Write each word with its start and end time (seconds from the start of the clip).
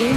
Vamos 0.00 0.16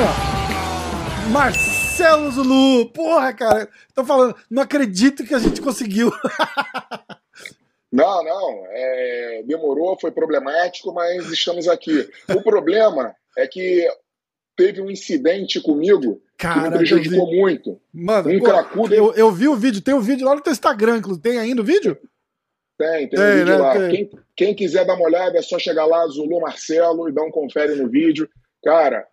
lá. 0.00 0.14
Marcelo 1.30 2.30
Zulu. 2.30 2.88
Porra, 2.90 3.34
cara. 3.34 3.68
Tô 3.94 4.02
falando, 4.02 4.34
não 4.50 4.62
acredito 4.62 5.24
que 5.24 5.34
a 5.34 5.38
gente 5.38 5.60
conseguiu. 5.60 6.10
Não, 7.92 8.24
não. 8.24 8.66
É, 8.70 9.42
demorou, 9.46 9.96
foi 10.00 10.10
problemático, 10.10 10.92
mas 10.92 11.30
estamos 11.30 11.68
aqui. 11.68 12.10
O 12.28 12.42
problema 12.42 13.14
é 13.38 13.46
que 13.46 13.88
teve 14.56 14.80
um 14.80 14.90
incidente 14.90 15.60
comigo 15.60 16.22
Cara, 16.36 16.62
que 16.62 16.70
me 16.70 16.76
prejudicou 16.76 17.32
muito. 17.32 17.80
Mano, 17.92 18.30
um 18.30 18.38
pô, 18.38 18.44
cracudo. 18.44 18.94
eu, 18.94 19.12
eu 19.14 19.30
vi 19.30 19.48
o 19.48 19.56
vídeo, 19.56 19.80
tem 19.80 19.94
o 19.94 19.98
um 19.98 20.00
vídeo 20.00 20.26
lá 20.26 20.34
no 20.34 20.40
teu 20.40 20.52
Instagram. 20.52 21.00
Tem 21.22 21.38
ainda 21.38 21.62
o 21.62 21.64
vídeo? 21.64 21.98
Tem, 22.76 23.08
tem, 23.08 23.18
Tem, 23.18 23.18
um 23.18 23.38
vídeo 23.38 23.46
né? 23.46 23.56
lá. 23.56 23.88
Quem, 23.88 24.10
quem 24.36 24.54
quiser 24.54 24.84
dar 24.84 24.94
uma 24.94 25.06
olhada, 25.06 25.38
é 25.38 25.42
só 25.42 25.58
chegar 25.58 25.86
lá, 25.86 26.06
Zulu 26.08 26.40
Marcelo, 26.40 27.08
e 27.08 27.12
dar 27.12 27.22
um 27.22 27.30
confere 27.30 27.74
no 27.76 27.88
vídeo. 27.88 28.28
Cara, 28.62 29.06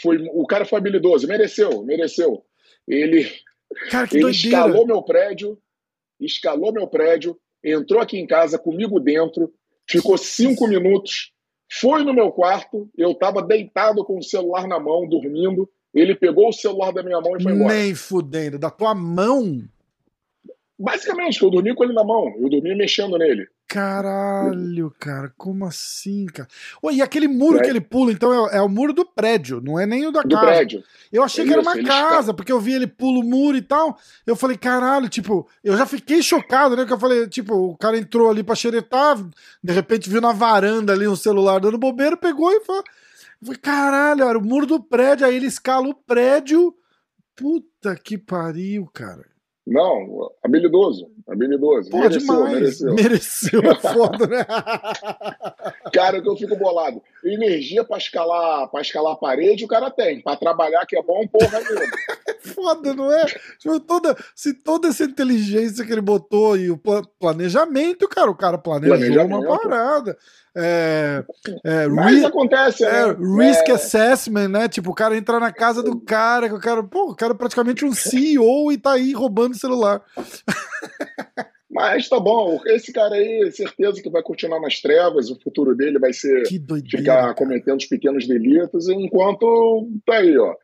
foi, 0.00 0.18
o 0.32 0.46
cara 0.46 0.64
foi 0.64 0.78
habilidoso, 0.78 1.26
mereceu, 1.26 1.82
mereceu. 1.82 2.44
Ele, 2.86 3.24
Cara, 3.90 4.08
ele 4.12 4.22
doideira. 4.22 4.48
escalou 4.48 4.86
meu 4.86 5.02
prédio, 5.02 5.58
escalou 6.20 6.72
meu 6.72 6.86
prédio, 6.86 7.38
entrou 7.64 8.00
aqui 8.00 8.18
em 8.18 8.26
casa 8.26 8.58
comigo 8.58 9.00
dentro, 9.00 9.52
ficou 9.88 10.16
cinco 10.16 10.68
minutos, 10.68 11.32
foi 11.70 12.04
no 12.04 12.14
meu 12.14 12.30
quarto, 12.30 12.88
eu 12.96 13.12
estava 13.12 13.42
deitado 13.42 14.04
com 14.04 14.18
o 14.18 14.22
celular 14.22 14.66
na 14.66 14.78
mão, 14.78 15.08
dormindo. 15.08 15.68
Ele 15.92 16.14
pegou 16.14 16.48
o 16.48 16.52
celular 16.52 16.92
da 16.92 17.02
minha 17.02 17.20
mão 17.20 17.36
e 17.36 17.42
foi 17.42 17.52
embora. 17.52 17.74
Nem 17.74 17.94
fudendo. 17.94 18.58
Da 18.58 18.70
tua 18.70 18.94
mão? 18.94 19.62
Basicamente, 20.78 21.42
eu 21.42 21.50
dormi 21.50 21.74
com 21.74 21.84
ele 21.84 21.94
na 21.94 22.04
mão, 22.04 22.34
eu 22.38 22.48
dormi 22.48 22.74
mexendo 22.74 23.16
nele. 23.16 23.46
Caralho, 23.76 24.90
cara, 24.98 25.32
como 25.36 25.64
assim, 25.66 26.26
cara? 26.26 26.48
Ô, 26.82 26.90
e 26.90 27.02
aquele 27.02 27.28
muro 27.28 27.58
É. 27.58 27.62
que 27.62 27.68
ele 27.70 27.80
pula, 27.80 28.10
então, 28.10 28.48
é, 28.48 28.56
é 28.56 28.60
o 28.62 28.68
muro 28.68 28.92
do 28.92 29.04
prédio, 29.04 29.60
não 29.60 29.78
é 29.78 29.84
nem 29.86 30.06
o 30.06 30.10
da 30.10 30.22
Do 30.22 30.34
casa. 30.34 30.46
prédio. 30.46 30.82
Eu 31.12 31.22
achei 31.22 31.44
que 31.44 31.52
era 31.52 31.60
Isso, 31.60 31.70
uma 31.70 31.78
ele 31.78 31.86
casa, 31.86 32.32
porque 32.34 32.50
eu 32.50 32.58
vi 32.60 32.72
ele 32.72 32.86
pula 32.86 33.20
o 33.20 33.22
muro 33.22 33.56
e 33.56 33.62
tal. 33.62 33.98
Eu 34.26 34.34
falei, 34.34 34.56
caralho, 34.56 35.08
tipo, 35.08 35.48
eu 35.62 35.76
já 35.76 35.84
fiquei 35.86 36.22
chocado, 36.22 36.74
né? 36.76 36.84
Que 36.86 36.92
eu 36.92 36.98
falei, 36.98 37.26
tipo, 37.28 37.54
o 37.54 37.76
cara 37.76 37.98
entrou 37.98 38.30
ali 38.30 38.42
pra 38.42 38.54
xeretar, 38.54 39.16
de 39.62 39.72
repente 39.72 40.08
viu 40.10 40.20
na 40.20 40.32
varanda 40.32 40.92
ali 40.92 41.06
um 41.06 41.16
celular 41.16 41.60
dando 41.60 41.78
bobeira, 41.78 42.16
pegou 42.16 42.50
e. 42.50 42.56
Eu 42.56 42.64
falei, 42.64 43.60
caralho, 43.60 44.24
era 44.24 44.38
o 44.38 44.44
muro 44.44 44.66
do 44.66 44.82
prédio, 44.82 45.26
aí 45.26 45.36
ele 45.36 45.46
escala 45.46 45.86
o 45.88 45.94
prédio. 45.94 46.74
Puta 47.36 47.94
que 47.94 48.16
pariu, 48.16 48.88
cara. 48.94 49.26
Não, 49.66 50.30
habilidoso, 50.44 51.10
habilidoso. 51.28 51.90
Pô, 51.90 51.98
mereceu, 51.98 52.20
demais. 52.20 52.52
mereceu. 52.52 52.94
Mereceu, 52.94 53.60
é 53.62 53.74
foda, 53.74 54.26
né? 54.28 54.46
Cara, 55.92 56.22
que 56.22 56.28
eu 56.28 56.36
fico 56.36 56.56
bolado. 56.56 57.02
Energia 57.34 57.82
pra 57.84 57.98
escalar, 57.98 58.68
pra 58.68 58.80
escalar 58.80 59.12
a 59.14 59.16
parede, 59.16 59.64
o 59.64 59.68
cara 59.68 59.90
tem. 59.90 60.20
Pra 60.22 60.36
trabalhar, 60.36 60.86
que 60.86 60.96
é 60.96 61.02
bom, 61.02 61.26
porra 61.26 61.58
nenhuma. 61.60 61.86
foda, 62.54 62.94
não 62.94 63.12
é? 63.12 63.24
Tipo, 63.58 63.80
toda, 63.80 64.16
se 64.34 64.54
toda 64.54 64.88
essa 64.88 65.04
inteligência 65.04 65.84
que 65.84 65.92
ele 65.92 66.00
botou 66.00 66.56
e 66.56 66.70
o 66.70 66.76
pla- 66.76 67.02
planejamento, 67.18 68.06
cara, 68.08 68.30
o 68.30 68.34
cara 68.36 68.56
planejou 68.58 69.24
uma 69.26 69.42
parada. 69.58 70.16
É, 70.58 71.22
é, 71.64 71.86
Mas 71.86 72.24
acontece, 72.24 72.82
é, 72.82 73.08
né? 73.12 73.46
risk 73.48 73.68
É, 73.68 73.72
assessment, 73.72 74.48
né? 74.48 74.68
Tipo, 74.68 74.90
o 74.90 74.94
cara 74.94 75.14
entrar 75.16 75.38
na 75.38 75.52
casa 75.52 75.82
do 75.82 76.00
cara, 76.00 76.48
que 76.48 76.54
o 76.54 76.60
cara, 76.60 76.82
pô, 76.82 77.10
o 77.10 77.14
cara 77.14 77.32
é 77.34 77.36
praticamente 77.36 77.84
um 77.84 77.92
CEO 77.92 78.72
e 78.72 78.78
tá 78.78 78.92
aí 78.92 79.12
roubando 79.12 79.52
o 79.52 79.58
celular. 79.58 80.00
Mas 81.76 82.08
tá 82.08 82.18
bom, 82.18 82.58
esse 82.64 82.90
cara 82.90 83.16
aí, 83.16 83.52
certeza 83.52 84.00
que 84.00 84.08
vai 84.08 84.22
continuar 84.22 84.58
nas 84.58 84.80
trevas, 84.80 85.28
o 85.28 85.38
futuro 85.38 85.76
dele 85.76 85.98
vai 85.98 86.10
ser 86.10 86.42
doideira. 86.58 86.98
ficar 86.98 87.20
cara. 87.20 87.34
cometendo 87.34 87.76
os 87.76 87.84
pequenos 87.84 88.26
delitos, 88.26 88.88
enquanto 88.88 89.86
tá 90.06 90.14
aí, 90.14 90.38
ó. 90.38 90.54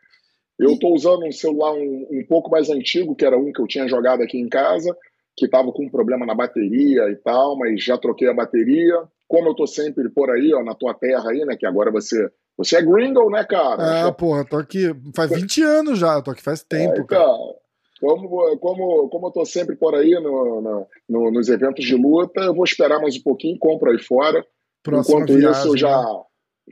Eu 0.58 0.78
tô 0.78 0.88
usando 0.94 1.26
um 1.26 1.30
celular 1.30 1.74
um, 1.74 2.06
um 2.10 2.24
pouco 2.26 2.50
mais 2.50 2.70
antigo, 2.70 3.14
que 3.14 3.26
era 3.26 3.36
um 3.36 3.52
que 3.52 3.60
eu 3.60 3.66
tinha 3.66 3.86
jogado 3.86 4.22
aqui 4.22 4.38
em 4.38 4.48
casa, 4.48 4.96
que 5.36 5.46
tava 5.46 5.70
com 5.70 5.84
um 5.84 5.90
problema 5.90 6.24
na 6.24 6.34
bateria 6.34 7.10
e 7.10 7.16
tal, 7.16 7.58
mas 7.58 7.84
já 7.84 7.98
troquei 7.98 8.28
a 8.28 8.34
bateria. 8.34 9.02
Como 9.28 9.50
eu 9.50 9.54
tô 9.54 9.66
sempre 9.66 10.08
por 10.08 10.30
aí, 10.30 10.54
ó, 10.54 10.64
na 10.64 10.74
tua 10.74 10.94
terra 10.94 11.28
aí, 11.28 11.44
né, 11.44 11.58
que 11.58 11.66
agora 11.66 11.90
você 11.90 12.26
você 12.56 12.76
é 12.76 12.82
gringo, 12.82 13.28
né, 13.28 13.44
cara? 13.44 14.06
Ah, 14.06 14.12
porra, 14.12 14.46
tô 14.46 14.56
aqui 14.56 14.94
faz 15.14 15.30
20 15.30 15.62
anos 15.62 15.98
já, 15.98 16.22
tô 16.22 16.30
aqui 16.30 16.42
faz 16.42 16.62
tempo, 16.62 17.00
Aí, 17.00 17.06
cara. 17.06 17.61
Como, 18.02 18.58
como, 18.58 19.08
como 19.08 19.26
eu 19.28 19.30
tô 19.30 19.44
sempre 19.44 19.76
por 19.76 19.94
aí 19.94 20.10
no, 20.14 20.60
no- 20.60 20.86
no- 21.08 21.30
nos 21.30 21.48
eventos 21.48 21.84
de 21.84 21.94
luta, 21.94 22.40
eu 22.40 22.52
vou 22.52 22.64
esperar 22.64 23.00
mais 23.00 23.16
um 23.16 23.22
pouquinho, 23.22 23.56
compro 23.60 23.92
aí 23.92 23.98
fora. 24.00 24.44
Próxima 24.82 25.20
Enquanto 25.20 25.38
viagem, 25.38 25.60
isso, 25.60 25.68
eu 25.68 25.76
já, 25.76 26.02
né? 26.02 26.22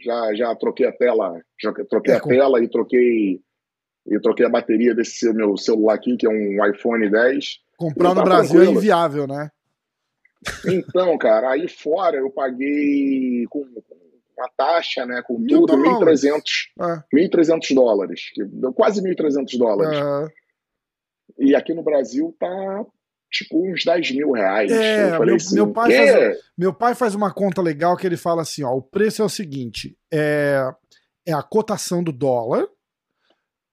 já, 0.01 0.35
já 0.35 0.55
troquei 0.57 0.87
a 0.89 0.93
tela, 0.93 1.41
já 1.63 1.73
troquei 1.89 2.15
É, 2.15 2.17
a 2.17 2.21
com- 2.21 2.29
tela 2.31 2.61
e 2.61 2.69
troquei 2.69 3.41
e 4.09 4.19
troquei 4.21 4.45
a 4.45 4.49
bateria 4.51 4.93
desse 4.93 5.33
meu 5.33 5.57
celular 5.57 5.95
aqui, 5.95 6.17
que 6.17 6.27
é 6.27 6.29
um 6.31 6.67
iPhone 6.69 7.09
10. 7.09 7.59
Comprar 7.77 8.09
no 8.09 8.15
tá 8.17 8.23
Brasil 8.25 8.57
é 8.61 8.65
tranquilo. 8.65 8.79
inviável, 8.81 9.27
né? 9.29 9.51
Então, 10.67 11.17
cara, 11.17 11.51
aí 11.53 11.69
fora 11.69 12.17
eu 12.17 12.31
paguei 12.31 13.45
com, 13.51 13.65
a 14.41 14.49
taxa, 14.57 15.05
né, 15.07 15.23
com 15.25 15.39
Mil 15.39 15.61
tudo, 15.67 15.77
dólares. 15.77 16.23
1.300 16.25 16.73
É. 16.81 17.03
1.300 17.15 17.75
dólares, 17.75 18.21
quase 18.75 19.03
1.300 19.03 19.57
dólares. 19.59 19.99
Aham. 19.99 20.29
E 21.39 21.55
aqui 21.55 21.73
no 21.75 21.83
Brasil 21.83 22.35
tá 22.39 22.85
tipo 23.31 23.65
uns 23.71 23.85
10 23.85 24.11
mil 24.13 24.33
reais. 24.33 24.71
É, 24.73 25.11
meu- 25.27 25.37
assim, 25.37 25.55
meu 25.55 25.73
pai 25.73 25.91
faz- 25.93 26.39
Meu 26.59 26.75
pai 26.75 26.95
faz 26.95 27.15
uma 27.15 27.33
conta 27.33 27.63
legal 27.63 27.97
que 27.97 28.07
ele 28.07 28.17
fala 28.17 28.43
assim: 28.43 28.63
ó, 28.65 28.73
o 28.75 28.83
preço 28.83 29.23
é 29.23 29.25
o 29.25 29.29
seguinte: 29.29 29.97
é, 30.13 30.69
é 31.27 31.33
a 31.33 31.43
cotação 31.43 32.03
do 32.03 32.13
dólar 32.13 32.67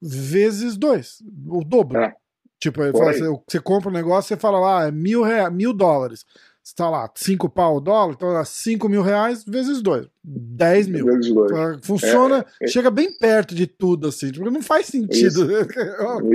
vezes 0.01 0.77
dois, 0.77 1.17
o 1.47 1.63
dobro. 1.63 1.99
É. 1.99 2.13
Tipo, 2.59 2.81
assim, 3.09 3.41
você 3.47 3.59
compra 3.59 3.89
um 3.89 3.93
negócio, 3.93 4.27
você 4.29 4.37
fala 4.37 4.59
lá, 4.59 4.87
é 4.87 4.91
mil, 4.91 5.21
rea- 5.23 5.49
mil 5.49 5.71
dólares. 5.73 6.25
Você 6.67 6.75
tá 6.75 6.89
lá, 6.89 7.09
cinco 7.15 7.47
pau 7.47 7.77
o 7.77 7.79
dólar, 7.79 8.11
então 8.13 8.37
é 8.37 8.43
cinco 8.43 8.89
mil 8.89 9.01
reais 9.01 9.41
vezes 9.45 9.81
dois. 9.81 10.05
Dez 10.21 10.85
mil. 10.85 11.05
Vezes 11.05 11.33
dois. 11.33 11.49
Ah, 11.53 11.77
Funciona, 11.81 12.45
É, 12.61 12.65
é. 12.65 12.67
chega 12.67 12.91
bem 12.91 13.09
perto 13.09 13.55
de 13.55 13.65
tudo, 13.65 14.09
assim. 14.09 14.33
Tipo, 14.33 14.51
não 14.51 14.61
faz 14.61 14.87
sentido. 14.87 15.47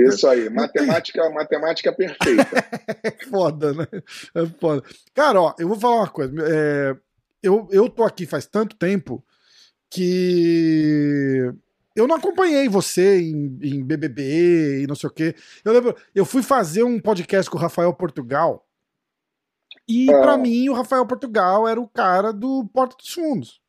Isso 0.09 0.25
aí, 0.27 0.49
matemática, 0.49 1.29
matemática 1.29 1.93
perfeita. 1.93 2.47
É 3.03 3.11
foda, 3.29 3.73
né? 3.73 3.85
É 4.33 4.45
foda. 4.59 4.81
Cara, 5.13 5.39
ó, 5.39 5.53
eu 5.59 5.67
vou 5.67 5.79
falar 5.79 5.97
uma 5.97 6.09
coisa. 6.09 6.33
é, 6.47 6.95
eu, 7.43 7.67
eu 7.69 7.87
tô 7.87 8.03
aqui 8.03 8.25
faz 8.25 8.47
tanto 8.47 8.75
tempo 8.75 9.23
que 9.91 11.53
eu 11.95 12.07
não 12.07 12.15
acompanhei 12.15 12.67
você 12.67 13.21
em, 13.21 13.59
em 13.61 13.83
BBB 13.83 14.81
e 14.81 14.87
não 14.87 14.95
sei 14.95 15.07
o 15.07 15.13
quê. 15.13 15.35
Eu 15.63 15.73
lembro, 15.73 15.95
eu 16.15 16.25
fui 16.25 16.41
fazer 16.41 16.81
um 16.81 16.99
podcast 16.99 17.51
com 17.51 17.57
o 17.59 17.61
Rafael 17.61 17.93
Portugal 17.93 18.65
e 19.87 20.11
Ah. 20.11 20.21
pra 20.21 20.37
mim 20.37 20.69
o 20.69 20.73
Rafael 20.73 21.05
Portugal 21.05 21.67
era 21.67 21.79
o 21.79 21.87
cara 21.87 22.31
do 22.31 22.65
Porta 22.73 22.95
dos 22.97 23.09
Fundos. 23.09 23.61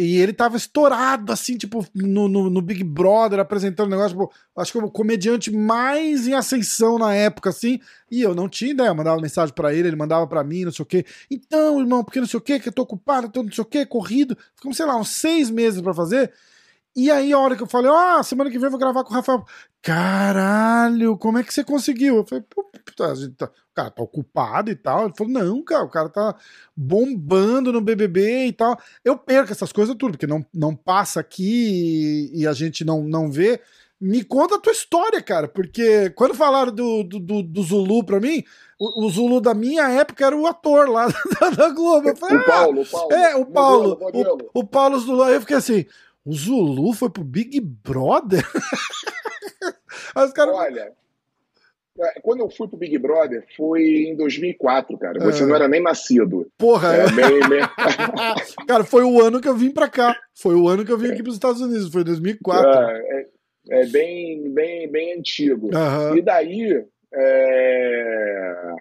E 0.00 0.16
ele 0.18 0.32
tava 0.32 0.56
estourado, 0.56 1.32
assim, 1.32 1.56
tipo, 1.56 1.84
no, 1.92 2.28
no, 2.28 2.48
no 2.48 2.62
Big 2.62 2.84
Brother, 2.84 3.40
apresentando 3.40 3.90
negócio, 3.90 4.10
tipo, 4.16 4.32
acho 4.56 4.70
que 4.70 4.78
o 4.78 4.88
comediante 4.88 5.50
mais 5.50 6.28
em 6.28 6.34
ascensão 6.34 7.00
na 7.00 7.12
época, 7.12 7.50
assim, 7.50 7.80
e 8.08 8.22
eu 8.22 8.32
não 8.32 8.48
tinha 8.48 8.70
ideia, 8.70 8.86
eu 8.90 8.94
mandava 8.94 9.20
mensagem 9.20 9.52
pra 9.52 9.74
ele, 9.74 9.88
ele 9.88 9.96
mandava 9.96 10.24
pra 10.28 10.44
mim, 10.44 10.64
não 10.64 10.70
sei 10.70 10.84
o 10.84 10.86
quê. 10.86 11.04
Então, 11.28 11.80
irmão, 11.80 12.04
porque 12.04 12.20
não 12.20 12.28
sei 12.28 12.38
o 12.38 12.40
quê, 12.40 12.60
que 12.60 12.68
eu 12.68 12.72
tô 12.72 12.82
ocupado, 12.82 13.28
tô 13.28 13.42
não 13.42 13.50
sei 13.50 13.62
o 13.62 13.64
quê, 13.64 13.84
corrido. 13.84 14.38
Ficamos, 14.54 14.76
sei 14.76 14.86
lá, 14.86 14.96
uns 14.96 15.08
seis 15.08 15.50
meses 15.50 15.80
pra 15.80 15.92
fazer. 15.92 16.32
E 16.98 17.10
aí, 17.10 17.32
a 17.32 17.38
hora 17.38 17.54
que 17.54 17.62
eu 17.62 17.66
falei, 17.68 17.90
ó, 17.90 18.22
semana 18.22 18.50
que 18.50 18.58
vem 18.58 18.66
eu 18.66 18.70
vou 18.70 18.80
gravar 18.80 19.04
com 19.04 19.10
o 19.12 19.14
Rafael. 19.14 19.44
Caralho, 19.80 21.16
como 21.16 21.38
é 21.38 21.44
que 21.44 21.54
você 21.54 21.62
conseguiu? 21.62 22.16
Eu 22.16 22.26
falei, 22.26 22.44
pô, 22.48 22.64
puta, 22.64 23.14
tá- 23.36 23.46
o 23.46 23.74
cara 23.74 23.90
tá 23.90 24.02
ocupado 24.02 24.70
e 24.70 24.74
tal. 24.74 25.04
Ele 25.04 25.14
falou, 25.16 25.32
não, 25.32 25.62
cara, 25.62 25.84
o 25.84 25.88
cara 25.90 26.08
tá 26.08 26.34
bombando 26.76 27.72
no 27.72 27.80
BBB 27.80 28.46
e 28.46 28.52
tal. 28.52 28.76
Eu 29.04 29.16
perco 29.16 29.52
essas 29.52 29.70
coisas 29.72 29.94
tudo, 29.96 30.12
porque 30.12 30.26
não, 30.26 30.44
não 30.52 30.74
passa 30.74 31.20
aqui 31.20 32.30
e, 32.34 32.40
e 32.42 32.46
a 32.46 32.52
gente 32.52 32.84
não, 32.84 33.02
não 33.02 33.30
vê. 33.30 33.60
Me 34.00 34.22
conta 34.24 34.56
a 34.56 34.60
tua 34.60 34.72
história, 34.72 35.20
cara, 35.20 35.48
porque 35.48 36.10
quando 36.10 36.32
falaram 36.34 36.72
do, 36.72 37.02
do, 37.02 37.18
do- 37.18 37.42
do 37.42 37.62
Zulu 37.62 38.04
pra 38.04 38.20
mim, 38.20 38.44
o, 38.78 39.06
o 39.06 39.10
Zulu 39.10 39.40
da 39.40 39.54
minha 39.54 39.88
época 39.88 40.24
era 40.24 40.36
o 40.36 40.46
ator 40.46 40.88
lá 40.88 41.08
da, 41.40 41.50
da 41.50 41.68
Globo. 41.70 42.14
Falei, 42.16 42.36
O 42.36 42.40
ah, 42.40 42.44
Paulo, 42.44 42.82
o 42.82 42.86
Paulo. 42.86 43.12
é, 43.12 43.36
o 43.36 43.46
Paulo. 43.46 43.88
Modelo, 43.98 44.00
modelo. 44.28 44.50
O, 44.54 44.60
o 44.60 44.64
Paulo 44.66 44.98
Zulu. 45.00 45.22
Aí 45.24 45.34
eu 45.34 45.40
fiquei 45.40 45.56
assim: 45.56 45.84
o 46.28 46.32
Zulu 46.34 46.92
foi 46.92 47.10
pro 47.10 47.24
Big 47.24 47.60
Brother? 47.60 48.44
Caras. 50.34 50.54
Olha, 50.54 50.92
é, 52.00 52.20
quando 52.20 52.40
eu 52.40 52.50
fui 52.50 52.68
pro 52.68 52.76
Big 52.76 52.96
Brother 52.98 53.44
foi 53.56 53.82
em 54.08 54.16
2004, 54.16 54.96
cara. 54.98 55.18
Você 55.20 55.42
É. 55.42 55.46
não 55.46 55.54
era 55.54 55.68
nem 55.68 55.82
nascido. 55.82 56.46
Porra, 56.58 56.94
É, 56.96 57.04
é. 57.04 57.06
cara, 58.66 58.84
foi 58.84 59.04
o 59.04 59.20
ano 59.20 59.40
que 59.40 59.48
eu 59.48 59.56
vim 59.56 59.70
pra 59.70 59.88
cá. 59.88 60.16
Foi 60.34 60.54
o 60.54 60.68
ano 60.68 60.84
que 60.84 60.92
eu 60.92 60.98
vim 60.98 61.08
aqui 61.10 61.22
pros 61.22 61.34
Estados 61.34 61.60
Unidos. 61.60 61.90
Foi 61.90 62.04
2004. 62.04 62.68
É, 62.68 63.20
é- 63.20 63.38
é 63.70 63.86
bem, 63.86 64.50
bem, 64.54 64.90
bem 64.90 65.18
antigo. 65.18 65.68
Aham. 65.74 66.16
E 66.16 66.22
daí, 66.22 66.84
é... 67.12 68.72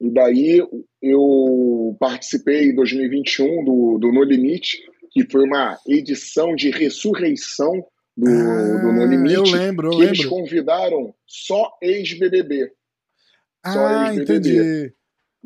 e 0.00 0.10
daí 0.10 0.66
eu 1.00 1.96
participei 2.00 2.70
em 2.70 2.74
2021 2.74 3.64
do, 3.64 3.98
do 3.98 4.10
No 4.12 4.24
Limite, 4.24 4.78
que 5.12 5.28
foi 5.30 5.44
uma 5.44 5.78
edição 5.86 6.54
de 6.54 6.70
ressurreição 6.70 7.84
do, 8.16 8.28
ah, 8.28 8.78
do 8.80 8.92
No 8.92 9.06
Limite. 9.06 9.34
Eu 9.34 9.42
lembro, 9.42 9.88
eu 9.88 9.90
que 9.90 9.96
lembro. 9.98 10.14
eles 10.14 10.26
convidaram 10.26 11.14
só 11.26 11.76
ex-BBB. 11.80 12.72
Ah, 13.64 14.14
entendi. 14.14 14.92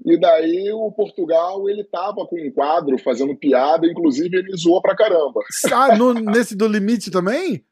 E 0.04 0.20
daí 0.20 0.70
o 0.72 0.92
Portugal, 0.92 1.68
ele 1.68 1.82
tava 1.84 2.26
com 2.26 2.36
um 2.36 2.50
quadro 2.50 2.98
fazendo 2.98 3.34
piada, 3.36 3.86
inclusive 3.86 4.36
ele 4.36 4.56
zoou 4.56 4.80
pra 4.82 4.96
caramba. 4.96 5.40
Ah, 5.72 5.96
no, 5.96 6.12
nesse 6.14 6.54
do 6.54 6.68
limite 6.68 7.10
também? 7.10 7.64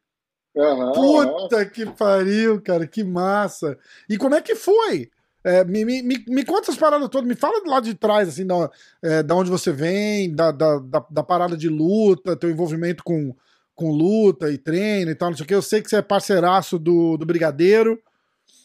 Uhum, 0.55 0.91
Puta 0.93 1.57
uhum. 1.57 1.69
que 1.69 1.85
pariu, 1.85 2.61
cara, 2.61 2.87
que 2.87 3.03
massa. 3.03 3.77
E 4.09 4.17
como 4.17 4.35
é 4.35 4.41
que 4.41 4.55
foi? 4.55 5.09
É, 5.45 5.63
me, 5.63 5.85
me, 5.85 6.01
me, 6.01 6.43
conta 6.43 6.63
essas 6.63 6.75
paradas 6.75 7.07
todas, 7.07 7.27
me 7.27 7.35
fala 7.35 7.61
do 7.61 7.69
lado 7.69 7.83
de 7.83 7.93
trás, 7.93 8.27
assim, 8.27 8.47
da, 8.47 8.67
é, 8.99 9.21
da 9.21 9.35
onde 9.35 9.51
você 9.51 9.71
vem, 9.71 10.33
da, 10.33 10.51
da, 10.51 10.79
da, 10.79 11.05
da, 11.07 11.23
parada 11.23 11.55
de 11.55 11.69
luta, 11.69 12.35
teu 12.35 12.49
envolvimento 12.49 13.03
com, 13.03 13.31
com 13.75 13.91
luta 13.91 14.49
e 14.49 14.57
treino 14.57 15.11
e 15.11 15.13
tal, 15.13 15.29
não 15.29 15.37
sei 15.37 15.43
o 15.43 15.47
que. 15.47 15.53
Eu 15.53 15.61
sei 15.61 15.83
que 15.83 15.89
você 15.89 15.97
é 15.97 16.01
parceiraço 16.01 16.79
do, 16.79 17.15
do 17.15 17.27
Brigadeiro. 17.27 18.01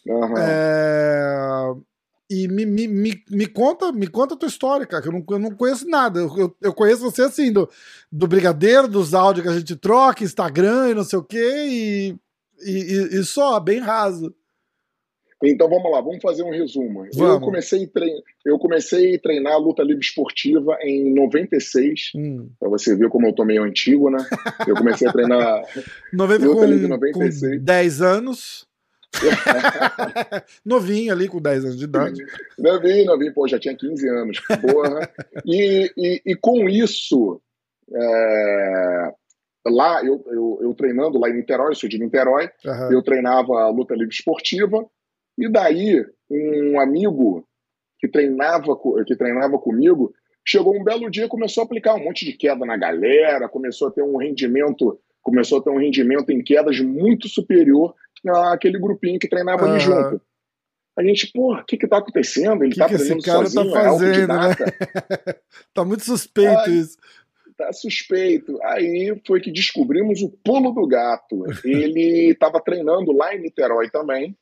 Uhum. 0.06 0.35
É, 0.38 1.75
e 2.31 2.49
me, 2.49 2.65
me, 2.65 2.88
me, 2.88 3.25
me, 3.29 3.47
conta 3.47 3.93
me 3.93 4.06
conta 4.06 4.33
a 4.33 4.37
tua 4.38 4.49
história, 4.49 4.87
cara, 4.87 5.03
que 5.03 5.09
eu 5.09 5.12
não, 5.12 5.23
eu 5.29 5.38
não 5.38 5.50
conheço 5.50 5.87
nada. 5.87 6.21
Eu, 6.21 6.56
eu 6.62 6.73
conheço 6.73 7.03
você 7.03 7.21
assim, 7.21 7.53
do, 7.53 7.69
do 8.11 8.26
Brigadeiro, 8.26 8.88
dos 8.88 9.12
áudios 9.12 9.44
que 9.44 9.53
a 9.53 9.59
gente 9.59 9.76
troca, 9.76 10.25
Instagram 10.25 10.88
e 10.88 10.94
não 10.94 11.05
sei 11.05 11.19
o 11.19 11.25
quê, 11.25 11.67
e, 11.69 12.17
e, 12.65 13.19
e 13.19 13.23
só, 13.23 13.61
bem 13.61 13.81
raso. 13.81 14.35
Então 15.42 15.69
vamos 15.69 15.90
lá, 15.90 16.00
vamos 16.00 16.20
fazer 16.20 16.42
um 16.42 16.50
resumo. 16.50 17.06
Vamos. 17.14 17.34
Eu 17.34 17.40
comecei, 17.40 17.87
trein... 17.87 18.22
eu 18.44 18.58
comecei 18.58 19.14
a 19.14 19.19
treinar 19.19 19.58
luta 19.58 19.82
livre 19.82 20.04
esportiva 20.04 20.76
em 20.82 21.14
96. 21.14 22.12
Hum. 22.14 22.50
Pra 22.58 22.69
você 22.69 22.94
ver 22.94 23.08
como 23.08 23.26
eu 23.26 23.32
tô 23.32 23.44
meio 23.44 23.62
antigo, 23.62 24.10
né? 24.10 24.19
Eu 24.66 24.75
comecei 24.75 25.08
a 25.08 25.12
treinar 25.12 25.62
90, 26.12 26.46
luta 26.46 26.60
com, 26.60 26.66
livre 26.66 26.84
em 26.84 26.88
96. 26.88 27.58
Com 27.58 27.64
10 27.64 28.02
anos. 28.02 28.69
novinho 30.64 31.12
ali, 31.12 31.26
com 31.26 31.40
10 31.40 31.64
anos 31.64 31.78
de 31.78 31.84
idade. 31.84 32.22
Novinho, 32.58 33.06
novinho, 33.06 33.34
pô, 33.34 33.48
já 33.48 33.58
tinha 33.58 33.76
15 33.76 34.08
anos, 34.08 34.40
porra. 34.40 35.10
e, 35.44 35.90
e, 35.96 36.22
e 36.26 36.37
com 36.37 36.69
isso, 36.69 37.40
é, 37.92 39.12
lá, 39.66 40.04
eu, 40.04 40.25
eu, 40.28 40.58
eu, 40.62 40.75
treinando 40.75 41.19
lá 41.19 41.28
em 41.28 41.34
Niterói, 41.34 41.70
eu 41.70 41.75
sou 41.75 41.88
de 41.88 41.98
Niterói, 41.98 42.48
uhum. 42.64 42.92
eu 42.92 43.02
treinava 43.02 43.69
luta 43.70 43.94
livre 43.94 44.14
esportiva, 44.14 44.87
e 45.40 45.48
daí 45.48 46.04
um 46.31 46.78
amigo 46.78 47.44
que 47.98 48.08
treinava, 48.08 48.78
que 49.06 49.16
treinava 49.16 49.58
comigo 49.58 50.12
chegou 50.46 50.75
um 50.75 50.82
belo 50.82 51.10
dia 51.10 51.28
começou 51.28 51.62
a 51.62 51.64
aplicar 51.64 51.94
um 51.94 52.04
monte 52.04 52.25
de 52.25 52.32
queda 52.32 52.64
na 52.64 52.76
galera, 52.76 53.48
começou 53.48 53.88
a 53.88 53.90
ter 53.90 54.02
um 54.02 54.16
rendimento, 54.16 54.98
começou 55.22 55.58
a 55.58 55.62
ter 55.62 55.70
um 55.70 55.78
rendimento 55.78 56.31
em 56.31 56.42
quedas 56.42 56.81
muito 56.81 57.28
superior 57.28 57.94
aquele 58.52 58.78
grupinho 58.78 59.19
que 59.19 59.28
treinava 59.28 59.64
uhum. 59.64 59.72
ali 59.72 59.81
junto. 59.81 60.20
A 60.98 61.02
gente, 61.02 61.31
pô, 61.32 61.54
o 61.54 61.64
que 61.64 61.78
que 61.78 61.88
tá 61.88 61.98
acontecendo? 61.98 62.62
Ele 62.62 62.72
que 62.72 62.78
tá 62.78 62.88
que 62.88 62.94
aprendendo 62.94 63.19
esse 63.19 63.26
cara 63.26 63.46
sozinho, 63.46 63.72
tá 63.72 63.81
é 63.81 63.84
fazendo, 63.84 64.28
né? 64.28 65.34
tá 65.72 65.84
muito 65.84 66.04
suspeito 66.04 66.58
Aí, 66.58 66.78
isso. 66.78 66.98
Tá 67.56 67.72
suspeito. 67.72 68.58
Aí 68.64 69.19
foi 69.26 69.40
que 69.40 69.50
descobrimos 69.50 70.20
o 70.20 70.31
pulo 70.44 70.72
do 70.72 70.87
gato. 70.87 71.44
Ele 71.64 72.32
estava 72.32 72.60
treinando 72.60 73.12
lá 73.12 73.34
em 73.34 73.40
Niterói 73.40 73.88
também, 73.88 74.37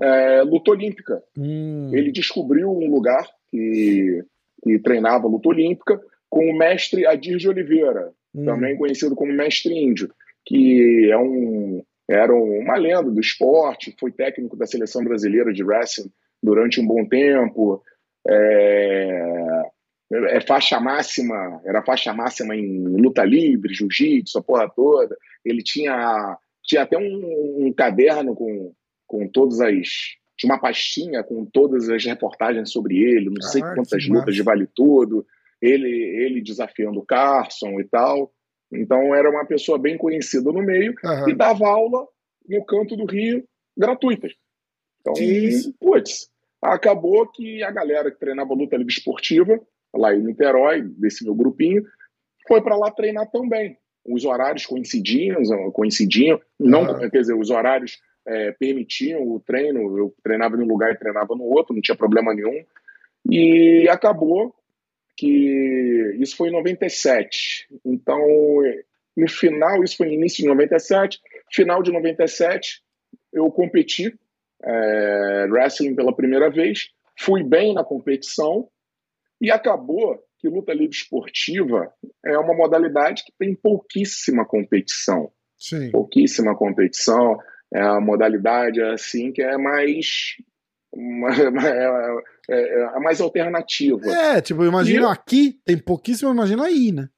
é, 0.00 0.42
luta 0.42 0.70
olímpica. 0.70 1.22
Hum. 1.36 1.90
Ele 1.92 2.12
descobriu 2.12 2.70
um 2.70 2.90
lugar 2.90 3.26
que, 3.50 4.24
que 4.62 4.78
treinava 4.78 5.26
luta 5.26 5.48
olímpica 5.48 6.00
com 6.30 6.48
o 6.48 6.56
mestre 6.56 7.06
Adir 7.06 7.36
de 7.36 7.48
Oliveira, 7.48 8.12
hum. 8.34 8.44
também 8.44 8.76
conhecido 8.76 9.14
como 9.14 9.32
mestre 9.32 9.74
índio, 9.74 10.10
que 10.44 11.10
é 11.10 11.18
um 11.18 11.82
era 12.08 12.34
uma 12.34 12.76
lenda 12.76 13.10
do 13.10 13.20
esporte, 13.20 13.94
foi 13.98 14.10
técnico 14.12 14.56
da 14.56 14.66
seleção 14.66 15.02
brasileira 15.04 15.52
de 15.52 15.62
wrestling 15.62 16.10
durante 16.42 16.80
um 16.80 16.86
bom 16.86 17.06
tempo, 17.06 17.82
é, 18.28 19.62
é 20.12 20.40
faixa 20.40 20.78
máxima, 20.80 21.60
era 21.64 21.82
faixa 21.82 22.12
máxima 22.12 22.54
em 22.54 22.84
luta 22.84 23.24
livre, 23.24 23.72
jiu-jitsu, 23.72 24.38
a 24.38 24.42
porra 24.42 24.68
toda. 24.68 25.16
Ele 25.44 25.62
tinha, 25.62 26.36
tinha 26.62 26.82
até 26.82 26.98
um, 26.98 27.66
um 27.66 27.72
caderno 27.72 28.34
com, 28.34 28.72
com 29.12 29.28
todas 29.28 29.60
as. 29.60 30.16
Tinha 30.38 30.54
uma 30.54 30.58
pastinha 30.58 31.22
com 31.22 31.44
todas 31.44 31.90
as 31.90 32.02
reportagens 32.04 32.72
sobre 32.72 32.96
ele, 32.96 33.26
não 33.28 33.42
sei 33.42 33.62
Ah, 33.62 33.74
quantas 33.74 34.02
que 34.02 34.08
lutas 34.08 34.24
massa. 34.24 34.32
de 34.32 34.42
vale 34.42 34.66
tudo, 34.74 35.26
ele, 35.60 35.86
ele 35.88 36.40
desafiando 36.40 36.98
o 36.98 37.04
Carson 37.04 37.78
e 37.78 37.84
tal. 37.84 38.32
Então 38.72 39.14
era 39.14 39.28
uma 39.30 39.44
pessoa 39.44 39.78
bem 39.78 39.98
conhecida 39.98 40.50
no 40.50 40.62
meio 40.62 40.94
Aham. 41.04 41.28
e 41.28 41.34
dava 41.34 41.68
aula 41.68 42.08
no 42.48 42.64
canto 42.64 42.96
do 42.96 43.04
Rio 43.04 43.44
gratuitas. 43.76 44.32
Então, 45.00 45.12
isso? 45.22 45.74
putz, 45.78 46.30
acabou 46.62 47.26
que 47.30 47.62
a 47.62 47.70
galera 47.70 48.10
que 48.10 48.18
treinava 48.18 48.54
luta 48.54 48.76
livre 48.76 48.92
esportiva, 48.92 49.60
lá 49.94 50.14
em 50.14 50.22
Niterói, 50.22 50.82
desse 50.82 51.22
meu 51.24 51.34
grupinho, 51.34 51.82
foi 52.48 52.62
para 52.62 52.76
lá 52.76 52.90
treinar 52.90 53.30
também. 53.30 53.76
Os 54.04 54.24
horários 54.24 54.64
coincidiam, 54.64 55.36
coincidiam, 55.72 56.40
não, 56.58 56.82
Aham. 56.82 57.10
quer 57.10 57.20
dizer, 57.20 57.34
os 57.34 57.50
horários 57.50 57.98
é, 58.26 58.52
permitiam 58.52 59.22
o 59.22 59.40
treino, 59.40 59.98
eu 59.98 60.14
treinava 60.22 60.56
em 60.56 60.60
um 60.60 60.68
lugar 60.68 60.92
e 60.92 60.98
treinava 60.98 61.34
no 61.34 61.44
outro, 61.44 61.74
não 61.74 61.82
tinha 61.82 61.96
problema 61.96 62.34
nenhum. 62.34 62.64
E 63.30 63.88
acabou 63.88 64.54
que 65.16 66.16
isso 66.18 66.36
foi 66.36 66.48
em 66.48 66.52
97. 66.52 67.68
Então, 67.84 68.20
no 69.16 69.28
final, 69.28 69.82
isso 69.84 69.96
foi 69.96 70.06
no 70.06 70.14
início 70.14 70.42
de 70.42 70.48
97, 70.48 71.20
final 71.50 71.82
de 71.82 71.92
97, 71.92 72.82
eu 73.32 73.50
competi 73.50 74.14
é, 74.64 75.46
wrestling 75.50 75.94
pela 75.94 76.14
primeira 76.14 76.50
vez, 76.50 76.90
fui 77.18 77.42
bem 77.42 77.74
na 77.74 77.84
competição 77.84 78.68
e 79.40 79.50
acabou 79.50 80.22
que 80.38 80.48
luta 80.48 80.72
livre 80.72 80.96
esportiva 80.96 81.92
é 82.24 82.36
uma 82.38 82.54
modalidade 82.54 83.22
que 83.24 83.32
tem 83.38 83.54
pouquíssima 83.54 84.44
competição, 84.44 85.30
Sim. 85.56 85.90
pouquíssima 85.90 86.56
competição, 86.56 87.38
é 87.72 87.80
a 87.80 88.00
modalidade 88.00 88.80
assim 88.82 89.32
que 89.32 89.42
é 89.42 89.56
mais 89.56 90.36
é, 90.94 92.54
é, 92.54 92.96
é 92.96 93.00
mais 93.00 93.20
alternativa. 93.20 94.06
É, 94.10 94.40
tipo, 94.40 94.64
imagina 94.64 95.10
aqui, 95.10 95.58
tem 95.64 95.78
pouquíssimo, 95.78 96.30
imagina 96.30 96.64
aí, 96.64 96.92
né? 96.92 97.08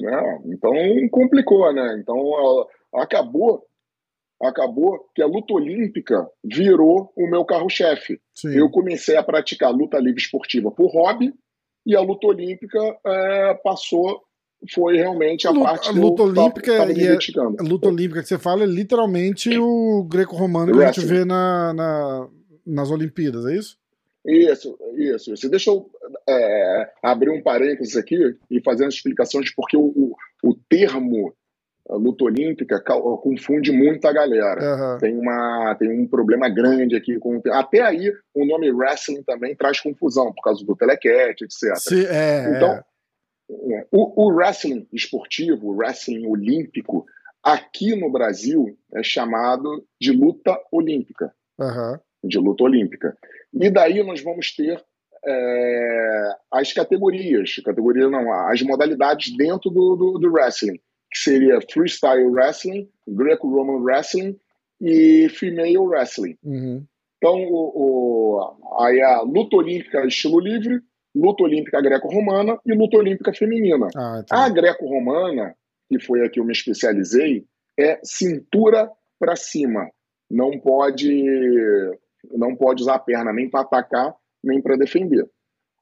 né? 0.00 0.40
Então 0.46 0.72
complicou, 1.10 1.72
né? 1.72 1.98
Então 2.00 2.16
acabou, 2.94 3.64
acabou 4.40 5.08
que 5.14 5.22
a 5.22 5.26
luta 5.26 5.54
olímpica 5.54 6.28
virou 6.44 7.12
o 7.16 7.28
meu 7.28 7.44
carro-chefe. 7.44 8.20
Eu 8.44 8.70
comecei 8.70 9.16
a 9.16 9.22
praticar 9.22 9.72
luta 9.72 9.98
livre 9.98 10.20
esportiva 10.20 10.70
por 10.70 10.92
hobby 10.92 11.34
e 11.84 11.96
a 11.96 12.00
luta 12.00 12.28
olímpica 12.28 12.78
é, 13.04 13.54
passou, 13.54 14.22
foi 14.74 14.96
realmente 14.96 15.46
a 15.46 15.50
Luta- 15.50 15.64
parte 15.66 15.88
a 15.88 15.92
luta 15.92 16.22
olímpica 16.22 16.86
me 16.86 16.92
e 16.92 16.94
dedicando. 17.08 17.56
A 17.60 17.62
luta 17.62 17.88
olímpica 17.88 18.22
que 18.22 18.28
você 18.28 18.38
fala 18.38 18.64
é 18.64 18.66
literalmente 18.66 19.56
o 19.58 20.04
greco-romano 20.10 20.72
que 20.72 20.82
a 20.82 20.92
gente 20.92 21.06
vê 21.06 21.24
na, 21.24 21.72
na- 21.72 22.28
nas 22.66 22.90
Olimpíadas, 22.90 23.46
é 23.46 23.54
isso? 23.56 23.76
Isso, 24.26 24.76
isso, 24.96 25.32
isso. 25.32 25.48
Deixa 25.48 25.70
eu 25.70 25.88
é, 26.28 26.90
abrir 27.02 27.30
um 27.30 27.42
parênteses 27.42 27.96
aqui 27.96 28.16
e 28.50 28.60
fazer 28.60 28.82
uma 28.84 28.88
explicação 28.90 29.40
de 29.40 29.54
porque 29.54 29.76
o, 29.76 29.80
o, 29.84 30.14
o 30.44 30.54
termo 30.68 31.32
a 31.88 31.94
luta 31.96 32.24
olímpica 32.24 32.78
confunde 33.22 33.72
muito 33.72 34.04
a 34.06 34.12
galera. 34.12 34.60
Aham. 34.62 34.98
Tem, 34.98 35.16
uma, 35.16 35.74
tem 35.78 35.88
um 35.98 36.06
problema 36.06 36.46
grande 36.46 36.94
aqui. 36.94 37.18
Com, 37.18 37.40
até 37.46 37.80
aí, 37.80 38.12
o 38.34 38.44
nome 38.44 38.70
wrestling 38.70 39.22
também 39.22 39.56
traz 39.56 39.80
confusão, 39.80 40.30
por 40.34 40.42
causa 40.42 40.62
do 40.66 40.76
telecat, 40.76 41.42
etc. 41.42 41.76
Se- 41.76 42.06
é, 42.06 42.52
Então, 42.54 42.72
é. 42.74 42.84
É, 43.50 43.86
O, 43.90 44.26
o 44.26 44.34
wrestling 44.34 44.86
esportivo, 44.92 45.68
o 45.68 45.76
wrestling 45.76 46.26
olímpico, 46.26 47.06
aqui 47.42 47.94
no 47.96 48.10
Brasil 48.10 48.76
é 48.94 49.02
chamado 49.02 49.84
de 50.00 50.12
luta 50.12 50.58
olímpica 50.70 51.32
Aham. 51.58 52.00
de 52.22 52.38
luta 52.38 52.64
olímpica. 52.64 53.16
E 53.54 53.70
daí 53.70 54.02
nós 54.02 54.20
vamos 54.22 54.54
ter 54.54 54.82
é, 55.24 56.28
as 56.52 56.72
categorias, 56.72 57.56
categoria 57.64 58.08
não, 58.08 58.32
as 58.32 58.60
modalidades 58.62 59.34
dentro 59.36 59.70
do, 59.70 59.96
do, 59.96 60.18
do 60.18 60.30
wrestling, 60.32 60.78
que 61.10 61.18
seria 61.18 61.58
freestyle 61.72 62.26
wrestling, 62.30 62.88
greco-roman 63.06 63.82
wrestling 63.82 64.38
e 64.80 65.28
female 65.30 65.78
wrestling. 65.78 66.36
Uhum. 66.44 66.84
Então, 67.16 67.34
o, 67.50 67.72
o- 67.74 68.84
aí 68.84 69.00
a 69.02 69.22
luta 69.22 69.56
olímpica 69.56 70.06
estilo 70.06 70.38
livre, 70.38 70.80
luta 71.18 71.42
olímpica 71.42 71.80
greco-romana 71.80 72.58
e 72.64 72.72
luta 72.72 72.96
olímpica 72.96 73.32
feminina. 73.32 73.88
Ah, 73.96 74.20
A 74.20 74.22
tá. 74.22 74.48
greco-romana, 74.48 75.54
que 75.88 75.98
foi 76.00 76.24
a 76.24 76.30
que 76.30 76.38
eu 76.38 76.44
me 76.44 76.52
especializei, 76.52 77.44
é 77.78 77.98
cintura 78.04 78.90
para 79.18 79.34
cima. 79.34 79.90
Não 80.30 80.58
pode 80.58 81.24
não 82.32 82.54
pode 82.54 82.82
usar 82.82 82.96
a 82.96 82.98
perna 82.98 83.32
nem 83.32 83.48
para 83.48 83.60
atacar, 83.60 84.14
nem 84.42 84.60
para 84.60 84.76
defender. 84.76 85.28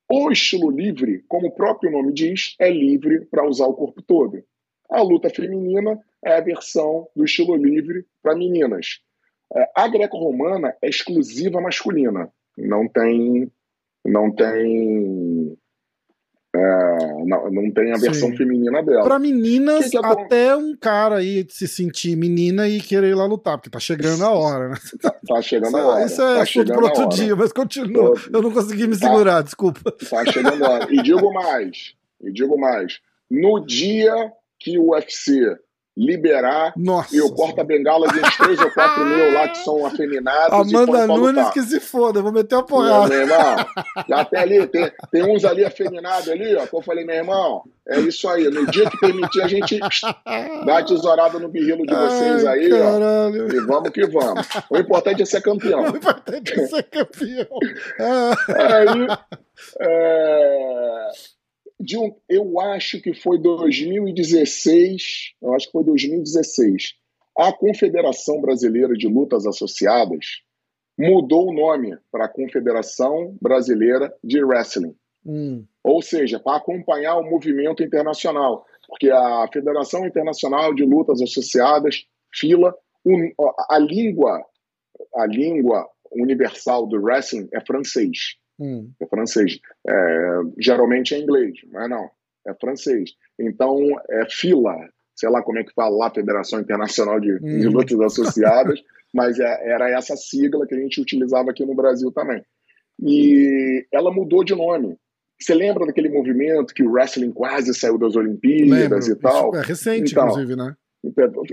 O 0.08 0.30
estilo 0.30 0.70
livre, 0.70 1.24
como 1.26 1.48
o 1.48 1.54
próprio 1.54 1.90
nome 1.90 2.12
diz, 2.12 2.54
é 2.60 2.70
livre 2.70 3.26
para 3.26 3.46
usar 3.46 3.66
o 3.66 3.74
corpo 3.74 4.00
todo. 4.02 4.42
A 4.88 5.02
luta 5.02 5.28
feminina 5.28 5.98
é 6.24 6.36
a 6.36 6.40
versão 6.40 7.08
do 7.14 7.24
estilo 7.24 7.56
livre 7.56 8.06
para 8.22 8.36
meninas. 8.36 9.00
É, 9.54 9.68
a 9.74 9.88
greco-romana 9.88 10.76
é 10.80 10.88
exclusiva 10.88 11.60
masculina, 11.60 12.30
não 12.56 12.88
tem, 12.88 13.50
não 14.06 14.30
tem 14.30 15.56
é, 16.56 17.24
não, 17.26 17.50
não 17.50 17.70
tem 17.70 17.92
a 17.92 17.98
versão 17.98 18.30
Sim. 18.30 18.36
feminina 18.36 18.82
dela. 18.82 19.04
Para 19.04 19.18
meninas, 19.18 19.84
que 19.84 19.90
que 19.90 19.96
é 19.98 20.00
até 20.00 20.56
um 20.56 20.74
cara 20.74 21.16
aí 21.16 21.46
se 21.50 21.68
sentir 21.68 22.16
menina 22.16 22.66
e 22.66 22.80
querer 22.80 23.10
ir 23.10 23.14
lá 23.14 23.26
lutar, 23.26 23.58
porque 23.58 23.68
tá 23.68 23.78
chegando 23.78 24.24
a 24.24 24.30
hora, 24.30 24.70
né? 24.70 24.76
Tá, 25.02 25.10
tá 25.28 25.42
chegando 25.42 25.76
a 25.76 25.86
hora. 25.86 26.06
Isso 26.06 26.22
é 26.22 26.36
tá 26.36 26.42
assunto 26.42 26.72
para 26.72 26.84
outro 26.84 27.08
dia, 27.10 27.36
mas 27.36 27.52
continua. 27.52 28.14
Eu 28.32 28.42
não 28.42 28.50
consegui 28.50 28.86
me 28.86 28.98
tá. 28.98 29.06
segurar, 29.06 29.42
desculpa. 29.42 29.92
Tá 29.92 30.24
chegando 30.24 30.64
a 30.64 30.70
hora. 30.70 30.86
E 30.90 31.02
digo 31.02 31.32
mais, 31.32 31.94
e 32.22 32.32
digo 32.32 32.58
mais. 32.58 33.00
No 33.30 33.60
dia 33.60 34.32
que 34.58 34.78
o 34.78 34.92
UFC 34.92 35.58
liberar 35.96 36.74
Nossa. 36.76 37.16
e 37.16 37.20
o 37.22 37.34
porta-bengala 37.34 38.06
de 38.08 38.20
uns 38.20 38.36
três 38.36 38.60
ou 38.60 38.70
quatro 38.70 39.02
mil 39.06 39.32
lá 39.32 39.48
que 39.48 39.58
são 39.58 39.86
afeminados. 39.86 40.52
Amanda 40.52 41.06
Nunes 41.06 41.48
que 41.50 41.62
se 41.62 41.80
foda, 41.80 42.20
vou 42.20 42.32
meter 42.32 42.56
a 42.56 42.62
porrada. 42.62 43.08
Meu 43.08 43.22
irmão, 43.22 43.66
já 44.08 44.24
tem 44.26 44.40
ali, 44.40 44.66
tem, 44.66 44.92
tem 45.10 45.22
uns 45.22 45.44
ali 45.44 45.64
afeminados 45.64 46.28
ali, 46.28 46.54
ó, 46.54 46.66
que 46.66 46.74
eu 46.74 46.82
falei, 46.82 47.04
meu 47.04 47.16
irmão, 47.16 47.62
é 47.88 47.98
isso 48.00 48.28
aí. 48.28 48.44
No 48.50 48.66
dia 48.66 48.90
que 48.90 48.98
permitir, 48.98 49.40
a 49.42 49.48
gente 49.48 49.78
dá 49.80 50.78
a 50.78 50.84
tesourada 50.84 51.38
no 51.38 51.48
birrilo 51.48 51.86
de 51.86 51.94
vocês 51.94 52.44
Ai, 52.44 52.58
aí, 52.58 52.68
caralho. 52.68 53.46
ó. 53.46 53.52
E 53.52 53.60
vamos 53.66 53.90
que 53.90 54.06
vamos. 54.06 54.46
O 54.68 54.76
importante 54.76 55.22
é 55.22 55.24
ser 55.24 55.40
campeão. 55.40 55.92
O 55.92 55.96
importante 55.96 56.52
é 56.52 56.66
ser 56.66 56.82
campeão. 56.82 57.58
aí, 57.98 59.06
é 59.80 61.35
de 61.78 61.98
um, 61.98 62.14
eu 62.28 62.58
acho 62.60 63.00
que 63.00 63.14
foi 63.14 63.38
2016, 63.38 65.34
eu 65.42 65.54
acho 65.54 65.66
que 65.66 65.72
foi 65.72 65.84
2016, 65.84 66.94
a 67.38 67.52
Confederação 67.52 68.40
Brasileira 68.40 68.94
de 68.94 69.06
Lutas 69.06 69.46
Associadas 69.46 70.42
mudou 70.98 71.50
o 71.50 71.54
nome 71.54 71.96
para 72.10 72.24
a 72.24 72.28
Confederação 72.28 73.36
Brasileira 73.40 74.14
de 74.24 74.42
Wrestling. 74.42 74.94
Hum. 75.24 75.66
Ou 75.84 76.00
seja, 76.00 76.40
para 76.40 76.56
acompanhar 76.56 77.16
o 77.16 77.28
movimento 77.28 77.82
internacional. 77.82 78.64
Porque 78.88 79.10
a 79.10 79.46
Federação 79.52 80.06
Internacional 80.06 80.72
de 80.72 80.84
Lutas 80.84 81.20
Associadas, 81.20 82.06
FILA, 82.32 82.74
a 83.68 83.78
língua, 83.78 84.42
a 85.14 85.26
língua 85.26 85.86
universal 86.12 86.86
do 86.86 86.96
wrestling 86.96 87.48
é 87.52 87.60
francês. 87.60 88.36
Hum. 88.58 88.90
É 89.00 89.06
francês. 89.06 89.58
É, 89.86 90.40
geralmente 90.58 91.14
é 91.14 91.18
inglês, 91.18 91.54
mas 91.72 91.88
não, 91.90 92.08
é 92.46 92.54
francês. 92.60 93.10
Então, 93.38 93.78
é 94.08 94.26
fila, 94.30 94.74
sei 95.14 95.28
lá 95.28 95.42
como 95.42 95.58
é 95.58 95.64
que 95.64 95.74
fala 95.74 95.96
lá, 95.96 96.10
Federação 96.10 96.60
Internacional 96.60 97.20
de, 97.20 97.32
hum. 97.34 97.58
de 97.58 97.68
Lutas 97.68 98.00
Associadas, 98.00 98.80
mas 99.14 99.38
é, 99.38 99.70
era 99.70 99.90
essa 99.90 100.16
sigla 100.16 100.66
que 100.66 100.74
a 100.74 100.78
gente 100.78 101.00
utilizava 101.00 101.50
aqui 101.50 101.64
no 101.64 101.74
Brasil 101.74 102.10
também. 102.12 102.42
E 103.02 103.86
ela 103.92 104.12
mudou 104.12 104.42
de 104.42 104.54
nome. 104.54 104.96
Você 105.38 105.54
lembra 105.54 105.84
daquele 105.86 106.08
movimento 106.08 106.72
que 106.72 106.82
o 106.82 106.90
wrestling 106.90 107.30
quase 107.30 107.74
saiu 107.74 107.98
das 107.98 108.16
Olimpíadas 108.16 109.06
Lembro. 109.06 109.20
e 109.20 109.22
tal? 109.22 109.50
Isso 109.50 109.60
é 109.60 109.66
recente, 109.66 110.12
então, 110.12 110.28
inclusive, 110.28 110.56
né? 110.56 110.74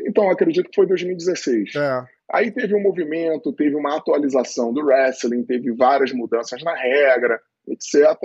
Então, 0.05 0.29
acredito 0.29 0.69
que 0.69 0.75
foi 0.75 0.87
2016. 0.87 1.75
É. 1.75 2.05
Aí 2.31 2.51
teve 2.51 2.75
um 2.75 2.81
movimento, 2.81 3.53
teve 3.53 3.75
uma 3.75 3.97
atualização 3.97 4.73
do 4.73 4.81
wrestling, 4.81 5.43
teve 5.43 5.71
várias 5.71 6.11
mudanças 6.11 6.63
na 6.63 6.75
regra, 6.75 7.39
etc. 7.67 8.17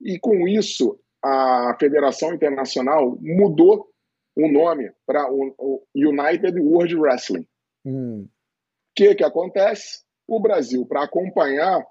E 0.00 0.18
com 0.18 0.48
isso, 0.48 0.98
a 1.22 1.76
Federação 1.78 2.34
Internacional 2.34 3.16
mudou 3.20 3.88
o 4.36 4.48
nome 4.50 4.90
para 5.06 5.30
o 5.30 5.86
United 5.94 6.58
World 6.60 6.96
Wrestling. 6.96 7.46
O 7.84 7.88
hum. 7.90 8.28
que, 8.94 9.14
que 9.14 9.24
acontece? 9.24 10.02
O 10.26 10.40
Brasil, 10.40 10.84
para 10.86 11.04
acompanhar, 11.04 11.84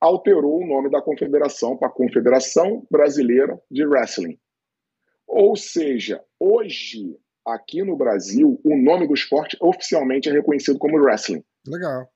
alterou 0.00 0.60
o 0.60 0.66
nome 0.66 0.90
da 0.90 1.00
confederação 1.00 1.76
para 1.76 1.88
Confederação 1.88 2.86
Brasileira 2.90 3.60
de 3.70 3.84
Wrestling. 3.86 4.38
Ou 5.26 5.56
seja, 5.56 6.22
hoje 6.38 7.16
aqui 7.46 7.82
no 7.82 7.96
Brasil, 7.96 8.60
o 8.64 8.76
nome 8.76 9.06
do 9.06 9.14
esporte 9.14 9.56
oficialmente 9.60 10.28
é 10.28 10.32
reconhecido 10.32 10.78
como 10.78 10.98
wrestling. 10.98 11.42
Legal. 11.66 12.08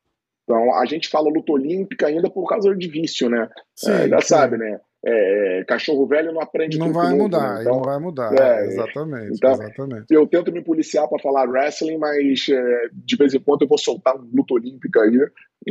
Então, 0.44 0.74
a 0.74 0.84
gente 0.84 1.08
fala 1.08 1.30
luta 1.30 1.52
olímpica 1.52 2.06
ainda 2.06 2.30
por 2.30 2.46
causa 2.46 2.74
de 2.74 2.88
vício, 2.88 3.28
né? 3.30 3.48
Sim, 3.74 3.90
é, 3.90 4.08
já 4.08 4.20
sim. 4.20 4.28
sabe, 4.28 4.58
né? 4.58 4.80
É, 5.06 5.60
é 5.60 5.64
cachorro 5.64 6.06
velho 6.06 6.32
não 6.32 6.40
aprende 6.40 6.78
Não 6.78 6.92
vai 6.92 7.10
novo, 7.10 7.24
mudar, 7.24 7.54
né? 7.56 7.60
então, 7.60 7.74
não 7.74 7.82
vai 7.82 7.98
mudar. 7.98 8.32
é, 8.34 8.66
exatamente, 8.66 9.36
então, 9.36 9.52
exatamente. 9.52 10.06
Eu 10.10 10.26
tento 10.26 10.50
me 10.50 10.62
policiar 10.62 11.06
para 11.08 11.18
falar 11.22 11.48
wrestling, 11.48 11.98
mas 11.98 12.46
é, 12.48 12.88
de 12.92 13.16
vez 13.16 13.34
em 13.34 13.40
quando 13.40 13.62
eu 13.62 13.68
vou 13.68 13.76
soltar 13.78 14.16
um 14.16 14.28
luta 14.32 14.54
olímpica 14.54 15.00
aí, 15.02 15.18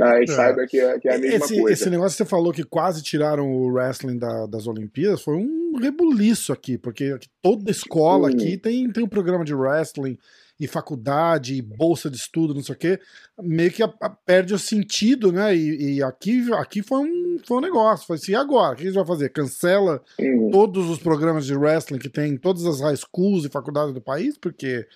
aí 0.02 0.28
saiba 0.28 0.66
que 0.68 0.80
é, 0.80 1.00
que 1.00 1.10
é 1.10 1.16
a 1.16 1.18
mesma 1.18 1.46
esse, 1.46 1.56
coisa. 1.60 1.74
Esse 1.74 1.90
negócio 1.90 2.18
que 2.18 2.24
você 2.24 2.30
falou 2.30 2.54
que 2.54 2.64
quase 2.64 3.02
tiraram 3.02 3.52
o 3.52 3.68
wrestling 3.74 4.18
da- 4.20 4.46
das 4.46 4.68
Olimpíadas 4.68 5.22
foi 5.22 5.36
um 5.36 5.78
rebuliço 5.80 6.54
aqui, 6.54 6.78
porque 6.78 7.18
toda 7.42 7.72
escola 7.72 8.30
Sim. 8.30 8.36
aqui 8.36 8.58
tem, 8.58 8.92
tem 8.92 9.04
um 9.04 9.10
programa 9.10 9.44
de 9.44 9.56
wrestling 9.56 10.18
e 10.60 10.68
faculdade, 10.68 11.56
e 11.56 11.62
bolsa 11.62 12.10
de 12.10 12.18
estudo, 12.18 12.54
não 12.54 12.62
sei 12.64 12.76
o 12.76 12.78
quê, 12.78 13.00
meio 13.42 13.72
que 13.72 13.82
a- 13.84 13.94
a- 14.02 14.10
perde 14.10 14.54
o 14.54 14.60
sentido, 14.60 15.32
né? 15.32 15.56
E, 15.56 15.96
e 15.96 16.04
aqui, 16.04 16.52
aqui 16.54 16.82
foi, 16.84 17.00
um, 17.00 17.38
foi 17.46 17.58
um 17.58 17.62
negócio. 17.62 18.06
Foi 18.08 18.16
assim, 18.18 18.32
e 18.34 18.36
agora? 18.36 18.74
O 18.74 18.76
que 18.76 18.84
a 18.84 18.86
gente 18.86 18.96
vai 18.96 19.06
fazer? 19.06 19.30
Cancela 19.30 20.02
todos 20.52 20.90
os 20.90 21.00
programas 21.00 21.46
de 21.46 21.56
wrestling 21.56 22.00
que 22.00 22.10
tem 22.10 22.34
em 22.34 22.38
todas 22.38 22.66
as 22.66 22.80
high 22.82 22.96
schools 22.96 23.46
e 23.46 23.50
faculdades 23.50 23.94
do 23.94 24.02
país? 24.02 24.38
Porque 24.38 24.88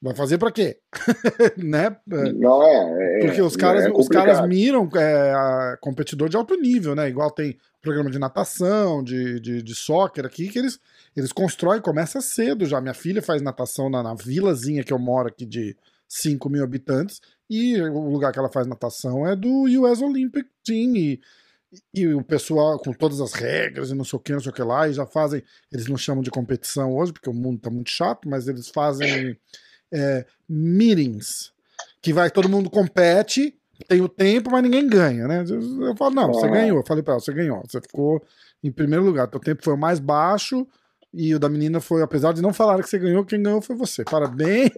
vai 0.00 0.14
fazer 0.14 0.38
pra 0.38 0.52
quê? 0.52 0.78
né? 1.56 1.96
É, 2.10 2.32
não 2.32 2.62
é, 2.62 3.18
é- 3.18 3.26
Porque 3.26 3.42
os 3.42 3.56
caras, 3.56 3.84
é 3.84 3.90
os 3.90 4.08
caras 4.08 4.46
miram 4.46 4.88
é, 4.96 5.76
competidor 5.80 6.28
de 6.28 6.36
alto 6.36 6.54
nível, 6.54 6.94
né? 6.94 7.08
Igual 7.08 7.30
tem 7.30 7.58
programa 7.80 8.10
de 8.10 8.18
natação, 8.18 9.02
de, 9.02 9.40
de, 9.40 9.62
de 9.62 9.74
soccer 9.74 10.24
aqui, 10.24 10.48
que 10.48 10.58
eles, 10.58 10.78
eles 11.16 11.32
constroem, 11.32 11.80
começa 11.80 12.20
cedo 12.20 12.64
já. 12.66 12.80
Minha 12.80 12.94
filha 12.94 13.22
faz 13.22 13.42
natação 13.42 13.90
na, 13.90 14.02
na 14.02 14.14
vilazinha 14.14 14.84
que 14.84 14.92
eu 14.92 14.98
moro 14.98 15.28
aqui 15.28 15.44
de 15.44 15.76
5 16.08 16.48
mil 16.48 16.64
habitantes, 16.64 17.20
e 17.50 17.80
o 17.82 18.08
lugar 18.10 18.32
que 18.32 18.38
ela 18.38 18.48
faz 18.48 18.66
natação 18.66 19.26
é 19.26 19.36
do 19.36 19.64
US 19.64 20.00
Olympic 20.00 20.46
Team, 20.64 20.96
e, 20.96 21.20
e 21.94 22.06
o 22.14 22.22
pessoal 22.22 22.78
com 22.78 22.92
todas 22.92 23.20
as 23.20 23.34
regras 23.34 23.90
e 23.90 23.94
não 23.94 24.04
sei 24.04 24.16
o 24.16 24.20
que, 24.20 24.32
não 24.32 24.40
sei 24.40 24.50
o 24.50 24.54
que 24.54 24.62
lá, 24.62 24.88
e 24.88 24.92
já 24.94 25.06
fazem, 25.06 25.42
eles 25.70 25.86
não 25.86 25.96
chamam 25.98 26.22
de 26.22 26.30
competição 26.30 26.94
hoje, 26.96 27.12
porque 27.12 27.28
o 27.28 27.34
mundo 27.34 27.60
tá 27.60 27.68
muito 27.70 27.90
chato, 27.90 28.28
mas 28.28 28.48
eles 28.48 28.68
fazem 28.68 29.36
é, 29.92 30.24
meetings, 30.48 31.52
que 32.02 32.12
vai, 32.12 32.30
todo 32.30 32.48
mundo 32.48 32.70
compete, 32.70 33.54
tem 33.86 34.00
o 34.00 34.08
tempo, 34.08 34.50
mas 34.50 34.62
ninguém 34.62 34.88
ganha, 34.88 35.26
né? 35.28 35.44
Eu, 35.48 35.96
falo, 35.96 36.14
não, 36.14 36.32
você 36.32 36.48
ganhou. 36.48 36.78
Eu 36.78 36.86
falei 36.86 37.02
pra 37.02 37.14
ela, 37.14 37.20
você 37.20 37.32
ganhou. 37.32 37.62
Você 37.66 37.80
ficou 37.80 38.22
em 38.62 38.72
primeiro 38.72 39.04
lugar. 39.04 39.28
Teu 39.28 39.38
tempo 39.40 39.62
foi 39.62 39.74
o 39.74 39.78
mais 39.78 40.00
baixo 40.00 40.66
e 41.14 41.32
o 41.34 41.38
da 41.38 41.48
menina 41.48 41.80
foi, 41.80 42.02
apesar 42.02 42.34
de 42.34 42.42
não 42.42 42.52
falar 42.52 42.82
que 42.82 42.88
você 42.88 42.98
ganhou, 42.98 43.24
quem 43.24 43.40
ganhou 43.42 43.62
foi 43.62 43.76
você. 43.76 44.04
Parabéns. 44.04 44.72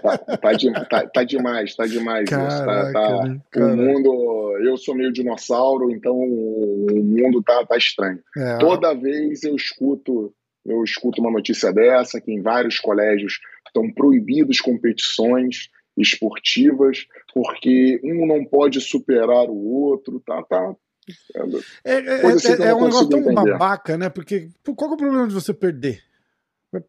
Tá, 0.00 0.18
tá, 0.38 0.52
de- 0.52 0.72
tá- 0.88 1.06
tá 1.08 1.24
demais, 1.24 1.74
tá 1.74 1.84
demais. 1.86 2.24
isso, 2.30 2.30
tá- 2.38 2.64
Caraca, 2.64 2.92
tá- 2.92 3.24
né? 3.24 3.40
o 3.56 3.76
mundo, 3.76 4.58
eu 4.62 4.76
sou 4.76 4.94
meio 4.94 5.12
dinossauro, 5.12 5.90
então 5.90 6.14
o 6.16 6.86
mundo 7.04 7.42
tá, 7.42 7.66
tá 7.66 7.76
estranho. 7.76 8.20
É, 8.36 8.56
Toda 8.58 8.94
vez 8.94 9.42
eu 9.42 9.54
escuto, 9.56 10.32
eu 10.64 10.82
escuto 10.84 11.20
uma 11.20 11.30
notícia 11.30 11.72
dessa, 11.72 12.20
que 12.20 12.32
em 12.32 12.40
vários 12.40 12.78
colégios 12.78 13.38
estão 13.74 13.90
proibidos 13.92 14.60
competições 14.60 15.68
esportivas, 15.96 17.06
porque 17.32 18.00
um 18.04 18.26
não 18.26 18.44
pode 18.44 18.80
superar 18.80 19.48
o 19.48 19.56
outro, 19.72 20.20
tá, 20.24 20.42
tá. 20.42 20.74
é, 21.84 21.92
é, 21.92 22.26
assim 22.26 22.52
é- 22.62 22.66
é 22.68 22.74
um 22.74 22.84
negócio 22.84 23.08
tão 23.08 23.18
entender. 23.20 23.34
babaca, 23.52 23.98
né? 23.98 24.08
Porque 24.08 24.48
qual 24.76 24.92
é 24.92 24.94
o 24.94 24.96
problema 24.96 25.28
de 25.28 25.34
você 25.34 25.52
perder? 25.52 26.00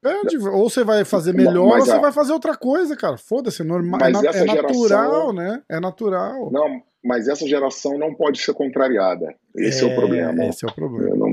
Perde, 0.02 0.38
ou 0.40 0.68
você 0.68 0.84
vai 0.84 1.06
fazer 1.06 1.32
melhor, 1.34 1.68
mas 1.68 1.82
ou 1.82 1.86
você 1.94 2.00
vai 2.00 2.12
fazer 2.12 2.34
outra 2.34 2.56
coisa, 2.58 2.96
cara. 2.96 3.18
Foda-se, 3.18 3.62
é 3.62 3.66
normal. 3.66 4.00
É, 4.02 4.04
Mas 4.12 4.14
na- 4.14 4.30
é 4.32 4.46
natural, 4.46 4.88
geração- 4.88 5.34
né? 5.34 5.62
É 5.70 5.80
natural. 5.80 6.52
Não, 6.52 6.82
mas 7.04 7.28
essa 7.28 7.46
geração 7.48 7.96
não 8.00 8.16
pode 8.16 8.40
ser 8.40 8.54
contrariada. 8.56 9.36
Esse 9.56 9.84
é, 9.84 9.88
o 9.88 9.96
problema. 9.96 10.46
Esse 10.46 10.66
é 10.66 10.68
o 10.68 10.74
problema. 10.74 11.25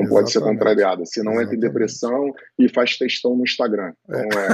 Não 0.00 0.02
pode, 0.02 0.10
não 0.10 0.16
pode 0.16 0.30
ser 0.32 0.38
Exatamente. 0.38 0.58
contrariada, 0.58 1.04
senão 1.04 1.32
entra 1.32 1.42
em 1.42 1.58
Exatamente. 1.58 1.66
depressão 1.72 2.34
e 2.58 2.68
faz 2.68 2.96
textão 2.96 3.36
no 3.36 3.42
Instagram. 3.44 3.92
Então 4.08 4.40
é, 4.40 4.48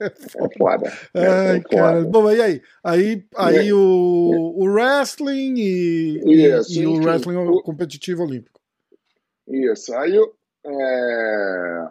é, 0.00 0.06
é 0.06 0.48
foda. 0.58 0.92
É, 1.14 1.26
Ai, 1.26 1.56
é 1.58 1.62
foda. 1.78 2.04
Bom, 2.08 2.30
e 2.30 2.40
aí? 2.40 2.62
Aí, 2.84 3.24
aí 3.36 3.66
E- 3.68 3.72
o, 3.72 4.54
o 4.56 4.64
wrestling 4.64 5.54
e, 5.58 6.20
e- 6.24 6.46
Isso, 6.58 6.80
e 6.80 6.86
o 6.86 6.94
enfim, 6.96 7.06
wrestling 7.06 7.36
o- 7.36 7.62
competitivo 7.62 8.22
olímpico. 8.22 8.60
Isso. 9.48 9.94
Aí 9.94 10.14
eu. 10.14 10.32
é, 10.66 11.88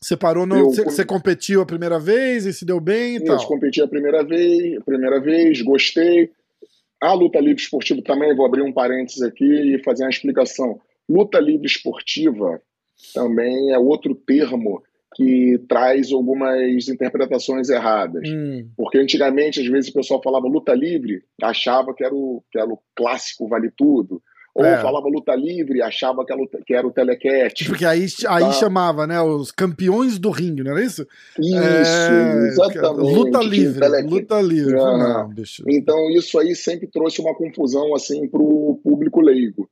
Você 0.00 0.16
parou 0.16 0.46
no. 0.46 0.56
Eu- 0.56 0.64
Você, 0.66 0.82
você 0.84 1.04
competiu 1.04 1.60
a 1.62 1.66
primeira 1.66 1.98
vez 1.98 2.46
e 2.46 2.52
se 2.52 2.64
deu 2.64 2.80
bem 2.80 3.14
e 3.14 3.16
eu 3.18 3.24
tal. 3.24 3.46
competi 3.46 3.82
a 3.82 3.88
primeira 3.88 4.24
vez, 4.24 4.78
a 4.78 4.84
primeira 4.84 5.20
vez, 5.20 5.60
gostei. 5.62 6.30
a 7.02 7.12
luta 7.14 7.38
livre 7.40 7.62
esportiva 7.62 8.02
também, 8.02 8.34
vou 8.36 8.44
abrir 8.44 8.60
um 8.62 8.72
parênteses 8.72 9.22
aqui 9.22 9.44
e 9.74 9.82
fazer 9.82 10.04
uma 10.04 10.10
explicação. 10.10 10.78
Luta 11.10 11.40
livre 11.40 11.66
esportiva 11.66 12.62
também 13.12 13.72
é 13.72 13.78
outro 13.78 14.14
termo 14.14 14.80
que 15.14 15.60
traz 15.68 16.12
algumas 16.12 16.88
interpretações 16.88 17.68
erradas. 17.68 18.22
Hum. 18.28 18.68
Porque 18.76 18.98
antigamente, 18.98 19.60
às 19.60 19.66
vezes, 19.66 19.90
o 19.90 19.94
pessoal 19.94 20.22
falava 20.22 20.46
luta 20.46 20.72
livre, 20.72 21.22
achava 21.42 21.92
que 21.92 22.04
era 22.04 22.14
o, 22.14 22.44
que 22.50 22.58
era 22.58 22.68
o 22.68 22.78
clássico 22.94 23.48
vale 23.48 23.72
tudo. 23.76 24.22
Ou 24.54 24.64
é. 24.64 24.80
falava 24.80 25.08
luta 25.08 25.34
livre, 25.34 25.80
achava 25.80 26.24
que, 26.24 26.34
luta, 26.34 26.60
que 26.64 26.74
era 26.74 26.86
o 26.86 26.92
telequete. 26.92 27.66
Porque 27.66 27.84
aí, 27.84 28.06
aí 28.28 28.44
tá. 28.44 28.52
chamava, 28.52 29.06
né, 29.06 29.20
os 29.20 29.52
campeões 29.52 30.18
do 30.18 30.30
ringue, 30.30 30.64
não 30.64 30.72
era 30.72 30.84
isso? 30.84 31.06
Isso, 31.38 31.56
é, 31.56 32.48
exatamente. 32.48 33.14
Luta 33.14 33.38
livre, 33.38 34.02
luta 34.02 34.40
livre. 34.40 34.74
Não. 34.74 35.32
Então 35.68 36.10
isso 36.10 36.38
aí 36.38 36.54
sempre 36.56 36.88
trouxe 36.88 37.20
uma 37.20 37.34
confusão 37.34 37.94
assim 37.94 38.28
para 38.28 38.42
o 38.42 38.80
público 38.82 39.20
leigo. 39.20 39.68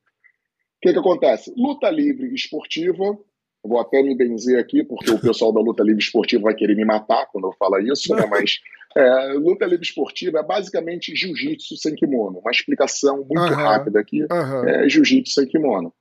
O 0.78 0.80
que, 0.80 0.92
que 0.92 0.98
acontece? 0.98 1.52
Luta 1.56 1.90
livre 1.90 2.32
esportiva 2.34 3.18
vou 3.64 3.78
até 3.78 4.02
me 4.02 4.16
benzer 4.16 4.58
aqui, 4.58 4.84
porque 4.84 5.10
o 5.10 5.20
pessoal 5.20 5.52
da 5.52 5.60
luta 5.60 5.82
livre 5.82 6.02
esportiva 6.02 6.44
vai 6.44 6.54
querer 6.54 6.74
me 6.74 6.84
matar 6.84 7.26
quando 7.26 7.48
eu 7.48 7.52
falar 7.52 7.80
isso, 7.82 8.14
né? 8.14 8.26
Mas 8.26 8.58
é, 8.96 9.32
luta 9.34 9.66
livre 9.66 9.84
esportiva 9.84 10.38
é 10.38 10.42
basicamente 10.42 11.14
jiu-jitsu 11.14 11.76
sem 11.76 11.94
kimono. 11.94 12.38
Uma 12.38 12.50
explicação 12.50 13.18
muito 13.18 13.52
uhum, 13.52 13.54
rápida 13.54 14.00
aqui 14.00 14.22
uhum. 14.22 14.68
é 14.68 14.88
jiu-jitsu 14.88 15.34
sem 15.34 15.46
kimono. 15.46 15.92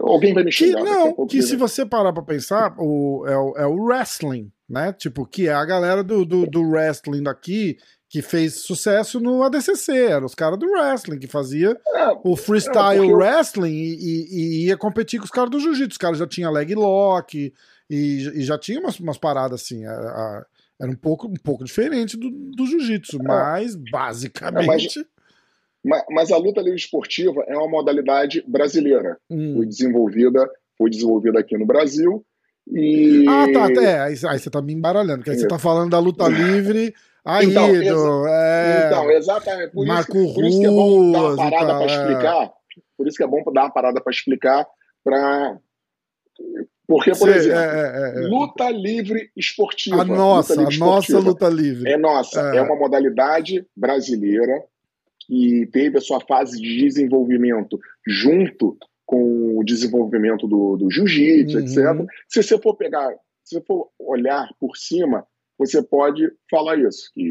Alguém 0.00 0.32
vai 0.32 0.44
me 0.44 0.52
xingar. 0.52 0.82
Que, 0.82 0.88
não, 0.88 1.26
que 1.26 1.42
se 1.42 1.56
você 1.56 1.84
parar 1.84 2.12
pra 2.12 2.22
pensar, 2.22 2.74
o, 2.78 3.26
é, 3.26 3.36
o, 3.36 3.56
é 3.56 3.66
o 3.66 3.74
wrestling, 3.74 4.52
né? 4.68 4.92
Tipo, 4.92 5.26
que 5.26 5.48
é 5.48 5.52
a 5.52 5.64
galera 5.64 6.04
do, 6.04 6.24
do, 6.24 6.46
do 6.46 6.62
wrestling 6.62 7.24
daqui 7.24 7.76
que 8.12 8.20
fez 8.20 8.56
sucesso 8.56 9.18
no 9.18 9.42
ADCC, 9.42 9.90
eram 9.90 10.26
os 10.26 10.34
caras 10.34 10.58
do 10.58 10.66
wrestling, 10.66 11.18
que 11.18 11.26
fazia 11.26 11.80
é, 11.94 12.08
o 12.22 12.36
freestyle 12.36 13.08
é, 13.08 13.14
wrestling 13.14 13.72
e, 13.72 13.94
e, 13.94 14.26
e, 14.30 14.66
ia 14.66 14.76
competir 14.76 15.18
com 15.18 15.24
os 15.24 15.30
caras 15.30 15.48
do 15.48 15.58
jiu-jitsu. 15.58 15.92
Os 15.92 15.96
caras 15.96 16.18
já 16.18 16.26
tinham 16.26 16.52
leg 16.52 16.74
lock 16.74 17.54
e, 17.88 18.16
e 18.34 18.42
já 18.42 18.58
tinha 18.58 18.78
umas, 18.80 19.00
umas 19.00 19.16
paradas 19.16 19.62
assim. 19.62 19.86
Era, 19.86 20.44
era, 20.78 20.90
um, 20.90 20.94
pouco, 20.94 21.26
um 21.26 21.36
pouco 21.42 21.64
diferente 21.64 22.18
do, 22.18 22.28
do 22.30 22.66
jiu-jitsu, 22.66 23.16
é. 23.18 23.22
mas 23.22 23.74
basicamente. 23.90 25.00
É, 25.00 25.04
mas, 25.82 26.04
mas, 26.10 26.30
a 26.30 26.36
luta 26.36 26.60
livre 26.60 26.76
esportiva 26.76 27.42
é 27.48 27.56
uma 27.56 27.70
modalidade 27.70 28.44
brasileira. 28.46 29.16
Hum. 29.30 29.54
Foi 29.56 29.66
desenvolvida, 29.66 30.50
foi 30.76 30.90
desenvolvida 30.90 31.40
aqui 31.40 31.56
no 31.56 31.64
Brasil. 31.64 32.22
E... 32.70 33.24
Ah, 33.26 33.46
tá. 33.50 33.82
É, 33.82 34.00
aí, 34.00 34.14
aí 34.28 34.38
você 34.38 34.50
tá 34.50 34.60
me 34.60 34.74
embaralhando, 34.74 35.20
porque 35.20 35.30
aí 35.30 35.38
você 35.38 35.48
tá 35.48 35.58
falando 35.58 35.92
da 35.92 35.98
luta 35.98 36.28
livre 36.28 36.94
Aí, 37.24 37.46
então, 37.46 37.66
é... 38.26 38.86
então, 38.86 39.10
exatamente. 39.10 39.72
Por, 39.72 39.86
Marco 39.86 40.16
isso, 40.16 40.34
por 40.34 40.44
isso 40.44 40.60
que 40.60 40.66
é 40.66 40.70
bom 40.70 41.12
dar 41.12 41.22
uma 41.22 41.36
parada 41.36 41.74
para 41.74 41.82
é. 41.82 41.86
explicar. 41.86 42.52
Por 42.96 43.06
isso 43.06 43.16
que 43.16 43.22
é 43.22 43.26
bom 43.26 43.52
dar 43.52 43.62
uma 43.62 43.70
parada 43.70 44.00
para 44.00 44.12
explicar. 44.12 44.66
Pra... 45.04 45.58
Porque, 46.86 47.12
por 47.12 47.28
exemplo, 47.28 47.58
é, 47.58 48.14
é, 48.18 48.24
é, 48.24 48.28
luta 48.28 48.70
livre 48.70 49.30
esportiva. 49.36 50.02
A 50.02 50.04
nossa, 50.04 50.60
a 50.60 50.70
nossa 50.78 51.18
luta 51.18 51.48
livre. 51.48 51.90
É 51.90 51.96
nossa. 51.96 52.40
É. 52.40 52.60
uma 52.60 52.76
modalidade 52.76 53.64
brasileira 53.76 54.64
que 55.20 55.68
teve 55.72 55.98
a 55.98 56.00
sua 56.00 56.20
fase 56.20 56.60
de 56.60 56.78
desenvolvimento 56.78 57.78
junto 58.06 58.76
com 59.06 59.58
o 59.58 59.64
desenvolvimento 59.64 60.48
do, 60.48 60.76
do 60.76 60.90
jiu-jitsu, 60.90 61.58
uhum. 61.58 61.64
etc. 61.64 62.10
Se 62.28 62.42
você 62.42 62.58
for 62.58 62.74
pegar, 62.74 63.10
se 63.44 63.54
você 63.54 63.60
for 63.60 63.88
olhar 63.98 64.48
por 64.58 64.76
cima, 64.76 65.24
você 65.58 65.82
pode 65.82 66.30
falar 66.50 66.78
isso. 66.78 67.10
Que 67.14 67.28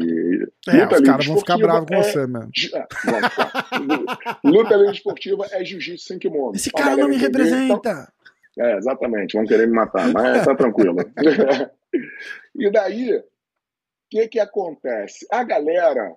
é, 0.68 0.82
luta 0.82 0.96
os 0.96 1.00
caras 1.02 1.26
vão 1.26 1.38
ficar 1.38 1.58
bravos 1.58 1.88
com 1.88 1.94
é... 1.94 2.02
você, 2.02 2.26
mano. 2.26 2.50
É, 2.74 4.48
luta 4.48 4.76
livre 4.76 4.92
esportiva 4.92 5.46
é 5.50 5.64
jiu-jitsu 5.64 6.06
sem 6.06 6.18
kimono. 6.18 6.54
Esse 6.54 6.70
cara 6.70 6.96
não 6.96 7.08
me 7.08 7.16
representa. 7.16 7.74
Então... 7.74 8.06
É, 8.58 8.76
exatamente, 8.76 9.32
vão 9.36 9.46
querer 9.46 9.66
me 9.66 9.74
matar, 9.74 10.12
mas 10.12 10.44
tá 10.44 10.54
tranquilo. 10.54 10.96
e 12.54 12.70
daí, 12.70 13.16
o 13.16 13.24
que 14.10 14.28
que 14.28 14.40
acontece? 14.40 15.26
A 15.30 15.42
galera 15.42 16.14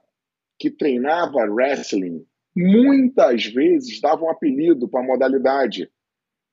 que 0.60 0.70
treinava 0.70 1.46
wrestling 1.50 2.26
muitas 2.56 3.46
vezes 3.46 4.00
dava 4.02 4.26
um 4.26 4.30
apelido 4.30 4.88
para 4.88 5.02
a 5.02 5.06
modalidade, 5.06 5.90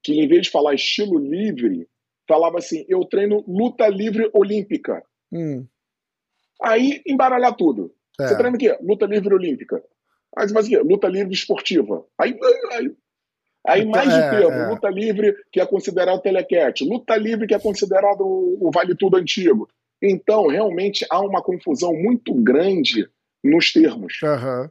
que 0.03 0.21
em 0.21 0.29
vez 0.29 0.43
de 0.43 0.51
falar 0.51 0.75
estilo 0.75 1.19
livre, 1.19 1.89
falava 2.29 2.59
assim: 2.59 2.85
eu 2.89 3.05
treino 3.05 3.45
luta 3.47 3.89
livre 3.89 4.31
olímpica. 4.33 5.03
Hum. 5.33 5.67
Aí 6.63 7.03
embaralhar 7.07 7.55
tudo. 7.57 7.95
É. 8.21 8.29
Você 8.29 8.37
treina 8.37 8.57
o 8.57 8.59
quê? 8.59 8.77
Luta 8.83 9.07
livre 9.07 9.35
olímpica. 9.35 9.83
Aí 10.37 10.47
você 10.47 10.55
faz 10.55 10.67
o 10.67 10.71
quê? 10.71 10.79
Luta 10.79 11.09
livre 11.09 11.33
esportiva. 11.33 12.05
Aí, 12.19 12.39
aí, 12.73 12.97
aí 13.67 13.85
mais 13.87 14.09
de 14.09 14.21
é, 14.21 14.31
termo. 14.31 14.53
É. 14.53 14.69
Luta 14.69 14.89
livre, 14.89 15.35
que 15.51 15.61
é 15.61 15.67
considerado 15.67 16.21
telequete. 16.21 16.85
Luta 16.85 17.17
livre, 17.17 17.47
que 17.47 17.55
é 17.55 17.59
considerado 17.59 18.21
o 18.23 18.71
vale 18.73 18.95
tudo 18.95 19.17
antigo. 19.17 19.69
Então, 20.01 20.49
realmente, 20.49 21.07
há 21.11 21.21
uma 21.21 21.43
confusão 21.43 21.93
muito 21.95 22.35
grande 22.35 23.09
nos 23.43 23.73
termos. 23.73 24.21
Uhum. 24.23 24.69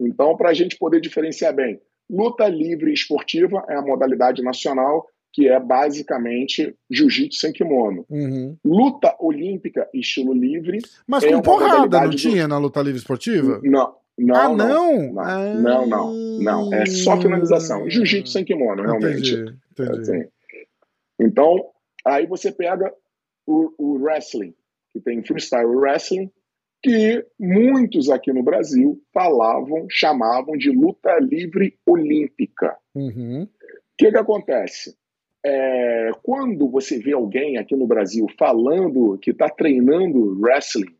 Então, 0.00 0.36
para 0.36 0.50
a 0.50 0.54
gente 0.54 0.76
poder 0.76 1.00
diferenciar 1.00 1.54
bem, 1.54 1.80
luta 2.10 2.48
livre 2.48 2.92
esportiva 2.92 3.64
é 3.68 3.76
a 3.76 3.82
modalidade 3.82 4.42
nacional 4.42 5.06
que 5.32 5.48
é 5.48 5.58
basicamente 5.58 6.76
jiu-jitsu 6.90 7.40
sem 7.40 7.52
kimono. 7.52 8.04
Uhum. 8.10 8.56
Luta 8.64 9.16
olímpica, 9.18 9.88
estilo 9.94 10.34
livre. 10.34 10.78
Mas 11.06 11.24
é 11.24 11.32
com 11.32 11.40
porrada, 11.40 12.00
não 12.02 12.10
do... 12.10 12.16
tinha 12.16 12.46
na 12.46 12.58
luta 12.58 12.82
livre 12.82 12.98
esportiva? 12.98 13.60
Não. 13.62 13.94
Não, 14.18 14.36
ah, 14.36 14.48
não? 14.50 14.66
Não, 14.66 15.12
não, 15.12 15.22
ah, 15.22 15.54
não, 15.54 15.86
não, 15.86 16.14
não, 16.40 16.74
É 16.74 16.84
só 16.84 17.18
finalização. 17.18 17.88
Jiu-jitsu 17.88 18.30
sem 18.30 18.44
kimono, 18.44 18.82
realmente. 18.82 19.34
Entendi, 19.34 19.58
entendi. 19.72 20.00
Assim. 20.00 20.28
Então, 21.18 21.70
aí 22.04 22.26
você 22.26 22.52
pega 22.52 22.92
o, 23.46 23.72
o 23.78 24.02
wrestling, 24.02 24.54
que 24.90 25.00
tem 25.00 25.24
freestyle 25.24 25.64
wrestling, 25.64 26.30
que 26.82 27.24
muitos 27.38 28.10
aqui 28.10 28.32
no 28.32 28.42
Brasil 28.42 29.00
falavam, 29.14 29.86
chamavam 29.88 30.56
de 30.58 30.70
luta 30.70 31.18
livre 31.18 31.78
olímpica. 31.86 32.76
O 32.94 33.00
uhum. 33.00 33.48
que, 33.96 34.10
que 34.10 34.18
acontece? 34.18 34.94
É, 35.44 36.10
quando 36.22 36.70
você 36.70 36.98
vê 36.98 37.12
alguém 37.12 37.58
aqui 37.58 37.74
no 37.74 37.86
Brasil 37.86 38.26
falando 38.38 39.18
que 39.18 39.30
está 39.30 39.48
treinando 39.48 40.40
wrestling, 40.40 40.94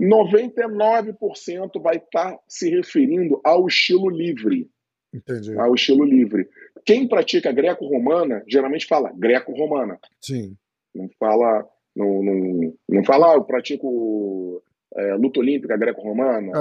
99% 0.00 1.80
vai 1.80 1.96
estar 1.96 2.32
tá 2.32 2.40
se 2.48 2.70
referindo 2.70 3.40
ao 3.44 3.66
estilo 3.68 4.08
livre. 4.08 4.68
Entendi. 5.14 5.56
Ao 5.58 5.74
estilo 5.74 6.04
livre. 6.04 6.48
Quem 6.84 7.06
pratica 7.06 7.52
greco-romana 7.52 8.42
geralmente 8.48 8.86
fala 8.86 9.12
greco-romana. 9.14 9.98
Sim. 10.20 10.56
Não 10.94 11.08
fala, 11.18 11.64
não, 11.94 12.22
não, 12.22 12.74
não 12.88 13.04
fala, 13.04 13.32
ah, 13.32 13.34
eu 13.36 13.44
pratico 13.44 14.62
é, 14.96 15.14
luta 15.14 15.40
olímpica 15.40 15.76
greco-romana, 15.76 16.52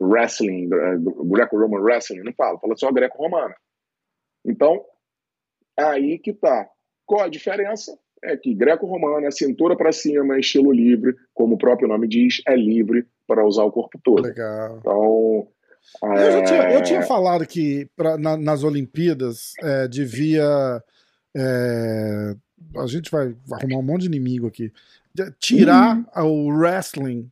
uhum. 0.00 0.08
wrestling, 0.08 0.68
greco-roman 1.24 1.80
wrestling, 1.80 2.22
não 2.22 2.32
fala, 2.32 2.58
fala 2.58 2.76
só 2.76 2.90
greco-romana. 2.92 3.54
Então, 4.44 4.84
Aí 5.78 6.18
que 6.18 6.32
tá. 6.32 6.68
Qual 7.06 7.22
a 7.22 7.28
diferença? 7.28 7.96
É 8.22 8.36
que 8.36 8.52
greco-romano 8.52 9.26
é 9.26 9.30
cintura 9.30 9.76
para 9.76 9.92
cima, 9.92 10.36
é 10.36 10.40
estilo 10.40 10.72
livre, 10.72 11.14
como 11.32 11.54
o 11.54 11.58
próprio 11.58 11.86
nome 11.86 12.08
diz, 12.08 12.42
é 12.46 12.56
livre 12.56 13.06
para 13.26 13.46
usar 13.46 13.62
o 13.62 13.70
corpo 13.70 13.98
todo. 14.02 14.22
Legal. 14.22 14.78
Então. 14.78 15.48
É... 16.02 16.38
Eu, 16.38 16.44
tinha, 16.44 16.70
eu, 16.72 16.82
tinha, 16.82 17.02
falado 17.02 17.46
que 17.46 17.88
pra, 17.96 18.18
na, 18.18 18.36
nas 18.36 18.64
Olimpíadas 18.64 19.52
é, 19.62 19.86
devia. 19.86 20.82
É, 21.36 22.34
a 22.76 22.86
gente 22.86 23.10
vai 23.10 23.34
arrumar 23.52 23.78
um 23.78 23.82
monte 23.82 24.02
de 24.02 24.06
inimigo 24.08 24.48
aqui. 24.48 24.72
Tirar 25.38 25.96
hum. 25.96 26.04
o 26.24 26.48
wrestling 26.48 27.30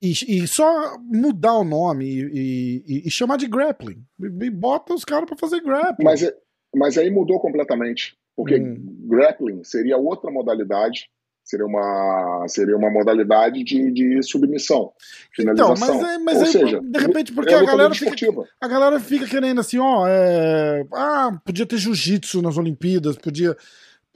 e, 0.00 0.10
e, 0.10 0.46
só 0.46 0.98
mudar 0.98 1.54
o 1.54 1.64
nome 1.64 2.04
e, 2.04 2.82
e, 2.86 3.02
e 3.06 3.10
chamar 3.10 3.38
de 3.38 3.46
grappling. 3.46 4.04
E, 4.20 4.50
bota 4.50 4.94
os 4.94 5.04
caras 5.04 5.28
para 5.28 5.38
fazer 5.38 5.60
grappling. 5.62 6.04
Mas, 6.04 6.22
é, 6.22 6.34
mas 6.76 6.98
aí 6.98 7.10
mudou 7.10 7.40
completamente, 7.40 8.14
porque 8.36 8.56
hum. 8.56 8.76
grappling 9.08 9.64
seria 9.64 9.96
outra 9.96 10.30
modalidade, 10.30 11.08
seria 11.42 11.64
uma, 11.64 12.44
seria 12.48 12.76
uma 12.76 12.90
modalidade 12.90 13.64
de, 13.64 13.90
de 13.90 14.22
submissão, 14.22 14.92
finalização. 15.34 15.74
Então, 15.74 16.00
mas, 16.00 16.14
é, 16.14 16.18
mas 16.18 16.36
Ou 16.36 16.42
aí, 16.42 16.52
seja, 16.52 16.80
de 16.82 16.98
repente, 16.98 17.32
porque 17.32 17.54
é 17.54 17.58
a, 17.58 17.64
galera 17.64 17.94
fica, 17.94 18.14
a 18.60 18.68
galera 18.68 19.00
fica 19.00 19.26
querendo 19.26 19.60
assim, 19.60 19.78
ó, 19.78 20.06
é, 20.06 20.84
ah, 20.92 21.40
podia 21.42 21.64
ter 21.64 21.78
jiu-jitsu 21.78 22.42
nas 22.42 22.58
Olimpíadas, 22.58 23.16
podia... 23.16 23.56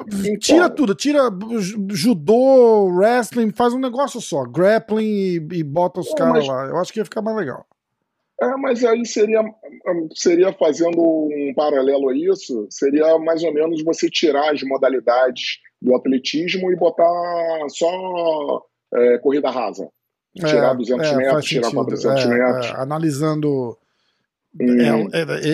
Então, 0.00 0.38
tira 0.38 0.70
tudo, 0.70 0.94
tira 0.94 1.20
judô, 1.90 2.86
wrestling, 2.86 3.52
faz 3.52 3.74
um 3.74 3.78
negócio 3.78 4.18
só, 4.18 4.44
grappling 4.44 5.04
e, 5.04 5.48
e 5.52 5.62
bota 5.62 6.00
os 6.00 6.12
caras 6.14 6.46
mas... 6.46 6.48
lá. 6.48 6.66
Eu 6.66 6.78
acho 6.78 6.90
que 6.90 7.00
ia 7.00 7.04
ficar 7.04 7.20
mais 7.20 7.36
legal. 7.36 7.66
É, 8.42 8.56
mas 8.56 8.82
aí 8.84 9.04
seria, 9.04 9.42
seria 10.14 10.52
fazendo 10.54 10.98
um 10.98 11.52
paralelo 11.54 12.08
a 12.08 12.16
isso, 12.16 12.66
seria 12.70 13.18
mais 13.18 13.42
ou 13.42 13.52
menos 13.52 13.84
você 13.84 14.08
tirar 14.08 14.52
as 14.52 14.62
modalidades 14.62 15.58
do 15.80 15.94
atletismo 15.94 16.72
e 16.72 16.76
botar 16.76 17.04
só 17.68 18.64
é, 18.94 19.18
corrida 19.18 19.50
rasa. 19.50 19.88
Tirar 20.34 20.72
é, 20.72 20.76
200 20.76 21.06
é, 21.06 21.16
metros, 21.16 21.44
tirar 21.44 21.70
400 21.70 22.24
é, 22.24 22.28
metros. 22.28 22.66
É, 22.66 22.80
analisando 22.80 23.76
Hum. 24.58 25.08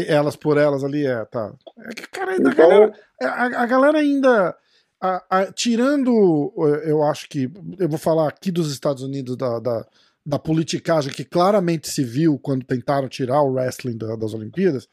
elas 0.08 0.36
por 0.36 0.56
elas 0.56 0.82
ali, 0.82 1.06
é, 1.06 1.24
tá. 1.26 1.52
É 1.78 1.94
cara, 2.10 2.34
então... 2.34 2.50
a, 2.50 2.54
galera, 2.54 2.92
a, 3.20 3.62
a 3.62 3.66
galera 3.66 3.98
ainda. 3.98 4.56
A, 4.98 5.24
a, 5.28 5.52
tirando, 5.52 6.50
eu 6.84 7.02
acho 7.02 7.28
que. 7.28 7.50
Eu 7.78 7.88
vou 7.88 7.98
falar 7.98 8.26
aqui 8.26 8.50
dos 8.50 8.72
Estados 8.72 9.02
Unidos, 9.02 9.36
da, 9.36 9.58
da, 9.58 9.86
da 10.26 10.38
politicagem 10.38 11.12
que 11.12 11.24
claramente 11.24 11.88
se 11.88 12.02
viu 12.02 12.38
quando 12.38 12.64
tentaram 12.64 13.08
tirar 13.08 13.42
o 13.42 13.52
wrestling 13.52 13.96
da, 13.96 14.16
das 14.16 14.34
Olimpíadas. 14.34 14.88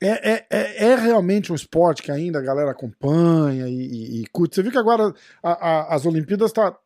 É, 0.00 0.32
é, 0.32 0.46
é, 0.50 0.84
é, 0.90 0.94
realmente 0.96 1.52
um 1.52 1.54
esporte 1.54 2.02
que 2.02 2.12
ainda 2.12 2.38
a 2.38 2.42
galera 2.42 2.70
acompanha 2.70 3.68
e, 3.68 3.74
e, 3.74 4.22
e 4.22 4.26
curte. 4.26 4.54
Você 4.54 4.62
viu 4.62 4.72
que 4.72 4.78
agora 4.78 5.12
a, 5.42 5.52
a, 5.52 5.94
as 5.94 6.06
Olimpíadas 6.06 6.52
tá, 6.52 6.76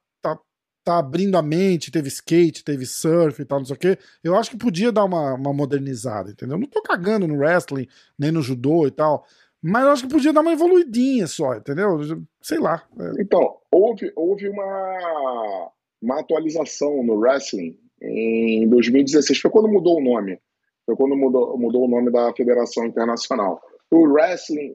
tá 0.85 0.99
abrindo 0.99 1.37
a 1.37 1.43
mente, 1.43 1.91
teve 1.91 2.09
skate, 2.09 2.65
teve 2.65 2.87
surf 2.87 3.41
e 3.41 3.45
tal, 3.45 3.59
não 3.59 3.67
sei 3.67 3.77
o 3.77 3.79
quê. 3.79 3.99
Eu 4.25 4.37
acho 4.37 4.51
que 4.51 4.57
podia 4.57 4.91
dar 4.91 5.05
uma, 5.05 5.35
uma 5.35 5.53
modernizada, 5.53 6.31
entendeu? 6.31 6.59
Não 6.59 6.67
tô 6.67 6.83
cagando 6.83 7.27
no 7.27 7.37
wrestling, 7.37 7.87
nem 8.19 8.31
no 8.31 8.43
judô 8.43 8.87
e 8.87 8.91
tal. 8.91 9.25
Mas 9.63 9.85
eu 9.85 9.91
acho 9.91 10.03
que 10.05 10.13
podia 10.13 10.33
dar 10.33 10.41
uma 10.41 10.53
evoluidinha 10.53 11.27
só, 11.27 11.55
entendeu? 11.55 11.99
Sei 12.41 12.59
lá. 12.59 12.83
É. 12.99 13.23
Então, 13.23 13.59
houve, 13.71 14.11
houve 14.17 14.49
uma, 14.49 15.71
uma 16.01 16.21
atualização 16.21 17.03
no 17.03 17.15
wrestling 17.15 17.77
em 18.03 18.69
2016. 18.69 19.39
Foi 19.41 19.51
quando 19.51 19.69
mudou 19.69 19.99
o 19.99 20.03
nome. 20.03 20.39
Foi 20.87 20.97
quando 20.97 21.17
mudou, 21.17 21.57
mudou 21.59 21.85
o 21.85 21.89
nome 21.89 22.11
da 22.11 22.33
Federação 22.35 22.87
Internacional. 22.87 23.61
O 23.91 24.07
wrestling, 24.09 24.75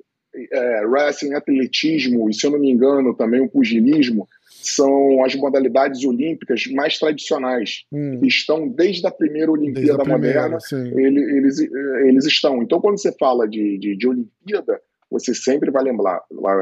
é, 0.51 0.85
wrestling, 0.85 1.33
atletismo 1.33 2.29
e, 2.29 2.33
se 2.33 2.45
eu 2.45 2.51
não 2.51 2.59
me 2.59 2.69
engano, 2.69 3.15
também 3.15 3.41
o 3.41 3.49
pugilismo 3.49 4.27
são 4.65 5.23
as 5.23 5.35
modalidades 5.35 6.03
olímpicas 6.03 6.65
mais 6.67 6.97
tradicionais. 6.97 7.85
Hum. 7.91 8.19
Estão 8.23 8.67
desde 8.67 9.05
a 9.05 9.11
primeira 9.11 9.51
Olimpíada 9.51 10.01
a 10.01 10.05
primeira, 10.05 10.49
moderna, 10.49 10.57
eles, 10.99 11.59
eles 11.59 12.25
estão. 12.25 12.63
Então, 12.63 12.81
quando 12.81 12.99
você 12.99 13.11
fala 13.11 13.47
de, 13.47 13.77
de, 13.77 13.95
de, 13.95 14.07
Olimpíada, 14.07 14.81
você 15.09 15.33
sempre 15.35 15.69
vai 15.69 15.83
lembrar, 15.83 16.21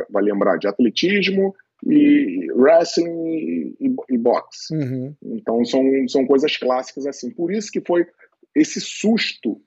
vai 0.09 0.23
lembrar 0.23 0.57
de 0.57 0.67
atletismo 0.67 1.55
e 1.85 2.51
wrestling 2.53 3.75
e, 3.79 3.95
e 4.09 4.17
boxe. 4.17 4.73
Uhum. 4.73 5.15
Então, 5.23 5.63
são, 5.65 5.83
são 6.07 6.25
coisas 6.25 6.55
clássicas 6.57 7.05
assim. 7.05 7.29
Por 7.31 7.51
isso 7.51 7.71
que 7.71 7.81
foi 7.81 8.07
esse 8.55 8.79
susto 8.79 9.61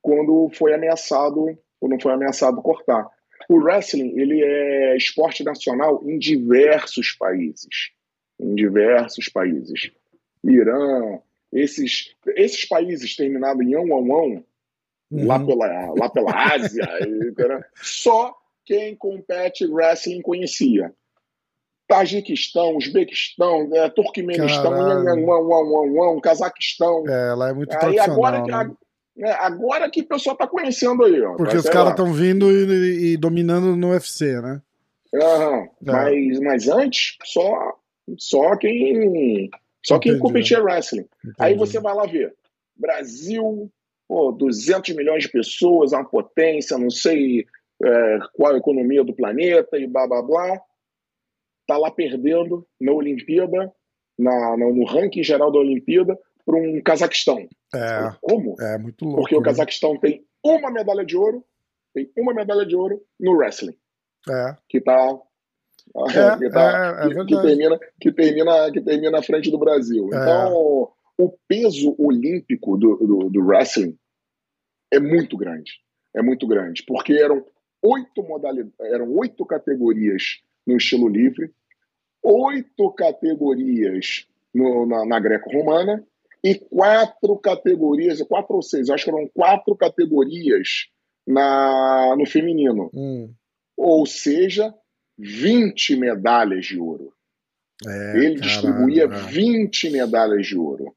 quando 0.00 0.48
foi 0.54 0.72
ameaçado, 0.72 1.58
quando 1.80 2.00
foi 2.00 2.12
ameaçado 2.12 2.62
cortar. 2.62 3.08
O 3.48 3.58
wrestling 3.58 4.18
ele 4.18 4.42
é 4.42 4.96
esporte 4.96 5.44
nacional 5.44 6.02
em 6.08 6.18
diversos 6.18 7.12
países, 7.12 7.90
em 8.40 8.54
diversos 8.54 9.28
países. 9.28 9.90
Irã, 10.44 11.18
esses, 11.52 12.14
esses 12.36 12.64
países 12.66 13.16
terminados 13.16 13.64
em 13.66 13.76
on, 13.76 13.92
on, 13.92 14.44
uhum. 15.10 15.26
lá, 15.26 15.44
pela, 15.44 15.94
lá 15.94 16.08
pela 16.08 16.54
Ásia, 16.54 16.86
só 17.82 18.36
quem 18.64 18.96
compete 18.96 19.66
wrestling 19.66 20.22
conhecia. 20.22 20.92
Tajiquistão, 21.86 22.76
Uzbequistão, 22.76 23.70
é, 23.72 23.88
Turquemenistão, 23.90 24.72
Cazaquistão. 26.20 27.04
É, 27.08 27.34
lá 27.34 27.50
é 27.50 27.52
muito 27.52 27.76
Aí 27.80 27.98
agora, 27.98 28.42
né? 28.42 28.74
É, 29.18 29.32
agora 29.32 29.88
que 29.90 30.02
o 30.02 30.06
pessoal 30.06 30.34
está 30.34 30.46
conhecendo 30.46 31.04
aí, 31.04 31.22
ó. 31.22 31.34
Porque 31.36 31.56
os 31.56 31.68
caras 31.68 31.90
estão 31.90 32.12
vindo 32.12 32.50
e, 32.50 33.12
e, 33.12 33.16
dominando 33.16 33.74
no 33.74 33.90
UFC, 33.90 34.40
né? 34.40 34.60
Uhum. 35.14 35.20
É. 35.22 35.70
Mas, 35.80 36.40
mas 36.40 36.68
antes, 36.68 37.16
só, 37.24 37.78
só 38.18 38.56
quem. 38.56 39.48
Só 39.84 39.98
quem 40.00 40.18
competia 40.18 40.60
wrestling. 40.60 41.06
Entendi. 41.24 41.36
Aí 41.38 41.54
você 41.54 41.78
vai 41.78 41.94
lá 41.94 42.04
ver. 42.06 42.34
Brasil, 42.76 43.70
pô, 44.08 44.32
200 44.32 44.94
milhões 44.96 45.22
de 45.22 45.28
pessoas, 45.28 45.92
uma 45.92 46.04
potência, 46.04 46.76
não 46.76 46.90
sei 46.90 47.46
é, 47.82 48.18
qual 48.34 48.54
a 48.54 48.58
economia 48.58 49.04
do 49.04 49.14
planeta 49.14 49.78
e 49.78 49.86
blá 49.86 50.06
blá 50.06 50.22
blá. 50.22 50.60
Tá 51.66 51.76
lá 51.76 51.90
perdendo 51.90 52.66
na 52.80 52.92
Olimpíada, 52.92 53.72
na, 54.18 54.56
no 54.56 54.84
ranking 54.84 55.22
geral 55.22 55.50
da 55.50 55.58
Olimpíada, 55.58 56.18
para 56.44 56.56
um 56.56 56.80
Cazaquistão. 56.80 57.48
É. 57.74 58.12
Como? 58.20 58.54
É 58.60 58.78
muito 58.78 59.04
louco. 59.04 59.22
Porque 59.22 59.36
o 59.36 59.40
né? 59.40 59.44
Cazaquistão 59.44 59.98
tem 59.98 60.24
uma 60.44 60.70
medalha 60.70 61.04
de 61.04 61.16
ouro, 61.16 61.44
tem 61.92 62.10
uma 62.16 62.32
medalha 62.32 62.64
de 62.64 62.76
ouro 62.76 63.02
no 63.18 63.32
wrestling. 63.32 63.76
É. 64.28 64.56
Que 64.68 64.80
tá. 64.80 65.18
É, 65.96 66.38
que, 66.38 66.50
tá, 66.50 66.98
é, 67.02 67.06
é 67.06 67.08
que, 67.08 67.24
que, 67.26 67.42
termina, 67.42 67.78
que, 68.00 68.12
termina, 68.12 68.72
que 68.72 68.80
termina 68.80 69.18
à 69.18 69.22
frente 69.22 69.50
do 69.50 69.58
Brasil. 69.58 70.08
É. 70.12 70.16
Então, 70.16 70.92
o 71.18 71.32
peso 71.48 71.94
olímpico 71.98 72.76
do, 72.76 72.96
do, 72.96 73.30
do 73.30 73.40
wrestling 73.44 73.96
é 74.92 75.00
muito 75.00 75.36
grande. 75.36 75.72
É 76.14 76.22
muito 76.22 76.46
grande. 76.46 76.84
Porque 76.86 77.14
eram 77.14 77.44
oito 77.82 78.22
modalidades, 78.22 78.72
eram 78.80 79.10
oito 79.16 79.44
categorias 79.44 80.40
no 80.66 80.76
estilo 80.76 81.08
livre, 81.08 81.52
oito 82.26 82.90
categorias 82.92 84.26
no, 84.52 84.84
na, 84.84 85.06
na 85.06 85.20
greco-romana 85.20 86.04
e 86.42 86.54
quatro 86.56 87.36
categorias, 87.38 88.20
quatro 88.22 88.56
ou 88.56 88.62
seis, 88.62 88.90
acho 88.90 89.04
que 89.04 89.10
eram 89.10 89.28
quatro 89.32 89.76
categorias 89.76 90.88
na, 91.26 92.14
no 92.16 92.26
feminino. 92.26 92.90
Hum. 92.92 93.32
Ou 93.76 94.06
seja, 94.06 94.74
20 95.18 95.96
medalhas 95.96 96.66
de 96.66 96.78
ouro. 96.78 97.12
É, 97.86 98.16
Ele 98.16 98.38
caramba. 98.38 98.40
distribuía 98.40 99.06
20 99.06 99.90
medalhas 99.90 100.46
de 100.46 100.56
ouro. 100.56 100.94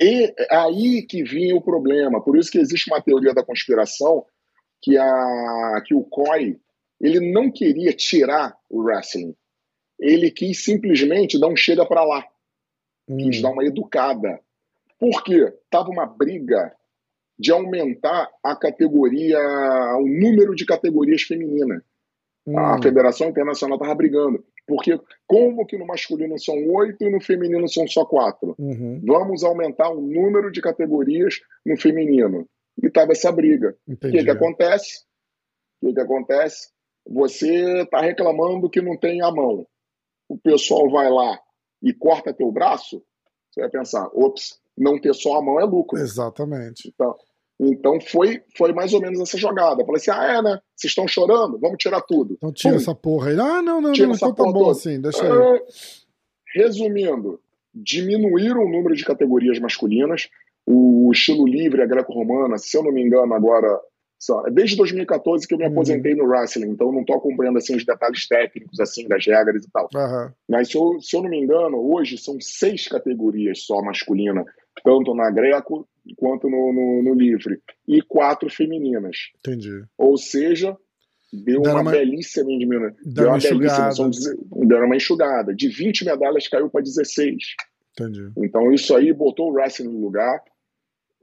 E 0.00 0.34
aí 0.50 1.02
que 1.02 1.22
vinha 1.22 1.56
o 1.56 1.62
problema. 1.62 2.22
Por 2.22 2.36
isso 2.36 2.50
que 2.50 2.58
existe 2.58 2.90
uma 2.90 3.00
teoria 3.00 3.32
da 3.32 3.44
conspiração 3.44 4.24
que, 4.80 4.96
a, 4.98 5.82
que 5.86 5.94
o 5.94 6.04
COI 6.04 6.58
ele 7.00 7.32
não 7.32 7.50
queria 7.50 7.92
tirar 7.92 8.56
o 8.68 8.82
wrestling. 8.82 9.34
Ele 10.02 10.30
quis 10.30 10.64
simplesmente 10.64 11.40
dar 11.40 11.48
um 11.48 11.56
chega 11.56 11.86
para 11.86 12.04
lá 12.04 12.26
quis 13.06 13.38
hum. 13.38 13.42
dar 13.42 13.50
uma 13.50 13.64
educada. 13.64 14.40
Por 14.98 15.22
quê? 15.24 15.52
Tava 15.70 15.90
uma 15.90 16.06
briga 16.06 16.74
de 17.38 17.50
aumentar 17.50 18.30
a 18.42 18.54
categoria, 18.54 19.38
o 19.96 20.06
número 20.06 20.54
de 20.54 20.64
categorias 20.64 21.22
femininas. 21.22 21.82
Hum. 22.46 22.58
A 22.58 22.80
Federação 22.80 23.28
Internacional 23.28 23.76
estava 23.76 23.94
brigando. 23.94 24.44
Porque 24.66 24.98
como 25.26 25.66
que 25.66 25.76
no 25.76 25.86
masculino 25.86 26.38
são 26.38 26.54
oito 26.68 27.02
e 27.02 27.10
no 27.10 27.20
feminino 27.20 27.68
são 27.68 27.86
só 27.88 28.04
quatro? 28.04 28.54
Uhum. 28.58 29.00
Vamos 29.04 29.42
aumentar 29.42 29.90
o 29.90 30.00
número 30.00 30.52
de 30.52 30.60
categorias 30.60 31.40
no 31.66 31.76
feminino. 31.76 32.46
E 32.80 32.86
estava 32.86 33.10
essa 33.10 33.32
briga. 33.32 33.76
O 33.88 33.96
que, 33.96 34.22
que 34.22 34.30
acontece? 34.30 35.02
O 35.82 35.88
que, 35.88 35.94
que 35.94 36.00
acontece? 36.00 36.70
Você 37.08 37.82
está 37.82 38.00
reclamando 38.00 38.70
que 38.70 38.80
não 38.80 38.96
tem 38.96 39.20
a 39.20 39.32
mão. 39.32 39.66
O 40.32 40.38
pessoal 40.38 40.90
vai 40.90 41.10
lá 41.10 41.38
e 41.82 41.92
corta 41.92 42.32
teu 42.32 42.50
braço, 42.50 43.02
você 43.50 43.60
vai 43.60 43.68
pensar, 43.68 44.08
ops, 44.14 44.58
não 44.78 44.98
ter 44.98 45.14
só 45.14 45.36
a 45.36 45.42
mão 45.42 45.60
é 45.60 45.64
lucro. 45.64 45.98
Exatamente. 45.98 46.88
Então, 46.88 47.14
então 47.60 48.00
foi, 48.00 48.42
foi 48.56 48.72
mais 48.72 48.94
ou 48.94 49.00
menos 49.02 49.20
essa 49.20 49.36
jogada. 49.36 49.82
Eu 49.82 49.86
falei 49.86 50.00
assim: 50.00 50.10
ah, 50.10 50.38
é, 50.38 50.42
né? 50.42 50.58
Vocês 50.74 50.90
estão 50.90 51.06
chorando? 51.06 51.58
Vamos 51.58 51.76
tirar 51.78 52.00
tudo. 52.00 52.32
Então 52.32 52.50
tira 52.50 52.74
Pum. 52.74 52.80
essa 52.80 52.94
porra 52.94 53.28
aí. 53.28 53.38
Ah, 53.38 53.60
não, 53.60 53.82
não, 53.82 53.92
tira 53.92 54.08
não, 54.08 54.16
não 54.18 54.34
tão 54.34 54.50
bom 54.50 54.70
assim, 54.70 54.98
deixa 54.98 55.22
aí. 55.22 55.30
Uh, 55.30 55.60
resumindo, 56.54 57.38
diminuíram 57.74 58.64
o 58.64 58.70
número 58.70 58.96
de 58.96 59.04
categorias 59.04 59.58
masculinas. 59.58 60.30
O 60.66 61.10
estilo 61.12 61.46
livre, 61.46 61.82
a 61.82 61.86
greco-romana, 61.86 62.56
se 62.56 62.74
eu 62.74 62.82
não 62.82 62.92
me 62.92 63.02
engano, 63.02 63.34
agora 63.34 63.78
Desde 64.52 64.76
2014 64.76 65.46
que 65.46 65.54
eu 65.54 65.58
me 65.58 65.64
uhum. 65.64 65.72
aposentei 65.72 66.14
no 66.14 66.24
wrestling, 66.24 66.70
então 66.70 66.92
não 66.92 67.00
estou 67.00 67.16
acompanhando 67.16 67.58
assim, 67.58 67.74
os 67.74 67.84
detalhes 67.84 68.28
técnicos 68.28 68.78
assim 68.78 69.08
das 69.08 69.26
regras 69.26 69.64
e 69.64 69.70
tal. 69.70 69.88
Uhum. 69.94 70.30
Mas 70.48 70.68
se 70.68 70.76
eu, 70.76 71.00
se 71.00 71.16
eu 71.16 71.22
não 71.22 71.30
me 71.30 71.38
engano, 71.38 71.78
hoje 71.92 72.16
são 72.16 72.40
seis 72.40 72.86
categorias 72.86 73.62
só 73.62 73.82
masculina, 73.82 74.44
tanto 74.84 75.14
na 75.14 75.30
greco 75.30 75.88
quanto 76.16 76.48
no, 76.48 76.72
no, 76.72 77.02
no 77.02 77.14
livre, 77.14 77.60
e 77.86 78.00
quatro 78.02 78.48
femininas. 78.50 79.16
Entendi. 79.38 79.84
Ou 79.98 80.16
seja, 80.16 80.76
deu 81.32 81.60
uma, 81.60 81.80
uma, 81.80 81.90
belíssima 81.90 82.46
diminuição. 82.46 82.96
Deu 83.04 83.24
uma, 83.24 83.34
uma 83.34 83.40
belíssima, 83.40 83.92
são, 83.92 84.10
deu 84.66 84.84
uma 84.84 84.96
enxugada. 84.96 85.54
De 85.54 85.68
20 85.68 86.04
medalhas 86.04 86.48
caiu 86.48 86.68
para 86.70 86.82
16. 86.82 87.36
Entendi. 87.92 88.30
Então 88.36 88.72
isso 88.72 88.94
aí 88.94 89.12
botou 89.12 89.50
o 89.50 89.54
wrestling 89.54 89.92
no 89.92 90.00
lugar, 90.00 90.42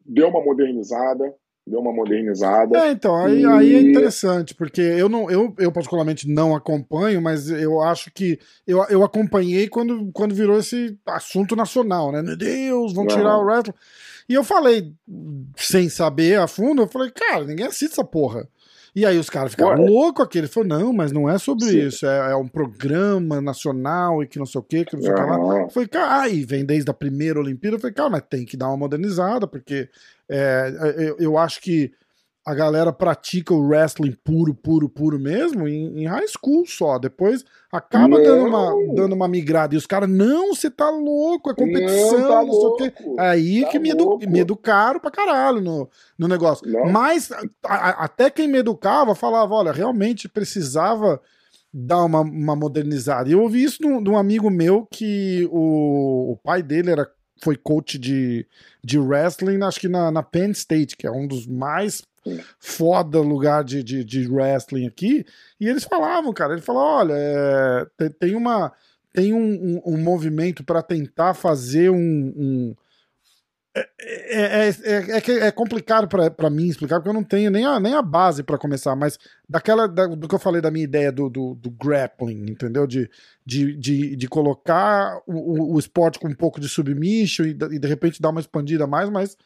deu 0.05 0.27
uma 0.27 0.43
modernizada, 0.43 1.33
deu 1.69 1.79
uma 1.79 1.93
modernizada. 1.93 2.77
É, 2.77 2.91
então, 2.91 3.15
aí, 3.15 3.41
e... 3.41 3.45
aí 3.45 3.75
é 3.75 3.81
interessante, 3.81 4.53
porque 4.55 4.81
eu 4.81 5.07
não, 5.07 5.29
eu, 5.29 5.53
eu 5.57 5.71
particularmente 5.71 6.27
não 6.27 6.55
acompanho, 6.55 7.21
mas 7.21 7.49
eu 7.49 7.81
acho 7.81 8.11
que 8.11 8.39
eu, 8.65 8.83
eu 8.89 9.03
acompanhei 9.03 9.67
quando, 9.67 10.11
quando 10.11 10.35
virou 10.35 10.57
esse 10.57 10.97
assunto 11.05 11.55
nacional, 11.55 12.11
né? 12.11 12.21
Meu 12.21 12.35
Deus, 12.35 12.93
vão 12.93 13.05
tirar 13.05 13.37
o 13.37 13.43
wrestling. 13.43 13.75
E 14.27 14.33
eu 14.33 14.43
falei, 14.43 14.93
sem 15.55 15.89
saber 15.89 16.39
a 16.39 16.47
fundo, 16.47 16.83
eu 16.83 16.87
falei, 16.87 17.09
cara, 17.11 17.45
ninguém 17.45 17.65
assiste 17.65 17.93
essa 17.93 18.03
porra. 18.03 18.47
E 18.95 19.05
aí 19.05 19.17
os 19.17 19.29
caras 19.29 19.51
ficaram 19.51 19.85
loucos 19.85 20.25
aqui. 20.25 20.37
Ele 20.37 20.47
falou, 20.47 20.69
não, 20.69 20.93
mas 20.93 21.11
não 21.11 21.29
é 21.29 21.37
sobre 21.37 21.65
Sim. 21.65 21.87
isso. 21.87 22.05
É, 22.05 22.31
é, 22.31 22.35
um 22.35 22.47
programa 22.47 23.39
nacional 23.39 24.23
e 24.23 24.27
que 24.27 24.39
não 24.39 24.45
sei 24.45 24.59
o 24.59 24.63
que, 24.63 24.85
que 24.85 24.95
não 24.95 25.03
sei 25.03 25.11
o 25.11 25.15
que 25.15 25.21
lá. 25.21 25.69
Falei, 25.69 25.87
cara, 25.87 26.21
aí 26.21 26.43
vem 26.43 26.65
desde 26.65 26.89
a 26.89 26.93
primeira 26.93 27.39
Olimpíada. 27.39 27.77
Eu 27.77 27.79
falei, 27.79 27.93
cara, 27.93 28.09
mas 28.09 28.23
tem 28.29 28.45
que 28.45 28.57
dar 28.57 28.67
uma 28.67 28.77
modernizada, 28.77 29.47
porque 29.47 29.89
é, 30.27 30.95
eu, 30.97 31.17
eu 31.19 31.37
acho 31.37 31.61
que 31.61 31.91
a 32.49 32.55
galera 32.55 32.91
pratica 32.91 33.53
o 33.53 33.61
wrestling 33.61 34.17
puro, 34.23 34.55
puro, 34.55 34.89
puro 34.89 35.19
mesmo 35.19 35.67
em, 35.67 36.01
em 36.01 36.07
high 36.07 36.27
school 36.27 36.65
só. 36.65 36.97
Depois 36.97 37.45
acaba 37.71 38.19
dando 38.19 38.47
uma, 38.47 38.95
dando 38.95 39.13
uma 39.13 39.27
migrada. 39.27 39.75
E 39.75 39.77
os 39.77 39.85
caras, 39.85 40.09
não, 40.09 40.55
você 40.55 40.67
tá 40.67 40.89
louco, 40.89 41.51
é 41.51 41.53
competição, 41.53 42.19
não, 42.19 42.27
tá 42.27 42.43
não 42.43 42.53
sei 42.53 42.65
o 42.65 42.75
quê. 42.75 42.93
Aí 43.19 43.61
tá 43.61 43.69
que 43.69 43.77
me, 43.77 43.91
edu, 43.91 44.17
me 44.27 44.39
educaram 44.39 44.99
pra 44.99 45.11
caralho 45.11 45.61
no, 45.61 45.87
no 46.17 46.27
negócio. 46.27 46.67
Não. 46.67 46.91
Mas 46.91 47.29
a, 47.63 48.05
até 48.05 48.31
quem 48.31 48.47
me 48.47 48.57
educava 48.57 49.13
falava: 49.13 49.53
olha, 49.53 49.71
realmente 49.71 50.27
precisava 50.27 51.21
dar 51.71 52.03
uma, 52.03 52.21
uma 52.21 52.55
modernizada. 52.55 53.29
E 53.29 53.33
eu 53.33 53.43
ouvi 53.43 53.63
isso 53.63 53.77
de 53.77 54.09
um, 54.09 54.17
amigo 54.17 54.49
meu 54.49 54.87
que 54.91 55.47
o, 55.51 56.31
o 56.31 56.37
pai 56.37 56.63
dele 56.63 56.89
era 56.89 57.07
foi 57.43 57.55
coach 57.55 57.97
de, 57.97 58.45
de 58.83 58.99
wrestling, 58.99 59.63
acho 59.63 59.79
que 59.79 59.87
na, 59.87 60.11
na 60.11 60.21
Penn 60.21 60.51
State, 60.51 60.97
que 60.97 61.07
é 61.07 61.11
um 61.11 61.25
dos 61.25 61.47
mais 61.47 62.01
foda 62.59 63.19
lugar 63.19 63.63
de, 63.63 63.83
de, 63.83 64.03
de, 64.03 64.27
wrestling 64.27 64.87
aqui. 64.87 65.25
E 65.59 65.67
eles 65.67 65.83
falavam, 65.83 66.33
cara, 66.33 66.53
ele 66.53 66.61
falou: 66.61 66.81
olha, 66.81 67.13
é, 67.15 68.09
tem 68.19 68.35
uma. 68.35 68.71
Tem 69.11 69.33
um, 69.33 69.81
um, 69.83 69.93
um 69.93 69.97
movimento 69.97 70.63
para 70.63 70.83
tentar 70.83 71.33
fazer 71.33 71.89
um, 71.89 71.97
um 71.97 72.75
é, 73.75 73.87
é, 74.01 74.69
é, 74.69 75.47
é, 75.47 75.51
complicado 75.51 76.07
para 76.07 76.49
mim 76.49 76.67
explicar, 76.67 76.95
porque 76.95 77.09
eu 77.09 77.13
não 77.13 77.23
tenho 77.23 77.51
nem 77.51 77.65
a, 77.65 77.79
nem 77.79 77.93
a 77.93 78.01
base 78.01 78.41
para 78.41 78.57
começar, 78.57 78.95
mas 78.95 79.17
daquela 79.47 79.87
da, 79.87 80.07
do 80.07 80.27
que 80.27 80.33
eu 80.33 80.39
falei 80.39 80.59
da 80.59 80.71
minha 80.71 80.83
ideia 80.83 81.11
do, 81.11 81.29
do, 81.29 81.53
do 81.53 81.69
grappling, 81.69 82.49
entendeu? 82.49 82.87
De, 82.87 83.09
de, 83.45 83.75
de, 83.75 84.15
de 84.15 84.27
colocar 84.27 85.21
o, 85.27 85.75
o, 85.75 85.79
esporte 85.79 86.19
com 86.19 86.27
um 86.27 86.33
pouco 86.33 86.59
de 86.59 86.67
submission 86.67 87.45
e, 87.45 87.49
e 87.51 87.79
de 87.79 87.87
repente 87.87 88.21
dar 88.21 88.29
uma 88.29 88.39
expandida 88.39 88.87
mais, 88.87 89.07
mas 89.09 89.37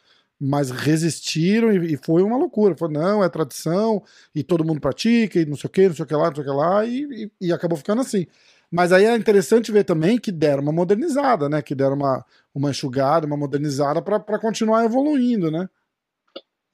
mas 0.46 0.72
resistiram 0.72 1.72
e, 1.72 1.94
e, 1.94 1.98
foi 1.98 2.22
uma 2.22 2.38
loucura. 2.38 2.76
Foi, 2.76 2.90
não, 2.90 3.24
é 3.24 3.30
tradição, 3.30 4.04
e 4.36 4.44
todo 4.44 4.66
mundo 4.66 4.82
pratica, 4.82 5.40
e 5.40 5.46
não 5.46 5.56
sei 5.56 5.68
o 5.68 5.72
que, 5.72 5.88
não 5.88 5.96
sei 5.96 6.04
o 6.04 6.08
que 6.08 6.16
lá, 6.16 6.28
não 6.28 6.36
sei 6.36 6.44
o 6.44 6.48
que 6.48 6.54
lá, 6.54 6.86
e, 6.86 7.04
e, 7.40 7.48
e, 7.48 7.54
acabou 7.54 7.78
ficando 7.78 8.02
assim. 8.02 8.28
Mas 8.70 8.92
aí 8.92 9.06
é 9.06 9.16
interessante 9.16 9.72
ver 9.72 9.86
também 9.86 10.18
que 10.18 10.32
deram 10.32 10.64
uma 10.64 10.72
modernizada, 10.74 11.48
né? 11.48 11.62
Que 11.62 11.74
deram 11.74 11.96
uma, 11.96 12.26
uma 12.54 12.72
enxugada, 12.72 13.26
uma 13.26 13.38
modernizada 13.38 14.02
para 14.02 14.40
continuar 14.40 14.84
evoluindo, 14.84 15.50
né? 15.50 15.70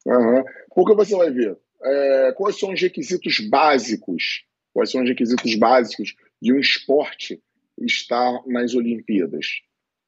Uhum. 0.05 0.43
Porque 0.73 0.95
você 0.95 1.15
vai 1.15 1.29
ver 1.29 1.57
é, 1.83 2.33
quais 2.35 2.57
são 2.57 2.71
os 2.71 2.81
requisitos 2.81 3.39
básicos, 3.49 4.45
quais 4.73 4.89
são 4.89 5.03
os 5.03 5.09
requisitos 5.09 5.53
básicos 5.55 6.15
de 6.41 6.53
um 6.53 6.59
esporte 6.59 7.39
estar 7.81 8.41
nas 8.47 8.73
Olimpíadas? 8.73 9.45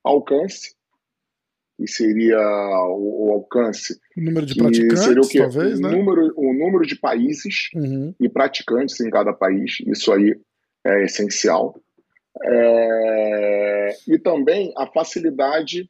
Alcance, 0.03 0.73
que 1.77 1.87
seria 1.87 2.39
o, 2.89 3.27
o 3.27 3.33
alcance. 3.33 3.99
O 4.17 4.21
número 4.21 4.45
de 4.45 4.55
praticantes, 4.55 5.03
seria 5.03 5.21
o 5.21 5.27
quê? 5.27 5.39
talvez, 5.39 5.79
o 5.79 5.81
né? 5.81 5.89
Número, 5.89 6.33
o 6.35 6.53
número 6.53 6.85
de 6.85 6.95
países 6.95 7.69
uhum. 7.75 8.13
e 8.19 8.29
praticantes 8.29 8.99
em 8.99 9.09
cada 9.09 9.33
país, 9.33 9.77
isso 9.87 10.11
aí 10.11 10.35
é 10.85 11.03
essencial. 11.03 11.79
É, 12.43 13.89
e 14.07 14.19
também 14.19 14.73
a 14.77 14.87
facilidade 14.87 15.89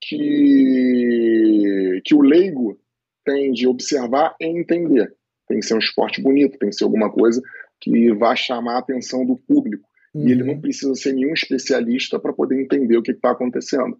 que, 0.00 2.00
que 2.04 2.14
o 2.14 2.20
leigo 2.20 2.78
tem 3.24 3.52
de 3.52 3.66
observar 3.66 4.34
e 4.40 4.46
entender. 4.46 5.12
Tem 5.48 5.60
que 5.60 5.66
ser 5.66 5.74
um 5.74 5.78
esporte 5.78 6.20
bonito, 6.20 6.58
tem 6.58 6.70
que 6.70 6.76
ser 6.76 6.84
alguma 6.84 7.10
coisa 7.10 7.42
que 7.80 8.12
vá 8.12 8.34
chamar 8.34 8.76
a 8.76 8.78
atenção 8.78 9.24
do 9.24 9.36
público. 9.36 9.88
Uhum. 10.14 10.28
E 10.28 10.32
ele 10.32 10.44
não 10.44 10.60
precisa 10.60 10.94
ser 10.94 11.12
nenhum 11.12 11.32
especialista 11.32 12.18
para 12.18 12.32
poder 12.32 12.60
entender 12.60 12.96
o 12.96 13.02
que 13.02 13.12
está 13.12 13.30
acontecendo 13.30 13.98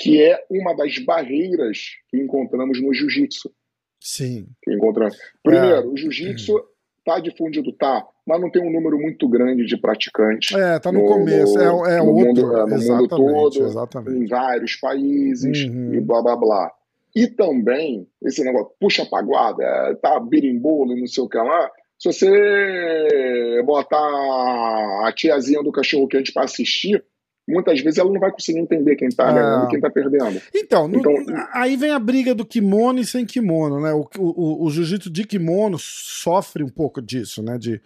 que 0.00 0.22
é 0.22 0.42
uma 0.50 0.74
das 0.74 0.98
barreiras 0.98 1.96
que 2.08 2.16
encontramos 2.16 2.80
no 2.80 2.92
jiu-jitsu. 2.92 3.52
Sim. 4.00 4.46
Que 4.62 4.72
encontramos. 4.72 5.16
Primeiro, 5.42 5.76
é. 5.76 5.86
o 5.86 5.96
jiu-jitsu 5.96 6.58
está 6.98 7.20
difundido, 7.20 7.70
tá, 7.72 8.06
mas 8.26 8.40
não 8.40 8.50
tem 8.50 8.62
um 8.62 8.72
número 8.72 8.98
muito 8.98 9.28
grande 9.28 9.66
de 9.66 9.76
praticantes. 9.76 10.56
É, 10.56 10.78
tá 10.78 10.90
no, 10.90 11.00
no 11.00 11.06
começo, 11.06 11.54
no, 11.54 11.86
é, 11.86 11.96
é 11.96 11.98
no 11.98 12.14
outro, 12.14 12.46
mundo, 12.46 12.56
é, 12.56 12.66
no 12.66 12.96
mundo 12.96 13.08
todo, 13.08 13.66
exatamente. 13.66 14.16
em 14.16 14.26
vários 14.26 14.76
países 14.76 15.64
uhum. 15.64 15.94
e 15.94 16.00
blá 16.00 16.22
blá 16.22 16.36
blá. 16.36 16.72
E 17.14 17.26
também, 17.26 18.06
esse 18.24 18.42
negócio, 18.44 18.72
puxa 18.78 19.04
paguada, 19.04 19.98
tá 20.00 20.18
birimbolo 20.20 20.96
e 20.96 21.00
não 21.00 21.06
sei 21.06 21.24
o 21.24 21.28
que 21.28 21.36
lá, 21.36 21.70
se 21.98 22.12
você 22.12 23.62
botar 23.66 23.98
a 23.98 25.12
tiazinha 25.14 25.62
do 25.62 25.72
cachorro 25.72 26.08
quente 26.08 26.32
para 26.32 26.44
assistir, 26.44 27.04
muitas 27.50 27.80
vezes 27.80 27.98
ela 27.98 28.10
não 28.12 28.20
vai 28.20 28.30
conseguir 28.30 28.58
entender 28.58 28.96
quem 28.96 29.08
está 29.08 29.30
ganhando 29.32 29.66
e 29.66 29.68
quem 29.68 29.76
está 29.76 29.90
perdendo. 29.90 30.40
Então, 30.54 30.88
então 30.88 31.12
no, 31.12 31.48
aí 31.52 31.76
vem 31.76 31.90
a 31.90 31.98
briga 31.98 32.34
do 32.34 32.44
kimono 32.44 33.00
e 33.00 33.04
sem 33.04 33.26
kimono, 33.26 33.80
né? 33.80 33.92
O, 33.92 34.08
o, 34.18 34.64
o 34.64 34.70
jiu-jitsu 34.70 35.10
de 35.10 35.24
kimono 35.24 35.78
sofre 35.78 36.62
um 36.62 36.68
pouco 36.68 37.02
disso, 37.02 37.42
né? 37.42 37.58
De, 37.58 37.80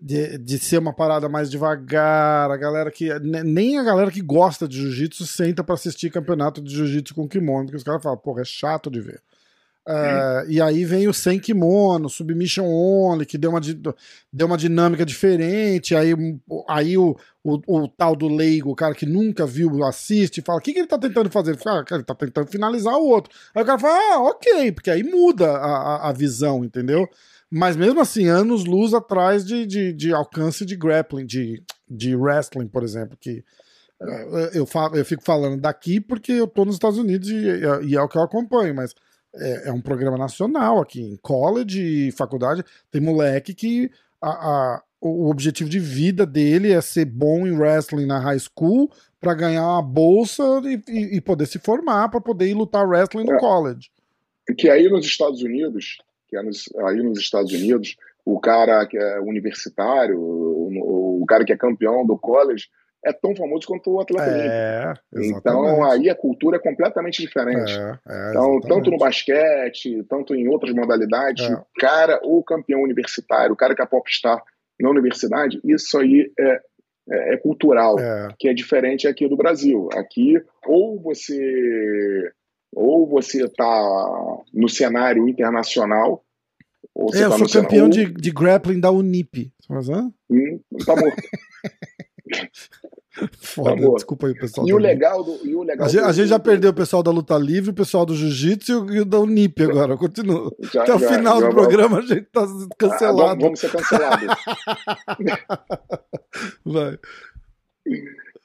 de, 0.00 0.38
de 0.38 0.58
ser 0.58 0.78
uma 0.78 0.92
parada 0.92 1.28
mais 1.28 1.50
devagar. 1.50 2.50
A 2.50 2.56
galera 2.56 2.90
que. 2.90 3.08
Nem 3.20 3.78
a 3.78 3.82
galera 3.82 4.10
que 4.10 4.20
gosta 4.20 4.68
de 4.68 4.80
jiu-jitsu 4.80 5.26
senta 5.26 5.64
para 5.64 5.74
assistir 5.74 6.10
campeonato 6.10 6.60
de 6.60 6.74
jiu-jitsu 6.74 7.14
com 7.14 7.28
kimono, 7.28 7.64
porque 7.64 7.76
os 7.76 7.84
caras 7.84 8.02
falam, 8.02 8.18
porra, 8.18 8.42
é 8.42 8.44
chato 8.44 8.90
de 8.90 9.00
ver. 9.00 9.20
Uh, 9.88 10.42
e 10.48 10.60
aí 10.60 10.84
vem 10.84 11.06
o 11.06 11.14
sem 11.14 11.38
kimono, 11.38 12.10
submission 12.10 12.66
only, 12.66 13.24
que 13.24 13.38
deu 13.38 13.50
uma, 13.50 13.60
deu 14.32 14.46
uma 14.48 14.58
dinâmica 14.58 15.06
diferente. 15.06 15.94
Aí, 15.94 16.12
aí 16.68 16.98
o, 16.98 17.16
o, 17.44 17.60
o, 17.68 17.88
tal 17.88 18.16
do 18.16 18.26
leigo, 18.26 18.70
o 18.70 18.74
cara 18.74 18.96
que 18.96 19.06
nunca 19.06 19.46
viu, 19.46 19.84
assiste, 19.84 20.42
fala: 20.42 20.58
o 20.58 20.62
que, 20.62 20.72
que 20.72 20.80
ele 20.80 20.88
tá 20.88 20.98
tentando 20.98 21.30
fazer? 21.30 21.52
Ele 21.52 21.60
fala: 21.60 21.84
ah, 21.88 21.94
ele 21.94 22.02
tá 22.02 22.16
tentando 22.16 22.48
finalizar 22.48 22.94
o 22.94 23.06
outro. 23.06 23.32
Aí 23.54 23.62
o 23.62 23.66
cara 23.66 23.78
fala: 23.78 23.94
ah, 23.94 24.22
ok, 24.24 24.72
porque 24.72 24.90
aí 24.90 25.04
muda 25.04 25.52
a, 25.52 25.76
a, 26.06 26.08
a 26.10 26.12
visão, 26.12 26.64
entendeu? 26.64 27.08
Mas 27.48 27.76
mesmo 27.76 28.00
assim, 28.00 28.26
anos 28.26 28.64
luz 28.64 28.92
atrás 28.92 29.44
de, 29.46 29.64
de, 29.64 29.92
de 29.92 30.12
alcance 30.12 30.66
de 30.66 30.74
grappling, 30.74 31.24
de, 31.24 31.62
de 31.88 32.16
wrestling, 32.16 32.66
por 32.66 32.82
exemplo, 32.82 33.16
que 33.20 33.44
uh, 34.02 34.50
eu, 34.52 34.66
falo, 34.66 34.96
eu 34.96 35.04
fico 35.04 35.22
falando 35.22 35.60
daqui 35.60 36.00
porque 36.00 36.32
eu 36.32 36.48
tô 36.48 36.64
nos 36.64 36.74
Estados 36.74 36.98
Unidos 36.98 37.28
e, 37.28 37.60
e 37.84 37.94
é 37.94 38.02
o 38.02 38.08
que 38.08 38.18
eu 38.18 38.22
acompanho, 38.22 38.74
mas 38.74 38.92
é, 39.38 39.68
é, 39.68 39.72
um 39.72 39.80
programa 39.80 40.16
nacional 40.16 40.80
aqui, 40.80 41.00
em 41.00 41.16
college 41.16 42.08
e 42.08 42.12
faculdade. 42.12 42.64
Tem 42.90 43.00
moleque 43.00 43.54
que 43.54 43.90
a, 44.20 44.30
a, 44.30 44.82
o 45.00 45.28
objetivo 45.28 45.68
de 45.68 45.78
vida 45.78 46.26
dele 46.26 46.72
é 46.72 46.80
ser 46.80 47.04
bom 47.04 47.46
em 47.46 47.56
wrestling 47.56 48.06
na 48.06 48.18
high 48.18 48.38
school 48.38 48.90
para 49.20 49.34
ganhar 49.34 49.66
uma 49.66 49.82
bolsa 49.82 50.42
e, 50.64 50.82
e, 50.88 51.16
e 51.16 51.20
poder 51.20 51.46
se 51.46 51.58
formar 51.58 52.08
para 52.08 52.20
poder 52.20 52.48
ir 52.48 52.54
lutar 52.54 52.86
wrestling 52.86 53.24
no 53.24 53.34
é. 53.34 53.38
college. 53.38 53.90
Que 54.56 54.70
aí 54.70 54.88
nos 54.88 55.04
Estados 55.04 55.42
Unidos, 55.42 55.98
que 56.28 56.36
é 56.36 56.42
nos, 56.42 56.64
aí 56.86 57.02
nos 57.02 57.18
Estados 57.18 57.52
Unidos, 57.52 57.96
o 58.24 58.38
cara 58.40 58.86
que 58.86 58.96
é 58.96 59.20
universitário, 59.20 60.18
o, 60.18 61.22
o 61.22 61.26
cara 61.26 61.44
que 61.44 61.52
é 61.52 61.56
campeão 61.56 62.06
do 62.06 62.16
college, 62.18 62.66
é 63.06 63.12
tão 63.12 63.34
famoso 63.36 63.66
quanto 63.66 63.92
o 63.92 64.00
atleta 64.00 64.28
é, 64.28 64.92
Então 65.14 65.84
aí 65.84 66.10
a 66.10 66.14
cultura 66.14 66.56
é 66.56 66.60
completamente 66.60 67.22
diferente. 67.22 67.72
É, 67.72 67.98
é, 68.08 68.30
então, 68.30 68.60
tanto 68.60 68.90
no 68.90 68.98
basquete, 68.98 70.04
tanto 70.08 70.34
em 70.34 70.48
outras 70.48 70.74
modalidades, 70.74 71.48
é. 71.48 71.62
cara, 71.78 72.20
o 72.24 72.42
campeão 72.42 72.82
universitário, 72.82 73.52
o 73.52 73.56
cara 73.56 73.74
que 73.74 73.82
é 73.82 73.86
popstar 73.86 74.42
na 74.80 74.90
universidade, 74.90 75.60
isso 75.64 75.98
aí 75.98 76.30
é, 76.38 76.60
é, 77.08 77.34
é 77.34 77.36
cultural, 77.36 77.98
é. 77.98 78.28
que 78.38 78.48
é 78.48 78.54
diferente 78.54 79.06
aqui 79.06 79.28
do 79.28 79.36
Brasil. 79.36 79.88
Aqui, 79.94 80.42
ou 80.66 81.00
você 81.00 82.32
ou 82.74 83.08
você 83.08 83.44
está 83.44 84.42
no 84.52 84.68
cenário 84.68 85.28
internacional, 85.28 86.22
ou 86.94 87.10
você 87.10 87.22
é, 87.22 87.24
eu 87.24 87.30
tá 87.30 87.38
sou 87.38 87.48
campeão 87.48 87.88
de, 87.88 88.04
de 88.12 88.30
grappling 88.30 88.80
da 88.80 88.90
Unip. 88.90 89.50
Mas, 89.68 89.88
hã? 89.88 90.12
Hum, 90.28 90.60
tá 90.84 90.94
morto. 90.96 91.16
Foda, 93.38 93.80
tá 93.80 93.88
desculpa 93.94 94.26
aí, 94.26 94.34
pessoal. 94.34 94.68
E 94.68 94.72
o 94.72 94.78
legal 94.78 95.22
do. 95.24 95.46
E 95.46 95.54
o 95.54 95.62
legal 95.62 95.86
a, 95.86 95.88
gente, 95.88 96.04
a 96.04 96.12
gente 96.12 96.28
já 96.28 96.38
perdeu 96.38 96.70
o 96.70 96.74
pessoal 96.74 97.02
da 97.02 97.10
luta 97.10 97.38
livre, 97.38 97.70
o 97.70 97.74
pessoal 97.74 98.04
do 98.04 98.14
jiu-jitsu 98.14 98.92
e 98.92 99.00
o 99.00 99.04
da 99.04 99.18
Unip 99.18 99.62
agora. 99.62 99.96
Continua. 99.96 100.54
Já, 100.72 100.82
Até 100.82 100.94
o 100.94 100.98
já, 100.98 101.08
final 101.08 101.40
já, 101.40 101.48
do 101.48 101.54
programa 101.54 101.98
a 101.98 102.02
gente 102.02 102.26
tá 102.32 102.46
cancelado. 102.78 103.22
Ah, 103.22 103.28
vamos, 103.28 103.42
vamos 103.42 103.60
ser 103.60 103.72
cancelados. 103.72 104.26
Vai. 106.64 106.98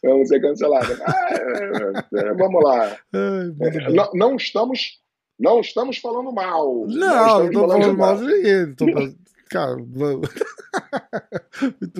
Vamos 0.04 0.30
ser 0.30 0.42
cancelados. 0.42 1.02
Ah, 1.02 1.28
é, 1.32 2.20
é, 2.20 2.34
vamos 2.34 2.64
lá. 2.64 2.98
Ai, 3.14 3.54
não, 3.94 4.10
não, 4.14 4.36
estamos. 4.36 5.00
Não 5.40 5.60
estamos 5.60 5.98
falando 5.98 6.32
mal. 6.32 6.86
Não, 6.88 6.88
não 6.88 7.46
estou 7.48 7.68
falando, 7.68 7.82
falando 7.82 7.98
mal 7.98 8.18
de 8.18 8.26
ninguém. 8.26 8.76
Tô... 8.76 8.86
Cara, 9.52 9.76
muito 9.86 10.32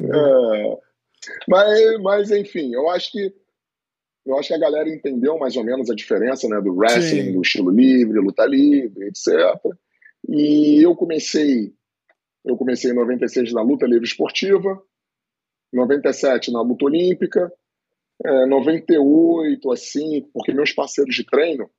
bom. 0.02 0.16
É... 0.16 0.78
Mas, 1.48 2.02
mas, 2.02 2.32
enfim, 2.32 2.74
eu 2.74 2.90
acho 2.90 3.12
que 3.12 3.34
eu 4.24 4.38
acho 4.38 4.50
que 4.50 4.54
a 4.54 4.60
galera 4.60 4.88
entendeu 4.88 5.38
mais 5.40 5.56
ou 5.56 5.64
menos 5.64 5.90
a 5.90 5.96
diferença 5.96 6.48
né, 6.48 6.62
do 6.62 6.76
wrestling, 6.76 7.24
Sim. 7.24 7.34
do 7.34 7.42
estilo 7.42 7.72
livre, 7.72 8.20
luta 8.20 8.46
livre, 8.46 9.08
etc. 9.08 9.28
E 10.30 10.80
eu 10.84 10.96
comecei 10.96 11.74
eu 12.44 12.58
comecei 12.58 12.92
em 12.92 12.96
96 12.96 13.54
na 13.54 13.62
luta 13.62 13.86
livre 13.86 14.06
esportiva, 14.06 14.82
97 15.72 16.52
na 16.52 16.62
luta 16.62 16.86
olímpica, 16.86 17.52
é, 18.24 18.46
98, 18.46 19.72
assim, 19.72 20.28
porque 20.34 20.54
meus 20.54 20.72
parceiros 20.72 21.16
de 21.16 21.24
treino, 21.24 21.70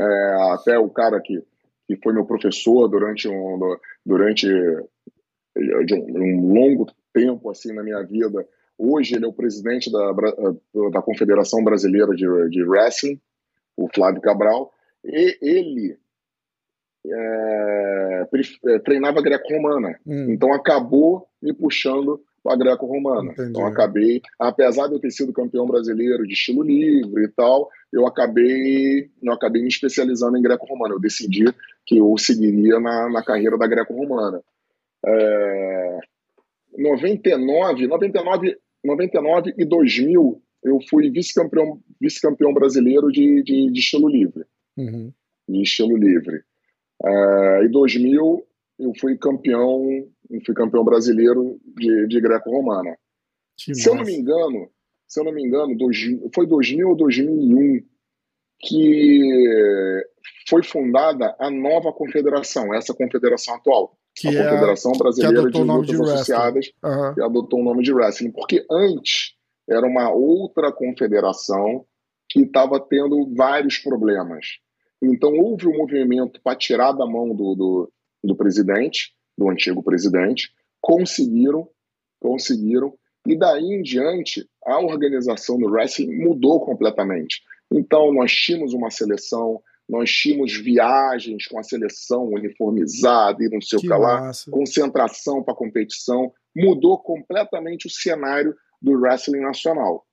é, 0.00 0.52
até 0.52 0.78
o 0.78 0.88
cara 0.88 1.20
que, 1.20 1.42
que 1.86 1.96
foi 2.02 2.12
meu 2.12 2.24
professor 2.24 2.88
durante 2.88 3.28
um, 3.28 3.76
durante 4.04 4.46
um, 4.48 6.16
um 6.16 6.52
longo 6.52 6.86
tempo 7.12 7.50
assim 7.50 7.72
na 7.72 7.82
minha 7.82 8.02
vida, 8.02 8.46
hoje 8.78 9.16
ele 9.16 9.24
é 9.24 9.28
o 9.28 9.32
presidente 9.32 9.90
da, 9.90 10.12
da 10.90 11.02
Confederação 11.02 11.62
Brasileira 11.62 12.14
de, 12.14 12.26
de 12.48 12.62
Wrestling, 12.64 13.20
o 13.76 13.88
Flávio 13.88 14.20
Cabral, 14.20 14.72
e 15.04 15.38
ele 15.40 15.98
é, 17.06 18.26
é 18.66 18.78
treinava 18.80 19.22
greco-romana. 19.22 19.98
Hum. 20.06 20.30
Então 20.30 20.52
acabou 20.52 21.26
me 21.42 21.52
puxando 21.52 22.22
para 22.42 22.56
greco-romana. 22.56 23.34
Então 23.38 23.66
acabei, 23.66 24.22
apesar 24.38 24.86
de 24.88 24.94
eu 24.94 25.00
ter 25.00 25.10
sido 25.10 25.32
campeão 25.32 25.66
brasileiro 25.66 26.26
de 26.26 26.32
estilo 26.32 26.62
livre 26.62 27.24
e 27.24 27.28
tal, 27.28 27.68
eu 27.92 28.06
acabei, 28.06 29.10
eu 29.22 29.32
acabei 29.32 29.62
me 29.62 29.68
especializando 29.68 30.36
em 30.36 30.42
greco-romana. 30.42 30.94
Eu 30.94 31.00
decidi 31.00 31.44
que 31.86 31.98
eu 31.98 32.16
seguiria 32.18 32.80
na, 32.80 33.08
na 33.10 33.22
carreira 33.22 33.58
da 33.58 33.66
greco-romana. 33.66 34.42
É, 35.04 35.98
99, 36.76 37.86
99, 37.86 38.56
99 38.84 39.54
e 39.58 39.64
2000 39.64 40.42
eu 40.62 40.78
fui 40.88 41.10
vice-campeão 41.10 41.80
vice-campeão 42.00 42.52
brasileiro 42.52 43.10
de, 43.10 43.42
de, 43.42 43.70
de 43.70 43.80
estilo 43.80 44.08
livre. 44.08 44.44
Uhum. 44.76 45.12
De 45.48 45.62
estilo 45.62 45.96
livre. 45.96 46.42
Uh, 47.02 47.64
em 47.64 47.70
2000 47.70 48.46
eu 48.78 48.92
fui 48.98 49.16
campeão, 49.18 49.86
eu 50.30 50.40
fui 50.44 50.54
campeão 50.54 50.84
brasileiro 50.84 51.60
de, 51.76 52.06
de 52.06 52.20
greco-romana. 52.20 52.96
Se 53.58 53.70
massa. 53.70 53.90
eu 53.90 53.94
não 53.94 54.04
me 54.04 54.14
engano, 54.14 54.70
se 55.06 55.20
eu 55.20 55.24
não 55.24 55.32
me 55.32 55.44
engano, 55.44 55.76
dois, 55.76 55.98
foi 56.34 56.46
2000 56.46 56.88
ou 56.88 56.96
2001 56.96 57.82
que 58.62 60.02
foi 60.48 60.62
fundada 60.62 61.34
a 61.38 61.50
nova 61.50 61.92
confederação, 61.92 62.74
essa 62.74 62.94
confederação 62.94 63.54
atual, 63.54 63.98
que 64.14 64.28
a 64.28 64.32
é 64.32 64.44
Confederação 64.44 64.92
Brasileira 64.92 65.50
de 65.50 65.62
Lutas 65.62 65.86
de 65.86 66.02
Associadas, 66.02 66.72
uhum. 66.82 67.14
que 67.14 67.22
adotou 67.22 67.60
o 67.60 67.64
nome 67.64 67.82
de 67.82 67.92
wrestling, 67.92 68.32
porque 68.32 68.64
antes 68.70 69.34
era 69.68 69.86
uma 69.86 70.10
outra 70.10 70.72
confederação 70.72 71.84
que 72.28 72.40
estava 72.42 72.78
tendo 72.80 73.32
vários 73.34 73.78
problemas. 73.78 74.46
Então 75.02 75.32
houve 75.38 75.66
um 75.66 75.76
movimento 75.76 76.40
para 76.42 76.56
tirar 76.56 76.92
da 76.92 77.06
mão 77.06 77.34
do, 77.34 77.54
do, 77.54 77.92
do 78.22 78.36
presidente, 78.36 79.14
do 79.36 79.48
antigo 79.48 79.82
presidente, 79.82 80.50
conseguiram, 80.80 81.68
conseguiram, 82.20 82.94
e 83.26 83.36
daí 83.36 83.64
em 83.64 83.82
diante 83.82 84.48
a 84.64 84.78
organização 84.80 85.58
do 85.58 85.68
wrestling 85.68 86.14
mudou 86.16 86.60
completamente. 86.60 87.42
Então 87.72 88.12
nós 88.12 88.32
tínhamos 88.32 88.72
uma 88.74 88.90
seleção, 88.90 89.60
nós 89.90 90.08
tínhamos 90.08 90.56
viagens 90.56 91.48
com 91.48 91.58
a 91.58 91.64
seleção 91.64 92.28
uniformizada 92.28 93.42
e 93.42 93.48
não 93.48 93.60
sei 93.60 93.78
o 93.78 93.82
que 93.82 93.88
lá, 93.88 94.30
concentração 94.48 95.42
para 95.42 95.52
competição, 95.52 96.32
mudou 96.54 96.96
completamente 96.96 97.88
o 97.88 97.90
cenário 97.90 98.54
do 98.80 98.92
wrestling 98.92 99.40
nacional. 99.40 100.06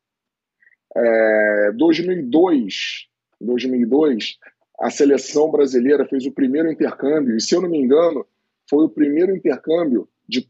É, 0.95 1.71
2002, 1.77 3.07
2002, 3.39 4.37
a 4.79 4.89
seleção 4.89 5.51
brasileira 5.51 6.07
fez 6.07 6.25
o 6.25 6.31
primeiro 6.31 6.71
intercâmbio, 6.71 7.37
e 7.37 7.41
se 7.41 7.55
eu 7.55 7.61
não 7.61 7.69
me 7.69 7.77
engano, 7.77 8.25
foi 8.67 8.85
o 8.85 8.89
primeiro 8.89 9.35
intercâmbio 9.35 10.09
de, 10.27 10.49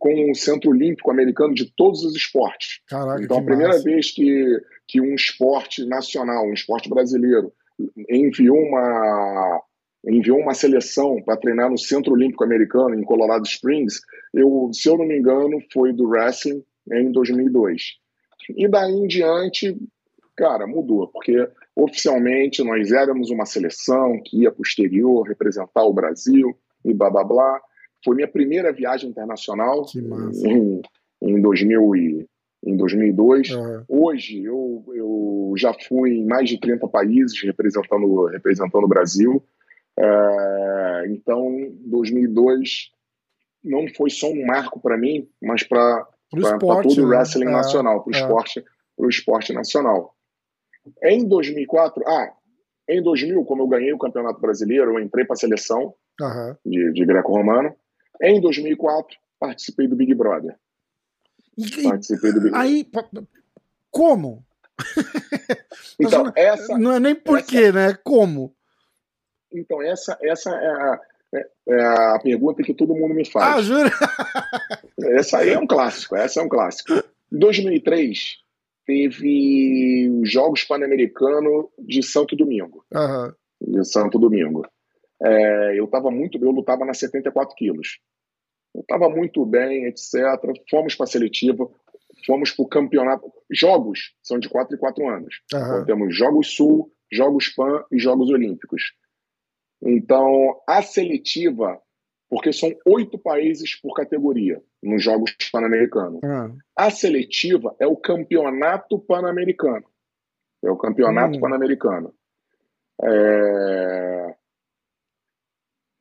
com 0.00 0.32
o 0.32 0.34
Centro 0.34 0.70
Olímpico 0.70 1.12
Americano 1.12 1.54
de 1.54 1.72
todos 1.76 2.04
os 2.04 2.16
esportes. 2.16 2.80
Caraca, 2.88 3.22
então, 3.22 3.38
a 3.38 3.42
primeira 3.42 3.74
massa. 3.74 3.84
vez 3.84 4.10
que, 4.10 4.60
que 4.88 5.00
um 5.00 5.14
esporte 5.14 5.84
nacional, 5.86 6.44
um 6.44 6.54
esporte 6.54 6.88
brasileiro, 6.88 7.52
enviou 8.08 8.58
uma, 8.58 9.62
enviou 10.06 10.38
uma 10.38 10.54
seleção 10.54 11.22
para 11.22 11.36
treinar 11.36 11.70
no 11.70 11.78
Centro 11.78 12.12
Olímpico 12.12 12.44
Americano, 12.44 12.94
em 12.94 13.04
Colorado 13.04 13.46
Springs, 13.46 14.00
eu, 14.34 14.70
se 14.72 14.88
eu 14.88 14.96
não 14.96 15.06
me 15.06 15.18
engano, 15.18 15.58
foi 15.72 15.92
do 15.92 16.08
wrestling 16.08 16.62
em 16.92 17.10
2002. 17.12 17.82
E 18.56 18.68
daí 18.68 18.92
em 18.92 19.06
diante, 19.06 19.76
cara, 20.36 20.66
mudou, 20.66 21.08
porque 21.08 21.48
oficialmente 21.76 22.62
nós 22.62 22.90
éramos 22.92 23.30
uma 23.30 23.46
seleção 23.46 24.20
que 24.24 24.42
ia 24.42 24.50
para 24.50 24.60
o 24.60 24.66
exterior 24.66 25.26
representar 25.26 25.82
o 25.84 25.92
Brasil 25.92 26.56
e 26.84 26.94
blá 26.94 27.10
blá 27.10 27.24
blá. 27.24 27.60
Foi 28.04 28.14
minha 28.14 28.28
primeira 28.28 28.72
viagem 28.72 29.10
internacional 29.10 29.84
em, 30.44 30.80
em, 31.22 31.40
2000 31.40 31.96
e, 31.96 32.26
em 32.64 32.76
2002. 32.76 33.50
Uhum. 33.50 33.84
Hoje 33.88 34.44
eu, 34.44 34.84
eu 34.94 35.54
já 35.56 35.72
fui 35.88 36.18
em 36.18 36.26
mais 36.26 36.48
de 36.48 36.58
30 36.58 36.86
países 36.88 37.40
representando, 37.42 38.26
representando 38.26 38.84
o 38.84 38.88
Brasil. 38.88 39.42
É, 39.98 41.06
então, 41.08 41.48
2002 41.86 42.90
não 43.64 43.86
foi 43.88 44.10
só 44.10 44.28
um 44.28 44.46
marco 44.46 44.80
para 44.80 44.96
mim, 44.96 45.28
mas 45.42 45.62
para 45.62 46.06
todo 46.58 46.70
o 46.70 47.08
né? 47.08 47.16
wrestling 47.16 47.46
né? 47.46 47.52
nacional, 47.52 48.02
para 48.02 48.12
o 48.12 48.16
é. 48.16 48.20
esporte, 48.20 48.64
esporte 49.08 49.52
nacional. 49.52 50.14
Em 51.02 51.26
2004, 51.26 52.02
ah, 52.06 52.32
em 52.88 53.02
2000, 53.02 53.44
como 53.44 53.62
eu 53.62 53.68
ganhei 53.68 53.92
o 53.92 53.98
Campeonato 53.98 54.40
Brasileiro, 54.40 54.92
eu 54.92 55.00
entrei 55.00 55.24
para 55.24 55.34
a 55.34 55.36
seleção 55.36 55.94
uhum. 56.20 56.56
de, 56.64 56.92
de 56.92 57.04
greco-romano. 57.04 57.74
Em 58.22 58.40
2004, 58.40 59.16
participei 59.38 59.86
do 59.86 59.96
Big 59.96 60.14
Brother. 60.14 60.56
E, 61.58 61.82
participei 61.82 62.32
do 62.32 62.40
Big 62.40 62.54
Aí, 62.54 62.88
como? 63.90 64.44
então, 65.98 66.32
essa. 66.36 66.78
Não 66.78 66.92
é 66.92 67.00
nem 67.00 67.14
porquê, 67.14 67.72
né? 67.72 67.98
Como? 68.04 68.54
Então, 69.52 69.82
essa, 69.82 70.16
essa 70.22 70.50
é, 70.50 70.68
a, 70.68 71.00
é, 71.34 71.50
é 71.68 71.84
a 72.14 72.20
pergunta 72.22 72.62
que 72.62 72.74
todo 72.74 72.94
mundo 72.94 73.14
me 73.14 73.24
faz. 73.24 73.56
Ah, 73.56 73.62
jura? 73.62 73.90
essa 75.18 75.38
aí 75.38 75.50
é 75.50 75.58
um 75.58 75.66
clássico, 75.66 76.14
essa 76.14 76.40
é 76.40 76.42
um 76.44 76.48
clássico. 76.48 76.92
Em 77.32 77.38
2003, 77.38 78.38
teve 78.86 80.08
os 80.22 80.30
Jogos 80.30 80.64
Pan-Americanos 80.64 81.66
de 81.78 82.02
Santo 82.02 82.36
Domingo. 82.36 82.84
Uhum. 82.94 83.32
De 83.60 83.84
Santo 83.84 84.18
Domingo. 84.18 84.66
É, 85.20 85.78
eu 85.78 85.86
estava 85.86 86.10
muito 86.10 86.38
eu 86.38 86.50
lutava 86.52 86.84
nas 86.84 86.98
74 86.98 87.54
quilos. 87.56 87.98
Eu 88.74 88.80
estava 88.82 89.08
muito 89.08 89.44
bem, 89.44 89.86
etc. 89.86 90.14
Fomos 90.70 90.94
para 90.94 91.04
a 91.04 91.08
seletiva, 91.08 91.68
fomos 92.26 92.52
para 92.52 92.64
o 92.64 92.68
campeonato. 92.68 93.32
Jogos 93.50 94.14
são 94.22 94.38
de 94.38 94.48
4 94.48 94.76
e 94.76 94.78
4 94.78 95.08
anos. 95.08 95.40
Uhum. 95.52 95.60
Então, 95.60 95.84
temos 95.84 96.16
Jogos 96.16 96.54
Sul, 96.54 96.92
Jogos 97.10 97.48
Pan 97.48 97.84
e 97.90 97.98
Jogos 97.98 98.30
Olímpicos. 98.30 98.94
Então, 99.82 100.60
a 100.66 100.82
seletiva 100.82 101.80
porque 102.28 102.52
são 102.52 102.70
oito 102.86 103.18
países 103.18 103.74
por 103.80 103.94
categoria 103.94 104.62
nos 104.82 105.02
Jogos 105.02 105.34
Pan-Americanos. 105.50 106.20
Ah. 106.22 106.50
A 106.76 106.90
seletiva 106.90 107.74
é 107.80 107.86
o 107.86 107.96
Campeonato 107.96 108.98
Pan-Americano. 108.98 109.86
É 110.62 110.70
o 110.70 110.76
Campeonato 110.76 111.38
hum. 111.38 111.40
Pan-Americano. 111.40 112.14
É... 113.02 114.34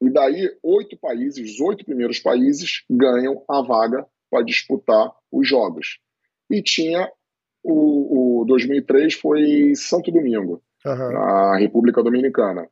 E 0.01 0.09
daí, 0.09 0.55
oito 0.61 0.97
países, 0.97 1.53
os 1.53 1.59
oito 1.59 1.83
primeiros 1.83 2.19
países, 2.19 2.83
ganham 2.89 3.43
a 3.49 3.61
vaga 3.61 4.05
para 4.29 4.43
disputar 4.43 5.11
os 5.31 5.47
Jogos. 5.47 5.99
E 6.49 6.61
tinha 6.61 7.11
o, 7.63 8.41
o 8.41 8.45
2003 8.45 9.15
foi 9.15 9.73
Santo 9.75 10.11
Domingo, 10.11 10.61
uhum. 10.85 11.11
na 11.11 11.57
República 11.57 12.03
Dominicana. 12.03 12.69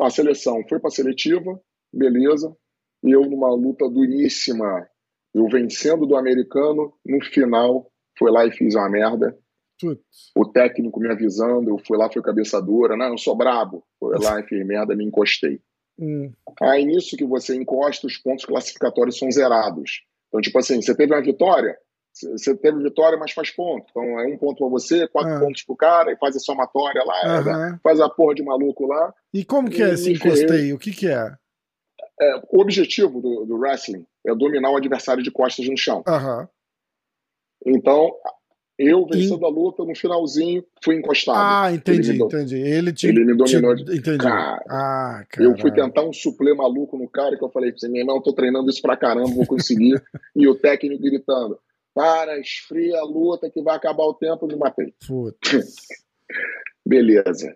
A 0.00 0.10
seleção 0.10 0.62
foi 0.68 0.78
para 0.78 0.88
a 0.88 0.92
seletiva, 0.92 1.60
beleza. 1.92 2.54
Eu 3.02 3.22
numa 3.22 3.52
luta 3.52 3.88
duríssima, 3.88 4.86
eu 5.34 5.48
vencendo 5.48 6.06
do 6.06 6.16
americano, 6.16 6.92
no 7.04 7.24
final 7.24 7.90
fui 8.18 8.30
lá 8.30 8.46
e 8.46 8.52
fiz 8.52 8.74
uma 8.74 8.88
merda. 8.88 9.36
Putz. 9.80 10.30
O 10.36 10.44
técnico 10.44 11.00
me 11.00 11.10
avisando, 11.10 11.70
eu 11.70 11.78
fui 11.78 11.96
lá, 11.96 12.10
fui 12.12 12.22
cabeçadora, 12.22 12.96
não, 12.96 13.12
eu 13.12 13.18
sou 13.18 13.34
brabo. 13.34 13.82
Fui 13.98 14.14
lá 14.18 14.38
e 14.38 14.44
fiz 14.44 14.64
merda, 14.66 14.94
me 14.94 15.04
encostei. 15.04 15.60
Hum. 16.00 16.32
Aí 16.60 16.84
nisso 16.84 17.16
que 17.16 17.24
você 17.24 17.54
encosta, 17.54 18.06
os 18.06 18.16
pontos 18.16 18.46
classificatórios 18.46 19.18
são 19.18 19.30
zerados. 19.30 20.02
Então, 20.28 20.40
tipo 20.40 20.58
assim, 20.58 20.80
você 20.80 20.94
teve 20.94 21.12
uma 21.12 21.22
vitória, 21.22 21.76
você 22.12 22.56
teve 22.56 22.82
vitória, 22.82 23.18
mas 23.18 23.32
faz 23.32 23.50
ponto. 23.50 23.86
Então 23.90 24.02
é 24.20 24.26
um 24.26 24.38
ponto 24.38 24.58
para 24.58 24.68
você, 24.68 25.06
quatro 25.08 25.34
ah. 25.34 25.40
pontos 25.40 25.62
pro 25.62 25.76
cara, 25.76 26.12
e 26.12 26.16
faz 26.16 26.34
a 26.36 26.40
somatória 26.40 27.02
lá, 27.04 27.70
uhum. 27.70 27.78
faz 27.82 28.00
a 28.00 28.08
porra 28.08 28.34
de 28.34 28.42
maluco 28.42 28.86
lá. 28.86 29.12
E 29.32 29.44
como 29.44 29.70
que 29.70 29.82
é 29.82 29.90
esse 29.90 30.12
encosteio? 30.12 30.76
O 30.76 30.78
que 30.78 30.92
que 30.92 31.08
é? 31.08 31.34
É, 32.20 32.42
o 32.50 32.60
objetivo 32.60 33.20
do, 33.20 33.44
do, 33.46 33.56
wrestling 33.56 34.06
é 34.26 34.34
dominar 34.34 34.70
o 34.70 34.76
adversário 34.76 35.22
de 35.22 35.30
costas 35.30 35.66
no 35.68 35.76
chão. 35.76 36.02
Uhum. 36.06 36.46
Então, 37.66 38.14
Eu 38.82 39.06
vencendo 39.06 39.44
a 39.44 39.48
luta, 39.50 39.84
no 39.84 39.94
finalzinho, 39.94 40.64
fui 40.82 40.96
encostado. 40.96 41.36
Ah, 41.36 41.70
entendi, 41.70 42.12
ele 42.12 42.22
entendi. 42.22 42.56
Ele, 42.56 42.92
te, 42.94 43.08
ele 43.08 43.26
me 43.26 43.36
dominou. 43.36 43.76
Te, 43.76 43.82
entendi. 43.82 44.16
Cara, 44.16 44.64
ah, 44.70 45.22
eu 45.38 45.54
fui 45.58 45.70
tentar 45.70 46.02
um 46.02 46.14
suplê 46.14 46.54
maluco 46.54 46.96
no 46.96 47.06
cara 47.06 47.36
que 47.36 47.44
eu 47.44 47.50
falei 47.50 47.72
pra 47.72 47.78
você, 47.78 47.88
meu 47.90 48.00
irmão, 48.00 48.16
eu 48.16 48.22
tô 48.22 48.32
treinando 48.32 48.70
isso 48.70 48.80
pra 48.80 48.96
caramba, 48.96 49.28
vou 49.28 49.46
conseguir. 49.46 50.02
e 50.34 50.48
o 50.48 50.54
técnico 50.54 51.02
gritando, 51.02 51.58
para, 51.92 52.40
esfria 52.40 52.98
a 52.98 53.04
luta 53.04 53.50
que 53.50 53.60
vai 53.60 53.76
acabar 53.76 54.04
o 54.04 54.14
tempo, 54.14 54.46
me 54.46 54.56
matei. 54.56 54.94
Beleza. 56.86 57.54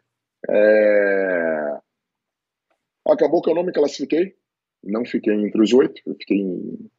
É... 0.51 1.79
Acabou 3.07 3.41
que 3.41 3.49
eu 3.49 3.55
não 3.55 3.65
me 3.65 3.73
classifiquei, 3.73 4.35
não 4.83 5.07
fiquei 5.07 5.33
entre 5.33 5.63
os 5.63 5.73
oito, 5.73 6.03
eu 6.05 6.15
fiquei 6.17 6.37
em, 6.37 6.91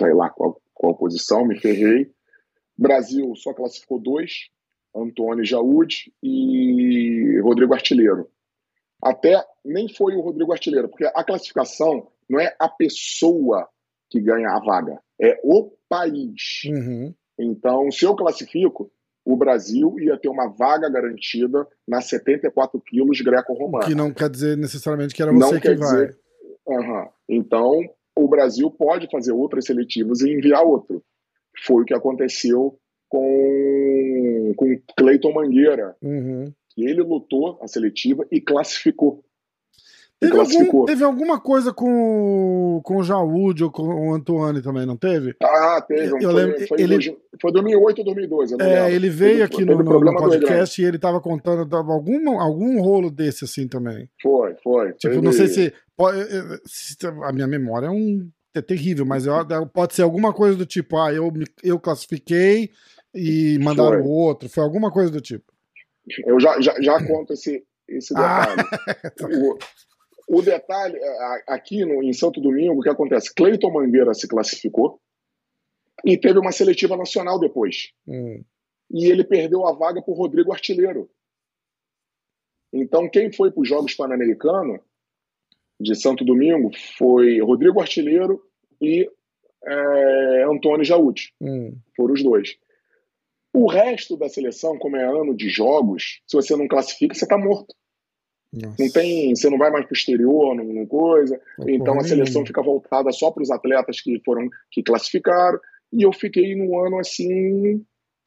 sei 0.00 0.14
lá 0.14 0.30
qual, 0.30 0.58
qual 0.72 0.96
posição, 0.96 1.44
me 1.44 1.60
ferrei. 1.60 2.10
Brasil 2.78 3.34
só 3.36 3.52
classificou 3.52 3.98
dois, 3.98 4.48
Antônio 4.94 5.44
Jaúde 5.44 6.12
e 6.22 7.40
Rodrigo 7.42 7.74
Artilheiro. 7.74 8.28
Até 9.02 9.44
nem 9.64 9.88
foi 9.88 10.14
o 10.16 10.20
Rodrigo 10.20 10.52
Artilheiro, 10.52 10.88
porque 10.88 11.04
a 11.04 11.24
classificação 11.24 12.08
não 12.28 12.40
é 12.40 12.54
a 12.58 12.68
pessoa 12.68 13.68
que 14.10 14.20
ganha 14.20 14.48
a 14.50 14.60
vaga, 14.60 15.00
é 15.20 15.38
o 15.44 15.72
país. 15.88 16.62
Uhum. 16.66 17.14
Então, 17.38 17.90
se 17.90 18.04
eu 18.04 18.16
classifico, 18.16 18.90
o 19.24 19.36
Brasil 19.36 19.94
ia 20.00 20.18
ter 20.18 20.28
uma 20.28 20.48
vaga 20.48 20.88
garantida 20.88 21.66
na 21.86 22.00
74 22.00 22.80
quilos 22.80 23.20
greco-romana. 23.20 23.86
Que 23.86 23.94
não 23.94 24.12
quer 24.12 24.30
dizer 24.30 24.56
necessariamente 24.56 25.14
que 25.14 25.22
era 25.22 25.32
você 25.32 25.54
não 25.54 25.60
que 25.60 25.74
vai. 25.74 25.76
Dizer... 25.76 26.18
Uhum. 26.66 27.08
Então, 27.28 27.80
o 28.16 28.26
Brasil 28.26 28.70
pode 28.70 29.08
fazer 29.10 29.32
outras 29.32 29.66
seletivas 29.66 30.20
e 30.20 30.32
enviar 30.32 30.64
outro. 30.64 31.02
Foi 31.64 31.82
o 31.82 31.84
que 31.84 31.94
aconteceu 31.94 32.78
com, 33.08 34.52
com 34.56 34.80
Cleiton 34.96 35.32
Mangueira, 35.32 35.96
uhum. 36.02 36.52
que 36.70 36.84
ele 36.84 37.02
lutou 37.02 37.58
a 37.62 37.68
seletiva 37.68 38.26
e 38.30 38.40
classificou. 38.40 39.24
Teve, 40.20 40.36
algum, 40.36 40.84
teve, 40.84 41.04
alguma 41.04 41.38
coisa 41.38 41.72
com, 41.72 42.80
com 42.82 42.96
o 42.96 43.04
Jaúde 43.04 43.62
ou 43.62 43.70
com 43.70 43.84
o 43.84 44.14
Antoine 44.14 44.60
também, 44.60 44.84
não 44.84 44.96
teve? 44.96 45.36
Ah, 45.40 45.80
teve. 45.80 46.08
Eu 46.08 46.20
foi, 46.20 46.32
lembro, 46.32 46.66
foi, 46.66 46.80
ele, 46.80 47.18
foi 47.40 47.52
2008 47.52 47.98
ou 48.00 48.04
2012. 48.04 48.56
É, 48.60 48.92
ele 48.92 49.08
veio 49.10 49.44
aqui 49.44 49.64
no, 49.64 49.80
no, 49.80 50.00
no, 50.00 50.16
podcast 50.16 50.82
e 50.82 50.84
ele 50.84 50.96
estava 50.96 51.20
contando 51.20 51.72
algum, 51.76 52.40
algum 52.40 52.82
rolo 52.82 53.12
desse 53.12 53.44
assim 53.44 53.68
também. 53.68 54.10
Foi, 54.20 54.56
foi. 54.60 54.88
Tipo, 54.94 55.14
teve... 55.14 55.20
não 55.20 55.32
sei 55.32 55.46
se, 55.46 55.72
pode, 55.96 56.18
se, 56.64 56.96
A 57.22 57.32
minha 57.32 57.46
memória 57.46 57.86
é 57.86 57.90
um 57.90 58.28
é 58.58 58.62
terrível, 58.62 59.06
mas 59.06 59.26
eu, 59.26 59.34
pode 59.72 59.94
ser 59.94 60.02
alguma 60.02 60.32
coisa 60.32 60.56
do 60.56 60.66
tipo, 60.66 60.96
ah, 60.98 61.12
eu, 61.12 61.32
eu 61.62 61.78
classifiquei 61.78 62.70
e 63.14 63.58
mandaram 63.58 64.02
foi. 64.02 64.10
outro. 64.10 64.48
Foi 64.48 64.62
alguma 64.62 64.90
coisa 64.90 65.10
do 65.10 65.20
tipo. 65.20 65.52
Eu 66.26 66.40
já, 66.40 66.60
já, 66.60 66.80
já 66.80 67.06
conto 67.06 67.32
esse, 67.32 67.64
esse 67.88 68.14
ah, 68.16 68.46
detalhe. 68.46 68.68
Ah. 69.20 69.28
O, 70.28 70.38
o 70.38 70.42
detalhe, 70.42 70.96
é, 70.96 71.44
aqui 71.48 71.84
no, 71.84 72.02
em 72.02 72.12
Santo 72.12 72.40
Domingo, 72.40 72.80
o 72.80 72.82
que 72.82 72.88
acontece? 72.88 73.32
Cleiton 73.34 73.72
Mangueira 73.72 74.12
se 74.14 74.28
classificou 74.28 75.00
e 76.04 76.16
teve 76.16 76.38
uma 76.38 76.52
seletiva 76.52 76.96
nacional 76.96 77.38
depois. 77.38 77.92
Hum. 78.06 78.44
E 78.90 79.06
ele 79.06 79.24
perdeu 79.24 79.66
a 79.66 79.72
vaga 79.72 80.02
para 80.02 80.12
o 80.12 80.16
Rodrigo 80.16 80.52
Artilheiro. 80.52 81.10
Então, 82.72 83.08
quem 83.08 83.32
foi 83.32 83.50
para 83.50 83.62
os 83.62 83.68
Jogos 83.68 83.94
Pan-Americanos 83.94 84.80
de 85.80 85.94
Santo 85.94 86.24
Domingo 86.24 86.70
foi 86.96 87.40
Rodrigo 87.40 87.80
Artilheiro 87.80 88.42
e 88.80 89.08
é, 89.64 90.44
Antônio 90.44 90.84
Jaúde. 90.84 91.32
Hum. 91.40 91.76
Foram 91.96 92.14
os 92.14 92.22
dois. 92.22 92.56
O 93.52 93.66
resto 93.66 94.16
da 94.16 94.28
seleção, 94.28 94.78
como 94.78 94.96
é 94.96 95.04
ano 95.04 95.34
de 95.34 95.48
jogos, 95.48 96.20
se 96.26 96.36
você 96.36 96.54
não 96.54 96.68
classifica, 96.68 97.14
você 97.14 97.24
está 97.24 97.38
morto. 97.38 97.74
Nossa. 98.52 98.76
Não 98.78 98.90
tem, 98.90 99.34
você 99.34 99.50
não 99.50 99.58
vai 99.58 99.70
mais 99.70 99.84
para 99.84 99.92
o 99.92 99.96
exterior, 99.96 100.54
não, 100.54 100.64
não 100.64 100.86
coisa. 100.86 101.40
Então 101.66 101.98
a 101.98 102.04
seleção 102.04 102.46
fica 102.46 102.62
voltada 102.62 103.10
só 103.12 103.30
para 103.30 103.42
os 103.42 103.50
atletas 103.50 104.00
que 104.00 104.20
foram 104.24 104.48
que 104.70 104.82
classificaram. 104.82 105.58
E 105.92 106.02
eu 106.02 106.12
fiquei 106.12 106.54
num 106.54 106.78
ano 106.78 106.98
assim 106.98 107.84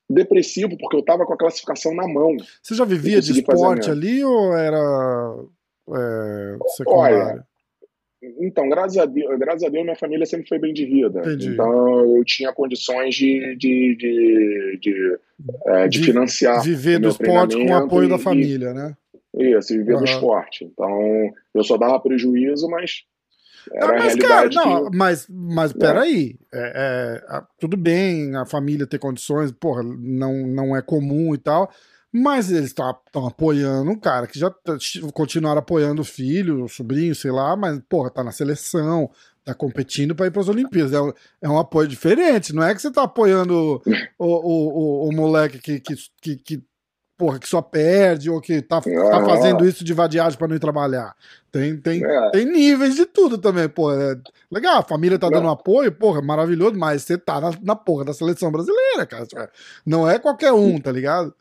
depressivo 0.09 0.77
porque 0.77 0.95
eu 0.95 1.01
estava 1.01 1.25
com 1.25 1.33
a 1.33 1.37
classificação 1.37 1.95
na 1.95 2.07
mão. 2.07 2.35
Você 2.61 2.75
já 2.75 2.85
vivia 2.85 3.21
de 3.21 3.31
esporte 3.31 3.89
ali 3.89 4.23
ou 4.23 4.55
era 4.55 4.77
é, 5.89 6.57
Olha, 6.85 7.45
então, 8.39 8.69
graças 8.69 8.97
a, 8.97 9.05
Deus, 9.05 9.37
graças 9.39 9.63
a 9.63 9.69
Deus, 9.69 9.83
minha 9.83 9.95
família 9.95 10.25
sempre 10.25 10.47
foi 10.47 10.59
bem 10.59 10.73
de 10.73 10.85
vida. 10.85 11.19
Entendi. 11.21 11.49
Então, 11.49 12.15
eu 12.15 12.23
tinha 12.23 12.53
condições 12.53 13.15
de, 13.15 13.55
de, 13.55 13.95
de, 13.95 14.79
de, 14.79 15.19
é, 15.65 15.87
de, 15.87 15.99
de 15.99 16.05
financiar. 16.05 16.63
Viver 16.63 16.99
do 16.99 17.09
esporte 17.09 17.55
com 17.55 17.65
o 17.65 17.75
apoio 17.75 18.05
e, 18.05 18.09
da 18.09 18.19
família, 18.19 18.73
né? 18.73 18.95
Isso, 19.33 19.73
viver 19.73 19.93
uhum. 19.93 19.99
do 19.99 20.05
esporte. 20.05 20.65
Então, 20.65 21.31
eu 21.55 21.63
só 21.63 21.77
dava 21.77 21.99
prejuízo, 21.99 22.67
mas 22.69 23.05
era 23.73 23.87
não, 23.87 23.95
mas, 23.97 24.15
cara, 24.15 24.49
não, 24.49 24.89
que... 24.89 24.97
mas, 24.97 25.27
mas 25.29 25.73
peraí. 25.73 26.35
É, 26.53 27.21
é, 27.29 27.41
tudo 27.59 27.77
bem 27.77 28.35
a 28.35 28.45
família 28.45 28.87
ter 28.87 28.99
condições, 28.99 29.51
porra, 29.51 29.83
não, 29.83 30.47
não 30.47 30.75
é 30.75 30.81
comum 30.81 31.33
e 31.35 31.37
tal. 31.37 31.71
Mas 32.13 32.51
eles 32.51 32.65
estão 32.65 32.97
apoiando 33.25 33.89
um 33.89 33.97
cara 33.97 34.27
que 34.27 34.37
já 34.37 34.53
continuaram 35.13 35.59
apoiando 35.59 36.01
o 36.01 36.05
filho, 36.05 36.65
o 36.65 36.69
sobrinho, 36.69 37.15
sei 37.15 37.31
lá, 37.31 37.55
mas, 37.55 37.79
porra, 37.87 38.09
tá 38.09 38.21
na 38.21 38.33
seleção, 38.33 39.09
tá 39.45 39.53
competindo 39.53 40.13
para 40.13 40.27
ir 40.27 40.31
para 40.31 40.41
as 40.41 40.49
Olimpíadas. 40.49 40.91
É 40.91 41.01
um, 41.01 41.13
é 41.41 41.49
um, 41.49 41.57
apoio 41.57 41.87
diferente, 41.87 42.53
não 42.53 42.63
é 42.63 42.75
que 42.75 42.81
você 42.81 42.91
tá 42.91 43.03
apoiando 43.03 43.81
o, 44.19 44.25
o, 44.25 45.05
o, 45.05 45.09
o 45.09 45.11
moleque 45.13 45.59
que, 45.59 45.79
que, 45.79 45.95
que, 46.21 46.35
que 46.35 46.63
porra, 47.21 47.37
que 47.37 47.47
só 47.47 47.61
perde 47.61 48.31
ou 48.31 48.41
que 48.41 48.63
tá, 48.63 48.81
tá 48.81 49.25
fazendo 49.25 49.63
isso 49.63 49.83
de 49.83 49.93
vadiagem 49.93 50.39
para 50.39 50.47
não 50.47 50.55
ir 50.55 50.59
trabalhar. 50.59 51.15
Tem, 51.51 51.77
tem, 51.77 52.03
é. 52.03 52.29
tem 52.31 52.45
níveis 52.45 52.95
de 52.95 53.05
tudo 53.05 53.37
também, 53.37 53.69
porra. 53.69 53.95
É 53.95 54.15
legal, 54.49 54.79
a 54.79 54.83
família 54.83 55.19
tá 55.19 55.29
dando 55.29 55.47
apoio, 55.47 55.91
porra, 55.91 56.19
maravilhoso, 56.19 56.77
mas 56.79 57.03
você 57.03 57.19
tá 57.19 57.39
na, 57.39 57.51
na 57.61 57.75
porra 57.75 58.05
da 58.05 58.13
seleção 58.13 58.51
brasileira, 58.51 59.05
cara. 59.05 59.27
Não 59.85 60.09
é 60.09 60.17
qualquer 60.17 60.51
um, 60.51 60.79
tá 60.79 60.91
ligado? 60.91 61.31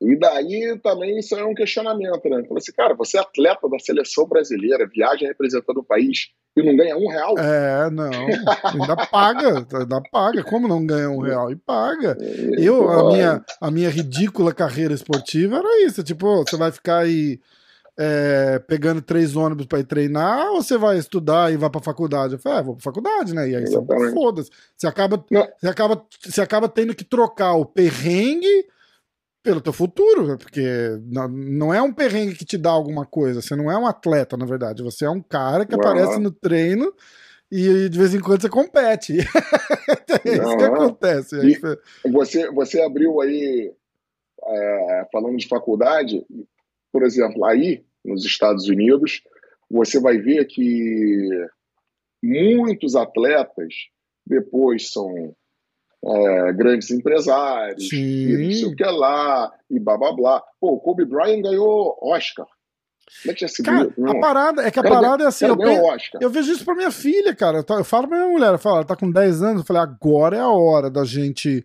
E 0.00 0.18
daí 0.18 0.78
também 0.82 1.18
isso 1.18 1.34
é 1.34 1.44
um 1.44 1.54
questionamento, 1.54 2.28
né? 2.28 2.44
Falei 2.46 2.58
assim, 2.58 2.72
cara, 2.72 2.94
você 2.94 3.16
é 3.16 3.20
atleta 3.20 3.68
da 3.68 3.78
seleção 3.78 4.26
brasileira, 4.26 4.88
viaja 4.92 5.26
representando 5.26 5.78
o 5.78 5.84
país 5.84 6.28
e 6.54 6.62
não 6.62 6.76
ganha 6.76 6.96
um 6.96 7.08
real? 7.08 7.34
É, 7.38 7.90
não. 7.90 8.10
Ainda 8.10 8.96
paga, 9.10 9.66
ainda 9.72 10.02
paga. 10.10 10.44
Como 10.44 10.68
não 10.68 10.84
ganha 10.86 11.10
um 11.10 11.20
real? 11.20 11.50
E 11.50 11.56
paga. 11.56 12.16
Eu, 12.58 12.88
a 12.90 13.06
minha, 13.10 13.44
a 13.60 13.70
minha 13.70 13.88
ridícula 13.88 14.52
carreira 14.52 14.92
esportiva 14.92 15.58
era 15.58 15.86
isso. 15.86 16.02
Tipo, 16.02 16.44
você 16.44 16.56
vai 16.56 16.70
ficar 16.70 16.98
aí 16.98 17.40
é, 17.98 18.58
pegando 18.66 19.00
três 19.00 19.34
ônibus 19.34 19.64
para 19.64 19.80
ir 19.80 19.84
treinar 19.84 20.52
ou 20.52 20.62
você 20.62 20.76
vai 20.76 20.98
estudar 20.98 21.50
e 21.50 21.56
vai 21.56 21.70
para 21.70 21.80
faculdade? 21.80 22.34
Eu 22.34 22.38
falei, 22.38 22.58
é, 22.58 22.62
vou 22.62 22.74
para 22.74 22.84
faculdade, 22.84 23.34
né? 23.34 23.48
E 23.48 23.56
aí 23.56 23.66
você 23.66 24.12
foda-se. 24.12 24.50
Você 24.76 24.86
acaba, 24.86 25.24
você, 25.58 25.68
acaba, 25.68 26.06
você 26.22 26.40
acaba 26.42 26.68
tendo 26.68 26.94
que 26.94 27.04
trocar 27.04 27.54
o 27.54 27.64
perrengue 27.64 28.66
pelo 29.46 29.60
teu 29.60 29.72
futuro, 29.72 30.26
né? 30.26 30.36
porque 30.36 30.98
não 31.06 31.72
é 31.72 31.80
um 31.80 31.92
perrengue 31.92 32.34
que 32.34 32.44
te 32.44 32.58
dá 32.58 32.70
alguma 32.70 33.06
coisa, 33.06 33.40
você 33.40 33.54
não 33.54 33.70
é 33.70 33.78
um 33.78 33.86
atleta, 33.86 34.36
na 34.36 34.44
verdade, 34.44 34.82
você 34.82 35.04
é 35.04 35.10
um 35.10 35.22
cara 35.22 35.64
que 35.64 35.72
aparece 35.72 36.18
no 36.18 36.32
treino 36.32 36.92
e 37.48 37.88
de 37.88 37.96
vez 37.96 38.12
em 38.12 38.18
quando 38.18 38.42
você 38.42 38.48
compete. 38.48 39.12
é 40.26 40.34
isso 40.34 40.56
que 40.56 40.64
acontece. 40.64 41.36
você, 42.10 42.50
você 42.50 42.82
abriu 42.82 43.20
aí, 43.20 43.72
é, 44.44 45.06
falando 45.12 45.36
de 45.36 45.46
faculdade, 45.46 46.26
por 46.90 47.04
exemplo, 47.04 47.44
aí 47.44 47.84
nos 48.04 48.24
Estados 48.24 48.68
Unidos, 48.68 49.22
você 49.70 50.00
vai 50.00 50.18
ver 50.18 50.44
que 50.46 51.28
muitos 52.20 52.96
atletas 52.96 53.74
depois 54.26 54.90
são 54.90 55.36
é, 56.08 56.52
grandes 56.52 56.90
empresários, 56.90 57.88
Sim. 57.88 57.96
e 57.96 58.36
não 58.36 58.52
sei 58.52 58.64
o 58.66 58.76
que 58.76 58.84
lá, 58.84 59.52
e 59.70 59.80
blá 59.80 59.96
blá 59.96 60.12
blá. 60.12 60.42
Pô, 60.60 60.72
o 60.74 60.80
Kobe 60.80 61.04
Bryant 61.04 61.42
ganhou 61.42 61.98
Oscar. 62.02 62.46
Como 63.22 63.32
é 63.32 63.34
que 63.34 63.40
já 63.40 63.48
se 63.48 63.62
cara, 63.62 63.88
viu? 63.96 64.10
A 64.10 64.20
parada, 64.20 64.62
é 64.62 64.70
que 64.70 64.78
a 64.78 64.82
parada 64.82 65.24
é 65.24 65.26
assim, 65.28 65.46
eu, 65.46 65.56
eu, 66.20 66.30
vejo 66.30 66.52
isso 66.52 66.64
pra 66.64 66.74
minha 66.74 66.90
filha, 66.90 67.34
cara. 67.34 67.64
Eu 67.68 67.84
falo 67.84 68.08
pra 68.08 68.18
minha 68.18 68.30
mulher, 68.30 68.52
eu 68.52 68.58
falo, 68.58 68.76
ela 68.76 68.84
tá 68.84 68.96
com 68.96 69.10
10 69.10 69.42
anos, 69.42 69.60
eu 69.60 69.66
falei, 69.66 69.82
agora 69.82 70.36
é 70.36 70.40
a 70.40 70.48
hora 70.48 70.90
da 70.90 71.04
gente 71.04 71.64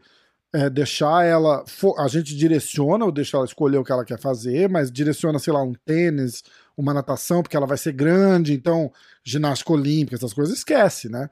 é, 0.54 0.70
deixar 0.70 1.26
ela. 1.26 1.64
A 1.98 2.08
gente 2.08 2.36
direciona 2.36 3.06
ou 3.06 3.12
deixa 3.12 3.38
ela 3.38 3.46
escolher 3.46 3.78
o 3.78 3.84
que 3.84 3.92
ela 3.92 4.06
quer 4.06 4.20
fazer, 4.20 4.70
mas 4.70 4.92
direciona, 4.92 5.40
sei 5.40 5.52
lá, 5.52 5.64
um 5.64 5.74
tênis, 5.86 6.44
uma 6.78 6.94
natação, 6.94 7.42
porque 7.42 7.58
ela 7.58 7.68
vai 7.68 7.78
ser 7.78 7.94
grande, 7.94 8.54
então 8.54 8.92
ginástica 9.24 9.74
olímpica, 9.74 10.16
essas 10.16 10.34
coisas, 10.34 10.58
esquece, 10.58 11.10
né? 11.10 11.30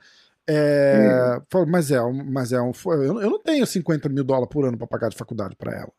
É, 0.52 1.38
hum. 1.38 1.66
mas 1.68 1.92
é, 1.92 2.00
mas 2.12 2.52
é 2.52 2.60
um, 2.60 2.72
eu 3.22 3.30
não 3.30 3.40
tenho 3.40 3.68
50 3.68 4.10
mil 4.10 4.24
dólares 4.24 4.50
por 4.52 4.66
ano 4.66 4.78
para 4.78 4.88
pagar 4.88 5.10
de 5.10 5.16
faculdade 5.16 5.56
para 5.56 5.78
ela. 5.78 5.92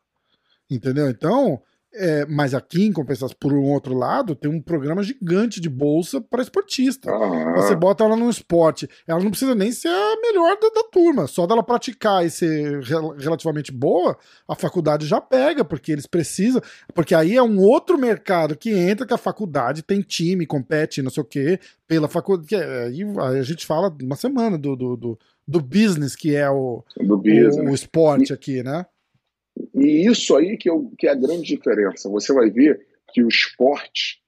Entendeu? 0.69 1.09
Então, 1.09 1.61
É, 1.93 2.25
mas 2.25 2.53
aqui, 2.53 2.85
em 2.85 2.93
compensação, 2.93 3.35
por 3.37 3.51
um 3.51 3.63
outro 3.65 3.93
lado, 3.93 4.33
tem 4.33 4.49
um 4.49 4.61
programa 4.61 5.03
gigante 5.03 5.59
de 5.59 5.67
bolsa 5.69 6.21
para 6.21 6.41
esportista. 6.41 7.11
Você 7.55 7.75
bota 7.75 8.03
ela 8.05 8.15
no 8.15 8.29
esporte, 8.29 8.87
ela 9.05 9.19
não 9.21 9.29
precisa 9.29 9.53
nem 9.53 9.71
ser 9.73 9.89
a 9.89 10.15
melhor 10.21 10.57
da, 10.57 10.69
da 10.69 10.83
turma, 10.89 11.27
só 11.27 11.45
dela 11.45 11.61
praticar 11.61 12.25
e 12.25 12.29
ser 12.29 12.79
rel- 12.83 13.15
relativamente 13.17 13.73
boa, 13.73 14.17
a 14.47 14.55
faculdade 14.55 15.05
já 15.05 15.19
pega, 15.19 15.65
porque 15.65 15.91
eles 15.91 16.07
precisam. 16.07 16.61
Porque 16.93 17.13
aí 17.13 17.35
é 17.35 17.43
um 17.43 17.59
outro 17.59 17.97
mercado 17.97 18.55
que 18.55 18.69
entra, 18.71 19.05
que 19.05 19.13
a 19.13 19.17
faculdade 19.17 19.83
tem 19.83 19.99
time, 20.01 20.45
compete, 20.45 21.01
não 21.01 21.11
sei 21.11 21.21
o 21.23 21.25
quê, 21.25 21.59
pela 21.87 22.07
faculdade. 22.07 22.55
é- 22.55 22.85
Aí 22.85 23.39
a 23.39 23.43
gente 23.43 23.65
fala 23.65 23.93
uma 24.01 24.15
semana 24.15 24.57
do, 24.57 24.77
do, 24.77 24.95
do, 24.95 25.19
do 25.45 25.59
business, 25.59 26.15
que 26.15 26.35
é 26.35 26.49
o, 26.49 26.83
do 27.05 27.17
o, 27.57 27.71
o 27.71 27.73
esporte 27.75 28.31
aqui, 28.33 28.63
né? 28.63 28.85
E 29.73 30.07
isso 30.07 30.35
aí 30.35 30.57
que, 30.57 30.69
eu, 30.69 30.91
que 30.97 31.07
é 31.07 31.11
a 31.11 31.15
grande 31.15 31.43
diferença. 31.43 32.09
Você 32.09 32.33
vai 32.33 32.49
ver 32.49 32.85
que 33.13 33.23
o 33.23 33.27
esporte 33.27 34.21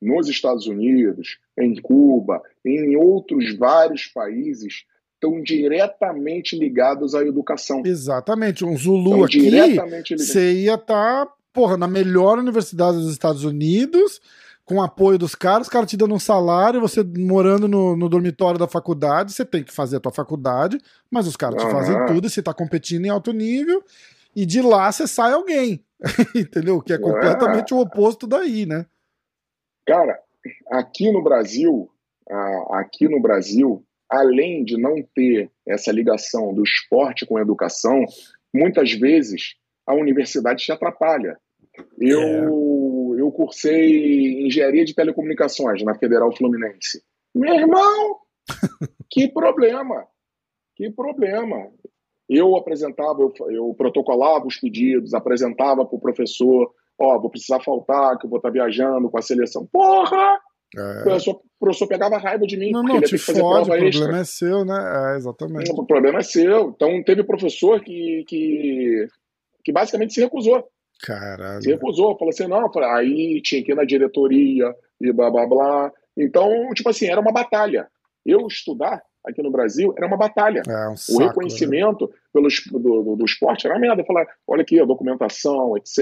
nos 0.00 0.28
Estados 0.28 0.66
Unidos, 0.66 1.38
em 1.58 1.80
Cuba, 1.80 2.42
em 2.64 2.94
outros 2.96 3.56
vários 3.56 4.06
países, 4.06 4.84
estão 5.14 5.42
diretamente 5.42 6.58
ligados 6.58 7.14
à 7.14 7.22
educação. 7.22 7.82
Exatamente. 7.84 8.64
Um 8.64 8.76
Zulu 8.76 9.24
Estão 9.24 9.24
aqui, 9.24 10.18
você 10.18 10.52
ia 10.52 10.74
estar, 10.74 11.26
porra, 11.52 11.76
na 11.76 11.88
melhor 11.88 12.38
universidade 12.38 12.98
dos 12.98 13.10
Estados 13.10 13.44
Unidos, 13.44 14.20
com 14.64 14.82
apoio 14.82 15.18
dos 15.18 15.34
caras, 15.34 15.66
os 15.66 15.72
caras 15.72 15.90
te 15.90 15.96
dando 15.96 16.14
um 16.14 16.18
salário, 16.18 16.80
você 16.80 17.02
morando 17.02 17.68
no, 17.68 17.96
no 17.96 18.08
dormitório 18.08 18.58
da 18.58 18.66
faculdade, 18.66 19.32
você 19.32 19.44
tem 19.44 19.62
que 19.62 19.72
fazer 19.72 19.96
a 19.96 20.00
tua 20.00 20.12
faculdade, 20.12 20.78
mas 21.10 21.26
os 21.26 21.36
caras 21.36 21.62
te 21.62 21.66
Aham. 21.66 21.72
fazem 21.72 22.06
tudo 22.06 22.26
e 22.26 22.30
você 22.30 22.42
tá 22.42 22.54
competindo 22.54 23.04
em 23.04 23.10
alto 23.10 23.32
nível, 23.32 23.82
e 24.34 24.44
de 24.46 24.60
lá 24.60 24.90
você 24.90 25.06
sai 25.06 25.32
alguém. 25.32 25.84
Entendeu? 26.34 26.80
Que 26.80 26.92
é 26.92 26.98
completamente 26.98 27.72
o 27.72 27.78
oposto 27.78 28.26
daí, 28.26 28.66
né? 28.66 28.86
Cara, 29.86 30.18
aqui 30.70 31.10
no 31.10 31.22
Brasil, 31.22 31.90
aqui 32.70 33.08
no 33.08 33.20
Brasil, 33.20 33.84
além 34.08 34.64
de 34.64 34.76
não 34.76 35.02
ter 35.14 35.50
essa 35.66 35.92
ligação 35.92 36.54
do 36.54 36.62
esporte 36.62 37.26
com 37.26 37.36
a 37.36 37.42
educação, 37.42 38.04
muitas 38.52 38.92
vezes 38.92 39.56
a 39.86 39.94
universidade 39.94 40.64
te 40.64 40.72
atrapalha. 40.72 41.38
Eu, 41.98 43.16
eu 43.18 43.32
cursei 43.32 44.46
engenharia 44.46 44.84
de 44.84 44.94
telecomunicações 44.94 45.82
na 45.82 45.94
Federal 45.94 46.34
Fluminense. 46.34 47.02
Meu 47.34 47.54
irmão, 47.54 48.18
que 49.10 49.28
problema! 49.28 50.06
Que 50.76 50.90
problema! 50.90 51.70
Eu 52.28 52.56
apresentava, 52.56 53.20
eu, 53.20 53.32
eu 53.50 53.74
protocolava 53.76 54.46
os 54.46 54.56
pedidos, 54.56 55.12
apresentava 55.14 55.84
para 55.84 55.96
o 55.96 56.00
professor, 56.00 56.70
ó, 56.98 57.18
vou 57.18 57.30
precisar 57.30 57.60
faltar, 57.60 58.18
que 58.18 58.26
eu 58.26 58.30
vou 58.30 58.38
estar 58.38 58.50
viajando 58.50 59.10
com 59.10 59.18
a 59.18 59.22
seleção. 59.22 59.66
Porra! 59.70 60.38
O 60.76 61.02
professor, 61.04 61.34
o 61.36 61.42
professor 61.60 61.86
pegava 61.86 62.18
raiva 62.18 62.46
de 62.46 62.56
mim, 62.56 62.72
Não, 62.72 62.82
não, 62.82 63.00
te 63.00 63.16
fode, 63.16 63.38
o 63.38 63.42
prova 63.42 63.78
extra. 63.78 63.90
problema 64.00 64.20
é 64.20 64.24
seu, 64.24 64.64
né? 64.64 65.12
É, 65.12 65.16
exatamente. 65.16 65.70
O 65.70 65.86
problema 65.86 66.18
é 66.18 66.22
seu. 66.22 66.70
Então 66.70 67.02
teve 67.04 67.22
professor 67.22 67.80
que, 67.80 68.24
que, 68.26 69.06
que 69.62 69.72
basicamente 69.72 70.14
se 70.14 70.20
recusou. 70.20 70.64
Se 70.98 71.06
Caralho. 71.06 71.60
recusou, 71.64 72.18
falou 72.18 72.30
assim, 72.30 72.48
não, 72.48 72.68
aí 72.92 73.40
tinha 73.42 73.62
que 73.62 73.70
ir 73.72 73.74
na 73.74 73.84
diretoria 73.84 74.74
e 75.00 75.12
blá 75.12 75.30
blá 75.30 75.46
blá. 75.46 75.92
Então, 76.16 76.50
tipo 76.74 76.88
assim, 76.88 77.06
era 77.06 77.20
uma 77.20 77.32
batalha. 77.32 77.88
Eu 78.26 78.46
estudar 78.46 79.00
aqui 79.24 79.42
no 79.42 79.50
Brasil 79.50 79.94
era 79.96 80.06
uma 80.06 80.16
batalha. 80.16 80.62
É 80.68 80.88
um 80.88 80.92
O 80.92 80.96
saco, 80.96 81.18
né? 81.20 81.26
reconhecimento 81.28 82.10
pelo, 82.32 82.48
es- 82.48 82.66
do, 82.70 83.16
do, 83.16 83.24
esporte 83.24 83.66
era 83.66 83.74
uma 83.74 83.80
merda. 83.80 84.04
Falar, 84.04 84.26
olha 84.46 84.62
aqui, 84.62 84.78
a 84.80 84.84
documentação, 84.84 85.76
etc. 85.76 85.98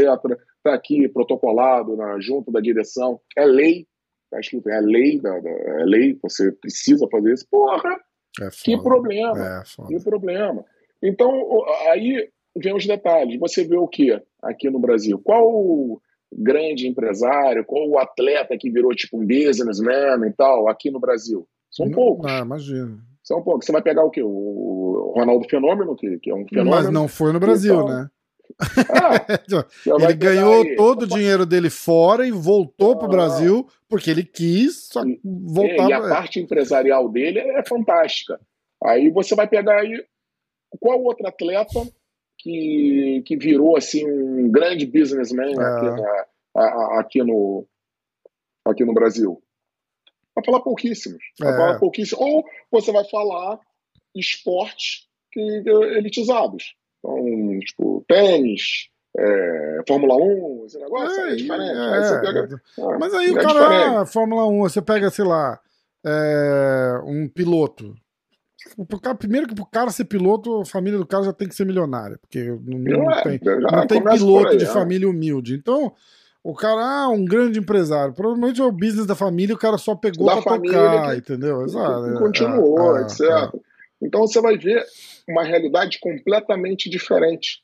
Tá 0.62 0.74
aqui 0.74 1.08
protocolado 1.08 1.96
na, 1.96 2.18
junto 2.20 2.50
da 2.50 2.60
direção. 2.60 3.20
É 3.36 3.44
lei. 3.44 3.86
Tá 4.30 4.40
escrito, 4.40 4.68
é 4.70 4.80
lei, 4.80 5.20
da, 5.20 5.38
da- 5.40 5.50
é 5.50 5.84
lei, 5.84 6.18
você 6.22 6.50
precisa 6.52 7.06
fazer 7.10 7.34
isso. 7.34 7.46
Porra, 7.50 7.96
É 8.40 8.48
que 8.50 8.80
problema. 8.82 9.38
É. 9.38 9.62
Que 9.88 10.02
problema. 10.02 10.64
Então, 11.02 11.28
o- 11.30 11.64
aí 11.90 12.28
vem 12.56 12.74
os 12.74 12.86
detalhes. 12.86 13.38
Você 13.38 13.62
vê 13.64 13.76
o 13.76 13.86
que 13.88 14.18
aqui 14.42 14.70
no 14.70 14.78
Brasil? 14.78 15.18
Qual 15.22 15.46
o 15.48 16.00
grande 16.34 16.88
empresário, 16.88 17.62
qual 17.64 17.86
o 17.86 17.98
atleta 17.98 18.56
que 18.58 18.70
virou 18.70 18.94
tipo 18.94 19.18
um 19.20 19.26
businessman 19.26 20.26
e 20.28 20.32
tal 20.32 20.66
aqui 20.68 20.90
no 20.90 20.98
Brasil? 20.98 21.46
São 21.70 21.84
Não- 21.86 21.92
poucos. 21.94 22.30
Ah, 22.30 22.38
imagina. 22.38 22.98
São 23.22 23.42
poucos. 23.42 23.66
Você 23.66 23.72
vai 23.72 23.82
pegar 23.82 24.04
o 24.04 24.10
quê? 24.10 24.22
O 24.22 25.12
Ronaldo 25.16 25.46
Fenômeno, 25.48 25.94
que, 25.96 26.18
que 26.18 26.30
é 26.30 26.34
um 26.34 26.46
fenômeno. 26.46 26.76
Mas 26.76 26.90
não 26.90 27.06
foi 27.08 27.32
no 27.32 27.38
Brasil, 27.40 27.74
Então, 27.74 27.88
né? 27.88 28.10
Vai 29.98 30.04
Ele 30.04 30.14
ganhou 30.14 30.62
aí. 30.62 30.76
todo 30.76 31.02
o 31.02 31.06
dinheiro 31.06 31.46
dele 31.46 31.70
fora 31.70 32.26
e 32.26 32.30
voltou 32.30 32.98
Ah. 33.02 33.08
Brasil 33.08 33.66
porque 33.88 34.10
ele 34.10 34.24
quis 34.24 34.88
só 34.88 35.02
voltar. 35.24 35.84
É, 35.84 35.88
e 35.88 35.92
a 35.92 36.00
pra- 36.00 36.08
parte 36.10 36.40
empresarial 36.40 37.08
dele 37.08 37.38
é 37.38 37.64
fantástica. 37.66 38.38
Aí 38.84 39.08
você 39.10 39.34
vai 39.34 39.46
pegar 39.48 39.80
aí 39.80 40.04
qual 40.80 41.02
outro 41.02 41.26
atleta 41.26 41.80
que, 42.38 43.22
que 43.26 43.36
virou 43.36 43.76
assim 43.76 44.04
um 44.10 44.50
grande 44.50 44.84
businessman 44.86 45.52
É. 45.52 45.64
aqui, 45.64 45.86
na- 45.86 46.26
a- 46.56 46.60
a- 46.62 47.00
aqui 47.00 47.22
no 47.22 47.66
aqui 48.66 48.84
no 48.84 48.92
Brasil. 48.94 49.42
Vai 50.34 50.44
falar 50.44 50.60
pouquíssimos. 50.60 51.22
Vai 51.40 51.52
É. 51.52 51.56
falar 51.56 51.78
pouquíssimos. 51.78 52.24
Ou 52.24 52.44
você 52.70 52.90
vai 52.92 53.04
falar 53.10 53.58
esportes 54.14 55.06
que, 55.32 55.40
elitizados. 55.40 56.74
Então, 56.98 57.58
tipo, 57.60 58.04
tênis, 58.08 58.88
é, 59.18 59.80
Fórmula 59.88 60.14
1, 60.16 60.66
esse 60.66 60.78
negócio 60.78 61.20
é, 61.22 61.32
É, 61.32 61.36
diferente. 61.36 61.70
é, 61.76 61.94
Aí 61.94 62.04
você 62.04 62.20
pega, 62.20 62.62
ah, 62.80 62.98
Mas 62.98 63.14
aí 63.14 63.30
o 63.30 63.38
é 63.38 63.42
cara, 63.42 63.60
diferente. 63.60 63.96
ah, 63.96 64.06
Fórmula 64.06 64.46
1, 64.46 64.58
você 64.60 64.82
pega, 64.82 65.10
sei 65.10 65.24
lá, 65.24 65.58
é, 66.04 67.00
um 67.04 67.28
piloto. 67.28 67.94
Pro 68.88 69.00
cara- 69.00 69.16
primeiro 69.16 69.48
que 69.48 69.54
pro 69.56 69.66
cara 69.66 69.90
ser 69.90 70.04
piloto, 70.04 70.60
a 70.60 70.64
família 70.64 70.98
do 70.98 71.06
cara 71.06 71.24
já 71.24 71.32
tem 71.32 71.48
que 71.48 71.54
ser 71.54 71.66
milionária, 71.66 72.16
porque 72.20 72.44
não, 72.44 72.78
não 72.78 73.10
É, 73.10 73.22
tem, 73.22 73.40
não 73.60 73.86
tem 73.88 74.02
piloto 74.04 74.48
aí, 74.48 74.56
de 74.56 74.64
é. 74.64 74.68
família 74.68 75.08
humilde. 75.08 75.54
Então, 75.54 75.92
o 76.44 76.54
cara, 76.54 76.80
ah, 77.04 77.08
um 77.08 77.24
grande 77.24 77.58
empresário. 77.58 78.14
Provavelmente 78.14 78.60
é 78.60 78.64
o 78.64 78.72
business 78.72 79.06
da 79.06 79.14
família, 79.14 79.54
o 79.54 79.58
cara 79.58 79.78
só 79.78 79.94
pegou 79.94 80.26
Da 80.26 80.34
pra 80.34 80.42
família 80.42 80.78
tocar, 80.78 81.10
que- 81.12 81.18
entendeu? 81.18 81.62
Exato. 81.64 82.08
E 82.08 82.14
é, 82.16 82.18
continuou, 82.18 82.98
é, 82.98 83.02
etc. 83.02 83.20
é. 83.20 83.50
Então 84.02 84.22
você 84.26 84.40
vai 84.40 84.58
ver 84.58 84.84
uma 85.28 85.44
realidade 85.44 85.98
completamente 86.00 86.90
diferente 86.90 87.62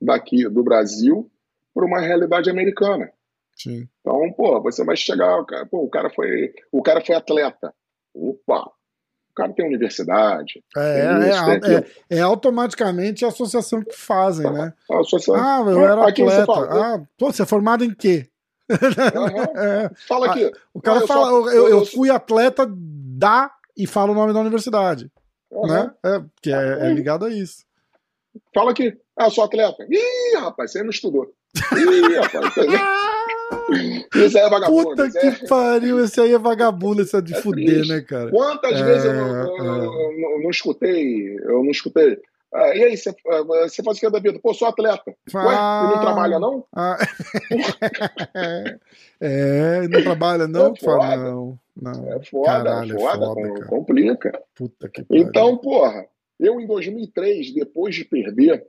daqui 0.00 0.48
do 0.48 0.62
Brasil 0.64 1.30
para 1.72 1.86
uma 1.86 2.00
realidade 2.00 2.50
americana. 2.50 3.12
Sim. 3.56 3.88
Então, 4.00 4.32
pô, 4.32 4.60
você 4.60 4.84
vai 4.84 4.96
chegar, 4.96 5.38
o 5.38 5.46
cara, 5.46 5.64
pô, 5.66 5.84
o 5.84 5.88
cara 5.88 6.10
foi, 6.10 6.52
o 6.72 6.82
cara 6.82 7.00
foi 7.04 7.14
atleta. 7.14 7.72
Opa, 8.14 8.70
o 9.32 9.34
cara 9.34 9.52
tem 9.52 9.66
universidade. 9.66 10.62
É, 10.76 11.08
tem 11.18 11.30
isso, 11.30 11.44
tem 11.44 11.52
é, 11.52 11.56
aquilo. 11.56 11.76
é, 12.10 12.16
é 12.18 12.20
automaticamente 12.20 13.24
a 13.24 13.28
associação 13.28 13.82
que 13.82 13.96
fazem, 13.96 14.50
né? 14.52 14.72
A 14.90 15.00
associação- 15.00 15.34
Ah, 15.34 15.62
eu 15.66 15.80
era 15.84 16.06
Aqui 16.06 16.22
atleta. 16.22 16.46
fala, 16.46 16.68
Ah, 16.96 17.00
pô, 17.18 17.32
você 17.32 17.42
é 17.42 17.46
formado 17.46 17.84
em 17.84 17.94
quê? 17.94 18.28
É. 19.56 19.90
Fala 20.06 20.26
aqui. 20.30 20.50
O 20.72 20.80
cara 20.80 20.98
Ah, 20.98 21.02
eu 21.02 21.06
fala, 21.06 21.26
sou- 21.26 21.50
eu, 21.50 21.68
eu, 21.68 21.84
fui 21.86 22.10
atleta 22.10 22.66
da 22.70 23.50
e 23.76 23.86
fala 23.86 24.12
o 24.12 24.14
nome 24.14 24.32
da 24.32 24.40
universidade, 24.40 25.10
Aham. 25.52 25.66
né? 25.66 25.92
É, 26.04 26.22
que 26.40 26.52
é, 26.52 26.86
é 26.86 26.92
ligado 26.92 27.24
a 27.24 27.30
isso. 27.30 27.64
Fala 28.54 28.70
aqui. 28.70 28.96
Ah, 29.18 29.26
eu 29.26 29.30
sou 29.30 29.44
atleta. 29.44 29.84
Ih, 29.90 30.36
rapaz, 30.38 30.72
você 30.72 30.82
não 30.82 30.90
estudou. 30.90 31.30
Ih, 31.54 32.16
rapaz, 32.16 32.54
isso 34.26 34.38
aí 34.38 34.44
é 34.44 34.48
vagabundo. 34.50 34.88
Puta 34.90 35.06
isso 35.06 35.18
é- 35.18 35.30
que 35.32 35.46
pariu, 35.48 36.04
esse 36.04 36.20
aí 36.20 36.32
é 36.32 36.38
vagabundo, 36.38 37.02
esse 37.02 37.16
é 37.16 37.20
de 37.20 37.34
É 37.34 37.40
fuder, 37.40 37.64
triste. 37.66 37.88
né, 37.92 38.00
cara? 38.02 38.30
Quantas 38.30 38.80
É, 38.80 38.84
vezes 38.84 39.04
eu 39.06 39.14
não, 39.14 39.28
eu- 39.28 39.56
é. 39.56 39.86
eu- 39.86 40.30
eu 40.36 40.42
não 40.42 40.50
escutei, 40.50 41.36
eu 41.36 41.62
não 41.64 41.70
escutei. 41.70 42.18
Ah, 42.54 42.76
e 42.76 42.84
aí, 42.84 42.96
você, 42.98 43.08
ah, 43.08 43.66
faz 43.82 43.96
o 43.96 44.00
que 44.00 44.10
da 44.10 44.18
vida? 44.20 44.38
Pô, 44.38 44.52
sou 44.52 44.68
atleta. 44.68 45.14
Ué, 45.34 45.54
e 45.54 45.94
não 45.94 46.00
trabalha 46.02 46.38
não? 46.38 46.66
Ah. 46.74 46.98
é, 49.20 49.88
não 49.88 50.02
trabalha 50.02 50.46
não? 50.46 50.72
É 50.72 50.76
foda. 50.78 51.16
Não, 51.16 51.58
não. 51.80 52.12
É 52.12 52.22
foda, 52.24 52.46
Caralho, 52.46 52.92
é 52.92 52.96
é 52.96 53.00
foda, 53.00 53.26
foda, 53.26 53.48
com- 53.54 53.66
complica. 53.66 54.42
Puta 54.54 54.88
que 54.88 55.02
pariu. 55.02 55.24
Então, 55.24 55.56
porra, 55.56 56.04
eu 56.38 56.60
em 56.60 56.66
2003, 56.66 57.54
depois 57.54 57.94
de 57.94 58.04
perder 58.04 58.64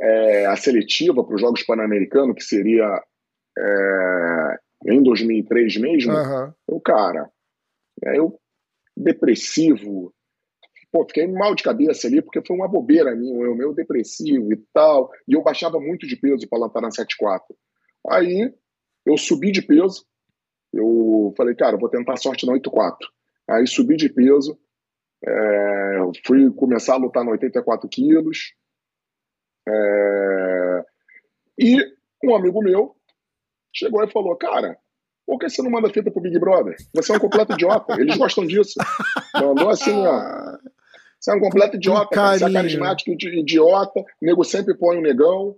é, 0.00 0.46
a 0.46 0.54
seletiva 0.56 1.24
para 1.24 1.34
os 1.34 1.40
Jogos 1.40 1.62
Pan-Americanos, 1.64 2.36
que 2.36 2.44
seria 2.44 3.02
é, 3.58 4.58
em 4.86 5.02
2003 5.02 5.76
mesmo, 5.78 6.12
o 6.66 6.80
cara, 6.80 7.30
é, 8.04 8.18
eu 8.18 8.38
depressivo, 8.96 10.12
pô, 10.92 11.06
fiquei 11.06 11.26
mal 11.26 11.54
de 11.54 11.62
cabeça 11.62 12.06
ali, 12.06 12.22
porque 12.22 12.44
foi 12.44 12.56
uma 12.56 12.68
bobeira 12.68 13.14
minha, 13.14 13.44
eu 13.44 13.54
meu 13.54 13.74
depressivo 13.74 14.52
e 14.52 14.56
tal, 14.72 15.10
e 15.26 15.34
eu 15.34 15.42
baixava 15.42 15.80
muito 15.80 16.06
de 16.06 16.16
peso 16.16 16.48
para 16.48 16.58
lutar 16.58 16.82
na 16.82 16.88
7.4. 16.88 17.40
Aí 18.08 18.52
eu 19.06 19.16
subi 19.16 19.52
de 19.52 19.62
peso, 19.62 20.06
eu 20.72 21.32
falei, 21.36 21.54
cara, 21.54 21.76
vou 21.76 21.88
tentar 21.88 22.16
sorte 22.16 22.46
na 22.46 22.52
8.4. 22.52 22.96
Aí 23.48 23.66
subi 23.66 23.96
de 23.96 24.08
peso, 24.08 24.58
é, 25.24 25.98
fui 26.26 26.50
começar 26.52 26.94
a 26.94 26.98
lutar 26.98 27.24
no 27.24 27.32
84 27.32 27.88
quilos, 27.88 28.54
é, 29.68 30.84
e 31.58 31.76
um 32.24 32.34
amigo 32.34 32.62
meu 32.62 32.96
chegou 33.72 34.02
e 34.04 34.10
falou: 34.10 34.36
Cara, 34.36 34.78
por 35.26 35.38
que 35.38 35.48
você 35.48 35.62
não 35.62 35.70
manda 35.70 35.88
fita 35.90 36.10
pro 36.10 36.20
Big 36.20 36.38
Brother? 36.38 36.76
Você 36.94 37.12
é 37.12 37.16
um 37.16 37.20
completo 37.20 37.52
idiota. 37.52 38.00
Eles 38.00 38.16
gostam 38.16 38.46
disso. 38.46 38.74
Mandou 39.34 39.68
assim, 39.68 39.96
ó. 40.06 40.58
Você 41.20 41.30
é 41.30 41.34
um 41.34 41.40
completo 41.40 41.76
idiota, 41.76 42.08
cara. 42.08 42.38
Você 42.38 42.44
é 42.46 42.52
carismático 42.52 43.10
idiota. 43.10 44.00
O 44.00 44.06
nego 44.22 44.42
sempre 44.42 44.74
põe 44.74 44.98
um 44.98 45.02
negão. 45.02 45.56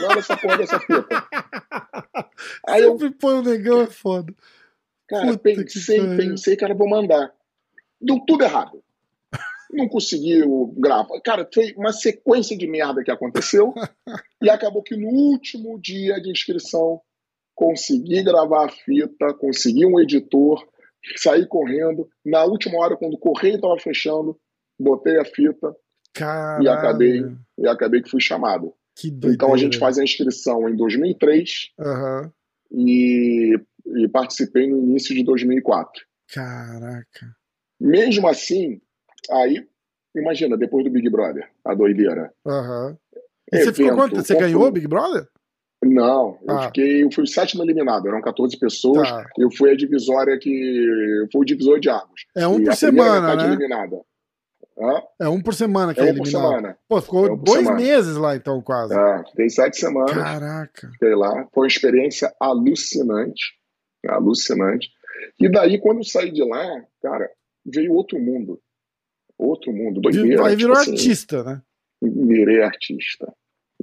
Manda 0.00 0.20
essa 0.20 0.36
porra 0.36 0.56
dessa 0.58 0.80
fita. 0.80 1.06
Aí 2.66 2.82
sempre 2.82 3.06
eu, 3.08 3.12
põe 3.12 3.34
um 3.34 3.42
negão, 3.42 3.82
é 3.82 3.86
foda. 3.86 4.32
Cara, 5.08 5.26
Puta 5.26 5.38
pensei, 5.38 6.00
que 6.00 6.16
pensei, 6.16 6.56
cara, 6.56 6.74
vou 6.74 6.88
mandar. 6.88 7.30
Deu 8.00 8.20
tudo 8.26 8.44
errado. 8.44 8.82
Não 9.70 9.88
conseguiu 9.88 10.72
gravar. 10.78 11.20
Cara, 11.20 11.48
foi 11.52 11.74
uma 11.76 11.92
sequência 11.92 12.56
de 12.56 12.66
merda 12.66 13.02
que 13.02 13.10
aconteceu. 13.10 13.74
e 14.40 14.48
acabou 14.48 14.82
que 14.82 14.96
no 14.96 15.08
último 15.08 15.78
dia 15.78 16.20
de 16.20 16.30
inscrição 16.30 17.02
consegui 17.54 18.22
gravar 18.22 18.66
a 18.66 18.68
fita, 18.68 19.32
consegui 19.34 19.86
um 19.86 20.00
editor, 20.00 20.66
saí 21.16 21.46
correndo. 21.46 22.08
Na 22.24 22.44
última 22.44 22.78
hora, 22.78 22.96
quando 22.96 23.14
o 23.14 23.18
correio 23.18 23.56
estava 23.56 23.78
fechando, 23.78 24.38
botei 24.78 25.18
a 25.18 25.24
fita 25.24 25.74
Caralho. 26.12 26.64
e 26.64 26.68
acabei 26.68 27.36
e 27.58 27.68
acabei 27.68 28.02
que 28.02 28.10
fui 28.10 28.20
chamado. 28.20 28.74
Que 28.96 29.08
então 29.08 29.52
a 29.52 29.56
gente 29.56 29.78
faz 29.78 29.98
a 29.98 30.04
inscrição 30.04 30.68
em 30.68 30.76
2003 30.76 31.72
uhum. 31.78 32.30
e, 32.70 33.58
e 33.86 34.08
participei 34.08 34.68
no 34.68 34.78
início 34.78 35.14
de 35.14 35.24
2004. 35.24 36.04
Caraca. 36.32 37.36
Mesmo 37.80 38.28
assim, 38.28 38.80
aí, 39.30 39.66
imagina, 40.14 40.56
depois 40.56 40.84
do 40.84 40.90
Big 40.90 41.10
Brother, 41.10 41.48
a 41.64 41.74
doideira. 41.74 42.32
Uhum. 42.44 42.96
E 43.52 43.64
você 43.64 43.72
ficou 43.72 43.96
quanto? 43.96 44.16
Você 44.16 44.36
ganhou 44.36 44.64
o 44.64 44.70
Big 44.70 44.86
Brother? 44.86 45.28
Não, 45.84 46.38
eu 46.46 46.56
ah. 46.56 46.66
fiquei, 46.66 47.04
eu 47.04 47.10
fui 47.12 47.24
o 47.24 47.26
sétimo 47.26 47.62
eliminado, 47.62 48.08
eram 48.08 48.20
14 48.20 48.56
pessoas. 48.58 49.08
Tá. 49.08 49.26
Eu 49.38 49.50
fui 49.50 49.70
a 49.70 49.76
divisória 49.76 50.38
que. 50.38 51.26
Foi 51.32 51.42
o 51.42 51.44
divisor 51.44 51.78
de 51.78 51.90
águas. 51.90 52.22
É 52.36 52.46
um 52.46 52.62
por 52.62 52.74
semana, 52.74 53.36
né? 53.36 53.46
Eliminada. 53.46 54.00
Hã? 54.78 55.02
É 55.20 55.28
um 55.28 55.40
por 55.40 55.54
semana 55.54 55.94
que 55.94 56.00
é, 56.00 56.04
é 56.04 56.06
um 56.06 56.08
eliminado. 56.10 56.32
Por 56.32 56.48
semana. 56.48 56.78
Pô, 56.88 57.00
ficou 57.00 57.26
é 57.26 57.32
um 57.32 57.36
dois 57.36 57.64
semana. 57.64 57.76
meses 57.76 58.16
lá 58.16 58.34
então, 58.34 58.60
quase. 58.62 58.94
É, 58.94 59.24
fiquei 59.30 59.50
sete 59.50 59.78
semanas. 59.78 60.12
Caraca. 60.12 60.90
Fiquei 60.92 61.14
lá. 61.14 61.46
Foi 61.52 61.64
uma 61.64 61.68
experiência 61.68 62.34
alucinante. 62.40 63.54
Alucinante. 64.08 64.90
E 65.40 65.48
daí, 65.48 65.78
quando 65.78 65.98
eu 65.98 66.04
saí 66.04 66.30
de 66.30 66.42
lá, 66.44 66.84
cara, 67.02 67.30
veio 67.64 67.92
outro 67.92 68.18
mundo. 68.18 68.60
Outro 69.38 69.72
mundo. 69.72 70.00
Doideira. 70.00 70.46
Aí 70.46 70.56
virou 70.56 70.76
tipo 70.76 70.82
assim, 70.82 70.92
artista, 70.92 71.42
né? 71.42 71.62
Virei 72.02 72.62
artista. 72.62 73.32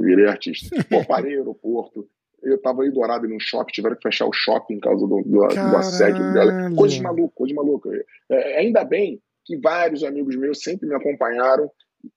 Virei 0.02 0.28
artista. 0.28 0.76
Pô, 0.90 1.06
parei 1.06 1.34
no 1.34 1.40
aeroporto. 1.40 2.08
Eu 2.44 2.60
tava 2.60 2.84
aí 2.84 2.92
dourado 2.92 3.28
num 3.28 3.40
shopping, 3.40 3.72
tiveram 3.72 3.96
que 3.96 4.02
fechar 4.02 4.26
o 4.26 4.34
shopping 4.34 4.76
por 4.80 4.90
causa 4.90 5.08
do, 5.08 5.22
do, 5.22 5.48
do 5.48 5.78
assédio 5.78 6.34
dela. 6.34 6.72
Coisa 6.76 6.96
de 6.96 7.02
maluco, 7.02 7.34
coisa 7.36 7.50
de 7.50 7.56
maluco. 7.56 7.90
É, 8.30 8.60
ainda 8.60 8.84
bem 8.84 9.22
que 9.46 9.58
vários 9.58 10.04
amigos 10.04 10.36
meus 10.36 10.62
sempre 10.62 10.88
me 10.88 10.96
acompanharam 10.96 11.70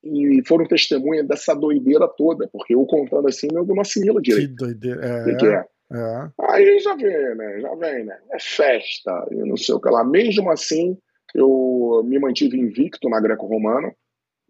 e 0.03 0.43
foram 0.47 0.67
testemunha 0.67 1.23
dessa 1.23 1.55
doideira 1.55 2.09
toda, 2.09 2.49
porque 2.49 2.75
eu 2.75 2.85
contando 2.87 3.29
assim, 3.29 3.49
eu 3.53 3.67
não 3.67 3.81
assimilo 3.81 4.21
direito. 4.21 4.51
Que 4.51 4.57
doideira. 4.57 5.05
É, 5.05 5.25
que, 5.25 5.37
que 5.37 5.47
é. 5.47 5.65
é. 5.93 6.31
Aí 6.41 6.79
já 6.81 6.95
vem, 6.95 7.35
né? 7.35 7.61
Já 7.61 7.75
vem, 7.75 8.05
né? 8.05 8.19
É 8.33 8.39
festa, 8.39 9.27
e 9.31 9.37
não 9.37 9.57
sei 9.57 9.75
o 9.75 9.81
que 9.81 9.91
lá. 9.91 10.03
Mesmo 10.05 10.51
assim, 10.51 10.97
eu 11.35 12.03
me 12.07 12.19
mantive 12.19 12.59
invicto 12.59 13.09
na 13.09 13.21
greco-romana. 13.21 13.95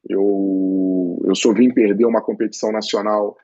Eu, 0.09 1.21
eu 1.25 1.35
só 1.35 1.53
vim 1.53 1.73
perder 1.73 2.07
uma 2.07 2.23
competição 2.23 2.71
nacional 2.71 3.37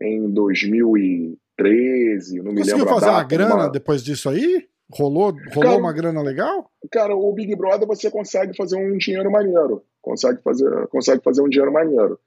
em 0.00 0.28
2013, 0.30 2.42
não 2.42 2.52
me 2.52 2.58
Conseguiu 2.58 2.78
lembro. 2.78 2.86
Conseguiu 2.86 2.86
fazer 2.86 3.10
uma 3.10 3.24
grana 3.24 3.54
uma... 3.54 3.70
depois 3.70 4.02
disso 4.02 4.28
aí? 4.28 4.66
Rolou, 4.92 5.32
rolou 5.52 5.62
cara, 5.62 5.78
uma 5.78 5.92
grana 5.92 6.22
legal? 6.22 6.70
Cara, 6.92 7.16
o 7.16 7.32
Big 7.32 7.56
Brother 7.56 7.88
você 7.88 8.10
consegue 8.10 8.56
fazer 8.56 8.76
um 8.76 8.96
dinheiro 8.96 9.30
maneiro. 9.30 9.84
Consegue 10.00 10.40
fazer, 10.42 10.86
consegue 10.88 11.22
fazer 11.22 11.42
um 11.42 11.48
dinheiro 11.48 11.72
maneiro. 11.72 12.18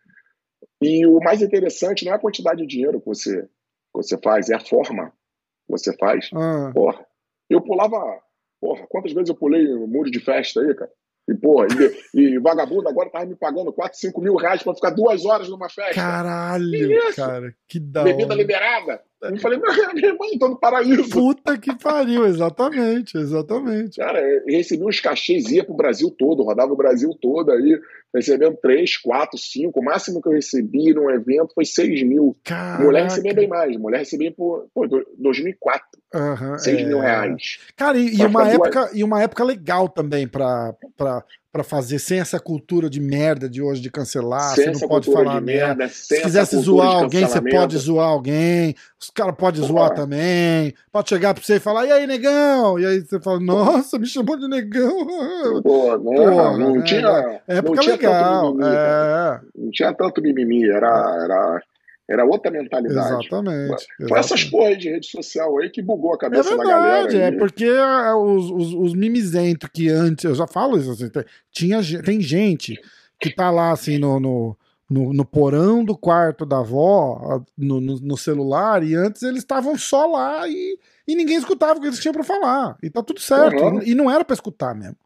E 0.82 1.06
o 1.06 1.20
mais 1.20 1.42
interessante 1.42 2.06
não 2.06 2.12
é 2.12 2.16
a 2.16 2.20
quantidade 2.20 2.62
de 2.62 2.68
dinheiro 2.68 3.00
que 3.00 3.06
você, 3.06 3.44
que 3.44 3.48
você 3.94 4.18
faz, 4.18 4.50
é 4.50 4.56
a 4.56 4.60
forma 4.60 5.10
que 5.10 5.72
você 5.72 5.96
faz. 5.96 6.30
Ah. 6.34 6.72
Porra, 6.74 7.06
eu 7.50 7.62
pulava. 7.62 8.20
Porra, 8.60 8.86
quantas 8.90 9.14
vezes 9.14 9.30
eu 9.30 9.36
pulei 9.36 9.74
o 9.74 9.88
muro 9.88 10.12
de 10.12 10.20
festa 10.20 10.60
aí, 10.60 10.76
cara? 10.76 10.92
E, 11.30 11.36
porra, 11.36 11.68
e, 12.16 12.20
e 12.20 12.40
vagabundo 12.40 12.90
agora 12.90 13.10
tava 13.12 13.26
me 13.26 13.36
pagando 13.36 13.72
4, 13.72 14.00
5 14.00 14.20
mil 14.20 14.36
reais 14.36 14.64
pra 14.64 14.74
ficar 14.74 14.90
duas 14.90 15.24
horas 15.26 15.48
numa 15.48 15.70
festa. 15.70 15.94
Caralho, 15.94 16.72
que 16.72 17.16
cara, 17.16 17.54
que 17.68 17.80
da 17.80 18.04
Bebida 18.04 18.34
liberada. 18.34 19.00
Eu 19.22 19.38
falei, 19.38 19.60
minha 19.94 20.08
irmã, 20.08 20.26
tô 20.40 20.50
no 20.50 20.58
paraíso. 20.58 21.10
Puta 21.10 21.58
que 21.58 21.76
pariu, 21.78 22.26
exatamente, 22.26 23.18
exatamente. 23.18 23.98
Cara, 23.98 24.22
eu 24.22 24.46
recebi 24.48 24.84
uns 24.84 25.00
cachês, 25.02 25.50
ia 25.52 25.64
pro 25.64 25.74
Brasil 25.74 26.10
todo, 26.18 26.44
rodava 26.44 26.72
o 26.72 26.78
Brasil 26.78 27.14
todo 27.22 27.52
aí, 27.52 27.80
recebendo 28.14 28.58
3, 28.62 28.98
4, 28.98 29.38
5. 29.38 29.78
O 29.78 29.84
máximo 29.84 30.22
que 30.22 30.30
eu 30.30 30.34
recebi 30.34 30.94
num 30.94 31.10
evento 31.10 31.54
foi 31.54 31.66
6 31.66 32.04
mil. 32.04 32.36
Caraca. 32.46 32.84
Mulher 32.84 33.04
recebia 33.04 33.34
bem 33.34 33.48
mais, 33.48 33.76
mulher 33.78 34.00
recebia 34.00 34.32
por 34.32 34.68
pô, 34.74 34.88
2004. 35.18 35.86
Uhum, 36.16 36.58
6 36.58 36.78
é... 36.78 36.86
mil 36.86 37.00
reais. 37.00 37.60
Cara, 37.76 37.98
e, 37.98 38.16
e 38.16 38.26
uma 38.26 38.48
época, 38.48 38.80
duas... 38.80 38.96
e 38.96 39.04
uma 39.04 39.22
época 39.22 39.44
legal 39.44 39.90
também 39.90 40.28
pra, 40.28 40.74
pra, 40.96 41.24
para 41.52 41.64
fazer 41.64 41.98
sem 41.98 42.20
essa 42.20 42.40
cultura 42.40 42.90
de 42.90 43.00
merda 43.00 43.50
de 43.50 43.62
hoje 43.62 43.82
de 43.82 43.90
cancelar, 43.90 44.54
sem 44.54 44.72
você 44.74 44.82
não 44.82 44.88
pode 44.88 45.12
falar 45.12 45.42
merda. 45.42 45.76
merda 45.76 45.90
se 45.90 46.22
quisesse 46.22 46.58
zoar 46.58 46.98
alguém, 46.98 47.26
você 47.26 47.42
pode 47.42 47.78
zoar 47.78 48.08
alguém, 48.08 48.76
os 49.00 49.10
caras 49.10 49.36
podem 49.36 49.64
zoar 49.64 49.94
também, 49.94 50.74
pode 50.92 51.10
chegar 51.10 51.34
para 51.34 51.44
você 51.44 51.56
e 51.56 51.60
falar, 51.60 51.88
e 51.88 51.92
aí, 51.92 52.06
negão? 52.06 52.78
E 52.80 52.86
aí 52.86 53.00
você 53.00 53.20
fala, 53.20 53.40
nossa, 53.40 53.98
me 53.98 54.06
chamou 54.06 54.38
de 54.38 54.48
negão. 54.48 55.08
Pô, 55.64 55.98
não, 55.98 56.04
Porra, 56.04 56.58
não, 56.58 56.76
né? 56.76 56.84
tinha. 56.84 57.42
É 57.48 57.58
época 57.58 57.76
não 57.76 57.82
tinha 57.82 57.96
legal. 57.96 58.54
Mimimi, 58.54 58.76
é. 58.76 59.40
Não 59.56 59.72
tinha 59.72 59.94
tanto 59.94 60.22
mimimi, 60.22 60.70
era, 60.70 61.18
era 61.24 61.62
era 62.10 62.26
outra 62.26 62.50
mentalidade. 62.50 63.26
Exatamente. 63.28 63.86
Foi 64.08 64.20
essas 64.20 64.44
porra 64.44 64.76
de 64.76 64.90
rede 64.90 65.08
social 65.08 65.60
aí 65.60 65.70
que 65.70 65.82
bugou 65.82 66.16
a 66.16 66.18
cabeça 66.18 66.50
é 66.50 66.58
verdade, 66.58 66.70
da 66.70 66.76
galera. 66.76 67.18
É 67.18 67.32
porque 67.38 67.66
é, 67.66 68.14
os, 68.16 68.50
os, 68.50 68.74
os 68.74 68.94
mimizentos 68.96 69.70
que 69.72 69.90
antes, 69.90 70.26
eu 70.26 70.34
já 70.34 70.48
falo 70.48 70.78
isso, 70.78 70.92
assim, 70.92 71.10
tinha, 71.52 71.80
tem 72.04 72.20
gente 72.20 72.80
que 73.22 73.30
tá 73.30 73.52
lá 73.52 73.72
assim 73.72 74.00
no, 74.00 74.20
no, 74.20 74.58
no, 74.90 75.14
no 75.14 75.26
porão 75.26 75.86
do 75.86 75.96
quarto 75.96 76.46
da 76.46 76.60
avó, 76.60 77.44
no, 77.56 77.80
no, 77.80 78.00
no 78.00 78.18
celular, 78.18 78.84
e 78.84 78.96
antes 78.96 79.22
eles 79.22 79.40
estavam 79.40 79.78
só 79.78 80.08
lá 80.08 80.48
e, 80.48 80.80
e 81.08 81.16
ninguém 81.16 81.38
escutava 81.38 81.78
o 81.78 81.82
que 81.82 81.88
eles 81.88 82.00
tinham 82.00 82.14
para 82.14 82.24
falar. 82.24 82.76
E 82.82 82.90
tá 82.90 83.04
tudo 83.04 83.20
certo. 83.20 83.64
Uhum. 83.64 83.84
E, 83.84 83.94
não 83.94 84.10
era 84.10 84.26
para 84.26 84.34
escutar 84.34 84.74
mesmo. 84.74 84.98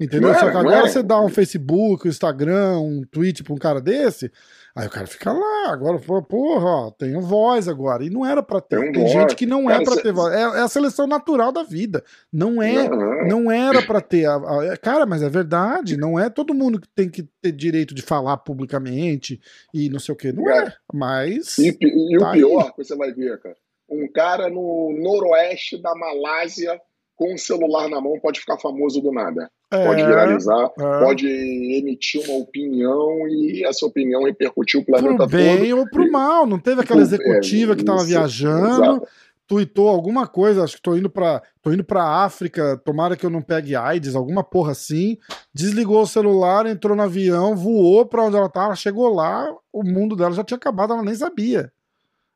Entendeu? 0.00 0.32
Só 0.32 0.50
que 0.50 0.56
agora 0.56 0.88
você 0.88 1.02
dá 1.02 1.20
um 1.20 1.28
Facebook, 1.28 2.06
um 2.06 2.10
Instagram, 2.10 2.78
um 2.78 3.02
tweet 3.02 3.44
pra 3.44 3.52
um 3.52 3.58
cara 3.58 3.82
desse, 3.82 4.32
aí 4.74 4.86
o 4.86 4.90
cara 4.90 5.06
fica 5.06 5.32
lá, 5.32 5.72
agora, 5.72 5.98
porra, 5.98 6.66
ó, 6.66 6.90
tenho 6.90 7.20
voz 7.20 7.68
agora. 7.68 8.04
E 8.04 8.10
não 8.10 8.24
era 8.24 8.42
pra 8.42 8.60
ter. 8.60 8.80
Tem, 8.80 8.92
tem 8.92 9.08
gente 9.08 9.34
que 9.34 9.46
não 9.46 9.70
é 9.70 9.72
cara, 9.72 9.82
é 9.82 9.84
pra 9.84 9.94
cê... 9.94 10.02
ter 10.02 10.12
voz. 10.12 10.34
É, 10.34 10.40
é, 10.40 10.60
a 10.60 10.68
seleção 10.68 11.06
natural 11.06 11.52
da 11.52 11.62
vida. 11.62 12.04
Não 12.32 12.62
é, 12.62 12.88
não, 12.88 13.26
não 13.26 13.50
era 13.50 13.82
pra 13.82 14.00
ter. 14.00 14.26
A, 14.26 14.36
a, 14.36 14.66
é, 14.66 14.76
cara, 14.76 15.06
mas 15.06 15.22
é 15.22 15.28
verdade, 15.28 15.96
não 15.96 16.18
é 16.18 16.30
todo 16.30 16.54
mundo 16.54 16.80
que 16.80 16.88
tem 16.88 17.08
que 17.08 17.28
ter 17.42 17.52
direito 17.52 17.94
de 17.94 18.02
falar 18.02 18.36
publicamente 18.38 19.40
e 19.74 19.88
não 19.88 19.98
sei 19.98 20.12
o 20.12 20.16
que. 20.16 20.32
Não 20.32 20.48
é, 20.48 20.72
mas. 20.92 21.58
E, 21.58 21.76
e 21.80 22.18
tá 22.18 22.30
o 22.30 22.32
pior, 22.32 22.64
aí. 22.66 22.72
você 22.84 22.96
vai 22.96 23.12
ver, 23.12 23.40
cara. 23.40 23.56
Um 23.88 24.06
cara 24.12 24.48
no 24.48 24.96
noroeste 25.02 25.80
da 25.82 25.92
Malásia 25.96 26.80
com 27.20 27.34
o 27.34 27.38
celular 27.38 27.86
na 27.90 28.00
mão 28.00 28.18
pode 28.18 28.40
ficar 28.40 28.56
famoso 28.56 28.98
do 29.02 29.12
nada. 29.12 29.50
É, 29.70 29.86
pode 29.86 30.02
viralizar, 30.02 30.70
é. 30.78 31.04
pode 31.04 31.28
emitir 31.28 32.22
uma 32.24 32.38
opinião 32.38 33.28
e 33.28 33.62
essa 33.62 33.84
opinião 33.84 34.24
repercutir 34.24 34.80
o 34.80 34.84
planeta 34.84 35.16
pro 35.16 35.26
bem 35.26 35.70
ou 35.74 35.84
pro 35.90 36.10
mal. 36.10 36.46
Não 36.46 36.58
teve 36.58 36.80
aquela 36.80 37.02
executiva 37.02 37.74
é, 37.74 37.76
que 37.76 37.82
estava 37.82 38.02
viajando, 38.02 38.84
exato. 38.84 39.08
tuitou 39.46 39.90
alguma 39.90 40.26
coisa, 40.26 40.64
acho 40.64 40.76
que 40.76 40.82
tô 40.82 40.96
indo 40.96 41.10
para 41.10 41.42
tô 41.60 41.70
indo 41.70 41.84
para 41.84 42.24
África, 42.24 42.80
tomara 42.82 43.14
que 43.18 43.26
eu 43.26 43.30
não 43.30 43.42
pegue 43.42 43.76
AIDS, 43.76 44.16
alguma 44.16 44.42
porra 44.42 44.72
assim. 44.72 45.18
Desligou 45.52 46.00
o 46.00 46.06
celular, 46.06 46.64
entrou 46.64 46.96
no 46.96 47.02
avião, 47.02 47.54
voou 47.54 48.06
para 48.06 48.24
onde 48.24 48.36
ela 48.36 48.48
tava, 48.48 48.74
chegou 48.74 49.12
lá, 49.12 49.54
o 49.70 49.84
mundo 49.84 50.16
dela 50.16 50.32
já 50.32 50.42
tinha 50.42 50.56
acabado, 50.56 50.94
ela 50.94 51.02
nem 51.02 51.14
sabia. 51.14 51.70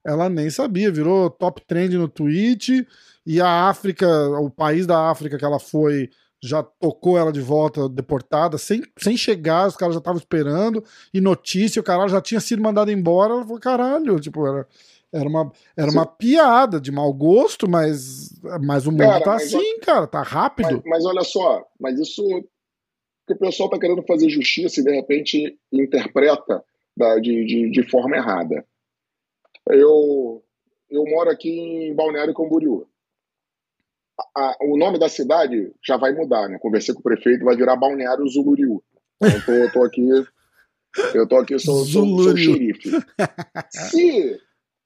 Ela 0.05 0.29
nem 0.29 0.51
sabia, 0.51 0.93
virou 0.93 1.31
top 1.31 1.63
trend 1.67 1.97
no 1.97 2.07
Twitch 2.07 2.85
e 3.27 3.41
a 3.41 3.69
África, 3.69 4.07
o 4.39 4.51
país 4.51 4.87
da 4.87 5.11
África 5.11 5.39
que 5.39 5.45
ela 5.45 5.59
foi 5.59 6.11
já 6.43 6.63
tocou 6.63 7.17
ela 7.17 7.33
de 7.33 7.41
volta 7.41 7.89
deportada, 7.89 8.59
sem, 8.59 8.83
sem 8.99 9.17
chegar, 9.17 9.67
os 9.67 9.77
caras 9.77 9.95
já 9.95 9.99
estavam 9.99 10.19
esperando, 10.19 10.85
e 11.13 11.19
notícia, 11.19 11.81
o 11.81 11.85
caralho 11.85 12.11
já 12.11 12.21
tinha 12.21 12.41
sido 12.41 12.63
mandado 12.63 12.91
embora, 12.91 13.33
ela 13.33 13.43
falou, 13.45 13.59
caralho, 13.59 14.21
tipo, 14.21 14.47
era, 14.47 14.69
era, 15.11 15.27
uma, 15.27 15.51
era 15.75 15.91
uma 15.91 16.05
piada 16.05 16.79
de 16.79 16.93
mau 16.93 17.11
gosto, 17.15 17.67
mas, 17.67 18.29
mas 18.61 18.87
o 18.87 18.91
mundo 18.91 19.05
cara, 19.05 19.25
tá 19.25 19.35
assim, 19.37 19.79
cara, 19.81 20.07
tá 20.07 20.21
rápido. 20.21 20.83
Mas, 20.85 21.03
mas, 21.03 21.07
olha 21.07 21.25
só, 21.25 21.65
mas 21.81 21.99
isso 21.99 22.23
que 23.27 23.33
o 23.33 23.39
pessoal 23.39 23.71
tá 23.71 23.79
querendo 23.79 24.03
fazer 24.03 24.29
justiça 24.29 24.81
e 24.81 24.85
de 24.85 24.91
repente 24.91 25.59
interpreta 25.73 26.63
da, 26.95 27.19
de, 27.21 27.47
de, 27.47 27.71
de 27.71 27.89
forma 27.89 28.17
errada. 28.17 28.67
Eu, 29.71 30.45
eu 30.91 31.05
moro 31.05 31.31
aqui 31.31 31.49
em 31.49 31.95
Balneário 31.95 32.35
Camboriú. 32.35 32.87
A, 34.37 34.57
o 34.63 34.77
nome 34.77 34.99
da 34.99 35.09
cidade 35.09 35.73
já 35.85 35.97
vai 35.97 36.13
mudar, 36.13 36.49
né? 36.49 36.59
Conversei 36.59 36.95
com 36.95 37.01
o 37.01 37.05
prefeito, 37.05 37.45
vai 37.45 37.57
virar 37.57 37.77
Balneário 37.77 38.29
Zuluriú. 38.29 38.83
Então, 39.21 39.31
eu 39.31 39.45
tô, 39.45 39.53
eu 39.53 39.73
tô 39.73 39.85
aqui, 39.85 40.09
eu 41.15 41.29
tô 41.29 41.37
aqui, 41.37 41.59
sou, 41.59 41.85
sou, 41.85 42.07
sou 42.23 42.37
xerife. 42.37 42.91
Se, 43.71 44.41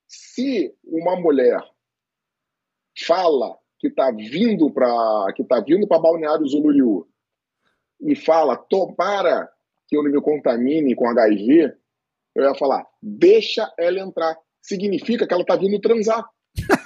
se 0.06 0.74
uma 0.84 1.16
mulher 1.16 1.62
fala 3.06 3.56
que 3.78 3.90
tá 3.90 4.10
vindo 4.10 4.70
para 4.70 5.32
que 5.34 5.44
tá 5.44 5.60
vindo 5.60 5.86
para 5.86 6.00
Balneário 6.00 6.46
Zuluriú 6.46 7.06
e 8.00 8.16
fala, 8.16 8.56
tomara 8.56 9.48
que 9.86 9.96
eu 9.96 10.02
não 10.02 10.10
me 10.10 10.20
contamine 10.20 10.94
com 10.94 11.08
HIV, 11.08 11.74
eu 12.34 12.44
ia 12.44 12.54
falar, 12.54 12.86
deixa 13.02 13.72
ela 13.78 13.98
entrar. 13.98 14.36
Significa 14.62 15.26
que 15.26 15.32
ela 15.32 15.44
tá 15.44 15.56
vindo 15.56 15.80
transar. 15.80 16.24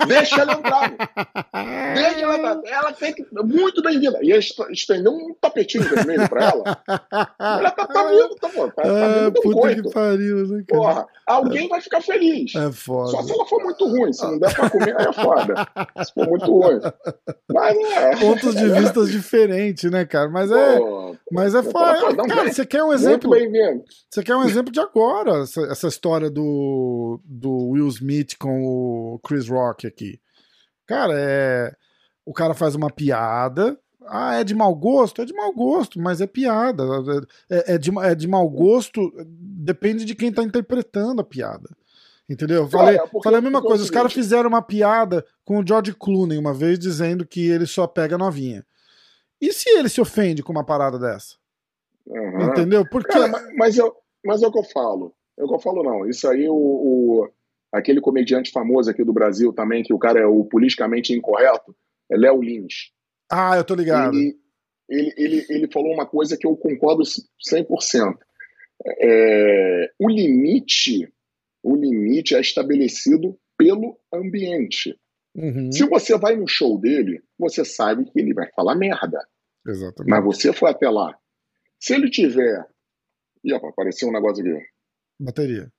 Deixa 0.06 0.40
ela 0.42 0.52
entrar. 0.52 0.92
Deixa 1.94 2.20
ela 2.20 2.36
entrar. 2.36 2.60
Ela 2.64 2.92
tem 2.92 3.12
que. 3.12 3.26
Muito 3.32 3.82
bem-vinda. 3.82 4.18
E 4.22 4.30
estender 4.70 5.10
um 5.10 5.34
tapetinho 5.40 5.84
vermelho 5.84 6.28
pra 6.28 6.44
ela. 6.44 6.82
Ela 7.38 7.70
tá, 7.70 7.86
tá 7.86 8.04
vindo, 8.08 8.34
tá, 8.36 8.48
pô, 8.48 8.68
tá, 8.70 8.82
tá 8.82 9.26
ah, 9.26 9.30
puta 9.30 9.60
coito. 9.60 9.82
que 9.82 9.90
pariu, 9.90 10.46
né, 10.46 10.64
cara? 10.68 10.80
Porra, 10.80 11.06
alguém 11.26 11.68
vai 11.68 11.80
ficar 11.80 12.00
feliz. 12.00 12.54
É 12.54 12.70
foda. 12.70 13.10
Só 13.10 13.22
se 13.22 13.32
ela 13.32 13.46
for 13.46 13.62
muito 13.62 13.86
ruim. 13.86 14.12
Se 14.12 14.22
não 14.22 14.38
der 14.38 14.54
pra 14.54 14.70
comer, 14.70 14.96
aí 14.96 15.06
é 15.06 15.12
foda. 15.12 15.54
Se 16.04 16.12
for 16.12 16.28
muito 16.28 16.46
ruim. 16.46 16.80
Mas 17.50 17.76
é. 17.76 18.16
Pontos 18.16 18.54
de 18.54 18.68
vista 18.68 19.04
diferentes, 19.06 19.90
né, 19.90 20.04
cara? 20.04 20.28
Mas 20.28 20.50
é. 20.50 20.78
Pô, 20.78 21.16
mas 21.30 21.54
é 21.54 21.62
foda. 21.62 22.16
Cara, 22.28 22.52
você 22.52 22.66
quer 22.66 22.84
um 22.84 22.92
exemplo. 22.92 23.30
Você 24.10 24.22
quer 24.22 24.36
um 24.36 24.44
exemplo 24.44 24.70
de 24.72 24.80
agora, 24.80 25.42
essa, 25.42 25.62
essa 25.62 25.88
história 25.88 26.30
do, 26.30 27.20
do 27.24 27.70
Will 27.70 27.88
Smith 27.88 28.36
com 28.38 28.62
o 28.64 29.20
Chris 29.24 29.48
Rock 29.48 29.61
aqui. 29.70 30.20
Cara, 30.86 31.14
é. 31.16 31.74
O 32.24 32.32
cara 32.32 32.54
faz 32.54 32.74
uma 32.74 32.90
piada. 32.90 33.78
Ah, 34.06 34.34
é 34.40 34.44
de 34.44 34.54
mau 34.54 34.74
gosto? 34.74 35.22
É 35.22 35.24
de 35.24 35.32
mau 35.32 35.52
gosto, 35.52 36.00
mas 36.00 36.20
é 36.20 36.26
piada. 36.26 36.82
É, 37.48 37.74
é, 37.74 37.78
de, 37.78 37.90
é 38.00 38.14
de 38.14 38.26
mau 38.26 38.48
gosto, 38.48 39.12
depende 39.26 40.04
de 40.04 40.14
quem 40.14 40.32
tá 40.32 40.42
interpretando 40.42 41.20
a 41.20 41.24
piada. 41.24 41.68
Entendeu? 42.28 42.68
Falei, 42.68 42.96
é, 42.96 43.22
falei 43.22 43.38
a 43.38 43.42
mesma 43.42 43.60
coisa. 43.60 43.82
Os 43.82 43.90
caras 43.90 44.12
fizeram 44.12 44.48
uma 44.48 44.62
piada 44.62 45.24
com 45.44 45.58
o 45.58 45.66
George 45.66 45.94
Clooney 45.94 46.38
uma 46.38 46.54
vez 46.54 46.78
dizendo 46.78 47.26
que 47.26 47.48
ele 47.48 47.66
só 47.66 47.86
pega 47.86 48.16
novinha. 48.16 48.64
E 49.40 49.52
se 49.52 49.68
ele 49.70 49.88
se 49.88 50.00
ofende 50.00 50.42
com 50.42 50.52
uma 50.52 50.64
parada 50.64 50.98
dessa? 50.98 51.36
Uhum. 52.06 52.48
Entendeu? 52.48 52.88
Porque. 52.88 53.12
Cara, 53.12 53.28
mas, 53.28 53.56
mas, 53.56 53.76
eu, 53.76 53.94
mas 54.24 54.42
é 54.42 54.46
o 54.46 54.52
que 54.52 54.58
eu 54.58 54.64
falo. 54.64 55.14
É 55.38 55.44
o 55.44 55.48
que 55.48 55.54
eu 55.54 55.58
falo, 55.58 55.82
não. 55.82 56.08
Isso 56.08 56.28
aí, 56.28 56.48
o, 56.48 56.54
o 56.54 57.28
aquele 57.72 58.00
comediante 58.00 58.50
famoso 58.50 58.90
aqui 58.90 59.02
do 59.04 59.12
Brasil 59.12 59.52
também, 59.52 59.82
que 59.82 59.94
o 59.94 59.98
cara 59.98 60.20
é 60.20 60.26
o 60.26 60.44
politicamente 60.44 61.12
incorreto, 61.12 61.74
é 62.10 62.16
Léo 62.16 62.42
Lins. 62.42 62.92
Ah, 63.30 63.56
eu 63.56 63.64
tô 63.64 63.74
ligado. 63.74 64.14
Ele, 64.14 64.36
ele, 64.88 65.14
ele, 65.16 65.46
ele 65.48 65.72
falou 65.72 65.92
uma 65.92 66.06
coisa 66.06 66.36
que 66.36 66.46
eu 66.46 66.56
concordo 66.56 67.02
100%. 67.02 68.16
É, 69.00 69.90
o 69.98 70.08
limite 70.08 71.08
o 71.62 71.76
limite 71.76 72.34
é 72.34 72.40
estabelecido 72.40 73.38
pelo 73.56 73.98
ambiente. 74.12 74.98
Uhum. 75.34 75.70
Se 75.70 75.86
você 75.86 76.18
vai 76.18 76.36
no 76.36 76.48
show 76.48 76.78
dele, 76.78 77.22
você 77.38 77.64
sabe 77.64 78.04
que 78.04 78.20
ele 78.20 78.34
vai 78.34 78.50
falar 78.52 78.74
merda. 78.74 79.24
Exatamente. 79.66 80.10
Mas 80.10 80.24
você 80.24 80.52
foi 80.52 80.70
até 80.70 80.90
lá. 80.90 81.16
Se 81.78 81.94
ele 81.94 82.10
tiver. 82.10 82.66
Ih, 83.44 83.54
apareceu 83.54 84.08
um 84.08 84.12
negócio 84.12 84.44
aqui. 84.44 84.66
Bateria. 85.18 85.72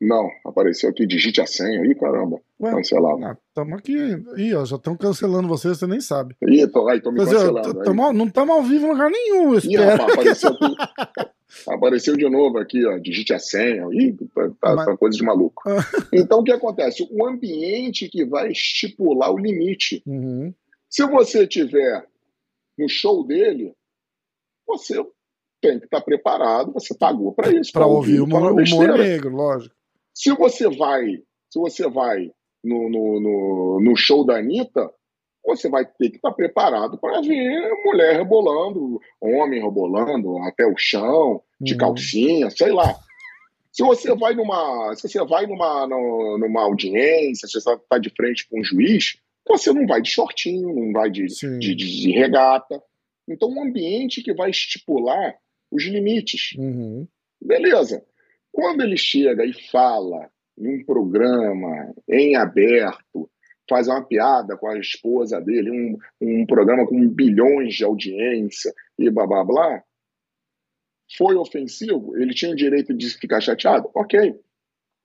Não, 0.00 0.28
apareceu 0.44 0.90
aqui, 0.90 1.06
digite 1.06 1.40
a 1.40 1.46
senha. 1.46 1.84
Ih, 1.84 1.94
caramba, 1.94 2.40
Ué, 2.60 2.72
cancelado. 2.72 3.38
Estamos 3.48 3.72
ah, 3.72 3.76
aqui. 3.76 3.96
Ih, 4.36 4.54
ó, 4.54 4.64
já 4.64 4.76
estão 4.76 4.96
cancelando 4.96 5.48
você, 5.48 5.68
você 5.68 5.86
nem 5.86 6.00
sabe. 6.00 6.36
Ih, 6.46 6.66
tô, 6.66 6.88
aí, 6.88 7.00
tô 7.00 7.10
me 7.10 7.18
cancelando. 7.18 7.82
Tamo, 7.82 8.12
não 8.12 8.26
estamos 8.26 8.54
ao 8.54 8.62
vivo 8.62 8.86
em 8.86 8.90
lugar 8.90 9.10
nenhum, 9.10 9.54
Ih, 9.58 9.76
rapaz, 9.76 10.12
apareceu, 10.12 10.50
aqui, 10.52 10.76
apareceu 11.68 12.16
de 12.16 12.28
novo 12.28 12.58
aqui, 12.58 12.84
ó, 12.86 12.98
digite 12.98 13.32
a 13.32 13.38
senha. 13.38 13.86
Ih, 13.92 14.16
tá, 14.34 14.50
tá, 14.60 14.74
Mas... 14.74 14.86
tá 14.86 14.96
coisa 14.96 15.16
de 15.16 15.24
maluco. 15.24 15.62
então, 16.12 16.40
o 16.40 16.44
que 16.44 16.52
acontece? 16.52 17.06
O 17.10 17.26
ambiente 17.26 18.08
que 18.08 18.24
vai 18.24 18.50
estipular 18.50 19.32
o 19.32 19.38
limite. 19.38 20.02
Uhum. 20.06 20.52
Se 20.88 21.06
você 21.06 21.46
tiver 21.46 22.06
no 22.78 22.88
show 22.88 23.26
dele, 23.26 23.74
você 24.66 25.04
tem 25.68 25.78
que 25.78 25.86
estar 25.86 26.00
preparado, 26.00 26.72
você 26.72 26.94
pagou 26.94 27.32
para 27.32 27.50
isso. 27.50 27.72
Para 27.72 27.86
ouvir 27.86 28.20
o 28.20 28.24
humor, 28.24 28.52
humor 28.52 28.98
negro, 28.98 29.34
lógico. 29.34 29.74
Se 30.12 30.30
você 30.32 30.68
vai, 30.68 31.04
se 31.50 31.58
você 31.58 31.88
vai 31.88 32.30
no, 32.62 32.88
no, 32.88 33.20
no, 33.20 33.80
no 33.80 33.96
show 33.96 34.24
da 34.24 34.36
Anitta, 34.36 34.90
você 35.44 35.68
vai 35.68 35.84
ter 35.84 36.10
que 36.10 36.16
estar 36.16 36.32
preparado 36.32 36.98
para 36.98 37.20
ver 37.20 37.70
mulher 37.84 38.16
rebolando, 38.16 39.00
homem 39.20 39.62
rebolando 39.62 40.38
até 40.38 40.66
o 40.66 40.74
chão, 40.76 41.42
de 41.60 41.72
uhum. 41.72 41.78
calcinha, 41.78 42.50
sei 42.50 42.72
lá. 42.72 42.94
Se 43.72 43.82
você 43.82 44.14
vai 44.14 44.34
numa, 44.34 44.94
se 44.94 45.08
você 45.08 45.24
vai 45.24 45.46
numa, 45.46 45.86
numa 45.86 46.62
audiência, 46.62 47.48
se 47.48 47.60
você 47.60 47.74
está 47.74 47.98
de 47.98 48.10
frente 48.10 48.48
com 48.48 48.60
um 48.60 48.64
juiz, 48.64 49.18
você 49.46 49.72
não 49.72 49.86
vai 49.86 50.00
de 50.00 50.10
shortinho, 50.10 50.74
não 50.74 50.92
vai 50.92 51.10
de, 51.10 51.26
de, 51.26 51.58
de, 51.58 51.74
de 51.74 52.12
regata. 52.12 52.80
Então, 53.28 53.48
um 53.48 53.62
ambiente 53.62 54.22
que 54.22 54.32
vai 54.32 54.50
estipular 54.50 55.34
os 55.74 55.84
limites. 55.84 56.54
Uhum. 56.56 57.06
Beleza. 57.42 58.04
Quando 58.52 58.82
ele 58.82 58.96
chega 58.96 59.44
e 59.44 59.52
fala 59.70 60.30
num 60.56 60.84
programa 60.84 61.92
em 62.08 62.36
aberto, 62.36 63.28
faz 63.68 63.88
uma 63.88 64.04
piada 64.06 64.56
com 64.56 64.68
a 64.68 64.78
esposa 64.78 65.40
dele, 65.40 65.70
um, 65.70 65.98
um 66.20 66.46
programa 66.46 66.86
com 66.86 67.08
bilhões 67.08 67.74
de 67.74 67.84
audiência 67.84 68.72
e 68.96 69.10
blá 69.10 69.26
blá 69.26 69.44
blá, 69.44 69.82
foi 71.18 71.34
ofensivo? 71.34 72.16
Ele 72.16 72.32
tinha 72.32 72.52
o 72.52 72.56
direito 72.56 72.94
de 72.94 73.08
ficar 73.10 73.40
chateado? 73.40 73.90
Ok. 73.94 74.38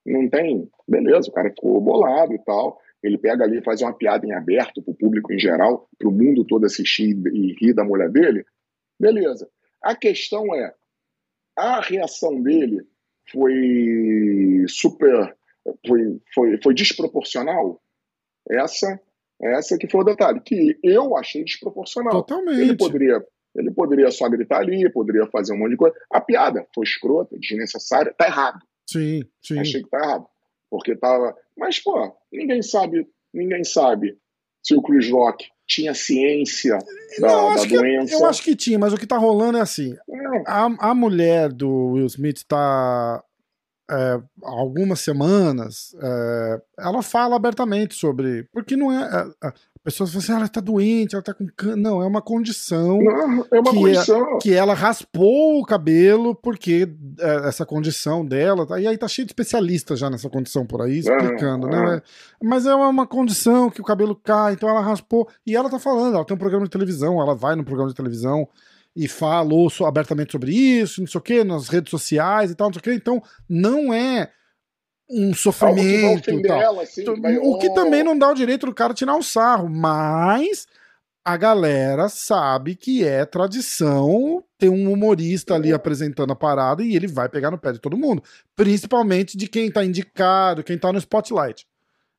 Não 0.05 0.29
tem? 0.29 0.69
Beleza, 0.87 1.29
o 1.29 1.33
cara 1.33 1.49
ficou 1.49 1.81
bolado 1.81 2.33
e 2.33 2.39
tal. 2.39 2.79
Ele 3.01 3.17
pega 3.17 3.43
ali 3.43 3.57
e 3.57 3.63
faz 3.63 3.81
uma 3.81 3.93
piada 3.93 4.25
em 4.25 4.33
aberto 4.33 4.81
para 4.81 4.91
o 4.91 4.95
público 4.95 5.33
em 5.33 5.39
geral, 5.39 5.89
para 5.97 6.07
o 6.07 6.11
mundo 6.11 6.45
todo 6.45 6.65
assistir 6.65 7.15
e 7.33 7.53
rir 7.59 7.73
da 7.73 7.83
mulher 7.83 8.09
dele. 8.09 8.45
Beleza. 8.99 9.49
A 9.81 9.95
questão 9.95 10.53
é, 10.53 10.73
a 11.57 11.81
reação 11.81 12.41
dele 12.41 12.85
foi 13.31 14.65
super, 14.67 15.35
foi, 15.85 16.21
foi, 16.33 16.59
foi 16.61 16.73
desproporcional? 16.73 17.81
Essa, 18.49 18.99
essa 19.41 19.77
que 19.77 19.89
foi 19.89 20.01
o 20.01 20.05
detalhe, 20.05 20.41
que 20.41 20.77
eu 20.83 21.15
achei 21.15 21.43
desproporcional. 21.43 22.23
Totalmente. 22.23 22.61
Ele 22.61 22.77
poderia, 22.77 23.23
ele 23.55 23.71
poderia 23.71 24.11
só 24.11 24.27
gritar 24.29 24.59
ali, 24.59 24.91
poderia 24.91 25.27
fazer 25.27 25.53
um 25.53 25.59
monte 25.59 25.71
de 25.71 25.77
coisa. 25.77 25.95
A 26.11 26.19
piada 26.19 26.67
foi 26.73 26.83
escrota, 26.83 27.37
desnecessária, 27.37 28.13
tá 28.17 28.25
errado. 28.25 28.59
Sim, 28.89 29.21
sim. 29.41 29.59
Achei 29.59 29.83
que 29.83 29.89
tá 29.89 29.99
errado. 29.99 30.27
Porque 30.69 30.95
tava. 30.95 31.35
Mas, 31.57 31.79
pô, 31.79 32.15
ninguém 32.31 32.61
sabe, 32.61 33.07
ninguém 33.33 33.63
sabe 33.63 34.17
se 34.63 34.75
o 34.75 34.81
Chris 34.81 35.09
Rock 35.09 35.47
tinha 35.69 35.93
ciência 35.93 36.79
da, 37.19 37.27
não, 37.27 37.55
da 37.55 37.63
doença. 37.63 38.13
Eu, 38.13 38.19
eu, 38.21 38.25
acho 38.25 38.41
que 38.41 38.55
tinha, 38.55 38.79
mas 38.79 38.91
o 38.91 38.97
que 38.97 39.05
tá 39.05 39.17
rolando 39.17 39.59
é 39.59 39.61
assim: 39.61 39.95
a, 40.45 40.89
a 40.89 40.95
mulher 40.95 41.53
do 41.53 41.91
Will 41.91 42.07
Smith 42.07 42.43
tá. 42.47 43.23
É, 43.91 44.21
algumas 44.43 44.99
semanas, 44.99 45.95
é, 45.99 46.61
ela 46.77 47.01
fala 47.01 47.35
abertamente 47.35 47.95
sobre. 47.95 48.43
Porque 48.53 48.75
não 48.75 48.91
é. 48.91 49.03
é, 49.43 49.47
é 49.47 49.53
pessoas 49.83 50.11
falam 50.11 50.23
assim, 50.23 50.31
ah, 50.33 50.35
ela 50.37 50.47
tá 50.47 50.61
doente, 50.61 51.15
ela 51.15 51.23
tá 51.23 51.33
com 51.33 51.47
câncer. 51.55 51.75
Não, 51.75 52.01
é 52.01 52.05
uma 52.05 52.21
condição. 52.21 52.99
Não, 53.01 53.45
é 53.51 53.59
uma 53.59 53.71
que 53.71 53.77
é 53.77 53.81
condição. 53.81 54.37
Que 54.39 54.53
ela 54.53 54.73
raspou 54.73 55.59
o 55.59 55.65
cabelo 55.65 56.35
porque 56.35 56.87
é, 57.19 57.47
essa 57.47 57.65
condição 57.65 58.25
dela. 58.25 58.65
Tá, 58.65 58.79
e 58.79 58.87
aí 58.87 58.97
tá 58.97 59.07
cheio 59.07 59.25
de 59.25 59.31
especialistas 59.31 59.99
já 59.99 60.09
nessa 60.09 60.29
condição 60.29 60.65
por 60.65 60.81
aí, 60.81 60.99
explicando, 60.99 61.67
né? 61.67 62.01
Mas 62.41 62.65
é 62.65 62.75
uma 62.75 63.07
condição 63.07 63.69
que 63.69 63.81
o 63.81 63.85
cabelo 63.85 64.15
cai, 64.15 64.53
então 64.53 64.69
ela 64.69 64.81
raspou. 64.81 65.27
E 65.45 65.55
ela 65.55 65.69
tá 65.69 65.79
falando, 65.79 66.15
ela 66.15 66.25
tem 66.25 66.35
um 66.35 66.39
programa 66.39 66.65
de 66.65 66.71
televisão, 66.71 67.21
ela 67.21 67.35
vai 67.35 67.55
no 67.55 67.63
programa 67.63 67.89
de 67.89 67.95
televisão 67.95 68.47
e 68.95 69.07
falou 69.07 69.69
abertamente 69.85 70.31
sobre 70.31 70.51
isso, 70.53 71.01
não 71.01 71.07
sei 71.07 71.19
o 71.19 71.21
que, 71.21 71.43
nas 71.43 71.69
redes 71.69 71.91
sociais 71.91 72.51
e 72.51 72.55
tal, 72.55 72.67
não 72.67 72.73
sei 72.73 72.79
o 72.79 72.83
que. 72.83 72.93
Então, 72.93 73.21
não 73.47 73.93
é 73.93 74.31
um 75.09 75.33
sofrimento. 75.33 76.31
Que 76.31 76.41
tal. 76.41 76.79
Assim, 76.79 77.01
então, 77.01 77.19
vai... 77.19 77.37
O 77.37 77.57
que 77.57 77.73
também 77.73 78.03
não 78.03 78.17
dá 78.17 78.29
o 78.29 78.35
direito 78.35 78.65
do 78.65 78.73
cara 78.73 78.93
tirar 78.93 79.15
um 79.15 79.21
sarro, 79.21 79.69
mas 79.69 80.67
a 81.23 81.37
galera 81.37 82.09
sabe 82.09 82.75
que 82.75 83.03
é 83.03 83.25
tradição 83.25 84.43
ter 84.57 84.69
um 84.69 84.91
humorista 84.91 85.55
ali 85.55 85.71
apresentando 85.71 86.33
a 86.33 86.35
parada 86.35 86.83
e 86.83 86.95
ele 86.95 87.07
vai 87.07 87.29
pegar 87.29 87.51
no 87.51 87.57
pé 87.57 87.71
de 87.71 87.79
todo 87.79 87.97
mundo, 87.97 88.23
principalmente 88.55 89.37
de 89.37 89.47
quem 89.47 89.71
tá 89.71 89.83
indicado, 89.83 90.63
quem 90.63 90.77
tá 90.77 90.91
no 90.91 90.99
spotlight. 90.99 91.65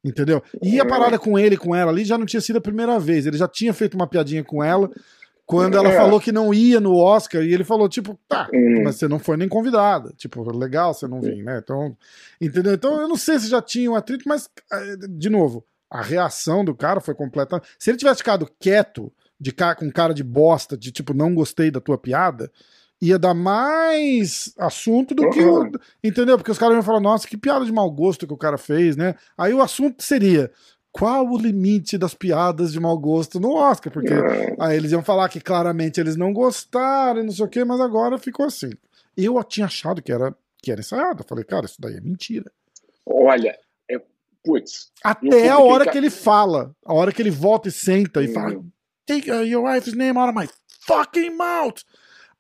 Entendeu? 0.03 0.43
E 0.63 0.81
a 0.81 0.87
parada 0.87 1.19
com 1.19 1.39
ele, 1.39 1.59
com 1.59 1.75
ela 1.75 1.91
ali, 1.91 2.07
já 2.07 2.17
não 2.17 2.25
tinha 2.25 2.41
sido 2.41 2.57
a 2.57 2.61
primeira 2.61 2.99
vez. 2.99 3.27
Ele 3.27 3.37
já 3.37 3.47
tinha 3.47 3.75
feito 3.75 3.95
uma 3.95 4.07
piadinha 4.07 4.43
com 4.43 4.65
ela 4.65 4.91
quando 5.51 5.77
ela 5.77 5.89
É. 5.89 5.97
falou 5.97 6.21
que 6.21 6.31
não 6.33 6.55
ia 6.55 6.79
no 6.81 6.97
Oscar, 6.97 7.43
e 7.43 7.53
ele 7.53 7.65
falou, 7.65 7.89
tipo, 7.89 8.19
tá, 8.29 8.49
Hum. 8.55 8.83
mas 8.85 8.97
você 8.97 9.09
não 9.09 9.19
foi 9.19 9.37
nem 9.37 9.49
convidada. 9.49 10.13
Tipo, 10.17 10.43
legal 10.57 10.95
você 10.95 11.07
não 11.09 11.21
vir, 11.21 11.43
né? 11.43 11.59
Então, 11.63 11.97
entendeu? 12.41 12.75
Então, 12.75 13.01
eu 13.01 13.09
não 13.09 13.17
sei 13.17 13.39
se 13.39 13.49
já 13.49 13.61
tinha 13.61 13.91
um 13.91 13.97
atrito, 13.97 14.25
mas, 14.29 14.49
eh, 14.73 14.97
de 15.09 15.29
novo, 15.29 15.65
a 15.91 16.01
reação 16.03 16.65
do 16.65 16.75
cara 16.75 17.01
foi 17.01 17.15
completa. 17.15 17.61
Se 17.79 17.91
ele 17.91 17.99
tivesse 17.99 18.19
ficado 18.19 18.49
quieto, 18.61 19.13
de 19.41 19.53
ca- 19.53 19.75
com 19.75 19.91
cara 19.91 20.13
de 20.15 20.23
bosta, 20.23 20.77
de 20.77 20.93
tipo, 20.93 21.13
não 21.15 21.35
gostei 21.35 21.71
da 21.71 21.81
tua 21.81 21.97
piada, 21.99 22.51
ia 23.03 23.19
dar 23.19 23.33
mais 23.35 24.53
assunto 24.59 25.15
do 25.15 25.31
que 25.31 25.41
o. 25.43 25.61
Uhum. 25.63 25.73
Entendeu? 26.05 26.37
Porque 26.37 26.51
os 26.51 26.59
caras 26.59 26.75
iam 26.75 26.83
falar, 26.83 27.01
nossa, 27.01 27.27
que 27.27 27.37
piada 27.37 27.65
de 27.65 27.73
mau 27.73 27.91
gosto 27.91 28.27
que 28.27 28.33
o 28.35 28.37
cara 28.37 28.59
fez, 28.59 28.97
né? 28.97 29.15
Aí 29.39 29.53
o 29.55 29.63
assunto 29.63 30.03
seria. 30.03 30.51
Qual 30.93 31.27
o 31.29 31.39
limite 31.39 31.97
das 31.97 32.15
piadas 32.15 32.73
de 32.73 32.81
mau 32.81 32.99
gosto 32.99 33.39
no 33.39 33.55
Oscar? 33.55 33.93
Porque 33.93 34.13
É. 34.13 34.57
Aí 34.59 34.77
eles 34.77 34.91
iam 34.93 35.03
falar 35.03 35.29
que 35.29 35.41
claramente 35.41 36.01
eles 36.01 36.17
não 36.17 36.33
gostaram, 36.33 37.21
e 37.21 37.25
não 37.25 37.33
sei 37.33 37.45
o 37.45 37.49
quê, 37.49 37.65
mas 37.65 37.81
agora 37.81 38.19
ficou 38.19 38.47
assim. 38.47 38.71
Eu 39.17 39.43
tinha 39.45 39.67
achado 39.67 40.03
que 40.03 40.11
era, 40.13 40.35
que 40.63 40.73
era 40.73 40.81
ensaiado. 40.81 41.23
Eu 41.23 41.27
falei, 41.29 41.45
cara, 41.45 41.67
isso 41.67 41.81
daí 41.81 41.97
é 41.97 42.01
mentira. 42.01 42.51
Olha, 43.07 43.57
é, 43.89 44.01
putz, 44.45 44.91
Até 45.05 45.49
a 45.49 45.59
hora 45.59 45.91
que 45.91 45.97
ele 45.99 46.11
fala, 46.11 46.75
a 46.85 46.93
hora 46.93 47.13
que 47.13 47.23
ele 47.23 47.31
volta 47.31 47.69
e 47.69 47.73
senta 47.73 48.23
e 48.23 48.27
Uhum. 48.29 48.33
fala, 48.35 48.65
take 49.07 49.31
uh, 49.31 49.45
your 49.45 49.65
wife's 49.65 49.95
name 49.95 50.19
out 50.19 50.31
of 50.31 50.39
my 50.39 50.49
fucking 50.87 51.31
mouth. 51.37 51.83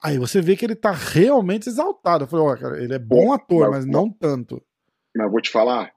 Aí 0.02 0.18
você 0.18 0.40
vê 0.40 0.56
que 0.56 0.64
ele 0.64 0.74
tá 0.74 0.90
realmente 0.92 1.68
exaltado. 1.68 2.24
Eu 2.24 2.28
falei, 2.28 2.46
ó, 2.46 2.56
cara, 2.56 2.82
ele 2.82 2.94
é 2.94 2.98
bom 2.98 3.32
ator, 3.32 3.70
mas- 3.70 3.84
mas 3.84 3.86
não 3.86 4.10
tanto. 4.10 4.62
mas 5.14 5.30
vou 5.30 5.40
te 5.40 5.50
falar, 5.50 5.92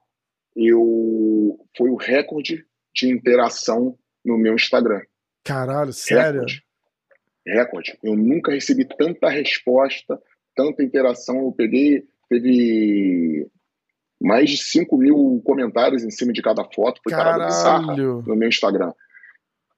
eu 0.56 1.58
foi 1.76 1.90
o 1.90 1.96
recorde 1.96 2.64
de 2.94 3.08
interação 3.10 3.98
no 4.24 4.36
meu 4.38 4.54
Instagram. 4.54 5.02
Caralho, 5.44 5.92
sério. 5.92 6.40
Recorde. 6.40 6.64
Recorde. 7.46 7.98
Eu 8.02 8.16
nunca 8.16 8.52
recebi 8.52 8.84
tanta 8.86 9.28
resposta, 9.28 10.20
tanta 10.56 10.82
interação. 10.82 11.38
Eu 11.44 11.52
peguei, 11.52 12.06
teve 12.28 13.46
mais 14.20 14.48
de 14.50 14.56
5 14.56 14.96
mil 14.96 15.42
comentários 15.44 16.02
em 16.04 16.10
cima 16.10 16.32
de 16.32 16.40
cada 16.40 16.64
foto. 16.64 17.00
Foi 17.02 17.12
Caralho. 17.12 18.22
no 18.22 18.34
meu 18.36 18.48
Instagram. 18.48 18.92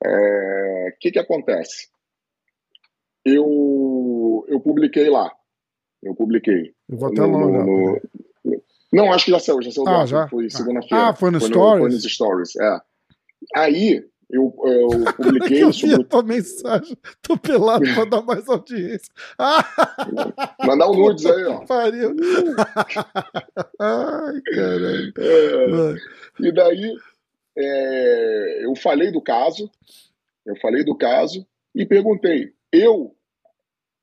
O 0.04 0.98
que 1.00 1.10
que 1.10 1.18
acontece? 1.18 1.88
Eu, 3.24 4.44
eu 4.48 4.60
publiquei 4.60 5.08
lá. 5.10 5.32
Eu 6.02 6.14
publiquei. 6.14 6.74
Eu 6.88 6.96
vou 6.96 7.08
até 7.08 7.20
No- 7.22 7.28
no- 7.28 7.64
no- 7.66 8.00
Não, 8.92 9.12
acho 9.12 9.24
que 9.26 9.30
já 9.32 9.38
saiu, 9.38 9.60
já 9.62 9.70
saiu. 9.72 9.84
do 9.84 9.90
Ah, 9.90 10.06
já? 10.06 10.28
Foi 10.28 10.46
Ah. 10.46 10.50
segunda-feira. 10.50 11.06
Ah, 11.08 11.14
foi 11.14 11.30
no 11.30 11.40
Foi 11.40 11.48
Stories? 11.48 11.94
nos 11.94 12.12
stories, 12.12 12.56
é. 12.56 12.80
Aí, 13.56 14.04
eu, 14.30 14.54
eu 14.64 14.88
publiquei 15.16 15.62
eu 15.62 15.72
sobre 15.72 15.96
a 15.96 16.04
tua 16.04 16.22
mensagem. 16.22 16.96
Tô 17.22 17.36
pelado 17.36 17.84
pra 17.94 18.04
dar 18.04 18.22
mais 18.22 18.48
audiência. 18.48 19.12
Mandar 20.66 20.90
um 20.90 20.94
nudes 20.98 21.26
aí, 21.26 21.44
ó. 21.44 21.58
pariu. 21.66 22.14
Ai, 23.80 24.40
caralho. 24.54 25.12
É, 25.18 25.96
e 26.40 26.52
daí, 26.52 26.94
é, 27.58 28.64
eu 28.66 28.74
falei 28.76 29.10
do 29.10 29.20
caso, 29.20 29.70
eu 30.44 30.56
falei 30.56 30.84
do 30.84 30.94
caso 30.96 31.46
e 31.74 31.84
perguntei. 31.86 32.52
Eu, 32.72 33.14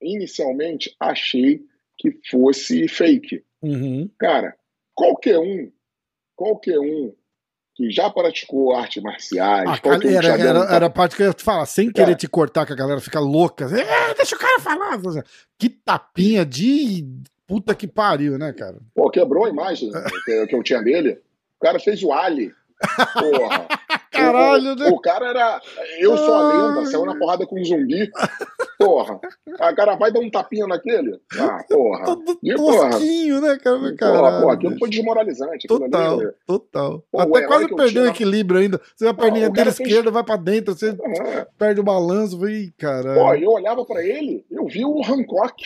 inicialmente, 0.01 0.95
achei 0.99 1.61
que 1.97 2.17
fosse 2.29 2.87
fake. 2.87 3.43
Uhum. 3.61 4.09
Cara, 4.19 4.55
qualquer 4.95 5.39
um, 5.39 5.71
qualquer 6.35 6.79
um 6.79 7.13
que 7.75 7.89
já 7.89 8.09
praticou 8.09 8.75
artes 8.75 9.01
marciais, 9.01 9.67
Ah, 9.67 9.79
que 9.79 10.07
era, 10.07 10.21
já 10.21 10.37
era, 10.37 10.59
era 10.75 10.85
a 10.85 10.89
parte 10.91 11.15
que 11.15 11.23
eu 11.23 11.27
ia 11.27 11.33
te 11.33 11.43
falar, 11.43 11.65
sem 11.65 11.91
querer 11.91 12.11
É. 12.11 12.15
te 12.15 12.27
cortar, 12.27 12.65
que 12.67 12.73
a 12.73 12.75
galera 12.75 13.01
fica 13.01 13.19
louca. 13.19 13.65
"É, 13.65 14.13
deixa 14.13 14.35
o 14.35 14.39
cara 14.39 14.59
falar. 14.59 14.99
Que 15.57 15.69
tapinha 15.69 16.45
de 16.45 17.03
puta 17.47 17.73
que 17.73 17.87
pariu, 17.87 18.37
né, 18.37 18.53
cara? 18.53 18.77
Pô, 18.93 19.09
quebrou 19.09 19.45
a 19.45 19.49
imagem 19.49 19.89
que, 20.25 20.47
que 20.47 20.55
eu 20.55 20.61
tinha 20.63 20.81
dele. 20.83 21.19
O 21.59 21.65
cara 21.65 21.79
fez 21.79 22.03
o 22.03 22.11
Ali. 22.13 22.51
Porra. 23.13 23.67
Caralho, 24.11 24.73
o, 24.73 24.75
né? 24.75 24.89
o 24.89 24.99
cara 24.99 25.27
era. 25.29 25.61
Eu 25.97 26.15
sou 26.15 26.33
a 26.35 26.53
lenda, 26.75 26.85
saiu 26.85 27.05
na 27.05 27.17
porrada 27.17 27.47
com 27.47 27.59
um 27.59 27.63
zumbi. 27.65 28.11
Porra. 28.85 29.19
A 29.59 29.73
cara 29.75 29.95
vai 29.95 30.11
dar 30.11 30.19
um 30.19 30.29
tapinha 30.29 30.65
naquele? 30.67 31.19
Ah, 31.39 31.63
porra. 31.69 32.05
Todo 32.05 32.39
E, 32.43 32.55
porra? 32.55 32.89
tosquinho, 32.91 33.41
né, 33.41 33.57
cara? 33.57 33.77
Porra, 33.79 33.95
Caralho, 33.95 34.41
porra, 34.41 34.53
aquilo 34.53 34.69
bicho. 34.71 34.79
foi 34.79 34.89
desmoralizante. 34.89 35.65
aquilo 35.65 35.79
Total, 35.79 36.19
ali- 36.19 36.31
total. 36.45 37.03
Pô, 37.11 37.19
Até 37.19 37.41
quase 37.47 37.75
perdeu 37.75 38.03
o 38.03 38.07
equilíbrio 38.07 38.59
ainda. 38.59 38.81
Você 38.95 39.07
a 39.07 39.13
perninha 39.13 39.49
dele 39.49 39.71
fez- 39.71 39.87
esquerda 39.89 40.11
vai 40.11 40.23
pra 40.23 40.35
dentro, 40.35 40.73
você 40.75 40.89
Ah, 40.89 41.47
perde 41.57 41.79
o 41.79 41.83
balanço. 41.83 42.47
Ih, 42.47 42.67
Pô, 42.71 42.73
caralho. 42.79 43.43
eu 43.43 43.51
olhava 43.51 43.85
pra 43.85 44.03
ele, 44.03 44.45
eu 44.51 44.65
vi 44.67 44.83
o 44.85 45.01
Hancock. 45.03 45.63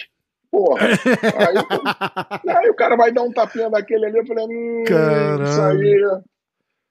Porra. 0.50 0.80
Aí, 0.88 0.96
aí 2.58 2.70
o 2.70 2.76
cara 2.76 2.96
vai 2.96 3.12
dar 3.12 3.22
um 3.24 3.32
tapinha 3.32 3.70
daquele 3.70 4.06
ali, 4.06 4.18
eu 4.18 4.26
falei, 4.26 4.46
hum, 4.46 4.82
isso 4.84 4.94
Caralho. 4.94 5.80
aí. 5.82 6.22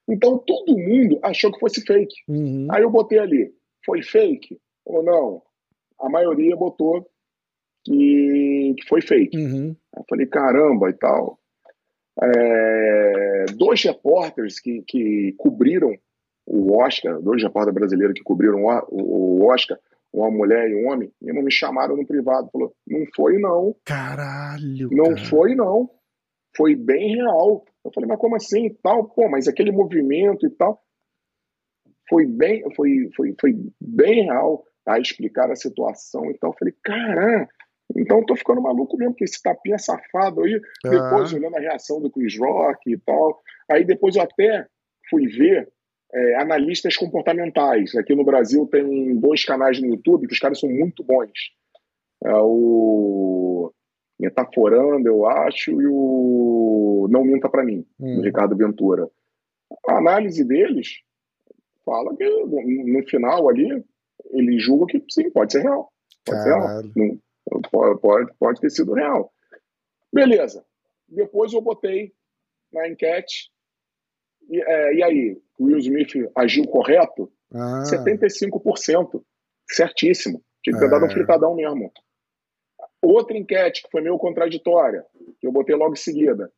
Então 0.09 0.39
todo 0.39 0.77
mundo 0.77 1.19
achou 1.23 1.51
que 1.51 1.59
fosse 1.59 1.81
fake. 1.81 2.15
Uhum. 2.29 2.69
Aí 2.71 2.83
eu 2.83 2.91
botei 2.91 3.19
ali, 3.19 3.51
foi 3.85 4.03
fake 4.03 4.59
ou 4.85 5.03
não? 5.03 5.43
A 6.01 6.09
maioria 6.09 6.57
botou 6.57 7.09
que, 7.85 8.75
que 8.79 8.89
foi 8.89 9.01
fake. 9.01 9.37
Uhum. 9.37 9.77
Eu 9.97 10.05
falei, 10.09 10.27
caramba 10.27 10.91
e 10.91 10.95
tal. 10.95 11.39
É, 12.23 13.45
dois 13.57 13.83
repórteres 13.83 14.59
que, 14.59 14.83
que 14.87 15.35
cobriram 15.37 15.95
o 16.47 16.81
Oscar, 16.81 17.21
dois 17.21 17.43
repórteres 17.43 17.75
brasileiros 17.75 18.15
que 18.15 18.25
cobriram 18.25 18.65
o, 18.65 19.43
o 19.43 19.47
Oscar, 19.47 19.79
uma 20.13 20.31
mulher 20.31 20.71
e 20.71 20.75
um 20.75 20.91
homem, 20.91 21.13
mesmo 21.21 21.43
me 21.43 21.53
chamaram 21.53 21.97
no 21.97 22.07
privado, 22.07 22.49
falou, 22.51 22.75
não 22.87 23.05
foi 23.15 23.39
não, 23.39 23.77
Caralho. 23.85 24.89
não 24.91 25.15
cara. 25.15 25.27
foi 25.27 25.55
não, 25.55 25.91
foi 26.57 26.75
bem 26.75 27.17
real. 27.17 27.65
Eu 27.85 27.93
falei, 27.93 28.09
mas 28.09 28.19
como 28.19 28.35
assim 28.35 28.67
e 28.67 28.75
tal? 28.75 29.09
Pô, 29.11 29.29
mas 29.29 29.47
aquele 29.47 29.71
movimento 29.71 30.47
e 30.47 30.51
tal, 30.51 30.83
foi 32.09 32.25
bem, 32.25 32.65
foi, 32.75 33.11
foi, 33.15 33.35
foi 33.39 33.55
bem 33.81 34.25
real. 34.25 34.65
Aí 34.87 35.03
explicaram 35.03 35.53
a 35.53 35.57
situação 35.57 36.31
e 36.31 36.39
tal. 36.39 36.51
Eu 36.51 36.57
falei, 36.59 36.75
caramba, 36.83 37.49
então 37.97 38.19
eu 38.19 38.27
tô 38.27 38.37
ficando 38.37 38.61
maluco 38.61 38.97
mesmo, 38.97 39.15
que 39.15 39.25
esse 39.25 39.43
tapinha 39.43 39.79
safado 39.79 40.43
aí, 40.43 40.61
depois 40.85 41.33
olhando 41.33 41.57
a 41.57 41.61
reação 41.61 42.01
do 42.01 42.11
Chris 42.11 42.39
Rock 42.39 42.93
e 42.93 42.99
tal. 42.99 43.41
Aí 43.71 43.85
depois 43.85 44.17
eu 44.17 44.23
até 44.23 44.67
fui 45.11 45.27
ver 45.29 45.69
é, 46.13 46.35
analistas 46.37 46.97
comportamentais. 46.97 47.95
Aqui 47.97 48.15
no 48.15 48.25
Brasil 48.25 48.67
tem 48.67 49.15
dois 49.17 49.45
canais 49.45 49.81
no 49.81 49.89
YouTube 49.89 50.27
que 50.27 50.33
os 50.35 50.39
caras 50.39 50.59
são 50.59 50.69
muito 50.69 51.03
bons. 51.05 51.31
É 52.25 52.33
o 52.35 53.73
Metaforando, 54.19 55.07
eu 55.07 55.27
acho, 55.27 55.71
e 55.81 55.87
o 55.87 57.07
Não 57.11 57.23
Minta 57.23 57.49
Pra 57.51 57.63
Mim, 57.63 57.85
do 57.99 58.07
Hum. 58.07 58.23
Ricardo 58.23 58.57
Ventura. 58.57 59.09
A 59.89 59.99
análise 59.99 60.43
deles 60.45 61.01
fala 61.85 62.17
que 62.17 62.25
no 62.25 63.07
final 63.07 63.49
ali, 63.49 63.85
ele 64.31 64.59
julga 64.59 64.87
que 64.87 65.03
sim, 65.11 65.31
pode 65.31 65.53
ser 65.53 65.63
real. 65.63 65.93
Pode 66.25 66.43
ser 66.43 66.49
real. 66.49 66.61
Caralho. 66.63 67.21
Pode, 67.71 68.01
pode, 68.01 68.35
pode 68.39 68.61
ter 68.61 68.71
sido 68.71 68.93
real. 68.93 69.33
Beleza. 70.13 70.65
Depois 71.09 71.53
eu 71.53 71.61
botei 71.61 72.13
na 72.73 72.89
enquete. 72.89 73.51
E, 74.49 74.61
é, 74.61 74.95
e 74.95 75.03
aí, 75.03 75.43
o 75.59 75.65
Will 75.67 75.79
Smith 75.79 76.13
agiu 76.35 76.65
correto? 76.65 77.33
Ah. 77.53 77.83
75%. 77.85 79.23
Certíssimo. 79.71 80.43
Tinha 80.63 80.75
que 80.75 80.81
ter 80.81 80.87
É. 80.87 80.91
dado 80.91 81.07
um 81.07 81.11
fritadão 81.11 81.55
mesmo. 81.55 81.93
Outra 83.03 83.37
enquete 83.37 83.83
que 83.83 83.91
foi 83.91 84.01
meio 84.01 84.19
contraditória, 84.19 85.05
que 85.41 85.47
eu 85.47 85.53
botei 85.53 85.77
logo 85.77 85.93
em 85.93 85.97
seguida. 85.97 86.53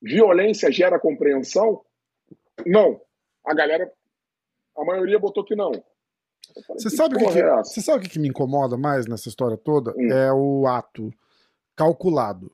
Violência 0.00 0.70
gera 0.72 0.98
compreensão? 0.98 1.82
Não. 2.66 3.00
A 3.44 3.54
galera, 3.54 3.90
a 4.76 4.84
maioria 4.84 5.18
botou 5.18 5.44
que 5.44 5.54
não. 5.54 5.72
Falei, 6.66 6.82
Você 6.82 6.90
sabe, 6.90 7.16
o 7.16 7.18
que, 7.18 7.38
é 7.38 7.56
você 7.56 7.80
sabe 7.80 8.06
o 8.06 8.08
que, 8.08 8.18
me 8.18 8.28
incomoda 8.28 8.76
mais 8.76 9.06
nessa 9.06 9.28
história 9.28 9.56
toda? 9.56 9.92
Hum. 9.96 10.10
É 10.10 10.32
o 10.32 10.66
ato 10.66 11.12
calculado. 11.76 12.52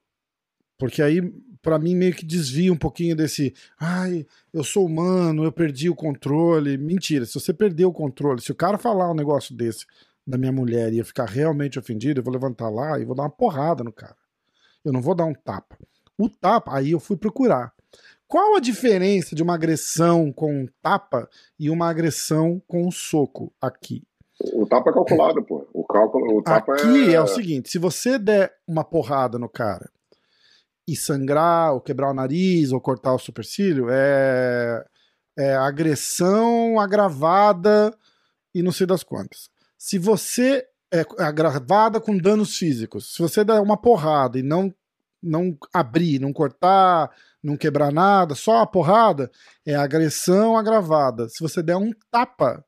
Porque 0.79 1.03
aí, 1.03 1.21
pra 1.61 1.79
mim, 1.79 1.95
meio 1.95 2.15
que 2.15 2.25
desvia 2.25 2.73
um 2.73 2.77
pouquinho 2.77 3.15
desse. 3.15 3.55
Ai, 3.79 4.27
eu 4.53 4.65
sou 4.65 4.87
humano, 4.87 5.45
eu 5.45 5.53
perdi 5.53 5.91
o 5.91 5.95
controle. 5.95 6.79
Mentira, 6.79 7.27
se 7.27 7.35
você 7.35 7.53
perdeu 7.53 7.91
o 7.91 7.93
controle, 7.93 8.41
se 8.41 8.51
o 8.51 8.55
cara 8.55 8.79
falar 8.79 9.11
um 9.11 9.15
negócio 9.15 9.55
desse 9.55 9.87
da 10.27 10.39
minha 10.39 10.53
mulher 10.53 10.93
e 10.93 10.99
eu 10.99 11.05
ficar 11.05 11.29
realmente 11.29 11.79
ofendido, 11.79 12.21
eu 12.21 12.25
vou 12.25 12.33
levantar 12.33 12.69
lá 12.69 12.99
e 12.99 13.05
vou 13.05 13.15
dar 13.15 13.25
uma 13.25 13.31
porrada 13.31 13.83
no 13.83 13.93
cara. 13.93 14.17
Eu 14.85 14.93
não 14.93 15.03
vou 15.03 15.15
dar 15.15 15.25
um 15.25 15.35
tapa. 15.35 15.77
O 16.17 16.29
tapa, 16.29 16.77
aí 16.77 16.93
eu 16.93 17.01
fui 17.01 17.17
procurar. 17.17 17.73
Qual 18.31 18.55
a 18.55 18.61
diferença 18.61 19.35
de 19.35 19.43
uma 19.43 19.55
agressão 19.55 20.33
com 20.33 20.63
um 20.63 20.69
tapa 20.81 21.29
e 21.59 21.69
uma 21.69 21.91
agressão 21.91 22.63
com 22.65 22.87
um 22.87 22.91
soco 22.93 23.53
aqui? 23.61 24.05
O 24.55 24.65
tapa 24.67 24.91
é 24.91 24.93
calculado, 24.93 25.43
pô. 25.43 25.69
O 25.75 25.85
cálculo, 25.85 26.39
o 26.39 26.41
tapa 26.41 26.75
Aqui 26.75 27.11
é... 27.11 27.15
é... 27.15 27.21
o 27.21 27.27
seguinte: 27.27 27.69
se 27.69 27.77
você 27.77 28.21
der 28.21 28.55
uma 28.69 28.85
porrada 28.85 29.37
no 29.37 29.49
cara 29.49 29.91
e 30.87 30.95
sangrar, 30.95 31.75
ou 31.75 31.81
quebrar 31.81 32.13
o 32.13 32.15
nariz, 32.15 32.71
ou 32.71 32.81
cortar 32.81 33.13
o 33.15 33.19
supercílio, 33.19 33.89
é, 33.91 34.85
é 35.37 35.57
agressão 35.57 36.79
agravada 36.79 37.93
e 38.55 38.63
não 38.63 38.71
sei 38.71 38.87
das 38.87 39.03
quantas. 39.03 39.51
Se 39.77 39.99
você 39.99 40.65
é 40.93 41.05
agravada 41.19 42.01
com 42.01 42.17
danos 42.17 42.57
físicos. 42.57 43.15
Se 43.15 43.23
você 43.23 43.45
der 43.45 43.61
uma 43.61 43.77
porrada 43.77 44.39
e 44.39 44.43
não 44.43 44.73
não 45.23 45.57
abrir, 45.73 46.19
não 46.19 46.33
cortar, 46.33 47.11
não 47.43 47.57
quebrar 47.57 47.93
nada, 47.93 48.35
só 48.35 48.59
a 48.59 48.67
porrada, 48.67 49.31
é 49.65 49.75
agressão 49.75 50.57
agravada. 50.57 51.29
Se 51.29 51.41
você 51.41 51.63
der 51.63 51.77
um 51.77 51.93
tapa, 52.11 52.65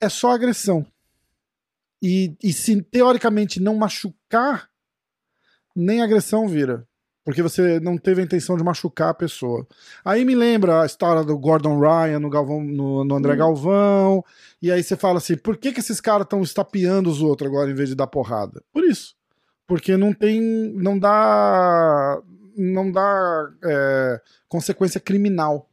é 0.00 0.08
só 0.08 0.30
agressão. 0.30 0.86
E, 2.02 2.36
e 2.42 2.52
se 2.52 2.80
teoricamente 2.82 3.60
não 3.60 3.74
machucar, 3.74 4.68
nem 5.74 6.02
agressão 6.02 6.46
vira. 6.46 6.86
Porque 7.24 7.42
você 7.42 7.78
não 7.80 7.98
teve 7.98 8.22
a 8.22 8.24
intenção 8.24 8.56
de 8.56 8.64
machucar 8.64 9.10
a 9.10 9.14
pessoa. 9.14 9.66
Aí 10.02 10.24
me 10.24 10.34
lembra 10.34 10.80
a 10.80 10.86
história 10.86 11.22
do 11.22 11.36
Gordon 11.36 11.78
Ryan 11.78 12.20
no, 12.20 12.30
Galvão, 12.30 12.64
no, 12.64 13.04
no 13.04 13.14
André 13.16 13.34
hum. 13.34 13.36
Galvão. 13.36 14.24
E 14.62 14.72
aí 14.72 14.82
você 14.82 14.96
fala 14.96 15.18
assim: 15.18 15.36
por 15.36 15.58
que, 15.58 15.72
que 15.72 15.80
esses 15.80 16.00
caras 16.00 16.24
estão 16.24 16.40
estapeando 16.40 17.10
os 17.10 17.20
outros 17.20 17.50
agora 17.50 17.70
em 17.70 17.74
vez 17.74 17.90
de 17.90 17.94
dar 17.94 18.06
porrada? 18.06 18.62
Por 18.72 18.82
isso. 18.82 19.17
Porque 19.68 19.96
não 19.98 20.14
tem. 20.14 20.40
Não 20.74 20.98
dá. 20.98 22.20
Não 22.56 22.90
dá 22.90 23.50
é, 23.62 24.20
consequência 24.48 24.98
criminal. 24.98 25.68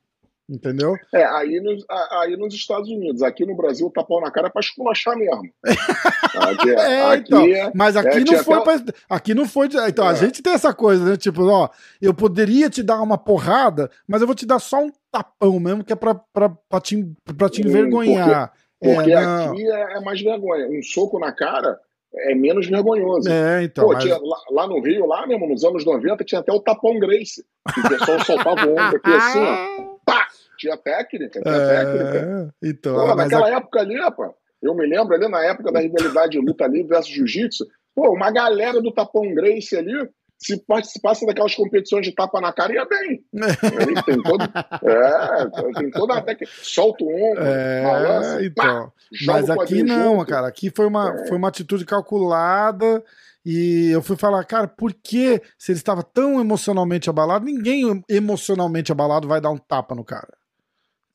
Entendeu? 0.47 0.95
É, 1.11 1.25
aí 1.25 1.59
nos, 1.59 1.83
aí 2.11 2.37
nos 2.37 2.53
Estados 2.53 2.87
Unidos. 2.87 3.23
Aqui 3.23 3.47
no 3.47 3.55
Brasil, 3.55 3.87
o 3.87 3.89
tapão 3.89 4.21
na 4.21 4.29
cara 4.29 4.45
é 4.45 4.49
pra 4.51 4.59
esculachar 4.59 5.17
mesmo. 5.17 5.49
Aqui, 6.35 6.69
é, 6.69 6.73
é, 6.73 7.03
aqui 7.13 7.23
então, 7.27 7.45
é, 7.45 7.71
mas 7.73 7.95
aqui 7.95 8.17
é, 8.17 8.19
não 8.19 8.43
foi 8.43 8.61
pra, 8.61 8.93
Aqui 9.09 9.33
não 9.33 9.47
foi. 9.47 9.69
Então, 9.87 10.05
a 10.05 10.11
é. 10.11 10.15
gente 10.15 10.43
tem 10.43 10.51
essa 10.51 10.73
coisa, 10.73 11.11
né? 11.11 11.15
Tipo, 11.15 11.45
ó, 11.45 11.69
eu 12.01 12.13
poderia 12.13 12.69
te 12.69 12.83
dar 12.83 13.01
uma 13.01 13.17
porrada, 13.17 13.89
mas 14.05 14.19
eu 14.19 14.27
vou 14.27 14.35
te 14.35 14.45
dar 14.45 14.59
só 14.59 14.83
um 14.83 14.91
tapão 15.09 15.57
mesmo, 15.61 15.81
que 15.81 15.93
é 15.93 15.95
pra, 15.95 16.13
pra, 16.13 16.49
pra, 16.49 16.81
te, 16.81 17.09
pra 17.37 17.49
te 17.49 17.61
envergonhar. 17.61 18.51
Porque, 18.77 18.95
porque 18.95 19.13
aqui 19.13 19.71
é, 19.71 20.01
mais 20.01 20.21
vergonha. 20.21 20.67
Um 20.67 20.83
soco 20.83 21.17
na 21.17 21.31
cara 21.31 21.79
é 22.17 22.35
menos 22.35 22.67
vergonhoso. 22.67 23.29
É, 23.29 23.63
então. 23.63 23.85
Pô, 23.85 23.93
mas... 23.93 24.03
tinha, 24.03 24.17
lá, 24.17 24.37
lá, 24.51 24.67
no 24.67 24.81
Rio, 24.81 25.05
lá 25.05 25.25
mesmo, 25.27 25.47
nos 25.47 25.63
anos 25.63 25.85
90, 25.85 26.23
tinha 26.23 26.41
até 26.41 26.51
o 26.51 26.59
tapão 26.59 26.97
Grace. 26.99 27.45
Que 27.73 27.79
o 27.79 27.89
pessoal 27.89 28.23
soltava 28.23 28.65
o 28.67 28.71
ombro 28.71 28.97
aqui 28.97 29.11
assim, 29.11 29.39
ó. 29.39 29.95
Pá! 30.05 30.27
Tinha 30.57 30.77
técnica, 30.77 31.41
tinha 31.41 31.55
é, 31.55 31.67
técnica. 31.67 32.55
Então, 32.63 32.95
pô, 32.95 33.15
naquela 33.15 33.47
a... 33.47 33.55
época 33.55 33.79
ali, 33.79 33.95
pô, 34.15 34.33
eu 34.61 34.73
me 34.73 34.87
lembro 34.87 35.13
ali 35.13 35.27
na 35.27 35.43
época 35.43 35.71
da 35.71 35.79
rivalidade 35.79 36.39
luta 36.39 36.67
livre 36.67 36.89
versus 36.89 37.13
jiu-jitsu, 37.13 37.65
pô, 37.93 38.13
uma 38.13 38.31
galera 38.31 38.81
do 38.81 38.93
tapão 38.93 39.33
Grace 39.33 39.75
ali 39.75 39.93
se 40.37 40.57
participasse 40.65 41.25
daquelas 41.25 41.55
competições 41.55 42.05
de 42.05 42.13
tapa 42.13 42.41
na 42.41 42.51
cara, 42.51 42.73
ia 42.73 42.85
bem. 42.85 43.23
Aí 43.33 44.03
tem, 44.03 44.21
todo, 44.21 44.43
é, 44.43 45.79
tem 45.79 45.91
toda 45.91 46.15
a 46.15 46.21
técnica. 46.21 46.51
Solta 46.61 47.03
o 47.03 47.07
ombro, 47.07 47.43
é, 47.43 47.83
balança, 47.83 48.45
então. 48.45 48.85
Pá, 48.85 48.91
Mas 49.25 49.49
aqui 49.49 49.83
não, 49.83 50.17
junto. 50.17 50.29
cara. 50.29 50.47
Aqui 50.47 50.69
foi 50.69 50.85
uma, 50.85 51.13
é. 51.13 51.27
foi 51.27 51.37
uma 51.37 51.47
atitude 51.47 51.85
calculada. 51.85 53.03
E 53.45 53.91
eu 53.91 54.01
fui 54.01 54.15
falar, 54.17 54.43
cara, 54.43 54.67
por 54.67 54.91
que 54.91 55.39
se 55.57 55.71
ele 55.71 55.77
estava 55.77 56.01
tão 56.01 56.39
emocionalmente 56.39 57.09
abalado, 57.09 57.45
ninguém 57.45 58.03
emocionalmente 58.09 58.91
abalado 58.91 59.27
vai 59.27 59.39
dar 59.39 59.51
um 59.51 59.57
tapa 59.57 59.93
no 59.93 60.03
cara. 60.03 60.33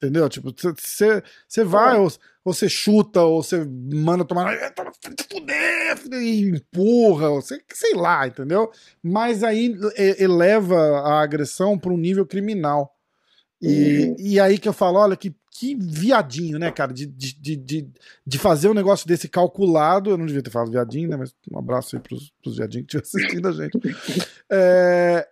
Entendeu? 0.03 0.31
Tipo, 0.31 0.51
você 0.57 1.63
vai, 1.63 1.99
ou 1.99 2.11
você 2.43 2.71
chuta, 2.71 3.21
ou 3.21 3.43
você 3.43 3.67
manda 3.93 4.25
tomar. 4.25 4.57
Fuder, 5.99 6.23
e 6.23 6.41
empurra, 6.49 7.29
ou 7.29 7.43
cê, 7.43 7.63
sei 7.71 7.93
lá, 7.93 8.27
entendeu? 8.27 8.71
Mas 9.03 9.45
aí 9.45 9.79
eleva 10.19 10.77
a 11.01 11.21
agressão 11.21 11.79
para 11.79 11.93
um 11.93 11.99
nível 11.99 12.25
criminal. 12.25 12.97
E, 13.61 14.07
uhum. 14.07 14.17
e 14.19 14.41
aí 14.41 14.59
que 14.59 14.67
eu 14.67 14.73
falo, 14.73 14.99
olha, 14.99 15.15
que 15.15 15.35
que 15.51 15.75
viadinho, 15.75 16.59
né, 16.59 16.71
cara? 16.71 16.93
De, 16.93 17.07
de, 17.07 17.57
de, 17.57 17.89
de 18.25 18.39
fazer 18.39 18.69
um 18.69 18.75
negócio 18.75 19.07
desse 19.07 19.29
calculado. 19.29 20.11
Eu 20.11 20.17
não 20.17 20.25
devia 20.25 20.43
ter 20.43 20.51
falado 20.51 20.71
viadinho, 20.71 21.09
né? 21.09 21.17
Mas 21.17 21.35
um 21.51 21.59
abraço 21.59 21.97
aí 21.97 22.03
pros, 22.03 22.33
pros 22.41 22.57
viadinhos 22.57 22.87
que 22.87 22.97
estão 22.97 23.21
assistindo 23.21 23.49
a 23.49 23.53
gente. 23.53 23.79
É, 24.53 25.29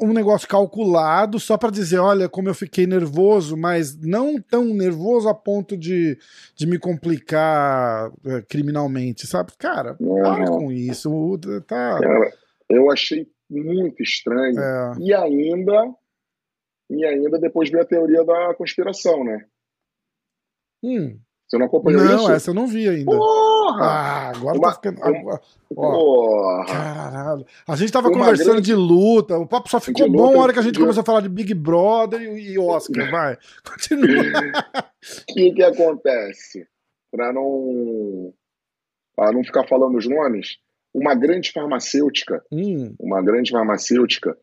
um 0.00 0.14
negócio 0.14 0.48
calculado 0.48 1.38
só 1.38 1.58
para 1.58 1.68
dizer: 1.70 1.98
olha, 1.98 2.30
como 2.30 2.48
eu 2.48 2.54
fiquei 2.54 2.86
nervoso, 2.86 3.58
mas 3.58 3.94
não 3.94 4.40
tão 4.40 4.64
nervoso 4.64 5.28
a 5.28 5.34
ponto 5.34 5.76
de, 5.76 6.18
de 6.56 6.66
me 6.66 6.78
complicar 6.78 8.10
é, 8.24 8.40
criminalmente, 8.40 9.26
sabe? 9.26 9.52
Cara, 9.58 9.96
para 9.96 10.46
com 10.46 10.72
isso. 10.72 11.38
Tá... 11.66 12.00
Cara, 12.00 12.32
eu 12.70 12.90
achei 12.90 13.28
muito 13.50 14.02
estranho. 14.02 14.58
É. 14.58 14.92
E 14.98 15.12
ainda. 15.12 15.94
E 16.88 17.04
ainda 17.04 17.38
depois 17.38 17.70
veio 17.70 17.82
a 17.82 17.86
teoria 17.86 18.24
da 18.24 18.54
conspiração, 18.54 19.24
né? 19.24 19.44
Hum. 20.84 21.18
Você 21.46 21.58
não 21.58 21.66
acompanhou 21.66 22.02
não, 22.02 22.14
isso? 22.14 22.24
Não, 22.24 22.32
essa 22.32 22.50
eu 22.50 22.54
não 22.54 22.66
vi 22.66 22.88
ainda. 22.88 23.04
Porra! 23.04 23.84
Ah, 23.84 24.28
agora 24.30 24.58
uma, 24.58 24.68
tá 24.68 24.74
ficando. 24.74 25.04
Agora, 25.04 25.40
Porra! 25.72 26.66
Caralho. 26.66 27.46
A 27.68 27.76
gente 27.76 27.92
tava 27.92 28.08
uma 28.08 28.18
conversando 28.18 28.52
grande... 28.52 28.66
de 28.66 28.74
luta, 28.74 29.36
o 29.36 29.46
papo 29.46 29.68
só 29.68 29.78
ficou 29.78 30.10
bom 30.10 30.32
na 30.32 30.40
hora 30.40 30.52
que 30.52 30.58
a 30.58 30.62
gente 30.62 30.74
de... 30.74 30.80
começou 30.80 31.02
a 31.02 31.04
falar 31.04 31.20
de 31.20 31.28
Big 31.28 31.54
Brother 31.54 32.20
e, 32.20 32.58
Oscar. 32.58 33.10
Vai, 33.10 33.38
continua. 33.64 34.08
O 34.08 35.24
que 35.32 35.52
que 35.52 35.62
acontece? 35.62 36.66
Pra 37.10 37.32
não. 37.32 38.32
Pra 39.14 39.30
não 39.30 39.44
ficar 39.44 39.64
falando 39.68 39.96
os 39.96 40.08
nomes, 40.08 40.58
uma 40.92 41.14
grande 41.14 41.52
farmacêutica, 41.52 42.44
hum. 42.50 42.94
uma 42.98 43.22
grande 43.22 43.52
farmacêutica, 43.52 44.36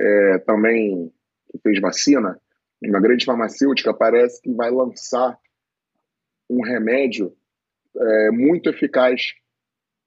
é, 0.00 0.38
também 0.38 1.12
que 1.50 1.58
fez 1.58 1.78
vacina, 1.80 2.40
uma 2.82 3.00
grande 3.00 3.24
farmacêutica 3.26 3.92
parece 3.92 4.40
que 4.40 4.50
vai 4.50 4.70
lançar 4.70 5.38
um 6.48 6.62
remédio 6.62 7.34
é, 7.96 8.30
muito 8.30 8.68
eficaz 8.70 9.34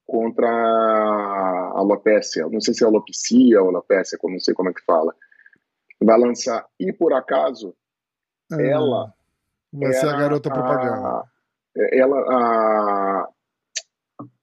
contra 0.06 0.48
a 0.48 1.72
alopecia. 1.76 2.46
Não 2.48 2.60
sei 2.60 2.74
se 2.74 2.82
é 2.82 2.86
alopecia 2.86 3.60
ou 3.62 3.68
alopecia, 3.68 4.18
não 4.22 4.40
sei 4.40 4.54
como 4.54 4.70
é 4.70 4.72
que 4.72 4.84
fala. 4.84 5.14
Vai 6.02 6.18
lançar. 6.18 6.66
E 6.78 6.92
por 6.92 7.12
acaso, 7.12 7.74
ah, 8.52 8.62
ela. 8.62 9.14
Vai 9.72 9.92
ser 9.92 10.08
a 10.08 10.16
garota 10.16 10.48
a, 10.48 10.52
propaganda. 10.52 11.24
Ela. 11.92 12.16
A, 12.16 13.28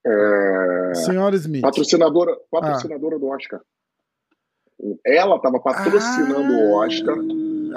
é, 0.05 0.93
Senhora 0.93 1.35
Smith. 1.35 1.61
Patrocinadora, 1.61 2.37
patrocinadora 2.51 3.15
ah. 3.15 3.19
do 3.19 3.27
Oscar. 3.27 3.61
Ela 5.05 5.37
estava 5.37 5.59
patrocinando 5.59 6.53
ah, 6.53 6.57
o 6.57 6.73
Oscar. 6.73 7.15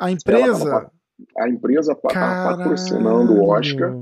A 0.01 0.11
empresa? 0.11 0.91
A 1.37 1.49
empresa 1.49 1.93
está 1.93 2.09
patrocinando 2.09 3.35
o 3.35 3.49
Oscar 3.49 3.95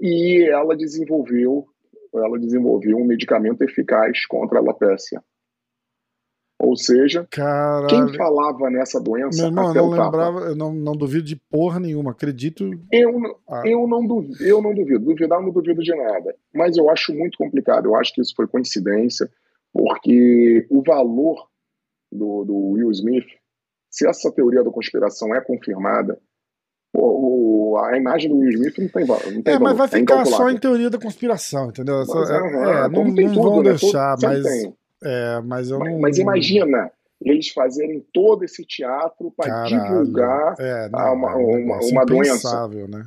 e 0.00 0.48
ela 0.50 0.76
desenvolveu 0.76 1.66
ela 2.12 2.38
desenvolveu 2.38 2.96
um 2.96 3.04
medicamento 3.04 3.62
eficaz 3.62 4.26
contra 4.26 4.58
a 4.58 4.60
alopecia. 4.60 5.22
Ou 6.62 6.76
seja, 6.76 7.26
Caralho. 7.30 7.86
quem 7.86 8.14
falava 8.18 8.68
nessa 8.68 9.00
doença. 9.00 9.40
Meu 9.40 9.46
irmão, 9.46 9.74
eu 9.74 9.74
não 9.74 9.90
lembrava, 9.90 10.40
eu 10.40 10.54
não, 10.54 10.74
não 10.74 10.92
duvido 10.92 11.24
de 11.24 11.36
porra 11.36 11.80
nenhuma, 11.80 12.10
acredito. 12.10 12.70
Eu, 12.92 13.18
ah. 13.48 13.62
eu, 13.64 13.86
não 13.88 14.06
duvido, 14.06 14.44
eu 14.44 14.60
não 14.60 14.74
duvido, 14.74 15.06
duvidar 15.06 15.40
não 15.40 15.50
duvido 15.50 15.82
de 15.82 15.94
nada. 15.94 16.36
Mas 16.54 16.76
eu 16.76 16.90
acho 16.90 17.14
muito 17.14 17.38
complicado, 17.38 17.86
eu 17.86 17.96
acho 17.96 18.12
que 18.12 18.20
isso 18.20 18.34
foi 18.36 18.46
coincidência, 18.46 19.30
porque 19.72 20.66
o 20.68 20.82
valor 20.82 21.48
do, 22.12 22.44
do 22.44 22.56
Will 22.72 22.90
Smith, 22.90 23.28
se 23.88 24.06
essa 24.06 24.30
teoria 24.30 24.62
da 24.62 24.70
conspiração 24.70 25.34
é 25.34 25.40
confirmada, 25.40 26.20
o, 26.92 27.78
a 27.78 27.96
imagem 27.96 28.30
do 28.30 28.36
Will 28.38 28.50
Smith 28.50 28.78
não 28.78 28.88
tem, 28.88 29.06
não 29.06 29.42
tem 29.42 29.54
É, 29.54 29.58
mas 29.58 29.76
vai 29.76 29.86
é 29.86 29.90
ficar 29.90 30.24
só 30.26 30.50
em 30.50 30.58
teoria 30.58 30.90
da 30.90 30.98
conspiração, 30.98 31.68
entendeu? 31.68 32.04
Mas, 32.06 32.30
é, 32.30 32.34
é, 32.36 32.88
não, 32.88 33.04
não 33.04 33.14
tudo, 33.14 33.42
vão 33.42 33.62
né? 33.62 33.70
deixar, 33.70 34.16
mas, 34.20 34.44
é, 35.02 35.40
mas 35.44 35.70
eu 35.70 35.78
mas, 35.78 35.92
não... 35.92 36.00
Mas 36.00 36.18
imagina 36.18 36.90
eles 37.20 37.48
fazerem 37.50 38.04
todo 38.12 38.44
esse 38.44 38.64
teatro 38.64 39.32
para 39.36 39.64
divulgar 39.64 40.54
é, 40.58 40.88
não, 40.88 41.12
uma, 41.12 41.36
uma, 41.36 41.78
uma 41.78 42.06
doença. 42.06 42.66
Né? 42.68 43.06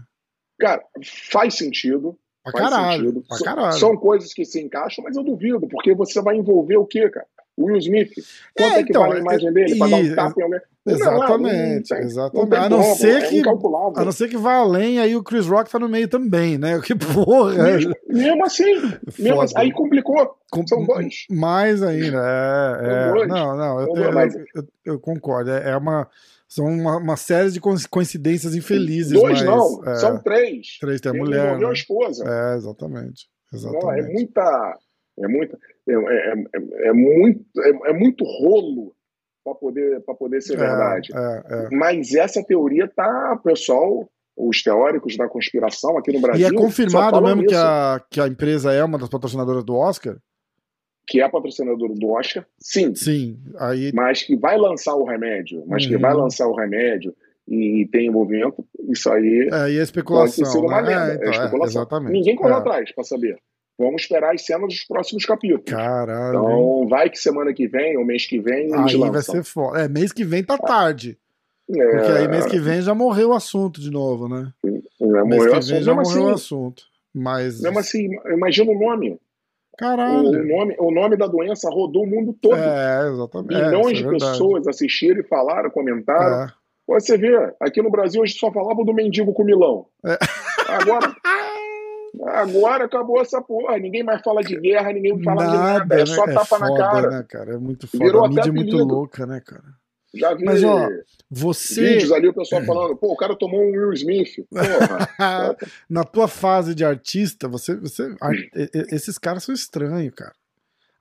Cara, 0.59 0.83
faz 1.31 1.55
sentido. 1.55 2.17
Pra 2.43 2.51
faz 2.51 2.69
caralho, 2.69 3.05
sentido. 3.05 3.25
Pra 3.27 3.39
caralho. 3.39 3.73
São 3.73 3.97
coisas 3.97 4.33
que 4.33 4.45
se 4.45 4.61
encaixam, 4.61 5.03
mas 5.03 5.17
eu 5.17 5.23
duvido, 5.23 5.67
porque 5.67 5.95
você 5.95 6.21
vai 6.21 6.35
envolver 6.35 6.77
o 6.77 6.85
quê, 6.85 7.09
cara? 7.09 7.25
Will 7.57 7.77
Smith. 7.77 8.13
Quanto 8.55 8.75
é, 8.75 8.79
é 8.79 8.83
que 8.83 8.89
então, 8.89 9.01
vale 9.03 9.15
a 9.15 9.19
imagem 9.19 9.53
dele? 9.53 9.77
Para 9.77 9.89
dar 9.89 9.97
um 9.97 10.15
tapa 10.15 10.39
em 10.39 10.43
alguém? 10.43 10.59
Exatamente, 10.85 11.91
não, 11.91 11.97
não, 11.97 12.05
exatamente. 12.05 12.55
A, 12.55 12.69
não 12.69 12.81
como, 12.81 12.95
ser 12.95 13.23
é 13.23 13.27
que, 13.27 13.41
a 13.41 14.03
não 14.03 14.11
ser 14.11 14.27
que 14.27 14.37
vá 14.37 14.55
além, 14.55 14.99
aí 14.99 15.15
o 15.15 15.23
Chris 15.23 15.45
Rock 15.45 15.71
tá 15.71 15.79
no 15.79 15.87
meio 15.87 16.09
também, 16.09 16.57
né? 16.57 16.79
Que 16.83 16.93
porra! 16.93 17.53
Mesmo, 17.53 17.95
mesmo 18.09 18.45
assim, 18.45 18.73
mesmo 19.17 19.41
assim, 19.41 19.53
aí 19.55 19.71
complicou. 19.71 20.35
Com, 20.51 20.67
São 20.67 20.85
dois. 20.85 21.25
Mais 21.31 21.81
ainda, 21.81 22.21
é. 22.21 23.21
é 23.21 23.27
não, 23.27 23.57
não, 23.57 23.81
eu, 23.81 23.95
eu, 23.95 24.11
eu, 24.55 24.67
eu 24.85 24.99
concordo. 24.99 25.51
É, 25.51 25.71
é 25.71 25.77
uma. 25.77 26.07
São 26.47 26.65
uma, 26.65 26.97
uma, 26.97 27.17
série 27.17 27.49
de 27.49 27.59
coincidências 27.59 28.53
infelizes. 28.53 29.13
Dois 29.13 29.41
mas, 29.41 29.43
não, 29.43 29.81
é, 29.87 29.95
são 29.95 30.21
três. 30.21 30.77
Três 30.79 31.01
tem 31.01 31.11
a 31.11 31.15
mulher. 31.15 31.57
Né? 31.57 31.65
a 31.65 31.71
esposa. 31.71 32.23
É, 32.27 32.55
exatamente. 32.57 33.27
exatamente. 33.51 33.83
Não, 33.83 33.91
é 33.91 34.01
muita. 34.03 34.77
É, 35.19 35.27
muita, 35.27 35.57
é, 35.87 35.93
é, 35.93 36.33
é, 36.33 36.87
é 36.87 36.93
muito, 36.93 37.45
é, 37.59 37.89
é, 37.89 37.93
muito 37.93 38.23
rolo 38.23 38.95
para 39.43 39.53
poder, 39.55 40.01
poder 40.01 40.41
ser 40.41 40.57
verdade. 40.57 41.11
É, 41.13 41.43
é, 41.65 41.69
Mas 41.71 42.13
essa 42.13 42.43
teoria 42.43 42.87
tá, 42.87 43.39
pessoal, 43.43 44.09
os 44.35 44.63
teóricos 44.63 45.15
da 45.15 45.27
conspiração 45.27 45.97
aqui 45.97 46.11
no 46.11 46.21
Brasil. 46.21 46.41
E 46.41 46.49
é 46.49 46.55
confirmado 46.55 47.21
mesmo 47.21 47.45
que 47.45 47.53
a, 47.53 48.01
que 48.09 48.19
a 48.19 48.27
empresa 48.27 48.71
é 48.73 48.83
uma 48.83 48.97
das 48.97 49.09
patrocinadoras 49.09 49.63
do 49.63 49.75
Oscar? 49.75 50.17
Que 51.05 51.21
é 51.21 51.29
patrocinadora 51.29 51.93
do 51.93 52.09
Oscar, 52.11 52.45
sim. 52.57 52.95
Sim. 52.95 53.37
Aí... 53.59 53.91
Mas 53.93 54.23
que 54.23 54.37
vai 54.37 54.57
lançar 54.57 54.95
o 54.95 55.03
remédio, 55.03 55.63
mas 55.67 55.83
uhum. 55.83 55.89
que 55.89 55.97
vai 55.97 56.13
lançar 56.13 56.47
o 56.47 56.55
remédio 56.55 57.13
e 57.47 57.87
tem 57.91 58.07
envolvimento, 58.07 58.65
isso 58.89 59.11
aí. 59.11 59.49
É, 59.51 59.71
e 59.71 59.79
a 59.79 59.83
especulação. 59.83 60.45
Pode 60.45 60.65
uma 60.65 60.81
né? 60.81 61.11
É, 61.11 61.15
então, 61.15 61.27
é, 61.27 61.31
especulação. 61.31 61.81
exatamente. 61.81 62.13
Ninguém 62.13 62.35
corre 62.35 62.53
é. 62.53 62.55
atrás 62.55 62.91
para 62.93 63.03
saber. 63.03 63.37
Vamos 63.83 64.03
esperar 64.03 64.33
as 64.33 64.45
cenas 64.45 64.67
dos 64.67 64.83
próximos 64.83 65.25
capítulos. 65.25 65.65
Caralho. 65.65 66.39
Então, 66.39 66.87
vai 66.87 67.09
que 67.09 67.17
semana 67.17 67.53
que 67.53 67.67
vem, 67.67 67.97
ou 67.97 68.05
mês 68.05 68.25
que 68.25 68.39
vem, 68.39 68.73
Aí 68.73 68.97
vai 68.97 69.21
ser 69.21 69.43
foda. 69.43 69.81
É, 69.81 69.87
mês 69.87 70.11
que 70.11 70.23
vem 70.23 70.43
tá 70.43 70.57
tarde. 70.57 71.17
É... 71.69 71.91
Porque 71.91 72.11
aí 72.11 72.27
mês 72.27 72.45
que 72.45 72.59
vem 72.59 72.81
já 72.81 72.93
morreu 72.93 73.29
o 73.29 73.33
assunto 73.33 73.79
de 73.79 73.89
novo, 73.89 74.27
né? 74.27 74.51
Já 74.99 75.25
mês 75.25 75.45
que 75.45 75.73
vem 75.73 75.83
já 75.83 75.93
morreu 75.93 76.03
assim, 76.03 76.19
o 76.19 76.29
assunto. 76.29 76.83
Mas. 77.13 77.61
Mesmo 77.61 77.79
assim, 77.79 78.09
imagina 78.27 78.71
o 78.71 78.79
nome. 78.79 79.19
Caralho. 79.77 80.29
O 80.29 80.45
nome, 80.45 80.75
o 80.79 80.91
nome 80.91 81.17
da 81.17 81.27
doença 81.27 81.69
rodou 81.69 82.03
o 82.03 82.07
mundo 82.07 82.35
todo. 82.39 82.55
É, 82.55 83.09
exatamente. 83.09 83.55
Milhões 83.55 83.99
é, 83.99 84.01
de 84.01 84.07
pessoas 84.07 84.67
assistiram 84.67 85.19
e 85.19 85.23
falaram, 85.23 85.69
comentaram. 85.69 86.45
É. 86.45 86.53
Você 86.87 87.17
vê, 87.17 87.33
aqui 87.59 87.81
no 87.81 87.89
Brasil 87.89 88.21
a 88.21 88.25
gente 88.25 88.39
só 88.39 88.51
falava 88.51 88.83
do 88.83 88.93
mendigo 88.93 89.33
com 89.33 89.43
milão. 89.43 89.87
É. 90.05 90.17
Agora. 90.67 91.15
Agora 92.21 92.85
acabou 92.85 93.19
essa 93.21 93.41
porra. 93.41 93.77
Ninguém 93.79 94.03
mais 94.03 94.21
fala 94.21 94.41
de 94.41 94.59
guerra, 94.59 94.93
ninguém 94.93 95.21
fala 95.23 95.43
nada, 95.43 95.51
de 95.51 95.57
nada. 95.57 95.95
É 95.95 95.97
né? 95.99 96.05
só 96.05 96.25
é 96.25 96.33
tapa 96.33 96.45
foda, 96.45 96.69
na 96.69 96.77
cara. 96.77 97.09
Né, 97.09 97.25
cara. 97.27 97.53
É 97.55 97.57
muito 97.57 97.87
foda. 97.87 98.03
Virou 98.03 98.25
a 98.25 98.29
mídia 98.29 98.49
é 98.49 98.51
muito 98.51 98.77
louca, 98.77 99.25
né, 99.25 99.41
cara? 99.41 99.63
Já 100.15 100.35
vi 100.35 100.45
Mas, 100.45 100.63
ó, 100.63 100.87
você... 101.29 101.93
vídeos 101.93 102.11
ali, 102.11 102.27
o 102.27 102.33
pessoal 102.33 102.61
é. 102.61 102.65
falando, 102.67 102.95
pô, 102.95 103.11
o 103.11 103.17
cara 103.17 103.35
tomou 103.35 103.59
um 103.59 103.71
Will 103.71 103.93
Smith. 103.93 104.45
Porra. 104.47 105.57
Na 105.89 106.03
tua 106.03 106.27
fase 106.27 106.75
de 106.75 106.85
artista, 106.85 107.47
você, 107.47 107.75
você 107.75 108.15
esses 108.91 109.17
caras 109.17 109.43
são 109.43 109.55
estranhos, 109.55 110.13
cara. 110.15 110.33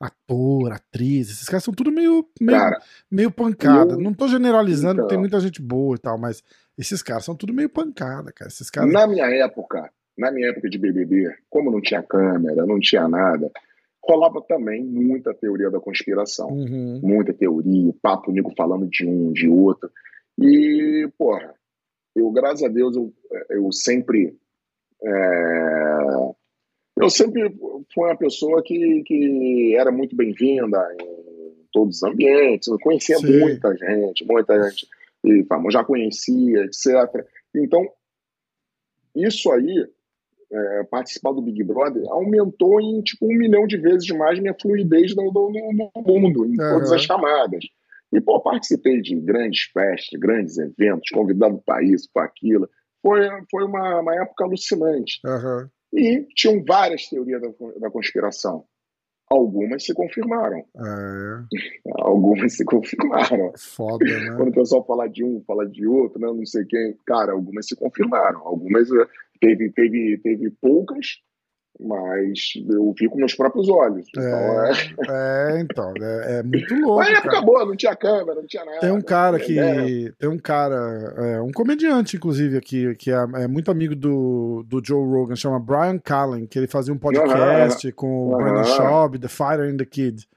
Ator, 0.00 0.72
atriz, 0.72 1.30
esses 1.30 1.48
caras 1.48 1.62
são 1.62 1.72
tudo 1.72 1.92
meio, 1.92 2.26
meio, 2.40 2.58
cara, 2.58 2.82
meio 3.08 3.30
pancada. 3.30 3.92
Eu... 3.92 4.00
Não 4.00 4.12
tô 4.12 4.26
generalizando, 4.26 4.94
então... 4.94 5.06
tem 5.06 5.18
muita 5.18 5.38
gente 5.38 5.62
boa 5.62 5.94
e 5.94 5.98
tal, 5.98 6.18
mas 6.18 6.42
esses 6.76 7.02
caras 7.02 7.24
são 7.24 7.36
tudo 7.36 7.52
meio 7.52 7.68
pancada, 7.68 8.32
cara. 8.32 8.48
Esses 8.48 8.68
caras... 8.68 8.92
Na 8.92 9.06
minha 9.06 9.26
época, 9.26 9.92
na 10.16 10.30
minha 10.30 10.48
época 10.48 10.68
de 10.68 10.78
BBB, 10.78 11.34
como 11.48 11.70
não 11.70 11.80
tinha 11.80 12.02
câmera, 12.02 12.66
não 12.66 12.78
tinha 12.78 13.08
nada, 13.08 13.50
rolava 14.04 14.42
também 14.42 14.84
muita 14.84 15.32
teoria 15.32 15.70
da 15.70 15.80
conspiração. 15.80 16.48
Uhum. 16.48 17.00
Muita 17.02 17.32
teoria, 17.32 17.94
papo 18.02 18.32
nego 18.32 18.52
falando 18.56 18.88
de 18.88 19.06
um, 19.06 19.32
de 19.32 19.48
outro. 19.48 19.90
E, 20.38 21.08
porra, 21.16 21.54
eu, 22.14 22.30
graças 22.30 22.62
a 22.62 22.68
Deus, 22.68 22.96
eu, 22.96 23.12
eu 23.50 23.72
sempre. 23.72 24.36
É, 25.04 26.32
eu 27.00 27.08
sempre 27.08 27.50
fui 27.92 28.04
uma 28.04 28.16
pessoa 28.16 28.62
que, 28.62 29.02
que 29.04 29.74
era 29.76 29.90
muito 29.90 30.14
bem-vinda 30.14 30.78
em 31.00 31.66
todos 31.72 31.96
os 31.96 32.02
ambientes, 32.02 32.68
eu 32.68 32.78
conhecia 32.78 33.16
Sim. 33.16 33.40
muita 33.40 33.74
gente, 33.74 34.24
muita 34.26 34.62
gente, 34.62 34.86
e 35.24 35.44
já 35.70 35.82
conhecia, 35.82 36.64
etc. 36.64 37.26
Então, 37.56 37.88
isso 39.16 39.50
aí 39.50 39.88
é, 40.52 40.84
participar 40.84 41.32
do 41.32 41.40
Big 41.40 41.62
Brother 41.64 42.02
aumentou 42.08 42.80
em 42.80 43.00
tipo 43.02 43.26
um 43.26 43.36
milhão 43.36 43.66
de 43.66 43.78
vezes 43.78 44.08
mais 44.10 44.38
minha 44.38 44.54
fluidez 44.60 45.14
no, 45.16 45.32
no, 45.32 45.50
no 45.50 46.02
mundo, 46.04 46.44
em 46.44 46.50
uhum. 46.50 46.74
todas 46.74 46.92
as 46.92 47.02
chamadas. 47.02 47.64
E, 48.12 48.20
pô, 48.20 48.38
participei 48.40 49.00
de 49.00 49.16
grandes 49.16 49.62
festas, 49.72 50.20
grandes 50.20 50.58
eventos, 50.58 51.08
convidado 51.10 51.62
para 51.64 51.82
isso, 51.82 52.08
para 52.12 52.26
aquilo. 52.26 52.68
Foi, 53.00 53.26
foi 53.50 53.64
uma, 53.64 54.00
uma 54.00 54.14
época 54.22 54.44
alucinante. 54.44 55.18
Uhum. 55.24 55.68
E 55.94 56.26
tinham 56.34 56.62
várias 56.62 57.08
teorias 57.08 57.40
da, 57.40 57.48
da 57.80 57.90
conspiração. 57.90 58.64
Algumas 59.30 59.82
se 59.82 59.94
confirmaram. 59.94 60.58
É. 60.58 61.82
Algumas 62.00 62.54
se 62.54 62.64
confirmaram. 62.66 63.52
Foda, 63.56 64.04
né? 64.04 64.36
Quando 64.36 64.50
o 64.50 64.54
pessoal 64.54 64.84
fala 64.84 65.08
de 65.08 65.24
um, 65.24 65.42
fala 65.46 65.66
de 65.66 65.86
outro, 65.86 66.20
né? 66.20 66.26
não 66.26 66.44
sei 66.44 66.66
quem. 66.66 66.94
Cara, 67.06 67.32
algumas 67.32 67.66
se 67.66 67.74
confirmaram. 67.74 68.46
Algumas 68.46 68.88
teve, 69.42 69.72
teve, 69.72 70.18
teve 70.18 70.50
poucas, 70.60 71.18
mas 71.80 72.52
eu 72.70 72.94
vi 72.96 73.08
com 73.08 73.16
meus 73.18 73.34
próprios 73.34 73.68
olhos. 73.68 74.06
Então, 74.08 74.22
é, 74.22 74.72
é... 74.72 75.56
é 75.56 75.60
então, 75.60 75.92
é, 76.00 76.38
é, 76.38 76.42
muito 76.44 76.74
louco. 76.78 76.98
Mas 76.98 77.08
época 77.08 77.30
cara. 77.30 77.42
boa, 77.44 77.66
não 77.66 77.74
tinha 77.74 77.96
câmera, 77.96 78.40
não 78.40 78.46
tinha 78.46 78.64
nada. 78.64 78.78
Tem 78.78 78.92
um 78.92 79.00
cara 79.00 79.40
que. 79.40 79.58
É. 79.58 80.12
Tem 80.12 80.28
um 80.28 80.38
cara, 80.38 80.76
é, 81.16 81.40
um 81.40 81.50
comediante, 81.50 82.16
inclusive, 82.16 82.56
aqui, 82.56 82.94
que 82.94 83.10
é, 83.10 83.16
é, 83.16 83.48
muito 83.48 83.70
amigo 83.70 83.96
do, 83.96 84.64
do 84.68 84.80
Joe 84.84 85.04
Rogan, 85.04 85.34
chama 85.34 85.58
Brian 85.58 85.98
Callen, 85.98 86.46
que 86.46 86.58
ele 86.58 86.68
fazia 86.68 86.94
um 86.94 86.98
podcast 86.98 87.90
com 87.92 88.28
o 88.28 88.36
Brandon 88.36 88.64
Schaub, 88.64 89.18
The 89.18 89.28
Fighter 89.28 89.72
and 89.72 89.78
the 89.78 89.86
Kid. 89.86 90.28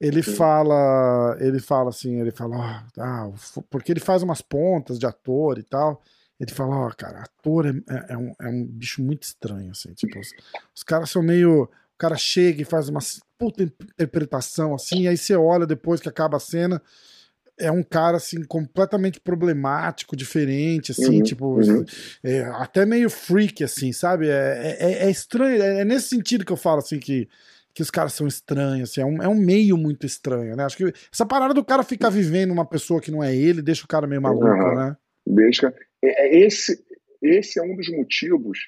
Ele 0.00 0.22
Sim. 0.22 0.34
fala, 0.34 1.36
ele 1.40 1.58
fala 1.60 1.88
assim, 1.88 2.20
ele 2.20 2.30
fala, 2.30 2.84
ah, 2.98 3.30
porque 3.70 3.92
ele 3.92 4.00
faz 4.00 4.22
umas 4.22 4.42
pontas 4.42 4.98
de 4.98 5.06
ator 5.06 5.58
e 5.58 5.62
tal. 5.62 6.02
Ele 6.38 6.50
fala, 6.50 6.76
ó, 6.76 6.88
oh, 6.88 6.94
cara, 6.96 7.20
ator 7.20 7.66
é, 7.66 7.70
é, 7.70 8.12
é, 8.12 8.16
um, 8.16 8.32
é 8.40 8.48
um 8.48 8.64
bicho 8.64 9.02
muito 9.02 9.22
estranho, 9.22 9.70
assim, 9.70 9.92
tipo, 9.94 10.18
os, 10.18 10.28
os 10.74 10.82
caras 10.82 11.10
são 11.10 11.22
meio. 11.22 11.64
O 11.64 11.96
cara 11.96 12.16
chega 12.16 12.60
e 12.60 12.64
faz 12.64 12.88
uma 12.88 12.98
puta 13.38 13.62
interpretação, 13.62 14.74
assim, 14.74 15.02
e 15.02 15.08
aí 15.08 15.16
você 15.16 15.36
olha 15.36 15.64
depois 15.64 16.00
que 16.00 16.08
acaba 16.08 16.38
a 16.38 16.40
cena, 16.40 16.82
é 17.58 17.70
um 17.70 17.82
cara, 17.82 18.16
assim, 18.16 18.42
completamente 18.42 19.20
problemático, 19.20 20.16
diferente, 20.16 20.92
assim, 20.92 21.18
uhum, 21.18 21.22
tipo, 21.22 21.46
uhum. 21.60 21.84
É, 22.22 22.40
até 22.40 22.84
meio 22.84 23.08
freak, 23.08 23.62
assim, 23.62 23.92
sabe? 23.92 24.28
É, 24.28 24.76
é, 24.80 25.06
é 25.06 25.10
estranho, 25.10 25.62
é, 25.62 25.80
é, 25.80 25.84
nesse 25.84 26.08
sentido 26.08 26.44
que 26.44 26.52
eu 26.52 26.56
falo, 26.56 26.78
assim, 26.78 26.98
que, 26.98 27.28
que 27.72 27.82
os 27.82 27.90
caras 27.90 28.12
são 28.12 28.26
estranhos, 28.26 28.90
assim, 28.90 29.00
é 29.00 29.06
um, 29.06 29.22
é 29.22 29.28
um 29.28 29.36
meio 29.36 29.76
muito 29.76 30.04
estranho, 30.04 30.56
né? 30.56 30.64
Acho 30.64 30.76
que 30.76 30.92
essa 31.12 31.24
parada 31.24 31.54
do 31.54 31.64
cara 31.64 31.82
ficar 31.82 32.10
vivendo 32.10 32.50
uma 32.50 32.66
pessoa 32.66 33.00
que 33.00 33.10
não 33.10 33.22
é 33.22 33.34
ele 33.34 33.62
deixa 33.62 33.84
o 33.84 33.88
cara 33.88 34.06
meio 34.06 34.20
maluco, 34.20 34.46
uhum. 34.46 34.74
né? 34.74 34.96
Deixa. 35.26 35.72
É, 36.04 36.26
é, 36.26 36.38
esse, 36.44 36.78
esse 37.22 37.58
é 37.58 37.62
um 37.62 37.74
dos 37.74 37.88
motivos 37.90 38.58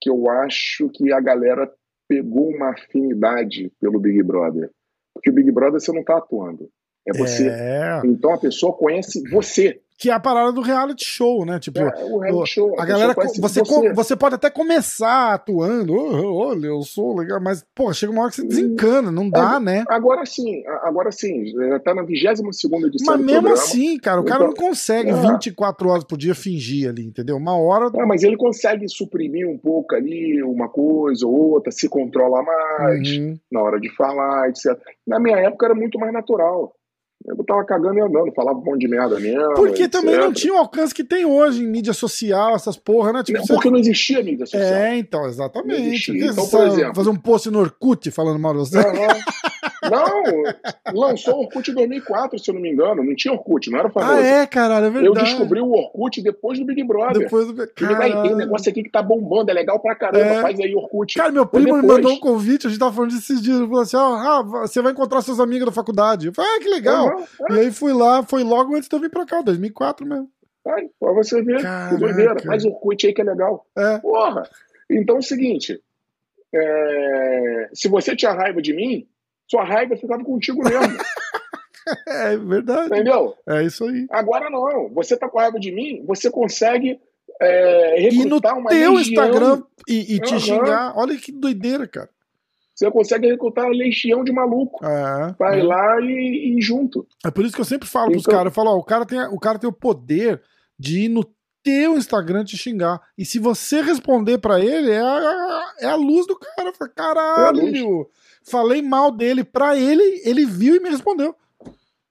que 0.00 0.10
eu 0.10 0.28
acho 0.28 0.90
que 0.90 1.12
a 1.12 1.20
galera 1.20 1.72
pegou 2.08 2.50
uma 2.50 2.70
afinidade 2.70 3.72
pelo 3.80 4.00
Big 4.00 4.22
Brother. 4.22 4.70
Porque 5.14 5.30
o 5.30 5.32
Big 5.32 5.50
Brother 5.50 5.80
você 5.80 5.92
não 5.92 6.00
está 6.00 6.18
atuando. 6.18 6.68
É 7.06 7.12
você. 7.16 7.48
É... 7.48 8.00
Então 8.04 8.34
a 8.34 8.38
pessoa 8.38 8.76
conhece 8.76 9.22
você 9.30 9.80
que 9.98 10.10
é 10.10 10.12
a 10.12 10.20
parada 10.20 10.52
do 10.52 10.60
reality 10.60 11.04
show, 11.04 11.44
né? 11.44 11.58
Tipo, 11.58 11.80
é, 11.80 12.04
o 12.04 12.18
reality 12.18 12.50
show, 12.50 12.74
a, 12.78 12.82
a 12.82 12.86
galera, 12.86 13.14
você, 13.14 13.40
você. 13.40 13.92
você 13.92 14.16
pode 14.16 14.34
até 14.34 14.50
começar 14.50 15.34
atuando, 15.34 15.94
olha, 15.94 16.66
eu 16.66 16.82
sou 16.82 17.16
legal, 17.16 17.40
mas, 17.40 17.64
pô, 17.74 17.92
chega 17.92 18.12
uma 18.12 18.22
hora 18.22 18.30
que 18.30 18.36
você 18.36 18.46
desencana, 18.46 19.10
não 19.10 19.30
dá, 19.30 19.56
é, 19.56 19.60
né? 19.60 19.84
Agora 19.88 20.26
sim, 20.26 20.62
agora 20.82 21.12
sim, 21.12 21.52
tá 21.84 21.94
na 21.94 22.02
22 22.02 22.56
segunda 22.56 22.86
edição 22.88 23.14
Mas 23.14 23.24
mesmo 23.24 23.42
programa, 23.42 23.54
assim, 23.54 23.98
cara, 23.98 24.20
o 24.20 24.24
cara 24.24 24.44
então, 24.44 24.48
não 24.48 24.54
consegue 24.54 25.10
é. 25.10 25.14
24 25.14 25.88
horas 25.88 26.04
por 26.04 26.18
dia 26.18 26.34
fingir 26.34 26.88
ali, 26.88 27.04
entendeu? 27.04 27.36
Uma 27.36 27.56
hora... 27.56 27.90
É, 27.94 28.04
mas 28.04 28.22
ele 28.22 28.36
consegue 28.36 28.88
suprimir 28.88 29.48
um 29.48 29.58
pouco 29.58 29.94
ali, 29.94 30.42
uma 30.42 30.68
coisa 30.68 31.26
ou 31.26 31.52
outra, 31.52 31.70
se 31.70 31.88
controla 31.88 32.42
mais 32.42 33.16
uhum. 33.16 33.38
na 33.50 33.62
hora 33.62 33.80
de 33.80 33.88
falar, 33.94 34.48
etc. 34.48 34.78
Na 35.06 35.20
minha 35.20 35.36
época 35.38 35.66
era 35.66 35.74
muito 35.74 35.98
mais 35.98 36.12
natural. 36.12 36.74
Eu 37.26 37.44
tava 37.44 37.64
cagando 37.64 37.98
e 37.98 38.00
andando, 38.00 38.32
falava 38.32 38.58
um 38.58 38.64
monte 38.64 38.80
de 38.80 38.88
merda 38.88 39.18
mesmo. 39.20 39.54
Porque 39.54 39.84
etc. 39.84 39.92
também 39.92 40.18
não 40.18 40.32
tinha 40.32 40.52
o 40.54 40.56
alcance 40.56 40.94
que 40.94 41.04
tem 41.04 41.24
hoje 41.24 41.62
em 41.62 41.66
mídia 41.66 41.92
social, 41.92 42.54
essas 42.54 42.76
porra, 42.76 43.12
né? 43.12 43.22
Tipo, 43.22 43.38
não, 43.38 43.46
porque 43.46 43.70
não 43.70 43.78
existia 43.78 44.22
mídia 44.22 44.44
social. 44.44 44.62
É, 44.62 44.96
então, 44.96 45.26
exatamente. 45.26 46.12
Então, 46.12 46.48
por 46.48 46.66
exemplo. 46.66 46.94
Fazer 46.94 47.10
um 47.10 47.16
post 47.16 47.50
no 47.50 47.60
Orkut 47.60 48.10
falando 48.10 48.38
mal 48.38 48.52
de 48.52 48.58
você. 48.58 48.78
Não, 49.90 50.92
lançou 50.94 51.36
o 51.36 51.40
Orkut 51.40 51.70
em 51.70 51.74
2004, 51.74 52.38
se 52.38 52.50
eu 52.50 52.54
não 52.54 52.60
me 52.60 52.70
engano. 52.70 53.02
Não 53.02 53.14
tinha 53.14 53.32
Orkut, 53.32 53.70
não 53.70 53.78
era 53.78 53.90
famoso. 53.90 54.12
Ah, 54.12 54.22
é, 54.22 54.46
caralho, 54.46 54.86
é 54.86 54.90
verdade. 54.90 55.06
Eu 55.06 55.24
descobri 55.24 55.60
o 55.60 55.70
Orkut 55.70 56.22
depois 56.22 56.58
do 56.58 56.64
Big 56.64 56.84
Brother. 56.84 57.24
Depois 57.24 57.46
do... 57.46 57.62
Ele 57.62 57.94
vai, 57.94 58.22
tem 58.22 58.34
um 58.34 58.36
negócio 58.36 58.70
aqui 58.70 58.82
que 58.82 58.90
tá 58.90 59.02
bombando, 59.02 59.50
é 59.50 59.54
legal 59.54 59.80
pra 59.80 59.94
caramba, 59.94 60.24
é. 60.24 60.42
faz 60.42 60.60
aí 60.60 60.74
Orkut. 60.74 61.14
Cara, 61.14 61.32
meu 61.32 61.46
primo 61.46 61.76
me 61.76 61.86
mandou 61.86 62.12
um 62.12 62.20
convite, 62.20 62.66
a 62.66 62.70
gente 62.70 62.78
tava 62.78 62.92
falando 62.92 63.10
disso 63.10 63.32
esses 63.32 63.42
dias. 63.42 63.58
Ele 63.58 63.66
falou 63.66 63.82
assim: 63.82 63.96
ah, 63.96 64.42
você 64.42 64.82
vai 64.82 64.92
encontrar 64.92 65.22
seus 65.22 65.40
amigos 65.40 65.66
da 65.66 65.72
faculdade. 65.72 66.26
Eu 66.26 66.34
falei, 66.34 66.50
ah, 66.50 66.60
que 66.60 66.68
legal. 66.68 67.06
Uhum, 67.06 67.24
é. 67.50 67.54
E 67.54 67.60
aí 67.60 67.72
fui 67.72 67.92
lá, 67.92 68.22
foi 68.22 68.42
logo 68.42 68.76
antes 68.76 68.88
de 68.88 68.94
eu 68.94 69.00
vir 69.00 69.10
pra 69.10 69.26
cá, 69.26 69.40
2004 69.40 70.06
mesmo. 70.06 70.30
Ai, 70.66 70.88
pra 71.00 71.12
você 71.12 71.42
ver, 71.42 71.58
que 71.58 71.96
doideira. 71.96 72.40
Faz 72.40 72.64
Orkut 72.64 73.06
aí 73.06 73.12
que 73.12 73.20
é 73.20 73.24
legal. 73.24 73.66
É. 73.76 73.98
Porra. 73.98 74.48
Então 74.88 75.16
é 75.16 75.18
o 75.18 75.22
seguinte: 75.22 75.80
é... 76.54 77.68
se 77.72 77.88
você 77.88 78.14
tinha 78.14 78.32
raiva 78.32 78.62
de 78.62 78.72
mim, 78.72 79.06
sua 79.52 79.64
raiva 79.64 79.94
ficava 79.96 80.24
contigo 80.24 80.62
mesmo. 80.64 80.96
é 82.08 82.36
verdade. 82.38 82.86
Entendeu? 82.86 83.34
É 83.46 83.62
isso 83.62 83.84
aí. 83.84 84.06
Agora 84.10 84.48
não. 84.48 84.88
Você 84.94 85.14
tá 85.14 85.28
com 85.28 85.38
raiva 85.38 85.60
de 85.60 85.70
mim, 85.70 86.02
você 86.06 86.30
consegue 86.30 86.98
é, 87.38 87.96
recrutar 88.00 88.56
uma 88.56 88.70
teu 88.70 88.94
legião... 88.94 89.26
Instagram 89.26 89.62
e, 89.86 90.14
e 90.14 90.20
te 90.20 90.32
uhum. 90.32 90.40
xingar. 90.40 90.94
Olha 90.96 91.14
que 91.18 91.30
doideira, 91.30 91.86
cara. 91.86 92.08
Você 92.74 92.90
consegue 92.90 93.28
recrutar 93.28 93.66
uma 93.66 93.76
legião 93.76 94.24
de 94.24 94.32
maluco. 94.32 94.82
É, 94.86 95.34
vai 95.38 95.60
é. 95.60 95.62
lá 95.62 96.00
e, 96.00 96.56
e, 96.56 96.62
junto. 96.62 97.06
É 97.22 97.30
por 97.30 97.44
isso 97.44 97.54
que 97.54 97.60
eu 97.60 97.66
sempre 97.66 97.86
falo 97.86 98.06
então... 98.06 98.22
pros 98.22 98.34
caras, 98.34 98.46
eu 98.46 98.52
falo, 98.52 98.70
ó, 98.70 98.78
o 98.78 98.84
cara 98.84 99.04
tem 99.04 99.20
o 99.20 99.38
cara 99.38 99.58
tem 99.58 99.68
o 99.68 99.72
poder 99.72 100.40
de 100.78 101.00
ir 101.00 101.08
no 101.08 101.22
teu 101.62 101.98
Instagram 101.98 102.42
te 102.42 102.56
xingar. 102.56 103.02
E 103.18 103.26
se 103.26 103.38
você 103.38 103.82
responder 103.82 104.38
para 104.38 104.58
ele, 104.58 104.90
é 104.90 105.00
a, 105.00 105.74
é 105.80 105.86
a 105.88 105.94
luz 105.94 106.26
do 106.26 106.38
cara. 106.38 106.72
Fala, 106.72 106.90
Caralho! 106.90 108.08
Falei 108.44 108.82
mal 108.82 109.10
dele 109.10 109.44
pra 109.44 109.76
ele, 109.76 110.20
ele 110.24 110.44
viu 110.44 110.74
e 110.76 110.80
me 110.80 110.90
respondeu. 110.90 111.34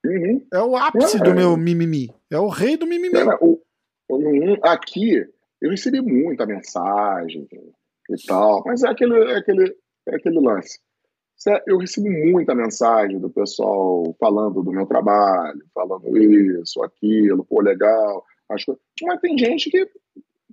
Uhum. 0.05 0.45
É 0.51 0.59
o 0.61 0.75
ápice 0.75 1.17
É. 1.17 1.23
do 1.23 1.33
meu 1.33 1.55
mimimi. 1.57 2.13
É 2.29 2.39
o 2.39 2.47
rei 2.47 2.75
do 2.77 2.87
mimimi. 2.87 3.13
Cara, 3.13 3.37
o- 3.41 3.61
o- 4.09 4.57
aqui 4.63 5.25
eu 5.61 5.69
recebi 5.69 6.01
muita 6.01 6.45
mensagem 6.45 7.47
e 8.09 8.25
tal, 8.25 8.63
mas 8.65 8.83
é 8.83 8.89
aquele, 8.89 9.15
é 9.31 9.37
aquele, 9.37 9.75
é 10.07 10.15
aquele 10.15 10.39
lance. 10.39 10.79
Eu 11.65 11.77
recebi 11.79 12.07
muita 12.09 12.53
mensagem 12.53 13.19
do 13.19 13.29
pessoal 13.29 14.15
falando 14.19 14.61
do 14.61 14.71
meu 14.71 14.85
trabalho, 14.85 15.59
falando 15.73 16.15
isso, 16.17 16.83
aquilo, 16.83 17.43
pô, 17.43 17.61
legal. 17.61 18.23
As 18.49 18.63
coisas. 18.63 18.81
Mas 19.03 19.19
tem 19.21 19.35
gente 19.37 19.69
que 19.71 19.87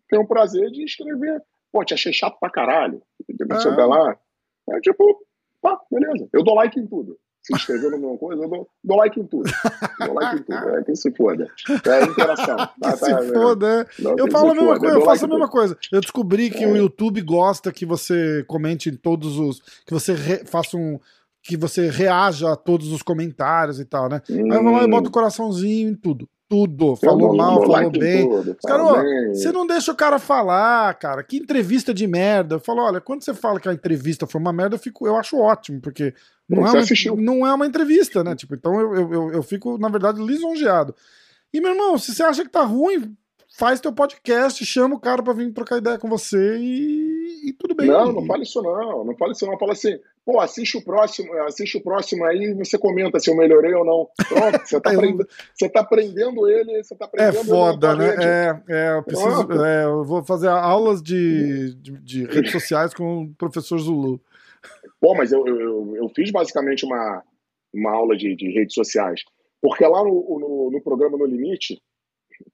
tem 0.08 0.18
o 0.18 0.26
prazer 0.26 0.70
de 0.70 0.82
escrever. 0.84 1.42
Pô, 1.70 1.84
te 1.84 1.92
achei 1.92 2.12
chato 2.12 2.38
pra 2.40 2.48
caralho. 2.50 3.02
Ah. 3.50 3.86
lá. 3.86 4.18
É 4.70 4.80
tipo, 4.80 5.20
tá, 5.62 5.78
beleza. 5.90 6.28
Eu 6.32 6.42
dou 6.42 6.54
like 6.54 6.78
em 6.78 6.86
tudo. 6.86 7.16
Se 7.42 7.54
inscrever 7.54 7.90
no 7.92 7.98
meu 7.98 8.18
coisa, 8.18 8.42
eu 8.42 8.48
dou, 8.48 8.68
dou 8.84 8.96
like 8.98 9.18
em 9.18 9.24
tudo. 9.26 9.48
Dou 10.04 10.12
like 10.14 10.36
em 10.40 10.42
tudo. 10.42 10.68
É 10.76 10.82
quem 10.84 10.94
se 10.96 11.10
foda. 11.12 11.48
É 11.86 12.04
interação. 12.04 12.56
Tá, 12.80 12.92
tá, 12.92 12.96
se 12.96 13.32
foda, 13.32 13.66
é. 13.98 14.02
Não, 14.02 14.16
Eu 14.18 14.30
falo 14.30 14.50
a 14.50 14.54
mesma 14.54 14.68
foda, 14.68 14.80
coisa, 14.80 14.94
eu 14.94 14.98
dou 14.98 15.04
faço 15.06 15.24
a 15.24 15.28
like 15.28 15.34
em 15.34 15.38
mesma 15.38 15.48
coisa. 15.50 15.78
Eu 15.92 16.00
descobri 16.00 16.50
que 16.50 16.64
É. 16.64 16.66
o 16.68 16.76
YouTube 16.76 17.22
gosta 17.22 17.72
que 17.72 17.86
você 17.86 18.44
comente 18.46 18.90
em 18.90 18.96
todos 18.96 19.38
os. 19.38 19.60
que 19.86 19.94
você 19.94 20.12
re- 20.14 20.44
faça 20.44 20.76
um. 20.76 20.98
que 21.42 21.56
você 21.56 21.88
reaja 21.88 22.52
a 22.52 22.56
todos 22.56 22.92
os 22.92 23.02
comentários 23.02 23.80
e 23.80 23.84
tal, 23.84 24.08
né? 24.10 24.20
tudo. 24.28 24.52
Aí 24.52 24.58
eu 24.58 24.62
vou 24.62 24.72
lá 24.72 24.82
e 24.82 24.86
Hum, 24.86 24.90
boto 24.90 25.08
o 25.08 25.12
coraçãozinho 25.12 25.88
em 25.88 25.94
tudo. 25.94 26.28
Tudo. 26.48 26.96
Falou 26.96 27.36
mal, 27.36 27.60
falou 27.66 27.90
bem. 28.00 28.28
tudo, 28.28 28.56
bem. 29.02 29.34
Você 29.34 29.52
não 29.52 29.66
deixa 29.66 29.92
o 29.92 29.94
cara 29.94 30.18
falar, 30.18 30.94
cara. 30.94 31.22
Que 31.22 31.36
entrevista 31.36 31.92
de 31.92 32.06
merda. 32.06 32.54
Eu 32.54 32.60
falo, 32.60 32.80
olha, 32.82 33.00
quando 33.00 33.22
você 33.22 33.34
fala 33.34 33.60
que 33.60 33.68
a 33.68 33.72
entrevista 33.74 34.26
foi 34.26 34.40
uma 34.40 34.52
merda, 34.52 34.76
eu, 34.76 34.78
fico, 34.78 35.06
eu 35.06 35.16
acho 35.16 35.36
ótimo, 35.38 35.80
porque 35.80 36.14
não 36.48 36.66
é, 36.66 36.70
uma, 36.78 36.86
não 37.20 37.46
é 37.46 37.52
uma 37.52 37.66
entrevista, 37.66 38.24
né? 38.24 38.34
Tipo, 38.34 38.54
então 38.54 38.80
eu, 38.80 38.94
eu, 38.94 39.12
eu- 39.12 39.32
eu 39.32 39.42
fico, 39.42 39.76
na 39.76 39.88
verdade, 39.90 40.22
lisonjeado. 40.22 40.94
E, 41.52 41.60
meu 41.60 41.72
irmão, 41.72 41.98
se 41.98 42.14
você 42.14 42.22
acha 42.22 42.42
que 42.42 42.50
tá 42.50 42.62
ruim, 42.62 43.14
faz 43.58 43.80
teu 43.80 43.92
podcast, 43.92 44.64
chama 44.64 44.94
o 44.94 45.00
cara 45.00 45.22
pra 45.22 45.32
vir 45.32 45.52
trocar 45.52 45.78
ideia 45.78 45.98
com 45.98 46.08
você 46.08 46.56
e, 46.58 47.48
e 47.48 47.52
tudo 47.52 47.74
bem. 47.74 47.88
Não, 47.88 48.12
não 48.12 48.24
fale 48.24 48.44
isso 48.44 48.62
não. 48.62 49.04
Não 49.04 49.16
fale 49.16 49.32
isso 49.32 49.44
não. 49.46 49.58
Fala 49.58 49.72
assim, 49.72 49.98
pô, 50.24 50.38
assiste 50.40 50.76
o 50.76 50.82
próximo, 50.84 51.32
assiste 51.42 51.76
o 51.76 51.82
próximo 51.82 52.24
aí 52.24 52.44
e 52.44 52.54
você 52.54 52.78
comenta 52.78 53.18
se 53.18 53.30
eu 53.30 53.36
melhorei 53.36 53.74
ou 53.74 53.84
não. 53.84 54.08
Pronto, 54.28 54.60
você 54.64 54.80
tá, 54.80 54.90
aprendendo, 54.94 55.28
você 55.54 55.68
tá 55.68 55.82
prendendo 55.84 56.48
ele, 56.48 56.82
você 56.84 56.94
tá 56.94 57.06
É 57.06 57.08
prendendo 57.30 57.44
foda, 57.48 57.88
ele 57.92 57.96
na 57.98 58.14
né? 58.16 58.24
É, 58.24 58.62
é, 58.68 58.96
eu 58.96 59.02
preciso. 59.02 59.64
É, 59.64 59.84
eu 59.84 60.04
vou 60.04 60.22
fazer 60.24 60.48
aulas 60.48 61.02
de, 61.02 61.74
de, 61.74 61.92
de 61.98 62.24
redes 62.26 62.52
sociais 62.52 62.94
com 62.94 63.24
o 63.24 63.34
professor 63.34 63.78
Zulu. 63.78 64.20
Pô, 65.00 65.14
mas 65.14 65.32
eu, 65.32 65.46
eu, 65.46 65.60
eu- 65.60 65.96
eu 65.96 66.08
fiz 66.14 66.30
basicamente 66.30 66.84
uma, 66.86 67.22
uma 67.74 67.90
aula 67.92 68.16
de, 68.16 68.34
de 68.36 68.50
redes 68.52 68.74
sociais. 68.74 69.20
Porque 69.60 69.84
lá 69.84 70.02
no, 70.04 70.38
no, 70.38 70.70
no 70.70 70.80
programa 70.82 71.18
No 71.18 71.24
Limite, 71.24 71.80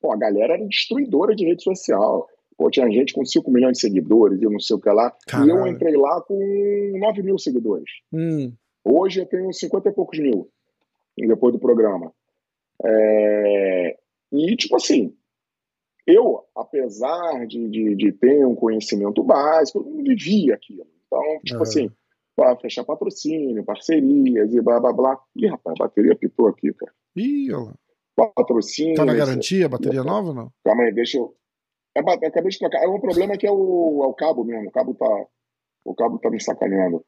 pô, 0.01 0.13
a 0.13 0.17
galera 0.17 0.55
era 0.55 0.67
destruidora 0.67 1.35
de 1.35 1.45
rede 1.45 1.63
social. 1.63 2.29
Pô, 2.57 2.71
tinha 2.71 2.89
gente 2.91 3.13
com 3.13 3.25
5 3.25 3.51
milhões 3.51 3.73
de 3.79 3.81
seguidores 3.81 4.41
e 4.41 4.45
não 4.45 4.61
sei 4.61 4.77
o 4.77 4.81
que 4.81 4.89
lá. 4.91 5.13
E 5.29 5.49
eu 5.49 5.57
Caralho. 5.57 5.67
entrei 5.69 5.97
lá 5.97 6.21
com 6.23 6.93
9 7.01 7.23
mil 7.23 7.39
seguidores. 7.39 7.91
Hum, 8.13 8.53
Hoje 8.85 9.21
eu 9.21 9.27
tenho 9.27 9.53
50 9.53 9.89
e 9.89 9.93
poucos 9.93 10.19
mil 10.19 10.49
depois 11.17 11.53
do 11.55 11.59
programa. 11.59 12.13
É, 12.85 13.97
E, 14.33 14.57
tipo 14.57 14.77
assim, 14.77 15.15
eu, 16.07 16.45
apesar 16.57 17.47
de, 17.47 17.69
de, 17.69 17.95
de 17.97 18.13
ter 18.13 18.45
um 18.47 18.55
conhecimento 18.55 19.23
básico, 19.23 19.79
eu 19.79 19.85
não 19.85 20.03
vivia 20.05 20.55
aquilo. 20.55 20.87
Então, 21.07 21.23
tipo 21.45 21.55
Aham. 21.57 21.63
assim, 21.63 21.91
para 22.37 22.57
fechar 22.57 22.85
patrocínio, 22.85 23.65
parcerias 23.65 24.53
e 24.53 24.61
blá 24.61 24.81
blá 24.81 24.93
blá. 24.93 25.19
Ih, 25.37 25.47
rapaz, 25.47 25.77
a 25.81 25.85
bateria 25.85 26.15
pitou 26.17 26.49
aqui, 26.49 26.73
cara. 26.75 26.93
Ih, 27.17 27.53
olha 27.53 27.65
lá. 27.67 27.75
Patrocínio. 28.17 28.95
Tá 28.95 29.05
na 29.05 29.15
garantia, 29.15 29.69
bateria 29.69 30.05
nova 30.05 30.29
ou 30.29 30.35
não? 30.35 30.53
Calma 30.65 30.85
aí, 30.85 30.93
deixa 30.93 31.19
eu. 31.19 31.35
É, 31.97 32.03
ba- 32.03 32.15
acabei 32.15 32.51
de 32.51 32.59
trocar. 32.59 32.83
É 32.83 32.89
um 32.89 33.01
problema 33.01 33.37
que 33.37 33.47
é 33.47 33.51
o, 33.51 34.03
é 34.05 34.07
o 34.07 34.15
cabo 34.15 34.45
mesmo. 34.45 34.69
O 34.69 34.73
cabo 34.73 34.95
tá. 34.95 35.27
O 35.85 35.95
cabo 35.95 36.19
tá 36.19 36.31
me 36.31 36.41
sacaneando. 36.41 37.05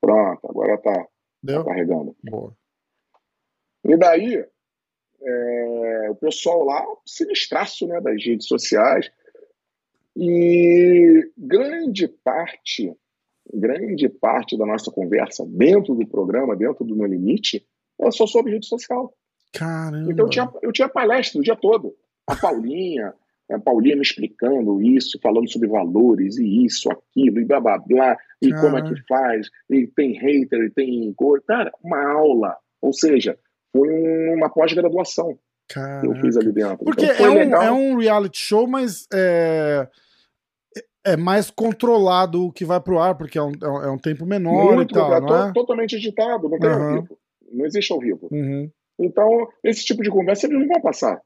Pronto, 0.00 0.40
agora 0.48 0.78
tá, 0.78 0.92
tá 0.94 1.08
Deu? 1.42 1.64
carregando. 1.64 2.16
Boa. 2.22 2.54
E 3.84 3.96
daí, 3.96 4.44
é, 5.22 6.10
o 6.10 6.14
pessoal 6.16 6.64
lá, 6.64 6.84
sinistraço 7.04 7.86
né, 7.86 8.00
das 8.00 8.24
redes 8.24 8.46
sociais. 8.46 9.10
E 10.16 11.30
grande 11.36 12.08
parte, 12.08 12.94
grande 13.52 14.08
parte 14.08 14.56
da 14.56 14.64
nossa 14.64 14.90
conversa 14.90 15.44
dentro 15.46 15.94
do 15.94 16.06
programa, 16.06 16.56
dentro 16.56 16.84
do 16.84 16.94
No 16.96 17.04
Limite, 17.04 17.66
é 18.00 18.10
só 18.10 18.26
sobre 18.26 18.52
rede 18.52 18.66
social. 18.66 19.12
Caramba. 19.58 20.10
Então 20.12 20.26
eu 20.26 20.30
tinha, 20.30 20.50
eu 20.62 20.72
tinha 20.72 20.88
palestra 20.88 21.40
o 21.40 21.44
dia 21.44 21.56
todo. 21.56 21.94
A 22.28 22.34
Paulinha, 22.36 23.14
a 23.50 23.58
Paulinha 23.58 23.96
me 23.96 24.02
explicando 24.02 24.80
isso, 24.82 25.18
falando 25.22 25.48
sobre 25.50 25.68
valores 25.68 26.36
e 26.38 26.64
isso, 26.64 26.90
aquilo, 26.90 27.40
e 27.40 27.44
blá 27.44 27.60
blá 27.60 27.78
blá, 27.78 28.16
e 28.42 28.50
Caralho. 28.50 28.66
como 28.70 28.78
é 28.78 28.82
que 28.94 29.06
faz, 29.06 29.48
e 29.70 29.86
tem 29.86 30.12
hater, 30.18 30.60
e 30.64 30.70
tem 30.70 31.12
coisa. 31.14 31.44
Cara, 31.46 31.72
uma 31.82 32.12
aula. 32.12 32.56
Ou 32.82 32.92
seja, 32.92 33.38
foi 33.72 33.88
um- 33.88 34.34
uma 34.36 34.48
pós-graduação 34.50 35.38
que 35.68 36.06
eu 36.06 36.14
fiz 36.16 36.36
ali 36.36 36.52
dentro. 36.52 36.78
Porque 36.84 37.06
então, 37.06 37.26
é, 37.26 37.30
um, 37.30 37.34
legal. 37.34 37.62
é 37.62 37.72
um 37.72 37.96
reality 37.96 38.38
show, 38.38 38.66
mas 38.66 39.06
é, 39.12 39.88
é 41.04 41.16
mais 41.16 41.50
controlado 41.50 42.46
o 42.46 42.52
que 42.52 42.64
vai 42.64 42.80
pro 42.80 42.98
ar, 42.98 43.16
porque 43.16 43.38
é 43.38 43.42
um, 43.42 43.52
é 43.62 43.90
um- 43.90 43.94
é 43.94 43.98
tempo 43.98 44.26
menor 44.26 44.74
muito, 44.74 44.90
e 44.90 44.94
tal, 44.94 45.12
é 45.12 45.48
é? 45.48 45.52
totalmente 45.52 45.94
editado, 45.96 46.48
não 46.48 46.58
tem 46.58 46.70
Aham. 46.70 46.84
ao 46.96 47.02
vivo. 47.02 47.18
Não 47.52 47.64
existe 47.64 47.92
ao 47.92 48.00
vivo. 48.00 48.28
Uhum. 48.30 48.70
Então, 48.98 49.48
esse 49.62 49.84
tipo 49.84 50.02
de 50.02 50.10
conversa 50.10 50.46
eles 50.46 50.58
não 50.58 50.66
vão 50.68 50.80
passar. 50.80 51.20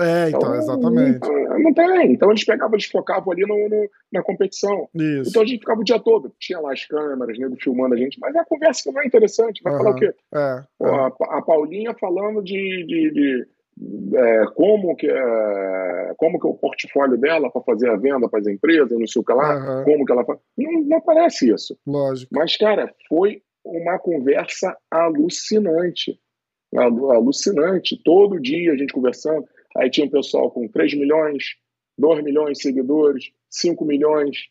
É, 0.00 0.28
então, 0.30 0.54
exatamente. 0.54 1.18
Não, 1.28 1.58
não 1.58 1.74
tem. 1.74 2.12
Então 2.12 2.30
eles 2.30 2.44
pegavam, 2.44 2.74
eles 2.76 2.84
focavam 2.86 3.32
ali 3.32 3.42
no- 3.44 3.68
no- 3.68 3.90
na 4.12 4.22
competição. 4.22 4.88
Isso. 4.94 5.30
Então 5.30 5.42
a 5.42 5.44
gente 5.44 5.58
ficava 5.58 5.80
o 5.80 5.84
dia 5.84 5.98
todo. 5.98 6.32
Tinha 6.38 6.60
lá 6.60 6.72
as 6.72 6.84
câmeras, 6.84 7.36
nego 7.36 7.56
filmando 7.60 7.94
a 7.96 7.98
gente, 7.98 8.16
mas 8.20 8.32
é 8.32 8.38
a 8.38 8.44
conversa 8.44 8.80
que 8.84 8.92
não 8.92 9.02
é 9.02 9.06
interessante. 9.06 9.60
Vai 9.60 9.76
falar 9.76 9.90
Aham. 9.90 9.96
o 9.96 9.98
quê? 9.98 10.14
É, 10.32 10.62
Pô, 10.78 10.86
é. 10.86 10.90
a, 10.90 11.06
a 11.38 11.42
Paulinha 11.42 11.94
falando 11.98 12.40
de, 12.44 12.84
de- 12.86 13.10
de, 13.10 13.46
é, 14.16 14.44
como, 14.54 14.94
que, 14.94 15.08
é, 15.10 16.14
como 16.16 16.38
que 16.38 16.46
é 16.46 16.50
o 16.50 16.54
portfólio 16.54 17.18
dela 17.18 17.50
para 17.50 17.62
fazer 17.62 17.90
a 17.90 17.96
venda 17.96 18.28
para 18.28 18.38
as 18.38 18.46
empresas, 18.46 18.96
não 18.96 19.06
sei 19.06 19.20
o 19.20 19.24
que 19.24 19.32
lá, 19.32 19.52
Aham. 19.54 19.84
como 19.84 20.04
que 20.04 20.12
ela 20.12 20.24
faz. 20.24 20.38
Não, 20.56 20.80
não 20.82 20.96
aparece 20.98 21.52
isso. 21.52 21.76
Lógico. 21.84 22.30
Mas, 22.32 22.56
cara, 22.56 22.94
foi 23.08 23.42
uma 23.64 23.98
conversa 23.98 24.76
alucinante. 24.88 26.20
Alu- 26.74 27.10
Alucinante. 27.12 28.00
Todo 28.04 28.40
dia 28.40 28.72
a 28.72 28.76
gente 28.76 28.92
conversando. 28.92 29.44
Aí 29.76 29.90
tinha 29.90 30.06
um 30.06 30.10
pessoal 30.10 30.50
com 30.50 30.66
3 30.68 30.94
milhões, 30.94 31.56
2 31.96 32.22
milhões 32.24 32.58
de 32.58 32.62
seguidores, 32.62 33.30
5 33.48 33.84
milhões. 33.84 34.48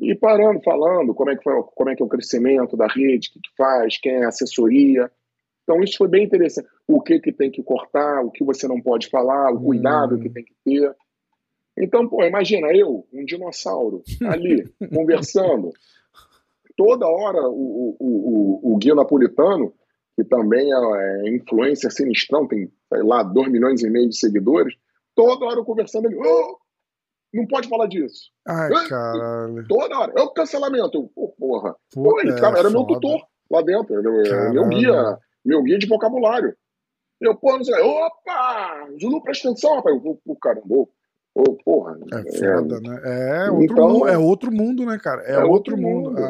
E 0.00 0.14
parando, 0.14 0.60
falando 0.62 1.14
como 1.14 1.30
é 1.30 1.36
que, 1.36 1.42
foi, 1.42 1.62
como 1.74 1.90
é, 1.90 1.94
que 1.96 2.02
é 2.02 2.06
o 2.06 2.08
crescimento 2.08 2.76
da 2.76 2.86
rede, 2.86 3.28
o 3.28 3.32
que, 3.34 3.40
que 3.40 3.56
faz, 3.56 3.98
quem 3.98 4.12
é 4.12 4.24
a 4.24 4.28
assessoria. 4.28 5.10
Então, 5.62 5.82
isso 5.82 5.98
foi 5.98 6.08
bem 6.08 6.24
interessante. 6.24 6.68
O 6.88 7.00
que, 7.00 7.20
que 7.20 7.32
tem 7.32 7.50
que 7.50 7.62
cortar, 7.62 8.24
o 8.24 8.30
que 8.30 8.42
você 8.42 8.66
não 8.66 8.80
pode 8.80 9.08
falar, 9.08 9.52
o 9.52 9.60
cuidado 9.62 10.16
Hum. 10.16 10.20
que 10.20 10.30
tem 10.30 10.42
que 10.44 10.54
ter. 10.64 10.94
Então, 11.78 12.08
pô, 12.08 12.24
imagina 12.24 12.68
eu, 12.74 13.06
um 13.12 13.24
dinossauro, 13.24 14.02
ali, 14.26 14.64
conversando. 14.92 15.70
Toda 16.76 17.06
hora 17.06 17.42
o, 17.48 17.96
o, 18.00 18.60
o, 18.70 18.72
o 18.74 18.76
Gui 18.78 18.94
Napolitano, 18.94 19.72
que 20.22 20.28
também 20.28 20.70
é, 20.72 20.76
é 21.26 21.34
influencer 21.36 21.90
sinistrão, 21.90 22.46
tem, 22.46 22.70
sei 22.92 23.02
lá, 23.02 23.22
2 23.22 23.50
milhões 23.50 23.82
e 23.82 23.88
meio 23.90 24.08
de 24.08 24.16
seguidores, 24.18 24.74
toda 25.14 25.46
hora 25.46 25.56
eu 25.60 25.64
conversando, 25.64 26.06
ele, 26.06 26.16
"Ô, 26.16 26.58
não 27.32 27.46
pode 27.46 27.68
falar 27.68 27.86
disso. 27.86 28.30
Ai, 28.46 28.70
caralho. 28.88 29.66
Toda 29.68 29.98
hora. 29.98 30.12
É 30.16 30.20
o 30.22 30.30
cancelamento. 30.30 30.98
Eu, 30.98 31.10
pô, 31.14 31.28
porra. 31.38 31.76
Pô, 31.94 32.20
ele 32.20 32.32
é 32.32 32.34
ficava- 32.34 32.58
era 32.58 32.68
meu 32.70 32.80
foda. 32.80 32.94
tutor 32.94 33.22
lá 33.50 33.62
dentro. 33.62 33.94
Ele, 33.98 34.28
é 34.28 34.50
meu 34.50 34.68
guia, 34.68 35.18
meu 35.44 35.62
guia 35.62 35.78
de 35.78 35.86
vocabulário. 35.86 36.54
Eu, 37.20 37.36
pô, 37.36 37.56
não 37.56 37.62
sei, 37.64 37.80
opa! 37.80 38.88
Zulu, 39.00 39.22
presta 39.22 39.48
atenção, 39.48 39.76
rapaz. 39.76 39.94
Eu, 40.04 40.20
pô, 40.24 40.36
caramba, 40.36 40.66
ô, 40.74 40.88
ô, 41.34 41.54
porra. 41.64 41.96
É 42.12 42.38
foda, 42.38 42.80
né? 42.80 43.00
É 43.04 43.50
outro, 43.50 43.64
Então- 43.64 43.88
mundo, 43.88 44.08
é 44.08 44.18
outro 44.18 44.52
mundo, 44.52 44.86
né, 44.86 44.98
cara? 44.98 45.22
É, 45.22 45.32
É 45.34 45.38
outro 45.38 45.74
outro 45.74 45.76
mundo. 45.78 46.10
mundo. 46.10 46.22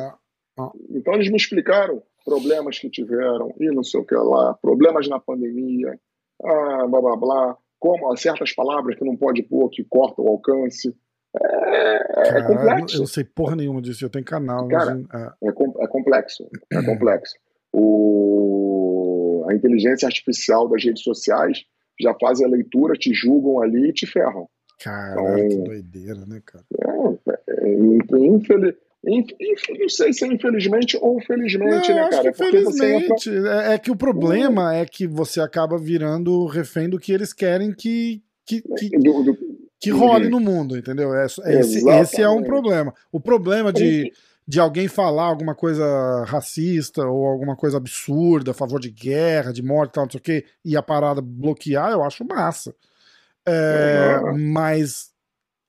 Ah, 0.59 0.71
Então 0.91 1.15
eles 1.15 1.31
me 1.31 1.37
explicaram 1.37 2.03
problemas 2.25 2.79
que 2.79 2.91
tiveram 2.91 3.55
e 3.59 3.67
não 3.75 3.83
sei 3.83 4.01
o 4.01 4.05
que 4.05 4.15
lá, 4.15 4.55
problemas 4.55 5.09
na 5.09 5.19
pandemia, 5.19 5.99
ah, 6.45 6.87
blá 6.87 7.01
blá 7.01 7.17
blá, 7.17 7.57
como 7.79 8.17
certas 8.17 8.53
palavras 8.55 8.97
que 8.97 9.05
não 9.05 9.17
pode 9.17 9.43
pôr 9.43 9.69
que 9.71 9.85
cortam 9.85 10.25
o 10.25 10.29
alcance. 10.29 10.95
É, 11.35 12.39
é 12.39 12.43
complexo. 12.43 12.97
eu 12.97 13.01
não 13.01 13.07
sei 13.07 13.25
porra 13.25 13.55
nenhuma 13.57 13.81
disso. 13.81 14.05
Eu 14.05 14.11
tenho 14.11 14.25
canal. 14.25 14.67
Cara, 14.69 14.91
imagina. 14.93 15.35
É. 15.43 15.49
É, 15.49 15.53
com- 15.53 15.75
é 15.83 15.87
complexo. 15.87 16.49
É 16.73 16.83
complexo. 16.85 17.35
O, 17.73 19.45
a 19.49 19.55
inteligência 19.55 20.07
artificial 20.07 20.69
das 20.69 20.85
redes 20.85 21.03
sociais 21.03 21.65
já 22.01 22.15
faz 22.21 22.41
a 22.43 22.47
leitura, 22.49 22.95
te 22.95 23.13
julgam 23.15 23.61
ali 23.63 23.91
e 23.91 23.93
te 23.93 24.07
ferram. 24.07 24.49
Caralho, 24.83 25.49
que 25.49 25.57
doideira, 25.57 26.25
né, 26.27 26.41
cara? 26.45 26.65
É, 26.81 27.53
é, 27.67 28.27
infeliz, 28.27 28.75
não 29.03 29.89
sei 29.89 30.13
se 30.13 30.25
é 30.25 30.29
infelizmente 30.29 30.99
ou 31.01 31.21
felizmente, 31.23 31.89
Não, 31.89 31.95
né, 31.97 32.09
cara? 32.11 32.33
que 32.33 32.39
Porque 32.39 32.61
você 32.63 32.95
entra- 32.95 33.17
felizmente. 33.19 33.49
É, 33.49 33.75
é 33.75 33.79
que 33.79 33.91
o 33.91 33.97
problema 33.97 34.75
é 34.75 34.85
que 34.85 35.07
você 35.07 35.41
acaba 35.41 35.79
virando 35.79 36.45
refém 36.47 36.89
do 36.89 36.99
que 36.99 37.13
eles 37.13 37.33
querem 37.33 37.73
que, 37.73 38.23
que, 38.45 38.61
que, 38.63 38.91
do- 38.99 39.23
do- 39.23 39.39
que 39.81 39.91
Uhum. 39.93 39.99
role 39.99 40.29
no 40.29 40.39
mundo, 40.39 40.77
entendeu? 40.77 41.15
É, 41.15 41.25
esse, 41.25 41.89
esse 41.89 42.21
é 42.23 42.29
um 42.29 42.43
problema. 42.43 42.93
O 43.11 43.19
problema 43.19 43.73
de, 43.73 44.13
de 44.47 44.61
alguém 44.61 44.87
falar 44.89 45.25
alguma 45.25 45.55
coisa 45.55 46.25
racista 46.27 47.03
ou 47.07 47.25
alguma 47.27 47.57
coisa 47.57 47.79
absurda 47.79 48.51
a 48.51 48.55
favor 48.55 48.79
de 48.79 48.91
guerra, 48.91 49.51
de 49.53 49.63
morte 49.63 49.93
e 49.93 49.95
tal, 49.95 50.05
não 50.05 50.11
sei 50.11 50.19
o 50.21 50.23
quê, 50.23 50.45
e 50.63 50.77
a 50.77 50.83
parada 50.83 51.23
bloquear, 51.23 51.91
eu 51.93 52.03
acho 52.05 52.23
massa. 52.27 52.75
É, 53.47 54.19
Uhum. 54.23 54.53
Mas, 54.53 55.11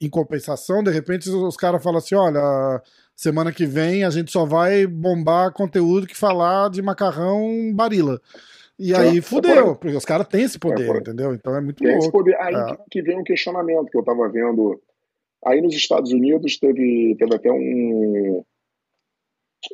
em 0.02 0.10
compensação, 0.10 0.84
de 0.84 0.92
repente 0.92 1.30
os 1.30 1.56
caras 1.56 1.82
falam 1.82 2.00
assim: 2.00 2.16
olha, 2.16 2.82
semana 3.22 3.52
que 3.54 3.66
vem 3.66 4.04
a 4.04 4.10
gente 4.10 4.32
só 4.32 4.46
vai 4.46 4.86
bombar 4.88 5.54
conteúdo 5.54 6.08
que 6.08 6.16
falar 6.18 6.70
de 6.70 6.82
macarrão 6.82 7.72
barila. 7.74 8.20
E 8.80 8.94
É, 8.94 8.98
aí 8.98 9.18
é 9.20 9.22
fudeu, 9.22 9.70
aí. 9.72 9.76
porque 9.76 9.96
os 9.96 10.06
caras 10.06 10.28
têm 10.28 10.44
esse 10.44 10.58
poder, 10.58 10.90
aí. 10.92 10.98
entendeu? 10.98 11.34
Então 11.34 11.56
é 11.56 11.62
muito 11.62 11.78
Tem 11.78 11.90
esse 11.90 12.00
louco. 12.08 12.18
poder. 12.18 12.36
Aí 12.42 12.54
É. 12.56 12.66
que- 12.76 12.84
que 12.90 13.02
vem 13.04 13.20
um 13.20 13.24
questionamento 13.24 13.90
que 13.92 13.98
eu 13.98 14.02
estava 14.02 14.28
vendo. 14.28 14.82
Aí 15.46 15.62
nos 15.62 15.76
Estados 15.76 16.12
Unidos 16.12 16.58
teve, 16.58 17.16
teve 17.18 17.36
até 17.36 17.52
um. 17.52 18.44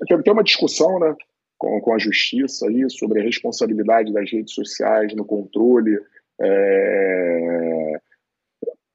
Teve 0.07 0.22
até 0.22 0.32
uma 0.32 0.44
discussão, 0.44 0.99
né? 0.99 1.15
Com, 1.57 1.80
com 1.82 1.94
a 1.94 1.98
justiça 1.99 2.68
aí 2.68 2.90
sobre 2.90 3.22
a 3.22 3.24
responsabilidade 3.24 4.11
das 4.14 4.30
redes 4.32 4.53
sociais 4.53 5.15
no 5.15 5.24
controle. 5.26 5.98
É, 6.40 7.99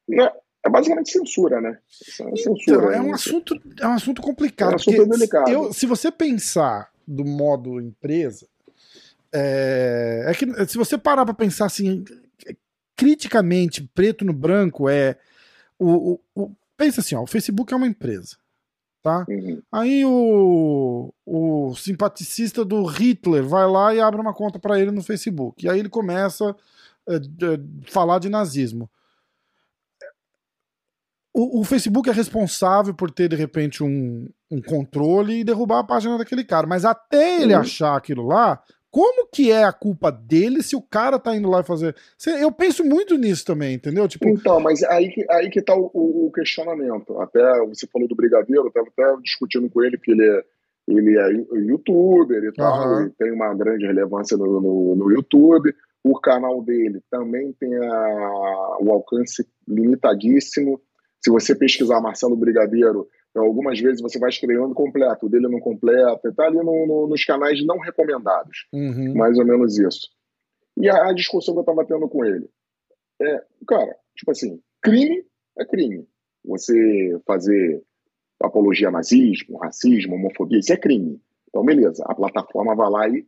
né, 0.09 0.31
é 0.64 0.70
basicamente 0.70 1.10
censura, 1.10 1.60
né? 1.60 1.78
É 2.01 2.36
censura. 2.36 2.62
Então, 2.86 2.90
é 2.93 3.01
um 3.01 3.14
assunto, 3.14 3.60
é 3.80 3.86
um 3.86 3.93
assunto 3.93 4.22
complicado. 4.22 4.70
É 4.70 4.72
um 4.72 4.76
assunto 4.76 5.06
delicado. 5.09 5.51
eu- 5.51 5.72
se 5.72 5.86
você 5.86 6.10
pensar 6.10 6.90
do 7.06 7.24
modo 7.24 7.80
empresa, 7.80 8.47
é, 9.32 10.24
é 10.28 10.34
que 10.34 10.47
se 10.66 10.76
você 10.78 10.97
parar 10.97 11.24
para 11.24 11.34
pensar 11.34 11.66
assim, 11.66 12.05
criticamente, 12.97 13.82
preto 13.94 14.24
no 14.24 14.32
branco, 14.32 14.89
é. 14.89 15.16
O, 15.78 16.12
o- 16.12 16.20
o- 16.44 16.51
pensa 16.76 17.01
assim, 17.01 17.14
ó, 17.14 17.22
o 17.22 17.26
Facebook 17.26 17.72
é 17.72 17.76
uma 17.76 17.86
empresa. 17.86 18.36
Tá? 19.02 19.26
Uhum. 19.28 19.60
Aí 19.72 20.05
o, 20.05 21.12
o 21.26 21.74
simpaticista 21.74 22.64
do 22.64 22.84
Hitler 22.84 23.43
vai 23.43 23.66
lá 23.68 23.93
e 23.93 24.01
abre 24.01 24.20
uma 24.20 24.32
conta 24.32 24.60
para 24.60 24.78
ele 24.78 24.93
no 24.93 25.02
Facebook. 25.02 25.66
E 25.66 25.68
aí 25.68 25.80
ele 25.80 25.89
começa 25.89 26.51
a 27.09 27.90
falar 27.90 28.20
de 28.20 28.28
nazismo. 28.28 28.89
O, 31.35 31.61
o 31.61 31.65
Facebook 31.65 32.09
é 32.11 32.13
responsável 32.13 32.93
por 32.95 33.11
ter, 33.11 33.29
de 33.29 33.37
repente, 33.37 33.83
um, 33.83 34.29
um 34.51 34.61
controle 34.61 35.41
e 35.41 35.45
derrubar 35.45 35.79
a 35.81 35.85
página 35.85 36.19
daquele 36.19 36.45
cara. 36.45 36.67
Mas 36.67 36.85
até 36.85 37.41
ele 37.43 37.55
Uhum. 37.55 37.61
achar 37.61 37.97
aquilo 37.97 38.27
lá, 38.27 38.63
como 38.91 39.27
que 39.33 39.51
é 39.51 39.65
a 39.65 39.73
culpa 39.73 40.13
dele 40.13 40.63
se 40.63 40.77
o 40.77 40.83
cara 40.83 41.19
tá 41.19 41.35
indo 41.35 41.49
lá 41.49 41.61
e 41.61 41.65
fazer. 41.65 41.97
Eu 42.39 42.53
penso 42.53 42.85
muito 42.85 43.17
nisso 43.17 43.47
também, 43.47 43.75
entendeu? 43.75 44.07
Tipo, 44.07 44.29
Então, 44.29 44.61
mas 44.61 44.83
aí 44.83 45.09
que, 45.09 45.25
aí 45.31 45.49
que 45.49 45.63
tá 45.63 45.75
o, 45.75 45.91
o- 45.95 46.27
o 46.27 46.33
questionamento. 46.33 47.19
Até 47.19 47.41
você 47.67 47.87
falou 47.87 48.07
do 48.07 48.15
Brigadeiro, 48.15 48.65
eu 48.65 48.69
estava 48.69 48.87
até 48.89 49.23
discutindo 49.23 49.71
com 49.71 49.83
ele, 49.83 49.97
porque 49.97 50.11
ele 50.13 50.29
é, 50.29 50.43
ele 50.87 51.19
é 51.19 51.61
youtuber 51.67 52.45
e 52.45 52.53
tal, 52.53 52.75
Aham. 52.75 53.07
e 53.07 53.11
tem 53.11 53.33
uma 53.33 53.55
grande 53.55 53.87
relevância 53.87 54.37
no, 54.37 54.61
no, 54.61 54.95
no 54.97 55.11
YouTube. 55.11 55.75
O 56.05 56.21
canal 56.21 56.63
dele 56.63 57.01
também 57.11 57.55
tem 57.59 57.75
a- 57.75 58.77
o 58.83 58.91
alcance 58.93 59.47
limitadíssimo. 59.67 60.79
Se 61.24 61.31
você 61.31 61.55
pesquisar 61.55 62.01
Marcelo 62.01 62.36
Brigadeiro, 62.36 63.09
algumas 63.35 63.78
vezes 63.81 64.01
você 64.03 64.19
vai 64.19 64.28
escrevendo 64.31 64.74
completo, 64.74 65.27
o 65.27 65.28
dele 65.28 65.49
não 65.49 65.61
completa, 65.61 66.28
está 66.28 66.44
ali 66.44 66.57
no- 66.59 66.86
no- 66.86 67.07
nos 67.09 67.24
canais 67.24 67.65
não 67.65 67.78
recomendados 67.78 68.66
uhum, 68.73 69.15
mais 69.15 69.39
ou 69.39 69.44
menos 69.44 69.78
isso. 69.78 70.09
E 70.77 70.89
a, 70.89 71.09
a 71.09 71.12
discussão 71.12 71.55
que 71.55 71.61
eu 71.61 71.65
tava 71.65 71.85
tendo 71.86 72.09
com 72.09 72.24
ele 72.24 72.49
é, 73.20 73.43
cara, 73.69 73.97
tipo 74.16 74.31
assim, 74.32 74.61
crime 74.82 75.24
é 75.59 75.65
crime. 75.65 76.07
Você 76.44 77.20
fazer 77.27 77.82
apologia 78.43 78.89
a 78.89 78.90
nazismo, 78.90 79.59
racismo, 79.59 80.16
homofobia, 80.16 80.59
isso 80.59 80.73
é 80.73 80.77
crime. 80.77 81.20
Então, 81.49 81.65
beleza, 81.65 82.03
a 82.07 82.15
plataforma 82.15 82.74
vai 82.74 82.90
lá 82.90 83.09
e 83.09 83.24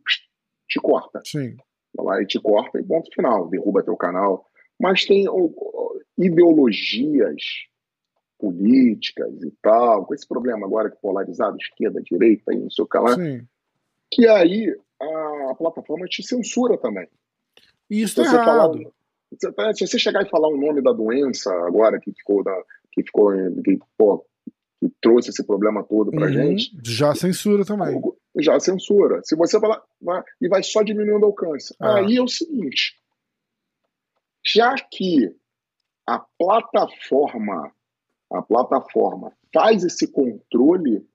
te 0.67 0.79
corta. 0.81 1.21
sim. 1.25 1.55
Vai 1.95 2.05
lá 2.05 2.21
e 2.21 2.25
te 2.27 2.39
corta 2.41 2.77
e 2.77 2.83
ponto 2.83 3.09
final, 3.15 3.47
derruba 3.47 3.81
teu 3.83 3.95
canal. 3.95 4.45
Mas 4.77 5.05
tem 5.05 5.25
ideologias 6.17 7.41
políticas 8.37 9.31
e 9.43 9.51
tal, 9.61 10.05
com 10.05 10.13
esse 10.13 10.27
problema 10.27 10.65
agora 10.65 10.89
que 10.91 10.97
polarizado, 11.01 11.57
esquerda, 11.57 12.01
direita, 12.01 12.53
e 12.53 12.57
não 12.59 12.69
sei 12.69 12.83
o 12.83 12.87
que 12.87 12.97
lá, 12.97 13.15
Sim. 13.15 13.47
que 14.11 14.27
aí 14.27 14.75
a, 15.01 15.51
a 15.51 15.55
plataforma 15.55 16.05
te 16.07 16.21
censura 16.23 16.77
também. 16.77 17.07
Isso 17.89 18.15
tá 18.15 18.25
falar, 18.25 18.65
errado. 18.65 18.93
você 19.31 19.51
tá- 19.51 19.73
se 19.73 19.87
você 19.87 19.97
chegar 19.99 20.23
e 20.25 20.29
falar 20.29 20.47
o 20.49 20.57
nome 20.57 20.81
da 20.81 20.91
doença 20.91 21.51
agora 21.65 21.99
que 21.99 22.11
ficou, 22.11 22.43
da, 22.43 22.55
que 22.91 23.03
ficou 23.03 23.31
que, 23.63 23.79
pô, 23.97 24.25
que 24.79 24.91
trouxe 25.01 25.29
esse 25.29 25.45
problema 25.45 25.83
todo 25.83 26.11
pra 26.11 26.25
Uhum, 26.27 26.33
gente, 26.33 26.71
Já 26.83 27.13
censura 27.15 27.63
também. 27.63 28.01
já 28.37 28.59
censura. 28.59 29.21
Se 29.23 29.35
você 29.35 29.59
falar 29.59 29.81
vai- 30.01 30.23
e 30.41 30.47
vai 30.49 30.61
só 30.63 30.81
diminuindo 30.83 31.23
o 31.23 31.27
alcance. 31.27 31.73
Ah. 31.79 31.97
Aí 31.99 32.17
é 32.17 32.21
o 32.21 32.27
seguinte, 32.27 32.99
já 34.45 34.75
que 34.91 35.33
a 36.07 36.19
plataforma 36.37 37.71
a 38.37 38.41
plataforma 38.41 39.31
faz 39.53 39.83
esse 39.83 40.07
controle, 40.07 41.05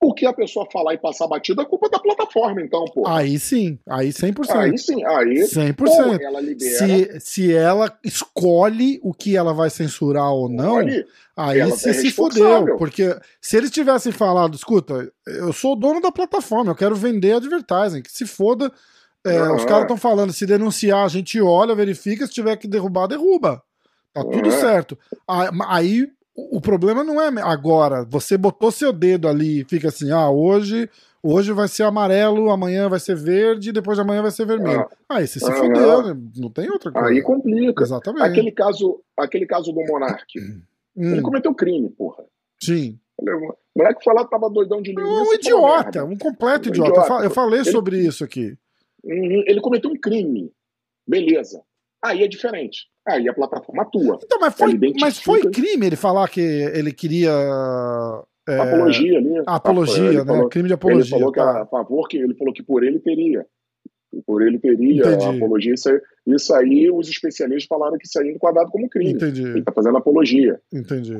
por 0.00 0.14
que 0.14 0.26
a 0.26 0.34
pessoa 0.34 0.68
falar 0.70 0.92
e 0.92 0.98
passar 0.98 1.26
batida 1.26 1.62
é 1.62 1.64
culpa 1.64 1.88
da 1.88 1.98
plataforma, 1.98 2.60
então, 2.60 2.84
pô. 2.92 3.08
Aí 3.08 3.38
sim, 3.38 3.78
aí 3.88 4.10
100%. 4.10 4.50
Aí 4.50 4.76
sim, 4.76 5.02
aí 5.02 5.44
100%. 5.44 5.88
ou 5.88 6.22
ela 6.22 6.40
libera. 6.40 6.78
Se, 6.78 7.20
se 7.20 7.54
ela 7.54 7.98
escolhe 8.04 9.00
o 9.02 9.14
que 9.14 9.34
ela 9.34 9.54
vai 9.54 9.70
censurar 9.70 10.30
ou 10.30 10.46
não, 10.46 10.80
aí 11.34 11.62
você 11.62 11.90
é 11.90 11.94
se 11.94 12.10
fudeu. 12.10 12.76
Porque 12.76 13.18
se 13.40 13.56
eles 13.56 13.70
tivessem 13.70 14.12
falado, 14.12 14.54
escuta, 14.54 15.10
eu 15.26 15.54
sou 15.54 15.72
o 15.72 15.76
dono 15.76 16.02
da 16.02 16.12
plataforma, 16.12 16.72
eu 16.72 16.76
quero 16.76 16.94
vender 16.94 17.36
advertising, 17.36 18.02
que 18.02 18.12
se 18.12 18.26
foda. 18.26 18.70
é, 19.26 19.38
Aham. 19.38 19.56
Os 19.56 19.64
caras 19.64 19.84
estão 19.84 19.96
falando, 19.96 20.34
se 20.34 20.44
denunciar, 20.44 21.06
a 21.06 21.08
gente 21.08 21.40
olha, 21.40 21.74
verifica, 21.74 22.26
se 22.26 22.32
tiver 22.34 22.56
que 22.58 22.68
derrubar, 22.68 23.06
derruba. 23.06 23.62
Tá 24.14 24.22
tudo 24.24 24.48
Aham. 24.48 24.60
certo. 24.60 24.98
Ah, 25.28 25.50
Aí 25.68 26.08
o 26.36 26.60
problema 26.60 27.02
não 27.04 27.20
é 27.20 27.28
agora, 27.42 28.04
você 28.04 28.38
botou 28.38 28.70
seu 28.70 28.92
dedo 28.92 29.28
ali 29.28 29.60
e 29.60 29.64
fica 29.64 29.88
assim, 29.88 30.10
ah, 30.10 30.28
hoje, 30.30 30.88
hoje 31.22 31.52
vai 31.52 31.68
ser 31.68 31.82
amarelo, 31.84 32.50
amanhã 32.50 32.88
vai 32.88 32.98
ser 33.00 33.16
verde, 33.16 33.70
depois 33.72 33.96
de 33.96 34.02
amanhã 34.02 34.22
vai 34.22 34.30
ser 34.30 34.46
vermelho. 34.46 34.86
Aí 35.08 35.26
você 35.26 35.38
se 35.40 35.44
Aham. 35.46 35.54
fudeu, 35.56 36.02
né? 36.14 36.20
não 36.36 36.50
tem 36.50 36.70
outra 36.70 36.90
coisa. 36.92 37.08
aí 37.08 37.20
complica. 37.22 37.82
Exatamente. 37.82 38.22
Aquele 38.24 38.50
caso, 38.52 39.00
aquele 39.18 39.46
caso 39.46 39.72
do 39.72 39.80
Monark. 39.84 40.26
Ele 40.36 40.62
Hum, 40.96 41.22
cometeu 41.22 41.52
crime, 41.54 41.88
porra. 41.90 42.24
sim. 42.62 42.98
Ele- 43.20 43.30
O 43.32 43.80
moleque 43.80 44.04
foi 44.04 44.14
lá, 44.14 44.24
tava 44.24 44.48
doidão 44.48 44.80
de 44.80 44.90
linguiça. 44.90 45.08
Um 45.30 45.34
idiota, 45.34 46.04
um 46.04 46.16
completo 46.16 46.68
Um 46.68 46.72
idiota. 46.72 46.90
Eu 46.90 46.94
idiota. 47.02 47.08
fa- 47.18 47.24
Eu 47.24 47.30
falei 47.30 47.60
Ele- 47.60 47.70
sobre 47.72 47.98
isso 47.98 48.22
aqui. 48.22 48.56
Uhum, 49.02 49.42
Ele 49.46 49.60
cometeu 49.60 49.90
um 49.90 49.96
crime. 49.96 50.52
Beleza. 51.06 51.60
Aí 52.02 52.22
é 52.22 52.28
diferente. 52.28 52.86
Aí 53.06 53.28
a 53.28 53.34
plataforma 53.34 53.82
atua. 53.82 54.18
Então, 54.22 54.38
mas 54.40 54.54
foi, 54.54 54.68
Ele 54.68 54.76
identifica- 54.76 55.06
mas 55.06 55.18
foi 55.18 55.40
crime 55.50 55.86
ele 55.86 55.96
falar 55.96 56.28
que 56.28 56.40
ele 56.40 56.92
queria. 56.92 57.30
é, 58.48 58.58
apologia 58.58 59.18
ali. 59.18 59.42
apologia, 59.46 60.04
Ele 60.04 60.18
né? 60.18 60.24
falou- 60.24 60.48
crime 60.48 60.68
de 60.68 60.72
Ele 60.72 60.74
apologia. 60.74 61.18
falou 61.18 61.32
que 61.32 61.40
tá. 61.40 61.50
era 61.50 61.62
a 61.62 61.66
favor, 61.66 62.08
que 62.08 62.16
ele 62.16 62.34
falou 62.34 62.52
que 62.54 62.62
por 62.62 62.82
ele 62.84 62.98
teria. 63.00 63.44
Que 64.10 64.22
Por 64.22 64.42
ele 64.46 64.58
teria 64.60 65.00
Entendi. 65.02 65.24
a 65.26 65.30
apologia. 65.30 65.74
Isso 65.74 65.90
aí, 65.90 66.00
isso 66.28 66.54
aí, 66.54 66.88
os 66.90 67.08
especialistas 67.08 67.66
falaram 67.66 67.98
que 67.98 68.06
isso 68.06 68.16
aí 68.20 68.28
é 68.28 68.32
enquadrado 68.32 68.70
como 68.70 68.88
crime. 68.88 69.10
Ele 69.10 69.16
Entendi, 69.16 69.58
está 69.58 69.72
fazendo 69.72 69.98
apologia. 69.98 70.60
entendi. 70.72 71.18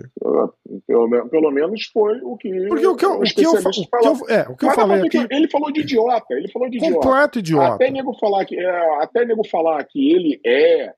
Pelo, 0.87 1.09
me- 1.09 1.29
pelo 1.29 1.51
menos 1.51 1.87
foi 1.93 2.21
o 2.23 2.37
que 2.37 2.49
Porque 2.69 2.87
o 2.87 2.95
que 2.97 3.05
eu, 3.05 3.15
o 3.15 3.21
que 3.23 3.45
eu, 3.45 3.51
o 3.51 3.55
que 3.57 4.07
eu- 4.07 4.29
é, 4.29 4.43
o 4.49 4.57
que 4.57 4.65
eu 4.67 4.71
falei 4.73 5.01
aqui, 5.07 5.27
Ele 5.31 5.49
falou 5.51 5.73
de 5.73 5.81
idiota. 5.81 6.35
Ele 6.35 6.49
falou 6.53 6.71
de 6.71 6.77
idiota. 6.77 6.95
completo 6.95 7.39
idiota. 7.41 7.75
Até 7.75 7.91
nego 7.91 8.15
falar 8.19 8.45
que 8.45 8.57
é, 8.59 9.03
até 9.03 9.25
nego 9.25 9.43
falar 9.49 9.83
que 9.85 10.13
ele 10.13 10.41
é. 10.47 10.93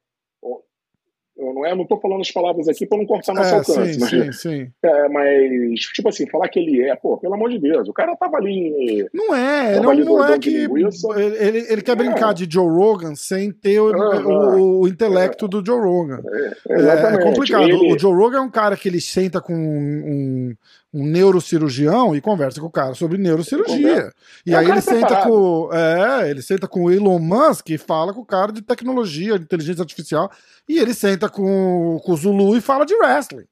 Eu 1.38 1.52
não 1.52 1.66
é, 1.66 1.74
não 1.74 1.84
tô 1.86 1.98
falando 2.00 2.22
as 2.22 2.30
palavras 2.30 2.66
aqui 2.66 2.86
para 2.86 2.96
não 2.96 3.04
cortar 3.04 3.34
nosso 3.34 3.50
É, 3.54 3.58
alcance, 3.58 3.94
sim, 3.94 4.00
mas, 4.00 4.10
sim, 4.10 4.32
sim. 4.32 4.68
é, 4.82 5.08
mas 5.08 5.80
tipo 5.94 6.08
assim, 6.08 6.26
falar 6.30 6.48
que 6.48 6.58
ele 6.58 6.82
é, 6.82 6.96
pô, 6.96 7.18
pelo 7.18 7.34
amor 7.34 7.50
de 7.50 7.58
Deus, 7.58 7.86
o 7.88 7.92
cara 7.92 8.16
tava 8.16 8.38
ali. 8.38 9.06
Não 9.12 9.34
é, 9.34 9.76
ele 9.76 9.84
é 9.84 9.88
um 9.88 10.04
moleque. 10.06 10.50
de 10.50 10.66
linguiça. 10.66 11.08
Ele, 11.20 11.36
ele, 11.36 11.66
ele 11.72 11.82
quer 11.82 11.92
É. 11.92 11.94
brincar 11.94 12.32
de 12.32 12.46
Joe 12.50 12.66
Rogan 12.68 13.14
sem 13.14 13.52
ter 13.52 13.78
o, 13.80 13.88
Aham. 13.94 14.56
o- 14.56 14.80
o 14.80 14.88
intelecto 14.88 15.46
do 15.46 15.64
Joe 15.64 15.78
Rogan. 15.80 16.22
É, 16.26 16.72
é 16.72 16.78
Exatamente. 16.78 17.22
complicado. 17.24 17.64
Ele- 17.64 17.92
O 17.94 17.98
Joe 17.98 18.14
Rogan 18.14 18.38
é 18.38 18.40
um 18.42 18.50
cara 18.50 18.76
que 18.76 18.88
ele 18.88 19.00
senta 19.00 19.40
com 19.40 19.52
um, 19.54 20.54
um- 21.00 21.06
neurocirurgião 21.06 22.14
e 22.14 22.20
conversa 22.20 22.60
com 22.60 22.66
o 22.66 22.70
cara 22.70 22.94
sobre 22.94 23.18
neurocirurgia. 23.18 24.12
E 24.44 24.52
É 24.52 24.56
aí 24.56 24.70
ele 24.70 24.80
senta 24.80 25.06
preparado. 25.06 25.28
com. 25.28 25.70
É, 25.72 26.30
ele 26.30 26.42
senta 26.42 26.66
com 26.68 26.84
o 26.84 26.90
Elon 26.90 27.18
Musk 27.18 27.70
e 27.70 27.78
fala 27.78 28.12
com 28.14 28.20
o 28.20 28.26
cara 28.26 28.52
de 28.52 28.62
tecnologia, 28.62 29.38
de 29.38 29.44
inteligência 29.44 29.82
artificial. 29.82 30.30
E 30.68 30.78
ele 30.78 30.94
senta 30.94 31.28
com, 31.28 32.00
com 32.04 32.12
o 32.12 32.16
Zulu 32.16 32.56
e 32.56 32.60
fala 32.60 32.84
de 32.84 32.94
wrestling. 32.94 33.44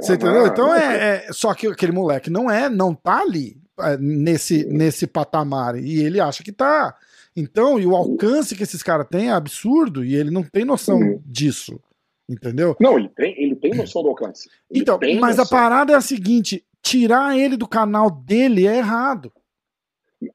Você 0.00 0.12
Ah, 0.12 0.14
entendeu? 0.16 0.46
Então 0.46 0.74
é, 0.74 1.26
é- 1.28 1.32
Só 1.32 1.54
que 1.54 1.66
aquele 1.68 1.92
moleque 1.92 2.28
não 2.30 2.50
é, 2.50 2.68
não 2.68 2.94
tá 2.94 3.20
ali 3.20 3.56
é, 3.80 3.96
nesse, 3.96 4.64
nesse 4.66 5.06
patamar. 5.06 5.76
E 5.76 6.00
ele 6.02 6.20
acha 6.20 6.42
que 6.42 6.52
tá. 6.52 6.94
Então, 7.36 7.80
e 7.80 7.86
o 7.86 7.96
alcance 7.96 8.54
que 8.54 8.62
esses 8.62 8.82
caras 8.82 9.06
têm 9.10 9.28
é 9.28 9.32
absurdo 9.32 10.04
e 10.04 10.14
ele 10.14 10.30
não 10.30 10.42
tem 10.44 10.64
noção 10.64 10.98
Uhum. 10.98 11.20
disso. 11.26 11.80
Entendeu? 12.28 12.74
Não, 12.80 12.96
ele 12.98 13.08
tem, 13.10 13.34
ele 13.36 13.54
tem 13.56 13.74
noção 13.74 14.02
do 14.02 14.08
alcance. 14.08 14.48
Ele 14.70 14.80
Então, 14.80 14.98
mas 15.20 15.38
a 15.38 15.42
noção. 15.42 15.58
parada 15.58 15.92
é 15.92 15.96
a 15.96 16.00
seguinte: 16.00 16.64
tirar 16.84 17.36
ele 17.36 17.56
do 17.56 17.66
canal 17.66 18.10
dele 18.10 18.66
é 18.66 18.76
errado. 18.76 19.32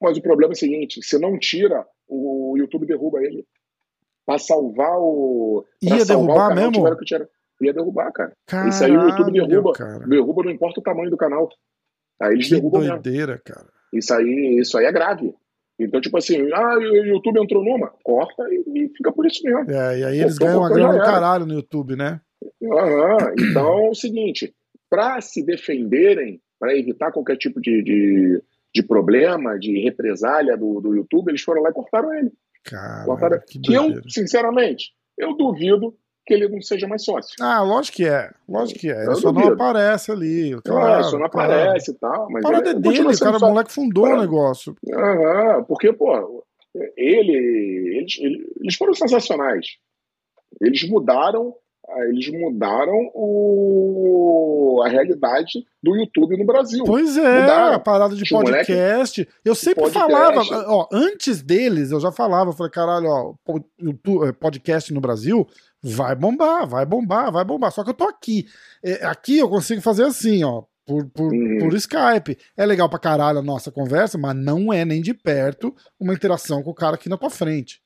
Mas 0.01 0.17
o 0.17 0.21
problema 0.21 0.51
é 0.53 0.55
o 0.55 0.57
seguinte: 0.57 1.01
se 1.03 1.17
não 1.17 1.37
tira, 1.39 1.85
o 2.07 2.55
YouTube 2.57 2.85
derruba 2.85 3.23
ele. 3.23 3.45
Pra 4.25 4.37
salvar 4.37 4.97
o. 4.97 5.65
pra 5.79 5.97
Ia 5.97 6.05
salvar 6.05 6.27
derrubar 6.27 6.33
o 6.33 6.49
canal, 6.49 6.71
mesmo? 6.71 6.97
que 6.97 7.05
tirar. 7.05 7.27
Ia 7.61 7.73
derrubar, 7.73 8.11
cara. 8.11 8.31
Caralho, 8.45 8.69
Isso 8.69 8.83
aí 8.83 8.91
o 8.97 9.01
YouTube 9.09 9.47
derruba. 9.47 9.71
cara. 9.73 10.07
Derruba, 10.07 10.43
não 10.43 10.51
importa 10.51 10.79
o 10.79 10.83
tamanho 10.83 11.09
do 11.09 11.17
canal. 11.17 11.49
Aí 12.21 12.33
eles 12.33 12.47
Que 12.47 12.55
derrubam 12.55 12.81
mesmo. 12.81 12.99
doideira, 13.01 13.41
cara. 13.43 13.67
Isso 13.93 14.13
aí, 14.13 14.57
isso 14.59 14.77
aí 14.77 14.85
é 14.85 14.91
grave. 14.91 15.33
Então, 15.79 15.99
tipo 16.01 16.17
assim, 16.17 16.37
ah, 16.53 16.77
o 16.77 16.81
YouTube 16.81 17.39
entrou 17.41 17.63
numa, 17.63 17.91
corta 18.03 18.43
e, 18.49 18.63
e 18.85 18.89
fica 18.89 19.11
por 19.11 19.25
isso 19.25 19.41
mesmo. 19.43 19.71
É, 19.71 19.99
e 19.99 20.03
aí 20.03 20.19
eles 20.19 20.37
Pô, 20.37 20.45
ganham 20.45 20.59
uma 20.59 20.69
grana 20.69 20.93
do 20.93 20.99
caralho 20.99 21.45
no 21.45 21.53
YouTube, 21.53 21.95
né? 21.95 22.19
Aham. 22.63 23.33
Então 23.39 23.85
é 23.85 23.89
o 23.89 23.95
seguinte: 23.95 24.53
para 24.89 25.21
se 25.21 25.43
defenderem, 25.43 26.41
para 26.59 26.75
evitar 26.77 27.11
qualquer 27.11 27.37
tipo 27.37 27.61
de, 27.61 27.81
de, 27.83 28.43
de 28.73 28.83
problema, 28.83 29.57
de 29.57 29.79
represália 29.81 30.57
do, 30.57 30.79
do 30.81 30.95
YouTube, 30.95 31.29
eles 31.29 31.41
foram 31.41 31.61
lá 31.61 31.69
e 31.69 31.73
cortaram 31.73 32.13
ele. 32.13 32.31
Cortaram. 32.69 33.17
Caralho, 33.17 33.43
que 33.47 33.59
Que 33.59 33.73
eu, 33.73 34.01
sinceramente, 34.09 34.91
eu 35.17 35.35
duvido 35.35 35.95
que 36.25 36.33
ele 36.33 36.47
não 36.47 36.61
seja 36.61 36.87
mais 36.87 37.03
sócio. 37.03 37.33
Ah, 37.41 37.61
lógico 37.63 37.97
que 37.97 38.05
é. 38.05 38.29
Lógico 38.47 38.79
que 38.81 38.89
é. 38.91 38.97
Ele 39.01 39.07
Eu 39.07 39.15
só 39.15 39.31
não 39.31 39.41
duvido. 39.41 39.53
aparece 39.53 40.11
ali. 40.11 40.51
Claro, 40.63 40.81
Claro, 40.85 41.03
só 41.05 41.17
não 41.17 41.29
claro. 41.29 41.51
aparece 41.53 41.91
e 41.91 41.93
tal. 41.95 42.29
Mas 42.29 42.45
A 42.45 42.47
parada 42.49 42.69
é 42.69 42.71
ele 42.73 42.79
dele, 42.81 42.99
o 42.99 43.03
cara, 43.05 43.11
o 43.11 43.15
sócio. 43.15 43.47
moleque 43.47 43.71
fundou 43.71 44.05
o 44.05 44.19
negócio. 44.21 44.75
Aham, 44.93 45.63
porque, 45.63 45.91
pô, 45.93 46.43
ele, 46.95 47.97
eles, 47.97 48.19
eles 48.61 48.75
foram 48.75 48.93
sensacionais. 48.93 49.65
Eles 50.61 50.87
mudaram, 50.87 51.55
eles 52.07 52.29
mudaram 52.31 53.11
o, 53.13 54.81
a 54.85 54.89
realidade 54.89 55.65
do 55.81 55.95
YouTube 55.95 56.37
no 56.37 56.45
Brasil. 56.45 56.83
Pois 56.85 57.17
é, 57.17 57.41
Mudaram. 57.41 57.75
a 57.75 57.79
parada 57.79 58.15
de 58.15 58.23
um 58.33 58.37
moleque- 58.37 58.67
podcast. 58.73 59.27
Eu 59.43 59.55
sempre 59.55 59.83
podcast. 59.83 60.11
falava, 60.11 60.65
ó, 60.71 60.87
antes 60.91 61.41
deles, 61.41 61.91
eu 61.91 61.99
já 61.99 62.11
falava, 62.11 62.49
eu 62.49 62.53
falei, 62.53 62.71
caralho, 62.71 63.07
ó, 63.07 63.33
eh, 64.27 64.31
podcast 64.33 64.93
no 64.93 65.01
Brasil 65.01 65.47
vai 65.81 66.15
bombar, 66.15 66.67
vai 66.67 66.85
bombar, 66.85 67.31
vai 67.31 67.43
bombar. 67.45 67.71
Só 67.71 67.83
que 67.83 67.89
eu 67.89 67.93
tô 67.95 68.05
aqui. 68.05 68.45
É, 68.83 69.05
aqui 69.05 69.37
eu 69.37 69.49
consigo 69.49 69.81
fazer 69.81 70.03
assim, 70.03 70.43
ó. 70.43 70.63
Por, 70.85 71.05
por, 71.05 71.31
Uhum. 71.31 71.59
por 71.59 71.73
Skype. 71.75 72.35
É 72.57 72.65
legal 72.65 72.89
pra 72.89 72.97
caralho 72.97 73.37
a 73.37 73.43
nossa 73.43 73.71
conversa, 73.71 74.17
mas 74.17 74.35
não 74.35 74.73
é 74.73 74.83
nem 74.83 75.03
de 75.03 75.13
perto 75.13 75.71
uma 75.99 76.13
interação 76.15 76.63
com 76.63 76.71
o 76.71 76.73
cara 76.73 76.95
aqui 76.95 77.07
na 77.07 77.15
tua 77.15 77.29
frente. 77.29 77.79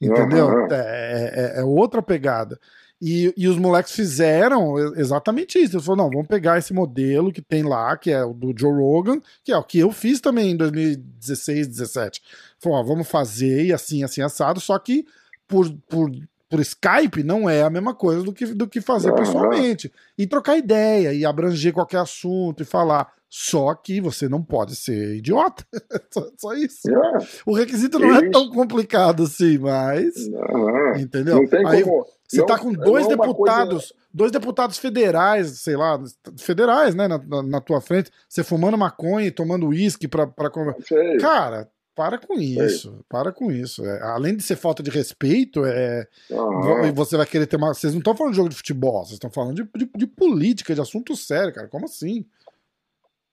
Entendeu? 0.00 0.48
Aham. 0.48 0.68
É, 0.72 1.54
é- 1.56 1.60
é 1.60 1.62
outra 1.64 2.00
pegada. 2.00 2.58
E, 3.00 3.32
e 3.34 3.48
os 3.48 3.56
moleques 3.56 3.92
fizeram 3.92 4.76
exatamente 4.94 5.58
isso. 5.58 5.76
Eles 5.76 5.86
falaram: 5.86 6.04
não, 6.04 6.10
vamos 6.10 6.28
pegar 6.28 6.58
esse 6.58 6.72
modelo 6.74 7.32
que 7.32 7.40
tem 7.40 7.62
lá, 7.62 7.96
que 7.96 8.10
é 8.10 8.22
o 8.22 8.34
do 8.34 8.52
Joe 8.56 8.72
Rogan, 8.72 9.20
que 9.42 9.52
é 9.52 9.56
o 9.56 9.64
que 9.64 9.78
eu 9.78 9.90
fiz 9.90 10.20
também 10.20 10.50
em 10.50 10.56
2016, 10.56 11.66
17. 11.66 12.20
Falou: 12.58 12.84
vamos 12.84 13.08
fazer 13.08 13.66
e 13.66 13.72
assim, 13.72 14.04
assim, 14.04 14.20
assado, 14.20 14.60
só 14.60 14.78
que 14.78 15.06
por, 15.48 15.70
por, 15.88 16.10
por 16.50 16.60
Skype 16.60 17.22
não 17.22 17.48
é 17.48 17.62
a 17.62 17.70
mesma 17.70 17.94
coisa 17.94 18.22
do 18.24 18.32
que, 18.32 18.44
do 18.46 18.66
que 18.66 18.80
fazer 18.80 19.08
Aham. 19.10 19.16
pessoalmente. 19.18 19.90
E 20.18 20.26
trocar 20.26 20.56
ideia, 20.58 21.14
e 21.14 21.24
abranger 21.24 21.72
qualquer 21.72 21.98
assunto, 22.00 22.62
e 22.62 22.66
falar. 22.66 23.10
Só 23.32 23.72
que 23.76 24.00
você 24.00 24.28
não 24.28 24.42
pode 24.42 24.74
ser 24.74 25.14
idiota. 25.14 25.64
só, 26.12 26.26
só 26.36 26.52
isso. 26.54 26.90
É, 26.90 27.18
O 27.46 27.54
requisito 27.54 27.96
não 28.00 28.12
é 28.12 28.18
Eles- 28.18 28.32
tão 28.32 28.50
complicado 28.50 29.22
assim, 29.22 29.56
mas. 29.58 30.12
aham. 30.26 30.98
Entendeu? 31.00 31.36
Não 31.36 31.46
tem 31.46 31.64
Aí 31.64 31.84
como. 31.84 32.04
você 32.28 32.44
tá 32.44 32.58
com 32.58 32.72
dois 32.72 33.06
é 33.06 33.10
deputados, 33.10 33.92
dois 34.12 34.32
deputados 34.32 34.78
federais, 34.78 35.60
sei 35.60 35.76
lá, 35.76 36.02
federais, 36.36 36.96
né, 36.96 37.06
na, 37.06 37.18
na- 37.18 37.42
na 37.44 37.60
tua 37.60 37.80
frente, 37.80 38.10
você 38.28 38.42
fumando 38.42 38.76
maconha 38.76 39.28
e 39.28 39.30
tomando 39.30 39.68
uísque 39.68 40.08
pra, 40.08 40.26
pra 40.26 40.50
conversar. 40.50 40.82
Coisa, 40.88 41.04
sei. 41.10 41.18
Cara, 41.18 41.68
para 41.94 42.18
com 42.18 42.34
isso, 42.38 43.04
para 43.08 43.32
com 43.32 43.50
isso. 43.50 43.84
É, 43.84 44.02
além 44.02 44.36
de 44.36 44.42
ser 44.42 44.56
falta 44.56 44.82
de 44.82 44.90
respeito, 44.90 45.64
é, 45.64 46.06
vo- 46.28 46.92
você 46.94 47.16
vai 47.16 47.26
querer 47.26 47.46
ter 47.46 47.56
uma. 47.56 47.74
Vocês 47.74 47.92
não 47.92 47.98
estão 48.00 48.16
falando 48.16 48.32
de 48.32 48.36
jogo 48.36 48.48
de 48.48 48.56
futebol, 48.56 49.04
vocês 49.04 49.14
estão 49.14 49.30
falando 49.30 49.56
de, 49.56 49.68
de, 49.76 49.90
de 49.96 50.06
política, 50.06 50.74
de 50.74 50.80
assunto 50.80 51.14
sério, 51.16 51.52
cara. 51.52 51.68
Como 51.68 51.84
assim? 51.84 52.24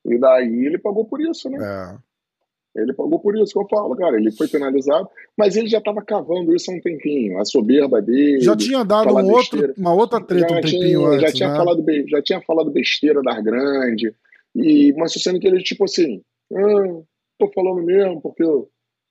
E 0.05 0.17
daí 0.17 0.65
ele 0.65 0.77
pagou 0.77 1.05
por 1.05 1.21
isso, 1.21 1.49
né? 1.49 1.57
É. 1.61 2.81
Ele 2.81 2.93
pagou 2.93 3.19
por 3.19 3.35
isso 3.35 3.53
que 3.53 3.59
eu 3.59 3.67
falo, 3.67 3.95
cara. 3.95 4.17
Ele 4.17 4.31
foi 4.31 4.47
penalizado, 4.47 5.09
mas 5.35 5.55
ele 5.55 5.67
já 5.67 5.79
estava 5.79 6.01
cavando 6.01 6.55
isso 6.55 6.69
há 6.69 6.75
um 6.75 6.81
tempinho. 6.81 7.39
A 7.39 7.45
soberba 7.45 8.01
dele. 8.01 8.39
Já 8.41 8.55
tinha 8.55 8.83
dado 8.83 9.15
um 9.15 9.31
outro, 9.31 9.73
uma 9.77 9.93
outra 9.93 10.21
treta 10.21 10.47
já 10.49 10.57
um 10.57 10.61
tempinho 10.61 10.99
tinha, 10.99 11.07
antes, 11.09 11.21
já 11.21 11.31
tinha 11.31 11.49
né? 11.49 11.57
falado 11.57 11.85
já 12.07 12.21
tinha 12.21 12.41
falado 12.41 12.69
besteira 12.71 13.21
da 13.23 13.39
grande 13.41 14.13
e 14.55 14.93
mas 14.93 15.13
sendo 15.13 15.39
que 15.39 15.47
ele 15.47 15.61
tipo 15.63 15.85
assim 15.85 16.21
ah, 16.53 17.01
tô 17.37 17.51
falando 17.53 17.83
mesmo 17.83 18.21
porque 18.21 18.43
eu, 18.43 18.69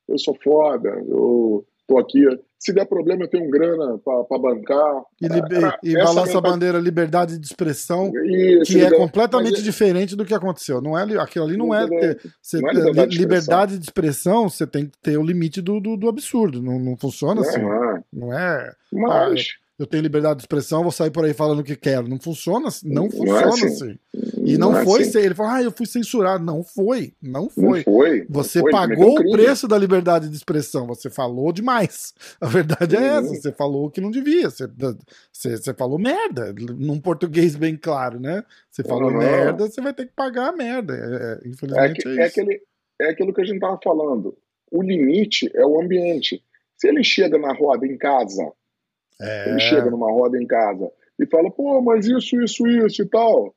eu 0.08 0.18
sou 0.18 0.36
foda 0.42 0.88
eu 1.08 1.64
tô 1.86 1.98
aqui 1.98 2.24
se 2.58 2.72
der 2.72 2.86
problema 2.86 3.22
eu 3.24 3.28
tenho 3.28 3.48
grana 3.50 3.98
pra 3.98 4.38
bancar 4.38 5.02
E, 5.20 5.28
libe- 5.28 5.54
Era 5.56 5.78
e 5.84 5.94
balança 5.94 6.38
a 6.38 6.40
bandeira 6.40 6.78
liberdade 6.78 7.38
de 7.38 7.46
expressão, 7.46 8.10
Isso, 8.24 8.72
que 8.72 8.80
é 8.80 8.90
completamente 8.96 9.52
mas- 9.56 9.62
diferente 9.62 10.16
do 10.16 10.24
que 10.24 10.34
aconteceu. 10.34 10.80
Não 10.80 10.98
é, 10.98 11.02
aquilo 11.20 11.44
ali 11.44 11.56
não 11.56 11.72
é 11.74 11.86
ter, 11.88 12.18
você 12.42 12.60
Não 12.60 12.70
é 12.70 12.72
liberdade 12.72 13.10
de 13.12 13.18
liberdade 13.18 13.78
de 13.78 13.84
expressão, 13.84 14.48
você 14.48 14.66
tem 14.66 14.86
que 14.86 14.98
ter 15.02 15.16
o 15.18 15.22
limite 15.22 15.60
do, 15.60 15.78
do, 15.78 15.96
do 15.96 16.08
absurdo. 16.08 16.60
Não, 16.62 16.78
não 16.78 16.96
funciona 16.96 17.42
assim. 17.42 17.60
Aham. 17.60 18.02
Não 18.12 18.32
é. 18.36 18.72
mas 18.90 19.48
Eu 19.78 19.86
tenho 19.86 20.02
liberdade 20.02 20.36
de 20.38 20.42
expressão, 20.44 20.82
vou 20.82 20.90
sair 20.90 21.10
por 21.10 21.24
aí 21.24 21.34
falando 21.34 21.58
o 21.58 21.64
que 21.64 21.76
quero. 21.76 22.08
Não 22.08 22.18
funciona 22.18 22.68
assim. 22.68 22.88
Não 22.88 23.08
Não 23.08 23.36
é 23.36 23.42
funciona 23.42 23.48
assim. 23.48 23.66
assim. 23.66 23.98
E 24.46 24.56
não, 24.56 24.74
é 24.76 24.84
foi 24.84 25.02
assim. 25.02 25.10
ser. 25.10 25.24
Ele 25.24 25.34
falou, 25.34 25.52
ah, 25.52 25.62
eu 25.62 25.70
fui 25.70 25.84
censurado. 25.86 26.42
Não 26.42 26.62
foi. 26.64 27.12
Não 27.20 27.42
não 27.42 27.50
foi. 27.50 27.82
foi 27.82 28.18
não 28.20 28.26
Você 28.30 28.60
foi, 28.60 28.70
pagou 28.72 29.18
o 29.20 29.30
preço 29.32 29.68
da 29.68 29.76
liberdade 29.76 30.30
de 30.30 30.36
expressão. 30.36 30.86
Você 30.86 31.10
falou 31.10 31.52
demais. 31.52 32.14
A 32.40 32.46
verdade 32.46 32.96
é 32.96 33.00
Uhum. 33.00 33.18
essa. 33.18 33.34
Você 33.34 33.52
falou 33.52 33.86
o 33.86 33.90
que 33.90 34.00
não 34.00 34.10
devia. 34.10 34.48
Você, 34.48 34.66
você, 35.32 35.56
você 35.58 35.74
falou 35.74 35.98
merda. 35.98 36.54
Num 36.78 36.98
português 36.98 37.54
bem 37.54 37.76
claro, 37.76 38.18
né? 38.18 38.42
Você 38.70 38.82
falou 38.82 39.10
Uhum. 39.10 39.18
merda, 39.18 39.66
você 39.68 39.80
vai 39.82 39.92
ter 39.92 40.06
que 40.06 40.12
pagar 40.14 40.48
a 40.48 40.56
merda. 40.56 40.94
É, 40.94 40.98
é, 40.98 41.46
É, 41.46 41.48
infelizmente 41.50 42.00
que- 42.02 42.08
é, 42.08 42.16
é 42.22 42.24
aquele, 42.24 42.60
é 43.02 43.10
aquilo 43.10 43.34
que 43.34 43.42
a 43.42 43.44
gente 43.44 43.56
estava 43.56 43.78
falando. 43.84 44.34
O 44.70 44.82
limite 44.82 45.50
é 45.54 45.66
o 45.66 45.78
ambiente. 45.80 46.42
Se 46.78 46.88
ele 46.88 47.04
chega 47.04 47.36
na 47.38 47.52
roda 47.52 47.86
em 47.86 47.96
casa, 47.98 48.50
É. 49.20 49.50
ele 49.50 49.60
chega 49.60 49.90
numa 49.90 50.10
roda 50.10 50.40
em 50.40 50.46
casa 50.46 50.90
e 51.18 51.26
fala, 51.26 51.50
pô, 51.50 51.80
mas 51.80 52.06
isso, 52.06 52.40
isso, 52.40 52.66
isso 52.66 53.02
e 53.02 53.08
tal. 53.08 53.54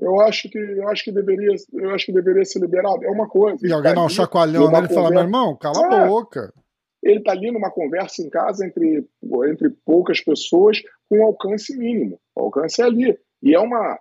Eu 0.00 0.20
acho 0.20 0.48
que 0.48 0.56
eu 0.58 0.88
acho 0.88 1.04
que 1.04 1.12
deveria, 1.12 1.54
eu 1.72 1.90
acho 1.90 2.06
que 2.06 2.12
deveria 2.12 2.44
ser 2.44 2.60
liberado. 2.60 3.04
É 3.04 3.10
uma 3.10 3.28
coisa. 3.28 3.66
E 3.66 3.72
alguém 3.72 3.92
tá 3.92 4.00
dá 4.00 4.06
um 4.06 4.08
chacoalhão 4.08 4.70
nele 4.70 4.86
e 4.86 4.94
fala: 4.94 5.10
meu 5.10 5.20
irmão, 5.22 5.56
cala 5.56 5.88
a 5.88 6.04
É. 6.04 6.06
boca. 6.06 6.54
Ele 7.02 7.18
está 7.18 7.32
ali 7.32 7.50
numa 7.50 7.70
conversa 7.70 8.22
em 8.22 8.30
casa 8.30 8.64
entre, 8.66 9.08
entre 9.50 9.70
poucas 9.84 10.20
pessoas 10.20 10.80
com 11.08 11.24
alcance 11.24 11.76
mínimo. 11.76 12.20
O 12.36 12.42
alcance 12.42 12.80
é 12.80 12.84
ali. 12.84 13.18
E 13.42 13.54
é 13.54 13.58
uma, 13.58 13.98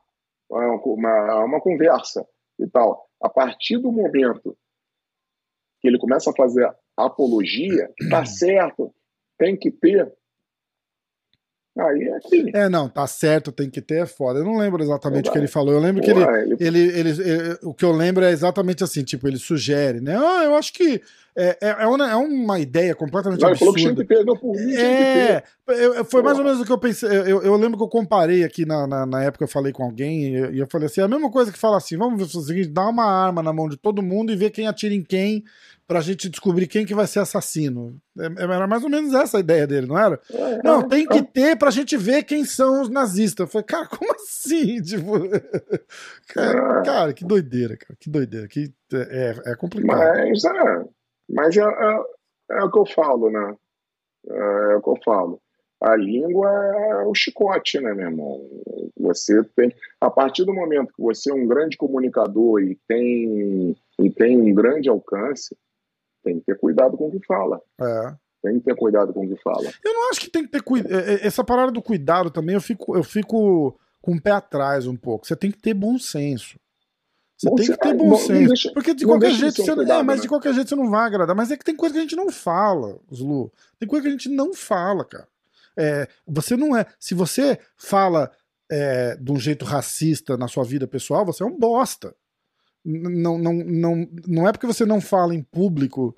uma, 0.49 1.45
uma 1.45 1.61
conversa 1.61 2.27
e 2.59 2.67
tal. 2.67 3.07
A 3.21 3.29
partir 3.29 3.77
do 3.77 3.91
momento 3.91 4.57
que 5.79 5.87
ele 5.87 5.99
começa 5.99 6.29
a 6.31 6.35
fazer 6.35 6.67
apologia, 6.95 7.91
tá 8.09 8.25
certo, 8.25 8.93
tem 9.37 9.55
que 9.55 9.71
ter. 9.71 10.11
Aí 11.79 12.03
é 12.03 12.19
crime. 12.27 12.51
É, 12.53 12.67
não, 12.69 12.89
tá 12.89 13.05
certo, 13.07 13.51
tem 13.51 13.69
que 13.69 13.81
ter, 13.81 14.03
é 14.03 14.05
foda. 14.05 14.39
Eu 14.39 14.45
não 14.45 14.57
lembro 14.57 14.81
exatamente 14.81 15.29
o 15.29 15.31
que 15.31 15.37
ele 15.37 15.47
falou. 15.47 15.73
Eu 15.73 15.79
lembro 15.79 16.01
que 16.01 16.09
ele, 16.11 16.21
ele- 16.21 16.57
ele, 16.59 16.79
ele, 17.09 17.09
ele- 17.29 17.57
o 17.63 17.73
que 17.73 17.85
eu 17.85 17.91
lembro 17.91 18.23
é 18.25 18.31
exatamente 18.31 18.83
assim, 18.83 19.03
tipo, 19.03 19.27
ele 19.27 19.37
sugere, 19.37 20.01
né? 20.01 20.15
Ah, 20.17 20.43
eu 20.45 20.55
acho 20.55 20.73
que 20.73 21.01
é, 21.35 21.55
é, 21.61 21.83
é 21.83 21.85
uma, 21.87 22.09
é 22.09 22.15
uma 22.15 22.59
ideia 22.59 22.95
completamente 22.95 23.41
Não, 23.41 23.49
ele 23.49 23.59
falou 23.59 23.73
que 23.75 23.79
tinha 23.81 23.91
absurda. 23.91 24.07
que 24.07 24.15
ter, 24.15 24.25
não, 24.25 24.35
por 24.35 24.55
mim 24.55 24.73
É, 24.73 25.13
ter. 25.13 25.43
eu- 25.67 26.03
foi 26.05 26.23
mais 26.23 26.37
ou 26.39 26.43
menos 26.43 26.59
o 26.59 26.65
que 26.65 26.71
eu 26.71 26.79
pensei. 26.79 27.09
Eu, 27.09 27.43
eu 27.43 27.55
lembro 27.55 27.77
que 27.77 27.83
eu 27.83 27.87
comparei 27.87 28.43
aqui 28.43 28.65
na, 28.65 28.87
na, 28.87 29.05
na 29.05 29.23
época, 29.23 29.43
eu 29.43 29.47
falei 29.47 29.71
com 29.71 29.83
alguém, 29.83 30.29
e 30.29 30.35
eu, 30.35 30.53
e 30.55 30.59
eu 30.59 30.67
falei 30.67 30.87
assim: 30.87 31.01
a 31.01 31.07
mesma 31.07 31.29
coisa 31.29 31.51
que 31.51 31.59
fala 31.59 31.77
assim: 31.77 31.95
vamos 31.95 32.17
ver 32.17 32.37
o 32.37 32.41
seguinte, 32.41 32.69
dá 32.69 32.87
uma 32.89 33.05
arma 33.05 33.43
na 33.43 33.53
mão 33.53 33.69
de 33.69 33.77
todo 33.77 34.01
mundo 34.01 34.31
e 34.31 34.35
ver 34.35 34.49
quem 34.49 34.67
atira 34.67 34.95
em 34.95 35.03
quem 35.03 35.43
pra 35.87 36.01
gente 36.01 36.29
descobrir 36.29 36.67
quem 36.67 36.85
que 36.85 36.93
vai 36.93 37.07
ser 37.07 37.19
assassino. 37.19 37.97
É, 38.19 38.25
é, 38.25 38.43
era 38.43 38.67
mais 38.67 38.83
ou 38.83 38.89
menos 38.89 39.13
essa 39.13 39.37
a 39.37 39.39
ideia 39.39 39.65
dele, 39.65 39.87
não 39.87 39.97
era? 39.97 40.19
É, 40.31 40.61
não, 40.63 40.81
é, 40.81 40.87
tem 40.87 41.07
que 41.07 41.23
ter 41.23 41.57
pra 41.57 41.71
gente 41.71 41.95
ver 41.95 42.23
quem 42.23 42.43
são 42.43 42.81
os 42.81 42.89
nazistas. 42.89 43.45
Eu 43.45 43.47
falei, 43.47 43.65
cara, 43.65 43.87
como 43.87 44.13
assim? 44.13 44.81
Tipo, 44.83 45.13
cara, 46.27 46.81
cara, 46.83 47.13
que 47.13 47.25
doideira, 47.25 47.77
cara, 47.77 47.95
que 47.99 48.09
doideira. 48.09 48.47
Que, 48.47 48.73
é, 48.93 49.51
é 49.51 49.55
complicado. 49.55 49.97
Mas, 49.97 50.43
é, 50.43 50.85
mas 51.29 51.57
é, 51.57 51.61
é, 51.61 52.57
é 52.59 52.63
o 52.63 52.71
que 52.71 52.79
eu 52.79 52.85
falo, 52.85 53.29
né? 53.29 53.55
É, 54.29 54.75
o 54.75 54.81
que 54.81 54.89
eu 54.89 54.97
falo 55.05 55.41
a 55.81 55.95
língua 55.95 56.49
é 56.49 57.05
o 57.05 57.13
chicote, 57.13 57.79
né, 57.79 57.93
meu 57.93 58.07
irmão? 58.07 58.49
Você 58.99 59.43
tem, 59.55 59.73
a 60.01 60.09
partir 60.09 60.43
do 60.43 60.53
momento 60.53 60.93
que 60.93 61.01
você 61.01 61.29
é 61.31 61.33
um 61.33 61.47
grande 61.47 61.77
comunicador 61.77 62.61
e 62.61 62.75
tem, 62.87 63.75
e 63.99 64.09
tem 64.09 64.37
um 64.41 64.53
grande 64.53 64.89
alcance, 64.89 65.55
tem 66.27 66.39
que 66.39 66.45
ter 66.45 66.59
cuidado 66.59 66.97
com 66.97 67.07
o 67.07 67.11
que 67.11 67.25
fala. 67.25 67.61
É. 67.79 68.15
Tem 68.43 68.59
que 68.59 68.65
ter 68.65 68.75
cuidado 68.75 69.13
com 69.13 69.25
o 69.25 69.27
que 69.27 69.41
fala. 69.41 69.71
Eu 69.83 69.93
não 69.93 70.09
acho 70.09 70.19
que 70.19 70.29
tem 70.29 70.43
que 70.43 70.51
ter 70.51 70.61
cuidado. 70.61 70.93
É, 70.93 71.13
é, 71.13 71.27
essa 71.27 71.43
parada 71.43 71.71
do 71.71 71.81
cuidado 71.81 72.29
também, 72.29 72.55
eu 72.55 72.61
fico, 72.61 72.95
eu 72.95 73.03
fico 73.03 73.77
com 74.01 74.13
o 74.13 74.21
pé 74.21 74.31
atrás 74.31 74.85
um 74.85 74.95
pouco. 74.95 75.25
Você 75.25 75.35
tem 75.35 75.51
que 75.51 75.57
ter 75.57 75.73
bom 75.73 75.97
senso. 75.97 76.59
Você 77.37 77.49
bom 77.49 77.55
tem 77.55 77.67
que 77.67 77.77
ter 77.77 77.93
bom, 77.93 78.09
bom 78.09 78.17
senso. 78.17 78.47
Deixa, 78.47 78.71
porque 78.73 78.93
de 78.93 79.05
qualquer 79.05 79.31
jeito 79.31 79.63
você 79.63 79.73
cuidado, 79.73 80.01
é, 80.01 80.03
mas 80.03 80.17
né? 80.17 80.21
de 80.23 80.27
qualquer 80.27 80.53
jeito 80.53 80.69
você 80.69 80.75
não 80.75 80.89
vai 80.89 81.05
agradar. 81.05 81.35
Mas 81.35 81.51
é 81.51 81.57
que 81.57 81.63
tem 81.63 81.75
coisa 81.75 81.93
que 81.93 81.99
a 81.99 82.01
gente 82.01 82.15
não 82.15 82.29
fala, 82.29 82.97
Zlu. 83.13 83.51
Tem 83.79 83.87
coisa 83.87 84.03
que 84.03 84.09
a 84.09 84.11
gente 84.11 84.29
não 84.29 84.53
fala, 84.53 85.05
cara. 85.05 85.27
É, 85.77 86.07
você 86.27 86.57
não 86.57 86.75
é. 86.75 86.85
Se 86.99 87.13
você 87.13 87.59
fala 87.75 88.31
é, 88.69 89.15
de 89.15 89.31
um 89.31 89.39
jeito 89.39 89.63
racista 89.63 90.35
na 90.35 90.47
sua 90.47 90.63
vida 90.63 90.87
pessoal, 90.87 91.25
você 91.25 91.43
é 91.43 91.45
um 91.45 91.57
bosta. 91.57 92.13
Não, 92.89 93.37
não, 93.37 93.53
não, 93.53 94.09
não 94.25 94.47
é 94.47 94.51
porque 94.53 94.65
você 94.65 94.85
não 94.85 95.01
fala 95.01 95.35
em 95.35 95.43
público, 95.43 96.15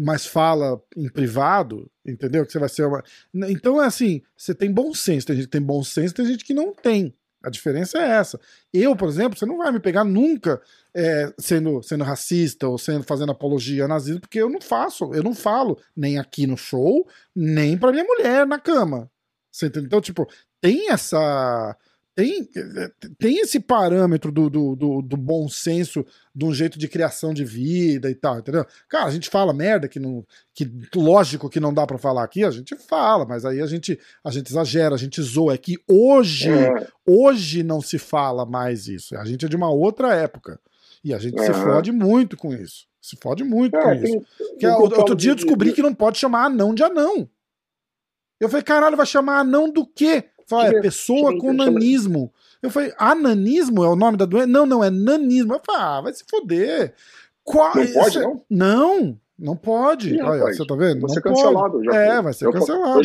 mas 0.00 0.24
fala 0.24 0.80
em 0.96 1.08
privado, 1.08 1.90
entendeu? 2.06 2.46
Que 2.46 2.52
você 2.52 2.58
vai 2.60 2.68
ser 2.68 2.86
uma. 2.86 3.02
Então 3.48 3.82
é 3.82 3.86
assim: 3.86 4.22
você 4.36 4.54
tem 4.54 4.72
bom 4.72 4.94
senso. 4.94 5.26
Tem 5.26 5.36
gente 5.36 5.46
que 5.46 5.50
tem 5.50 5.62
bom 5.62 5.82
senso, 5.82 6.14
tem 6.14 6.26
gente 6.26 6.44
que 6.44 6.54
não 6.54 6.72
tem. 6.72 7.12
A 7.44 7.50
diferença 7.50 7.98
é 7.98 8.08
essa. 8.08 8.40
Eu, 8.72 8.94
por 8.94 9.08
exemplo, 9.08 9.36
você 9.36 9.44
não 9.44 9.58
vai 9.58 9.72
me 9.72 9.80
pegar 9.80 10.04
nunca 10.04 10.62
é, 10.94 11.32
sendo, 11.38 11.82
sendo 11.82 12.04
racista 12.04 12.68
ou 12.68 12.78
sendo 12.78 13.02
fazendo 13.02 13.32
apologia 13.32 13.82
ao 13.82 13.88
nazismo, 13.88 14.20
porque 14.20 14.38
eu 14.38 14.48
não 14.48 14.60
faço, 14.60 15.12
eu 15.12 15.24
não 15.24 15.34
falo 15.34 15.76
nem 15.96 16.18
aqui 16.18 16.46
no 16.46 16.56
show, 16.56 17.04
nem 17.34 17.76
pra 17.76 17.90
minha 17.90 18.04
mulher 18.04 18.46
na 18.46 18.60
cama. 18.60 19.10
Você 19.50 19.66
entendeu? 19.66 19.86
Então, 19.86 20.00
tipo, 20.00 20.26
tem 20.60 20.90
essa. 20.90 21.76
Tem, 22.14 22.46
tem 23.18 23.38
esse 23.38 23.58
parâmetro 23.58 24.30
do, 24.30 24.50
do, 24.50 24.76
do, 24.76 25.00
do, 25.00 25.16
bom 25.16 25.48
senso 25.48 26.04
de 26.34 26.44
um 26.44 26.52
jeito 26.52 26.78
de 26.78 26.86
criação 26.86 27.32
de 27.32 27.42
vida 27.42 28.10
e 28.10 28.14
tal, 28.14 28.38
entendeu? 28.38 28.66
Cara, 28.86 29.06
a 29.06 29.10
gente 29.10 29.30
fala 29.30 29.54
merda 29.54 29.88
que 29.88 29.98
não. 29.98 30.22
que 30.52 30.70
lógico 30.94 31.48
que 31.48 31.58
não 31.58 31.72
dá 31.72 31.86
para 31.86 31.96
falar 31.96 32.22
aqui, 32.22 32.44
a 32.44 32.50
gente 32.50 32.76
fala, 32.76 33.24
mas 33.24 33.46
aí 33.46 33.62
a 33.62 33.66
gente, 33.66 33.98
a 34.22 34.30
gente 34.30 34.50
exagera, 34.50 34.94
a 34.94 34.98
gente 34.98 35.22
zoa. 35.22 35.54
É 35.54 35.58
que 35.58 35.78
hoje, 35.88 36.50
é. 36.50 36.86
hoje 37.06 37.62
não 37.62 37.80
se 37.80 37.98
fala 37.98 38.44
mais 38.44 38.88
isso. 38.88 39.16
A 39.16 39.24
gente 39.24 39.46
é 39.46 39.48
de 39.48 39.56
uma 39.56 39.70
outra 39.70 40.14
época. 40.14 40.60
E 41.02 41.14
a 41.14 41.18
gente 41.18 41.40
se 41.42 41.52
fode 41.54 41.90
muito 41.90 42.36
com 42.36 42.52
isso. 42.52 42.86
Se 43.00 43.16
fode 43.16 43.42
muito 43.42 43.74
é, 43.74 43.82
com 43.82 44.02
tem, 44.02 44.16
isso. 44.16 44.26
Tem, 44.58 44.68
é, 44.68 44.76
outro 44.76 45.16
dia 45.16 45.30
eu 45.30 45.36
descobri 45.36 45.70
de... 45.70 45.76
que 45.76 45.82
não 45.82 45.94
pode 45.94 46.18
chamar 46.18 46.44
anão 46.44 46.74
de 46.74 46.82
anão. 46.82 47.26
Eu 48.38 48.48
falei, 48.48 48.64
caralho, 48.64 48.96
vai 48.96 49.06
chamar 49.06 49.38
anão 49.38 49.70
do 49.70 49.86
quê? 49.86 50.24
Falei, 50.46 50.78
é 50.78 50.80
pessoa 50.80 51.36
com 51.38 51.52
nanismo. 51.52 52.32
Eu 52.62 52.70
falei, 52.70 52.92
ananismo 52.98 53.84
é 53.84 53.88
o 53.88 53.96
nome 53.96 54.16
da 54.16 54.24
doença? 54.24 54.46
Não, 54.46 54.64
não, 54.64 54.84
é 54.84 54.90
nanismo. 54.90 55.54
Eu 55.54 55.60
falei, 55.64 55.82
ah, 55.82 56.00
vai 56.00 56.12
se 56.12 56.24
foder. 56.28 56.94
Qual... 57.42 57.74
Não 57.74 57.92
pode, 57.92 58.18
não? 58.18 58.42
Não, 58.48 59.18
não 59.38 59.56
pode. 59.56 60.20
Olha, 60.20 60.54
você 60.54 60.64
tá 60.64 60.76
vendo? 60.76 61.00
Vai 61.00 61.10
ser 61.10 61.20
cancelado. 61.20 61.82
Já 61.84 61.94
é, 61.94 62.22
vai 62.22 62.32
ser 62.32 62.46
eu 62.46 62.52
cancelado. 62.52 63.00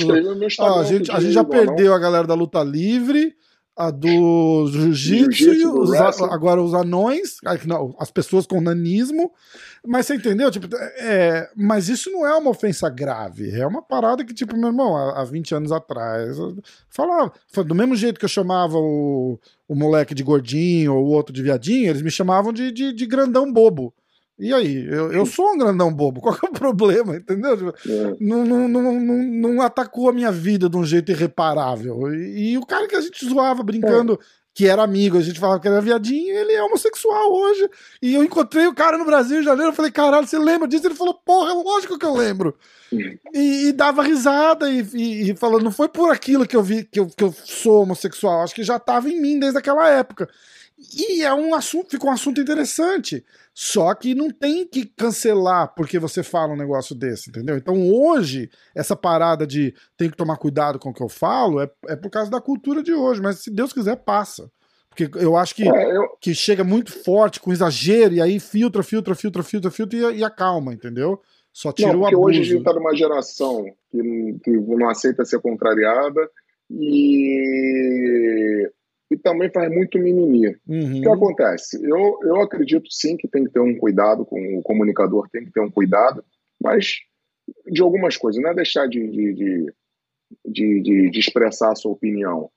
Ah, 0.60 0.80
a, 0.80 0.84
gente, 0.84 1.12
a 1.12 1.20
gente 1.20 1.34
já 1.34 1.44
perdeu 1.44 1.94
a 1.94 2.00
galera 2.00 2.28
da 2.28 2.36
luta 2.36 2.64
livre 2.64 3.36
a 3.78 3.92
do 3.92 4.68
jiu-jitsu, 4.72 5.54
jiu 5.54 5.96
agora 6.32 6.60
os 6.60 6.74
anões, 6.74 7.38
não, 7.66 7.96
as 8.00 8.10
pessoas 8.10 8.48
com 8.48 8.60
nanismo. 8.60 9.32
Mas 9.86 10.08
você 10.08 10.16
entendeu? 10.16 10.50
Tipo, 10.50 10.68
é, 10.76 11.48
mas 11.56 11.88
isso 11.88 12.12
não 12.12 12.26
é 12.26 12.36
uma 12.36 12.50
ofensa 12.50 12.90
grave. 12.90 13.52
É 13.52 13.66
uma 13.66 13.82
parada 13.82 14.26
que, 14.26 14.34
tipo, 14.34 14.58
meu 14.58 14.70
irmão, 14.70 14.98
há, 14.98 15.22
há 15.22 15.24
20 15.24 15.54
anos 15.54 15.72
atrás, 15.72 16.36
falava. 16.90 17.32
Do 17.64 17.76
mesmo 17.76 17.96
jeito 17.96 18.20
que 18.20 18.26
eu 18.26 18.30
chamava 18.30 18.78
o, 18.78 19.40
o 19.68 19.76
moleque 19.76 20.16
de 20.16 20.24
gordinho 20.24 20.96
ou 20.96 21.06
o 21.06 21.10
outro 21.12 21.32
de 21.32 21.44
viadinho, 21.44 21.92
eles 21.92 22.02
me 22.02 22.10
chamavam 22.10 22.52
de, 22.52 22.72
de, 22.72 22.92
de 22.92 23.06
grandão 23.06 23.54
bobo. 23.54 23.94
E 24.40 24.54
aí? 24.54 24.86
Eu, 24.86 25.12
eu 25.12 25.26
sou 25.26 25.54
um 25.54 25.58
grandão 25.58 25.92
bobo, 25.92 26.22
qual 26.22 26.36
que 26.36 26.46
é 26.46 26.50
o 26.50 26.54
problema, 26.54 27.16
entendeu? 27.16 27.58
Tipo, 27.58 27.92
é. 27.92 28.16
Não, 28.20 28.46
não, 28.46 28.68
não, 28.68 28.94
não, 28.94 29.24
não, 29.24 29.62
atacou 29.62 30.10
a 30.10 30.14
minha 30.14 30.32
vida 30.32 30.70
de 30.70 30.78
um 30.78 30.86
jeito 30.86 31.12
irreparável. 31.12 32.14
E, 32.14 32.52
e 32.52 32.58
o 32.58 32.66
cara 32.66 32.88
que 32.88 32.96
a 32.96 33.02
gente 33.02 33.28
zoava 33.28 33.64
brincando, 33.64 34.14
é. 34.14 34.18
que 34.54 34.68
era 34.68 34.84
amigo, 34.84 35.18
a 35.18 35.22
gente 35.22 35.40
falava 35.40 35.60
que 35.60 35.68
era 35.68 35.82
viadinho, 35.82 36.36
ele 36.36 36.54
é 36.54 36.64
homossexual 36.64 37.34
hoje. 37.34 37.68
E 38.00 38.14
eu 38.14 38.24
encontrei 38.24 38.68
o 38.68 38.76
cara 38.76 38.98
no 38.98 39.06
Brasil 39.06 39.40
em 39.40 39.44
janeiro, 39.44 39.72
eu 39.72 39.76
falei, 39.76 39.92
caralho, 39.92 40.28
você 40.28 40.38
lembra 40.38 40.68
disso? 40.68 40.86
Ele 40.86 40.94
falou, 40.94 41.16
porra, 41.16 41.50
é 41.50 41.54
lógico 41.54 41.98
que 41.98 42.06
eu 42.06 42.14
lembro. 42.14 42.56
E, 43.34 43.68
e, 43.68 43.72
dava 43.74 44.04
risada 44.04 44.70
e, 44.70 44.88
e, 44.94 45.32
e 45.32 45.36
falando, 45.36 45.64
não 45.64 45.72
foi 45.72 45.90
por 45.90 46.12
aquilo 46.12 46.48
que 46.48 46.56
eu 46.56 46.64
vi 46.64 46.84
que 46.86 47.00
eu, 47.00 47.08
que 47.08 47.24
eu 47.24 47.34
sou 47.44 47.82
homossexual, 47.82 48.44
acho 48.44 48.56
que 48.56 48.64
já 48.64 48.80
tava 48.80 49.10
em 49.10 49.20
mim 49.20 49.40
desde 49.40 49.58
aquela 49.58 49.90
época. 49.90 50.30
E 50.94 51.24
é 51.24 51.34
um 51.34 51.56
assunto, 51.56 51.90
ficou 51.90 52.10
um 52.10 52.14
assunto 52.14 52.40
interessante. 52.40 53.26
Só 53.60 53.92
que 53.96 54.14
não 54.14 54.30
tem 54.30 54.68
que 54.68 54.86
cancelar 54.86 55.74
porque 55.74 55.98
você 55.98 56.22
fala 56.22 56.54
um 56.54 56.58
negócio 56.58 56.94
desse, 56.94 57.32
entendeu? 57.32 57.58
Então 57.58 57.92
hoje, 57.92 58.52
essa 58.76 58.96
parada 58.96 59.48
de 59.48 59.74
tem 59.98 60.12
que 60.12 60.16
tomar 60.16 60.38
cuidado 60.38 60.78
com 60.78 60.92
o 60.92 60.94
que 60.94 61.02
eu 61.02 61.10
falo 61.10 61.60
é, 61.60 61.68
é 61.88 61.96
por 61.96 62.12
causa 62.12 62.30
da 62.30 62.40
cultura 62.40 62.84
de 62.84 62.94
hoje, 62.94 63.20
mas 63.20 63.40
se 63.40 63.50
Deus 63.50 63.74
quiser, 63.74 63.96
passa. 63.96 64.48
Porque 64.90 65.10
eu 65.18 65.36
acho 65.36 65.56
que, 65.56 65.68
é, 65.68 65.98
eu... 65.98 66.08
que 66.22 66.36
chega 66.36 66.64
muito 66.64 66.92
forte, 66.92 67.40
com 67.40 67.52
exagero, 67.52 68.14
e 68.14 68.22
aí 68.22 68.40
filtra, 68.40 68.84
filtra, 68.84 69.16
filtra, 69.16 69.42
filtra, 69.42 69.72
filtra 69.72 69.98
e, 69.98 70.20
e 70.20 70.24
acalma, 70.24 70.72
entendeu? 70.72 71.20
Só 71.52 71.72
tira 71.72 71.94
não, 71.94 72.02
o 72.02 72.06
abuso. 72.06 72.22
hoje 72.22 72.42
a 72.42 72.44
gente 72.44 72.64
tá 72.64 72.74
numa 72.74 72.96
geração 72.96 73.66
que, 73.90 74.38
que 74.44 74.52
não 74.52 74.88
aceita 74.88 75.26
ser 75.26 75.42
contrariada 75.42 76.30
e 76.70 78.70
e 79.10 79.18
também 79.18 79.50
faz 79.50 79.72
muito 79.72 79.98
mimimi. 79.98 80.56
Uhum. 80.68 81.00
O 81.00 81.02
que 81.02 81.10
acontece? 81.10 81.80
Eu, 81.84 82.20
eu 82.24 82.42
acredito 82.42 82.92
sim 82.92 83.16
que 83.16 83.28
tem 83.28 83.46
que 83.46 83.52
ter 83.52 83.60
um 83.60 83.78
cuidado, 83.78 84.26
com 84.26 84.58
o 84.58 84.62
comunicador 84.62 85.30
tem 85.30 85.46
que 85.46 85.52
ter 85.52 85.62
um 85.62 85.72
cuidado, 85.72 86.24
mas 86.62 86.98
de 87.66 87.82
algumas 87.82 88.18
coisas, 88.18 88.42
não 88.42 88.50
é 88.50 88.54
deixar 88.54 88.88
de, 88.88 89.08
de, 89.08 89.34
de, 89.34 89.74
de, 90.82 91.10
de, 91.10 91.20
expressar 91.20 91.72
a 91.72 91.76
sua 91.76 91.92
opinião. 91.92 92.50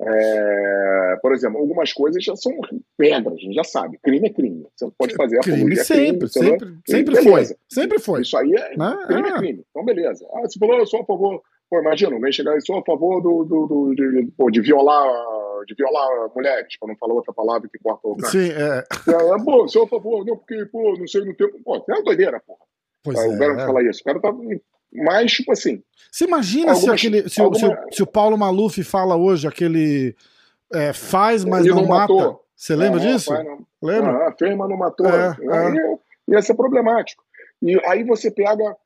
É, 0.00 1.18
por 1.22 1.32
exemplo, 1.32 1.58
algumas 1.58 1.92
coisas 1.92 2.22
já 2.22 2.34
são 2.34 2.52
pedras, 2.96 3.34
a 3.34 3.40
gente 3.40 3.54
já 3.54 3.64
sabe. 3.64 3.98
Crime 4.02 4.26
é 4.26 4.32
crime. 4.32 4.66
Você 4.74 4.90
pode 4.98 5.14
fazer 5.14 5.38
a 5.38 5.40
crime 5.40 5.76
sempre, 5.76 6.28
crime, 6.28 6.28
sempre, 6.28 6.68
não... 6.68 6.78
sempre 6.86 7.22
foi. 7.22 7.44
Sempre 7.68 7.98
foi. 8.00 8.22
Isso 8.22 8.36
aí 8.36 8.52
é 8.54 8.74
ah, 8.78 9.06
crime 9.06 9.28
é 9.28 9.32
ah. 9.32 9.38
crime. 9.38 9.64
Então, 9.70 9.84
beleza. 9.84 10.26
Ah, 10.34 10.40
você 10.40 10.58
falou, 10.58 10.78
eu 10.78 10.86
sou 10.86 11.00
a 11.00 11.06
favor. 11.06 11.42
Pô, 11.70 11.80
imagina, 11.80 12.14
alguém 12.14 12.32
chegar 12.32 12.56
e 12.56 12.60
sou 12.60 12.78
a 12.78 12.84
favor 12.84 13.20
do, 13.20 13.44
do, 13.44 13.66
do 13.66 13.94
de, 13.94 14.30
pô, 14.36 14.50
de 14.50 14.60
violar 14.60 15.08
de 15.66 15.74
violar 15.74 16.30
mulheres, 16.34 16.76
para 16.78 16.88
não 16.88 16.96
falar 16.96 17.14
outra 17.14 17.32
palavra 17.32 17.68
que 17.68 17.78
corta 17.78 18.06
o 18.06 18.16
cara. 18.16 18.30
Sim, 18.30 18.50
é. 18.50 18.84
é, 19.10 19.34
é 19.34 19.44
pô, 19.44 19.66
sou 19.68 19.84
a 19.84 19.88
favor, 19.88 20.24
não, 20.24 20.36
porque, 20.36 20.66
pô, 20.66 20.96
não 20.98 21.06
sei, 21.06 21.24
no 21.24 21.34
tempo. 21.34 21.58
Pô, 21.64 21.76
é 21.76 21.92
uma 21.92 22.02
doideira, 22.02 22.40
porra. 22.46 22.60
Pois 23.02 23.18
é, 23.18 23.28
o 23.28 23.38
cara 23.38 23.62
é. 23.62 23.66
falar 23.66 23.82
isso. 23.84 24.00
O 24.00 24.04
cara 24.04 24.20
tá. 24.20 24.32
Mas, 24.92 25.32
tipo 25.32 25.52
assim. 25.52 25.82
Você 26.10 26.24
imagina 26.24 26.72
algumas, 26.72 27.00
se, 27.00 27.06
aquele, 27.06 27.28
se, 27.28 27.40
alguma... 27.40 27.58
se, 27.58 27.66
o, 27.66 27.76
se, 27.92 28.02
o 28.02 28.06
Paulo 28.06 28.38
Maluf 28.38 28.82
fala 28.82 29.16
hoje 29.16 29.46
aquele. 29.46 30.16
É, 30.72 30.92
faz, 30.92 31.44
mas 31.44 31.66
não, 31.66 31.76
não 31.76 31.86
mata. 31.86 32.38
Você 32.56 32.74
lembra 32.74 33.00
não, 33.00 33.06
disso? 33.06 33.32
Não. 33.32 33.66
Lembra? 33.82 34.28
Ah, 34.28 34.34
fez, 34.38 34.56
mas 34.56 34.68
não 34.68 34.76
matou. 34.76 35.06
É, 35.06 35.36
é. 35.40 35.98
Ia 36.28 36.40
ser 36.40 36.54
problemático. 36.54 37.22
E 37.60 37.78
aí 37.86 38.04
você 38.04 38.30
pega. 38.30 38.76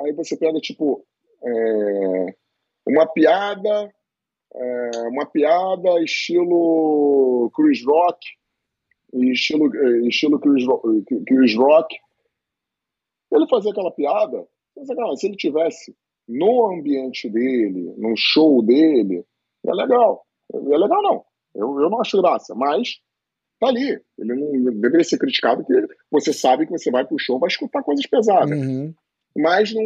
Aí 0.00 0.12
você 0.12 0.36
pega, 0.36 0.58
tipo. 0.60 1.04
É, 1.44 2.26
uma 2.86 3.06
piada 3.06 3.92
é, 4.54 5.08
uma 5.08 5.26
piada 5.26 6.00
estilo 6.02 7.50
Chris 7.54 7.84
Rock, 7.84 8.24
estilo, 9.12 9.74
é, 9.76 10.08
estilo 10.08 10.38
Chris, 10.38 10.64
Chris 11.26 11.56
Rock. 11.56 11.96
Ele 13.32 13.48
fazia 13.48 13.72
aquela 13.72 13.90
piada, 13.90 14.46
se 15.16 15.26
ele 15.26 15.36
tivesse 15.36 15.94
no 16.28 16.72
ambiente 16.72 17.28
dele, 17.28 17.92
no 17.96 18.14
show 18.16 18.62
dele, 18.62 19.24
é 19.66 19.74
legal. 19.74 20.24
É 20.52 20.58
legal 20.58 21.02
não. 21.02 21.24
Eu, 21.54 21.80
eu 21.80 21.90
não 21.90 22.00
acho 22.00 22.20
graça, 22.20 22.54
mas 22.54 23.00
tá 23.58 23.68
ali. 23.68 24.00
Ele 24.18 24.34
não 24.34 24.80
deveria 24.80 25.04
ser 25.04 25.18
criticado 25.18 25.64
porque 25.64 25.94
você 26.10 26.32
sabe 26.32 26.66
que 26.66 26.72
você 26.72 26.90
vai 26.90 27.04
pro 27.04 27.18
show 27.18 27.40
vai 27.40 27.48
escutar 27.48 27.82
coisas 27.82 28.06
pesadas. 28.06 28.56
Uhum. 28.56 28.94
Mas 29.36 29.72
não. 29.74 29.84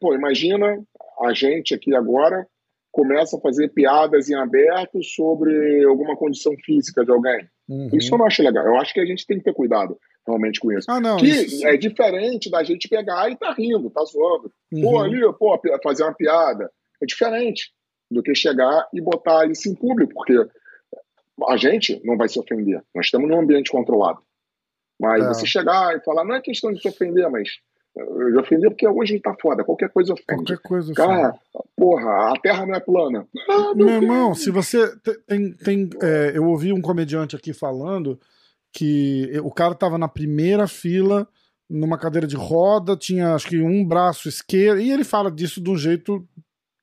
Pô, 0.00 0.14
imagina 0.14 0.82
a 1.22 1.32
gente 1.32 1.74
aqui 1.74 1.94
agora 1.94 2.46
começa 2.92 3.36
a 3.36 3.40
fazer 3.40 3.68
piadas 3.68 4.28
em 4.30 4.34
aberto 4.34 5.02
sobre 5.02 5.84
alguma 5.84 6.16
condição 6.16 6.54
física 6.64 7.04
de 7.04 7.10
alguém. 7.10 7.46
Uhum. 7.68 7.90
Isso 7.92 8.14
eu 8.14 8.18
não 8.18 8.26
acho 8.26 8.42
legal. 8.42 8.64
Eu 8.66 8.76
acho 8.76 8.94
que 8.94 9.00
a 9.00 9.04
gente 9.06 9.26
tem 9.26 9.38
que 9.38 9.44
ter 9.44 9.52
cuidado. 9.54 9.98
realmente 10.26 10.58
com 10.58 10.72
isso. 10.72 10.90
Ah, 10.90 10.98
não, 11.00 11.18
que 11.18 11.26
isso- 11.28 11.64
é 11.64 11.76
diferente 11.76 12.50
da 12.50 12.60
gente 12.64 12.88
pegar 12.88 13.30
e 13.30 13.36
tá 13.36 13.52
rindo, 13.52 13.88
tá 13.90 14.02
zoando. 14.04 14.52
Uhum. 14.72 14.82
Pô, 14.82 14.98
ali, 15.00 15.20
pô, 15.38 15.60
fazer 15.84 16.02
uma 16.02 16.12
piada. 16.14 16.68
É 17.00 17.06
diferente 17.06 17.70
do 18.10 18.20
que 18.24 18.34
chegar 18.34 18.88
e 18.92 19.00
botar 19.00 19.48
isso 19.48 19.68
em 19.68 19.74
público, 19.76 20.12
porque 20.14 20.34
a 21.48 21.56
gente 21.56 22.00
não 22.04 22.16
vai 22.16 22.28
se 22.28 22.40
ofender. 22.40 22.82
Nós 22.92 23.06
estamos 23.06 23.28
num 23.28 23.38
ambiente 23.38 23.70
controlado. 23.70 24.18
Mas 24.98 25.22
É. 25.24 25.28
você 25.28 25.46
chegar 25.46 25.96
e 25.96 26.00
falar, 26.02 26.24
não 26.24 26.34
é 26.34 26.40
questão 26.40 26.72
de 26.72 26.80
se 26.82 26.88
ofender, 26.88 27.30
mas 27.30 27.48
eu 27.96 28.30
de 28.32 28.38
ofender 28.38 28.70
porque 28.70 28.86
hoje 28.86 29.18
tá 29.20 29.34
foda, 29.40 29.64
qualquer 29.64 29.88
coisa 29.90 30.12
ofende. 30.12 30.26
Qualquer 30.44 30.58
coisa. 30.58 30.92
assim. 30.92 30.94
Cara, 30.94 31.34
porra, 31.76 32.32
a 32.32 32.40
terra 32.40 32.66
não 32.66 32.74
é 32.74 32.80
plana. 32.80 33.26
Ah, 33.48 33.72
Meu 33.74 33.86
Deus. 33.86 34.02
irmão, 34.02 34.34
se 34.34 34.50
você 34.50 34.94
te- 34.98 35.18
tem, 35.26 35.52
tem 35.52 35.90
é, 36.02 36.32
eu 36.34 36.44
ouvi 36.46 36.72
um 36.72 36.80
comediante 36.82 37.34
aqui 37.34 37.52
falando 37.52 38.20
que 38.72 39.30
o 39.42 39.50
cara 39.50 39.74
tava 39.74 39.96
na 39.96 40.08
primeira 40.08 40.66
fila 40.68 41.26
numa 41.68 41.96
cadeira 41.98 42.26
de 42.26 42.36
roda, 42.36 42.96
tinha 42.96 43.34
acho 43.34 43.48
que 43.48 43.58
um 43.60 43.84
braço 43.84 44.28
esquerdo 44.28 44.80
e 44.80 44.92
ele 44.92 45.02
fala 45.02 45.30
disso 45.30 45.60
de 45.60 45.70
um 45.70 45.76
jeito 45.76 46.24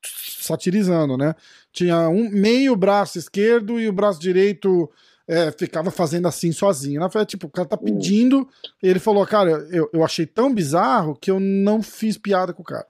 satirizando, 0.05 1.17
né? 1.17 1.35
Tinha 1.71 2.09
um 2.09 2.29
meio 2.29 2.75
braço 2.75 3.17
esquerdo 3.17 3.79
e 3.79 3.87
o 3.87 3.93
braço 3.93 4.19
direito 4.19 4.89
é, 5.27 5.51
ficava 5.51 5.91
fazendo 5.91 6.27
assim 6.27 6.51
sozinho. 6.51 7.01
Né? 7.01 7.09
Foi, 7.09 7.25
tipo, 7.25 7.47
o 7.47 7.49
cara 7.49 7.67
tá 7.67 7.77
pedindo. 7.77 8.47
E 8.81 8.87
ele 8.87 8.99
falou, 8.99 9.25
cara, 9.25 9.51
eu, 9.71 9.89
eu 9.93 10.03
achei 10.03 10.25
tão 10.25 10.53
bizarro 10.53 11.15
que 11.15 11.31
eu 11.31 11.39
não 11.39 11.81
fiz 11.81 12.17
piada 12.17 12.53
com 12.53 12.61
o 12.61 12.65
cara. 12.65 12.87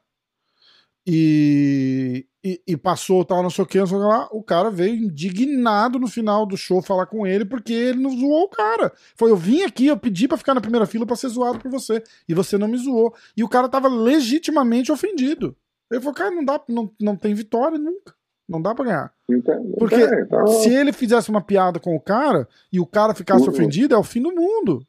E, 1.05 2.25
e, 2.43 2.61
e 2.65 2.77
passou 2.77 3.25
tal, 3.25 3.43
não 3.43 3.49
sei 3.49 3.63
o 3.63 3.67
que, 3.67 3.77
não 3.77 3.85
sei 3.85 3.97
o 3.97 3.99
que 3.99 4.07
lá. 4.07 4.29
O 4.31 4.41
cara 4.41 4.69
veio 4.69 4.95
indignado 4.95 5.99
no 5.99 6.07
final 6.07 6.45
do 6.45 6.55
show 6.55 6.81
falar 6.81 7.07
com 7.07 7.27
ele 7.27 7.43
porque 7.43 7.73
ele 7.73 7.99
não 7.99 8.17
zoou 8.17 8.43
o 8.43 8.49
cara. 8.49 8.91
Foi, 9.15 9.29
eu 9.29 9.37
vim 9.37 9.63
aqui, 9.63 9.87
eu 9.87 9.97
pedi 9.97 10.27
pra 10.27 10.37
ficar 10.37 10.53
na 10.53 10.61
primeira 10.61 10.85
fila 10.85 11.05
pra 11.05 11.15
ser 11.15 11.27
zoado 11.27 11.59
por 11.59 11.69
você. 11.69 12.01
E 12.27 12.33
você 12.33 12.57
não 12.57 12.67
me 12.67 12.77
zoou. 12.77 13.13
E 13.35 13.43
o 13.43 13.49
cara 13.49 13.67
tava 13.67 13.89
legitimamente 13.89 14.91
ofendido. 14.91 15.55
Ele 15.91 16.01
falou, 16.01 16.15
cara, 16.15 16.31
não 16.31 16.43
dá, 16.43 16.59
não, 16.69 16.91
não 16.99 17.15
tem 17.15 17.33
vitória 17.33 17.77
nunca. 17.77 18.15
Não 18.53 18.61
dá 18.61 18.75
pra 18.75 18.85
ganhar. 18.85 19.11
Entende? 19.27 19.73
Porque 19.79 19.95
então, 19.95 20.45
se 20.47 20.69
ele 20.69 20.93
fizesse 20.93 21.27
uma 21.31 21.41
piada 21.41 21.79
com 21.79 21.95
o 21.95 21.99
cara 21.99 22.47
e 22.71 22.79
o 22.79 22.85
cara 22.85 23.15
ficasse 23.15 23.43
Uhum. 23.45 23.49
ofendido, 23.51 23.95
é 23.95 23.97
o 23.97 24.03
fim 24.03 24.21
do 24.21 24.31
mundo. 24.31 24.85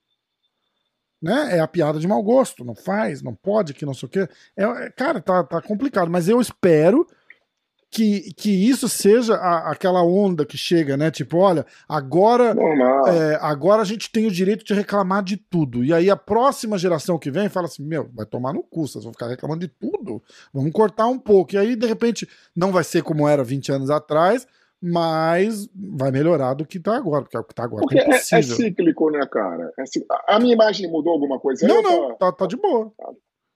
Né? 1.23 1.57
É 1.57 1.61
a 1.61 1.67
piada 1.67 1.99
de 1.99 2.07
mau 2.07 2.23
gosto. 2.23 2.63
Não 2.63 2.75
faz, 2.75 3.23
não 3.23 3.35
pode, 3.35 3.73
que 3.73 3.87
não 3.87 3.95
sei 3.95 4.07
o 4.07 4.11
quê. 4.11 4.29
É, 4.55 4.65
é- 4.65 4.91
cara, 4.91 5.19
tá, 5.23 5.43
tá 5.43 5.63
complicado. 5.63 6.11
Mas 6.11 6.29
eu 6.29 6.39
espero 6.43 7.07
que, 7.95 8.33
que 8.35 8.51
isso 8.51 8.89
seja 8.89 9.35
a- 9.37 9.71
aquela 9.71 10.03
onda 10.03 10.45
que 10.45 10.59
chega, 10.59 10.97
né? 10.97 11.11
Tipo, 11.11 11.39
olha, 11.39 11.65
agora 11.89 12.55
é, 13.09 13.39
agora 13.41 13.83
a 13.83 13.85
gente 13.85 14.11
tem 14.11 14.27
o 14.27 14.31
direito 14.31 14.65
de 14.65 14.75
reclamar 14.75 15.23
de 15.23 15.37
tudo. 15.37 15.85
E 15.85 15.93
aí 15.93 16.11
a 16.11 16.17
próxima 16.17 16.77
geração 16.77 17.19
que 17.19 17.31
vem 17.31 17.49
fala 17.49 17.67
assim: 17.67 17.85
meu, 17.85 18.11
vai 18.13 18.27
tomar 18.27 18.53
no 18.53 18.63
cu, 18.63 18.87
vocês 18.89 19.05
vão 19.05 19.13
ficar 19.13 19.29
reclamando 19.29 19.61
de 19.61 19.69
tudo. 19.69 20.21
Vamos 20.53 20.73
cortar 20.73 21.07
um 21.07 21.19
pouco. 21.19 21.55
E 21.55 21.59
aí, 21.59 21.77
de 21.77 21.87
repente, 21.87 22.29
não 22.55 22.73
vai 22.73 22.83
ser 22.83 23.03
como 23.03 23.29
era 23.29 23.45
20 23.45 23.71
anos 23.71 23.91
atrás, 23.91 24.47
mas 24.83 25.69
vai 25.75 26.11
melhorar 26.11 26.55
do 26.55 26.67
que 26.67 26.79
tá 26.81 26.97
agora, 26.97 27.23
porque 27.23 27.37
é 27.37 27.41
o 27.41 27.45
que 27.45 27.55
tá 27.55 27.65
agora 27.65 27.83
Porque 27.83 27.99
é 27.99 28.11
é, 28.11 28.15
é 28.17 28.43
cíclico, 28.43 29.11
né, 29.11 29.25
cara? 29.31 29.73
É 29.79 29.87
cí- 29.87 30.05
a- 30.29 30.39
minha 30.41 30.55
imagem 30.55 30.91
mudou 30.91 31.13
alguma 31.13 31.39
coisa? 31.39 31.67
não, 31.67 31.77
ou 31.77 31.83
não, 31.83 32.09
tá- 32.17 32.27
tá, 32.31 32.33
tá 32.33 32.47
de 32.47 32.57
boa. 32.57 32.93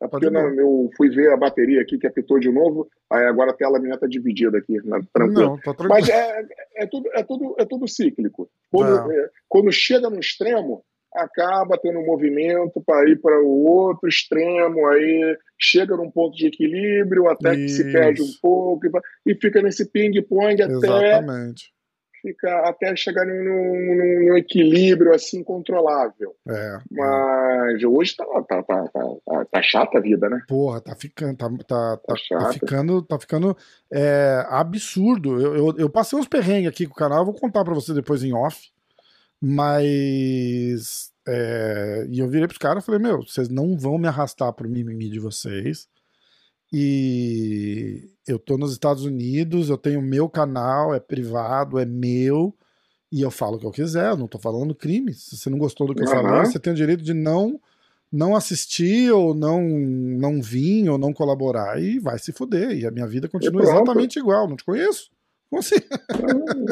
É 0.00 0.06
Tá 0.06 0.18
eu 0.56 0.90
fui 0.96 1.10
ver 1.10 1.32
a 1.32 1.36
bateria 1.36 1.82
aqui 1.82 1.98
que 1.98 2.06
apitou 2.06 2.38
de 2.38 2.50
novo, 2.50 2.88
aí 3.10 3.24
agora 3.26 3.50
a 3.50 3.54
tela 3.54 3.80
minha 3.80 3.98
tá 3.98 4.06
dividida 4.06 4.58
aqui, 4.58 4.74
né, 4.84 5.00
tranquilo. 5.12 5.40
Não, 5.40 5.56
tá 5.56 5.74
tranquilo. 5.74 5.88
Mas 5.88 6.08
é, 6.08 6.46
é, 6.76 6.86
tudo, 6.86 7.10
é, 7.12 7.22
tudo, 7.24 7.54
é 7.58 7.64
tudo 7.64 7.88
cíclico. 7.88 8.48
Quando, 8.70 9.12
é, 9.12 9.30
quando 9.48 9.72
chega 9.72 10.08
no 10.08 10.20
extremo, 10.20 10.84
acaba 11.12 11.78
tendo 11.78 11.98
um 11.98 12.06
movimento 12.06 12.80
para 12.86 13.08
ir 13.10 13.20
para 13.20 13.40
o 13.42 13.64
outro 13.64 14.08
extremo, 14.08 14.86
aí 14.86 15.36
chega 15.58 15.96
num 15.96 16.10
ponto 16.10 16.36
de 16.36 16.46
equilíbrio, 16.46 17.28
até 17.28 17.56
que 17.56 17.68
se 17.68 17.82
Isso. 17.82 17.92
perde 17.92 18.22
um 18.22 18.32
pouco, 18.40 18.86
e 18.86 19.32
e 19.32 19.34
fica 19.34 19.60
nesse 19.60 19.90
ping-pong 19.90 20.62
até, 20.62 20.72
Exatamente. 20.72 21.72
Fica, 22.22 22.68
até 22.68 22.94
chegar 22.96 23.24
num, 23.26 23.34
num- 23.42 24.28
num 24.30 24.36
equilíbrio 24.36 25.14
assim 25.14 25.42
controlável. 25.42 26.34
É. 26.48 26.78
Mas 26.90 27.82
hoje 27.84 28.16
tá, 28.16 28.24
tá, 28.48 28.62
tá, 28.62 28.88
tá, 28.88 29.04
tá, 29.26 29.44
tá 29.44 29.62
chata 29.62 29.98
a 29.98 30.00
vida, 30.00 30.28
né? 30.28 30.40
Porra, 30.48 30.80
tá 30.80 30.94
ficando, 30.94 31.36
tá, 31.36 31.48
tá, 31.66 31.96
tá, 31.96 31.98
Tá 31.98 32.38
tá 32.38 32.52
ficando, 32.52 33.02
tá 33.02 33.18
ficando 33.18 33.56
é, 33.92 34.44
absurdo. 34.48 35.40
Eu, 35.40 35.56
eu, 35.56 35.74
eu 35.78 35.90
passei 35.90 36.18
uns 36.18 36.28
perrengues 36.28 36.68
aqui 36.68 36.86
com 36.86 36.92
o 36.92 36.96
canal, 36.96 37.18
eu 37.20 37.24
vou 37.26 37.34
contar 37.34 37.64
pra 37.64 37.74
você 37.74 37.92
depois 37.94 38.22
em 38.22 38.32
off. 38.32 38.70
Mas. 39.40 41.12
é, 41.26 42.06
e 42.10 42.18
eu 42.18 42.28
virei 42.28 42.46
pros 42.46 42.58
caras 42.58 42.82
e 42.82 42.86
falei: 42.86 43.00
Meu, 43.00 43.22
vocês 43.22 43.48
não 43.48 43.76
vão 43.76 43.98
me 43.98 44.08
arrastar 44.08 44.52
pro 44.52 44.68
mimimi 44.68 45.08
de 45.08 45.18
vocês. 45.20 45.88
E 46.72 48.10
eu 48.26 48.38
tô 48.38 48.58
nos 48.58 48.72
Estados 48.72 49.04
Unidos, 49.04 49.70
eu 49.70 49.78
tenho 49.78 50.02
meu 50.02 50.28
canal, 50.28 50.94
é 50.94 51.00
privado, 51.00 51.78
é 51.78 51.84
meu. 51.84 52.54
E 53.10 53.22
eu 53.22 53.30
falo 53.30 53.56
o 53.56 53.58
que 53.58 53.66
eu 53.66 53.70
quiser, 53.70 54.10
eu 54.10 54.16
não 54.16 54.28
tô 54.28 54.38
falando 54.38 54.74
crime. 54.74 55.14
Se 55.14 55.36
você 55.36 55.48
não 55.48 55.58
gostou 55.58 55.86
do 55.86 55.94
que 55.94 56.02
eu 56.02 56.06
Aham. 56.06 56.22
falei, 56.22 56.44
você 56.44 56.58
tem 56.58 56.72
o 56.72 56.76
direito 56.76 57.02
de 57.02 57.14
não 57.14 57.60
não 58.10 58.34
assistir 58.34 59.12
ou 59.12 59.34
não 59.34 59.62
não 59.62 60.40
vir 60.40 60.88
ou 60.88 60.96
não 60.96 61.12
colaborar 61.12 61.80
e 61.80 61.98
vai 61.98 62.18
se 62.18 62.32
fuder. 62.32 62.72
E 62.72 62.86
a 62.86 62.90
minha 62.90 63.06
vida 63.06 63.28
continua 63.28 63.62
exatamente 63.62 64.18
igual. 64.18 64.48
Não 64.48 64.56
te 64.56 64.64
conheço. 64.64 65.10
Como 65.50 65.60
assim? 65.60 65.76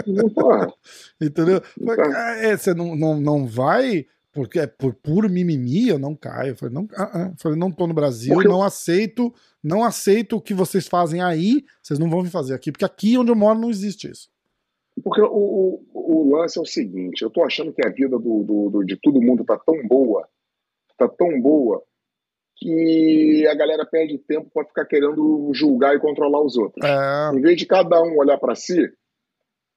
Não, 0.06 0.28
porra. 0.30 0.68
Entendeu? 1.20 1.62
Mas, 1.80 1.98
é, 2.42 2.56
você 2.56 2.74
não, 2.74 2.94
não, 2.94 3.18
não 3.20 3.46
vai 3.46 4.06
porque 4.36 4.58
é 4.60 4.66
por 4.66 4.92
puro 4.94 5.28
mimimi, 5.30 5.88
eu 5.88 5.98
não 5.98 6.14
caio. 6.14 6.50
Eu 6.50 6.56
falei, 6.56 6.74
não, 6.74 6.86
ah, 6.94 7.10
ah. 7.14 7.34
Falei, 7.40 7.58
não 7.58 7.72
tô 7.72 7.86
no 7.86 7.94
Brasil, 7.94 8.34
Porque 8.34 8.46
eu- 8.46 8.52
não 8.52 8.62
aceito, 8.62 9.32
não 9.64 9.82
aceito 9.82 10.36
o 10.36 10.40
que 10.40 10.52
vocês 10.52 10.86
fazem 10.86 11.22
aí, 11.22 11.64
vocês 11.82 11.98
não 11.98 12.10
vão 12.10 12.22
vir 12.22 12.30
fazer 12.30 12.54
aqui, 12.54 12.70
porque 12.70 12.84
aqui 12.84 13.16
onde 13.16 13.30
eu 13.32 13.36
moro 13.36 13.58
não 13.58 13.70
existe 13.70 14.10
isso. 14.10 14.28
Porque 15.02 15.20
o, 15.22 15.26
o, 15.26 15.82
o 15.94 16.36
lance 16.36 16.58
é 16.58 16.62
o 16.62 16.66
seguinte, 16.66 17.22
eu 17.22 17.30
tô 17.30 17.42
achando 17.42 17.72
que 17.72 17.84
a 17.86 17.90
vida 17.90 18.18
do, 18.18 18.44
do, 18.44 18.70
do- 18.70 18.84
de 18.84 18.96
todo 19.00 19.20
mundo 19.20 19.44
tá 19.44 19.58
tão 19.58 19.74
boa, 19.88 20.28
tá 20.98 21.08
tão 21.08 21.40
boa, 21.40 21.82
que 22.58 23.46
a 23.50 23.54
galera 23.54 23.84
perde 23.84 24.18
tempo 24.18 24.50
pra 24.52 24.64
ficar 24.64 24.86
querendo 24.86 25.50
julgar 25.52 25.94
e 25.94 26.00
controlar 26.00 26.42
os 26.42 26.56
outros. 26.56 26.82
É, 26.86 27.36
Em 27.36 27.40
vez 27.40 27.56
de 27.58 27.66
cada 27.66 28.02
um 28.02 28.16
olhar 28.18 28.38
pra 28.38 28.54
si 28.54 28.90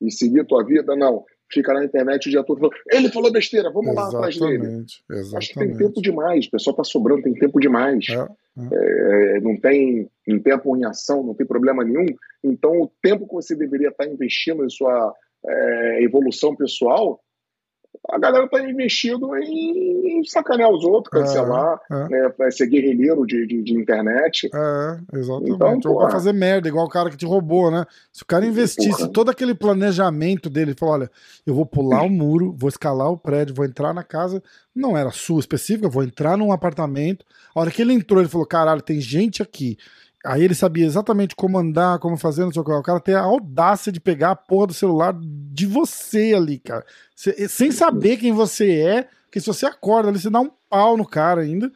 e 0.01 0.09
seguir 0.11 0.41
a 0.41 0.45
tua 0.45 0.63
vida, 0.65 0.95
não. 0.95 1.25
Fica 1.51 1.73
na 1.73 1.83
internet 1.83 2.27
o 2.27 2.29
dia 2.29 2.43
todo 2.43 2.59
falando, 2.59 2.75
ele 2.91 3.09
falou 3.09 3.31
besteira, 3.31 3.71
vamos 3.71 3.95
lá 3.95 4.07
atrás 4.07 4.37
dele. 4.37 4.55
exatamente, 4.55 5.03
Acho 5.35 5.49
que 5.49 5.55
tem 5.55 5.67
tempo 5.69 5.79
exatamente. 5.79 6.01
demais, 6.01 6.45
o 6.45 6.51
pessoal 6.51 6.75
tá 6.75 6.83
sobrando, 6.83 7.23
tem 7.23 7.33
tempo 7.33 7.59
demais. 7.59 8.05
É, 8.09 8.27
É, 8.71 9.39
não 9.39 9.57
tem 9.57 10.09
em 10.27 10.39
tempo 10.39 10.75
em 10.75 10.83
ação, 10.85 11.23
não 11.23 11.33
tem 11.33 11.47
problema 11.47 11.83
nenhum. 11.83 12.05
Então, 12.43 12.81
o 12.81 12.91
tempo 13.01 13.27
que 13.27 13.33
você 13.33 13.55
deveria 13.55 13.89
estar 13.89 14.05
investindo 14.05 14.65
em 14.65 14.69
sua 14.69 15.13
é, 15.47 16.03
evolução 16.03 16.55
pessoal, 16.55 17.21
a 18.07 18.17
galera 18.17 18.45
está 18.45 18.61
investindo 18.61 19.35
em, 19.35 20.19
em 20.19 20.23
sacanear 20.23 20.69
os 20.69 20.83
outros, 20.83 21.11
cancelar, 21.11 21.79
é. 21.91 22.09
né, 22.09 22.33
é, 22.41 22.51
ser 22.51 22.67
guerrilheiro 22.67 23.25
de, 23.25 23.45
de, 23.45 23.61
de 23.61 23.73
internet. 23.73 24.49
É, 24.53 25.17
exatamente. 25.17 25.51
Então, 25.51 25.73
Ou 25.73 25.81
porra. 25.81 26.07
pra 26.07 26.11
fazer 26.11 26.33
merda, 26.33 26.67
igual 26.67 26.85
o 26.85 26.89
cara 26.89 27.09
que 27.09 27.17
te 27.17 27.25
roubou, 27.25 27.69
né? 27.69 27.85
Se 28.11 28.23
o 28.23 28.25
cara 28.25 28.45
investisse 28.45 28.97
Porra. 28.97 29.11
todo 29.11 29.29
aquele 29.29 29.53
planejamento 29.53 30.49
dele, 30.49 30.73
falou: 30.73 30.95
olha, 30.95 31.11
eu 31.45 31.53
vou 31.53 31.65
pular 31.65 32.03
o 32.03 32.09
muro, 32.09 32.55
vou 32.57 32.69
escalar 32.69 33.11
o 33.11 33.17
prédio, 33.17 33.55
vou 33.55 33.65
entrar 33.65 33.93
na 33.93 34.03
casa, 34.03 34.41
não 34.75 34.97
era 34.97 35.11
sua 35.11 35.39
específica, 35.39 35.89
vou 35.89 36.03
entrar 36.03 36.37
num 36.37 36.51
apartamento. 36.51 37.25
A 37.53 37.59
hora 37.59 37.71
que 37.71 37.81
ele 37.81 37.93
entrou, 37.93 38.19
ele 38.19 38.29
falou: 38.29 38.47
caralho, 38.47 38.81
tem 38.81 38.99
gente 38.99 39.41
aqui. 39.43 39.77
Aí 40.25 40.43
ele 40.43 40.55
sabia 40.55 40.85
exatamente 40.85 41.35
como 41.35 41.57
andar, 41.57 41.99
como 41.99 42.17
fazer, 42.17 42.43
não 42.43 42.51
sei 42.51 42.61
o 42.61 42.65
que. 42.65 42.71
O 42.71 42.83
cara 42.83 42.99
tem 42.99 43.15
a 43.15 43.21
audácia 43.21 43.91
de 43.91 44.01
pegar 44.01 44.31
a 44.31 44.35
porra 44.35 44.67
do 44.67 44.73
celular 44.73 45.15
de 45.17 45.65
você 45.65 46.33
ali, 46.35 46.59
cara. 46.59 46.85
Cê- 47.15 47.47
sem 47.47 47.71
saber 47.71 48.17
quem 48.17 48.33
você 48.33 48.81
é, 48.81 49.07
porque 49.25 49.39
se 49.39 49.47
você 49.47 49.65
acorda 49.65 50.09
ali, 50.09 50.19
você 50.19 50.29
dá 50.29 50.41
um 50.41 50.51
pau 50.69 50.97
no 50.97 51.07
cara 51.07 51.41
ainda. 51.41 51.71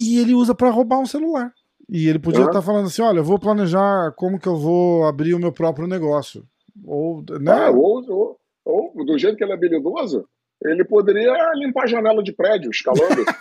E 0.00 0.18
ele 0.18 0.34
usa 0.34 0.54
pra 0.54 0.70
roubar 0.70 0.98
um 0.98 1.06
celular. 1.06 1.52
E 1.88 2.08
ele 2.08 2.18
podia 2.18 2.40
estar 2.48 2.62
falando 2.62 2.86
assim: 2.86 3.00
olha, 3.02 3.18
eu 3.20 3.24
vou 3.24 3.38
planejar 3.38 4.12
como 4.16 4.40
que 4.40 4.48
eu 4.48 4.56
vou 4.56 5.06
abrir 5.06 5.34
o 5.34 5.38
meu 5.38 5.52
próprio 5.52 5.86
negócio. 5.86 6.44
Ou, 6.84 7.24
né? 7.40 7.52
Ah, 7.52 7.70
ou, 7.70 8.04
ou, 8.10 8.40
ou, 8.64 9.04
do 9.06 9.16
jeito 9.16 9.36
que 9.36 9.44
ele 9.44 9.52
é 9.52 9.54
habilidoso, 9.54 10.28
ele 10.64 10.84
poderia 10.84 11.32
limpar 11.54 11.84
a 11.84 11.86
janela 11.86 12.22
de 12.24 12.32
prédio, 12.32 12.72
escalando. 12.72 13.24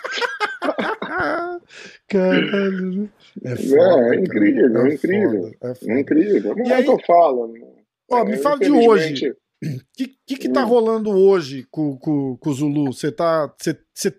Caralho. 2.08 3.10
É, 3.44 3.52
É, 3.52 3.56
foda, 3.56 3.82
é 3.82 4.04
cara. 4.04 4.16
incrível, 4.16 4.78
é 4.78 4.90
É 4.90 4.94
incrível. 4.94 5.52
é 5.62 5.76
foda. 5.76 5.92
é 5.94 6.00
incrível. 6.00 6.56
Não 6.56 6.66
E 6.66 6.72
é 6.72 6.76
aí- 6.76 6.84
que 6.84 6.90
eu 6.90 7.00
falo. 7.06 7.54
Ó, 8.12 8.24
me 8.24 8.34
É, 8.34 8.38
fala 8.38 8.60
de 8.60 8.72
hoje. 8.72 9.32
O 9.64 9.68
que, 9.98 10.16
que, 10.28 10.36
que 10.38 10.50
tá 10.50 10.64
Hum. 10.64 10.68
rolando 10.68 11.10
hoje 11.10 11.66
com, 11.72 11.98
com, 11.98 12.38
com 12.38 12.50
o 12.50 12.54
Zulu? 12.54 12.94
Você 12.94 13.12
tá, 13.12 13.52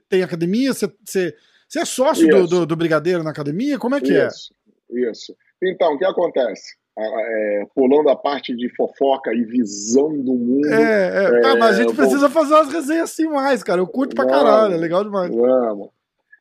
tem 0.08 0.22
academia? 0.22 0.72
Você, 0.74 1.34
é 1.76 1.84
sócio 1.84 2.26
do, 2.28 2.46
do, 2.46 2.66
do 2.66 2.76
Brigadeiro 2.76 3.22
na 3.22 3.30
academia? 3.30 3.78
Como 3.78 3.94
é 3.94 4.00
que 4.00 4.12
é? 4.16 4.26
Isso, 4.26 4.52
isso. 4.90 5.36
Então, 5.62 5.94
o 5.94 5.98
que 5.98 6.04
acontece? 6.04 6.74
é, 6.98 7.66
pulando 7.74 8.08
a 8.08 8.16
parte 8.16 8.56
de 8.56 8.74
fofoca 8.74 9.30
e 9.34 9.44
visão 9.44 10.08
do 10.18 10.32
mundo. 10.34 10.66
É, 10.66 11.26
é. 11.26 11.40
Tá, 11.42 11.54
mas 11.56 11.78
a 11.78 11.82
gente 11.82 11.94
precisa 11.94 12.30
fazer 12.30 12.54
umas 12.54 12.72
resenhas 12.72 13.10
assim 13.10 13.28
mais, 13.28 13.62
cara. 13.62 13.82
Eu 13.82 13.86
curto 13.86 14.14
pra 14.16 14.24
vamos, 14.24 14.40
caralho, 14.40 14.74
é 14.74 14.78
legal 14.78 15.04
demais. 15.04 15.30
Vamos. 15.30 15.90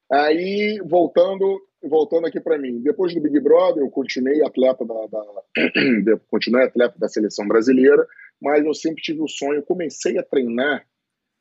Aí, 0.09 0.79
voltando, 0.85 1.59
voltando 1.87 2.27
aqui 2.27 2.39
para 2.39 2.57
mim, 2.57 2.81
depois 2.81 3.13
do 3.13 3.21
Big 3.21 3.39
Brother, 3.39 3.83
eu 3.83 3.89
continuei 3.89 4.43
atleta 4.43 4.85
da, 4.85 5.07
da 5.07 6.17
continuei 6.29 6.65
atleta 6.65 6.95
da 6.97 7.07
seleção 7.07 7.47
brasileira, 7.47 8.05
mas 8.41 8.65
eu 8.65 8.73
sempre 8.73 9.01
tive 9.01 9.21
o 9.21 9.27
sonho, 9.27 9.63
comecei 9.63 10.17
a 10.17 10.23
treinar 10.23 10.85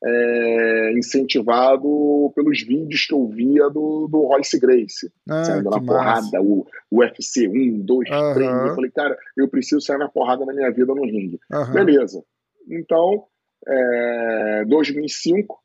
é, 0.04 0.92
incentivado 0.98 2.32
pelos 2.34 2.62
vídeos 2.62 3.06
que 3.06 3.14
eu 3.14 3.26
via 3.26 3.68
do, 3.70 4.06
do 4.06 4.26
Royce 4.26 4.58
Grace, 4.58 5.10
ah, 5.28 5.44
saindo 5.44 5.70
na 5.70 5.80
porrada, 5.80 6.42
o, 6.42 6.66
o 6.90 7.00
UFC 7.00 7.48
1, 7.48 7.80
2, 7.80 8.08
3. 8.34 8.50
Eu 8.68 8.74
falei, 8.74 8.90
cara, 8.90 9.16
eu 9.36 9.48
preciso 9.48 9.80
sair 9.80 9.98
na 9.98 10.08
porrada 10.08 10.44
na 10.44 10.52
minha 10.52 10.70
vida 10.70 10.94
no 10.94 11.04
ringue. 11.04 11.38
Beleza. 11.72 12.22
Então, 12.68 13.24
é, 13.66 14.64
2005, 14.66 15.58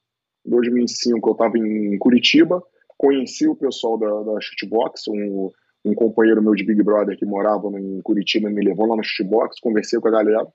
2005 0.46 1.30
eu 1.30 1.34
estava 1.34 1.58
em 1.58 1.98
Curitiba, 1.98 2.64
conheci 3.00 3.48
o 3.48 3.56
pessoal 3.56 3.98
da, 3.98 4.24
da 4.24 4.42
Shootbox, 4.42 5.08
um, 5.08 5.50
um 5.86 5.96
companheiro 5.96 6.44
meu 6.44 6.54
de 6.54 6.66
Big 6.66 6.84
Brother 6.84 7.18
que 7.18 7.26
morava 7.26 7.68
em 7.80 8.02
Curitiba 8.02 8.50
me 8.50 8.64
levou 8.64 8.86
lá 8.86 8.98
no 8.98 9.04
Shootbox, 9.04 9.60
conversei 9.62 10.00
com 10.00 10.10
a 10.10 10.12
galera. 10.12 10.46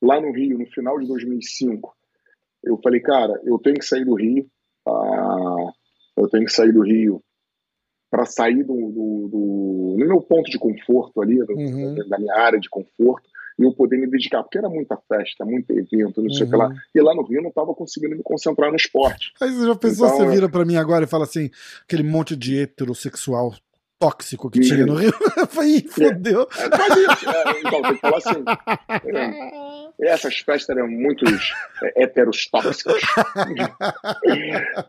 Lá 0.00 0.20
no 0.20 0.32
Rio, 0.32 0.56
no 0.56 0.66
final 0.66 0.98
de 0.98 1.06
2005, 1.08 1.94
eu 2.64 2.78
falei, 2.82 3.00
cara, 3.00 3.40
eu 3.44 3.58
tenho 3.58 3.76
que 3.76 3.84
sair 3.84 4.04
do 4.04 4.14
Rio, 4.14 4.46
ah, 4.86 5.72
eu 6.16 6.28
tenho 6.28 6.44
que 6.44 6.52
sair 6.52 6.72
do 6.72 6.82
Rio 6.82 7.20
para 8.08 8.24
sair 8.24 8.62
do, 8.62 8.74
do, 8.74 9.28
do, 9.28 9.96
no 9.98 10.06
meu 10.06 10.20
ponto 10.20 10.48
de 10.50 10.58
conforto 10.58 11.20
ali, 11.20 11.38
do, 11.44 11.54
uhum. 11.54 11.94
da 12.08 12.18
minha 12.18 12.34
área 12.36 12.60
de 12.60 12.68
conforto, 12.68 13.28
e 13.58 13.64
eu 13.64 13.72
poder 13.72 13.98
me 13.98 14.08
dedicar, 14.08 14.42
porque 14.42 14.58
era 14.58 14.68
muita 14.68 14.96
festa, 15.08 15.44
muito 15.44 15.70
evento, 15.72 16.22
não 16.22 16.30
sei 16.30 16.46
o 16.46 16.50
que 16.50 16.56
lá. 16.56 16.68
Uhum. 16.68 16.76
E 16.94 17.00
lá 17.00 17.14
no 17.14 17.22
Rio 17.22 17.38
eu 17.38 17.42
não 17.42 17.50
estava 17.50 17.74
conseguindo 17.74 18.16
me 18.16 18.22
concentrar 18.22 18.70
no 18.70 18.76
esporte. 18.76 19.32
Aí 19.40 19.50
você 19.50 19.66
já 19.66 19.74
pensou, 19.74 20.06
então, 20.06 20.18
você 20.18 20.30
vira 20.30 20.48
para 20.48 20.64
mim 20.64 20.76
agora 20.76 21.04
e 21.04 21.08
fala 21.08 21.24
assim, 21.24 21.50
aquele 21.84 22.02
monte 22.02 22.36
de 22.36 22.60
heterossexual 22.60 23.54
tóxico 24.02 24.50
que 24.50 24.58
tinha 24.60 24.84
no 24.84 24.94
Rio. 24.94 25.12
Eu 25.38 25.46
falei, 25.46 25.80
fodeu. 25.88 26.48
É, 26.58 26.62
é, 26.64 27.12
isso. 27.12 27.30
É, 27.30 27.60
então, 27.60 27.82
tem 27.82 27.94
que 27.94 28.00
falar 28.00 28.18
assim. 28.18 28.44
É, 30.00 30.12
essas 30.12 30.38
festas 30.38 30.76
eram 30.76 30.88
muito 30.88 31.24
é, 31.84 32.02
heteros 32.02 32.48
tóxicos. 32.50 33.00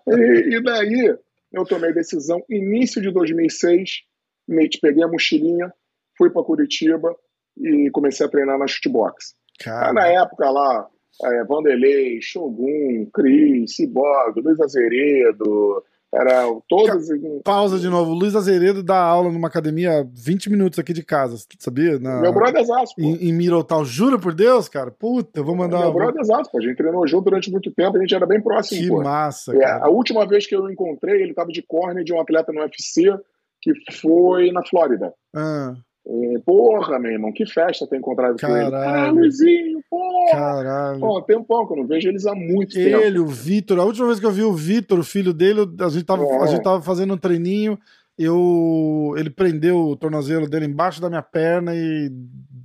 e, 0.07 0.55
e, 0.55 0.63
daí 0.63 1.15
eu 1.53 1.65
tomei 1.65 1.93
decisão, 1.93 2.43
início 2.49 2.99
de 2.99 3.11
2006, 3.11 4.01
me 4.47 4.67
peguei 4.81 5.03
a 5.03 5.07
mochilinha, 5.07 5.71
fui 6.17 6.31
para 6.31 6.43
Curitiba 6.43 7.15
e 7.57 7.89
comecei 7.91 8.25
a 8.25 8.29
treinar 8.29 8.57
na 8.57 8.67
shootbox. 8.67 9.35
Na 9.93 10.07
época 10.07 10.49
lá, 10.49 10.87
é, 11.23 11.43
Vanderlei, 11.43 12.19
Shogun, 12.21 13.07
Cris, 13.13 13.75
Ciborgue, 13.75 14.41
Luiz 14.41 14.59
Azeredo, 14.59 15.83
era 16.13 16.45
todos. 16.69 17.07
Pausa 17.43 17.79
de 17.79 17.89
novo. 17.89 18.13
Luiz 18.13 18.35
Azeredo 18.35 18.83
dá 18.83 18.99
aula 18.99 19.31
numa 19.31 19.47
academia 19.47 20.07
20 20.13 20.51
minutos 20.51 20.77
aqui 20.77 20.93
de 20.93 21.03
casa, 21.03 21.43
sabia? 21.57 21.97
Na... 21.97 22.21
Meu 22.21 22.31
brother 22.31 22.63
Zasco. 22.63 23.01
Em, 23.01 23.29
em 23.29 23.33
Mirotal. 23.33 23.83
Jura 23.83 24.19
por 24.19 24.33
Deus, 24.35 24.69
cara? 24.69 24.91
Puta, 24.91 25.39
eu 25.39 25.43
vou 25.43 25.55
mandar. 25.55 25.79
Meu 25.79 25.93
brother 25.93 26.23
Zasco. 26.23 26.55
A 26.55 26.61
gente 26.61 26.77
treinou 26.77 27.07
junto 27.07 27.25
durante 27.25 27.51
muito 27.51 27.71
tempo, 27.71 27.97
a 27.97 27.99
gente 27.99 28.13
era 28.13 28.27
bem 28.27 28.39
próximo. 28.39 28.79
Que 28.79 28.87
pô. 28.89 29.01
massa. 29.01 29.55
É, 29.55 29.65
a 29.65 29.89
última 29.89 30.27
vez 30.27 30.45
que 30.45 30.55
eu 30.55 30.69
encontrei, 30.69 31.23
ele 31.23 31.33
tava 31.33 31.49
de 31.49 31.63
corner 31.63 32.03
de 32.03 32.13
um 32.13 32.21
atleta 32.21 32.53
no 32.53 32.61
UFC 32.61 33.11
que 33.59 33.73
foi 33.91 34.51
na 34.51 34.63
Flórida. 34.63 35.13
Ah. 35.35 35.73
É, 36.05 36.39
porra, 36.45 36.99
meu 36.99 37.11
irmão, 37.11 37.31
que 37.31 37.45
festa 37.45 37.87
ter 37.87 37.97
encontrado 37.97 38.35
Caralho. 38.35 38.71
com 38.71 38.77
ele. 38.77 38.85
Ah, 38.85 39.09
Luizinho, 39.09 39.79
porra! 39.89 40.31
Caralho. 40.31 40.99
Pô, 40.99 41.21
tem 41.21 41.37
um 41.37 41.43
pouco, 41.43 41.73
eu 41.73 41.77
não 41.77 41.87
vejo 41.87 42.09
eles 42.09 42.25
há 42.25 42.35
muito 42.35 42.77
ele, 42.77 42.91
tempo. 42.91 43.03
Ele, 43.03 43.19
o 43.19 43.27
Vitor, 43.27 43.79
a 43.79 43.85
última 43.85 44.07
vez 44.07 44.19
que 44.19 44.25
eu 44.25 44.31
vi 44.31 44.43
o 44.43 44.53
Vitor, 44.53 44.99
o 44.99 45.03
filho 45.03 45.33
dele, 45.33 45.61
a 45.79 45.89
gente 45.89 46.03
tava, 46.03 46.23
é. 46.23 46.43
a 46.43 46.47
gente 46.47 46.61
tava 46.61 46.81
fazendo 46.81 47.13
um 47.13 47.17
treininho, 47.17 47.79
eu, 48.17 49.15
ele 49.17 49.29
prendeu 49.29 49.77
o 49.77 49.95
tornozelo 49.95 50.47
dele 50.49 50.65
embaixo 50.65 51.01
da 51.01 51.09
minha 51.09 51.21
perna 51.21 51.73
e 51.73 52.11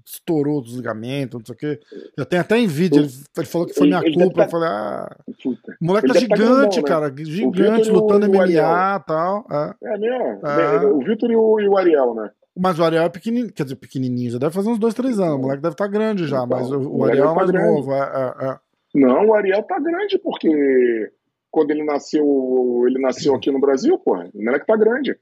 estourou 0.04 0.60
os 0.60 0.74
ligamentos, 0.74 1.38
não 1.38 1.46
sei 1.46 1.54
o 1.54 1.58
quê. 1.58 1.80
Eu 2.16 2.26
tenho 2.26 2.42
até 2.42 2.58
em 2.58 2.66
vídeo, 2.66 3.02
ele, 3.02 3.12
ele 3.36 3.46
falou 3.46 3.66
que 3.66 3.74
foi 3.74 3.86
minha 3.86 4.02
culpa. 4.02 4.34
Tá... 4.34 4.44
Eu 4.44 4.50
falei, 4.50 4.68
ah. 4.68 5.16
Puta. 5.42 5.76
O 5.80 5.84
moleque 5.84 6.08
tá, 6.08 6.14
tá 6.14 6.20
gigante, 6.20 6.82
tá 6.82 6.88
cara. 6.88 7.08
Né? 7.10 7.24
Gigante, 7.24 7.90
lutando 7.90 8.28
MMA 8.28 8.46
e 8.48 9.06
tal. 9.06 9.46
É, 9.50 9.74
é 9.84 9.98
mesmo? 9.98 10.46
É. 10.46 10.86
O 10.86 10.98
Vitor 11.00 11.30
e, 11.30 11.34
e 11.34 11.68
o 11.68 11.76
Ariel, 11.76 12.14
né? 12.14 12.30
Mas 12.58 12.78
o 12.78 12.84
Ariel 12.84 13.04
é 13.04 13.08
pequenininho, 13.08 13.52
quer 13.52 13.62
dizer, 13.62 13.76
pequenininho, 13.76 14.32
já 14.32 14.38
deve 14.38 14.52
fazer 14.52 14.68
uns 14.68 14.78
dois, 14.78 14.92
três 14.92 15.20
anos. 15.20 15.36
O 15.36 15.42
moleque 15.42 15.62
deve 15.62 15.74
estar 15.74 15.84
tá 15.84 15.90
grande 15.90 16.26
já, 16.26 16.44
então, 16.44 16.48
mas 16.48 16.70
o, 16.70 16.96
o 16.96 17.04
Ariel, 17.04 17.30
é 17.30 17.34
mais 17.34 17.50
grande. 17.50 17.68
novo. 17.68 17.92
É, 17.92 17.98
é, 17.98 18.46
é, 18.46 18.58
Não, 18.94 19.26
o 19.26 19.34
Ariel 19.34 19.62
tá 19.62 19.78
grande 19.78 20.18
porque 20.18 21.12
quando 21.50 21.70
ele 21.70 21.84
nasceu, 21.84 22.84
ele 22.86 22.98
nasceu 22.98 23.34
aqui 23.34 23.50
no 23.50 23.60
Brasil, 23.60 23.96
pô. 23.98 24.16
O 24.16 24.44
moleque 24.44 24.66
tá 24.66 24.76
grande. 24.76 25.16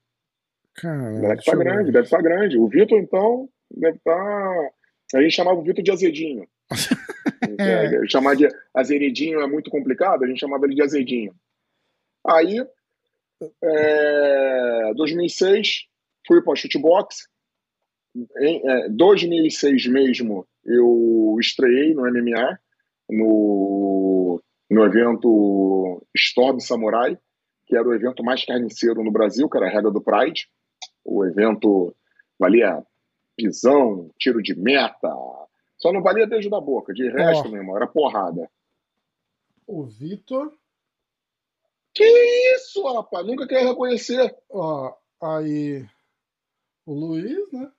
Cara, 0.76 1.12
o 1.12 1.20
moleque 1.20 1.44
tá 1.44 1.56
grande, 1.56 1.92
deve 1.92 2.04
estar 2.04 2.16
tá 2.16 2.22
grande. 2.22 2.58
O 2.58 2.68
Vitor, 2.68 2.98
então, 2.98 3.48
deve 3.70 3.98
estar. 3.98 4.14
Tá... 4.14 4.70
A 5.14 5.22
gente 5.22 5.34
chamava 5.34 5.58
o 5.58 5.62
Vitor 5.62 5.84
de 5.84 5.90
azedinho. 5.90 6.48
é. 7.58 8.06
Chamar 8.08 8.34
de 8.34 8.48
azeredinho 8.74 9.40
é 9.40 9.46
muito 9.46 9.70
complicado, 9.70 10.24
a 10.24 10.26
gente 10.26 10.40
chamava 10.40 10.64
ele 10.64 10.74
de 10.74 10.82
azedinho. 10.82 11.34
Aí, 12.26 12.64
é, 13.62 14.94
2006, 14.94 15.86
fui 16.26 16.42
para 16.42 16.52
o 16.52 16.56
shootbox. 16.56 17.28
Em 18.40 18.62
é, 18.68 18.88
2006 18.88 19.86
mesmo, 19.88 20.46
eu 20.64 21.36
estreiei 21.38 21.94
no 21.94 22.02
MMA, 22.02 22.58
no, 23.10 24.42
no 24.70 24.84
evento 24.84 26.02
Storm 26.14 26.58
Samurai, 26.60 27.18
que 27.66 27.76
era 27.76 27.86
o 27.86 27.94
evento 27.94 28.22
mais 28.24 28.44
carniceiro 28.44 29.02
no 29.02 29.12
Brasil, 29.12 29.48
que 29.48 29.56
era 29.56 29.66
a 29.66 29.70
regra 29.70 29.90
do 29.90 30.00
Pride. 30.00 30.48
O 31.04 31.24
evento 31.24 31.94
valia 32.38 32.82
pisão, 33.36 34.10
tiro 34.18 34.42
de 34.42 34.54
meta, 34.54 35.14
só 35.78 35.92
não 35.92 36.02
valia 36.02 36.26
beijo 36.26 36.48
da 36.48 36.60
boca, 36.60 36.92
de 36.92 37.08
resto, 37.10 37.46
oh. 37.46 37.50
meu 37.50 37.60
irmão, 37.60 37.76
era 37.76 37.86
porrada. 37.86 38.50
O 39.66 39.84
Vitor. 39.84 40.52
Que 41.92 42.04
isso, 42.54 42.82
rapaz? 42.92 43.26
Nunca 43.26 43.46
quer 43.46 43.64
reconhecer. 43.64 44.34
Ó, 44.50 44.94
aí. 45.20 45.86
O 46.86 46.94
Luiz, 46.94 47.52
né? 47.52 47.70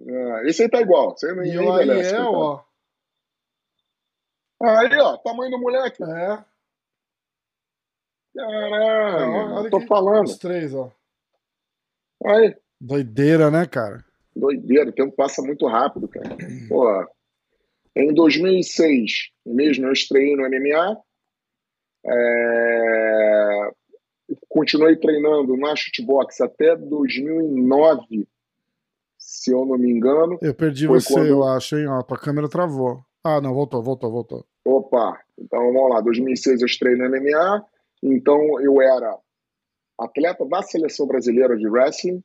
Ah, 0.00 0.42
esse 0.46 0.62
aí 0.62 0.68
tá 0.68 0.80
igual. 0.80 1.10
Você 1.10 1.32
nem 1.34 1.52
e 1.52 1.58
o 1.58 1.70
Ariel, 1.70 2.32
ó. 2.32 2.64
Aí, 4.62 4.98
ó, 4.98 5.18
tamanho 5.18 5.50
do 5.50 5.60
moleque. 5.60 6.02
É. 6.02 6.44
Caralho, 8.34 9.70
tô 9.70 9.80
falando. 9.82 10.26
Os 10.26 10.38
três, 10.38 10.74
ó. 10.74 10.90
Aí. 12.24 12.56
Doideira, 12.80 13.50
né, 13.50 13.66
cara? 13.66 14.04
Doideira, 14.34 14.88
o 14.88 14.92
tempo 14.92 15.14
passa 15.14 15.42
muito 15.42 15.66
rápido, 15.66 16.08
cara. 16.08 16.36
Pô, 16.68 17.06
em 17.94 18.12
2006, 18.12 19.30
mesmo, 19.44 19.86
eu 19.86 19.92
estreiei 19.92 20.34
no 20.34 20.48
MMA. 20.48 20.98
É 22.06 23.70
continuei 24.54 24.94
treinando 24.96 25.56
na 25.56 25.74
shootbox 25.74 26.40
até 26.40 26.76
2009, 26.76 28.28
se 29.18 29.52
eu 29.52 29.66
não 29.66 29.76
me 29.76 29.90
engano. 29.90 30.38
Eu 30.40 30.54
perdi 30.54 30.86
você, 30.86 31.12
quando... 31.12 31.26
eu 31.26 31.42
acho, 31.42 31.76
hein? 31.76 31.88
Ó, 31.88 32.00
tua 32.02 32.16
câmera 32.16 32.48
travou. 32.48 33.02
Ah, 33.24 33.40
não, 33.40 33.52
voltou, 33.52 33.82
voltou, 33.82 34.12
voltou. 34.12 34.46
Opa, 34.64 35.20
então 35.36 35.60
vamos 35.72 35.90
lá. 35.90 36.00
2006 36.00 36.60
eu 36.60 36.66
estreiei 36.66 36.96
no 36.96 37.08
MMA, 37.10 37.66
então 38.04 38.60
eu 38.60 38.80
era 38.80 39.18
atleta 39.98 40.46
da 40.46 40.62
seleção 40.62 41.06
brasileira 41.06 41.56
de 41.56 41.66
wrestling 41.66 42.22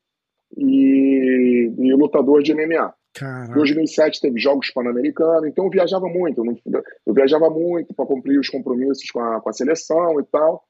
e, 0.56 1.72
e 1.80 1.94
lutador 1.96 2.44
de 2.44 2.54
MMA. 2.54 2.94
Caraca. 3.12 3.54
2007 3.56 4.22
teve 4.22 4.40
Jogos 4.40 4.70
Pan-Americanos, 4.70 5.48
então 5.48 5.66
eu 5.66 5.72
viajava 5.72 6.08
muito. 6.08 6.42
Eu, 6.42 6.46
não, 6.46 6.84
eu 7.08 7.14
viajava 7.14 7.50
muito 7.50 7.92
para 7.96 8.06
cumprir 8.06 8.40
os 8.40 8.50
compromissos 8.50 9.10
com 9.10 9.20
a, 9.20 9.42
com 9.42 9.50
a 9.50 9.54
seleção 9.54 10.20
e 10.20 10.24
tal. 10.26 10.64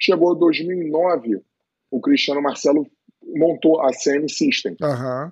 Chegou 0.00 0.34
2009, 0.34 1.42
o 1.90 2.00
Cristiano 2.00 2.40
Marcelo 2.40 2.86
montou 3.22 3.82
a 3.82 3.90
CM 3.92 4.28
System. 4.30 4.74
Uhum. 4.80 5.30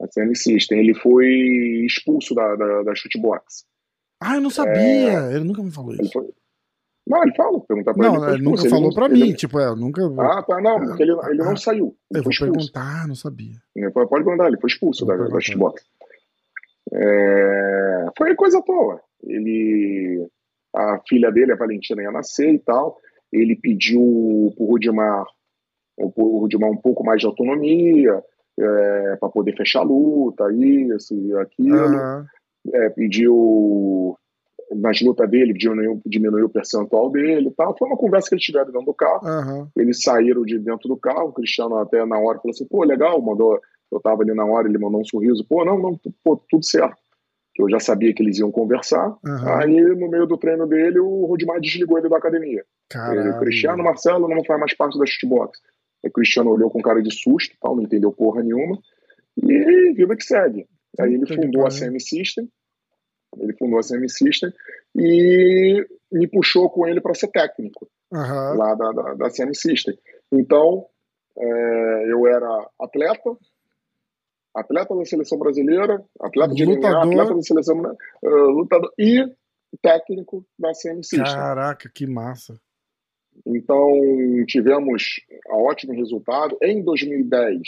A 0.00 0.08
CM 0.10 0.34
System. 0.34 0.80
Ele 0.80 0.94
foi 0.94 1.26
expulso 1.84 2.34
da, 2.34 2.56
da, 2.56 2.82
da 2.84 2.94
Shootbox. 2.94 3.66
Ah, 4.20 4.36
eu 4.36 4.40
não 4.40 4.50
sabia. 4.50 5.12
É... 5.12 5.34
Ele 5.34 5.44
nunca 5.44 5.62
me 5.62 5.70
falou 5.70 5.92
isso. 5.92 6.02
Ele 6.02 6.10
foi... 6.10 6.28
Não, 7.06 7.22
ele 7.22 7.34
fala, 7.34 7.60
perguntar 7.60 7.94
pra 7.94 8.02
não, 8.02 8.14
ele. 8.14 8.24
Não, 8.24 8.34
ele 8.34 8.42
nunca 8.44 8.68
falou 8.68 8.86
ele, 8.86 8.94
pra 8.94 9.08
mim, 9.08 9.32
tipo, 9.32 9.58
é, 9.58 9.66
eu 9.66 9.76
nunca. 9.76 10.02
Ah, 10.20 10.42
tá, 10.42 10.60
não, 10.60 10.78
porque 10.78 11.02
ele, 11.02 11.12
ele 11.12 11.38
não 11.38 11.52
ah, 11.52 11.56
saiu. 11.56 11.96
Ele 12.10 12.20
eu 12.20 12.22
vou 12.22 12.32
perguntar, 12.38 13.08
não 13.08 13.14
sabia. 13.14 13.56
Pode 13.94 14.10
perguntar, 14.10 14.46
ele 14.46 14.60
foi 14.60 14.68
expulso 14.68 15.06
da, 15.06 15.16
da 15.16 15.40
Shootbox. 15.40 15.82
É... 16.92 18.06
Foi 18.16 18.34
coisa 18.34 18.62
toa. 18.62 19.00
Ele. 19.22 20.28
A 20.76 21.00
filha 21.08 21.30
dele, 21.30 21.52
a 21.52 21.56
Valentina, 21.56 22.02
ia 22.02 22.10
nascer 22.10 22.52
e 22.52 22.58
tal 22.58 22.98
ele 23.32 23.56
pediu 23.56 24.52
para 24.56 24.64
o 24.64 24.68
Rudimar, 24.68 25.26
um 25.98 26.76
pouco 26.76 27.04
mais 27.04 27.20
de 27.20 27.26
autonomia, 27.26 28.22
é, 28.58 29.16
para 29.16 29.28
poder 29.28 29.56
fechar 29.56 29.80
a 29.80 29.84
luta, 29.84 30.44
isso 30.52 31.14
e 31.14 31.34
aquilo. 31.34 31.96
Uhum. 31.96 32.24
É, 32.74 32.90
pediu 32.90 34.16
nas 34.74 35.00
lutas 35.00 35.28
dele, 35.30 35.52
diminuiu, 35.52 36.00
diminuiu 36.04 36.46
o 36.46 36.50
percentual 36.50 37.10
dele 37.10 37.48
e 37.48 37.52
tal. 37.52 37.76
Foi 37.78 37.88
uma 37.88 37.96
conversa 37.96 38.28
que 38.28 38.34
eles 38.34 38.44
tiveram 38.44 38.66
dentro 38.66 38.84
do 38.84 38.94
carro. 38.94 39.26
Uhum. 39.26 39.68
Eles 39.76 40.02
saíram 40.02 40.42
de 40.42 40.58
dentro 40.58 40.88
do 40.88 40.96
carro. 40.96 41.28
O 41.28 41.32
Cristiano, 41.32 41.76
até 41.76 42.04
na 42.04 42.18
hora, 42.18 42.38
falou 42.38 42.50
assim: 42.50 42.66
pô, 42.66 42.84
legal, 42.84 43.20
mandou. 43.22 43.58
Eu 43.90 44.00
tava 44.00 44.22
ali 44.22 44.34
na 44.34 44.44
hora, 44.44 44.68
ele 44.68 44.76
mandou 44.76 45.00
um 45.00 45.04
sorriso. 45.04 45.46
Pô, 45.48 45.64
não, 45.64 45.78
não, 45.78 45.98
pô, 46.22 46.36
tudo 46.50 46.64
certo. 46.64 46.96
Eu 47.58 47.68
já 47.70 47.80
sabia 47.80 48.14
que 48.14 48.22
eles 48.22 48.38
iam 48.38 48.52
conversar. 48.52 49.08
Uhum. 49.24 49.48
Aí, 49.56 49.80
no 49.80 50.08
meio 50.08 50.26
do 50.26 50.36
treino 50.36 50.66
dele, 50.66 51.00
o 51.00 51.24
Rodimar 51.24 51.58
desligou 51.58 51.98
ele 51.98 52.08
da 52.08 52.18
academia. 52.18 52.64
Caralho. 52.88 53.36
O 53.36 53.38
Cristiano 53.40 53.82
Marcelo 53.82 54.28
não 54.28 54.44
faz 54.44 54.58
mais 54.60 54.74
parte 54.74 54.98
da 54.98 55.06
shootbox. 55.06 55.58
O 56.02 56.10
Cristiano 56.10 56.50
olhou 56.50 56.70
com 56.70 56.80
cara 56.80 57.02
de 57.02 57.12
susto, 57.12 57.56
tal, 57.60 57.76
não 57.76 57.82
entendeu 57.82 58.12
porra 58.12 58.42
nenhuma. 58.42 58.78
E 59.36 59.92
vida 59.92 60.16
que 60.16 60.24
segue. 60.24 60.66
Aí 60.98 61.14
ele 61.14 61.26
fundou 61.26 61.66
a 61.66 61.70
CM 61.70 62.00
System. 62.00 62.48
Ele 63.38 63.52
fundou 63.58 63.78
a 63.78 63.82
CM 63.82 64.08
System 64.08 64.50
e 64.96 65.86
me 66.10 66.26
puxou 66.28 66.70
com 66.70 66.86
ele 66.86 67.00
para 67.00 67.14
ser 67.14 67.28
técnico 67.28 67.88
uhum. 68.10 68.56
lá 68.56 68.74
da, 68.74 68.92
da, 68.92 69.14
da 69.14 69.30
CM 69.30 69.54
System. 69.54 69.96
Então, 70.32 70.86
é, 71.36 72.12
eu 72.12 72.26
era 72.26 72.68
atleta, 72.80 73.36
atleta 74.54 74.96
da 74.96 75.04
seleção 75.04 75.38
brasileira, 75.38 76.02
atleta 76.20 76.54
de 76.54 76.64
lutador. 76.64 77.06
Atleta 77.06 77.34
da 77.34 77.42
seleção 77.42 77.80
uh, 77.80 78.50
lutador 78.50 78.92
e 78.98 79.24
técnico 79.82 80.44
da 80.58 80.72
CM 80.72 81.04
System. 81.04 81.24
Caraca, 81.24 81.90
que 81.92 82.06
massa. 82.06 82.58
Então, 83.46 83.92
tivemos 84.46 85.04
um 85.50 85.56
ótimo 85.64 85.92
resultado. 85.94 86.56
Em 86.62 86.82
2010, 86.82 87.60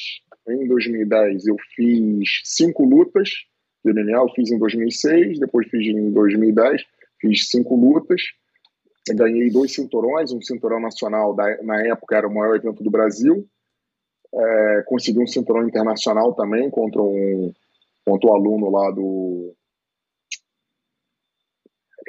em 0.48 0.66
2010 0.66 1.46
eu 1.46 1.56
fiz 1.74 2.42
cinco 2.44 2.84
lutas 2.84 3.30
de 3.84 3.92
MMA, 3.92 4.18
eu 4.18 4.28
fiz 4.34 4.50
em 4.50 4.58
2006, 4.58 5.38
depois 5.38 5.68
fiz 5.68 5.86
em 5.86 6.10
2010, 6.12 6.82
fiz 7.20 7.48
cinco 7.48 7.74
lutas, 7.76 8.22
ganhei 9.10 9.50
dois 9.50 9.72
cinturões, 9.72 10.32
um 10.32 10.40
cinturão 10.40 10.80
nacional, 10.80 11.34
da, 11.34 11.62
na 11.62 11.80
época 11.86 12.16
era 12.16 12.28
o 12.28 12.34
maior 12.34 12.56
evento 12.56 12.82
do 12.82 12.90
Brasil, 12.90 13.46
é, 14.34 14.82
consegui 14.86 15.18
um 15.18 15.26
cinturão 15.26 15.66
internacional 15.66 16.34
também 16.34 16.70
contra 16.70 17.02
um, 17.02 17.52
contra 18.04 18.30
um 18.30 18.34
aluno 18.34 18.70
lá 18.70 18.90
do 18.90 19.54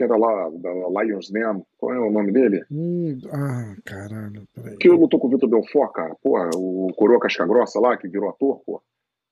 que 0.02 0.06
era 0.06 0.18
lá 0.18 0.50
da 0.50 1.04
Lions 1.04 1.30
Den, 1.30 1.64
qual 1.78 1.94
é 1.94 2.00
o 2.00 2.12
nome 2.12 2.32
dele? 2.32 2.64
Hum, 2.72 3.20
ah, 3.32 3.76
caralho, 3.86 4.48
peraí. 4.56 4.78
Que 4.78 4.90
lutou 4.90 5.20
com 5.20 5.28
o 5.28 5.30
Vitor 5.30 5.48
Belfort, 5.48 5.94
cara, 5.94 6.16
porra, 6.16 6.50
o 6.56 6.92
Coroa 6.96 7.20
Casca 7.20 7.46
Grossa 7.46 7.80
lá, 7.80 7.96
que 7.98 8.08
virou 8.08 8.30
ator, 8.30 8.62
pô. 8.66 8.82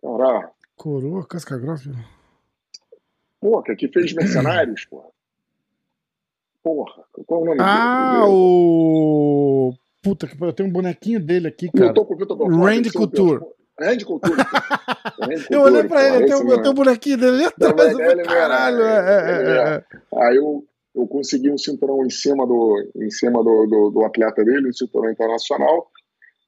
Caralho. 0.02 0.50
Coroa 0.76 1.26
Casca 1.26 1.58
Grossa? 1.58 1.92
Pô, 3.42 3.64
que 3.64 3.88
fez 3.88 4.14
Mercenários, 4.14 4.86
porra. 4.86 5.10
Porra, 6.62 7.04
qual 7.26 7.40
é 7.40 7.44
o 7.44 7.46
nome 7.46 7.58
ah, 7.62 8.12
dele? 8.12 8.24
Ah, 8.24 8.28
o... 8.30 9.74
Puta 10.04 10.28
que 10.28 10.42
eu 10.42 10.54
tenho 10.54 10.70
um 10.70 10.72
bonequinho 10.72 11.20
dele 11.20 11.48
aqui, 11.48 11.72
cara. 11.72 11.88
Lutou 11.88 12.06
com 12.06 12.14
o 12.14 12.18
Vitor 12.18 12.38
Belfort. 12.38 12.60
Randy 12.60 12.92
Couture. 12.92 13.42
Randy 13.80 14.06
Couture. 14.06 14.36
eu 15.50 15.62
olhei 15.62 15.84
pra 15.84 16.08
ele, 16.08 16.32
eu 16.32 16.40
tenho, 16.62 16.72
um 16.72 16.74
bonequinho 16.74 17.18
dele 17.18 17.46
atrás. 17.46 17.98
Caralho, 18.26 18.82
é, 18.82 19.76
é, 19.78 19.84
Aí 20.16 20.36
eu, 20.36 20.66
eu 20.96 21.08
consegui 21.08 21.52
um 21.52 21.58
cinturão 21.58 22.06
em 22.06 22.10
cima 22.10 22.46
do, 22.46 22.92
em 22.96 23.10
cima 23.10 23.44
do, 23.44 23.66
do, 23.66 23.90
do 23.92 24.06
atleta 24.06 24.44
dele, 24.44 24.70
um 24.70 24.74
cinturão 24.74 25.12
internacional, 25.12 25.90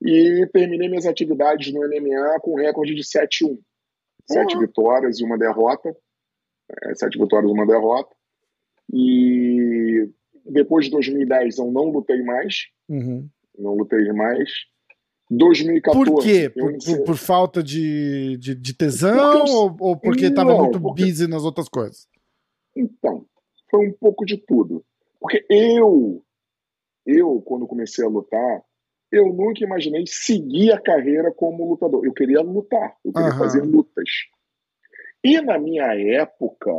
e 0.02 0.48
terminei 0.52 0.90
minhas 0.90 1.06
atividades 1.06 1.74
no 1.74 1.82
MMA 1.82 2.40
com 2.42 2.56
recorde 2.56 2.96
de 2.96 3.04
7-1. 3.04 3.58
Sete 4.30 4.58
vitórias 4.58 5.20
e 5.20 5.24
uma 5.24 5.38
derrota. 5.38 5.96
É, 6.84 6.96
sete 6.96 7.20
vitórias 7.20 7.52
e 7.52 7.54
uma 7.54 7.68
derrota. 7.68 8.16
E 8.94 10.10
depois 10.46 10.86
de 10.86 10.92
2010 10.92 11.58
eu 11.58 11.72
não 11.72 11.90
lutei 11.90 12.22
mais. 12.24 12.68
Uhum. 12.90 13.28
Não 13.58 13.76
lutei 13.76 14.12
mais. 14.12 14.50
2014. 15.32 16.12
Por 16.12 16.22
quê? 16.22 16.50
Por, 16.50 16.78
por, 16.78 17.04
por 17.06 17.18
falta 17.18 17.64
de, 17.64 18.38
de, 18.38 18.54
de 18.54 18.74
tesão 18.74 19.46
eu, 19.48 19.54
ou, 19.54 19.78
ou, 19.80 19.98
porque 19.98 20.26
estava 20.26 20.56
muito 20.56 20.80
porque... 20.80 21.06
busy 21.06 21.28
nas 21.28 21.44
outras 21.44 21.70
coisas? 21.70 22.08
Então, 22.76 23.26
foi 23.70 23.88
um 23.88 23.94
pouco 23.94 24.26
de 24.26 24.38
tudo. 24.38 24.84
Porque 25.20 25.46
eu, 25.50 26.22
eu, 27.06 27.42
quando 27.46 27.68
comecei 27.68 28.04
a 28.04 28.10
lutar, 28.10 28.62
eu 29.12 29.32
nunca 29.32 29.64
imaginei 29.64 30.04
seguir 30.06 30.74
a 30.74 30.82
carreira 30.82 31.32
como 31.32 31.70
lutador. 31.70 32.06
Eu 32.06 32.14
queria 32.14 32.42
lutar, 32.42 32.98
eu 33.06 33.14
queria 33.14 33.32
uhum. 33.32 33.38
fazer 33.38 33.62
lutas. 33.62 34.10
E 35.24 35.40
na 35.42 35.58
minha 35.58 35.94
época, 35.96 36.72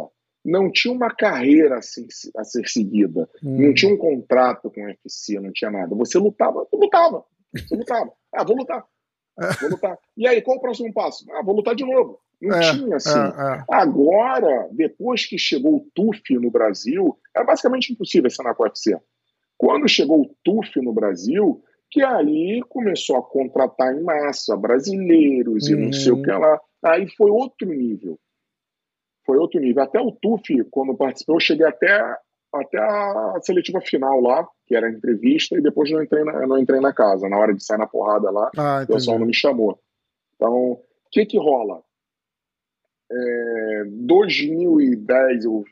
não 0.44 0.70
tinha 0.70 0.92
uma 0.92 1.14
carreira 1.14 1.78
a 1.78 1.82
ser, 1.82 2.06
a 2.36 2.44
ser 2.44 2.68
seguida. 2.68 3.28
Hum. 3.42 3.66
Não 3.66 3.74
tinha 3.74 3.94
um 3.94 3.96
contrato 3.96 4.70
com 4.70 4.82
o 4.82 4.84
UFC, 4.84 5.38
não 5.38 5.52
tinha 5.52 5.70
nada. 5.70 5.94
Você 5.94 6.18
lutava, 6.18 6.66
lutava. 6.72 7.24
Você 7.54 7.76
lutava. 7.76 8.12
Ah, 8.34 8.44
vou 8.44 8.56
lutar. 8.56 8.84
Vou 9.60 9.70
lutar. 9.70 9.98
E 10.16 10.26
aí, 10.26 10.42
qual 10.42 10.58
o 10.58 10.60
próximo 10.60 10.92
passo? 10.92 11.24
Ah, 11.32 11.42
vou 11.42 11.56
lutar 11.56 11.74
de 11.74 11.84
novo. 11.84 12.20
Não 12.40 12.56
é, 12.56 12.72
tinha 12.72 12.96
assim. 12.96 13.18
É, 13.18 13.58
é. 13.58 13.64
Agora, 13.70 14.68
depois 14.72 15.26
que 15.26 15.38
chegou 15.38 15.76
o 15.76 15.86
TUF 15.94 16.34
no 16.34 16.50
Brasil, 16.50 17.16
era 17.34 17.44
basicamente 17.44 17.92
impossível 17.92 18.26
assinar 18.26 18.54
com 18.54 18.64
o 18.64 18.66
UFC. 18.66 18.98
Quando 19.56 19.88
chegou 19.88 20.22
o 20.22 20.36
TUF 20.42 20.80
no 20.80 20.92
Brasil, 20.92 21.62
que 21.88 22.02
aí 22.02 22.60
começou 22.68 23.16
a 23.16 23.22
contratar 23.22 23.94
em 23.94 24.02
massa 24.02 24.56
brasileiros 24.56 25.68
e 25.68 25.76
não 25.76 25.92
sei 25.92 26.10
o 26.10 26.16
uhum. 26.16 26.22
que 26.22 26.32
lá. 26.32 26.60
Aí 26.82 27.08
foi 27.16 27.30
outro 27.30 27.68
nível. 27.68 28.18
Foi 29.24 29.38
outro 29.38 29.60
nível. 29.60 29.84
Até 29.84 30.00
o 30.00 30.10
TUF, 30.10 30.64
quando 30.70 30.96
participou, 30.96 31.36
eu 31.36 31.40
cheguei 31.40 31.66
até 31.66 32.16
até 32.54 32.78
a 32.78 33.38
seletiva 33.42 33.80
final 33.80 34.20
lá, 34.20 34.46
que 34.66 34.76
era 34.76 34.86
a 34.86 34.90
entrevista, 34.90 35.56
e 35.56 35.62
depois 35.62 35.90
não 35.90 36.02
entrei 36.02 36.22
na, 36.24 36.46
não 36.46 36.58
entrei 36.58 36.80
na 36.80 36.92
casa. 36.92 37.28
Na 37.28 37.38
hora 37.38 37.54
de 37.54 37.64
sair 37.64 37.78
na 37.78 37.86
porrada 37.86 38.30
lá, 38.30 38.50
ah, 38.56 38.82
o 38.82 38.86
pessoal 38.92 39.18
não 39.18 39.26
me 39.26 39.34
chamou. 39.34 39.78
Então, 40.36 40.72
o 40.72 40.82
que 41.10 41.24
que 41.24 41.38
rola? 41.38 41.82
É, 43.10 43.84
2010, 43.86 45.44
eu, 45.44 45.64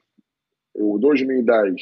eu, 0.74 0.98
2010, 0.98 1.74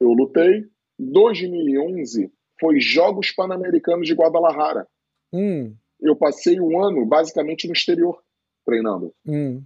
eu 0.00 0.08
lutei. 0.08 0.66
2011 0.98 2.32
foi 2.60 2.80
Jogos 2.80 3.32
Pan-Americanos 3.32 4.06
de 4.06 4.14
Guadalajara. 4.14 4.86
Hum. 5.32 5.74
Eu 6.00 6.14
passei 6.16 6.60
um 6.60 6.82
ano 6.82 7.04
basicamente 7.06 7.66
no 7.66 7.72
exterior 7.72 8.22
treinando. 8.64 9.12
Hum. 9.26 9.62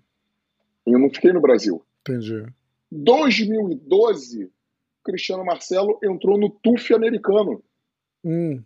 Eu 0.86 0.98
não 0.98 1.10
fiquei 1.10 1.32
no 1.32 1.40
Brasil. 1.40 1.82
Entendi. 2.00 2.46
2012, 2.90 4.50
Cristiano 5.04 5.44
Marcelo 5.44 5.98
entrou 6.02 6.38
no 6.38 6.50
TUF 6.50 6.94
americano. 6.94 7.62
Hum. 8.24 8.62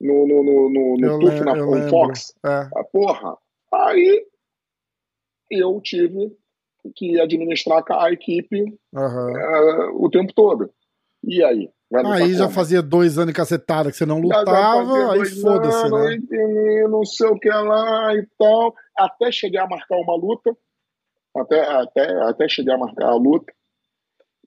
No, 0.00 0.26
no, 0.26 0.42
no, 0.42 0.68
no, 0.68 0.96
no 0.96 1.20
TUF 1.20 1.40
na. 1.44 1.88
Fox. 1.88 2.34
É. 2.44 2.48
A 2.48 2.70
ah, 2.76 2.84
porra. 2.84 3.36
Aí 3.72 4.26
eu 5.50 5.80
tive 5.80 6.36
que 6.96 7.20
administrar 7.20 7.84
a 7.90 8.12
equipe 8.12 8.62
uhum. 8.92 9.32
uh, 9.32 10.04
o 10.04 10.10
tempo 10.10 10.32
todo. 10.32 10.70
E 11.22 11.42
aí? 11.42 11.70
Aí 12.06 12.32
já 12.32 12.48
fazia 12.48 12.80
dois 12.80 13.18
anos 13.18 13.28
de 13.28 13.36
cacetada 13.36 13.90
que 13.90 13.96
você 13.96 14.06
não 14.06 14.18
lutava, 14.18 15.12
aí 15.12 15.26
foda-se, 15.26 15.90
né? 15.90 16.16
E 16.30 16.88
não 16.88 17.04
sei 17.04 17.28
o 17.28 17.38
que 17.38 17.50
lá 17.50 18.14
e 18.14 18.26
tal. 18.38 18.74
Até 18.96 19.30
chegar 19.30 19.64
a 19.64 19.68
marcar 19.68 19.96
uma 19.96 20.16
luta 20.16 20.56
até, 21.34 21.60
até, 21.60 22.22
até 22.22 22.48
chegar 22.48 22.74
a 22.74 22.78
marcar 22.78 23.06
a 23.06 23.14
luta. 23.14 23.52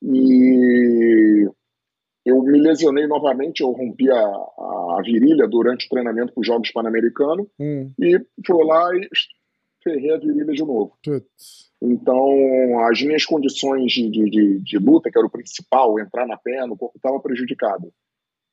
E 0.02 1.50
eu 2.26 2.42
me 2.42 2.60
lesionei 2.60 3.08
novamente, 3.08 3.62
eu 3.62 3.72
rompi 3.72 4.10
a, 4.10 4.18
a 4.18 5.02
virilha 5.04 5.48
durante 5.48 5.86
o 5.86 5.90
treinamento 5.90 6.34
para 6.34 6.42
os 6.42 6.48
Jogos 6.48 6.72
Pan-Americanos 6.72 7.48
hum. 7.60 7.92
e 8.00 8.20
fui 8.46 8.66
lá 8.66 8.90
e 8.96 9.08
ferrei 9.84 10.14
a 10.14 10.18
virilha 10.18 10.54
de 10.54 10.62
novo. 10.62 10.98
Putz. 11.04 11.66
Então, 11.82 12.80
as 12.88 13.02
minhas 13.02 13.26
condições 13.26 13.92
de, 13.92 14.10
de, 14.10 14.60
de, 14.60 14.78
luta, 14.80 15.12
que 15.12 15.18
era 15.18 15.28
o 15.28 15.32
principal, 15.32 16.00
entrar 16.00 16.26
na 16.26 16.38
perna, 16.38 16.74
o 16.74 16.78
corpo 16.78 16.98
estava 16.98 17.20
prejudicado. 17.20 17.94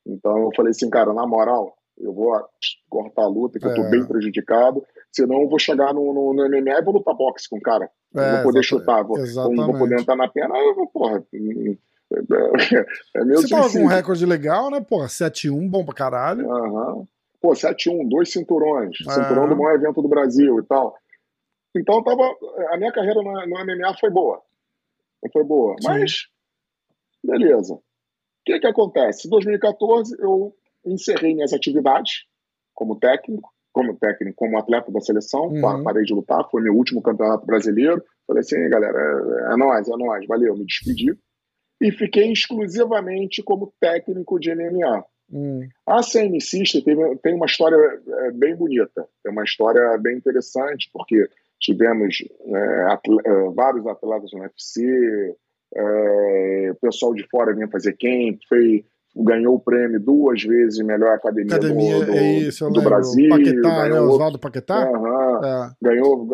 Então, 0.05 0.37
eu 0.43 0.49
falei 0.55 0.71
assim, 0.71 0.89
cara, 0.89 1.13
na 1.13 1.25
moral, 1.25 1.75
eu 1.97 2.13
vou 2.13 2.31
cortar 2.89 3.23
a 3.23 3.27
luta, 3.27 3.57
que 3.57 3.65
é. 3.65 3.69
eu 3.69 3.75
estou 3.75 3.89
bem 3.89 4.05
prejudicado, 4.05 4.85
senão 5.13 5.41
eu 5.41 5.49
vou 5.49 5.59
chegar 5.59 5.93
no, 5.93 6.13
no, 6.13 6.33
no 6.33 6.49
MMA 6.49 6.79
e 6.79 6.81
vou 6.81 6.95
lutar 6.95 7.15
boxe 7.15 7.47
com 7.47 7.57
o 7.57 7.61
cara. 7.61 7.89
É, 8.15 8.35
vou 8.35 8.43
poder 8.43 8.63
chutar, 8.63 9.03
vou, 9.03 9.17
não 9.51 9.67
vou 9.67 9.77
poder 9.79 10.01
entrar 10.01 10.15
na 10.15 10.27
perna, 10.27 10.57
eu 10.57 10.75
vou, 10.75 10.87
porra. 10.87 11.23
É, 11.33 12.11
é 13.21 13.25
meio 13.25 13.41
Você 13.41 13.49
tava 13.49 13.71
com 13.71 13.79
um 13.79 13.87
recorde 13.87 14.25
legal, 14.25 14.69
né? 14.69 14.81
Porra, 14.81 15.07
7-1, 15.07 15.69
bom 15.69 15.85
pra 15.85 15.93
caralho. 15.93 16.47
Uhum. 16.49 17.07
Pô, 17.39 17.51
7-1, 17.51 18.07
dois 18.09 18.31
cinturões, 18.31 18.97
é. 19.07 19.11
cinturão 19.11 19.47
do 19.47 19.55
maior 19.55 19.75
evento 19.75 20.01
do 20.01 20.07
Brasil 20.07 20.59
e 20.59 20.63
tal. 20.63 20.95
Então 21.75 22.03
tava, 22.03 22.23
a 22.71 22.77
minha 22.77 22.91
carreira 22.91 23.21
no, 23.21 23.31
no 23.31 23.65
MMA 23.65 23.97
foi 23.99 24.09
boa. 24.09 24.41
Foi 25.31 25.43
boa. 25.43 25.75
Sim. 25.79 25.87
Mas, 25.87 26.27
beleza. 27.23 27.73
O 27.73 27.81
que 28.45 28.59
que 28.59 28.67
acontece? 28.67 29.27
Em 29.27 29.29
2014 29.29 30.15
eu 30.19 30.55
encerrei 30.85 31.33
minhas 31.33 31.53
atividades 31.53 32.25
como 32.73 32.99
técnico 32.99 33.52
como 33.73 33.97
técnico, 33.97 34.35
como 34.37 34.57
atleta 34.57 34.91
da 34.91 35.01
seleção, 35.01 35.47
uhum. 35.47 35.83
parei 35.83 36.03
de 36.03 36.13
lutar, 36.13 36.47
foi 36.49 36.61
meu 36.61 36.73
último 36.73 37.01
campeonato 37.01 37.45
brasileiro. 37.45 38.01
Falei 38.25 38.41
assim, 38.41 38.69
galera, 38.69 38.97
é, 38.97 39.53
é 39.53 39.57
nóis, 39.57 39.87
é 39.87 39.97
nóis, 39.97 40.27
valeu, 40.27 40.55
me 40.55 40.65
despedi. 40.65 41.17
E 41.81 41.91
fiquei 41.91 42.31
exclusivamente 42.31 43.43
como 43.43 43.73
técnico 43.81 44.39
de 44.39 44.55
MMA. 44.55 45.03
Hum. 45.31 45.67
A 45.87 46.01
CMC 46.01 46.83
teve, 46.83 47.17
tem 47.17 47.33
uma 47.33 47.47
história 47.47 47.75
é, 47.75 48.31
bem 48.31 48.55
bonita, 48.55 49.07
tem 49.23 49.31
uma 49.31 49.43
história 49.43 49.97
bem 49.97 50.17
interessante, 50.17 50.89
porque 50.93 51.27
tivemos 51.59 52.23
é, 52.45 52.93
é, 52.93 53.49
vários 53.55 53.87
atletas 53.87 54.31
no 54.31 54.41
UFC, 54.41 55.35
é, 55.75 56.71
o 56.71 56.75
pessoal 56.75 57.13
de 57.13 57.27
fora 57.29 57.53
vinha 57.53 57.67
fazer 57.67 57.93
camp, 57.93 58.39
foi, 58.47 58.85
ganhou 59.15 59.55
o 59.55 59.59
prêmio 59.59 59.99
duas 59.99 60.41
vezes 60.41 60.75
de 60.75 60.83
melhor 60.83 61.15
academia, 61.15 61.55
academia 61.55 61.99
do, 61.99 62.05
do, 62.05 62.11
é 62.13 62.33
isso, 62.39 62.69
do 62.69 62.81
Brasil. 62.81 63.29
Paquetá, 63.29 63.89
né? 63.89 64.01
Oswaldo 64.01 64.39
Paquetá? 64.39 64.89
é. 65.43 65.71
Ganhou 65.81 66.27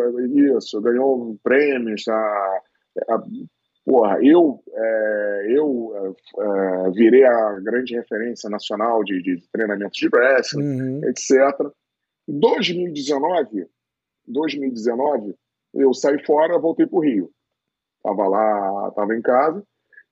isso, 0.57 0.81
ganhou 0.81 1.37
prêmios. 1.43 2.07
A, 2.07 2.61
a, 3.09 3.23
porra, 3.85 4.19
eu, 4.23 4.61
é, 4.71 5.45
eu 5.49 6.15
é, 6.39 6.91
virei 6.91 7.25
a 7.25 7.59
grande 7.59 7.95
referência 7.95 8.49
nacional 8.49 9.03
de, 9.03 9.21
de 9.21 9.41
treinamento 9.51 9.91
de 9.93 10.09
wrestling, 10.13 10.81
uhum. 10.81 11.01
etc. 11.05 11.33
Em 12.27 12.39
2019, 12.39 13.67
2019, 14.27 15.35
eu 15.73 15.93
saí 15.93 16.23
fora, 16.25 16.59
voltei 16.59 16.87
para 16.87 16.97
o 16.97 17.01
Rio. 17.01 17.29
Tava 18.01 18.27
lá, 18.27 18.91
tava 18.91 19.15
em 19.15 19.21
casa. 19.21 19.63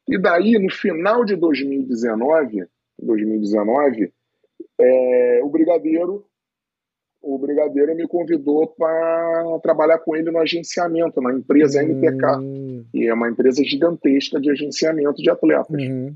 E 0.07 0.17
daí, 0.17 0.57
no 0.57 0.71
final 0.71 1.25
de 1.25 1.35
2019, 1.35 2.67
2019 2.99 4.13
é, 4.79 5.41
o 5.43 5.49
Brigadeiro 5.49 6.25
o 7.21 7.37
Brigadeiro 7.37 7.95
me 7.95 8.07
convidou 8.07 8.67
para 8.67 9.59
trabalhar 9.61 9.99
com 9.99 10.15
ele 10.15 10.31
no 10.31 10.39
agenciamento, 10.39 11.19
na 11.19 11.33
empresa 11.33 11.81
hum. 11.81 11.89
MPK, 11.89 12.87
que 12.91 13.07
é 13.07 13.13
uma 13.13 13.29
empresa 13.29 13.61
gigantesca 13.63 14.39
de 14.39 14.49
agenciamento 14.49 15.21
de 15.21 15.29
atletas. 15.29 15.67
Uhum. 15.69 16.15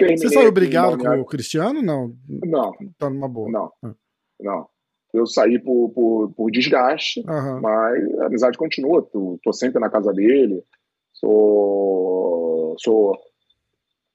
Você 0.00 0.28
saiu 0.30 0.52
brigado 0.52 0.96
com 0.96 1.20
o 1.20 1.24
Cristiano? 1.24 1.82
Não. 1.82 2.14
Não. 2.28 2.72
Tá 2.98 3.10
numa 3.10 3.28
boa. 3.28 3.50
Não. 3.50 3.72
Ah. 3.82 3.94
Não. 4.40 4.66
Eu 5.12 5.26
saí 5.26 5.58
por, 5.58 5.90
por, 5.90 6.32
por 6.34 6.50
desgaste, 6.50 7.20
uhum. 7.20 7.60
mas 7.60 8.18
a 8.20 8.26
amizade 8.26 8.56
continua. 8.56 9.02
Tô, 9.02 9.38
tô 9.42 9.52
sempre 9.52 9.80
na 9.80 9.90
casa 9.90 10.12
dele. 10.12 10.62
Sou, 11.12 12.49
sou 12.82 13.18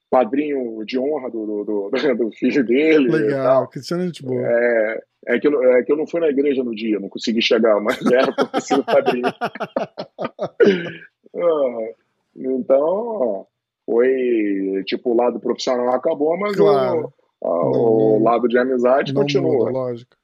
padrinho 0.09 0.83
de 0.85 0.97
honra 0.97 1.29
do, 1.29 1.45
do, 1.45 1.63
do, 1.63 1.91
do 2.17 2.31
filho 2.31 2.65
dele. 2.65 3.09
Legal, 3.09 3.67
Cristiano 3.67 4.03
é 4.03 4.05
gente 4.07 4.23
boa. 4.23 4.41
É, 4.41 5.03
é, 5.27 5.39
que 5.39 5.47
eu, 5.47 5.63
é 5.73 5.83
que 5.83 5.91
eu 5.91 5.97
não 5.97 6.07
fui 6.07 6.19
na 6.21 6.29
igreja 6.29 6.63
no 6.63 6.73
dia, 6.73 6.99
não 6.99 7.09
consegui 7.09 7.41
chegar, 7.41 7.79
mas 7.81 7.99
era 8.11 8.33
ter 8.33 8.61
sido 8.61 8.83
padrinho. 8.83 9.27
Ah, 11.37 11.93
então, 12.33 13.45
foi 13.85 14.81
tipo, 14.85 15.11
o 15.11 15.17
lado 15.17 15.37
profissional 15.37 15.89
acabou, 15.89 16.37
mas 16.39 16.55
claro. 16.55 17.13
o, 17.41 17.45
a, 17.45 17.69
o 17.71 18.23
lado 18.23 18.47
de 18.47 18.57
amizade 18.57 19.13
continua. 19.13 19.65
Muda, 19.65 19.69
lógico. 19.69 20.15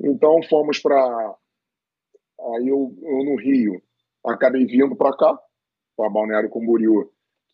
Então 0.00 0.42
fomos 0.42 0.80
para. 0.80 0.96
Aí 2.56 2.66
eu, 2.66 2.92
eu 3.02 3.24
no 3.24 3.36
Rio 3.36 3.80
acabei 4.26 4.66
vindo 4.66 4.96
para 4.96 5.16
cá, 5.16 5.38
para 5.96 6.10
Balneário 6.10 6.50
Camboriú 6.50 7.08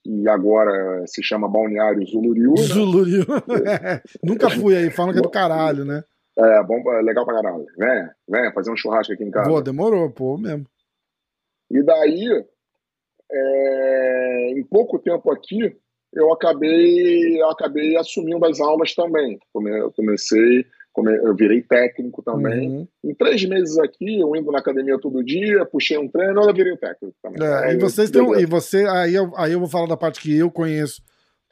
que 0.05 0.29
agora 0.29 1.03
se 1.07 1.23
chama 1.23 1.49
Balneário 1.49 2.07
Zuluriu. 2.07 2.53
Né? 2.53 2.63
Zuluriu. 2.63 3.25
Nunca 4.23 4.51
fui 4.51 4.77
aí, 4.77 4.91
falam 4.91 5.15
que 5.15 5.19
é 5.19 5.23
do 5.23 5.31
caralho, 5.31 5.85
né? 5.85 6.05
É, 6.39 6.63
bom, 6.63 6.83
é 6.93 7.01
legal 7.01 7.25
pra 7.25 7.37
caralho. 7.37 7.65
Vem, 7.79 8.09
vem 8.29 8.53
fazer 8.53 8.71
um 8.71 8.77
churrasco 8.77 9.15
aqui 9.15 9.25
em 9.25 9.31
casa. 9.31 9.49
Pô, 9.49 9.63
demorou, 9.63 10.11
pô, 10.11 10.37
mesmo. 10.37 10.67
E 11.71 11.83
daí, 11.83 12.45
é, 13.33 14.51
em 14.51 14.63
pouco 14.65 14.99
tempo 14.99 15.33
aqui, 15.33 15.75
eu 16.13 16.33
acabei, 16.33 17.41
eu 17.41 17.49
acabei 17.49 17.97
assumindo 17.97 18.45
as 18.45 18.61
aulas 18.61 18.95
também. 18.95 19.39
Eu 19.55 19.91
comecei 19.93 20.67
eu 20.97 21.35
virei 21.35 21.61
técnico 21.61 22.23
também. 22.23 22.69
Uhum. 22.69 22.89
Em 23.05 23.15
três 23.15 23.45
meses 23.45 23.77
aqui, 23.79 24.21
eu 24.21 24.35
indo 24.37 24.53
na 24.53 24.59
academia 24.59 24.99
todo 24.99 25.25
dia, 25.25 25.65
puxei 25.65 25.99
um 25.99 26.09
treino, 26.09 26.43
eu 26.43 26.55
virei 26.55 26.77
técnico 26.77 27.17
também. 27.23 27.43
É, 27.43 27.73
e 27.73 27.79
vocês 27.79 28.11
têm, 28.11 28.23
e 28.41 28.47
você, 28.47 28.87
aí 28.87 29.15
eu, 29.15 29.33
aí 29.37 29.53
eu 29.53 29.59
vou 29.59 29.69
falar 29.69 29.87
da 29.87 29.97
parte 29.97 30.21
que 30.21 30.37
eu 30.37 30.51
conheço, 30.51 31.03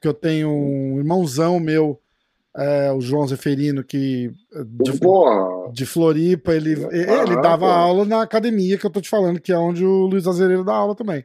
que 0.01 0.07
eu 0.07 0.15
tenho 0.15 0.49
um 0.49 0.99
irmãozão 0.99 1.59
meu, 1.59 1.99
é, 2.57 2.93
o 2.93 3.01
João 3.01 3.27
Zeferino, 3.27 3.83
que 3.83 4.31
de, 4.67 5.01
de 5.73 5.87
Floripa, 5.87 6.55
ele, 6.55 6.73
ele 6.93 7.41
dava 7.43 7.73
aula 7.73 8.05
na 8.05 8.23
academia 8.23 8.79
que 8.79 8.87
eu 8.87 8.91
tô 8.91 9.01
te 9.01 9.09
falando, 9.09 9.41
que 9.41 9.53
é 9.53 9.59
onde 9.59 9.85
o 9.85 10.07
Luiz 10.07 10.27
Azeredo 10.27 10.65
dá 10.65 10.75
aula 10.75 10.95
também. 10.95 11.25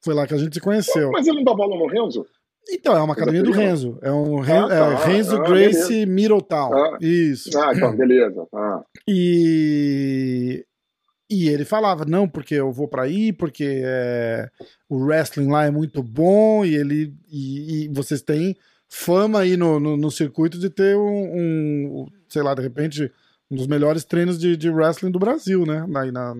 Foi 0.00 0.14
lá 0.14 0.26
que 0.26 0.34
a 0.34 0.38
gente 0.38 0.54
se 0.54 0.60
conheceu. 0.60 1.10
Mas 1.10 1.26
ele 1.26 1.38
não 1.38 1.44
dava 1.44 1.62
aula 1.62 1.76
no 1.76 1.86
Renzo? 1.86 2.26
Então, 2.68 2.96
é 2.96 3.00
uma 3.00 3.12
academia 3.12 3.42
do 3.42 3.52
Renzo. 3.52 3.98
É 4.02 4.10
um 4.10 4.40
Ren, 4.40 4.64
ah, 4.64 4.68
tá, 4.68 4.74
é 4.74 5.06
Renzo 5.06 5.36
ah, 5.36 5.48
Grace 5.48 5.88
beleza. 5.88 6.06
Middletown. 6.06 6.72
Ah, 6.74 6.98
Isso. 7.00 7.56
Ah, 7.58 7.72
então, 7.74 7.96
beleza. 7.96 8.46
Ah. 8.52 8.82
E, 9.06 10.64
e 11.30 11.48
ele 11.48 11.64
falava, 11.64 12.04
não, 12.04 12.28
porque 12.28 12.54
eu 12.54 12.72
vou 12.72 12.88
para 12.88 13.02
aí, 13.02 13.32
porque 13.32 13.82
é, 13.84 14.48
o 14.88 14.96
wrestling 14.96 15.48
lá 15.48 15.64
é 15.64 15.70
muito 15.70 16.02
bom 16.02 16.64
e 16.64 16.74
ele 16.74 17.14
e, 17.30 17.84
e 17.84 17.88
vocês 17.88 18.20
têm 18.20 18.56
fama 18.88 19.40
aí 19.40 19.56
no, 19.56 19.78
no, 19.78 19.96
no, 19.96 20.10
circuito 20.10 20.58
de 20.58 20.70
ter 20.70 20.96
um, 20.96 21.02
um, 21.02 22.06
sei 22.28 22.42
lá, 22.42 22.54
de 22.54 22.62
repente, 22.62 23.12
um 23.50 23.56
dos 23.56 23.66
melhores 23.66 24.04
treinos 24.04 24.38
de, 24.38 24.56
de 24.56 24.70
wrestling 24.70 25.10
do 25.10 25.18
Brasil, 25.18 25.64
né? 25.64 25.84
Na, 25.88 26.04
na, 26.10 26.34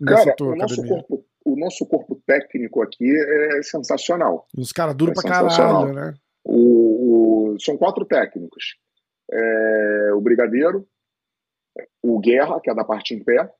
nessa 0.00 0.34
Cara, 0.34 0.36
o 0.40 0.56
nosso 0.56 0.82
corpo 0.82 1.24
o 1.48 1.56
nosso 1.56 1.86
corpo 1.86 2.07
técnico 2.28 2.82
aqui 2.82 3.10
é 3.10 3.62
sensacional. 3.62 4.46
Os 4.56 4.70
caras 4.70 4.94
duram 4.94 5.12
é 5.12 5.14
pra 5.14 5.22
caralho, 5.22 5.94
né? 5.94 6.14
O, 6.44 7.54
o, 7.54 7.58
são 7.58 7.78
quatro 7.78 8.04
técnicos. 8.04 8.76
É, 9.32 10.10
o 10.14 10.20
Brigadeiro, 10.20 10.86
o 12.02 12.18
Guerra, 12.18 12.60
que 12.60 12.70
é 12.70 12.74
da 12.74 12.84
parte 12.84 13.14
em 13.14 13.24
pé, 13.24 13.50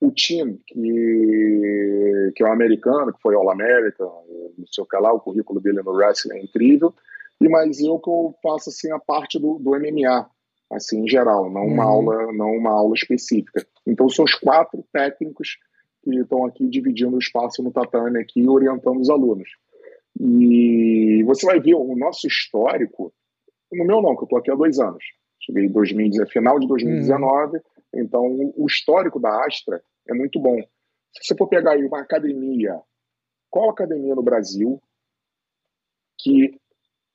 o 0.00 0.12
Tim, 0.12 0.60
que, 0.64 2.32
que 2.36 2.42
é 2.42 2.46
um 2.46 2.52
americano, 2.52 3.12
que 3.12 3.20
foi 3.20 3.34
All-America, 3.34 4.04
não 4.04 4.66
sei 4.70 4.84
o 4.84 4.86
que 4.86 4.96
lá, 4.96 5.12
o 5.12 5.20
currículo 5.20 5.60
dele 5.60 5.82
no 5.82 5.90
wrestling 5.90 6.38
é 6.38 6.42
incrível, 6.42 6.94
e 7.40 7.48
mais 7.48 7.80
eu 7.80 7.98
que 7.98 8.08
eu 8.08 8.34
faço 8.42 8.70
assim, 8.70 8.92
a 8.92 8.98
parte 8.98 9.38
do, 9.40 9.58
do 9.58 9.70
MMA, 9.70 10.28
assim, 10.70 11.04
em 11.04 11.08
geral, 11.08 11.50
não 11.50 11.66
uma, 11.66 11.84
uhum. 11.84 11.90
aula, 11.90 12.32
não 12.32 12.52
uma 12.52 12.70
aula 12.70 12.94
específica. 12.94 13.66
Então 13.86 14.08
são 14.08 14.24
os 14.24 14.34
quatro 14.34 14.84
técnicos 14.92 15.58
que 16.10 16.20
estão 16.20 16.44
aqui 16.44 16.66
dividindo 16.66 17.16
o 17.16 17.18
espaço 17.18 17.62
no 17.62 17.70
tatame 17.70 18.20
aqui 18.20 18.40
e 18.40 18.48
orientando 18.48 19.00
os 19.00 19.10
alunos. 19.10 19.48
E 20.18 21.22
você 21.24 21.46
vai 21.46 21.60
ver 21.60 21.74
o 21.74 21.96
nosso 21.96 22.26
histórico, 22.26 23.12
no 23.72 23.84
meu 23.84 24.00
não, 24.00 24.16
que 24.16 24.22
eu 24.22 24.24
estou 24.24 24.38
aqui 24.38 24.50
há 24.50 24.54
dois 24.54 24.78
anos. 24.78 25.04
Cheguei 25.40 25.66
em 25.66 25.72
2019, 25.72 26.32
final 26.32 26.58
de 26.58 26.66
2019, 26.66 27.56
uhum. 27.56 27.62
então 27.94 28.52
o 28.56 28.66
histórico 28.66 29.20
da 29.20 29.44
Astra 29.46 29.82
é 30.08 30.14
muito 30.14 30.40
bom. 30.40 30.60
Se 31.12 31.24
você 31.24 31.36
for 31.36 31.48
pegar 31.48 31.72
aí 31.72 31.84
uma 31.84 32.00
academia, 32.00 32.80
qual 33.50 33.70
academia 33.70 34.14
no 34.14 34.22
Brasil 34.22 34.82
que, 36.18 36.58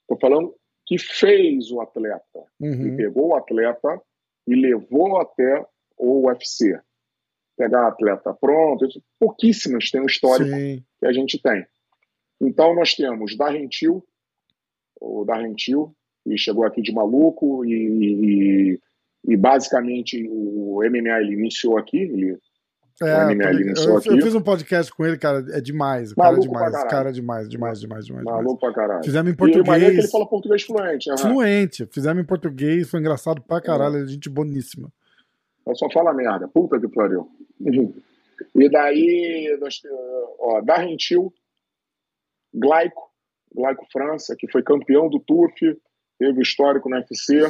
estou 0.02 0.20
falando, 0.20 0.56
que 0.86 0.98
fez 0.98 1.72
o 1.72 1.82
atleta, 1.82 2.46
uhum. 2.60 2.96
pegou 2.96 3.30
o 3.30 3.36
atleta 3.36 4.02
e 4.48 4.56
levou 4.56 5.18
até 5.18 5.66
o 5.98 6.28
UFC? 6.28 6.80
Pegar 7.58 7.88
atleta 7.88 8.34
pronto, 8.34 8.88
pouquíssimas 9.20 9.90
têm 9.92 10.02
o 10.02 10.06
histórico 10.06 10.50
Sim. 10.50 10.84
que 11.00 11.06
a 11.06 11.14
gente 11.14 11.42
tem. 11.42 11.66
Então 12.42 12.76
nós 12.76 12.96
temos 12.96 13.38
Darrentil, 13.38 14.04
o 15.00 15.24
Darrentil, 15.24 15.96
que 16.24 16.38
chegou 16.38 16.66
aqui 16.66 16.82
de 16.82 16.94
maluco 16.94 17.66
e, 17.66 17.74
e, 17.74 18.80
e, 19.28 19.38
basicamente 19.38 20.28
o 20.30 20.82
MMA 20.84 21.22
ele 21.22 21.34
iniciou 21.34 21.78
aqui, 21.78 21.98
ele 21.98 22.38
é, 23.02 23.34
eu, 23.86 23.96
eu, 23.96 24.22
fiz 24.22 24.36
um 24.36 24.42
podcast 24.42 24.94
com 24.94 25.04
ele, 25.04 25.18
cara, 25.18 25.44
é 25.50 25.60
demais. 25.60 26.14
Cara 26.14 26.38
é 26.38 26.40
demais, 26.40 26.84
cara 26.84 27.10
é 27.10 27.12
demais, 27.12 27.50
demais, 27.50 27.80
demais, 27.80 28.06
demais. 28.06 28.24
Maluco 28.24 28.60
pra 28.60 28.72
caralho. 28.72 29.04
Fizemos 29.04 29.34
em 29.34 29.36
português. 29.36 29.82
E 29.82 29.92
que 29.92 29.98
ele 29.98 30.08
fala 30.08 30.28
português 30.28 30.62
fluente. 30.62 31.10
Uhum. 31.10 31.18
Fluente. 31.18 31.88
Fizemos 31.92 32.24
em 32.24 32.26
português, 32.26 32.90
foi 32.90 33.00
engraçado 33.00 33.42
pra 33.42 33.60
caralho, 33.60 33.96
uhum. 33.96 34.08
gente 34.08 34.30
boníssima. 34.30 34.92
Eu 35.66 35.76
só 35.76 35.90
fala 35.90 36.14
merda. 36.14 36.48
Puta 36.48 36.80
que 36.80 36.88
pariu. 36.88 37.28
E 38.56 38.70
daí, 38.70 39.58
nós, 39.60 39.82
ó, 40.40 40.62
Darrentil, 40.62 41.34
Glaico, 42.54 43.10
Glaico 43.54 43.86
França, 43.92 44.36
que 44.38 44.52
foi 44.52 44.64
campeão 44.64 45.10
do 45.10 45.20
TUF, 45.20 45.80
teve 46.20 46.42
histórico 46.42 46.90
no 46.90 46.96
UFC. 46.96 47.42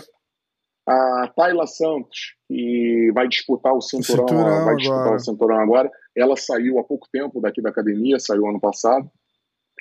A 0.85 1.31
Tayla 1.34 1.65
Santos, 1.65 2.35
que 2.48 3.10
vai 3.14 3.27
disputar 3.27 3.73
o 3.73 3.81
cinturão, 3.81 4.26
o 4.26 4.27
cinturão 4.27 4.65
vai 4.65 4.76
disputar 4.76 5.02
agora. 5.02 5.15
o 5.15 5.19
cinturão 5.19 5.60
agora. 5.60 5.91
Ela 6.15 6.35
saiu 6.35 6.77
há 6.77 6.84
pouco 6.84 7.07
tempo 7.10 7.40
daqui 7.40 7.61
da 7.61 7.69
academia, 7.69 8.19
saiu 8.19 8.48
ano 8.48 8.60
passado. 8.60 9.10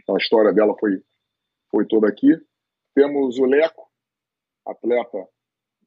A 0.08 0.16
história 0.16 0.52
dela 0.52 0.76
foi, 0.78 1.02
foi 1.70 1.86
toda 1.86 2.08
aqui. 2.08 2.28
Temos 2.94 3.38
o 3.38 3.44
Leco, 3.44 3.88
atleta 4.64 5.26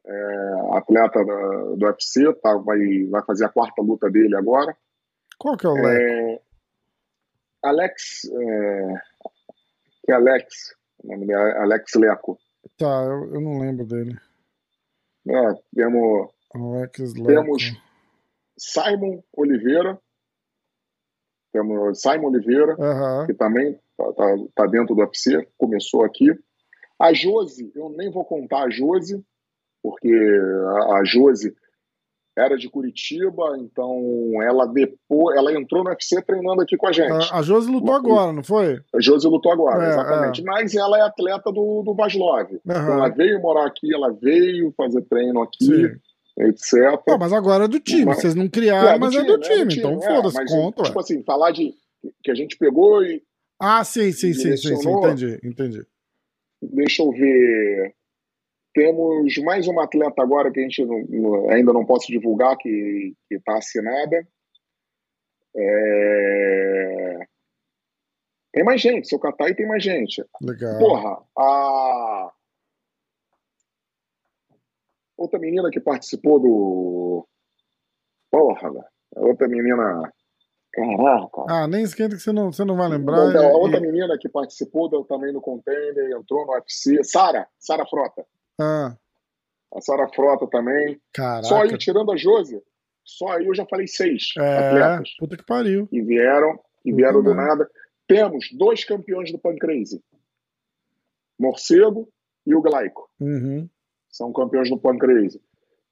é, 0.08 0.78
atleta 0.78 1.24
do, 1.24 1.76
do 1.78 1.86
UFC, 1.86 2.34
tá, 2.36 2.56
vai, 2.58 2.78
vai 3.10 3.24
fazer 3.26 3.46
a 3.46 3.50
quarta 3.50 3.82
luta 3.82 4.10
dele 4.10 4.36
agora. 4.36 4.76
Qual 5.40 5.58
que 5.58 5.66
é 5.66 5.70
o 5.70 5.74
Leco? 5.74 5.88
É, 5.88 6.42
Alex. 7.64 8.26
É, 8.26 8.94
que 10.06 10.12
é 10.12 10.16
Alex. 10.16 10.76
O 11.04 11.08
nome 11.08 11.26
dele 11.26 11.40
é 11.40 11.58
Alex 11.62 11.94
Leco. 11.96 12.38
Tá, 12.78 13.04
eu, 13.04 13.34
eu 13.34 13.42
não 13.42 13.60
lembro 13.60 13.86
dele. 13.86 14.18
É, 15.28 15.54
temos, 15.76 16.30
Alex 16.54 17.14
Leco. 17.16 17.28
temos 17.28 17.74
Simon 18.58 19.24
Oliveira. 19.36 20.00
Temos 21.52 22.02
Simon 22.02 22.28
Oliveira, 22.28 22.76
Aham. 22.78 23.26
que 23.26 23.34
também 23.34 23.80
tá, 23.98 24.14
tá, 24.14 24.36
tá 24.56 24.66
dentro 24.68 24.94
do 24.94 25.02
UFC, 25.02 25.48
começou 25.58 26.04
aqui. 26.04 26.28
A 27.00 27.14
Josi, 27.14 27.72
eu 27.76 27.90
nem 27.90 28.12
vou 28.12 28.26
contar 28.26 28.64
a 28.64 28.70
Josi, 28.70 29.26
porque 29.86 30.12
a, 30.12 30.96
a 30.98 31.04
Josi 31.06 31.56
era 32.36 32.58
de 32.58 32.68
Curitiba, 32.68 33.56
então 33.60 34.02
ela 34.42 34.66
depois, 34.66 35.38
ela 35.38 35.54
entrou 35.54 35.84
no 35.84 35.90
UFC 35.92 36.22
treinando 36.24 36.62
aqui 36.62 36.76
com 36.76 36.88
a 36.88 36.92
gente. 36.92 37.32
A, 37.32 37.38
a 37.38 37.42
Josi 37.44 37.70
lutou 37.70 37.94
agora, 37.94 38.34
não 38.34 38.44
foi? 38.44 38.82
A 38.94 39.00
Josi 39.00 39.28
lutou 39.28 39.52
agora, 39.52 39.86
É, 39.86 39.90
exatamente. 39.90 40.44
Mas 40.44 40.74
ela 40.74 40.98
é 40.98 41.02
atleta 41.02 41.52
do, 41.52 41.84
do 41.84 41.94
Vaslov. 41.94 42.50
Aham. 42.68 42.94
Ela 42.94 43.10
veio 43.10 43.40
morar 43.40 43.68
aqui, 43.68 43.94
ela 43.94 44.12
veio 44.12 44.74
fazer 44.76 45.04
treino 45.04 45.44
aqui, 45.44 45.66
Sim. 45.66 45.96
etc. 46.40 46.98
Pô, 47.06 47.18
mas 47.20 47.32
agora 47.32 47.66
é 47.66 47.68
do 47.68 47.80
time. 47.80 48.06
Mas- 48.06 48.18
Vocês 48.22 48.34
não 48.36 48.50
criaram, 48.50 48.90
É, 48.90 48.98
mas 48.98 49.16
é 49.16 49.24
do 49.24 49.40
time. 49.40 49.76
Então 49.76 50.00
é, 50.02 50.02
foda-se, 50.02 50.46
conta. 50.48 50.84
Tipo 50.84 51.00
assim, 51.00 51.24
falar 51.24 51.52
de 51.52 51.74
que 52.24 52.32
a 52.32 52.36
gente 52.36 52.58
pegou 52.58 53.04
e 53.04 53.22
Ah, 53.62 53.84
sim, 53.84 54.12
sim, 54.12 54.34
sim, 54.34 54.58
sim, 54.58 54.76
sim. 54.76 54.90
Entendi, 54.90 55.40
entendi. 55.44 55.86
deixa 56.62 57.04
eu 57.04 57.12
ver. 57.12 57.94
Temos 58.76 59.38
mais 59.38 59.68
uma 59.70 59.86
atleta 59.86 60.22
agora 60.22 60.52
que 60.52 60.60
a 60.60 60.64
gente 60.64 60.84
não- 60.86 61.50
ainda 61.50 61.72
não 61.72 61.86
posso 61.86 62.08
divulgar, 62.12 62.58
que 62.58 63.16
está 63.32 63.58
assinada. 63.58 64.28
É, 65.56 67.20
Tem 68.52 68.64
mais 68.64 68.80
gente, 68.82 69.08
seu 69.08 69.18
catar 69.20 69.50
e 69.50 69.56
tem 69.56 69.66
mais 69.68 69.82
gente. 69.84 70.24
Legal. 70.42 70.78
Porra, 70.80 71.22
a 71.38 72.32
outra 75.18 75.40
menina 75.40 75.70
que 75.72 75.80
participou 75.80 76.40
do. 76.40 77.28
Porra, 78.32 78.72
velho. 78.72 78.86
Outra 79.16 79.48
menina. 79.48 80.12
Caraca. 80.74 81.46
Ah, 81.50 81.68
nem 81.70 81.84
esquenta 81.84 82.16
que 82.18 82.22
você 82.22 82.34
não, 82.34 82.52
você 82.52 82.66
não 82.66 82.76
vai 82.76 82.90
lembrar. 82.90 83.30
Não, 83.34 83.40
a 83.48 83.52
E- 83.52 83.54
outra 83.54 83.80
menina 83.80 84.18
que 84.20 84.28
participou 84.28 84.90
do- 84.90 85.06
também 85.06 85.32
no 85.32 85.40
Contender, 85.42 86.12
entrou 86.12 86.46
no 86.46 86.52
UFC. 86.54 87.02
Sara, 87.04 87.48
Sara 87.58 87.86
Frota. 87.86 88.26
Ah, 88.60 88.96
A 89.76 89.82
Sara 89.82 90.08
Frota 90.14 90.48
também. 90.48 91.00
caraca. 91.14 91.44
Só 91.44 91.62
aí, 91.64 91.78
tirando 91.78 92.12
a 92.12 92.18
Josi, 92.18 92.62
só 93.04 93.30
aí 93.38 93.46
eu 93.46 93.54
já 93.56 93.66
falei 93.66 93.88
seis 93.88 94.30
É, 94.38 94.58
atletas 94.58 95.16
puta 95.20 95.36
que 95.38 95.46
pariu. 95.46 95.88
que 95.88 96.02
vieram, 96.02 96.56
Puta 96.58 96.96
vieram 96.96 97.22
do 97.24 97.36
merda. 97.36 97.48
nada. 97.56 97.70
Temos 98.08 98.48
dois 98.58 98.84
campeões 98.86 99.32
do 99.32 99.40
Pancrase. 99.40 100.02
Morcego 101.40 102.08
e 102.46 102.56
o 102.56 102.62
Glaico. 102.62 103.10
Uhum. 103.20 103.68
São 104.10 104.32
campeões 104.32 104.70
do 104.70 104.78
Pancrase. 104.80 105.42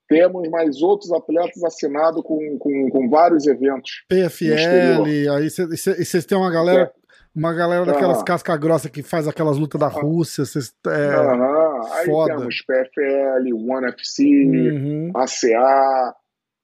Temos 0.08 0.48
mais 0.50 0.82
outros 0.82 1.12
atletas 1.12 1.64
assinados 1.64 2.22
com, 2.24 2.58
com, 2.60 2.90
com 2.90 3.10
vários 3.10 3.48
eventos. 3.48 4.04
PFL, 4.08 5.30
aí 5.36 5.50
vocês 5.50 6.26
têm 6.26 6.38
uma 6.38 6.52
galera, 6.52 6.94
uma 7.36 7.54
galera 7.54 7.86
daquelas 7.86 8.18
Aham. 8.18 8.26
casca 8.26 8.56
grossa 8.58 8.90
que 8.90 9.02
faz 9.02 9.28
aquelas 9.28 9.58
lutas 9.58 9.80
da 9.80 9.88
Rússia. 9.88 10.46
Cês, 10.46 10.74
é, 10.88 10.90
Aham. 11.16 11.73
Aí 11.92 12.06
foda. 12.06 12.36
temos 12.36 12.62
PFL, 12.62 13.54
ONE 13.54 13.88
FC, 13.88 14.24
uhum. 14.26 15.12
ACA. 15.16 16.16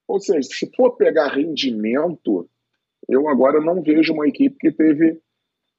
Ou 0.07 0.19
seja, 0.19 0.41
se 0.43 0.69
for 0.75 0.95
pegar 0.95 1.27
rendimento, 1.27 2.49
eu 3.07 3.27
agora 3.29 3.59
não 3.61 3.81
vejo 3.81 4.13
uma 4.13 4.27
equipe 4.27 4.55
que 4.59 4.71
teve, 4.71 5.19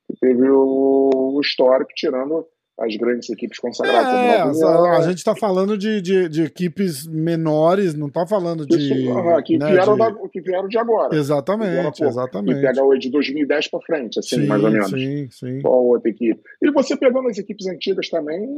que 0.06 0.16
teve 0.20 0.48
o, 0.48 1.34
o 1.34 1.40
histórico, 1.40 1.90
tirando 1.94 2.46
as 2.80 2.96
grandes 2.96 3.28
equipes 3.28 3.58
consagradas. 3.58 4.14
É, 4.14 4.40
a, 4.40 4.46
União, 4.46 4.92
a 4.92 5.02
gente 5.02 5.22
tá 5.22 5.36
falando 5.36 5.76
de, 5.76 6.00
de, 6.00 6.28
de 6.30 6.42
equipes 6.44 7.06
menores, 7.06 7.94
não 7.94 8.08
tá 8.08 8.26
falando 8.26 8.66
de. 8.66 8.74
isso, 8.74 9.42
que, 9.44 9.58
né, 9.58 9.70
vieram 9.70 9.92
de- 9.92 9.98
da- 9.98 10.28
que 10.32 10.40
vieram 10.40 10.66
de 10.66 10.78
agora. 10.78 11.10
Vieram 11.10 11.22
Exatamente, 11.22 11.82
pouco. 11.82 12.02
E 12.02 12.06
exatamente. 12.06 12.60
pega 12.62 12.82
o 12.82 12.98
de 12.98 13.10
2010 13.10 13.68
para 13.68 13.80
frente, 13.80 14.18
assim, 14.18 14.40
sim, 14.40 14.46
mais 14.46 14.64
ou 14.64 14.70
menos. 14.70 14.90
sim, 14.90 15.28
sim. 15.30 15.60
Qual 15.60 15.84
outra 15.84 16.08
equipe? 16.10 16.40
E 16.62 16.70
você 16.70 16.96
pegando 16.96 17.28
as 17.28 17.36
equipes 17.36 17.66
antigas 17.66 18.08
também. 18.08 18.48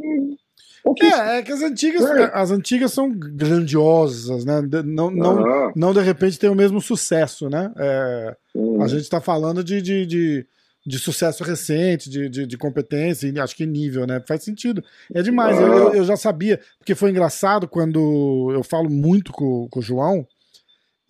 É, 1.01 1.39
é 1.39 1.43
que 1.43 1.53
as 1.53 1.63
antigas, 1.63 2.03
É. 2.05 2.31
as 2.35 2.51
antigas 2.51 2.93
são 2.93 3.11
grandiosas, 3.11 4.45
né? 4.45 4.61
Não, 4.85 5.11
não, 5.11 5.73
não 5.77 5.93
de 5.95 6.01
repente 6.01 6.39
tem 6.39 6.51
o 6.51 6.55
mesmo 6.55 6.81
sucesso, 6.81 7.49
né? 7.49 7.71
É, 7.77 8.37
a 8.83 8.89
gente 8.89 9.09
tá 9.09 9.21
falando 9.21 9.63
de, 9.63 9.81
de, 9.81 10.05
de, 10.07 10.47
de 10.85 10.99
sucesso 10.99 11.45
recente, 11.45 12.11
de, 12.11 12.29
de, 12.29 12.47
de 12.47 12.59
competência, 12.59 13.29
e 13.29 13.39
acho 13.41 13.55
que 13.57 13.65
nível, 13.65 14.07
né? 14.07 14.21
Faz 14.27 14.43
sentido. 14.43 14.83
É 15.15 15.23
demais. 15.23 15.59
Eu, 15.59 15.67
eu, 15.67 15.95
eu 15.95 16.05
já 16.05 16.17
sabia, 16.17 16.59
porque 16.79 16.95
foi 16.95 17.11
engraçado 17.11 17.69
quando 17.69 18.51
eu 18.53 18.63
falo 18.65 18.91
muito 18.91 19.33
com, 19.33 19.69
com 19.71 19.79
o 19.79 19.83
João. 19.83 20.27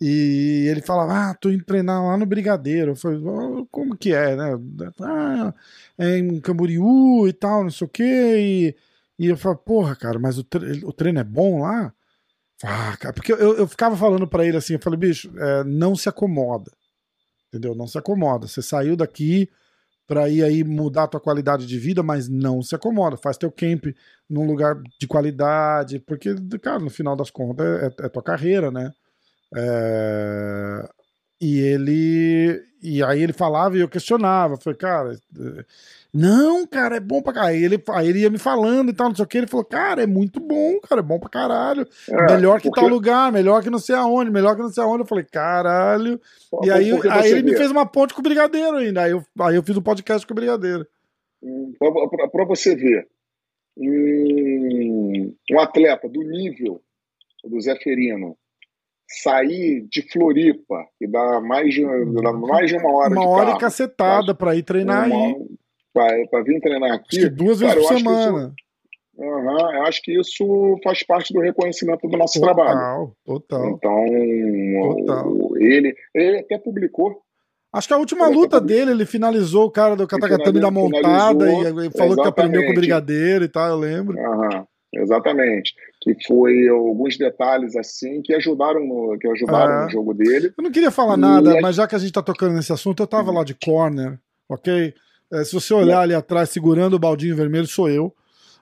E 0.01 0.67
ele 0.69 0.81
falava, 0.81 1.13
ah, 1.13 1.33
tô 1.33 1.49
indo 1.49 1.63
treinar 1.63 2.03
lá 2.05 2.17
no 2.17 2.25
Brigadeiro. 2.25 2.91
Eu 2.91 2.95
falei, 2.95 3.19
"Ah, 3.25 3.63
como 3.71 3.95
que 3.95 4.13
é, 4.13 4.35
né? 4.35 4.59
Ah, 5.01 5.53
é 5.97 6.17
em 6.17 6.41
Camboriú 6.41 7.25
e 7.27 7.31
tal, 7.31 7.63
não 7.63 7.71
sei 7.71 7.87
o 7.87 7.89
quê. 7.89 8.35
E, 8.37 8.75
e 9.19 9.27
eu 9.27 9.37
falei, 9.37 9.57
porra, 9.65 9.95
cara, 9.95 10.19
mas 10.19 10.37
o, 10.37 10.43
tre- 10.43 10.83
o 10.85 10.93
treino 10.93 11.19
é 11.19 11.23
bom 11.23 11.61
lá? 11.61 11.93
Ah, 12.63 12.97
cara, 12.97 13.13
porque 13.13 13.33
eu, 13.33 13.57
eu 13.57 13.67
ficava 13.67 13.97
falando 13.97 14.27
pra 14.27 14.45
ele 14.45 14.57
assim, 14.57 14.73
eu 14.73 14.79
falei, 14.81 14.99
bicho, 14.99 15.31
é, 15.39 15.63
não 15.65 15.95
se 15.95 16.09
acomoda. 16.09 16.71
Entendeu? 17.49 17.75
Não 17.75 17.87
se 17.87 17.97
acomoda. 17.97 18.47
Você 18.47 18.61
saiu 18.61 18.95
daqui 18.95 19.49
pra 20.07 20.29
ir 20.29 20.43
aí 20.43 20.63
mudar 20.63 21.03
a 21.03 21.07
tua 21.07 21.19
qualidade 21.21 21.67
de 21.67 21.79
vida, 21.79 22.03
mas 22.03 22.29
não 22.29 22.61
se 22.61 22.75
acomoda. 22.75 23.17
Faz 23.17 23.37
teu 23.37 23.51
camp 23.51 23.85
num 24.29 24.45
lugar 24.47 24.81
de 24.99 25.07
qualidade, 25.07 25.99
porque, 25.99 26.35
cara, 26.61 26.79
no 26.79 26.89
final 26.89 27.15
das 27.15 27.31
contas 27.31 27.65
é, 27.83 28.05
é 28.05 28.09
tua 28.09 28.23
carreira, 28.23 28.71
né? 28.71 28.91
É, 29.55 30.89
E 31.41 31.59
ele. 31.59 32.63
E 32.81 33.03
aí 33.03 33.21
ele 33.21 33.33
falava 33.33 33.77
e 33.77 33.81
eu 33.81 33.87
questionava. 33.89 34.57
Falei, 34.57 34.77
cara, 34.77 35.17
não, 36.13 36.67
cara, 36.67 36.97
é 36.97 36.99
bom 36.99 37.21
pra 37.21 37.33
caralho. 37.33 37.55
Aí 37.55 37.63
ele, 37.63 37.83
aí 37.89 38.07
ele 38.09 38.19
ia 38.19 38.29
me 38.29 38.37
falando 38.37 38.89
e 38.89 38.93
tal, 38.93 39.07
não 39.09 39.15
sei 39.15 39.25
o 39.25 39.27
que. 39.27 39.37
Ele 39.37 39.47
falou, 39.47 39.65
cara, 39.65 40.03
é 40.03 40.07
muito 40.07 40.39
bom, 40.39 40.79
cara, 40.81 41.01
é 41.01 41.03
bom 41.03 41.19
pra 41.19 41.29
caralho. 41.29 41.87
É, 42.09 42.33
melhor 42.35 42.61
que 42.61 42.67
porque- 42.69 42.81
tal 42.81 42.89
lugar, 42.89 43.31
melhor 43.31 43.63
que 43.63 43.69
não 43.69 43.79
sei 43.79 43.95
aonde, 43.95 44.29
melhor 44.29 44.55
que 44.55 44.61
não 44.61 44.69
sei 44.69 44.83
aonde. 44.83 45.01
Eu 45.03 45.07
falei, 45.07 45.23
caralho. 45.23 46.19
E 46.63 46.69
aí, 46.69 46.91
aí 47.09 47.31
ele 47.31 47.43
me 47.43 47.57
fez 47.57 47.71
uma 47.71 47.85
ponte 47.85 48.13
com 48.13 48.19
o 48.19 48.23
Brigadeiro 48.23 48.77
ainda. 48.77 49.01
Aí 49.01 49.11
eu, 49.11 49.23
aí 49.39 49.55
eu 49.55 49.63
fiz 49.63 49.75
um 49.77 49.81
podcast 49.81 50.25
com 50.27 50.33
o 50.33 50.35
Brigadeiro. 50.35 50.85
Para 52.31 52.45
você 52.45 52.75
ver, 52.75 53.07
um, 53.75 55.33
um 55.51 55.59
atleta 55.59 56.07
do 56.07 56.21
nível 56.21 56.81
do 57.43 57.59
Zé 57.59 57.75
Ferino 57.75 58.37
sair 59.21 59.85
de 59.89 60.01
Floripa, 60.11 60.85
que 60.99 61.07
dá 61.07 61.39
mais 61.41 61.73
de, 61.73 61.83
dá 62.21 62.33
mais 62.33 62.69
de 62.69 62.77
uma 62.77 62.91
hora 62.91 63.09
uma 63.13 63.21
de 63.21 63.27
hora 63.27 63.45
carro, 63.47 63.57
e 63.57 63.59
cacetada 63.61 64.33
pra 64.35 64.55
ir 64.55 64.63
treinar 64.63 65.05
aí. 65.05 65.35
para 65.93 66.43
vir 66.43 66.59
treinar 66.61 66.91
Acho 66.91 67.03
que 67.09 67.17
aqui, 67.25 67.29
duas 67.29 67.59
cara, 67.59 67.73
vezes 67.75 67.87
por 67.87 67.95
que 67.95 68.01
isso- 68.01 68.23
semana. 68.23 68.53
aham, 69.19 69.75
eu 69.75 69.83
acho 69.83 70.01
que 70.01 70.19
isso 70.19 70.79
faz 70.83 71.03
parte 71.03 71.33
do 71.33 71.39
reconhecimento 71.39 72.07
do 72.07 72.17
nosso 72.17 72.39
trabalho. 72.41 73.13
Total, 73.25 73.69
total. 73.79 74.05
Então, 74.07 74.95
Total. 74.97 75.57
ele, 75.57 75.95
ele 76.15 76.39
até 76.39 76.57
publicou 76.57 77.21
Acho 77.75 77.87
que 77.87 77.93
a 77.95 77.97
última 77.97 78.27
luta 78.27 78.61
dele, 78.61 78.91
ele 78.91 79.03
finalizou 79.03 79.65
o 79.65 79.71
cara 79.71 79.95
do 79.95 80.05
Katakatame 80.05 80.59
da 80.59 80.69
montada 80.69 81.45
e, 81.51 81.89
falou 81.97 82.15
que 82.15 82.27
aprendeu 82.27 82.63
com 82.65 82.69
o. 82.71 82.75
Brigadeiro 82.75 83.43
e 83.45 83.47
tal, 83.47 83.67
eu 83.69 83.77
lembro. 83.77 84.15
Aham, 84.19 84.63
exatamente. 84.93 85.73
Que 86.01 86.15
foi 86.25 86.67
alguns 86.67 87.17
detalhes 87.17 87.75
assim 87.75 88.21
que 88.21 88.33
ajudaram 88.33 88.85
no, 88.85 89.17
que 89.19 89.27
ajudaram 89.27 89.73
Ah. 89.73 89.83
no 89.85 89.89
jogo 89.91 90.13
dele. 90.13 90.53
Eu 90.57 90.63
não 90.63 90.71
queria 90.71 90.91
falar 90.91 91.15
E 91.17 91.19
nada, 91.21 91.61
mas 91.61 91.75
já 91.75 91.87
que 91.87 91.95
a 91.95 91.99
gente 91.99 92.11
tá 92.13 92.21
tocando 92.21 92.53
nesse 92.55 92.71
assunto, 92.73 93.01
eu 93.03 93.07
tava 93.07 93.31
lá 93.31 93.43
de 93.43 93.53
corner, 93.53 94.19
ok? 94.49 94.93
É, 95.31 95.43
se 95.43 95.53
você 95.53 95.73
olhar 95.73 96.01
ali 96.01 96.13
atrás, 96.13 96.49
segurando 96.49 96.93
o 96.95 96.99
baldinho 96.99 97.35
vermelho, 97.35 97.65
sou 97.67 97.89
eu. 97.89 98.13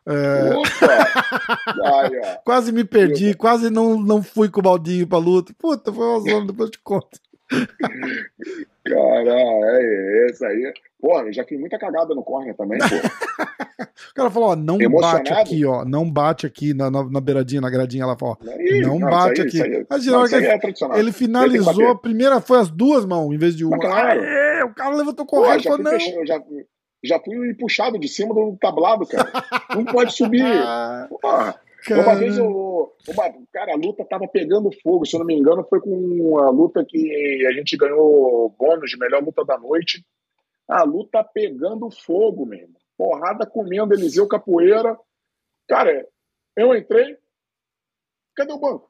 É, 0.05 0.49
ó. 0.55 0.61
quase 2.43 2.71
me 2.71 2.83
perdi, 2.83 3.33
quase 3.33 3.69
não, 3.69 3.99
não 4.01 4.23
fui 4.23 4.49
com 4.49 4.59
o 4.59 4.63
baldinho 4.63 5.05
pra 5.05 5.17
luta. 5.17 5.53
Puta, 5.59 5.91
foi 5.91 6.05
uma 6.05 6.19
zona, 6.19 6.47
depois 6.47 6.67
eu 6.67 6.71
te 6.71 6.79
conto. 6.79 7.19
Cara, 8.83 9.33
é 9.79 10.27
esse 10.29 10.45
aí. 10.45 10.73
Pô, 10.99 11.31
já 11.31 11.43
fiz 11.43 11.59
muita 11.59 11.77
cagada 11.77 12.13
no 12.15 12.23
corner 12.23 12.55
também, 12.55 12.79
pô. 12.79 12.85
O 14.11 14.13
cara 14.13 14.29
falou, 14.29 14.49
ó, 14.49 14.55
não 14.55 14.79
Emocionado? 14.81 15.23
bate 15.29 15.33
aqui, 15.33 15.65
ó, 15.65 15.85
não 15.85 16.09
bate 16.09 16.45
aqui 16.45 16.73
na, 16.73 16.91
na, 16.91 17.03
na 17.09 17.21
beiradinha, 17.21 17.61
na 17.61 17.69
gradinha, 17.69 18.03
ela 18.03 18.17
falou, 18.17 18.37
ó, 18.41 18.45
Ih, 18.59 18.81
Não 18.81 18.97
isso 18.97 19.05
bate 19.05 19.41
aí, 19.41 19.47
aqui. 19.47 19.61
Aí, 19.61 19.85
Mas, 19.89 20.05
não, 20.05 20.23
aí 20.23 20.29
que 20.29 20.35
é. 20.35 20.99
Ele 20.99 21.11
finalizou, 21.11 21.87
a 21.89 21.97
primeira 21.97 22.41
foi 22.41 22.59
as 22.59 22.69
duas 22.69 23.05
mãos, 23.05 23.33
em 23.33 23.37
vez 23.37 23.55
de 23.55 23.63
uma. 23.63 23.77
Mas 23.77 23.87
claro. 23.87 24.21
Aê, 24.21 24.63
o 24.63 24.73
cara 24.73 24.95
levantou 24.95 25.25
correndo 25.25 25.59
e 25.61 25.63
falou, 25.63 25.79
não. 25.79 25.91
fech- 25.91 26.13
eu 26.13 26.25
já, 26.27 26.41
já 27.03 27.19
fui 27.19 27.53
puxado 27.53 27.97
de 27.99 28.07
cima 28.07 28.33
do 28.33 28.57
tablado, 28.59 29.05
cara. 29.07 29.31
Não 29.75 29.85
pode 29.85 30.13
subir. 30.13 30.43
Porra. 31.21 31.55
Cara. 31.85 32.01
Uma 32.01 32.15
vez 32.15 32.37
eu. 32.37 32.93
Uma, 33.07 33.33
cara, 33.51 33.73
a 33.73 33.77
luta 33.77 34.05
tava 34.05 34.27
pegando 34.27 34.69
fogo. 34.81 35.05
Se 35.05 35.15
eu 35.15 35.19
não 35.19 35.25
me 35.25 35.35
engano, 35.35 35.65
foi 35.69 35.79
com 35.79 36.39
a 36.39 36.49
luta 36.49 36.85
que 36.87 37.45
a 37.47 37.51
gente 37.51 37.77
ganhou 37.77 38.55
bônus 38.57 38.89
de 38.89 38.97
melhor 38.97 39.23
luta 39.23 39.43
da 39.45 39.57
noite. 39.57 40.05
A 40.67 40.83
luta 40.83 41.23
pegando 41.23 41.89
fogo 41.91 42.45
mesmo. 42.45 42.75
Porrada 42.97 43.45
comendo 43.45 43.93
Eliseu 43.93 44.27
Capoeira. 44.27 44.97
Cara, 45.67 46.07
eu 46.55 46.75
entrei. 46.75 47.17
Cadê 48.35 48.53
o 48.53 48.59
banco? 48.59 48.89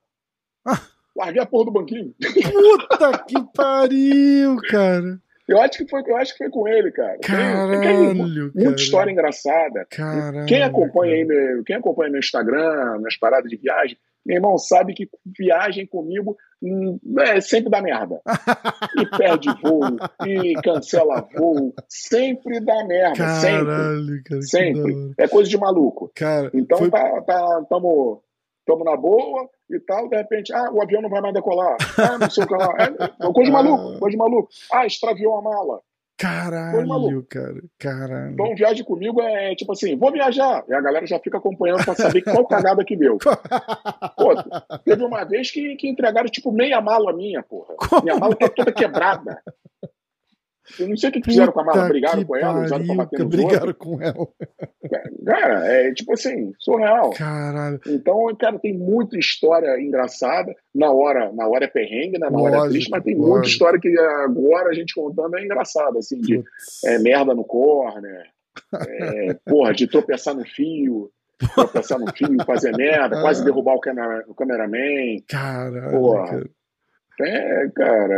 Larguei 1.16 1.42
a 1.42 1.46
porra 1.46 1.66
do 1.66 1.72
banquinho. 1.72 2.14
Puta 2.20 3.24
que 3.26 3.36
pariu, 3.56 4.58
cara. 4.70 5.22
Eu 5.48 5.60
acho 5.62 5.78
que 5.80 5.90
foi, 5.90 6.02
eu 6.06 6.18
acho 6.18 6.32
que 6.34 6.38
foi 6.44 6.50
com 6.50 6.68
ele, 6.68 6.92
cara. 6.92 7.18
Caralho, 7.20 7.82
tem, 7.82 7.98
tem 7.98 8.16
muita 8.16 8.54
cara. 8.64 8.76
história 8.76 9.12
engraçada. 9.12 9.86
Caralho, 9.90 10.46
quem 10.46 10.64
acompanha 10.64 11.14
cara. 11.26 11.34
aí, 11.36 11.54
meu, 11.54 11.64
quem 11.64 11.76
acompanha 11.76 12.12
meu 12.12 12.20
Instagram, 12.20 12.98
minhas 13.00 13.18
paradas 13.18 13.50
de 13.50 13.58
viagem, 13.58 13.98
meu 14.26 14.36
irmão 14.36 14.58
sabe 14.58 14.94
que 14.94 15.10
viagem 15.38 15.88
comigo 15.88 16.38
hum, 16.62 17.00
é 17.20 17.42
sempre 17.42 17.70
dá 17.72 17.82
merda. 17.82 18.22
E 18.98 19.06
perde 19.18 19.48
voo, 19.62 19.82
e 20.28 20.54
cancela 20.62 21.26
voo, 21.36 21.74
sempre 21.88 22.60
dá 22.60 22.84
merda, 22.86 23.16
sempre, 23.40 23.66
Caralho, 23.66 24.24
cara. 24.26 24.42
sempre. 24.42 24.94
da 24.94 25.00
hora. 25.00 25.14
É 25.18 25.28
coisa 25.28 25.50
de 25.50 25.58
maluco. 25.58 26.12
Cara, 26.16 26.52
Então 26.54 26.78
foi- 26.78 26.90
tá, 26.92 27.22
tá, 27.22 27.66
tamo, 27.70 28.22
tamo 28.66 28.84
na 28.84 28.98
boa 28.98 29.50
e 29.76 29.80
tal, 29.80 30.08
de 30.10 30.16
repente, 30.16 30.54
ah, 30.54 30.72
o 30.72 30.82
avião 30.82 31.02
não 31.02 31.10
vai 31.10 31.22
mais 31.22 31.34
decolar. 31.34 31.78
Ah, 31.98 32.18
não 32.18 32.30
sei 32.30 32.44
o 32.44 32.48
que 32.48 32.54
lá. 32.54 32.74
É, 32.80 33.34
coisa 33.34 33.44
de 33.44 33.52
maluco, 33.52 34.00
coisa 34.00 34.12
de 34.12 34.18
maluco. 34.18 34.50
Ah, 34.72 34.86
extraviou 34.86 35.38
a 35.38 35.42
mala. 35.42 35.82
Caralho, 36.22 37.26
cara. 37.28 37.64
Caralho. 37.80 38.34
Então, 38.34 38.56
viagem 38.56 38.86
comigo 38.86 39.20
é 39.22 39.56
tipo 39.56 39.72
assim, 39.72 39.98
vou 39.98 40.12
viajar. 40.12 40.64
E 40.70 40.74
a 40.74 40.80
galera 40.80 41.08
já 41.08 41.20
fica 41.20 41.40
acompanhando 41.40 41.84
pra 41.84 41.96
saber 41.96 42.22
qual 42.22 42.46
cagada 42.46 42.86
que 42.86 42.96
deu. 42.96 43.18
Pô, 43.18 44.78
teve 44.86 45.04
uma 45.04 45.24
vez 45.24 45.50
que, 45.50 45.76
que 45.78 45.90
entregaram 45.90 46.30
tipo 46.30 46.52
meia 46.52 46.80
mala 46.80 47.12
minha, 47.12 47.42
porra. 47.42 47.74
Minha 48.04 48.18
mala 48.18 48.36
tá 48.36 48.48
toda 48.50 48.72
quebrada. 48.72 49.42
Eu 50.80 50.90
não 50.90 50.98
sei 50.98 51.10
o 51.10 51.14
que 51.14 51.24
fizeram 51.24 51.52
com 51.52 51.60
a 51.62 51.64
mala. 51.64 51.78
Puta 51.82 51.90
Brigaram 51.90 52.24
com 52.24 52.36
ela, 52.36 52.64
usaram 52.64 52.86
pra 52.86 52.96
bater 52.96 53.20
nos 53.20 53.28
Brigaram 53.30 53.74
com 53.74 54.02
ela. 54.02 54.28
Cara, 55.26 55.68
é 55.68 55.94
tipo 55.94 56.14
assim, 56.14 56.54
surreal. 56.60 57.12
Caralho. 57.12 57.80
Então, 57.88 58.36
cara, 58.40 58.60
tem 58.60 58.78
muita 58.78 59.18
história 59.18 59.80
engraçada. 59.80 60.54
Na 60.74 60.92
hora, 60.92 61.32
na 61.34 61.48
hora 61.48 61.66
é 61.66 61.68
perrengue, 61.68 62.18
né? 62.18 62.30
Na 62.30 62.40
hora 62.40 62.56
é 62.56 62.58
Lógico, 62.58 62.74
triste, 62.74 62.90
mas 62.90 63.04
tem 63.04 63.16
muita 63.16 63.30
lógico. 63.30 63.48
história 63.48 63.80
que 63.80 64.00
agora 64.00 64.70
a 64.70 64.74
gente 64.74 64.94
contando 64.94 65.38
é 65.38 65.44
engraçada, 65.44 66.00
assim, 66.00 66.20
de 66.20 66.38
Putz. 66.38 66.84
é, 66.86 67.00
merda 67.00 67.34
no 67.34 67.44
corner, 67.44 68.24
é, 68.88 69.34
porra, 69.46 69.74
de 69.74 69.88
tropeçar 69.88 70.36
no 70.36 70.46
fio, 70.46 71.10
tropeçar 71.56 72.00
no 72.00 72.12
fio, 72.14 72.30
fazer 72.46 72.76
merda, 72.76 73.20
quase 73.22 73.44
derrubar 73.44 73.76
o, 73.76 73.80
camera, 73.80 74.24
o 74.28 74.34
cameraman. 74.34 75.18
Caralho, 75.28 75.92
Porra, 75.92 76.26
cara. 76.28 76.50
É, 77.24 77.70
cara, 77.76 78.14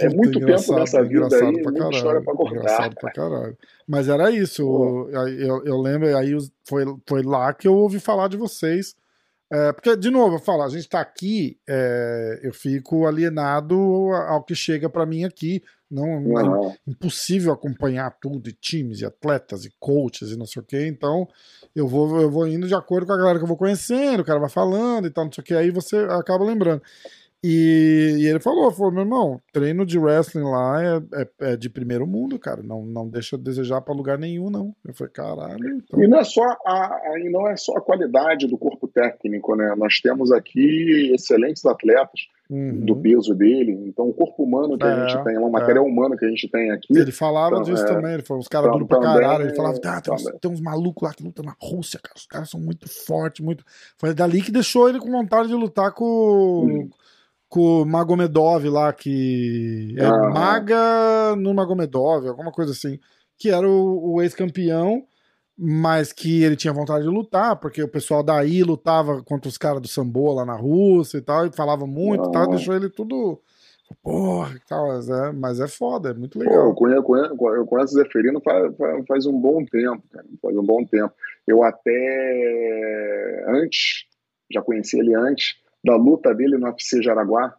é, 0.00 0.06
é 0.06 0.08
muito 0.08 0.38
tempo 0.38 0.74
nessa 0.74 1.02
vida 1.02 1.26
engraçado 1.26 1.56
aí, 1.56 1.62
pra 1.62 1.72
muita 1.72 1.78
caralho, 1.78 1.96
história 1.96 2.20
pra 2.22 2.34
contar. 2.34 2.50
Engraçado 2.50 2.96
pra 2.96 3.10
caralho. 3.12 3.58
Mas 3.86 4.08
era 4.08 4.30
isso. 4.30 4.62
Eu, 5.12 5.64
eu 5.64 5.80
lembro, 5.80 6.16
aí 6.16 6.36
foi, 6.68 6.84
foi 7.06 7.22
lá 7.22 7.52
que 7.52 7.66
eu 7.66 7.74
ouvi 7.74 7.98
falar 7.98 8.28
de 8.28 8.36
vocês. 8.36 8.94
É, 9.52 9.70
porque, 9.70 9.94
de 9.96 10.10
novo, 10.10 10.36
eu 10.36 10.40
falo, 10.40 10.62
a 10.62 10.68
gente 10.70 10.88
tá 10.88 10.98
aqui, 10.98 11.58
é, 11.68 12.40
eu 12.42 12.54
fico 12.54 13.06
alienado 13.06 13.76
ao 14.28 14.42
que 14.42 14.54
chega 14.54 14.88
pra 14.88 15.04
mim 15.04 15.24
aqui. 15.24 15.62
Não, 15.90 16.38
é 16.38 16.42
Aham. 16.42 16.74
impossível 16.86 17.52
acompanhar 17.52 18.16
tudo, 18.18 18.48
e 18.48 18.52
times, 18.54 19.02
e 19.02 19.04
atletas, 19.04 19.66
e 19.66 19.72
coaches, 19.78 20.30
e 20.30 20.38
não 20.38 20.46
sei 20.46 20.62
o 20.62 20.64
quê. 20.64 20.86
Então, 20.86 21.28
eu 21.76 21.86
vou, 21.86 22.18
eu 22.18 22.30
vou 22.30 22.48
indo 22.48 22.66
de 22.66 22.74
acordo 22.74 23.06
com 23.06 23.12
a 23.12 23.16
galera 23.18 23.38
que 23.38 23.44
eu 23.44 23.48
vou 23.48 23.58
conhecendo, 23.58 24.20
o 24.20 24.24
cara 24.24 24.40
vai 24.40 24.48
falando 24.48 25.06
e 25.06 25.10
tal, 25.10 25.26
não 25.26 25.32
sei 25.32 25.42
o 25.42 25.44
que, 25.44 25.54
aí 25.54 25.70
você 25.70 25.98
acaba 26.08 26.42
lembrando. 26.46 26.82
E, 27.44 28.18
e 28.20 28.26
ele 28.28 28.38
falou, 28.38 28.70
falou, 28.70 28.92
meu 28.92 29.02
irmão, 29.02 29.40
treino 29.52 29.84
de 29.84 29.98
wrestling 29.98 30.44
lá 30.44 30.80
é, 30.80 31.02
é- 31.22 31.52
é 31.52 31.56
de 31.56 31.68
primeiro 31.68 32.06
mundo, 32.06 32.38
cara. 32.38 32.62
Não, 32.62 32.84
não 32.84 33.08
deixa 33.08 33.36
de 33.36 33.42
desejar 33.42 33.80
pra 33.80 33.92
lugar 33.92 34.16
nenhum, 34.16 34.48
não. 34.48 34.72
Eu 34.86 34.94
falei, 34.94 35.12
caralho. 35.12 35.68
Então... 35.76 36.00
E 36.02 36.06
não 36.06 36.18
é 36.20 36.24
só 36.24 36.42
a, 36.64 36.86
a- 36.86 37.18
e 37.18 37.28
não 37.30 37.48
é 37.48 37.56
só 37.56 37.76
a 37.76 37.80
qualidade 37.80 38.46
do 38.46 38.56
corpo 38.56 38.86
técnico, 38.86 39.56
né? 39.56 39.74
Nós 39.76 39.98
temos 40.00 40.30
aqui 40.30 41.10
excelentes 41.14 41.64
atletas 41.66 42.20
Uhum. 42.50 42.84
do 42.84 42.94
peso 42.96 43.34
dele. 43.34 43.72
Então, 43.86 44.06
o 44.06 44.12
corpo 44.12 44.42
humano 44.42 44.76
que 44.76 44.84
a 44.84 44.88
É, 44.90 45.08
gente 45.08 45.24
tem, 45.24 45.38
o 45.38 45.48
material 45.50 45.86
humano 45.86 46.18
que 46.18 46.24
a 46.26 46.28
gente 46.28 46.46
tem 46.50 46.70
aqui. 46.70 46.98
Ele 46.98 47.10
falava 47.10 47.54
Então, 47.56 47.62
disso 47.62 47.82
é, 47.84 47.86
também, 47.86 48.12
ele 48.12 48.22
falou, 48.22 48.42
os 48.42 48.48
caras 48.48 48.66
então, 48.68 48.78
duros 48.80 48.88
pra 48.88 49.00
caralho. 49.00 49.44
Ele 49.46 49.54
falava, 49.56 49.78
ah, 49.86 50.00
tem, 50.02 50.12
uns, 50.12 50.22
tem 50.38 50.50
uns 50.50 50.60
malucos 50.60 51.08
lá 51.08 51.14
que 51.14 51.22
lutam 51.24 51.42
na 51.46 51.54
Rússia, 51.58 51.98
cara. 52.02 52.14
Os 52.14 52.26
caras 52.26 52.50
são 52.50 52.60
muito 52.60 52.86
fortes, 52.90 53.42
muito. 53.42 53.64
Foi 53.96 54.12
dali 54.12 54.42
que 54.42 54.50
deixou 54.52 54.86
ele 54.86 54.98
com 55.00 55.10
vontade 55.10 55.48
de 55.48 55.54
lutar 55.54 55.92
com, 55.92 56.66
Hum. 56.66 56.90
Com 57.52 57.82
o 57.82 57.84
Magomedov 57.84 58.64
lá, 58.70 58.90
que 58.94 59.94
é 59.98 60.06
Ah. 60.06 60.30
Maga 60.30 61.36
no 61.36 61.52
Magomedov, 61.52 62.26
alguma 62.26 62.50
coisa 62.50 62.72
assim. 62.72 62.98
Que 63.38 63.50
era 63.50 63.68
o, 63.68 64.14
o 64.14 64.22
ex-campeão, 64.22 65.02
mas 65.58 66.12
que 66.14 66.42
ele 66.42 66.56
tinha 66.56 66.72
vontade 66.72 67.02
de 67.04 67.10
lutar, 67.10 67.56
porque 67.56 67.82
o 67.82 67.88
pessoal 67.88 68.22
daí 68.22 68.62
lutava 68.62 69.22
contra 69.22 69.48
os 69.50 69.58
caras 69.58 69.82
do 69.82 69.88
Sambo 69.88 70.32
lá 70.32 70.46
na 70.46 70.56
Rússia 70.56 71.18
e 71.18 71.20
tal, 71.20 71.46
e 71.46 71.52
falava 71.52 71.86
muito 71.86 72.26
e 72.26 72.32
tal, 72.32 72.44
Ah. 72.44 72.46
deixou 72.54 72.74
ele 72.74 72.88
tudo. 72.88 73.38
Porra, 74.02 74.58
tal, 74.66 74.88
mas 74.88 75.10
é, 75.10 75.32
mas 75.32 75.60
é 75.60 75.68
foda, 75.68 76.08
é 76.10 76.14
muito 76.14 76.38
Pô, 76.38 76.44
legal. 76.44 76.64
eu 76.68 76.74
conheço, 76.74 77.02
conheço, 77.02 77.34
eu 77.54 77.66
conheço 77.66 77.94
o 77.94 77.98
Zeferino 78.02 78.40
faz, 78.42 78.74
faz, 78.78 79.04
faz 79.06 79.26
um 79.26 79.38
bom 79.38 79.62
tempo, 79.66 80.02
cara, 80.10 80.24
faz 80.40 80.56
um 80.56 80.64
bom 80.64 80.82
tempo. 80.86 81.12
Eu 81.46 81.62
até 81.62 83.44
antes, 83.48 84.06
já 84.50 84.62
conheci 84.62 84.98
ele 84.98 85.14
antes, 85.14 85.56
da 85.84 85.96
luta 85.96 86.34
dele 86.34 86.56
no 86.58 86.66
UFC 86.66 87.02
Jaraguá. 87.02 87.54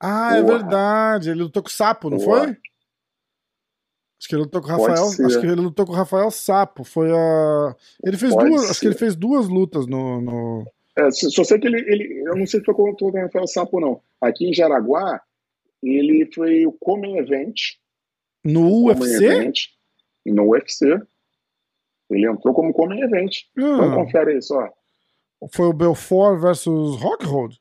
Ah, 0.00 0.36
é 0.36 0.42
Porra. 0.42 0.58
verdade. 0.58 1.30
Ele 1.30 1.42
lutou 1.44 1.62
com 1.62 1.68
o 1.68 1.72
Sapo, 1.72 2.10
não 2.10 2.18
Porra. 2.18 2.44
foi? 2.44 2.56
Acho 4.18 4.28
que 4.28 4.34
ele 4.36 4.42
lutou 4.42 4.60
com 4.62 4.68
o 4.68 4.70
Rafael. 4.70 4.96
ser. 5.08 5.26
Acho 5.26 5.40
que 5.40 5.46
ele 5.46 5.60
lutou 5.60 5.86
com 5.86 5.92
o 5.92 5.96
Rafael 5.96 6.30
Sapo. 6.30 6.84
Foi 6.84 7.10
a. 7.10 7.76
Ele 8.04 8.16
fez 8.16 8.32
Pode 8.32 8.48
duas. 8.50 8.70
Acho 8.70 8.80
que 8.80 8.86
ele 8.86 8.92
ser. 8.94 8.98
fez 9.00 9.16
duas 9.16 9.48
lutas 9.48 9.86
no. 9.86 10.20
no... 10.20 10.64
É, 10.96 11.10
só 11.10 11.42
sei 11.42 11.58
que 11.58 11.66
ele, 11.66 11.80
ele, 11.90 12.22
eu 12.28 12.36
não 12.36 12.46
sei 12.46 12.60
se 12.60 12.66
foi 12.66 12.74
contra 12.74 13.06
o 13.06 13.10
Rafael 13.10 13.46
Sapo, 13.46 13.80
não. 13.80 14.00
Aqui 14.20 14.46
em 14.46 14.52
Jaraguá, 14.54 15.20
ele 15.82 16.30
foi 16.34 16.66
o 16.66 16.72
Come 16.72 17.18
Event. 17.18 17.56
No 18.44 18.86
UFC? 18.88 19.24
Event, 19.24 19.58
no 20.26 20.50
UFC. 20.50 21.00
Ele 22.10 22.28
entrou 22.28 22.52
como 22.54 22.72
Come 22.74 23.00
Event. 23.00 23.38
Então 23.56 23.92
Ah, 23.92 23.94
confere 23.94 24.32
aí 24.34 24.42
só. 24.42 24.68
Foi 25.50 25.66
o 25.66 25.72
Belfort 25.72 26.40
versus 26.40 27.00
Rockhold? 27.00 27.58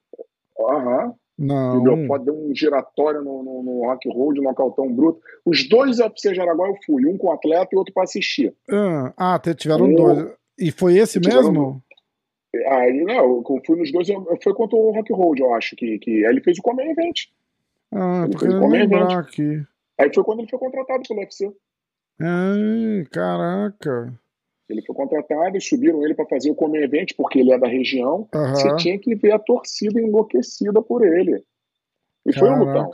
Aham. 0.60 1.14
Não. 1.38 1.78
o 1.80 1.82
Belfort 1.82 2.24
deu 2.24 2.36
um 2.36 2.54
giratório 2.54 3.24
no, 3.24 3.42
no, 3.42 3.64
no 3.64 3.86
Rock 3.86 4.08
Road, 4.10 4.38
no 4.40 4.44
nocautão 4.44 4.94
bruto. 4.94 5.20
Os 5.44 5.68
dois 5.68 5.98
UFC 6.00 6.36
Jaraguá 6.36 6.68
eu 6.68 6.76
fui, 6.86 7.04
um 7.08 7.18
com 7.18 7.32
atleta 7.32 7.70
e 7.74 7.78
outro 7.78 7.92
para 7.94 8.04
assistir. 8.04 8.54
Ah, 8.70 9.14
ah, 9.18 9.40
tiveram 9.56 9.86
Um- 9.86 9.96
dois. 9.96 10.32
E 10.60 10.70
foi 10.72 10.98
esse 10.98 11.20
mesmo? 11.20 11.82
Aí, 12.68 13.04
não, 13.06 13.16
eu 13.50 13.62
fui 13.66 13.76
nos 13.80 13.92
dois, 13.92 14.08
eu- 14.10 14.38
foi 14.44 14.54
contra 14.54 14.78
o 14.78 14.92
Rock 14.92 15.12
Road, 15.14 15.42
eu 15.42 15.54
acho, 15.56 15.76
que, 15.76 15.98
que 15.98 16.24
aí 16.26 16.32
ele 16.32 16.42
fez 16.42 16.60
o 16.60 16.62
Come 16.62 16.84
Event. 16.84 17.22
Ah, 17.92 18.24
Ele 18.26 18.34
tô 18.34 18.40
fez 18.40 18.54
querendo 18.54 18.68
lembrar 18.70 19.18
aqui. 19.20 19.64
Aí 19.98 20.14
foi 20.14 20.24
quando 20.24 20.40
ele 20.42 20.50
foi 20.50 20.60
contratado 20.60 21.02
pelo 21.08 21.20
UFC. 21.22 21.52
Ai, 22.20 23.06
caraca. 23.12 24.14
Ele 24.72 24.82
foi 24.82 24.96
contratado 24.96 25.58
e 25.58 25.62
subiram 25.62 26.04
ele 26.04 26.14
para 26.16 26.26
fazer 26.26 26.50
o 26.52 26.56
Come 26.56 26.78
Event, 26.84 27.12
porque 27.18 27.40
ele 27.40 27.52
é 27.52 27.58
da 27.60 27.68
região. 27.68 28.28
Aham. 28.34 28.56
Você 28.56 28.76
tinha 28.78 28.98
que 28.98 29.14
ver 29.16 29.34
a 29.34 29.40
torcida 29.40 30.00
enlouquecida 30.02 30.82
por 30.82 31.06
ele. 31.06 31.44
E 32.26 32.34
foi 32.34 32.50
um 32.50 32.60
lutão. 32.60 32.92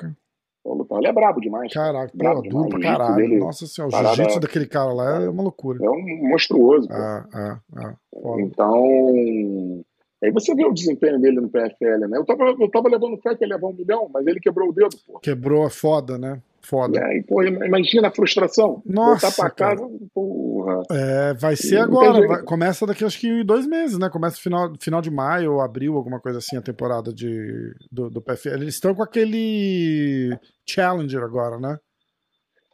Foi 0.63 0.71
um 0.73 0.75
lutão. 0.75 0.97
Ele 0.97 1.07
é 1.07 1.13
brabo 1.13 1.39
demais. 1.41 1.71
Caraca, 1.73 2.11
pô, 2.11 2.17
Brabo 2.17 2.41
duro 2.43 2.69
pra 2.69 2.79
demais. 2.79 2.79
O 2.79 2.81
jiu-jitsu 2.81 2.97
caralho. 2.97 3.15
dele- 3.29 3.39
Nossa 3.39 3.67
senhora, 3.67 3.93
o 3.93 4.05
jiu-jitsu 4.15 4.39
daquele 4.39 4.65
cara 4.67 4.93
lá 4.93 5.23
é 5.23 5.29
uma 5.29 5.43
loucura. 5.43 5.83
É 5.83 5.89
um 5.89 6.29
monstruoso. 6.29 6.87
pô. 6.87 6.93
Ah, 6.93 7.25
ah, 7.33 7.59
ah. 7.75 7.95
Então, 8.39 9.83
aí 10.23 10.31
você 10.31 10.55
vê 10.55 10.65
o 10.65 10.73
desempenho 10.73 11.19
dele 11.19 11.39
no 11.39 11.49
PFL, 11.49 12.07
né? 12.09 12.17
Eu 12.17 12.25
tava, 12.25 12.43
eu 12.59 12.69
tava 12.71 12.89
levando 12.89 13.17
fé 13.21 13.35
que 13.35 13.43
ele 13.43 13.53
levar 13.53 13.67
um 13.67 13.73
milhão, 13.73 14.09
mas 14.11 14.25
ele 14.25 14.39
quebrou 14.39 14.69
o 14.69 14.73
dedo, 14.73 14.95
pô. 15.05 15.19
Quebrou 15.19 15.65
a 15.65 15.69
foda, 15.69 16.17
né? 16.17 16.41
Foda. 16.69 16.99
E 16.99 17.03
aí, 17.03 17.23
pô, 17.23 17.41
imagina 17.43 18.09
a 18.09 18.11
frustração. 18.11 18.81
Nossa, 18.85 19.27
Voltar 19.27 19.35
pra 19.35 19.49
cara. 19.51 19.75
casa, 19.77 19.89
porra. 20.13 20.83
É, 20.91 21.33
vai 21.35 21.55
ser 21.55 21.75
Não 21.77 21.83
agora. 21.83 22.27
vai- 22.27 22.43
começa 22.43 22.85
daqui 22.85 23.05
acho 23.05 23.19
que 23.19 23.43
dois 23.43 23.65
meses, 23.65 23.97
né? 23.97 24.09
Começa 24.09 24.37
final, 24.41 24.73
final 24.81 25.01
de 25.01 25.09
maio 25.09 25.53
ou 25.53 25.61
abril, 25.61 25.95
alguma 25.95 26.19
coisa 26.19 26.39
assim, 26.39 26.57
a 26.57 26.61
temporada 26.61 27.13
de, 27.13 27.73
do, 27.91 28.09
do 28.09 28.21
PFL. 28.21 28.55
Eles 28.55 28.73
estão 28.75 28.93
com 28.93 29.01
aquele 29.01 30.37
Challenger 30.67 31.23
agora, 31.23 31.57
né? 31.57 31.77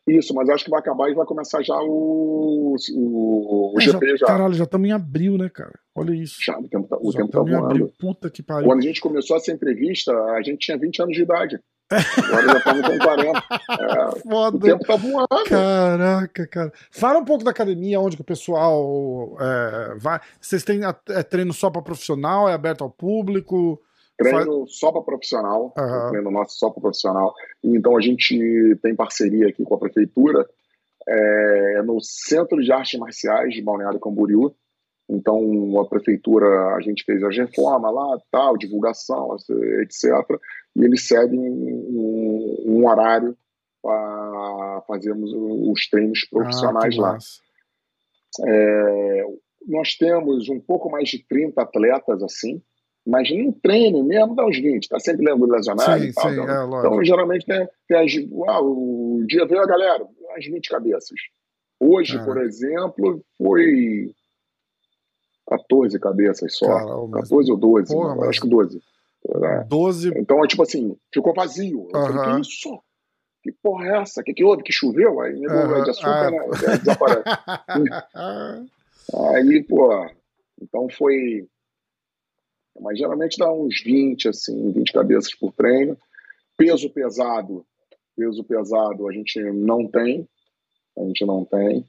Isso, 0.08 0.34
mas 0.34 0.50
acho 0.50 0.66
que 0.66 0.70
vai 0.72 0.80
acabar 0.82 1.10
e 1.10 1.14
vai 1.14 1.26
começar 1.26 1.62
já 1.64 1.76
o, 1.80 2.76
o, 2.96 3.74
o 3.74 3.80
É, 3.80 3.84
GP 3.84 4.18
já. 4.18 4.26
Caralho, 4.26 4.54
já 4.54 4.66
estamos 4.66 4.88
em 4.90 4.92
abril, 4.92 5.38
né, 5.38 5.50
cara? 5.50 5.72
Olha 5.96 6.14
isso. 6.14 6.36
Já, 6.44 6.58
o 6.60 6.68
tempo 6.68 6.88
tá, 6.90 6.98
o 7.00 7.12
já 7.12 7.20
tempo 7.20 7.32
tá 7.32 7.40
abril. 7.40 7.60
voando. 7.60 7.94
Puta 7.98 8.30
que 8.30 8.44
pariu. 8.44 8.68
Quando 8.68 8.80
a 8.80 8.84
gente 8.86 9.00
começou 9.00 9.38
essa 9.38 9.52
entrevista, 9.52 10.12
a 10.12 10.42
gente 10.42 10.58
tinha 10.60 10.78
20 10.78 11.02
anos 11.02 11.16
de 11.16 11.22
idade. 11.22 11.60
Agora 11.94 12.48
já 12.48 12.58
estamos 12.58 12.88
com 12.88 12.98
40. 13.00 13.44
É, 13.70 14.20
Foda. 14.24 14.58
o 14.58 14.60
tempo 14.60 14.86
tá 14.86 14.96
voando. 14.96 15.50
Caraca, 15.50 16.48
cara. 16.48 16.74
Fala 16.92 17.20
um 17.20 17.26
pouco 17.26 17.44
da 17.44 17.52
academia, 17.52 18.00
onde 18.00 18.16
que 18.16 18.22
o 18.22 18.26
pessoal 18.26 19.38
é, 19.40 19.96
vai. 19.98 20.20
Vocês 20.40 20.64
têm 20.64 20.82
é, 21.10 21.24
treino 21.24 21.54
só 21.54 21.70
para 21.70 21.82
profissional? 21.82 22.50
É 22.50 22.54
aberto 22.54 22.84
ao 22.84 22.90
público? 22.90 23.82
Treino 24.18 24.68
só 24.68 24.92
para 24.92 25.02
profissional, 25.02 25.74
uhum. 25.78 26.10
treino 26.10 26.32
nosso 26.32 26.58
só 26.58 26.70
para 26.70 26.82
profissional. 26.82 27.34
Então 27.64 27.98
a 27.98 28.02
gente 28.02 28.78
tem 28.82 28.96
parceria 28.96 29.48
aqui 29.48 29.64
com 29.64 29.76
a 29.76 29.80
prefeitura 29.80 30.48
é, 31.08 31.82
no 31.84 32.00
Centro 32.02 32.62
de 32.62 32.72
Artes 32.72 33.00
Marciais 33.00 33.54
de 33.54 33.62
Balneário 33.62 34.00
Camboriú. 34.00 34.54
Então 35.10 35.80
a 35.80 35.86
prefeitura, 35.86 36.76
a 36.76 36.82
gente 36.82 37.04
fez 37.04 37.24
a 37.24 37.30
reforma 37.30 37.90
lá, 37.90 38.18
tal, 38.32 38.58
divulgação, 38.58 39.36
etc. 39.82 40.06
E 40.76 40.84
eles 40.84 41.08
cedem 41.08 41.40
um, 41.40 42.64
um 42.66 42.88
horário 42.88 43.38
para 43.82 44.84
fazermos 44.88 45.32
os 45.34 45.88
treinos 45.90 46.22
ah, 46.26 46.28
profissionais 46.30 46.98
ah, 46.98 47.02
lá. 47.02 47.18
É, 48.48 49.26
nós 49.68 49.96
temos 49.96 50.50
um 50.50 50.60
pouco 50.60 50.90
mais 50.90 51.10
de 51.10 51.24
30 51.28 51.62
atletas 51.62 52.24
assim, 52.24 52.62
mas 53.06 53.30
no 53.30 53.52
treino 53.52 54.04
mesmo 54.04 54.36
dá 54.36 54.46
uns 54.46 54.58
20, 54.58 54.88
tá 54.88 55.00
sempre 55.00 55.26
lendo 55.26 55.46
lesionado 55.46 56.02
sim, 56.02 56.08
e 56.08 56.14
tal. 56.14 56.30
Sim, 56.30 56.42
então, 56.42 56.50
é, 56.50 56.80
então, 56.80 57.04
geralmente 57.04 57.46
tem, 57.46 57.68
tem 57.88 57.98
as, 57.98 58.14
ah, 58.48 58.62
o 58.62 59.24
dia 59.28 59.46
veio 59.46 59.62
a 59.62 59.68
galera, 59.68 60.08
umas 60.30 60.46
20 60.46 60.70
cabeças. 60.70 61.20
Hoje, 61.80 62.18
ah. 62.18 62.24
por 62.24 62.42
exemplo, 62.42 63.22
foi 63.38 64.14
14 65.48 66.00
cabeças 66.00 66.56
só. 66.56 66.68
Caramba, 66.68 67.20
14 67.22 67.52
ou 67.52 67.58
12, 67.58 67.94
porra, 67.94 68.16
mas... 68.16 68.30
acho 68.30 68.42
que 68.42 68.50
12. 68.50 68.82
12. 69.68 70.14
Então, 70.18 70.44
é 70.44 70.48
tipo 70.48 70.64
assim, 70.64 70.98
ficou 71.14 71.34
vazio. 71.34 71.88
Eu 71.94 72.02
falei, 72.02 72.36
que 72.36 72.42
isso? 72.42 72.82
Que 73.42 73.52
porra 73.52 73.86
é 73.86 74.02
essa? 74.02 74.22
O 74.22 74.24
que, 74.24 74.34
que 74.34 74.44
houve? 74.44 74.64
Que 74.64 74.72
choveu? 74.72 75.20
Aí 75.20 75.34
me 75.34 75.48
uhum. 75.48 75.84
de 75.84 75.90
açúcar, 75.90 76.28
ah. 76.28 76.32
né? 76.32 76.40
Desaparece. 76.78 77.24
Aí, 79.36 79.64
pô, 79.64 80.10
então 80.62 80.88
foi. 80.90 81.46
Mas 82.80 82.98
geralmente 82.98 83.38
dá 83.38 83.52
uns 83.52 83.82
20, 83.84 84.30
assim, 84.30 84.72
20 84.72 84.94
cabeças 84.94 85.36
por 85.36 85.52
treino. 85.54 85.98
Peso 86.58 86.90
pesado, 86.90 87.66
peso 88.16 88.44
pesado 88.44 89.08
a 89.08 89.12
gente 89.12 89.40
não 89.52 89.88
tem. 89.88 90.28
A 90.98 91.02
gente 91.02 91.26
não 91.26 91.44
tem. 91.44 91.86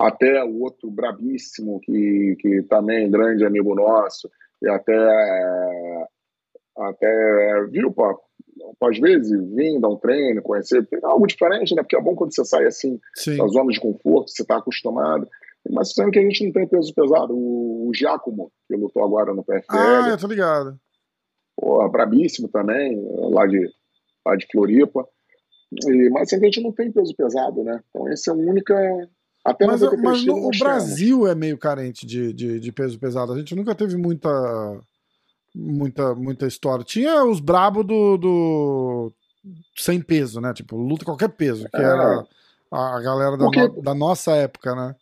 Até 0.00 0.42
o 0.42 0.60
outro 0.60 0.90
brabíssimo, 0.90 1.78
que, 1.80 2.36
que 2.40 2.62
também 2.62 3.04
é 3.04 3.08
grande 3.08 3.44
amigo 3.44 3.74
nosso, 3.74 4.30
e 4.62 4.68
até, 4.68 4.94
até 6.76 7.66
viu, 7.70 7.92
pô, 7.92 8.18
às 8.82 8.98
vezes 8.98 9.30
vir 9.54 9.78
dar 9.80 9.88
um 9.88 9.96
treino, 9.96 10.42
conhecer, 10.42 10.86
é 10.92 10.98
algo 11.02 11.26
diferente, 11.26 11.74
né? 11.74 11.82
Porque 11.82 11.96
é 11.96 12.00
bom 12.00 12.14
quando 12.14 12.34
você 12.34 12.44
sai 12.44 12.66
assim 12.66 12.98
Sim. 13.14 13.36
da 13.36 13.46
zona 13.46 13.70
de 13.70 13.80
conforto, 13.80 14.30
você 14.30 14.42
está 14.42 14.56
acostumado. 14.56 15.28
Mas 15.68 15.92
sendo 15.92 16.10
que 16.10 16.18
a 16.18 16.22
gente 16.22 16.44
não 16.44 16.52
tem 16.52 16.66
peso 16.66 16.94
pesado. 16.94 17.34
O, 17.34 17.88
o 17.88 17.94
Giacomo, 17.94 18.50
que 18.66 18.74
lutou 18.76 19.04
agora 19.04 19.34
no 19.34 19.44
PFL. 19.44 19.64
Ah, 19.70 20.08
eu 20.10 20.18
tô 20.18 20.26
ligado. 20.26 20.78
Pô, 21.56 21.86
brabíssimo 21.88 22.48
também, 22.48 22.98
lá 23.30 23.46
de, 23.46 23.68
lá 24.26 24.36
de 24.36 24.46
Floripa. 24.50 25.06
E, 25.86 26.10
mas 26.10 26.22
assim, 26.22 26.36
a 26.36 26.44
gente 26.44 26.62
não 26.62 26.72
tem 26.72 26.90
peso 26.90 27.14
pesado, 27.14 27.62
né? 27.62 27.80
Então 27.90 28.08
essa 28.08 28.30
é 28.30 28.34
a 28.34 28.36
única. 28.36 28.74
Até 29.44 29.66
mas, 29.66 29.80
mas 29.80 30.24
no, 30.24 30.48
o 30.48 30.50
Brasil 30.58 31.26
é 31.26 31.34
meio 31.34 31.56
carente 31.56 32.06
de, 32.06 32.32
de, 32.32 32.60
de, 32.60 32.72
peso 32.72 32.98
pesado. 32.98 33.32
A 33.32 33.38
gente 33.38 33.54
nunca 33.54 33.74
teve 33.74 33.96
muita 33.96 34.28
muita 35.54 36.14
muita 36.14 36.46
história. 36.46 36.84
Tinha 36.84 37.24
os 37.24 37.40
brabos 37.40 37.86
do, 37.86 38.16
do 38.18 39.12
sem 39.76 40.00
peso, 40.00 40.40
né? 40.40 40.52
Tipo, 40.52 40.76
luta 40.76 41.04
qualquer 41.04 41.30
peso, 41.30 41.66
que 41.70 41.76
é. 41.76 41.82
era 41.82 42.26
a 42.70 43.00
galera 43.00 43.36
da, 43.36 43.44
Porque... 43.44 43.66
no, 43.66 43.82
da 43.82 43.94
nossa 43.94 44.32
época, 44.32 44.74
né? 44.74 44.94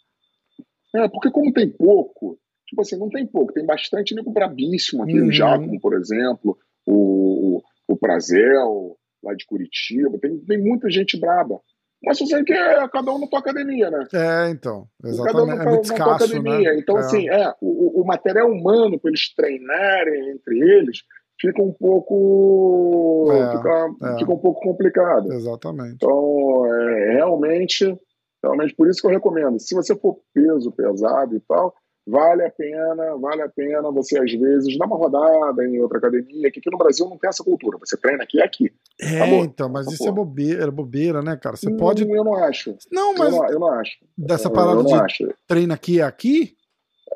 É, 0.95 1.09
porque 1.09 1.31
como 1.31 1.53
tem 1.53 1.69
pouco, 1.69 2.39
tipo 2.67 2.81
assim, 2.81 2.97
não 2.97 3.11
tem 3.11 3.27
pouco, 3.27 3.53
tem 3.53 3.67
bastante 3.67 4.15
nego 4.15 4.33
brabíssimo 4.33 5.03
aqui, 5.03 5.21
uhum. 5.21 5.29
o 5.29 5.33
Jacomo, 5.33 5.81
por 5.81 5.95
exemplo, 5.95 6.57
o, 6.87 7.61
o 7.87 7.97
Prazel, 7.97 8.97
lá 9.23 9.35
de 9.35 9.45
Curitiba, 9.45 10.19
tem, 10.19 10.39
tem 10.39 10.59
muita 10.59 10.89
gente 10.89 11.19
braba. 11.19 11.61
Mas 12.03 12.19
você 12.19 12.45
que 12.45 12.53
é 12.53 12.89
cada 12.89 13.13
um 13.13 13.19
na 13.19 13.27
tua 13.27 13.41
academia, 13.41 13.91
né? 13.91 14.07
É, 14.13 14.51
então. 14.51 14.87
Exatamente. 15.05 15.33
Cada 15.33 15.43
um 15.43 15.47
na, 15.47 15.63
é 15.63 15.67
muito 15.67 15.85
escasso, 15.85 16.25
academia. 16.25 16.73
Né? 16.73 16.79
Então, 16.79 16.97
é. 16.97 17.01
assim, 17.01 17.29
é, 17.29 17.55
o, 17.61 18.03
o 18.03 18.07
material 18.07 18.51
humano 18.51 18.99
para 19.01 19.11
eles 19.11 19.35
treinarem 19.35 20.31
entre 20.31 20.59
eles 20.59 21.03
fica 21.41 21.63
um 21.63 21.73
pouco. 21.73 23.29
É, 23.33 23.57
fica, 23.57 23.89
é. 24.03 24.19
fica 24.19 24.33
um 24.33 24.39
pouco 24.39 24.61
complicado. 24.61 25.33
Exatamente. 25.33 25.95
Então, 25.97 26.67
é, 26.67 27.13
realmente 27.15 27.99
Realmente, 28.43 28.75
por 28.75 28.89
isso 28.89 29.01
que 29.01 29.07
eu 29.07 29.11
recomendo. 29.11 29.59
Se 29.59 29.75
você 29.75 29.97
for 29.97 30.21
peso 30.33 30.71
pesado 30.71 31.35
e 31.35 31.41
tal, 31.41 31.75
vale 32.07 32.45
a 32.45 32.51
pena, 32.51 33.17
vale 33.17 33.43
a 33.43 33.49
pena 33.49 33.91
você, 33.91 34.19
às 34.19 34.33
vezes, 34.33 34.79
dar 34.79 34.87
uma 34.87 34.97
rodada 34.97 35.65
em 35.65 35.81
outra 35.81 35.99
academia, 35.99 36.51
que 36.51 36.61
aqui 36.61 36.71
no 36.71 36.79
Brasil 36.79 37.09
não 37.09 37.19
tem 37.19 37.29
essa 37.29 37.43
cultura. 37.43 37.79
Você 37.79 37.97
treina 37.97 38.23
aqui 38.23 38.41
é 38.41 38.45
aqui. 38.45 38.73
É, 39.01 39.21
Acabou. 39.21 39.45
então, 39.45 39.69
mas 39.69 39.87
isso 39.87 40.09
é 40.09 40.11
bobeira, 40.11 40.71
bobeira, 40.73 41.23
né, 41.23 41.37
cara? 41.37 41.57
Você 41.57 41.71
pode. 41.71 42.03
Eu 42.03 42.25
não 42.25 42.35
acho. 42.35 42.77
Não, 42.91 43.15
mas. 43.15 43.33
Eu 43.33 43.39
não, 43.39 43.51
eu 43.51 43.61
não 43.61 43.69
acho. 43.69 43.93
Dessa 44.17 44.51
parada 44.51 44.83
de 44.83 44.93
acho. 44.93 45.29
treina 45.47 45.75
aqui 45.75 46.01
é 46.01 46.05
aqui? 46.05 46.57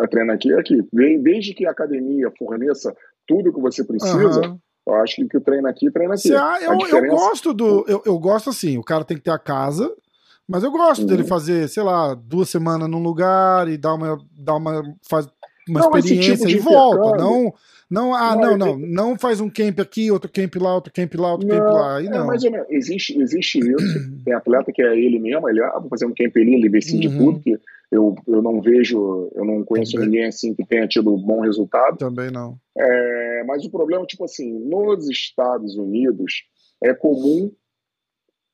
É, 0.01 0.07
treina 0.07 0.33
aqui 0.33 0.53
é 0.53 0.59
aqui. 0.59 0.87
Desde 0.93 1.55
que 1.55 1.67
a 1.67 1.73
academia 1.73 2.33
forneça 2.39 2.95
tudo 3.27 3.53
que 3.53 3.61
você 3.61 3.83
precisa. 3.83 4.41
Uhum. 4.47 4.59
Eu 4.87 4.95
acho 4.97 5.17
que, 5.17 5.29
que 5.29 5.37
o 5.37 5.41
treino 5.41 5.69
aqui, 5.69 5.91
treina 5.91 6.15
aqui. 6.15 6.29
eu, 6.31 6.77
diferença... 6.77 7.07
eu 7.07 7.11
gosto 7.11 7.53
do. 7.53 7.85
Eu, 7.89 8.03
eu 8.05 8.19
gosto 8.19 8.51
assim, 8.51 8.79
o 8.79 8.83
cara 8.83 9.05
tem 9.05 9.17
que 9.17 9.23
ter 9.23 9.31
a 9.31 9.39
casa, 9.39 9.93
mas 10.49 10.63
eu 10.63 10.71
gosto 10.71 11.03
uhum. 11.03 11.07
dele 11.07 11.25
fazer, 11.25 11.69
sei 11.69 11.83
lá, 11.83 12.15
duas 12.15 12.49
semanas 12.49 12.89
num 12.89 13.03
lugar 13.03 13.69
e 13.69 13.77
dar 13.77 13.95
uma. 13.95 14.19
Dar 14.33 14.55
uma 14.55 14.83
faz 15.09 15.29
uma 15.73 15.81
não, 15.81 15.99
experiência 15.99 16.47
tipo 16.47 16.51
e 16.51 16.59
volta. 16.59 17.17
Não, 17.19 17.53
não, 17.91 18.15
ah, 18.15 18.35
não, 18.35 18.57
não, 18.57 18.79
não, 18.79 18.79
não, 18.79 19.19
faz 19.19 19.41
um 19.41 19.51
camp 19.51 19.79
aqui, 19.81 20.11
outro 20.11 20.31
camp 20.33 20.55
lá, 20.57 20.75
outro 20.75 20.91
camp 20.91 21.15
lá, 21.15 21.33
outro 21.33 21.47
não, 21.47 21.59
camp 21.59 21.73
lá. 21.75 21.97
Aí, 21.99 22.07
é, 22.07 22.11
não. 22.11 22.27
mais 22.27 22.43
ou 22.45 22.51
menos. 22.51 22.67
Existe, 22.71 23.21
existe 23.21 23.59
isso. 23.59 24.01
Tem 24.25 24.33
atleta 24.33 24.73
que 24.73 24.83
é 24.83 24.99
ele 24.99 25.19
mesmo, 25.19 25.49
ele, 25.49 25.63
ah, 25.63 25.79
vou 25.79 25.89
fazer 25.89 26.07
um 26.07 26.15
camp 26.15 26.35
ali, 26.37 26.55
ele 26.55 26.71
decide 26.71 27.09
uhum. 27.09 27.19
tudo, 27.19 27.41
que 27.41 27.59
eu, 27.91 28.15
eu 28.27 28.41
não 28.41 28.63
vejo, 28.63 29.31
eu 29.35 29.45
não 29.45 29.63
conheço 29.63 29.93
Também. 29.93 30.07
ninguém 30.07 30.27
assim 30.27 30.55
que 30.55 30.65
tenha 30.65 30.89
tido 30.89 31.15
bom 31.19 31.41
resultado. 31.41 31.99
Também 31.99 32.31
não. 32.31 32.57
É, 32.79 33.45
mas 33.47 33.65
o 33.65 33.71
problema, 33.71 34.07
tipo 34.07 34.25
assim, 34.25 34.51
nos 34.67 35.11
Estados 35.11 35.77
Unidos 35.77 36.45
é 36.83 36.95
comum 36.95 37.53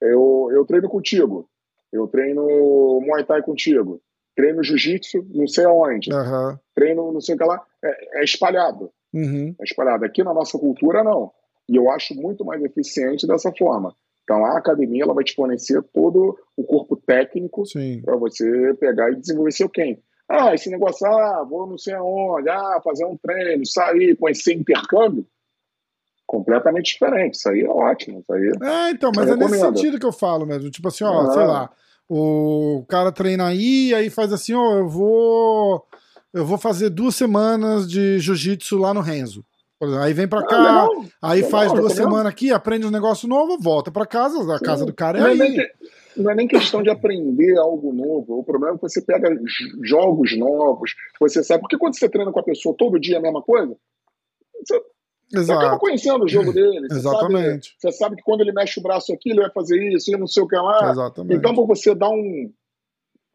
eu, 0.01 0.49
eu 0.53 0.65
treino 0.65 0.89
contigo 0.89 1.49
eu 1.93 2.07
treino 2.07 3.01
Muay 3.01 3.25
Thai 3.25 3.43
contigo, 3.43 4.01
treino 4.39 4.63
Jiu-Jitsu 4.63 5.27
não 5.35 5.49
sei 5.49 5.65
aonde, 5.65 6.15
uhum. 6.15 6.57
treino 6.73 7.11
não 7.11 7.21
sei 7.21 7.35
o 7.35 7.39
que 7.39 7.45
lá, 7.45 7.61
é, 7.85 8.21
é 8.21 8.25
espalhado. 8.25 8.89
Uhum. 9.13 9.53
É 9.61 9.65
espalhado. 9.65 10.05
Aqui 10.05 10.23
na 10.23 10.33
nossa 10.33 10.57
cultura, 10.57 11.03
não. 11.03 11.33
E 11.69 11.75
eu 11.75 11.91
acho 11.91 12.15
muito 12.15 12.45
mais 12.45 12.63
eficiente 12.63 13.27
dessa 13.27 13.53
forma. 13.53 13.97
Então 14.23 14.45
a 14.45 14.57
academia 14.57 15.03
ela 15.03 15.15
vai 15.15 15.25
te 15.25 15.35
fornecer 15.35 15.83
todo 15.93 16.39
o 16.57 16.63
corpo 16.63 16.95
técnico 16.95 17.65
para 18.05 18.17
você 18.17 18.75
pegar 18.75 19.11
e 19.11 19.17
desenvolver 19.17 19.51
seu 19.51 19.69
quem. 19.69 20.01
Ah, 20.29 20.55
esse 20.55 20.71
negócio, 20.71 21.05
ah, 21.05 21.43
vou 21.43 21.67
não 21.67 21.79
sei 21.79 21.95
aonde, 21.95 22.49
ah, 22.49 22.81
fazer 22.85 23.07
um 23.07 23.17
treino, 23.17 23.67
sair, 23.67 24.15
conhecer 24.15 24.53
intercâmbio, 24.53 25.27
completamente 26.27 26.93
diferente. 26.93 27.35
Isso 27.35 27.49
aí 27.49 27.63
é 27.63 27.69
ótimo. 27.69 28.21
Isso 28.21 28.33
aí 28.33 28.53
é, 28.63 28.91
então, 28.91 29.11
mas 29.17 29.29
é 29.29 29.35
nesse 29.35 29.59
sentido 29.59 29.99
que 29.99 30.07
eu 30.07 30.13
falo 30.13 30.47
mesmo. 30.47 30.71
Tipo 30.71 30.89
assim, 30.89 31.03
ó, 31.03 31.23
ah. 31.23 31.33
sei 31.33 31.45
lá, 31.45 31.71
o 32.09 32.85
cara 32.89 33.13
treina 33.13 33.47
aí, 33.47 33.95
aí 33.95 34.09
faz 34.11 34.33
assim, 34.33 34.55
ó, 34.55 34.77
eu 34.77 34.89
vou. 34.89 35.85
Eu 36.33 36.45
vou 36.45 36.59
fazer 36.59 36.91
duas 36.91 37.15
semanas 37.15 37.89
de 37.89 38.19
jiu-jitsu 38.19 38.77
lá 38.77 38.93
no 38.93 39.01
Renzo. 39.01 39.45
Aí 40.03 40.13
vem 40.13 40.29
pra 40.29 40.41
ah, 40.41 40.47
cá, 40.47 40.63
não, 40.63 41.09
aí 41.23 41.41
não, 41.41 41.49
faz 41.49 41.73
não, 41.73 41.81
duas 41.81 41.93
semanas 41.93 42.27
aqui, 42.27 42.51
aprende 42.51 42.85
um 42.85 42.91
negócio 42.91 43.29
novo, 43.29 43.57
volta 43.61 43.93
pra 43.93 44.05
casa, 44.05 44.55
a 44.55 44.59
casa 44.59 44.85
do 44.85 44.93
cara 44.93 45.19
é 45.19 45.21
não 45.21 45.29
é 45.29 45.33
aí. 45.47 45.61
É 45.61 45.69
não 46.19 46.31
é 46.31 46.35
nem 46.35 46.49
questão 46.49 46.83
de 46.83 46.91
aprender 46.91 47.57
algo 47.59 47.93
novo. 47.93 48.39
O 48.39 48.45
problema 48.45 48.75
é 48.75 48.79
que 48.79 48.83
você 48.83 49.01
pega 49.01 49.29
jogos 49.83 50.37
novos, 50.37 50.95
você 51.21 51.43
sabe. 51.43 51.61
Porque 51.61 51.79
quando 51.79 51.97
você 51.97 52.09
treina 52.09 52.33
com 52.33 52.41
a 52.41 52.45
pessoa 52.45 52.75
todo 52.77 52.99
dia 52.99 53.19
a 53.19 53.23
mesma 53.23 53.41
coisa, 53.41 53.77
você 54.59 54.83
Exato. 55.33 55.47
Você 55.47 55.67
acaba 55.67 55.79
conhecendo 55.79 56.25
o 56.25 56.29
jogo 56.29 56.53
dele. 56.53 56.89
Você 56.89 56.99
Exatamente. 56.99 57.69
Sabe, 57.69 57.77
você 57.79 57.93
sabe 57.93 58.17
que 58.17 58.23
quando 58.23 58.41
ele 58.41 58.53
mexe 58.53 58.81
o 58.81 58.83
braço 58.83 59.13
aqui, 59.13 59.31
ele 59.31 59.43
vai 59.43 59.51
fazer 59.51 59.79
isso 59.93 60.11
e 60.11 60.17
não 60.17 60.27
sei 60.27 60.43
o 60.43 60.49
que 60.49 60.57
lá. 60.57 60.91
Exatamente. 60.91 61.37
Então, 61.37 61.55
para 61.55 61.65
você 61.65 61.95
dar 61.95 62.09
um, 62.09 62.51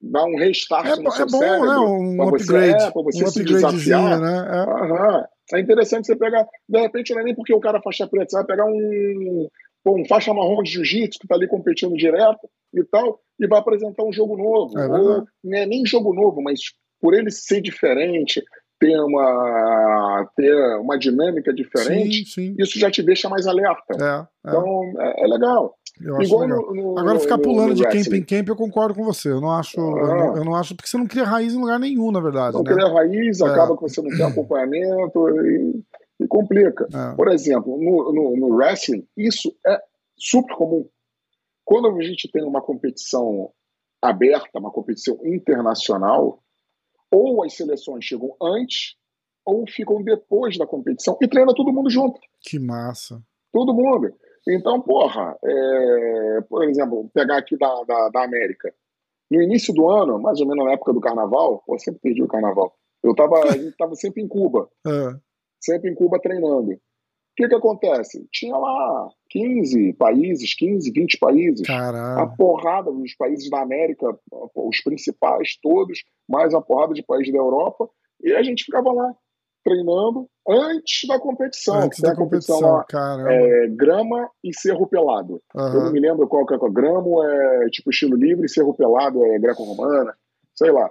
dar 0.01 0.25
um 0.25 0.35
restart 0.37 0.87
é, 0.87 1.01
no 1.01 1.11
seu 1.11 1.25
é 1.25 1.29
bom, 1.29 1.39
cérebro, 1.39 1.65
né? 1.67 1.77
Um 1.77 2.21
upgrade. 2.23 2.81
Você, 2.81 2.87
é, 2.87 2.91
você 2.91 3.23
um 3.23 3.27
se 3.27 3.43
desafiar. 3.43 4.19
Né? 4.19 5.27
É. 5.51 5.57
é 5.57 5.61
interessante 5.61 6.07
você 6.07 6.15
pegar. 6.15 6.47
De 6.67 6.79
repente, 6.79 7.13
não 7.13 7.21
é 7.21 7.23
nem 7.23 7.35
porque 7.35 7.53
o 7.53 7.59
cara 7.59 7.81
faixa 7.81 8.07
preta, 8.07 8.29
você 8.29 8.37
vai 8.37 8.45
pegar 8.45 8.65
um, 8.65 9.47
um 9.85 10.05
faixa 10.05 10.33
marrom 10.33 10.63
de 10.63 10.71
jiu-jitsu 10.71 11.19
que 11.19 11.25
está 11.25 11.35
ali 11.35 11.47
competindo 11.47 11.95
direto 11.95 12.49
e 12.73 12.83
tal, 12.85 13.19
e 13.39 13.47
vai 13.47 13.59
apresentar 13.59 14.03
um 14.03 14.11
jogo 14.11 14.35
novo. 14.35 14.77
É 14.79 14.87
Ou 14.87 15.25
não 15.43 15.57
é 15.57 15.65
nem 15.65 15.85
jogo 15.85 16.13
novo, 16.13 16.41
mas 16.41 16.59
por 16.99 17.13
ele 17.13 17.29
ser 17.29 17.61
diferente, 17.61 18.41
ter 18.83 18.99
uma, 18.99 20.29
ter 20.35 20.77
uma 20.79 20.97
dinâmica 20.97 21.53
diferente, 21.53 22.25
sim, 22.25 22.53
sim. 22.53 22.55
isso 22.59 22.77
já 22.77 22.91
te 22.91 23.01
deixa 23.01 23.29
mais 23.29 23.47
alerta. 23.47 23.95
É, 23.99 24.03
é. 24.03 24.27
Então, 24.49 24.83
é, 24.99 25.23
é 25.23 25.27
legal. 25.27 25.77
Igual 26.01 26.47
no, 26.47 26.73
no, 26.73 26.99
Agora 26.99 27.19
ficar 27.19 27.37
pulando 27.37 27.75
de 27.75 27.83
camp 27.83 28.13
em 28.13 28.25
camp, 28.25 28.49
eu 28.49 28.55
concordo 28.55 28.95
com 28.95 29.03
você. 29.03 29.29
Eu 29.29 29.39
não 29.39 29.51
acho, 29.51 29.79
ah. 29.79 29.83
eu, 29.83 30.07
não, 30.07 30.37
eu, 30.37 30.45
não, 30.45 30.55
acho 30.55 30.75
porque 30.75 30.89
você 30.89 30.97
não 30.97 31.07
cria 31.07 31.23
raiz 31.23 31.53
em 31.53 31.59
lugar 31.59 31.79
nenhum, 31.79 32.11
na 32.11 32.19
verdade. 32.19 32.55
Não 32.55 32.63
né? 32.63 32.73
cria 32.73 32.91
raiz, 32.91 33.39
é. 33.39 33.45
acaba 33.45 33.75
que 33.75 33.83
você 33.83 34.01
não 34.01 34.09
tem 34.09 34.25
acompanhamento 34.25 35.29
e, 35.29 35.83
e 36.19 36.27
complica. 36.27 36.87
É. 36.93 37.15
Por 37.15 37.29
exemplo, 37.29 37.77
no, 37.77 38.35
no 38.35 38.55
wrestling, 38.55 39.07
isso 39.15 39.55
é 39.65 39.79
super 40.17 40.55
comum. 40.55 40.85
Quando 41.63 41.87
a 41.87 42.03
gente 42.03 42.29
tem 42.29 42.43
uma 42.43 42.61
competição 42.61 43.51
aberta, 44.01 44.59
uma 44.59 44.71
competição 44.71 45.17
internacional, 45.23 46.43
ou 47.13 47.43
as 47.43 47.53
seleções 47.53 48.03
chegam 48.03 48.35
antes 48.41 48.95
ou 49.45 49.65
ficam 49.67 50.01
depois 50.01 50.57
da 50.57 50.65
competição 50.65 51.17
e 51.21 51.27
treina 51.27 51.53
todo 51.53 51.71
mundo 51.71 51.89
junto. 51.89 52.19
Que 52.41 52.57
massa. 52.57 53.21
Todo 53.51 53.73
mundo. 53.73 54.11
Então, 54.47 54.81
porra, 54.81 55.37
é, 55.43 56.41
por 56.49 56.67
exemplo, 56.67 57.09
pegar 57.13 57.37
aqui 57.37 57.57
da, 57.57 57.83
da, 57.83 58.09
da, 58.09 58.23
América. 58.23 58.73
No 59.29 59.41
início 59.41 59.73
do 59.73 59.89
ano, 59.89 60.19
mais 60.19 60.39
ou 60.41 60.47
menos 60.47 60.65
na 60.65 60.73
época 60.73 60.91
do 60.91 60.99
carnaval, 60.99 61.63
pô, 61.65 61.77
sempre 61.77 62.01
perdi 62.01 62.23
o 62.23 62.27
carnaval. 62.27 62.75
Eu 63.03 63.13
tava, 63.13 63.43
a 63.43 63.51
gente 63.51 63.75
tava 63.77 63.95
sempre 63.95 64.21
em 64.21 64.27
Cuba. 64.27 64.69
É. 64.85 65.19
Sempre 65.63 65.89
em 65.89 65.95
Cuba 65.95 66.19
treinando. 66.19 66.77
O 67.33 67.35
que 67.35 67.47
que 67.47 67.55
acontece? 67.55 68.27
Tinha 68.31 68.55
lá 68.55 69.09
15 69.29 69.93
países, 69.93 70.55
15, 70.55 70.91
20 70.91 71.17
países. 71.17 71.67
A 72.21 72.27
porrada 72.27 72.91
dos 72.91 73.15
países 73.15 73.49
da 73.49 73.61
América, 73.61 74.05
os 74.55 74.81
principais 74.83 75.57
todos, 75.59 76.03
mais 76.29 76.53
a 76.53 76.61
porrada 76.61 76.93
de 76.93 77.01
países 77.01 77.33
da 77.33 77.39
Europa. 77.39 77.89
E 78.23 78.31
a 78.33 78.43
gente 78.43 78.63
ficava 78.63 78.91
lá 78.93 79.15
treinando 79.63 80.29
antes 80.47 81.07
da 81.07 81.19
competição. 81.19 81.79
Antes 81.79 81.99
da 82.01 82.15
competição, 82.15 82.59
lá, 82.59 82.85
é, 83.31 83.67
grama 83.67 84.29
e 84.43 84.53
cerro 84.53 84.85
pelado. 84.85 85.41
Uhum. 85.55 85.67
Eu 85.67 85.83
não 85.85 85.91
me 85.91 85.99
lembro 85.99 86.27
qual 86.27 86.45
que 86.45 86.53
é. 86.53 86.57
Gramo 86.69 87.23
é 87.23 87.69
tipo 87.69 87.89
estilo 87.89 88.15
livre, 88.15 88.47
cerro 88.47 88.75
pelado 88.75 89.23
é 89.25 89.39
greco-romana, 89.39 90.13
sei 90.53 90.71
lá. 90.71 90.87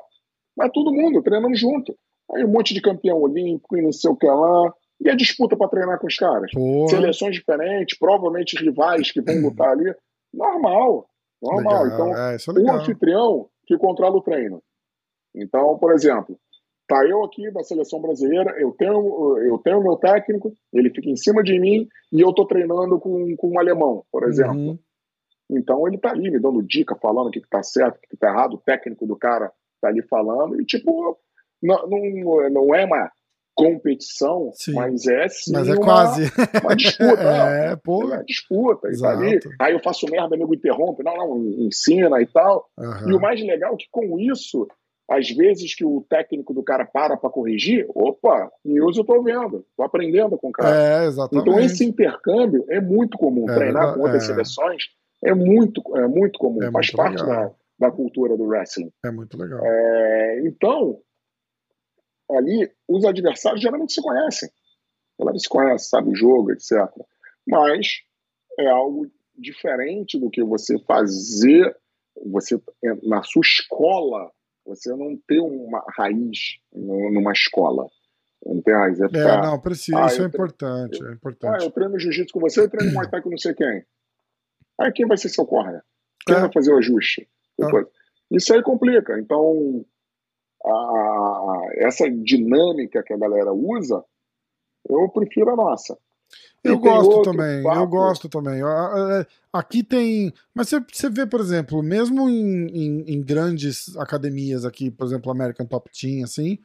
Mas 0.56 0.70
todo 0.73 0.93
mundo 0.93 1.23
treinando 1.23 1.55
junto. 1.55 1.94
Aí 2.35 2.44
um 2.44 2.48
monte 2.51 2.74
de 2.74 2.81
campeão 2.81 3.20
olímpico 3.20 3.77
e 3.77 3.82
não 3.82 3.93
sei 3.93 4.10
o 4.10 4.16
que 4.16 4.27
lá. 4.27 4.74
E 5.05 5.11
a 5.11 5.16
disputa 5.16 5.57
para 5.57 5.69
treinar 5.69 5.99
com 5.99 6.07
os 6.07 6.16
caras. 6.16 6.51
Porra. 6.53 6.89
Seleções 6.89 7.35
diferentes, 7.35 7.99
provavelmente 7.99 8.57
rivais 8.57 9.11
que 9.11 9.20
vão 9.20 9.41
lutar 9.41 9.70
ali. 9.70 9.93
Normal. 10.33 11.09
Normal. 11.43 11.85
Legal. 11.85 12.09
Então, 12.09 12.16
é, 12.16 12.37
é 12.37 12.73
o 12.73 12.77
anfitrião 12.77 13.49
que 13.66 13.77
controla 13.77 14.16
o 14.16 14.23
treino. 14.23 14.62
Então, 15.35 15.77
por 15.79 15.93
exemplo, 15.93 16.39
Tá 16.93 17.07
eu 17.07 17.24
aqui 17.24 17.51
da 17.51 17.62
seleção 17.62 18.03
brasileira, 18.03 18.55
eu 18.61 18.73
tenho 18.73 19.39
eu 19.39 19.57
tenho 19.59 19.83
meu 19.83 19.97
técnico, 19.97 20.53
ele 20.73 20.91
fica 20.91 21.09
em 21.09 21.16
cima 21.16 21.43
de 21.43 21.59
mim 21.59 21.89
e 22.12 22.20
eu 22.20 22.35
tô 22.35 22.45
treinando 22.45 23.01
com, 23.01 23.35
com 23.37 23.49
um 23.49 23.59
alemão, 23.59 24.05
por 24.12 24.24
exemplo. 24.24 24.59
Uhum. 24.59 24.79
Então 25.51 25.87
ele 25.87 25.97
tá 25.97 26.11
ali 26.11 26.31
me 26.31 26.39
dando 26.39 26.62
dica, 26.62 26.95
falando 26.97 27.29
o 27.29 27.31
que, 27.31 27.41
que 27.41 27.49
tá 27.49 27.62
certo, 27.62 27.97
o 27.97 28.01
que, 28.01 28.09
que 28.09 28.16
tá 28.19 28.29
errado, 28.29 28.55
o 28.55 28.59
técnico 28.59 29.07
do 29.07 29.16
cara 29.16 29.51
tá 29.81 29.89
ali 29.89 30.03
falando, 30.03 30.61
e 30.61 30.66
tipo, 30.66 31.19
não, 31.62 31.89
não, 31.89 32.51
não 32.51 32.74
é 32.74 32.85
uma 32.85 33.11
competição, 33.55 34.51
sim. 34.55 34.73
mas 34.73 35.07
é 35.07 35.29
sim 35.29 35.53
mas 35.53 35.69
é 35.69 35.73
uma, 35.73 35.85
quase 35.85 36.33
uma 36.62 36.74
disputa. 36.74 37.23
é, 37.23 37.77
pô. 37.77 38.03
É 38.03 38.07
uma 38.07 38.24
disputa. 38.24 38.89
Ali, 39.07 39.41
aí 39.61 39.73
eu 39.73 39.81
faço 39.81 40.07
merda, 40.11 40.35
amigo 40.35 40.55
interrompe, 40.55 41.03
não, 41.03 41.16
não, 41.16 41.45
ensina 41.66 42.20
e 42.20 42.27
tal. 42.27 42.69
Uhum. 42.79 43.11
E 43.11 43.15
o 43.15 43.20
mais 43.20 43.41
legal 43.41 43.74
é 43.74 43.77
que 43.77 43.87
com 43.91 44.19
isso 44.19 44.66
às 45.11 45.29
vezes 45.31 45.74
que 45.74 45.85
o 45.85 46.05
técnico 46.09 46.55
do 46.55 46.62
cara 46.62 46.87
para 46.87 47.16
para 47.16 47.29
corrigir, 47.29 47.87
opa, 47.91 48.51
news 48.65 48.97
eu 48.97 49.05
tô 49.05 49.23
vendo, 49.23 49.65
tô 49.77 49.83
aprendendo 49.83 50.39
com 50.39 50.49
o 50.49 50.53
cara. 50.53 50.74
É, 50.74 51.07
exatamente. 51.07 51.49
Então 51.49 51.61
esse 51.61 51.85
intercâmbio 51.85 52.65
é 52.70 52.81
muito 52.81 53.19
comum. 53.19 53.49
É, 53.51 53.55
Treinar 53.55 53.95
com 53.95 54.01
outras 54.01 54.23
é. 54.24 54.27
seleções 54.27 54.85
é 55.23 55.35
muito, 55.35 55.83
é 55.97 56.07
muito 56.09 56.39
comum, 56.39 56.62
é 56.62 56.70
faz 56.70 56.93
muito 56.93 56.97
parte 56.97 57.27
da, 57.27 57.51
da 57.79 57.91
cultura 57.91 58.37
do 58.37 58.45
wrestling. 58.45 58.91
É 59.05 59.11
muito 59.11 59.37
legal. 59.37 59.61
É, 59.62 60.41
então, 60.47 60.99
ali, 62.37 62.71
os 62.89 63.05
adversários 63.05 63.61
geralmente 63.61 63.93
se 63.93 64.03
conhecem. 64.03 64.49
Ela 65.21 65.39
se 65.39 65.49
conhece, 65.49 65.89
sabe 65.89 66.11
o 66.11 66.15
jogo, 66.15 66.53
etc. 66.53 66.73
Mas 67.47 68.03
é 68.59 68.69
algo 68.69 69.11
diferente 69.37 70.19
do 70.19 70.31
que 70.31 70.43
você 70.43 70.79
fazer 70.81 71.77
você 72.27 72.61
na 73.03 73.23
sua 73.23 73.41
escola 73.41 74.31
você 74.65 74.95
não 74.95 75.19
ter 75.27 75.41
uma 75.41 75.85
raiz 75.97 76.59
numa 76.73 77.33
escola. 77.33 77.87
Não 78.45 78.61
tem 78.63 78.75
raiz. 78.75 79.01
É, 79.01 79.09
ficar, 79.09 79.39
é 79.39 79.43
não, 79.43 79.61
precisa. 79.61 80.05
Ah, 80.05 80.07
isso 80.07 80.23
é 80.23 80.27
importante, 80.27 81.01
eu, 81.01 81.09
é 81.09 81.13
importante. 81.15 81.63
Ah, 81.63 81.65
eu 81.65 81.71
treino 81.71 81.99
jiu-jitsu 81.99 82.33
com 82.33 82.41
você, 82.41 82.61
eu 82.61 82.69
treino 82.69 82.93
Muay 82.93 83.09
Thai 83.09 83.23
com 83.23 83.31
não 83.31 83.39
sei 83.39 83.55
quem. 83.55 83.85
Aí 84.79 84.93
quem 84.93 85.07
vai 85.07 85.17
ser 85.17 85.29
seu 85.29 85.45
corner? 85.45 85.83
Quem 86.27 86.37
é. 86.37 86.41
vai 86.41 86.53
fazer 86.53 86.73
o 86.73 86.79
ajuste? 86.79 87.29
Ah. 87.61 87.67
Isso 88.31 88.55
aí 88.55 88.63
complica. 88.63 89.19
Então, 89.19 89.85
a, 90.65 91.67
essa 91.77 92.11
dinâmica 92.11 93.03
que 93.03 93.13
a 93.13 93.19
galera 93.19 93.53
usa, 93.53 94.05
eu 94.89 95.09
prefiro 95.09 95.51
a 95.51 95.57
nossa. 95.57 95.97
Eu 96.65 96.79
gosto 96.79 97.23
também, 97.23 97.63
papo. 97.63 97.81
eu 97.81 97.87
gosto 97.87 98.29
também. 98.29 98.61
Aqui 99.53 99.83
tem. 99.83 100.33
Mas 100.55 100.69
você, 100.69 100.81
você 100.81 101.11
vê, 101.11 101.27
por 101.27 101.41
exemplo, 101.41 101.83
mesmo 101.83 102.29
em, 102.29 102.67
em, 102.69 103.15
em, 103.15 103.21
grandes 103.21 103.97
academias 103.97 104.65
aqui, 104.65 104.91
por 104.91 105.07
exemplo, 105.07 105.31
American 105.31 105.67
Top 105.67 105.91
Team, 105.91 106.23
assim, 106.23 106.59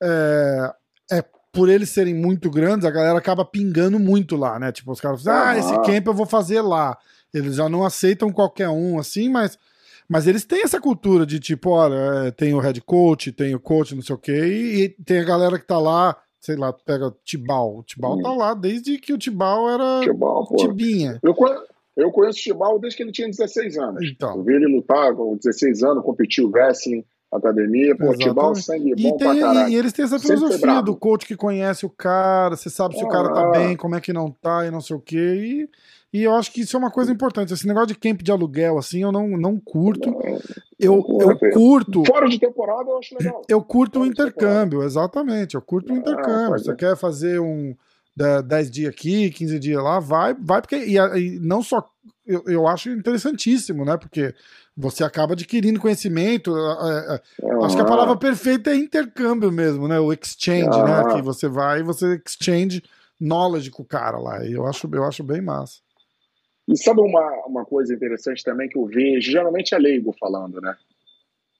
é, 0.00 0.72
é, 1.10 1.24
por 1.52 1.68
eles 1.68 1.90
serem 1.90 2.14
muito 2.14 2.48
grandes, 2.48 2.86
a 2.86 2.90
galera 2.90 3.18
acaba 3.18 3.44
pingando 3.44 3.98
muito 3.98 4.36
lá, 4.36 4.58
né? 4.58 4.70
Tipo, 4.70 4.92
os 4.92 5.00
caras 5.00 5.18
dizem, 5.18 5.32
ah, 5.32 5.58
esse 5.58 5.74
camp 5.82 6.06
eu 6.06 6.14
vou 6.14 6.26
fazer 6.26 6.60
lá. 6.60 6.96
Eles 7.32 7.56
já 7.56 7.68
não 7.68 7.84
aceitam 7.84 8.32
qualquer 8.32 8.68
um, 8.68 8.98
assim, 8.98 9.28
mas. 9.28 9.58
Mas 10.08 10.26
eles 10.26 10.44
têm 10.44 10.62
essa 10.62 10.80
cultura 10.80 11.24
de 11.24 11.40
tipo, 11.40 11.70
olha, 11.70 12.26
é, 12.26 12.30
tem 12.30 12.54
o 12.54 12.58
head 12.58 12.80
coach, 12.82 13.32
tem 13.32 13.54
o 13.54 13.60
coach, 13.60 13.94
não 13.94 14.02
sei 14.02 14.14
o 14.14 14.18
quê, 14.18 14.32
e, 14.32 14.84
e 14.84 14.88
tem 14.88 15.18
a 15.18 15.24
galera 15.24 15.58
que 15.58 15.66
tá 15.66 15.78
lá 15.78 16.16
sei 16.44 16.56
lá, 16.56 16.74
pega 16.74 17.10
Tibal. 17.24 17.78
O 17.78 17.82
Tibal 17.82 18.18
hum. 18.18 18.22
tá 18.22 18.30
lá 18.30 18.52
desde 18.52 18.98
que 18.98 19.14
o 19.14 19.18
Tibal 19.18 19.70
era 19.70 20.00
Tibal, 20.02 20.46
Tibinha. 20.58 21.18
Eu, 21.22 21.34
eu 21.96 22.10
conheço 22.10 22.38
o 22.38 22.42
Tibal 22.42 22.78
desde 22.78 22.98
que 22.98 23.02
ele 23.02 23.12
tinha 23.12 23.28
16 23.28 23.78
anos. 23.78 24.04
Então. 24.04 24.36
Eu 24.36 24.42
vi 24.42 24.52
ele 24.52 24.66
lutar 24.66 25.14
com 25.14 25.36
16 25.36 25.82
anos, 25.82 26.04
competiu 26.04 26.50
wrestling, 26.50 27.02
academia, 27.32 27.96
pô, 27.96 28.14
Tibal, 28.14 28.54
sangue 28.54 28.92
e 28.94 29.02
bom 29.02 29.16
tem, 29.16 29.28
pra 29.28 29.40
caralho. 29.40 29.72
E, 29.72 29.74
eles 29.74 29.92
têm 29.94 30.04
essa 30.04 30.18
filosofia 30.18 30.82
do 30.82 30.94
coach 30.94 31.26
que 31.26 31.34
conhece 31.34 31.86
o 31.86 31.90
cara, 31.90 32.56
você 32.56 32.68
sabe 32.68 32.94
se 32.94 33.02
ah, 33.02 33.06
o 33.06 33.08
cara 33.08 33.32
tá 33.32 33.50
bem, 33.50 33.74
como 33.74 33.96
é 33.96 34.00
que 34.00 34.12
não 34.12 34.30
tá 34.30 34.66
e 34.66 34.70
não 34.70 34.82
sei 34.82 34.96
o 34.96 35.00
quê. 35.00 35.16
E 35.16 35.68
e 36.14 36.22
eu 36.22 36.32
acho 36.32 36.52
que 36.52 36.60
isso 36.60 36.76
é 36.76 36.78
uma 36.78 36.92
coisa 36.92 37.10
importante. 37.10 37.52
Esse 37.52 37.66
negócio 37.66 37.88
de 37.88 37.96
camp 37.96 38.22
de 38.22 38.30
aluguel, 38.30 38.78
assim, 38.78 39.02
eu 39.02 39.10
não, 39.10 39.26
não 39.30 39.58
curto. 39.58 40.16
Eu, 40.78 41.04
eu 41.20 41.52
curto. 41.52 42.04
Fora 42.04 42.28
de 42.28 42.38
temporada, 42.38 42.88
eu 42.88 42.98
acho 42.98 43.16
legal. 43.18 43.42
Eu 43.48 43.60
curto 43.60 43.98
o 43.98 44.06
intercâmbio, 44.06 44.84
exatamente. 44.84 45.56
Eu 45.56 45.60
curto 45.60 45.92
o 45.92 45.96
ah, 45.96 45.98
intercâmbio. 45.98 46.58
Você 46.60 46.72
quer 46.76 46.96
fazer 46.96 47.40
um 47.40 47.74
10 48.46 48.70
dias 48.70 48.90
aqui, 48.90 49.28
15 49.28 49.58
dias 49.58 49.82
lá, 49.82 49.98
vai, 49.98 50.34
vai, 50.34 50.60
porque. 50.60 50.76
E, 50.76 50.96
e 50.96 51.40
não 51.40 51.64
só. 51.64 51.84
Eu, 52.24 52.44
eu 52.46 52.68
acho 52.68 52.90
interessantíssimo, 52.90 53.84
né? 53.84 53.96
Porque 53.96 54.32
você 54.76 55.02
acaba 55.02 55.32
adquirindo 55.32 55.80
conhecimento. 55.80 56.56
É, 56.56 57.20
é, 57.42 57.64
acho 57.64 57.74
que 57.74 57.82
a 57.82 57.86
palavra 57.86 58.16
perfeita 58.16 58.70
é 58.70 58.76
intercâmbio 58.76 59.50
mesmo, 59.50 59.88
né? 59.88 59.98
O 59.98 60.12
exchange, 60.12 60.80
né? 60.80 61.12
Que 61.12 61.22
você 61.22 61.48
vai 61.48 61.80
e 61.80 61.82
você 61.82 62.22
exchange 62.24 62.84
knowledge 63.20 63.72
com 63.72 63.82
o 63.82 63.86
cara 63.86 64.16
lá. 64.16 64.44
E 64.44 64.52
eu 64.52 64.64
acho, 64.64 64.88
eu 64.92 65.02
acho 65.02 65.24
bem 65.24 65.42
massa. 65.42 65.82
E 66.68 66.76
sabe 66.76 67.00
uma, 67.00 67.46
uma 67.46 67.64
coisa 67.64 67.94
interessante 67.94 68.42
também 68.42 68.68
que 68.68 68.78
eu 68.78 68.86
vejo, 68.86 69.30
geralmente 69.30 69.74
é 69.74 69.78
leigo 69.78 70.14
falando, 70.18 70.60
né? 70.60 70.74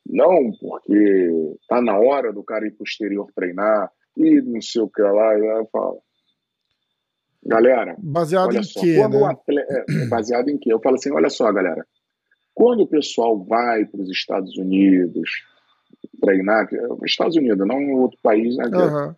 Não 0.06 0.52
porque 0.52 1.56
tá 1.68 1.80
na 1.80 1.98
hora 1.98 2.32
do 2.32 2.42
cara 2.42 2.66
ir 2.66 2.72
pro 2.72 2.84
exterior 2.84 3.30
treinar 3.34 3.90
e 4.16 4.40
não 4.42 4.60
sei 4.60 4.82
o 4.82 4.88
que 4.88 5.02
lá, 5.02 5.38
eu 5.38 5.66
falo. 5.72 6.00
Galera, 7.46 7.94
baseado 7.98 8.56
em 8.56 8.62
só, 8.62 8.80
quê, 8.80 9.06
né? 9.06 9.24
atleta, 9.26 9.84
é, 9.86 10.06
baseado 10.06 10.48
em 10.48 10.56
quê? 10.56 10.72
Eu 10.72 10.80
falo 10.80 10.94
assim, 10.96 11.10
olha 11.12 11.28
só, 11.28 11.52
galera, 11.52 11.86
quando 12.54 12.80
o 12.84 12.86
pessoal 12.86 13.38
vai 13.44 13.84
para 13.84 14.00
os 14.00 14.10
Estados 14.10 14.56
Unidos 14.56 15.44
treinar, 16.20 16.68
Estados 17.04 17.36
Unidos, 17.36 17.66
não 17.66 17.80
em 17.80 17.92
outro 17.92 18.18
país, 18.22 18.56
né? 18.56 18.64
Uhum. 18.66 19.14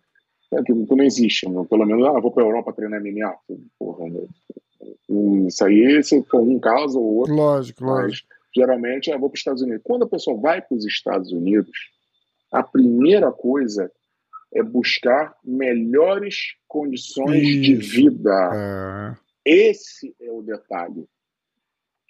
Que, 0.63 0.85
que, 0.85 0.95
não 0.95 1.03
existe, 1.03 1.45
pelo 1.69 1.85
menos, 1.85 2.05
ah, 2.05 2.19
vou 2.19 2.31
para 2.31 2.43
a 2.43 2.47
Europa 2.47 2.73
treinar 2.73 3.01
MMA. 3.01 3.33
Porra, 3.79 4.05
isso 5.47 5.65
aí, 5.65 6.03
se 6.03 6.23
for 6.23 6.41
um 6.41 6.59
caso 6.59 6.99
ou 6.99 7.17
outro. 7.17 7.33
Lógico, 7.33 7.83
mas 7.83 8.03
lógico. 8.03 8.29
Geralmente, 8.55 9.09
eu 9.09 9.19
vou 9.19 9.29
para 9.29 9.35
os 9.35 9.39
Estados 9.39 9.61
Unidos. 9.61 9.83
Quando 9.83 10.03
a 10.03 10.09
pessoa 10.09 10.39
vai 10.39 10.61
para 10.61 10.75
os 10.75 10.85
Estados 10.85 11.31
Unidos, 11.31 11.77
a 12.51 12.63
primeira 12.63 13.31
coisa 13.31 13.91
é 14.53 14.63
buscar 14.63 15.35
melhores 15.43 16.55
condições 16.67 17.43
Isso. 17.43 17.61
de 17.61 17.75
vida. 17.75 19.15
É. 19.45 19.69
Esse 19.69 20.15
é 20.19 20.31
o 20.31 20.41
detalhe. 20.41 21.05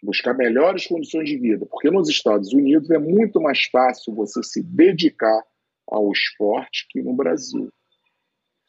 Buscar 0.02 0.34
melhores 0.34 0.88
condições 0.88 1.28
de 1.28 1.38
vida. 1.38 1.66
Porque 1.66 1.90
nos 1.90 2.08
Estados 2.08 2.54
Unidos 2.54 2.90
é 2.92 2.98
muito 2.98 3.42
mais 3.42 3.66
fácil 3.66 4.14
você 4.14 4.42
se 4.44 4.64
dedicar 4.64 5.44
ao 5.88 6.12
esporte 6.12 6.88
que 6.90 7.02
no 7.02 7.14
Brasil. 7.14 7.70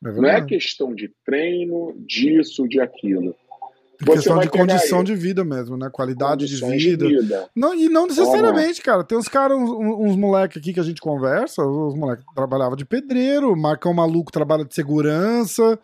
É 0.05 0.13
não 0.13 0.29
é 0.29 0.45
questão 0.45 0.95
de 0.95 1.13
treino, 1.25 1.95
disso, 1.99 2.67
de 2.69 2.81
aquilo. 2.81 3.37
Você 4.01 4.13
questão 4.13 4.39
de 4.39 4.49
condição 4.49 4.99
aí. 5.01 5.05
de 5.05 5.15
vida 5.15 5.45
mesmo, 5.45 5.77
né? 5.77 5.91
Qualidade 5.91 6.47
de 6.47 6.57
vida. 6.57 7.07
de 7.09 7.21
vida. 7.21 7.49
Não, 7.55 7.75
e 7.75 7.89
não 7.89 8.07
necessariamente, 8.07 8.81
cara. 8.81 9.03
Tem 9.03 9.19
uns 9.19 9.29
caras, 9.29 9.59
uns, 9.59 9.71
uns 9.71 10.17
moleques 10.17 10.57
aqui 10.57 10.73
que 10.73 10.79
a 10.81 10.85
gente 10.85 11.01
conversa, 11.01 11.65
os 11.65 11.95
moleques 11.97 12.25
trabalhavam 12.35 12.77
de 12.77 12.85
pedreiro, 12.85 13.57
Marcão 13.57 13.93
Maluco 13.93 14.31
trabalha 14.31 14.65
de 14.65 14.75
segurança. 14.75 15.79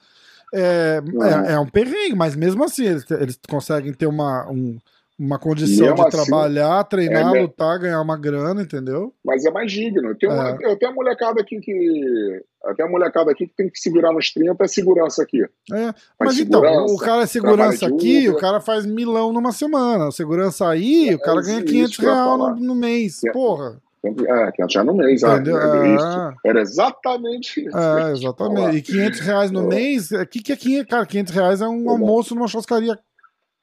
É, 0.52 1.02
é, 1.48 1.52
é, 1.54 1.58
um 1.58 1.66
perrengue, 1.66 2.14
mas 2.14 2.36
mesmo 2.36 2.62
assim 2.62 2.84
eles, 2.84 3.10
eles 3.10 3.36
conseguem 3.48 3.92
ter 3.92 4.06
uma, 4.06 4.48
um, 4.48 4.78
uma 5.18 5.36
condição 5.36 5.92
de 5.94 6.00
assim, 6.00 6.10
trabalhar, 6.10 6.84
treinar, 6.84 7.34
é, 7.34 7.42
lutar, 7.42 7.80
ganhar 7.80 8.00
uma 8.00 8.16
grana, 8.16 8.62
entendeu? 8.62 9.12
Mas 9.24 9.44
é 9.44 9.50
mais 9.50 9.72
digno. 9.72 10.10
Eu 10.10 10.16
tenho, 10.16 10.32
é. 10.32 10.34
uma, 10.34 10.50
eu 10.62 10.78
tenho 10.78 10.92
uma 10.92 10.96
molecada 10.96 11.40
aqui 11.40 11.58
que. 11.58 12.44
Até 12.64 12.82
a 12.82 12.88
molecada 12.88 13.30
aqui 13.30 13.46
que 13.46 13.54
tem 13.54 13.68
que 13.68 13.78
se 13.78 13.90
virar 13.90 14.12
nos 14.12 14.32
30 14.32 14.62
é 14.62 14.68
segurança 14.68 15.22
aqui. 15.22 15.42
É. 15.42 15.94
Mas 16.18 16.38
então, 16.38 16.60
o 16.86 16.96
cara 16.96 17.22
é 17.22 17.26
segurança 17.26 17.86
aqui, 17.86 18.28
o 18.28 18.36
cara 18.36 18.60
faz 18.60 18.86
milão 18.86 19.32
numa 19.32 19.52
semana. 19.52 20.10
Segurança 20.10 20.68
aí, 20.68 21.10
é, 21.10 21.14
o 21.14 21.18
cara 21.18 21.42
ganha 21.42 21.62
500 21.62 21.98
reais 21.98 22.38
no, 22.38 22.54
no, 22.56 22.74
mês. 22.74 23.22
É. 23.24 23.32
Porra. 23.32 23.80
É, 24.04 24.52
500 24.52 24.74
reais 24.74 24.86
no 24.86 24.94
mês. 24.94 25.24
Ah, 25.24 25.34
Entendeu? 25.34 25.56
Ah, 25.56 26.34
Era 26.44 26.60
exatamente 26.60 27.66
isso. 27.66 27.76
É, 27.76 28.12
exatamente. 28.12 28.76
E 28.78 28.82
500 28.82 29.20
reais 29.20 29.50
no 29.50 29.62
mês, 29.66 30.10
o 30.10 30.26
que, 30.26 30.42
que 30.42 30.52
é 30.52 30.56
500? 30.56 30.90
Cara, 30.90 31.06
500 31.06 31.32
reais 31.34 31.60
é 31.60 31.68
um 31.68 31.90
almoço 31.90 32.34
numa 32.34 32.48
churrascaria 32.48 32.98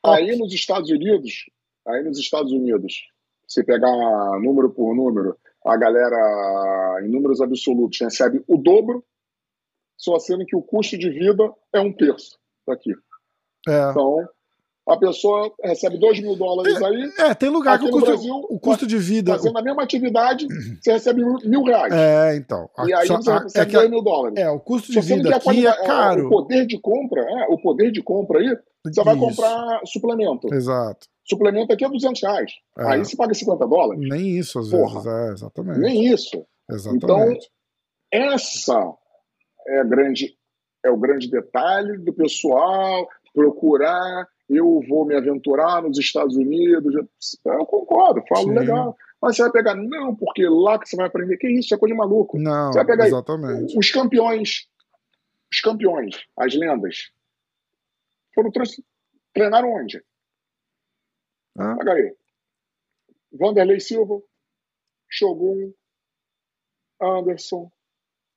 Aí 0.04 0.36
nos 0.36 0.52
Estados 0.52 0.90
Unidos, 0.90 1.46
aí 1.88 2.04
nos 2.04 2.18
Estados 2.18 2.52
Unidos, 2.52 3.08
se 3.48 3.64
pegar 3.64 3.92
número 4.42 4.72
por 4.72 4.96
número, 4.96 5.38
a 5.66 5.78
galera 5.78 7.02
em 7.04 7.10
números 7.10 7.42
absolutos 7.42 8.00
recebe 8.00 8.44
o 8.48 8.58
dobro, 8.58 9.04
só 9.98 10.18
sendo 10.20 10.46
que 10.46 10.56
o 10.56 10.62
custo 10.62 10.98
de 10.98 11.10
vida 11.10 11.54
é 11.74 11.80
um 11.80 11.94
terço 11.94 12.40
daqui. 12.68 12.92
É. 13.68 13.92
Então, 13.92 14.28
a 14.92 14.98
pessoa 14.98 15.52
recebe 15.64 15.98
2 15.98 16.20
mil 16.22 16.36
dólares 16.36 16.78
tem, 16.78 16.88
aí. 16.88 17.12
É, 17.20 17.34
tem 17.34 17.50
lugar 17.50 17.80
que 17.80 17.86
o 17.86 17.92
custo, 17.92 18.06
Brasil, 18.06 18.36
o 18.50 18.60
custo 18.60 18.88
de 18.88 18.98
vida. 18.98 19.34
Fazendo 19.34 19.58
a 19.58 19.62
mesma 19.62 19.84
atividade, 19.84 20.48
você 20.82 20.94
recebe 20.94 21.24
mil 21.46 21.64
reais. 21.64 21.94
É, 21.94 22.36
então. 22.36 22.70
E 22.86 22.94
aí 22.94 23.08
você 23.08 23.32
recebe 23.32 23.72
2 23.72 23.86
é 23.86 23.90
mil 23.90 24.02
dólares. 24.02 24.38
É, 24.38 24.50
o 24.50 24.60
custo 24.60 24.92
de 24.92 25.00
vida 25.02 25.36
aqui 25.36 25.68
é 25.68 25.86
caro. 25.86 26.22
É, 26.22 26.26
o 26.26 26.30
poder 26.30 26.66
de 26.66 26.80
compra, 26.80 27.22
é, 27.22 27.46
o 27.50 27.58
poder 27.58 27.92
de 27.92 28.02
compra 28.02 28.40
aí 28.40 28.58
você 28.84 29.04
vai 29.04 29.16
comprar 29.16 29.82
suplemento. 29.86 30.54
Exato. 30.54 31.08
Suplemento 31.24 31.72
aqui 31.72 31.86
é 31.86 31.90
200 31.90 32.22
reais. 32.22 32.52
É. 32.78 32.94
Aí 32.94 33.00
você 33.00 33.16
paga 33.16 33.34
50 33.34 33.68
dólares. 33.68 34.10
Nem 34.10 34.38
isso, 34.38 34.60
às 34.60 34.70
Porra. 34.70 35.02
vezes. 35.02 35.08
É, 35.08 35.34
exatamente. 35.34 35.80
Nem 35.80 36.06
isso. 36.06 36.46
Exatamente. 36.70 37.04
Então, 37.04 37.38
essa 38.12 38.94
é, 39.68 39.80
a 39.80 39.84
grande, 39.84 40.36
é 40.84 40.90
o 40.90 40.98
grande 40.98 41.30
detalhe 41.30 41.98
do 42.00 42.14
pessoal 42.14 43.08
procurar. 43.34 44.28
Eu 44.54 44.84
vou 44.88 45.06
me 45.06 45.16
aventurar 45.16 45.82
nos 45.82 45.98
Estados 45.98 46.36
Unidos. 46.36 46.94
Eu 47.46 47.66
concordo, 47.66 48.22
falo 48.28 48.50
Sim. 48.50 48.54
legal. 48.54 48.98
Mas 49.22 49.36
você 49.36 49.44
vai 49.44 49.52
pegar, 49.52 49.76
não, 49.76 50.16
porque 50.16 50.48
lá 50.48 50.80
que 50.80 50.90
você 50.90 50.96
vai 50.96 51.08
aprender, 51.08 51.38
que 51.38 51.48
isso, 51.48 51.74
é 51.74 51.78
coisa 51.78 51.94
de 51.94 51.98
maluco. 51.98 52.40
Não, 52.40 52.72
você 52.72 52.80
vai 52.80 52.88
pegar 52.88 53.08
exatamente. 53.08 53.78
os 53.78 53.92
campeões, 53.92 54.68
os 55.52 55.62
campeões, 55.62 56.16
as 56.36 56.56
lendas, 56.56 57.12
foram 58.34 58.52
treinaram 59.34 59.74
onde? 59.74 60.04
Ah. 61.58 61.76
Olha 61.80 61.94
aí. 61.94 62.16
Vanderlei 63.32 63.80
Silva, 63.80 64.22
Shogun, 65.08 65.72
Anderson. 67.00 67.72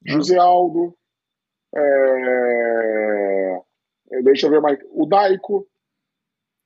José 0.07 0.37
Aldo, 0.37 0.95
é... 1.75 3.63
deixa 4.23 4.47
eu 4.47 4.51
ver 4.51 4.61
mais, 4.61 4.79
o 4.91 5.07
Daico, 5.07 5.67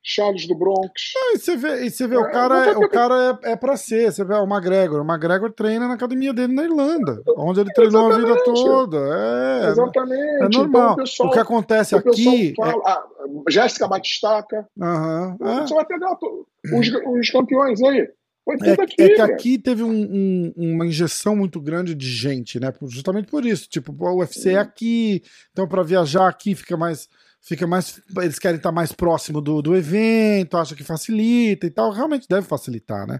Charles 0.03 0.47
do 0.47 0.55
Bronx. 0.55 1.13
Ah, 1.15 1.33
e 1.35 1.39
você 1.39 1.55
vê, 1.55 1.85
e 1.85 1.89
você 1.89 2.07
vê 2.07 2.15
é, 2.15 2.19
o 2.19 2.31
cara, 2.31 2.65
é, 2.65 2.77
o 2.77 2.89
cara 2.89 3.39
é, 3.43 3.51
é 3.51 3.55
pra 3.55 3.75
ser. 3.75 4.11
Você 4.11 4.23
vê 4.23 4.33
o 4.33 4.45
McGregor. 4.45 5.01
O 5.01 5.05
McGregor 5.05 5.51
treina 5.51 5.87
na 5.87 5.93
academia 5.93 6.33
dele 6.33 6.53
na 6.53 6.63
Irlanda, 6.63 7.21
onde 7.37 7.59
ele 7.59 7.73
treinou 7.73 8.09
Exatamente. 8.09 8.31
a 8.31 8.33
vida 8.33 8.43
toda. 8.45 8.97
É, 8.97 9.67
Exatamente. 9.69 10.43
É 10.43 10.49
normal. 10.49 10.67
Então, 10.67 10.93
o, 10.93 10.95
pessoal, 10.95 11.29
o, 11.29 11.31
que 11.31 11.39
acontece 11.39 11.95
aqui. 11.95 12.53
Fala, 12.55 12.71
é... 12.71 12.81
ah, 12.85 13.03
Jéssica 13.49 13.87
Batistaca. 13.87 14.67
Uhum, 14.77 15.37
Você 15.37 15.73
vai 15.73 15.85
pegar 15.85 16.17
os, 16.73 16.91
os 17.19 17.29
campeões 17.29 17.81
aí. 17.81 18.07
É, 18.63 19.03
é, 19.03 19.15
que 19.15 19.21
aqui 19.21 19.57
teve 19.59 19.83
um, 19.83 19.91
um, 19.91 20.53
uma 20.55 20.85
injeção 20.87 21.35
muito 21.35 21.61
grande 21.61 21.93
de 21.93 22.07
gente, 22.09 22.59
né? 22.59 22.73
Justamente 22.87 23.29
por 23.29 23.45
isso. 23.45 23.69
Tipo, 23.69 23.93
o 23.93 24.17
UFC 24.17 24.53
é 24.53 24.57
aqui, 24.57 25.21
então 25.51 25.67
para 25.67 25.83
viajar 25.83 26.27
aqui 26.27 26.55
fica 26.55 26.75
mais 26.75 27.07
fica 27.41 27.65
mais. 27.65 28.01
Eles 28.17 28.39
querem 28.39 28.57
estar 28.57 28.71
mais 28.71 28.91
próximo 28.91 29.41
do, 29.41 29.61
do 29.61 29.75
evento, 29.75 30.57
acha 30.57 30.75
que 30.75 30.83
facilita 30.83 31.65
e 31.65 31.69
tal. 31.69 31.91
Realmente 31.91 32.27
deve 32.27 32.47
facilitar, 32.47 33.07
né? 33.07 33.19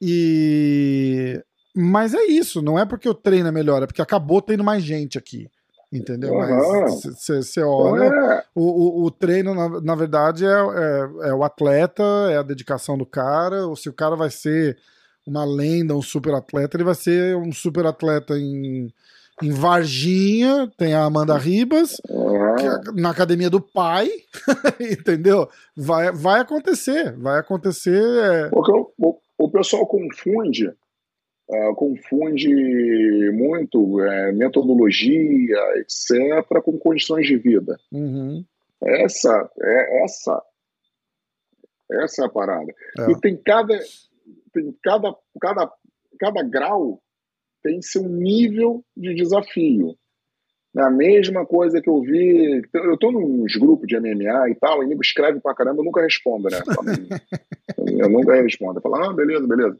E. 0.00 1.42
Mas 1.74 2.14
é 2.14 2.24
isso, 2.24 2.60
não 2.60 2.78
é 2.78 2.84
porque 2.84 3.08
o 3.08 3.14
treino 3.14 3.48
é 3.48 3.52
melhor, 3.52 3.82
é 3.82 3.86
porque 3.86 4.02
acabou 4.02 4.42
tendo 4.42 4.64
mais 4.64 4.82
gente 4.82 5.16
aqui. 5.16 5.48
Entendeu? 5.92 6.34
Uhum. 6.34 6.82
Mas 6.82 7.02
você 7.02 7.62
olha, 7.62 8.04
é. 8.04 8.44
o, 8.54 8.62
o, 8.62 9.04
o, 9.06 9.10
treino, 9.10 9.54
na, 9.54 9.80
na 9.80 9.94
verdade, 9.96 10.44
é, 10.44 10.48
é, 10.48 11.28
é, 11.30 11.34
o 11.34 11.42
atleta, 11.42 12.04
é 12.30 12.36
a 12.36 12.44
dedicação 12.44 12.96
do 12.96 13.04
cara, 13.04 13.66
ou 13.66 13.74
se 13.74 13.88
o 13.88 13.92
cara 13.92 14.14
vai 14.14 14.30
ser 14.30 14.78
uma 15.26 15.44
lenda, 15.44 15.94
um 15.94 16.02
super 16.02 16.32
atleta, 16.34 16.76
ele 16.76 16.84
vai 16.84 16.94
ser 16.94 17.36
um 17.36 17.50
super 17.52 17.86
atleta 17.86 18.38
em 18.38 18.92
em 19.42 19.50
Varginha 19.50 20.70
tem 20.76 20.94
a 20.94 21.04
Amanda 21.04 21.36
Ribas, 21.36 22.00
é, 22.08 23.00
na 23.00 23.10
academia 23.10 23.48
do 23.48 23.60
pai, 23.60 24.08
entendeu? 24.80 25.48
Vai, 25.76 26.12
vai 26.12 26.40
acontecer, 26.40 27.16
vai 27.16 27.38
acontecer. 27.38 28.00
É... 28.00 28.50
O, 28.52 28.92
o, 28.98 29.18
o 29.38 29.50
pessoal 29.50 29.86
confunde, 29.86 30.68
uh, 30.68 31.74
confunde 31.74 33.30
muito 33.32 34.00
é, 34.02 34.32
metodologia, 34.32 35.58
etc., 35.76 36.62
com 36.62 36.78
condições 36.78 37.26
de 37.26 37.36
vida. 37.36 37.78
Uhum. 37.90 38.44
Essa, 38.82 39.50
é, 39.62 40.04
essa, 40.04 40.42
essa 41.90 42.22
é 42.22 42.26
a 42.26 42.30
parada. 42.30 42.72
É. 42.98 43.10
E 43.10 43.20
tem 43.20 43.36
cada, 43.36 43.78
tem 44.52 44.74
cada, 44.82 45.14
cada, 45.40 45.72
cada 46.18 46.42
grau 46.42 47.02
tem 47.62 47.80
seu 47.82 48.02
nível 48.02 48.84
de 48.96 49.14
desafio. 49.14 49.96
É 50.76 50.82
a 50.82 50.90
mesma 50.90 51.44
coisa 51.44 51.80
que 51.80 51.90
eu 51.90 52.00
vi. 52.00 52.62
Eu 52.72 52.96
tô 52.96 53.10
nos 53.10 53.56
grupos 53.56 53.88
de 53.88 53.98
MMA 53.98 54.50
e 54.50 54.54
tal, 54.54 54.82
e 54.82 54.86
nego 54.86 55.02
escreve 55.02 55.40
pra 55.40 55.54
caramba, 55.54 55.80
eu 55.80 55.84
nunca 55.84 56.00
respondo, 56.00 56.48
né? 56.48 56.60
eu 57.76 58.08
nunca 58.08 58.40
respondo. 58.40 58.78
Eu 58.78 58.82
falo, 58.82 58.96
ah, 58.96 59.12
beleza, 59.12 59.46
beleza. 59.48 59.76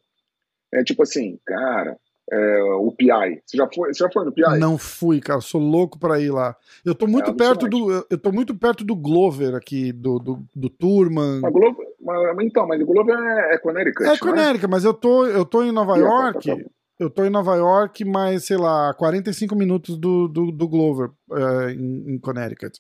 É 0.72 0.82
tipo 0.82 1.02
assim, 1.04 1.38
cara, 1.46 1.96
é, 2.30 2.62
o 2.62 2.90
PI. 2.90 3.40
Você 3.44 3.56
já, 3.56 3.68
foi, 3.72 3.94
você 3.94 4.04
já 4.04 4.10
foi 4.10 4.24
no 4.24 4.32
PI? 4.32 4.58
Não 4.58 4.76
fui, 4.76 5.20
cara. 5.20 5.40
Sou 5.40 5.60
louco 5.60 5.98
para 5.98 6.20
ir 6.20 6.30
lá. 6.30 6.56
Eu 6.84 6.94
tô 6.94 7.06
muito 7.06 7.30
é 7.30 7.34
perto 7.34 7.68
do. 7.68 8.06
Eu 8.10 8.18
tô 8.18 8.32
muito 8.32 8.54
perto 8.56 8.84
do 8.84 8.96
Glover 8.96 9.54
aqui, 9.54 9.92
do, 9.92 10.18
do, 10.18 10.44
do 10.54 10.68
Turman. 10.68 11.40
Mas 11.40 11.52
Glover, 11.52 11.86
mas, 12.00 12.46
então, 12.46 12.66
mas 12.66 12.80
o 12.80 12.86
Glover 12.86 13.16
é, 13.16 13.54
é 13.54 13.58
Connecticut. 13.58 14.08
É 14.08 14.18
Connecticut, 14.18 14.62
né? 14.62 14.68
mas 14.70 14.84
eu 14.84 14.94
tô, 14.94 15.26
eu 15.26 15.44
tô 15.44 15.62
em 15.62 15.70
Nova 15.70 15.96
York. 15.96 16.48
Tá, 16.48 16.56
tá, 16.56 16.62
tá 16.62 16.70
eu 17.00 17.08
tô 17.08 17.24
em 17.24 17.30
Nova 17.30 17.56
York, 17.56 18.04
mas, 18.04 18.44
sei 18.44 18.58
lá, 18.58 18.92
45 18.92 19.56
minutos 19.56 19.96
do, 19.96 20.28
do, 20.28 20.52
do 20.52 20.68
Glover, 20.68 21.08
uh, 21.30 21.70
em, 21.70 22.14
em, 22.14 22.18
Connecticut. 22.18 22.78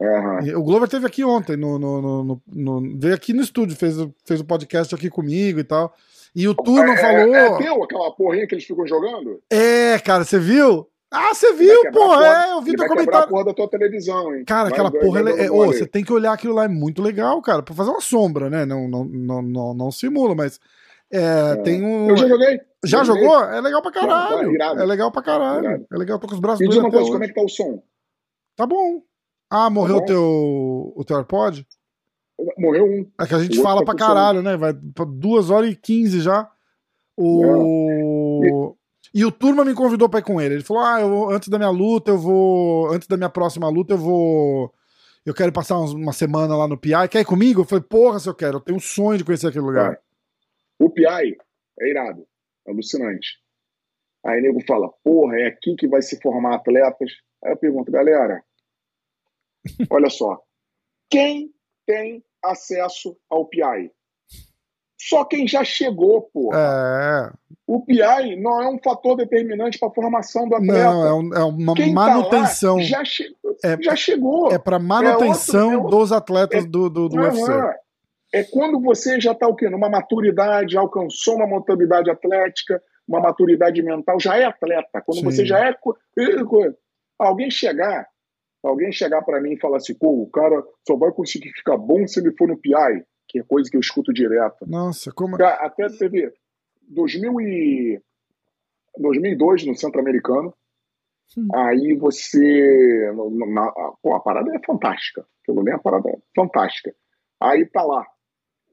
Uhum. 0.00 0.58
O 0.58 0.62
Glover 0.64 0.88
teve 0.88 1.06
aqui 1.06 1.22
ontem, 1.22 1.54
no, 1.54 1.78
no, 1.78 2.24
no, 2.24 2.42
no, 2.46 2.98
veio 2.98 3.14
aqui 3.14 3.34
no 3.34 3.42
estúdio, 3.42 3.76
fez, 3.76 3.94
fez 4.24 4.40
o 4.40 4.42
um 4.42 4.46
podcast 4.46 4.94
aqui 4.94 5.10
comigo 5.10 5.60
e 5.60 5.64
tal. 5.64 5.94
E 6.34 6.48
o 6.48 6.54
Turman 6.54 6.94
é, 6.94 6.96
falou. 6.96 7.34
É, 7.34 7.46
é 7.46 7.58
teu 7.58 7.84
aquela 7.84 8.10
porrinha 8.12 8.46
que 8.46 8.54
eles 8.54 8.64
ficam 8.64 8.86
jogando? 8.86 9.38
É, 9.50 9.98
cara, 9.98 10.24
você 10.24 10.38
viu? 10.38 10.88
Ah, 11.10 11.34
você 11.34 11.52
viu, 11.52 11.90
porra, 11.92 12.26
é, 12.26 12.52
eu 12.52 12.62
vi 12.62 12.74
teu 12.74 12.88
comentário. 12.88 13.26
a 13.26 13.28
porra 13.28 13.44
da 13.44 13.52
tua 13.52 13.68
televisão, 13.68 14.34
hein? 14.34 14.46
Cara, 14.46 14.70
aquela 14.70 14.90
porra, 14.90 15.20
é, 15.30 15.50
oh, 15.50 15.66
você 15.66 15.86
tem 15.86 16.02
que 16.02 16.12
olhar 16.12 16.32
aquilo 16.32 16.54
lá, 16.54 16.64
é 16.64 16.68
muito 16.68 17.02
legal, 17.02 17.40
cara, 17.42 17.62
pra 17.62 17.74
fazer 17.74 17.90
uma 17.90 18.00
sombra, 18.00 18.48
né? 18.48 18.64
Não, 18.64 18.88
não, 18.88 19.04
não, 19.04 19.42
não, 19.42 19.74
não 19.74 19.90
simula, 19.90 20.34
mas 20.34 20.58
é, 21.12 21.52
é. 21.52 21.56
Tem 21.56 21.82
um. 21.84 22.08
Eu 22.08 22.16
já 22.16 22.28
joguei. 22.28 22.60
Já 22.84 23.04
jogou? 23.04 23.44
É 23.44 23.60
legal 23.60 23.82
pra 23.82 23.92
caralho. 23.92 24.62
é 24.80 24.84
legal 24.84 25.12
pra 25.12 25.22
caralho. 25.22 25.64
Irado. 25.64 25.86
É 25.92 25.96
legal, 25.96 26.18
tô 26.18 26.26
com 26.26 26.34
os 26.34 26.40
braços 26.40 26.60
E 26.60 26.68
diz 26.68 26.78
uma 26.78 26.90
coisa, 26.90 27.10
como 27.10 27.22
é 27.22 27.28
que 27.28 27.34
tá 27.34 27.42
o 27.42 27.48
som? 27.48 27.82
Tá 28.56 28.66
bom. 28.66 29.02
Ah, 29.50 29.68
morreu 29.68 29.98
tá 29.98 30.02
o 30.02 30.06
teu, 30.06 30.92
o 30.96 31.04
teu 31.04 31.16
AirPod? 31.18 31.66
Morreu 32.58 32.86
um. 32.86 33.10
É 33.20 33.26
que 33.26 33.34
a 33.34 33.38
gente 33.38 33.60
fala 33.62 33.80
tá 33.80 33.86
pra 33.86 33.94
caralho, 33.94 34.42
né? 34.42 34.56
Vai 34.56 34.72
pra 34.72 35.04
duas 35.04 35.50
horas 35.50 35.70
e 35.70 35.76
quinze 35.76 36.20
já. 36.20 36.50
O. 37.16 38.74
E 39.14 39.24
o 39.26 39.30
Turma 39.30 39.64
me 39.64 39.74
convidou 39.74 40.08
pra 40.08 40.20
ir 40.20 40.24
com 40.24 40.40
ele. 40.40 40.54
Ele 40.54 40.64
falou: 40.64 40.82
Ah, 40.82 41.00
eu, 41.00 41.30
antes 41.30 41.48
da 41.48 41.58
minha 41.58 41.70
luta, 41.70 42.10
eu 42.10 42.18
vou. 42.18 42.90
Antes 42.90 43.06
da 43.06 43.16
minha 43.16 43.28
próxima 43.28 43.68
luta, 43.68 43.92
eu 43.92 43.98
vou. 43.98 44.72
Eu 45.24 45.34
quero 45.34 45.52
passar 45.52 45.78
uma 45.78 46.12
semana 46.12 46.56
lá 46.56 46.66
no 46.66 46.78
PI. 46.78 47.08
Quer 47.10 47.20
ir 47.20 47.24
comigo? 47.24 47.60
Eu 47.60 47.64
falei, 47.64 47.84
porra, 47.84 48.18
se 48.18 48.28
eu 48.28 48.34
quero. 48.34 48.56
Eu 48.56 48.60
tenho 48.60 48.78
um 48.78 48.80
sonho 48.80 49.18
de 49.18 49.24
conhecer 49.24 49.46
aquele 49.46 49.64
lugar. 49.64 49.96
O 50.82 50.90
PI 50.90 51.36
é 51.80 51.88
irado, 51.88 52.26
é 52.66 52.72
alucinante. 52.72 53.38
Aí 54.26 54.40
nego 54.40 54.60
fala, 54.66 54.92
porra, 55.04 55.36
é 55.38 55.46
aqui 55.46 55.76
que 55.76 55.86
vai 55.86 56.02
se 56.02 56.20
formar 56.20 56.56
atletas. 56.56 57.12
Aí 57.44 57.52
eu 57.52 57.56
pergunto, 57.56 57.92
galera, 57.92 58.42
olha 59.88 60.10
só, 60.10 60.42
quem 61.08 61.54
tem 61.86 62.24
acesso 62.42 63.16
ao 63.30 63.46
PI? 63.46 63.92
Só 65.00 65.24
quem 65.24 65.46
já 65.46 65.62
chegou, 65.62 66.22
porra. 66.32 66.58
É. 66.58 67.32
O 67.64 67.84
PI 67.84 68.36
não 68.40 68.60
é 68.60 68.68
um 68.68 68.78
fator 68.82 69.16
determinante 69.16 69.78
para 69.78 69.88
a 69.88 69.94
formação 69.94 70.48
do 70.48 70.56
atleta. 70.56 70.84
Não, 70.84 71.06
é, 71.06 71.14
um, 71.14 71.34
é 71.34 71.44
uma 71.44 71.74
quem 71.74 71.92
manutenção. 71.92 72.76
Tá 72.76 72.82
lá, 72.82 72.88
já, 72.88 73.04
che 73.04 73.36
é, 73.64 73.80
já 73.80 73.94
chegou. 73.94 74.50
É 74.50 74.58
para 74.58 74.80
manutenção 74.80 75.72
é 75.72 75.76
outro, 75.76 75.90
dos 75.96 76.10
atletas 76.10 76.66
do, 76.66 76.90
do, 76.90 77.08
do 77.08 77.20
UFC. 77.20 77.52
É 78.32 78.42
quando 78.42 78.80
você 78.80 79.20
já 79.20 79.32
está 79.32 79.46
o 79.46 79.54
quê? 79.54 79.68
Numa 79.68 79.90
maturidade, 79.90 80.76
alcançou 80.76 81.36
uma 81.36 81.46
maturidade 81.46 82.10
atlética, 82.10 82.82
uma 83.06 83.20
maturidade 83.20 83.82
mental, 83.82 84.18
já 84.18 84.38
é 84.38 84.44
atleta. 84.44 85.02
Quando 85.04 85.18
Sim. 85.18 85.24
você 85.24 85.44
já 85.44 85.68
é. 85.68 85.76
Alguém 87.18 87.50
chegar, 87.50 88.08
alguém 88.62 88.90
chegar 88.90 89.22
para 89.22 89.40
mim 89.40 89.52
e 89.52 89.60
falar 89.60 89.76
assim, 89.76 89.94
pô, 89.94 90.22
o 90.22 90.30
cara 90.30 90.64
só 90.86 90.96
vai 90.96 91.12
conseguir 91.12 91.50
ficar 91.52 91.76
bom 91.76 92.06
se 92.06 92.20
ele 92.20 92.34
for 92.36 92.48
no 92.48 92.56
PI, 92.56 93.04
que 93.28 93.40
é 93.40 93.42
coisa 93.42 93.70
que 93.70 93.76
eu 93.76 93.80
escuto 93.80 94.14
direto. 94.14 94.66
Nossa, 94.66 95.12
como. 95.12 95.36
Até 95.36 95.88
teve 95.88 96.32
2000 96.88 97.40
e... 97.42 98.02
2002 98.98 99.66
no 99.66 99.74
Centro 99.74 100.00
Americano. 100.00 100.54
Hum. 101.36 101.48
Aí 101.54 101.94
você. 101.96 103.12
Na, 103.48 103.70
pô, 104.02 104.14
a 104.14 104.20
parada 104.20 104.54
é 104.54 104.60
fantástica. 104.66 105.26
Pelo 105.46 105.62
menos 105.62 105.80
a 105.80 105.82
parada 105.82 106.10
é 106.10 106.18
fantástica. 106.34 106.94
Aí 107.40 107.66
tá 107.66 107.82
lá 107.82 108.06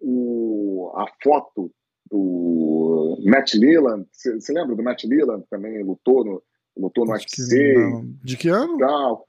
o, 0.02 0.92
a 0.96 1.06
foto 1.24 1.72
do 2.10 3.18
Matt 3.24 3.54
Leland. 3.54 4.08
Você 4.12 4.54
lembra 4.54 4.76
do 4.76 4.84
Matt 4.84 5.04
Leland? 5.04 5.46
Também 5.50 5.84
lutou 5.84 6.26
no, 6.26 6.44
lutou 6.78 7.06
no 7.06 7.12
UFC. 7.12 7.76
De 8.24 8.38
que 8.38 8.50
ano? 8.50 8.78
Tal. 8.78 9.28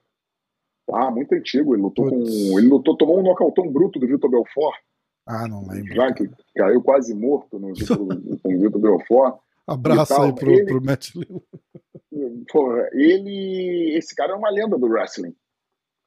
Ah, 0.92 1.10
muito 1.10 1.34
antigo. 1.34 1.74
Ele 1.74 1.82
lutou 1.82 2.08
Putz. 2.08 2.30
com. 2.30 2.58
Ele 2.58 2.68
lutou, 2.68 2.96
tomou 2.96 3.20
um 3.20 3.22
nocautão 3.22 3.70
bruto 3.70 3.98
do 3.98 4.06
Vitor 4.06 4.30
Belfort. 4.30 4.76
Ah, 5.26 5.46
não 5.46 5.66
lembro. 5.66 5.94
Já 5.94 6.12
que 6.12 6.28
caiu 6.56 6.82
quase 6.82 7.14
morto 7.14 7.58
no, 7.58 7.72
com 8.42 8.54
o 8.54 8.60
Vitor 8.60 8.80
Belfort. 8.80 9.38
Abraço 9.66 10.20
aí 10.20 10.34
pro, 10.34 10.50
ele, 10.50 10.64
pro 10.64 10.82
Matt 10.82 11.14
Leland. 11.14 11.44
Porra, 12.50 12.88
ele. 12.92 13.94
Esse 13.96 14.14
cara 14.14 14.32
é 14.32 14.36
uma 14.36 14.50
lenda 14.50 14.76
do 14.76 14.86
wrestling. 14.86 15.34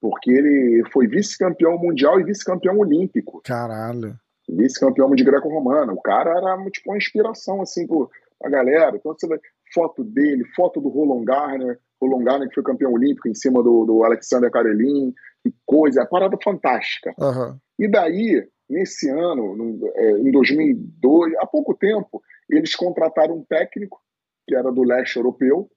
Porque 0.01 0.31
ele 0.31 0.83
foi 0.91 1.07
vice-campeão 1.07 1.77
mundial 1.77 2.19
e 2.19 2.25
vice-campeão 2.25 2.77
olímpico. 2.77 3.41
Caralho 3.41 4.19
vice-campeão 4.49 5.09
de 5.11 5.23
greco-romana. 5.23 5.93
O 5.93 6.01
cara 6.01 6.31
era 6.31 6.69
tipo 6.71 6.91
uma 6.91 6.97
inspiração 6.97 7.61
assim 7.61 7.87
pra 7.87 8.49
galera. 8.49 8.95
Então 8.95 9.13
você 9.13 9.27
vê 9.27 9.39
foto 9.73 10.03
dele, 10.03 10.43
foto 10.55 10.79
do 10.79 10.89
Roland 10.89 11.25
Garner, 11.25 11.79
Roland 12.01 12.23
Garner 12.23 12.49
que 12.49 12.55
foi 12.55 12.63
campeão 12.63 12.93
olímpico 12.93 13.27
em 13.27 13.33
cima 13.33 13.63
do, 13.63 13.85
do 13.85 14.03
Alexander 14.03 14.51
Karelin, 14.51 15.13
que 15.43 15.53
coisa, 15.65 16.01
é 16.01 16.05
parada 16.05 16.37
fantástica. 16.43 17.13
Uhum. 17.19 17.57
E 17.79 17.87
daí, 17.89 18.47
nesse 18.69 19.09
ano, 19.09 19.55
no, 19.55 19.91
é, 19.95 20.11
em 20.19 20.31
2002, 20.31 21.33
há 21.39 21.45
pouco 21.45 21.73
tempo, 21.73 22.21
eles 22.49 22.75
contrataram 22.75 23.37
um 23.37 23.43
técnico 23.43 23.99
que 24.47 24.55
era 24.55 24.71
do 24.71 24.83
leste 24.83 25.17
europeu, 25.17 25.69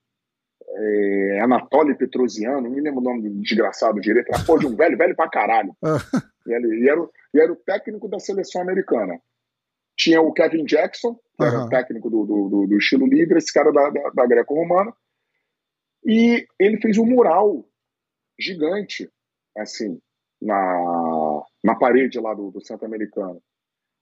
é, 0.68 1.40
Anatoly 1.40 1.96
Petrosiano, 1.96 2.62
não 2.62 2.70
me 2.70 2.80
lembro 2.80 3.00
o 3.00 3.04
nome 3.04 3.28
do 3.28 3.40
desgraçado 3.40 4.00
direito, 4.00 4.28
era 4.28 4.58
de 4.58 4.66
um 4.66 4.76
velho, 4.76 4.96
velho 4.96 5.16
pra 5.16 5.28
caralho. 5.28 5.76
e, 6.46 6.52
ele, 6.52 6.84
e, 6.84 6.88
era, 6.88 7.08
e 7.34 7.40
era 7.40 7.52
o 7.52 7.56
técnico 7.56 8.08
da 8.08 8.18
seleção 8.18 8.60
americana. 8.60 9.20
Tinha 9.96 10.20
o 10.20 10.32
Kevin 10.32 10.64
Jackson, 10.64 11.14
que 11.14 11.44
era 11.44 11.64
o 11.64 11.68
técnico 11.68 12.10
do, 12.10 12.24
do, 12.24 12.66
do, 12.66 12.76
estilo 12.76 13.06
livre, 13.06 13.38
esse 13.38 13.52
cara 13.52 13.72
da, 13.72 13.88
da, 13.88 14.10
da 14.10 14.26
greco-romana, 14.26 14.92
e 16.04 16.46
ele 16.58 16.80
fez 16.80 16.98
um 16.98 17.06
mural 17.06 17.66
gigante, 18.38 19.10
assim, 19.56 20.00
na, 20.40 21.42
na 21.64 21.74
parede 21.74 22.20
lá 22.20 22.34
do, 22.34 22.50
do 22.50 22.60
Santo 22.60 22.84
Americano. 22.84 23.42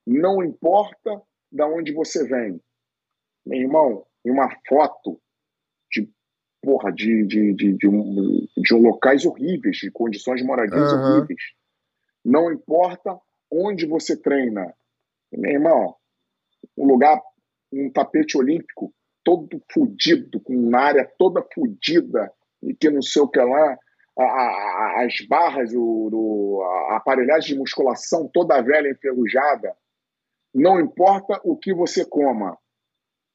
Não 0.04 0.42
importa 0.42 1.22
da 1.50 1.66
onde 1.66 1.92
você 1.92 2.26
vem. 2.26 2.60
Meu 3.46 3.60
irmão, 3.60 4.06
em 4.24 4.30
uma 4.30 4.50
foto 4.68 5.20
porra, 6.64 6.92
de, 6.92 7.26
de, 7.26 7.54
de, 7.54 7.72
de, 7.74 7.88
um, 7.88 8.46
de 8.56 8.74
locais 8.74 9.24
horríveis, 9.26 9.76
de 9.76 9.90
condições 9.90 10.40
de 10.40 10.46
moradias 10.46 10.92
uhum. 10.92 11.00
horríveis. 11.00 11.42
Não 12.24 12.50
importa 12.50 13.18
onde 13.50 13.86
você 13.86 14.16
treina. 14.16 14.74
Meu 15.32 15.52
irmão, 15.52 15.94
um 16.76 16.86
lugar, 16.86 17.20
um 17.72 17.90
tapete 17.90 18.38
olímpico 18.38 18.92
todo 19.22 19.62
fudido, 19.72 20.40
com 20.40 20.54
uma 20.54 20.80
área 20.80 21.10
toda 21.18 21.46
fudida, 21.54 22.30
e 22.62 22.74
que 22.74 22.90
não 22.90 23.02
sei 23.02 23.22
o 23.22 23.28
que 23.28 23.40
lá, 23.40 23.78
a, 24.18 24.22
a, 24.22 25.04
as 25.04 25.26
barras, 25.26 25.72
o, 25.74 26.10
o, 26.12 26.62
a 26.90 26.96
aparelhagem 26.96 27.54
de 27.54 27.58
musculação 27.58 28.28
toda 28.32 28.62
velha, 28.62 28.90
enferrujada. 28.90 29.74
Não 30.54 30.78
importa 30.78 31.40
o 31.42 31.56
que 31.56 31.74
você 31.74 32.04
coma. 32.04 32.56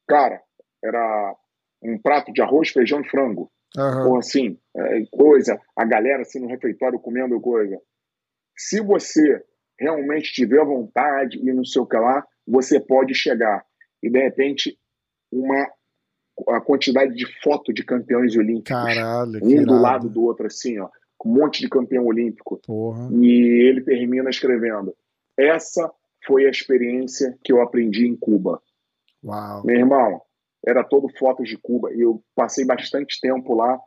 Cara, 0.07 0.41
era 0.83 1.35
um 1.81 1.97
prato 1.97 2.31
de 2.31 2.41
arroz, 2.41 2.69
feijão 2.69 3.01
e 3.01 3.09
frango. 3.09 3.51
Uhum. 3.77 4.09
Ou 4.09 4.17
assim, 4.17 4.57
é, 4.75 5.05
coisa, 5.11 5.59
a 5.75 5.85
galera 5.85 6.21
assim 6.21 6.39
no 6.39 6.47
refeitório 6.47 6.99
comendo 6.99 7.39
coisa. 7.39 7.79
Se 8.57 8.81
você 8.81 9.41
realmente 9.79 10.33
tiver 10.33 10.63
vontade 10.65 11.37
e 11.37 11.53
não 11.53 11.63
sei 11.63 11.81
o 11.81 11.85
que 11.85 11.97
lá, 11.97 12.25
você 12.47 12.79
pode 12.79 13.13
chegar. 13.13 13.63
E 14.03 14.09
de 14.09 14.19
repente, 14.19 14.77
uma 15.31 15.67
a 16.47 16.61
quantidade 16.61 17.13
de 17.13 17.25
foto 17.41 17.73
de 17.73 17.83
campeões 17.83 18.35
olímpicos. 18.35 18.69
Caralho, 18.69 19.39
um 19.43 19.63
do 19.63 19.81
lado 19.81 20.09
do 20.09 20.23
outro, 20.23 20.47
assim, 20.47 20.79
ó. 20.79 20.89
Um 21.25 21.33
monte 21.33 21.59
de 21.59 21.67
campeão 21.67 22.05
olímpico. 22.05 22.61
Porra. 22.65 23.09
E 23.11 23.67
ele 23.67 23.81
termina 23.81 24.29
escrevendo: 24.29 24.95
Essa 25.37 25.91
foi 26.25 26.45
a 26.45 26.49
experiência 26.49 27.37
que 27.43 27.51
eu 27.51 27.61
aprendi 27.61 28.07
em 28.07 28.15
Cuba. 28.15 28.61
Uau. 29.23 29.63
Meu 29.65 29.75
irmão, 29.75 30.21
era 30.65 30.83
todo 30.83 31.09
fotos 31.17 31.47
de 31.47 31.57
Cuba. 31.57 31.93
E 31.93 32.01
eu 32.01 32.23
passei 32.35 32.65
bastante 32.65 33.19
tempo 33.19 33.53
lá. 33.55 33.79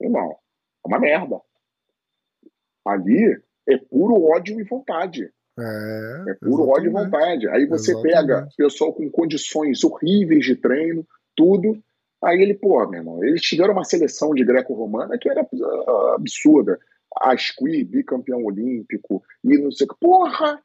Irmão, 0.00 0.32
é 0.84 0.88
uma 0.88 0.98
merda. 0.98 1.40
Ali 2.86 3.40
é 3.68 3.76
puro 3.78 4.22
ódio 4.24 4.58
e 4.60 4.64
vontade. 4.64 5.32
É, 5.58 6.24
é 6.30 6.34
puro 6.34 6.68
ódio 6.68 6.90
e 6.90 6.92
vontade. 6.92 7.48
Aí 7.48 7.66
você 7.66 7.92
exatamente. 7.92 8.14
pega 8.14 8.48
pessoal 8.56 8.92
com 8.92 9.10
condições 9.10 9.84
horríveis 9.84 10.44
de 10.44 10.56
treino, 10.56 11.06
tudo. 11.36 11.82
Aí 12.22 12.40
ele, 12.40 12.54
pô, 12.54 12.86
meu 12.88 13.00
irmão, 13.00 13.24
eles 13.24 13.42
tiveram 13.42 13.72
uma 13.72 13.84
seleção 13.84 14.34
de 14.34 14.44
greco-romana 14.44 15.18
que 15.18 15.28
era 15.28 15.42
ah, 15.42 16.14
absurda. 16.16 16.78
Asqui, 17.20 17.84
bicampeão 17.84 18.42
olímpico, 18.42 19.22
e 19.44 19.58
não 19.58 19.70
sei 19.70 19.86
o 19.86 19.90
que. 19.90 20.00
Porra! 20.00 20.62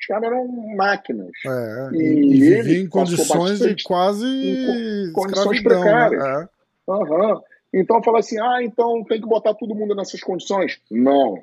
Os 0.00 0.06
caras 0.06 0.24
eram 0.24 0.48
máquinas. 0.76 1.30
É, 1.44 1.90
e, 1.92 2.36
e 2.36 2.40
viviam 2.40 2.84
em 2.84 2.88
condições 2.88 3.58
de 3.58 3.82
quase. 3.84 4.24
Em 4.26 5.12
condições 5.12 5.62
precárias. 5.62 6.22
Né? 6.22 6.48
É. 6.88 6.92
Uhum. 6.92 7.40
Então 7.74 8.02
fala 8.02 8.20
assim: 8.20 8.40
ah, 8.40 8.62
então 8.62 9.04
tem 9.04 9.20
que 9.20 9.28
botar 9.28 9.54
todo 9.54 9.74
mundo 9.74 9.94
nessas 9.94 10.20
condições. 10.20 10.80
Não, 10.90 11.42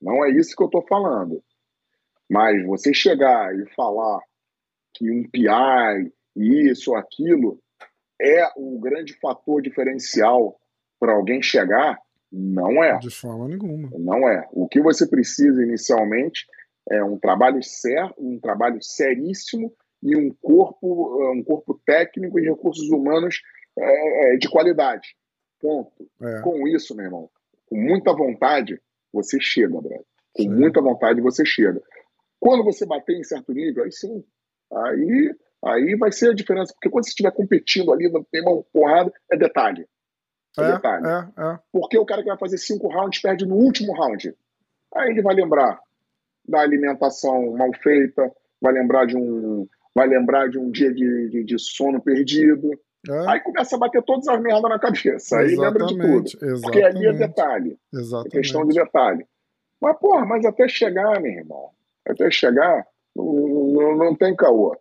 não 0.00 0.24
é 0.24 0.30
isso 0.30 0.56
que 0.56 0.62
eu 0.62 0.66
estou 0.66 0.82
falando. 0.88 1.42
Mas 2.28 2.64
você 2.64 2.94
chegar 2.94 3.54
e 3.54 3.66
falar 3.74 4.20
que 4.94 5.10
um 5.10 5.28
PI, 5.28 6.12
isso, 6.36 6.94
aquilo, 6.94 7.58
é 8.20 8.48
o 8.56 8.78
grande 8.80 9.14
fator 9.20 9.60
diferencial 9.60 10.58
para 10.98 11.12
alguém 11.12 11.42
chegar, 11.42 11.98
não 12.32 12.82
é. 12.82 12.98
De 12.98 13.10
forma 13.10 13.48
nenhuma. 13.48 13.90
Não 13.98 14.28
é. 14.28 14.48
O 14.52 14.68
que 14.68 14.80
você 14.80 15.06
precisa 15.06 15.62
inicialmente 15.62 16.46
é 16.88 17.02
um 17.04 17.18
trabalho 17.18 17.62
sério, 17.62 18.14
um 18.18 18.38
trabalho 18.38 18.78
seríssimo 18.80 19.72
e 20.02 20.16
um 20.16 20.32
corpo, 20.40 21.32
um 21.32 21.42
corpo 21.42 21.80
técnico 21.84 22.38
e 22.38 22.44
recursos 22.44 22.88
humanos 22.90 23.40
é, 23.78 24.36
de 24.36 24.48
qualidade. 24.48 25.14
Ponto. 25.60 26.08
É. 26.22 26.40
Com 26.40 26.66
isso, 26.66 26.94
meu 26.94 27.04
irmão, 27.04 27.30
com 27.66 27.76
muita 27.76 28.12
vontade, 28.12 28.80
você 29.12 29.38
chega, 29.40 29.78
André. 29.78 30.00
Com 30.32 30.42
sim. 30.42 30.48
muita 30.48 30.80
vontade, 30.80 31.20
você 31.20 31.44
chega. 31.44 31.82
Quando 32.38 32.64
você 32.64 32.86
bater 32.86 33.16
em 33.16 33.24
certo 33.24 33.52
nível, 33.52 33.84
aí 33.84 33.92
sim, 33.92 34.24
aí, 34.72 35.34
aí 35.64 35.96
vai 35.96 36.10
ser 36.10 36.30
a 36.30 36.34
diferença. 36.34 36.72
Porque 36.72 36.88
quando 36.88 37.04
você 37.04 37.10
estiver 37.10 37.32
competindo 37.32 37.92
ali, 37.92 38.10
tem 38.30 38.42
uma 38.42 38.62
porrada, 38.72 39.12
é 39.30 39.36
detalhe. 39.36 39.86
É, 40.58 40.62
é 40.62 40.72
detalhe. 40.72 41.06
É, 41.06 41.42
é. 41.42 41.58
Porque 41.70 41.98
o 41.98 42.06
cara 42.06 42.22
que 42.22 42.28
vai 42.28 42.38
fazer 42.38 42.58
cinco 42.58 42.88
rounds 42.88 43.20
perde 43.20 43.46
no 43.46 43.56
último 43.56 43.92
round. 43.92 44.34
Aí 44.94 45.10
ele 45.10 45.22
vai 45.22 45.34
lembrar 45.34 45.80
da 46.46 46.60
alimentação 46.60 47.52
mal 47.56 47.70
feita, 47.82 48.30
vai 48.60 48.72
lembrar 48.72 49.06
de 49.06 49.16
um, 49.16 49.66
vai 49.94 50.06
lembrar 50.06 50.48
de 50.48 50.58
um 50.58 50.70
dia 50.70 50.92
de, 50.92 51.28
de, 51.28 51.44
de 51.44 51.58
sono 51.58 52.00
perdido. 52.00 52.70
É. 53.08 53.30
Aí 53.30 53.40
começa 53.40 53.76
a 53.76 53.78
bater 53.78 54.02
todas 54.02 54.28
as 54.28 54.40
merdas 54.40 54.62
na 54.62 54.78
cabeça. 54.78 55.38
Aí 55.38 55.56
lembra 55.56 55.86
de 55.86 55.96
tudo. 55.96 56.26
Exatamente. 56.26 56.60
Porque 56.62 56.82
ali 56.82 57.06
é 57.06 57.12
detalhe. 57.12 57.78
Exatamente. 57.92 58.36
É 58.36 58.40
questão 58.40 58.66
de 58.66 58.74
detalhe. 58.74 59.26
Mas, 59.80 59.98
porra, 59.98 60.26
mas 60.26 60.44
até 60.44 60.68
chegar, 60.68 61.20
meu 61.20 61.32
irmão, 61.32 61.70
até 62.06 62.30
chegar, 62.30 62.86
não, 63.16 63.24
não, 63.72 63.96
não 63.96 64.14
tem 64.14 64.36
caô. 64.36 64.76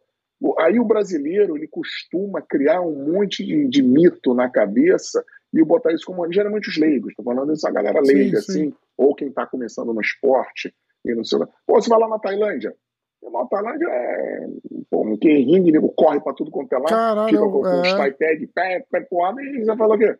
Aí 0.57 0.79
o 0.79 0.85
brasileiro 0.85 1.57
ele 1.57 1.67
costuma 1.67 2.41
criar 2.41 2.81
um 2.81 3.11
monte 3.11 3.45
de, 3.45 3.67
de 3.67 3.81
mito 3.81 4.33
na 4.33 4.49
cabeça 4.49 5.23
e 5.53 5.63
botar 5.63 5.93
isso 5.93 6.05
como 6.05 6.31
geralmente 6.31 6.69
os 6.69 6.77
leigos. 6.77 7.09
Estou 7.09 7.25
falando 7.25 7.53
isso 7.53 7.67
a 7.67 7.71
galera 7.71 7.99
leiga, 8.01 8.41
sim, 8.41 8.51
sim. 8.51 8.61
assim, 8.61 8.73
ou 8.97 9.15
quem 9.15 9.29
está 9.29 9.45
começando 9.45 9.93
no 9.93 10.01
esporte 10.01 10.73
e 11.05 11.15
não 11.15 11.23
sei 11.23 11.39
Pô, 11.65 11.81
você 11.81 11.89
vai 11.89 11.99
lá 11.99 12.07
na 12.07 12.19
Tailândia. 12.19 12.75
Na 13.21 13.45
Tailândia 13.45 13.87
é. 13.87 14.47
Pô, 14.89 15.17
quem 15.17 15.43
ringue, 15.43 15.71
nego 15.71 15.89
corre 15.89 16.19
pra 16.19 16.33
tudo 16.33 16.51
quanto 16.51 16.73
é 16.73 16.77
lá, 16.77 16.85
Caralho, 16.85 17.29
fica 17.29 17.49
com, 17.49 17.67
é... 17.67 17.81
os 17.81 17.93
tag, 17.93 18.47
pé, 18.47 18.85
pé 18.91 19.01
porrada, 19.01 19.41
e 19.41 19.63
você 19.63 19.75
fala 19.75 19.95
o 19.95 19.97
quê? 19.97 20.17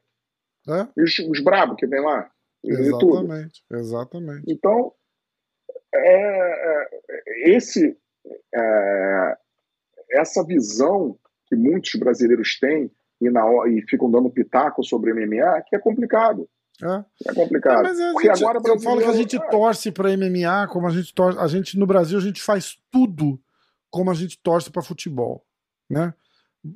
É? 0.68 1.02
Os, 1.02 1.20
os 1.20 1.44
brabos 1.44 1.78
que 1.78 1.88
tem 1.88 2.02
lá. 2.02 2.30
Exatamente, 2.64 3.64
exatamente. 3.72 4.44
Então, 4.48 4.94
é, 5.94 6.82
é, 6.82 7.50
esse, 7.50 7.98
é, 8.54 9.38
essa 10.12 10.44
visão 10.44 11.18
que 11.48 11.56
muitos 11.56 11.96
brasileiros 11.96 12.60
têm 12.60 12.92
e, 13.22 13.30
na, 13.30 13.44
e 13.68 13.82
ficam 13.88 14.12
dando 14.12 14.30
pitaco 14.30 14.84
sobre 14.84 15.12
o 15.12 15.16
MMA, 15.16 15.62
que 15.68 15.76
é 15.76 15.80
complicado. 15.80 16.48
É, 16.82 17.30
é 17.30 17.34
complicado. 17.34 17.80
É, 17.80 17.84
mas 17.84 18.14
Porque 18.14 18.28
gente, 18.28 18.44
agora 18.44 18.60
eu 18.66 18.80
falo 18.80 19.02
que 19.02 19.08
a 19.08 19.14
gente 19.14 19.36
é. 19.36 19.40
torce 19.50 19.92
para 19.92 20.16
MMA, 20.16 20.68
como 20.70 20.88
a 20.88 20.92
gente 20.92 21.14
torce, 21.14 21.38
a 21.40 21.48
gente 21.48 21.78
no 21.78 21.86
Brasil 21.86 22.18
a 22.18 22.22
gente 22.22 22.42
faz 22.42 22.78
tudo 22.92 23.40
como 23.90 24.10
a 24.12 24.14
gente 24.14 24.40
torce 24.42 24.70
para 24.70 24.82
futebol, 24.82 25.44
né? 25.90 26.14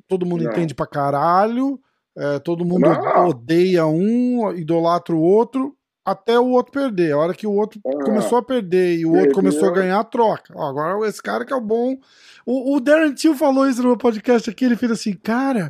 Todo 0.08 0.26
mundo 0.26 0.44
Não. 0.44 0.52
entende 0.52 0.74
pra 0.74 0.88
caralho, 0.88 1.80
é, 2.18 2.40
todo 2.40 2.66
mundo 2.66 2.82
Não. 2.82 3.28
odeia 3.28 3.86
um, 3.86 4.52
idolatra 4.54 5.16
o 5.16 5.22
outro, 5.22 5.76
até 6.06 6.38
o 6.40 6.50
outro 6.50 6.72
perder. 6.72 7.14
A 7.14 7.18
hora 7.18 7.34
que 7.34 7.48
o 7.48 7.54
outro 7.54 7.80
ah, 7.86 8.04
começou 8.04 8.38
a 8.38 8.44
perder 8.44 8.98
e 8.98 9.06
o 9.06 9.16
outro 9.16 9.34
começou 9.34 9.70
a 9.70 9.74
ganhar, 9.74 10.04
troca. 10.06 10.54
Ó, 10.56 10.70
agora 10.70 11.08
esse 11.08 11.22
cara 11.22 11.46
que 11.46 11.54
é 11.54 11.56
o 11.56 11.62
bom. 11.62 11.98
O, 12.46 12.76
o 12.76 12.80
Darren 12.80 13.14
Till 13.14 13.36
falou 13.36 13.68
isso 13.68 13.82
no 13.82 13.90
meu 13.90 13.98
podcast 13.98 14.50
aqui, 14.50 14.66
ele 14.66 14.76
fez 14.76 14.92
assim, 14.92 15.14
cara, 15.14 15.70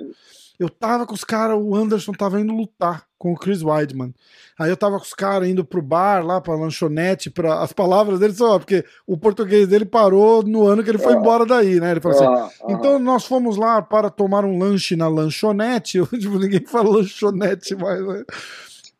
eu 0.59 0.69
tava 0.69 1.05
com 1.05 1.13
os 1.13 1.23
caras, 1.23 1.57
o 1.59 1.75
Anderson 1.75 2.11
tava 2.11 2.39
indo 2.39 2.53
lutar 2.53 3.05
com 3.17 3.31
o 3.31 3.37
Chris 3.37 3.63
Weidman. 3.63 4.13
Aí 4.59 4.69
eu 4.69 4.77
tava 4.77 4.97
com 4.97 5.05
os 5.05 5.13
caras 5.13 5.47
indo 5.47 5.63
pro 5.63 5.81
bar, 5.81 6.25
lá 6.25 6.39
pra 6.39 6.55
lanchonete, 6.55 7.29
para 7.29 7.61
as 7.61 7.73
palavras 7.73 8.19
dele 8.19 8.33
só, 8.33 8.59
porque 8.59 8.85
o 9.07 9.17
português 9.17 9.67
dele 9.67 9.85
parou 9.85 10.43
no 10.43 10.67
ano 10.67 10.83
que 10.83 10.89
ele 10.89 10.97
foi 10.97 11.13
ah. 11.13 11.17
embora 11.17 11.45
daí, 11.45 11.79
né? 11.79 11.91
Ele 11.91 12.01
falou 12.01 12.17
assim: 12.17 12.27
ah, 12.27 12.49
ah. 12.49 12.71
então 12.71 12.99
nós 12.99 13.25
fomos 13.25 13.57
lá 13.57 13.81
para 13.81 14.09
tomar 14.09 14.45
um 14.45 14.59
lanche 14.59 14.95
na 14.95 15.07
lanchonete. 15.07 15.97
Eu, 15.97 16.07
tipo, 16.07 16.37
ninguém 16.37 16.65
fala 16.65 16.97
lanchonete 16.97 17.75
mais, 17.75 18.05
né? 18.05 18.23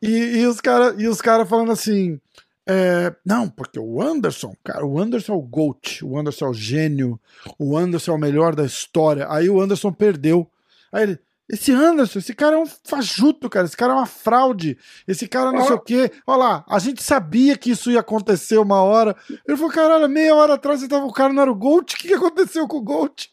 E, 0.02 0.38
e 0.38 0.46
os 0.46 0.60
caras 0.60 0.96
cara 1.22 1.46
falando 1.46 1.72
assim. 1.72 2.20
É, 2.66 3.14
não, 3.26 3.46
porque 3.46 3.78
o 3.78 4.00
Anderson, 4.00 4.54
cara, 4.64 4.86
o 4.86 4.98
Anderson 4.98 5.34
é 5.34 5.36
o 5.36 5.42
GOAT, 5.42 6.02
o 6.02 6.18
Anderson 6.18 6.46
é 6.46 6.48
o 6.48 6.54
gênio, 6.54 7.20
o 7.58 7.76
Anderson 7.76 8.12
é 8.12 8.14
o 8.14 8.18
melhor 8.18 8.54
da 8.54 8.64
história. 8.64 9.26
Aí 9.28 9.50
o 9.50 9.60
Anderson 9.60 9.92
perdeu. 9.92 10.50
Aí 10.90 11.02
ele, 11.02 11.18
esse 11.48 11.72
Anderson, 11.72 12.18
esse 12.18 12.34
cara 12.34 12.56
é 12.56 12.58
um 12.58 12.66
fajuto, 12.66 13.50
cara. 13.50 13.66
Esse 13.66 13.76
cara 13.76 13.92
é 13.92 13.96
uma 13.96 14.06
fraude. 14.06 14.78
Esse 15.06 15.28
cara 15.28 15.52
não 15.52 15.60
ah. 15.60 15.66
sei 15.66 15.76
o 15.76 15.80
quê. 15.80 16.10
Olha 16.26 16.38
lá, 16.38 16.64
a 16.66 16.78
gente 16.78 17.02
sabia 17.02 17.56
que 17.56 17.70
isso 17.70 17.90
ia 17.90 18.00
acontecer 18.00 18.56
uma 18.56 18.82
hora. 18.82 19.14
Ele 19.46 19.56
falou, 19.56 19.72
caralho, 19.72 20.08
meia 20.08 20.34
hora 20.34 20.54
atrás 20.54 20.80
você 20.80 20.88
tava, 20.88 21.04
o 21.04 21.12
cara 21.12 21.32
não 21.32 21.42
era 21.42 21.50
o 21.50 21.54
Gold. 21.54 21.94
O 21.94 21.98
que, 21.98 22.14
aconteceu 22.14 22.66
com 22.66 22.78
o 22.78 22.82
Gold? 22.82 23.30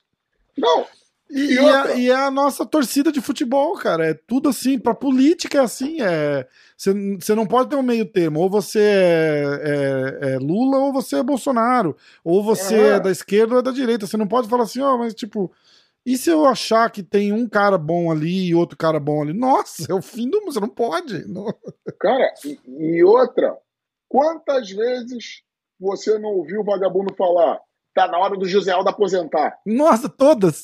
Não. 0.57 0.85
E, 1.29 1.53
e, 1.53 1.57
é, 1.57 1.99
e, 1.99 2.09
é, 2.09 2.15
a 2.15 2.29
nossa 2.29 2.65
torcida 2.65 3.13
de 3.13 3.21
futebol, 3.21 3.77
cara. 3.77 4.05
É 4.05 4.13
tudo 4.13 4.49
assim. 4.49 4.77
Pra 4.77 4.93
política 4.93 5.59
é 5.59 5.61
assim. 5.61 5.97
Você 6.75 7.31
é, 7.31 7.35
não 7.35 7.47
pode 7.47 7.69
ter 7.69 7.77
um 7.77 7.81
meio 7.81 8.05
termo. 8.05 8.41
Ou 8.41 8.49
você 8.49 8.81
é, 8.81 10.19
é, 10.21 10.33
é 10.33 10.37
Lula 10.37 10.79
ou 10.79 10.91
você 10.91 11.15
é 11.15 11.23
Bolsonaro. 11.23 11.95
Ou 12.25 12.43
você 12.43 12.75
é 12.75 12.99
da 12.99 13.09
esquerda 13.09 13.53
ou 13.53 13.59
é 13.61 13.63
da 13.63 13.71
direita. 13.71 14.05
Você 14.05 14.17
não 14.17 14.27
pode 14.27 14.49
falar 14.49 14.63
assim, 14.63 14.81
ó, 14.81 14.95
oh, 14.95 14.97
mas 14.97 15.13
tipo 15.13 15.49
e 16.05 16.17
se 16.17 16.29
eu 16.29 16.45
achar 16.45 16.89
que 16.89 17.03
tem 17.03 17.31
um 17.31 17.47
cara 17.47 17.77
bom 17.77 18.11
ali 18.11 18.47
e 18.47 18.55
outro 18.55 18.77
cara 18.77 18.99
bom 18.99 19.21
ali? 19.21 19.33
Nossa, 19.33 19.85
é 19.89 19.93
o 19.93 20.01
fim 20.01 20.29
do 20.29 20.39
mundo, 20.39 20.53
você 20.53 20.59
não 20.59 20.69
pode. 20.69 21.27
Não. 21.27 21.53
Cara, 21.99 22.33
e 22.79 23.03
outra, 23.03 23.55
quantas 24.09 24.69
vezes 24.71 25.43
você 25.79 26.17
não 26.17 26.29
ouviu 26.29 26.61
o 26.61 26.65
vagabundo 26.65 27.13
falar? 27.15 27.59
Tá 27.93 28.07
na 28.07 28.17
hora 28.17 28.37
do 28.37 28.47
José 28.47 28.71
Aldo 28.71 28.89
aposentar. 28.89 29.57
Nossa, 29.65 30.07
todas. 30.07 30.63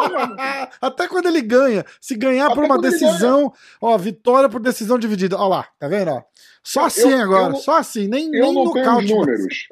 Até 0.80 1.08
quando 1.08 1.26
ele 1.26 1.42
ganha. 1.42 1.84
Se 2.00 2.14
ganhar 2.14 2.46
Até 2.46 2.54
por 2.54 2.64
uma 2.64 2.80
decisão, 2.80 3.52
ó, 3.80 3.98
vitória 3.98 4.48
por 4.48 4.60
decisão 4.60 4.96
dividida. 4.96 5.36
Ó 5.36 5.48
lá, 5.48 5.66
tá 5.78 5.88
vendo? 5.88 6.12
Ó. 6.12 6.22
Só 6.62 6.84
assim 6.86 7.10
eu, 7.10 7.20
agora, 7.20 7.52
eu 7.52 7.56
só 7.56 7.78
assim, 7.78 8.06
nem, 8.06 8.26
eu 8.26 8.44
nem 8.44 8.54
não 8.54 8.64
no 8.64 8.72
tenho 8.72 8.96
os 8.96 9.10
números. 9.10 9.68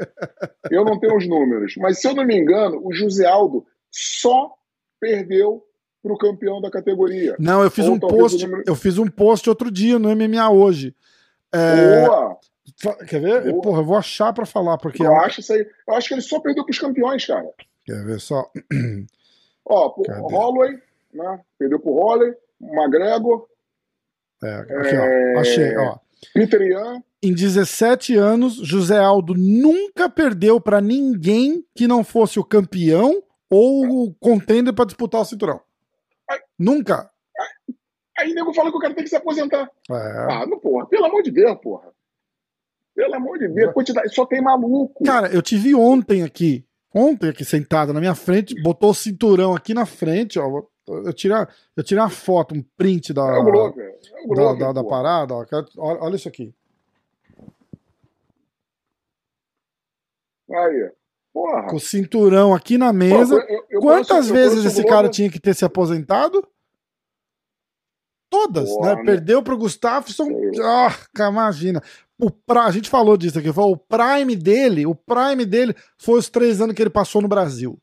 eu 0.70 0.84
não 0.84 0.98
tenho 0.98 1.16
os 1.16 1.28
números, 1.28 1.74
mas 1.78 2.00
se 2.00 2.08
eu 2.08 2.14
não 2.14 2.24
me 2.24 2.36
engano, 2.36 2.80
o 2.84 2.92
José 2.92 3.24
Aldo 3.24 3.64
só 3.92 4.52
perdeu 5.00 5.64
para 6.02 6.12
o 6.12 6.18
campeão 6.18 6.60
da 6.60 6.70
categoria. 6.70 7.36
Não, 7.38 7.62
eu 7.62 7.70
fiz 7.70 7.86
Ou 7.86 7.94
um 7.94 7.98
post, 7.98 8.42
número... 8.44 8.64
eu 8.66 8.74
fiz 8.74 8.98
um 8.98 9.06
post 9.06 9.48
outro 9.48 9.70
dia 9.70 9.98
no 9.98 10.14
MMA 10.14 10.50
hoje. 10.50 10.94
É... 11.52 12.06
Boa! 12.06 12.38
Quer 13.06 13.20
ver? 13.20 13.50
Boa. 13.50 13.62
Porra, 13.62 13.80
eu 13.80 13.84
vou 13.84 13.96
achar 13.96 14.32
para 14.32 14.46
falar 14.46 14.78
porque 14.78 15.02
eu 15.02 15.14
acho 15.16 15.40
isso 15.40 15.52
aí. 15.52 15.66
Eu 15.86 15.94
acho 15.94 16.08
que 16.08 16.14
ele 16.14 16.22
só 16.22 16.40
perdeu 16.40 16.64
para 16.64 16.72
os 16.72 16.78
campeões, 16.78 17.26
cara. 17.26 17.48
Quer 17.84 18.04
ver 18.04 18.20
só? 18.20 18.50
Ó, 19.64 19.94
o 20.00 20.28
Holloway, 20.28 20.78
né? 21.12 21.40
Perdeu 21.58 21.78
pro 21.78 21.92
Holloway, 21.92 22.34
McGregor. 22.60 23.46
É, 24.42 24.54
aqui, 24.54 24.94
é... 24.94 25.34
ó. 25.36 25.40
Achei, 25.40 25.76
ó. 25.76 25.98
Peter 26.32 26.62
Ian. 26.62 27.02
Em 27.22 27.34
17 27.34 28.16
anos, 28.16 28.54
José 28.54 28.98
Aldo 28.98 29.34
nunca 29.36 30.08
perdeu 30.08 30.58
para 30.58 30.80
ninguém 30.80 31.62
que 31.74 31.86
não 31.86 32.02
fosse 32.02 32.38
o 32.38 32.44
campeão 32.44 33.22
ou 33.50 34.14
contender 34.20 34.72
para 34.72 34.84
disputar 34.84 35.20
o 35.20 35.24
cinturão. 35.24 35.60
Aí, 36.28 36.40
Nunca. 36.56 37.10
Aí, 37.36 37.74
aí 38.18 38.34
nego 38.34 38.54
fala 38.54 38.70
que 38.70 38.76
o 38.76 38.80
cara 38.80 38.94
tem 38.94 39.02
que 39.02 39.10
se 39.10 39.16
aposentar. 39.16 39.68
É. 39.90 40.26
Ah, 40.30 40.46
não, 40.46 40.58
porra. 40.60 40.86
Pelo 40.86 41.06
amor 41.06 41.22
de 41.22 41.32
Deus, 41.32 41.58
porra. 41.60 41.90
Pelo 42.94 43.14
amor 43.14 43.38
de 43.38 43.48
Deus, 43.48 43.72
quantidade, 43.72 44.14
só 44.14 44.26
tem 44.26 44.42
maluco. 44.42 45.04
Cara, 45.04 45.32
eu 45.32 45.40
tive 45.40 45.74
ontem 45.74 46.22
aqui, 46.22 46.64
ontem 46.94 47.30
aqui 47.30 47.44
sentado 47.44 47.92
na 47.92 48.00
minha 48.00 48.14
frente, 48.14 48.60
botou 48.62 48.90
o 48.90 48.94
cinturão 48.94 49.54
aqui 49.54 49.72
na 49.74 49.86
frente, 49.86 50.38
ó. 50.38 50.62
Eu 50.86 51.12
tirei, 51.12 51.36
eu 51.76 51.84
tirei 51.84 52.02
uma 52.02 52.10
foto, 52.10 52.54
um 52.54 52.62
print 52.76 53.12
da, 53.12 53.22
é 53.22 53.38
o 53.38 53.44
Glover, 53.44 53.86
é 53.86 54.24
o 54.24 54.26
Glover, 54.26 54.58
da, 54.58 54.66
da, 54.66 54.82
da, 54.82 54.84
parada, 54.84 55.34
ó. 55.34 55.46
Olha, 55.78 56.00
olha 56.02 56.16
isso 56.16 56.28
aqui. 56.28 56.52
Aí. 60.50 60.90
Porra. 61.32 61.68
Com 61.68 61.76
o 61.76 61.80
cinturão 61.80 62.54
aqui 62.54 62.76
na 62.76 62.92
mesa. 62.92 63.36
Pô, 63.36 63.52
eu, 63.52 63.64
eu 63.70 63.80
Quantas 63.80 64.08
conheço, 64.08 64.32
vezes 64.32 64.64
esse 64.64 64.84
cara 64.84 65.08
tinha 65.08 65.30
que 65.30 65.40
ter 65.40 65.54
se 65.54 65.64
aposentado? 65.64 66.46
Todas, 68.28 68.68
Porra, 68.68 68.94
né? 68.94 69.04
Perdeu 69.04 69.42
pro 69.42 69.58
Gustafsson. 69.58 70.28
Ah, 70.62 71.28
imagina. 71.28 71.82
O 72.18 72.30
pra... 72.30 72.64
A 72.64 72.70
gente 72.70 72.88
falou 72.88 73.16
disso 73.16 73.38
aqui. 73.38 73.48
O 73.48 73.76
prime 73.76 74.36
dele, 74.36 74.86
o 74.86 74.94
prime 74.94 75.44
dele 75.44 75.74
foi 75.98 76.18
os 76.18 76.28
três 76.28 76.60
anos 76.60 76.74
que 76.74 76.82
ele 76.82 76.90
passou 76.90 77.20
no 77.20 77.28
Brasil. 77.28 77.76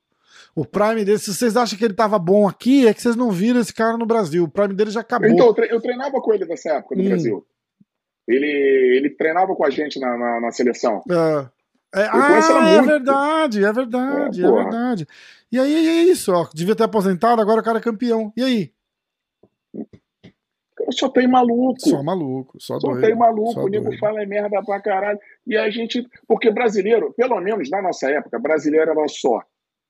O 0.56 0.66
prime 0.66 1.04
dele, 1.04 1.20
se 1.20 1.34
vocês 1.34 1.56
acham 1.56 1.78
que 1.78 1.86
ele 1.86 1.94
tava 1.94 2.18
bom 2.18 2.48
aqui, 2.48 2.88
é 2.88 2.94
que 2.94 3.02
vocês 3.02 3.16
não 3.16 3.30
viram 3.30 3.60
esse 3.60 3.74
cara 3.74 3.98
no 3.98 4.06
Brasil. 4.06 4.44
O 4.46 4.50
prime 4.50 4.74
dele 4.74 4.90
já 4.90 5.02
acabou. 5.02 5.30
Então, 5.30 5.54
eu 5.70 5.82
treinava 5.82 6.20
com 6.22 6.34
ele 6.34 6.46
nessa 6.46 6.72
época 6.74 6.96
no 6.96 7.04
hum. 7.04 7.08
Brasil. 7.10 7.46
Ele, 8.28 8.98
ele 8.98 9.10
treinava 9.12 9.56
com 9.56 9.66
a 9.66 9.70
gente 9.70 10.00
na, 10.00 10.18
na, 10.18 10.42
na 10.42 10.52
seleção. 10.52 11.04
É. 11.10 11.57
É, 11.98 12.10
ah, 12.12 12.78
é 12.78 12.82
verdade, 12.82 13.64
é 13.64 13.74
verdade, 13.74 14.44
é, 14.44 14.48
é 14.48 14.52
verdade. 14.52 15.08
E 15.52 15.60
aí 15.60 15.74
é 15.74 16.04
isso, 16.04 16.32
ó. 16.32 16.48
Devia 16.54 16.76
ter 16.76 16.84
aposentado, 16.84 17.42
agora 17.42 17.62
o 17.62 17.64
cara 17.64 17.80
é 17.80 17.82
campeão. 17.82 18.32
E 18.36 18.44
aí? 18.44 18.72
Só 20.92 21.10
tem 21.10 21.28
maluco. 21.28 21.80
Só 21.80 22.04
maluco, 22.04 22.58
só, 22.62 22.80
só 22.80 23.00
tem 23.00 23.16
maluco. 23.16 23.62
o 23.62 23.68
nego 23.68 23.96
fala 23.98 24.22
é 24.22 24.26
merda 24.26 24.62
pra 24.64 24.82
caralho. 24.82 25.20
E 25.46 25.58
a 25.58 25.70
gente. 25.70 26.08
Porque 26.28 26.52
brasileiro, 26.52 27.14
pelo 27.14 27.40
menos 27.42 27.70
na 27.70 27.82
nossa 27.82 28.10
época, 28.10 28.40
brasileiro 28.40 28.92
era 28.92 29.08
só 29.08 29.42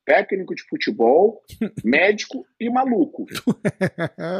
técnico 0.06 0.56
de 0.56 0.64
futebol, 0.64 1.44
médico 1.84 2.45
e 2.60 2.69
maluco. 2.69 3.26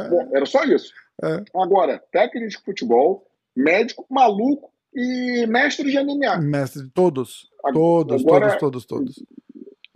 Bom, 0.08 0.30
era 0.34 0.46
só 0.46 0.64
isso. 0.64 0.92
É. 1.22 1.44
Agora, 1.54 2.02
técnico 2.10 2.48
de 2.48 2.58
futebol, 2.64 3.26
médico, 3.54 4.06
maluco 4.08 4.72
e 4.94 5.46
mestre 5.46 5.90
de 5.90 6.02
MMA. 6.02 6.38
Mestre, 6.38 6.88
todos. 6.94 7.48
Todos, 7.72 8.22
agora, 8.22 8.56
todos, 8.58 8.84
todos, 8.84 9.16
todos. 9.16 9.24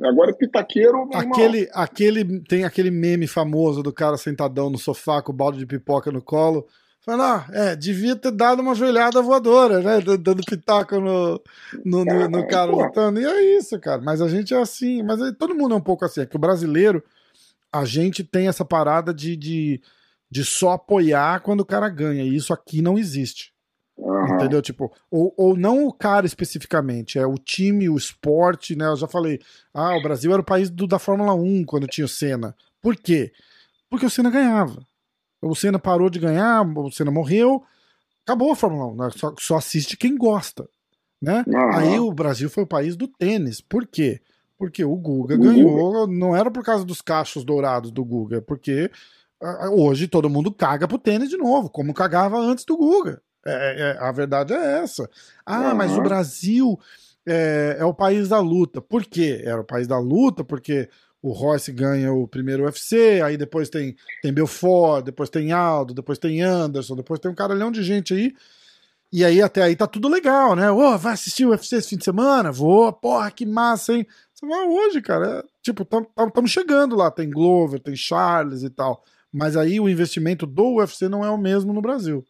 Agora 0.02 0.34
pitaqueiro. 0.34 1.08
Aquele, 1.14 1.68
aquele, 1.72 2.40
tem 2.42 2.64
aquele 2.64 2.90
meme 2.90 3.26
famoso 3.26 3.82
do 3.82 3.92
cara 3.92 4.16
sentadão 4.16 4.68
no 4.68 4.78
sofá 4.78 5.22
com 5.22 5.32
o 5.32 5.34
balde 5.34 5.58
de 5.58 5.66
pipoca 5.66 6.10
no 6.10 6.20
colo. 6.20 6.66
Falando, 7.04 7.22
ah, 7.22 7.46
é, 7.52 7.76
devia 7.76 8.14
ter 8.14 8.30
dado 8.30 8.62
uma 8.62 8.76
joelhada 8.76 9.20
voadora, 9.22 9.80
né? 9.80 10.00
Dando 10.00 10.44
pitaco 10.44 11.00
no, 11.00 11.40
no, 11.84 12.04
no, 12.04 12.28
no 12.28 12.46
cara 12.46 12.70
lutando. 12.70 13.20
E 13.20 13.24
é 13.24 13.58
isso, 13.58 13.78
cara. 13.80 14.00
Mas 14.00 14.20
a 14.20 14.28
gente 14.28 14.54
é 14.54 14.60
assim. 14.60 15.02
Mas 15.02 15.18
todo 15.36 15.54
mundo 15.54 15.74
é 15.74 15.78
um 15.78 15.82
pouco 15.82 16.04
assim. 16.04 16.20
É 16.20 16.26
que 16.26 16.36
o 16.36 16.40
brasileiro, 16.40 17.02
a 17.72 17.84
gente 17.84 18.22
tem 18.22 18.46
essa 18.46 18.64
parada 18.64 19.12
de, 19.12 19.36
de, 19.36 19.80
de 20.30 20.44
só 20.44 20.72
apoiar 20.72 21.40
quando 21.40 21.60
o 21.60 21.66
cara 21.66 21.88
ganha. 21.88 22.22
E 22.22 22.36
isso 22.36 22.52
aqui 22.52 22.80
não 22.80 22.96
existe. 22.96 23.52
Uhum. 23.96 24.34
Entendeu? 24.34 24.62
Tipo, 24.62 24.92
ou, 25.10 25.34
ou 25.36 25.56
não 25.56 25.86
o 25.86 25.92
cara 25.92 26.26
especificamente, 26.26 27.18
é 27.18 27.26
o 27.26 27.34
time, 27.34 27.88
o 27.88 27.96
esporte, 27.96 28.74
né? 28.74 28.86
Eu 28.86 28.96
já 28.96 29.06
falei, 29.06 29.40
ah, 29.72 29.96
o 29.96 30.02
Brasil 30.02 30.32
era 30.32 30.40
o 30.40 30.44
país 30.44 30.70
do, 30.70 30.86
da 30.86 30.98
Fórmula 30.98 31.34
1 31.34 31.64
quando 31.64 31.86
tinha 31.86 32.04
o 32.04 32.08
Senna. 32.08 32.54
Por 32.80 32.96
quê? 32.96 33.32
Porque 33.88 34.06
o 34.06 34.10
Senna 34.10 34.30
ganhava. 34.30 34.82
O 35.40 35.54
Senna 35.54 35.78
parou 35.78 36.08
de 36.08 36.18
ganhar, 36.18 36.62
o 36.62 36.90
Senna 36.90 37.10
morreu, 37.10 37.62
acabou 38.24 38.52
a 38.52 38.56
Fórmula 38.56 38.86
1. 38.92 38.96
Né? 38.96 39.10
Só, 39.16 39.34
só 39.38 39.56
assiste 39.56 39.96
quem 39.96 40.16
gosta. 40.16 40.68
Né? 41.20 41.44
Uhum. 41.46 41.72
Aí 41.74 41.98
o 42.00 42.12
Brasil 42.12 42.50
foi 42.50 42.64
o 42.64 42.66
país 42.66 42.96
do 42.96 43.06
tênis. 43.06 43.60
Por 43.60 43.86
quê? 43.86 44.20
Porque 44.58 44.84
o 44.84 44.96
Guga 44.96 45.36
ganhou, 45.36 46.06
não 46.06 46.36
era 46.36 46.50
por 46.50 46.64
causa 46.64 46.84
dos 46.84 47.00
cachos 47.00 47.44
dourados 47.44 47.90
do 47.90 48.04
Guga, 48.04 48.36
é 48.36 48.40
porque 48.40 48.90
hoje 49.72 50.06
todo 50.06 50.30
mundo 50.30 50.52
caga 50.52 50.86
pro 50.86 50.98
tênis 50.98 51.28
de 51.28 51.36
novo, 51.36 51.68
como 51.68 51.92
cagava 51.92 52.38
antes 52.38 52.64
do 52.64 52.76
Guga. 52.76 53.20
É, 53.44 53.52
é, 53.52 53.80
é, 53.80 53.98
a 53.98 54.12
verdade 54.12 54.52
é 54.52 54.82
essa. 54.82 55.08
Ah, 55.44 55.70
uhum. 55.70 55.74
mas 55.74 55.92
o 55.92 56.02
Brasil 56.02 56.78
é, 57.26 57.76
é, 57.78 57.84
o 57.84 57.94
país 57.94 58.28
da 58.28 58.40
luta. 58.40 58.80
Por 58.80 59.04
quê? 59.04 59.42
Era 59.44 59.60
o 59.60 59.64
país 59.64 59.86
da 59.86 59.98
luta 59.98 60.44
porque 60.44 60.88
o 61.20 61.32
Royce 61.32 61.70
ganha 61.72 62.12
o 62.12 62.26
primeiro 62.26 62.64
UFC, 62.64 63.20
aí 63.24 63.36
depois 63.36 63.68
tem, 63.68 63.94
tem 64.20 64.32
Belfort, 64.32 65.04
depois 65.04 65.30
tem 65.30 65.52
Aldo, 65.52 65.94
depois 65.94 66.18
tem 66.18 66.42
Anderson, 66.42 66.96
depois 66.96 67.20
tem 67.20 67.30
um 67.30 67.34
caralhão 67.34 67.70
de 67.70 67.82
gente 67.82 68.12
aí. 68.12 68.34
E 69.12 69.24
aí 69.24 69.42
até 69.42 69.62
aí 69.62 69.76
tá 69.76 69.86
tudo 69.86 70.08
legal, 70.08 70.56
né? 70.56 70.70
Ô, 70.70 70.94
oh, 70.94 70.98
vai 70.98 71.12
assistir 71.12 71.44
o 71.44 71.50
UFC 71.50 71.76
esse 71.76 71.90
fim 71.90 71.96
de 71.96 72.04
semana? 72.04 72.50
Vou, 72.50 72.92
porra, 72.92 73.30
que 73.30 73.44
massa, 73.44 73.92
hein? 73.94 74.06
Você 74.32 74.46
vai 74.46 74.66
hoje, 74.66 75.02
cara. 75.02 75.40
É, 75.40 75.44
tipo, 75.62 75.86
estamos 76.26 76.50
chegando 76.50 76.96
lá. 76.96 77.10
Tem 77.10 77.30
Glover, 77.30 77.78
tem 77.78 77.94
Charles 77.94 78.62
e 78.62 78.70
tal. 78.70 79.04
Mas 79.30 79.56
aí 79.56 79.78
o 79.78 79.88
investimento 79.88 80.46
do 80.46 80.76
UFC 80.76 81.08
não 81.08 81.24
é 81.24 81.30
o 81.30 81.38
mesmo 81.38 81.72
no 81.72 81.82
Brasil. 81.82 82.24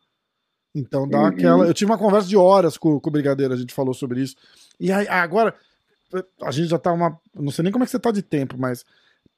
Então 0.74 1.08
dá 1.08 1.20
uhum. 1.20 1.26
aquela. 1.26 1.66
Eu 1.66 1.74
tive 1.74 1.90
uma 1.90 1.98
conversa 1.98 2.28
de 2.28 2.36
horas 2.36 2.78
com, 2.78 2.98
com 2.98 3.08
o 3.10 3.12
Brigadeiro, 3.12 3.52
a 3.52 3.56
gente 3.56 3.74
falou 3.74 3.92
sobre 3.92 4.22
isso. 4.22 4.36
E 4.80 4.90
aí, 4.90 5.06
agora, 5.08 5.54
a 6.42 6.50
gente 6.50 6.68
já 6.68 6.78
tá 6.78 6.92
uma. 6.92 7.18
Não 7.34 7.50
sei 7.50 7.62
nem 7.64 7.72
como 7.72 7.84
é 7.84 7.86
que 7.86 7.90
você 7.90 7.98
tá 7.98 8.10
de 8.10 8.22
tempo, 8.22 8.56
mas 8.58 8.84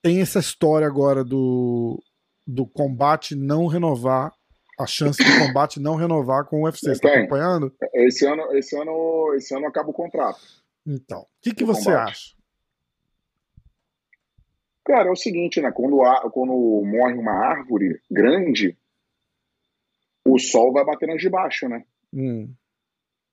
tem 0.01 0.21
essa 0.21 0.39
história 0.39 0.87
agora 0.87 1.25
do, 1.25 2.03
do 2.47 2.67
combate 2.67 3.35
não 3.35 3.67
renovar. 3.67 4.33
A 4.77 4.87
chance 4.87 5.23
do 5.23 5.47
combate 5.47 5.79
não 5.79 5.95
renovar 5.95 6.47
com 6.47 6.63
o 6.63 6.65
UFC. 6.65 6.93
Você 6.93 7.01
tá 7.01 7.15
acompanhando? 7.15 7.73
Esse 7.95 8.27
ano, 8.27 8.53
esse 8.57 8.77
ano, 8.77 9.33
esse 9.37 9.55
ano 9.55 9.69
acaba 9.69 9.91
o 9.91 9.93
contrato. 9.93 10.41
Então, 10.85 11.21
o 11.21 11.27
que, 11.41 11.55
que 11.55 11.65
você 11.65 11.85
combate. 11.85 12.11
acha? 12.11 12.35
Cara, 14.85 15.09
é 15.09 15.13
o 15.13 15.17
seguinte, 15.17 15.61
né? 15.61 15.71
Quando, 15.71 16.03
há, 16.03 16.29
quando 16.29 16.53
morre 16.85 17.15
uma 17.15 17.33
árvore 17.33 18.01
grande, 18.11 18.77
o 20.25 20.39
sol 20.39 20.73
vai 20.73 20.85
bater 20.85 21.07
nas 21.07 21.21
de 21.21 21.29
baixo, 21.29 21.69
né? 21.69 21.85
Hum. 22.13 22.53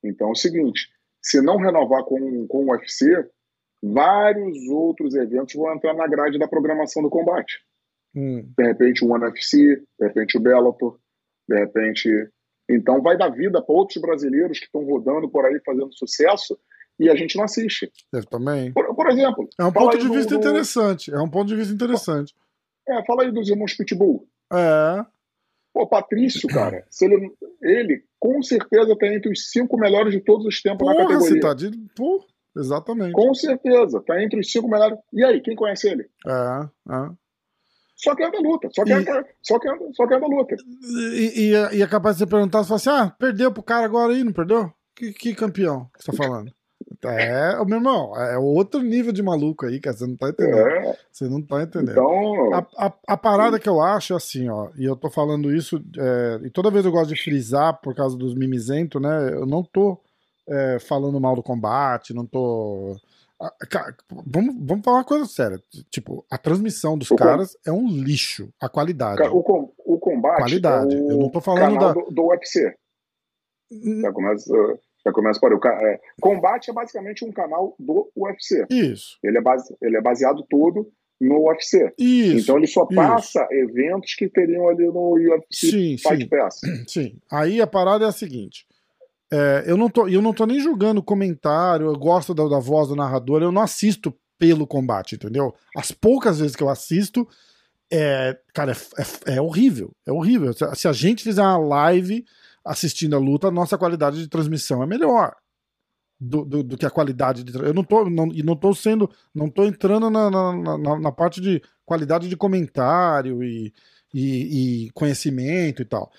Então 0.04 0.28
é 0.28 0.32
o 0.32 0.36
seguinte: 0.36 0.88
se 1.20 1.40
não 1.40 1.56
renovar 1.56 2.04
com, 2.04 2.46
com 2.46 2.64
o 2.64 2.70
UFC, 2.70 3.28
vários 3.82 4.68
outros 4.68 5.14
eventos 5.14 5.54
vão 5.54 5.72
entrar 5.74 5.94
na 5.94 6.06
grade 6.06 6.38
da 6.38 6.48
programação 6.48 7.02
do 7.02 7.10
combate. 7.10 7.60
Hum. 8.14 8.52
De 8.56 8.64
repente 8.64 9.04
o 9.04 9.10
One 9.10 9.24
UFC, 9.24 9.58
de 9.58 10.06
repente 10.06 10.36
o 10.36 10.40
Bellator, 10.40 10.98
de 11.48 11.58
repente. 11.58 12.08
Então 12.68 13.02
vai 13.02 13.18
dar 13.18 13.28
vida 13.28 13.60
para 13.60 13.74
outros 13.74 14.00
brasileiros 14.00 14.58
que 14.58 14.66
estão 14.66 14.84
rodando 14.84 15.28
por 15.28 15.44
aí 15.44 15.60
fazendo 15.64 15.92
sucesso 15.92 16.58
e 16.98 17.10
a 17.10 17.16
gente 17.16 17.36
não 17.36 17.44
assiste. 17.44 17.90
Eu 18.12 18.24
também. 18.24 18.72
Por, 18.72 18.94
por 18.94 19.10
exemplo. 19.10 19.48
É 19.58 19.64
um 19.64 19.72
ponto 19.72 19.98
de 19.98 20.08
vista 20.08 20.34
interessante. 20.34 21.12
É 21.12 21.18
um 21.18 21.28
ponto 21.28 21.48
de 21.48 21.56
vista 21.56 21.74
interessante. 21.74 22.34
É, 22.88 23.04
fala 23.04 23.24
aí 23.24 23.32
dos 23.32 23.48
irmãos 23.48 23.74
Pitbull. 23.74 24.28
É. 24.52 25.04
Pô, 25.72 25.86
Patrício, 25.86 26.48
cara, 26.48 26.84
ele, 27.00 27.32
ele 27.62 28.04
com 28.20 28.42
certeza 28.42 28.96
tá 28.96 29.06
entre 29.06 29.30
os 29.30 29.50
cinco 29.50 29.78
melhores 29.78 30.12
de 30.12 30.20
todos 30.20 30.44
os 30.46 30.60
tempos 30.60 30.86
Porra, 30.86 30.94
na 30.94 31.00
categoria. 31.00 31.34
Você 31.34 31.40
tá 31.40 31.54
de... 31.54 31.70
Pô, 31.96 32.24
exatamente. 32.56 33.12
Com 33.12 33.32
certeza, 33.34 34.02
tá 34.06 34.22
entre 34.22 34.38
os 34.38 34.50
cinco 34.52 34.68
melhores. 34.68 34.98
E 35.12 35.24
aí, 35.24 35.40
quem 35.40 35.56
conhece 35.56 35.88
ele? 35.88 36.06
É, 36.26 36.92
é. 36.94 37.10
Só 37.96 38.14
que 38.14 38.22
anda 38.24 38.38
luta, 38.40 38.68
só 38.74 38.84
que, 38.84 38.90
e... 38.90 38.94
anda, 38.94 39.24
só 39.40 39.58
que, 39.58 39.68
só 39.94 40.06
que 40.06 40.14
anda 40.14 40.26
luta. 40.26 40.56
E, 41.14 41.48
e, 41.48 41.54
é, 41.54 41.76
e 41.76 41.82
é 41.82 41.86
capaz 41.86 42.16
de 42.16 42.24
você 42.24 42.26
perguntar, 42.26 42.58
você 42.64 42.68
fala 42.68 42.76
assim, 42.76 43.08
ah, 43.08 43.16
perdeu 43.18 43.52
pro 43.52 43.62
cara 43.62 43.84
agora 43.84 44.12
aí, 44.12 44.24
não 44.24 44.32
perdeu? 44.32 44.72
Que, 44.94 45.12
que 45.12 45.34
campeão 45.34 45.88
que 45.94 46.04
você 46.04 46.10
tá 46.10 46.16
falando? 46.16 46.52
É, 47.04 47.64
meu 47.64 47.78
irmão, 47.78 48.16
é 48.16 48.38
outro 48.38 48.80
nível 48.80 49.12
de 49.12 49.22
maluco 49.22 49.66
aí, 49.66 49.80
cara. 49.80 49.96
Você 49.96 50.06
não 50.06 50.16
tá 50.16 50.28
entendendo. 50.28 50.68
É. 50.68 50.98
Você 51.10 51.28
não 51.28 51.42
tá 51.42 51.62
entendendo. 51.62 51.92
Então... 51.92 52.54
A, 52.54 52.86
a, 52.86 52.92
a, 53.08 53.16
parada 53.16 53.58
que 53.58 53.68
eu 53.68 53.80
acho, 53.80 54.14
assim, 54.14 54.48
ó, 54.48 54.68
e 54.76 54.84
eu 54.84 54.94
tô 54.94 55.10
falando 55.10 55.52
isso, 55.52 55.82
é, 55.98 56.40
e 56.44 56.50
toda 56.50 56.70
vez 56.70 56.84
eu 56.84 56.92
gosto 56.92 57.12
de 57.12 57.20
frisar 57.20 57.80
por 57.80 57.94
causa 57.94 58.16
dos 58.16 58.34
mimizentos, 58.34 59.02
né? 59.02 59.32
Eu 59.32 59.46
não 59.46 59.64
tô 59.64 59.98
é, 60.48 60.78
falando 60.78 61.20
mal 61.20 61.34
do 61.34 61.42
combate, 61.42 62.14
não 62.14 62.26
tô. 62.26 62.96
Cara, 63.68 63.96
vamos, 64.24 64.54
vamos 64.60 64.84
falar 64.84 64.98
uma 64.98 65.04
coisa 65.04 65.26
séria. 65.26 65.60
Tipo, 65.90 66.24
a 66.30 66.38
transmissão 66.38 66.96
dos 66.96 67.10
o 67.10 67.16
caras 67.16 67.54
com... 67.64 67.70
é 67.70 67.72
um 67.72 67.88
lixo. 67.88 68.48
A 68.60 68.68
qualidade. 68.68 69.20
o, 69.22 69.42
com, 69.42 69.72
o 69.84 69.98
combate. 69.98 70.38
Qualidade. 70.38 70.94
É 70.94 70.98
eu 70.98 71.18
não 71.18 71.28
tô 71.28 71.40
falando 71.40 71.78
da. 71.78 71.92
Do, 71.92 72.10
do 72.12 72.26
UFC. 72.28 72.72
Já 74.00 74.12
começa. 74.12 74.54
Já 75.04 75.12
começa 75.12 75.40
por 75.40 75.52
aí. 75.52 75.58
É, 75.84 76.00
Combate 76.20 76.70
é 76.70 76.72
basicamente 76.72 77.24
um 77.24 77.32
canal 77.32 77.74
do 77.78 78.10
UFC. 78.16 78.66
Isso. 78.70 79.18
Ele 79.22 79.38
é, 79.38 79.40
base, 79.40 79.74
ele 79.82 79.96
é 79.96 80.00
baseado 80.00 80.44
todo 80.48 80.90
no 81.20 81.48
UFC. 81.48 81.92
Isso. 81.98 82.38
Então 82.38 82.56
ele 82.56 82.66
só 82.66 82.86
passa 82.86 83.46
isso. 83.50 83.70
eventos 83.70 84.14
que 84.14 84.28
teriam 84.28 84.68
ali 84.68 84.86
no 84.86 85.14
UFC 85.14 85.70
sim, 85.70 85.96
Fight 85.98 86.22
sim. 86.22 86.28
Pass. 86.28 86.60
Sim. 86.86 87.18
Aí 87.30 87.60
a 87.60 87.66
parada 87.66 88.04
é 88.04 88.08
a 88.08 88.12
seguinte. 88.12 88.66
É, 89.32 89.64
eu, 89.66 89.76
não 89.78 89.88
tô, 89.88 90.06
eu 90.08 90.20
não 90.20 90.34
tô 90.34 90.44
nem 90.44 90.60
julgando 90.60 91.02
comentário, 91.02 91.86
eu 91.86 91.98
gosto 91.98 92.34
da, 92.34 92.46
da 92.46 92.58
voz 92.58 92.88
do 92.88 92.96
narrador, 92.96 93.42
eu 93.42 93.50
não 93.50 93.62
assisto 93.62 94.14
pelo 94.38 94.66
combate, 94.66 95.14
entendeu? 95.14 95.54
As 95.74 95.90
poucas 95.90 96.38
vezes 96.38 96.54
que 96.54 96.62
eu 96.62 96.68
assisto, 96.68 97.26
é, 97.90 98.36
cara, 98.52 98.72
é, 98.72 99.32
é, 99.32 99.36
é 99.36 99.40
horrível. 99.40 99.90
É 100.04 100.12
horrível. 100.12 100.52
Se 100.74 100.86
a 100.86 100.92
gente 100.92 101.22
fizer 101.22 101.42
uma 101.42 101.56
live 101.56 102.24
assistindo 102.64 103.16
a 103.16 103.18
luta, 103.18 103.48
a 103.48 103.50
nossa 103.50 103.76
qualidade 103.76 104.18
de 104.18 104.28
transmissão 104.28 104.82
é 104.82 104.86
melhor. 104.86 105.34
Do, 106.24 106.44
do, 106.44 106.62
do 106.62 106.78
que 106.78 106.86
a 106.86 106.90
qualidade 106.90 107.42
de 107.42 107.52
eu 107.58 107.74
não 107.74 107.82
tô 107.82 108.08
não, 108.08 108.28
e 108.28 108.44
não 108.44 108.54
tô 108.54 108.72
sendo 108.72 109.10
não 109.34 109.50
tô 109.50 109.64
entrando 109.64 110.08
na, 110.08 110.30
na, 110.30 110.78
na, 110.78 111.00
na 111.00 111.10
parte 111.10 111.40
de 111.40 111.60
qualidade 111.84 112.28
de 112.28 112.36
comentário 112.36 113.42
e, 113.42 113.74
e, 114.14 114.84
e 114.86 114.90
conhecimento 114.92 115.82
e 115.82 115.84
tal 115.84 116.12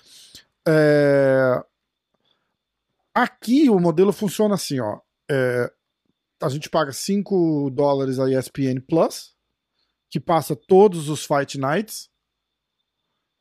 é, 0.68 1.64
aqui 3.14 3.70
o 3.70 3.80
modelo 3.80 4.12
funciona 4.12 4.56
assim 4.56 4.82
ó 4.82 5.00
é, 5.32 5.72
a 6.42 6.50
gente 6.50 6.70
paga 6.70 6.92
5 6.92 7.70
dólares 7.70 8.20
a 8.20 8.30
ESPN 8.30 8.82
Plus 8.86 9.34
que 10.10 10.20
passa 10.20 10.54
todos 10.54 11.08
os 11.08 11.26
Fight 11.26 11.58
Nights 11.58 12.10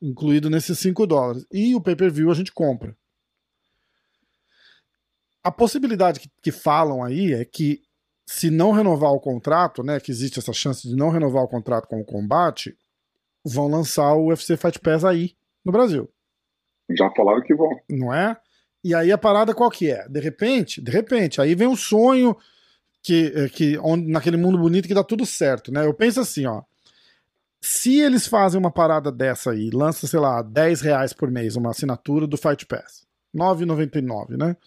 incluído 0.03 0.49
nesses 0.49 0.77
5 0.79 1.07
dólares. 1.07 1.45
E 1.51 1.73
o 1.73 1.81
pay-per-view 1.81 2.29
a 2.29 2.33
gente 2.33 2.51
compra. 2.51 2.95
A 5.41 5.51
possibilidade 5.51 6.19
que, 6.19 6.29
que, 6.41 6.51
falam 6.51 7.03
aí 7.03 7.33
é 7.33 7.45
que 7.45 7.81
se 8.25 8.49
não 8.49 8.71
renovar 8.71 9.11
o 9.11 9.19
contrato, 9.19 9.83
né, 9.83 9.99
que 9.99 10.11
existe 10.11 10.39
essa 10.39 10.53
chance 10.53 10.87
de 10.87 10.95
não 10.95 11.09
renovar 11.09 11.43
o 11.43 11.47
contrato 11.47 11.87
com 11.87 11.99
o 11.99 12.05
combate, 12.05 12.77
vão 13.43 13.67
lançar 13.67 14.13
o 14.13 14.27
UFC 14.27 14.55
Fight 14.57 14.79
Pass 14.79 15.03
aí 15.03 15.35
no 15.63 15.71
Brasil. 15.71 16.09
Já 16.89 17.09
falaram 17.11 17.41
que 17.41 17.55
vão. 17.55 17.69
Não 17.89 18.13
é? 18.13 18.37
E 18.83 18.93
aí 18.93 19.11
a 19.11 19.17
parada 19.17 19.53
qual 19.53 19.69
que 19.69 19.89
é? 19.89 20.07
De 20.07 20.19
repente, 20.19 20.81
de 20.81 20.91
repente, 20.91 21.41
aí 21.41 21.55
vem 21.55 21.67
um 21.67 21.75
sonho 21.75 22.35
que, 23.01 23.49
que 23.49 23.77
onde, 23.79 24.09
naquele 24.09 24.37
mundo 24.37 24.57
bonito 24.57 24.87
que 24.87 24.93
dá 24.93 25.03
tudo 25.03 25.25
certo, 25.25 25.71
né? 25.71 25.85
Eu 25.85 25.93
penso 25.93 26.19
assim, 26.19 26.45
ó 26.45 26.63
se 27.63 27.97
eles 27.97 28.27
fazem 28.27 28.59
uma 28.59 28.69
parada 28.69 29.09
dessa 29.09 29.51
aí, 29.51 29.69
lança, 29.69 30.05
sei 30.05 30.19
lá, 30.19 30.41
10 30.41 30.81
reais 30.81 31.13
por 31.13 31.31
mês 31.31 31.55
uma 31.55 31.69
assinatura 31.69 32.27
do 32.27 32.35
Fight 32.35 32.65
Pass, 32.65 33.07
9,99, 33.33 34.35
né? 34.37 34.57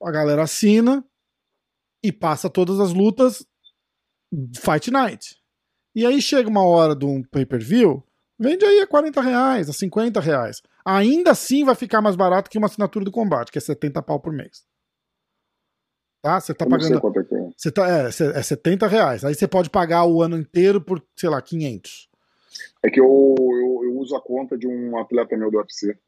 A 0.00 0.10
galera 0.12 0.44
assina 0.44 1.04
e 2.00 2.12
passa 2.12 2.48
todas 2.48 2.78
as 2.78 2.92
lutas 2.92 3.44
Fight 4.56 4.92
Night. 4.92 5.36
E 5.92 6.06
aí 6.06 6.22
chega 6.22 6.48
uma 6.48 6.64
hora 6.64 6.94
de 6.94 7.04
um 7.04 7.20
pay-per-view, 7.20 8.00
vende 8.38 8.64
aí 8.64 8.78
a 8.80 8.86
40 8.86 9.20
reais, 9.20 9.68
a 9.68 9.72
50 9.72 10.20
reais. 10.20 10.62
Ainda 10.84 11.32
assim 11.32 11.64
vai 11.64 11.74
ficar 11.74 12.00
mais 12.00 12.14
barato 12.14 12.48
que 12.48 12.58
uma 12.58 12.68
assinatura 12.68 13.04
do 13.04 13.10
combate, 13.10 13.50
que 13.50 13.58
é 13.58 13.60
70 13.60 14.00
pau 14.02 14.20
por 14.20 14.32
mês. 14.32 14.64
Tá? 16.22 16.38
Você 16.38 16.54
tá 16.54 16.64
pagando. 16.64 16.94
É. 16.94 17.37
Você 17.58 17.72
tá, 17.72 17.88
é, 17.88 18.06
é 18.06 18.42
70 18.42 18.86
reais. 18.86 19.24
Aí 19.24 19.34
você 19.34 19.48
pode 19.48 19.68
pagar 19.68 20.04
o 20.04 20.22
ano 20.22 20.38
inteiro 20.38 20.80
por, 20.80 21.02
sei 21.16 21.28
lá, 21.28 21.42
500. 21.42 22.08
É 22.84 22.88
que 22.88 23.00
eu, 23.00 23.34
eu, 23.36 23.80
eu 23.82 23.96
uso 23.98 24.14
a 24.14 24.20
conta 24.20 24.56
de 24.56 24.68
um 24.68 24.96
atleta 24.96 25.36
meu 25.36 25.50
do 25.50 25.58
UFC. 25.58 25.98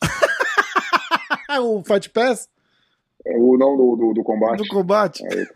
o 1.60 1.82
Fight 1.82 2.08
Pass? 2.08 2.48
É, 3.26 3.36
o 3.36 3.56
não 3.58 3.76
do, 3.76 3.96
do, 3.96 4.14
do, 4.14 4.22
combate. 4.22 4.58
Do 4.58 4.68
combate. 4.68 5.24
Aí, 5.26 5.46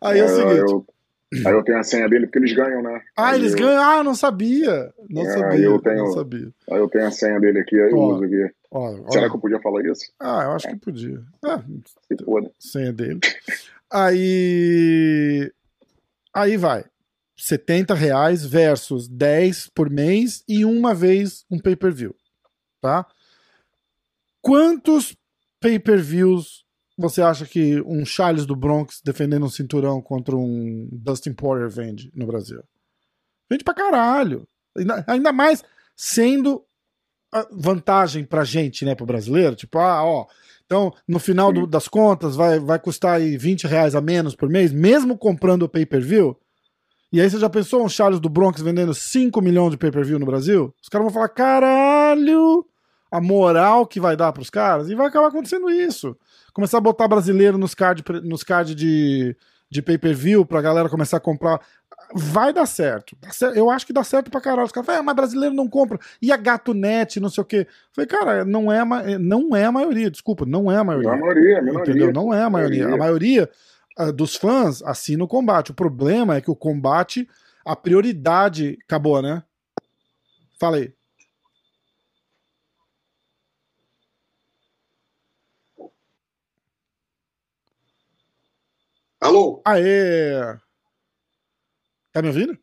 aí 0.00 0.18
é, 0.20 0.22
é 0.22 0.24
o 0.24 0.28
seguinte. 0.28 0.72
Eu, 0.72 0.86
Aí 1.46 1.52
eu 1.52 1.62
tenho 1.64 1.78
a 1.78 1.82
senha 1.82 2.08
dele 2.08 2.26
porque 2.26 2.38
eles 2.38 2.52
ganham, 2.52 2.82
né? 2.82 3.00
Ah, 3.16 3.30
aí 3.30 3.40
eles 3.40 3.52
eu, 3.52 3.58
ganham? 3.58 3.82
Ah, 3.82 4.04
não 4.04 4.14
sabia. 4.14 4.92
Não 5.08 5.22
É, 5.22 5.38
sabia. 5.38 5.64
eu 5.64 5.80
tenho- 5.80 5.96
Não 6.04 6.12
sabia. 6.12 6.52
Aí 6.70 6.78
eu 6.78 6.88
tenho 6.88 7.06
a 7.06 7.10
senha 7.10 7.40
dele 7.40 7.60
aqui, 7.60 7.80
aí 7.80 7.90
eu 7.90 7.98
Ó. 7.98 8.14
uso 8.14 8.24
aqui. 8.24 8.50
Ó, 8.70 9.10
Será 9.10 9.26
ó. 9.26 9.30
que 9.30 9.36
eu 9.36 9.40
podia 9.40 9.60
falar 9.60 9.82
isso? 9.86 10.12
Ah, 10.20 10.42
eu 10.44 10.52
acho 10.52 10.68
que 10.68 10.76
podia. 10.76 11.22
Ah, 11.44 11.62
Se 12.08 12.24
foda. 12.24 12.50
senha 12.58 12.92
dele. 12.92 13.20
Aí. 13.90 15.50
Aí 16.34 16.56
vai. 16.56 16.84
70 17.36 17.94
reais 17.94 18.44
versus 18.44 19.08
10 19.08 19.68
por 19.74 19.90
mês 19.90 20.44
e 20.48 20.64
uma 20.64 20.94
vez 20.94 21.44
um 21.50 21.58
pay-per-view. 21.58 22.14
Tá? 22.80 23.06
Quantos 24.40 25.16
pay-per-views 25.60 26.64
você 27.02 27.20
acha 27.22 27.44
que 27.46 27.80
um 27.82 28.04
Charles 28.04 28.46
do 28.46 28.56
Bronx 28.56 29.00
defendendo 29.04 29.44
um 29.44 29.50
cinturão 29.50 30.00
contra 30.00 30.34
um 30.36 30.88
Dustin 30.90 31.32
Poirier 31.32 31.68
vende 31.68 32.10
no 32.14 32.26
Brasil? 32.26 32.62
Vende 33.50 33.64
pra 33.64 33.74
caralho. 33.74 34.46
Ainda, 34.76 35.04
ainda 35.06 35.32
mais 35.32 35.62
sendo 35.94 36.62
a 37.32 37.46
vantagem 37.50 38.24
pra 38.24 38.44
gente, 38.44 38.84
né, 38.84 38.94
pro 38.94 39.06
brasileiro. 39.06 39.54
Tipo, 39.56 39.78
ah, 39.78 40.04
ó, 40.04 40.26
então 40.64 40.92
no 41.06 41.18
final 41.18 41.52
do- 41.52 41.66
das 41.66 41.88
contas 41.88 42.34
vai, 42.36 42.58
vai 42.58 42.78
custar 42.78 43.16
aí 43.16 43.36
20 43.36 43.66
reais 43.66 43.94
a 43.94 44.00
menos 44.00 44.34
por 44.34 44.48
mês, 44.48 44.72
mesmo 44.72 45.16
comprando 45.18 45.62
o 45.64 45.68
pay-per-view. 45.68 46.36
E 47.12 47.20
aí 47.20 47.28
você 47.28 47.38
já 47.38 47.50
pensou 47.50 47.84
um 47.84 47.88
Charles 47.90 48.20
do 48.20 48.28
Bronx 48.30 48.62
vendendo 48.62 48.94
5 48.94 49.42
milhões 49.42 49.72
de 49.72 49.76
pay-per-view 49.76 50.18
no 50.18 50.24
Brasil? 50.26 50.74
Os 50.82 50.88
caras 50.88 51.04
vão 51.04 51.12
falar, 51.12 51.28
caralho, 51.28 52.64
a 53.12 53.20
moral 53.20 53.86
que 53.86 54.00
vai 54.00 54.16
dar 54.16 54.32
pros 54.32 54.48
caras. 54.48 54.88
E 54.88 54.94
vai 54.94 55.06
acabar 55.06 55.28
acontecendo 55.28 55.68
isso. 55.70 56.16
Começar 56.54 56.78
a 56.78 56.80
botar 56.80 57.06
brasileiro 57.06 57.58
nos 57.58 57.74
card, 57.74 58.02
nos 58.24 58.42
card 58.42 58.74
de, 58.74 59.36
de 59.70 59.82
pay-per-view 59.82 60.46
pra 60.46 60.62
galera 60.62 60.88
começar 60.88 61.18
a 61.18 61.20
comprar. 61.20 61.60
Vai 62.14 62.54
dar 62.54 62.64
certo. 62.64 63.14
Eu 63.54 63.68
acho 63.68 63.86
que 63.86 63.92
dá 63.92 64.02
certo 64.02 64.30
pra 64.30 64.40
caralho. 64.40 64.64
Os 64.64 64.72
caras 64.72 64.86
falam, 64.86 65.02
ah, 65.02 65.04
mas 65.04 65.14
brasileiro 65.14 65.54
não 65.54 65.68
compra. 65.68 65.98
E 66.22 66.32
a 66.32 66.38
Gato 66.38 66.72
Net, 66.72 67.20
não 67.20 67.28
sei 67.28 67.42
o 67.42 67.44
quê. 67.44 67.66
Eu 67.68 67.94
Falei, 67.94 68.08
cara, 68.08 68.44
não 68.46 68.72
é, 68.72 68.80
a 68.80 69.18
não 69.18 69.54
é 69.54 69.66
a 69.66 69.72
maioria, 69.72 70.10
desculpa, 70.10 70.46
não 70.46 70.72
é 70.72 70.78
a 70.78 70.84
maioria. 70.84 71.10
Não, 71.10 71.16
a 71.16 71.20
maioria, 71.20 71.58
a 71.58 71.62
minoria. 71.62 71.90
Entendeu? 71.90 72.12
Não 72.14 72.32
é 72.32 72.42
a 72.42 72.50
maioria. 72.50 72.94
A 72.94 72.96
maioria 72.96 73.50
ah, 73.98 74.10
dos 74.10 74.36
fãs 74.36 74.82
assina 74.82 75.22
o 75.22 75.28
combate. 75.28 75.70
O 75.70 75.74
problema 75.74 76.36
é 76.36 76.40
que 76.40 76.50
o 76.50 76.56
combate, 76.56 77.28
a 77.62 77.76
prioridade 77.76 78.78
acabou, 78.86 79.20
né? 79.20 79.42
Fala 80.58 80.78
Alô? 89.22 89.62
Aê! 89.64 90.58
Tá 92.12 92.20
me 92.20 92.26
ouvindo? 92.26 92.58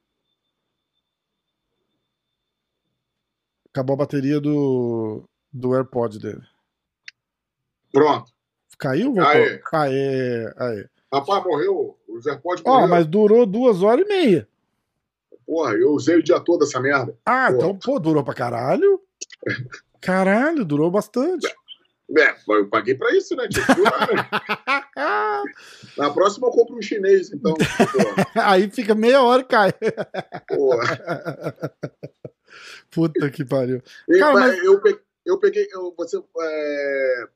Acabou 3.70 3.94
a 3.94 3.98
bateria 3.98 4.42
do, 4.42 5.24
do 5.54 5.74
AirPod 5.74 6.20
dele. 6.20 6.42
Pronto. 7.94 8.30
Caiu? 8.78 9.14
Voltou? 9.14 9.32
Aê. 9.32 9.62
Aê, 9.72 10.54
aê. 10.58 10.90
Rapaz, 11.14 11.44
morreu. 11.46 11.98
O 12.10 12.22
Zé 12.22 12.36
Pode 12.36 12.62
Ó, 12.66 12.88
mas 12.88 13.08
durou 13.08 13.46
duas 13.46 13.82
horas 13.82 14.06
e 14.06 14.10
meia. 14.10 14.48
Porra, 15.46 15.76
eu 15.76 15.92
usei 15.92 16.18
o 16.18 16.24
dia 16.24 16.42
todo 16.42 16.66
essa 16.66 16.82
merda. 16.82 17.18
Ah, 17.26 17.48
Pô. 17.50 17.56
então, 17.56 17.80
pô, 17.80 18.00
durou 18.00 18.24
pra 18.24 18.34
caralho. 18.34 19.02
Caralho, 20.02 20.66
durou 20.66 20.92
bastante. 20.92 21.48
É, 22.18 22.36
eu 22.50 22.68
paguei 22.70 22.96
pra 22.96 23.12
isso, 23.16 23.36
né? 23.36 23.48
Que 23.48 23.60
né? 23.60 24.30
Na 25.98 26.10
próxima 26.12 26.48
eu 26.48 26.52
compro 26.52 26.76
um 26.76 26.82
chinês, 26.82 27.32
então. 27.32 27.54
Aí 28.36 28.70
fica 28.70 28.96
meia 28.96 29.22
hora 29.22 29.42
e 29.42 29.46
cai. 29.46 29.72
Porra. 30.48 31.72
Puta 32.92 33.30
que 33.30 33.46
pariu. 33.46 33.82
E, 34.10 34.18
Cara, 34.20 34.34
mas 34.34 34.58
eu, 34.64 34.82
pe- 34.82 35.00
eu 35.26 35.38
peguei. 35.38 35.68
eu- 35.72 35.94
você 35.96 36.18
é, 36.18 37.28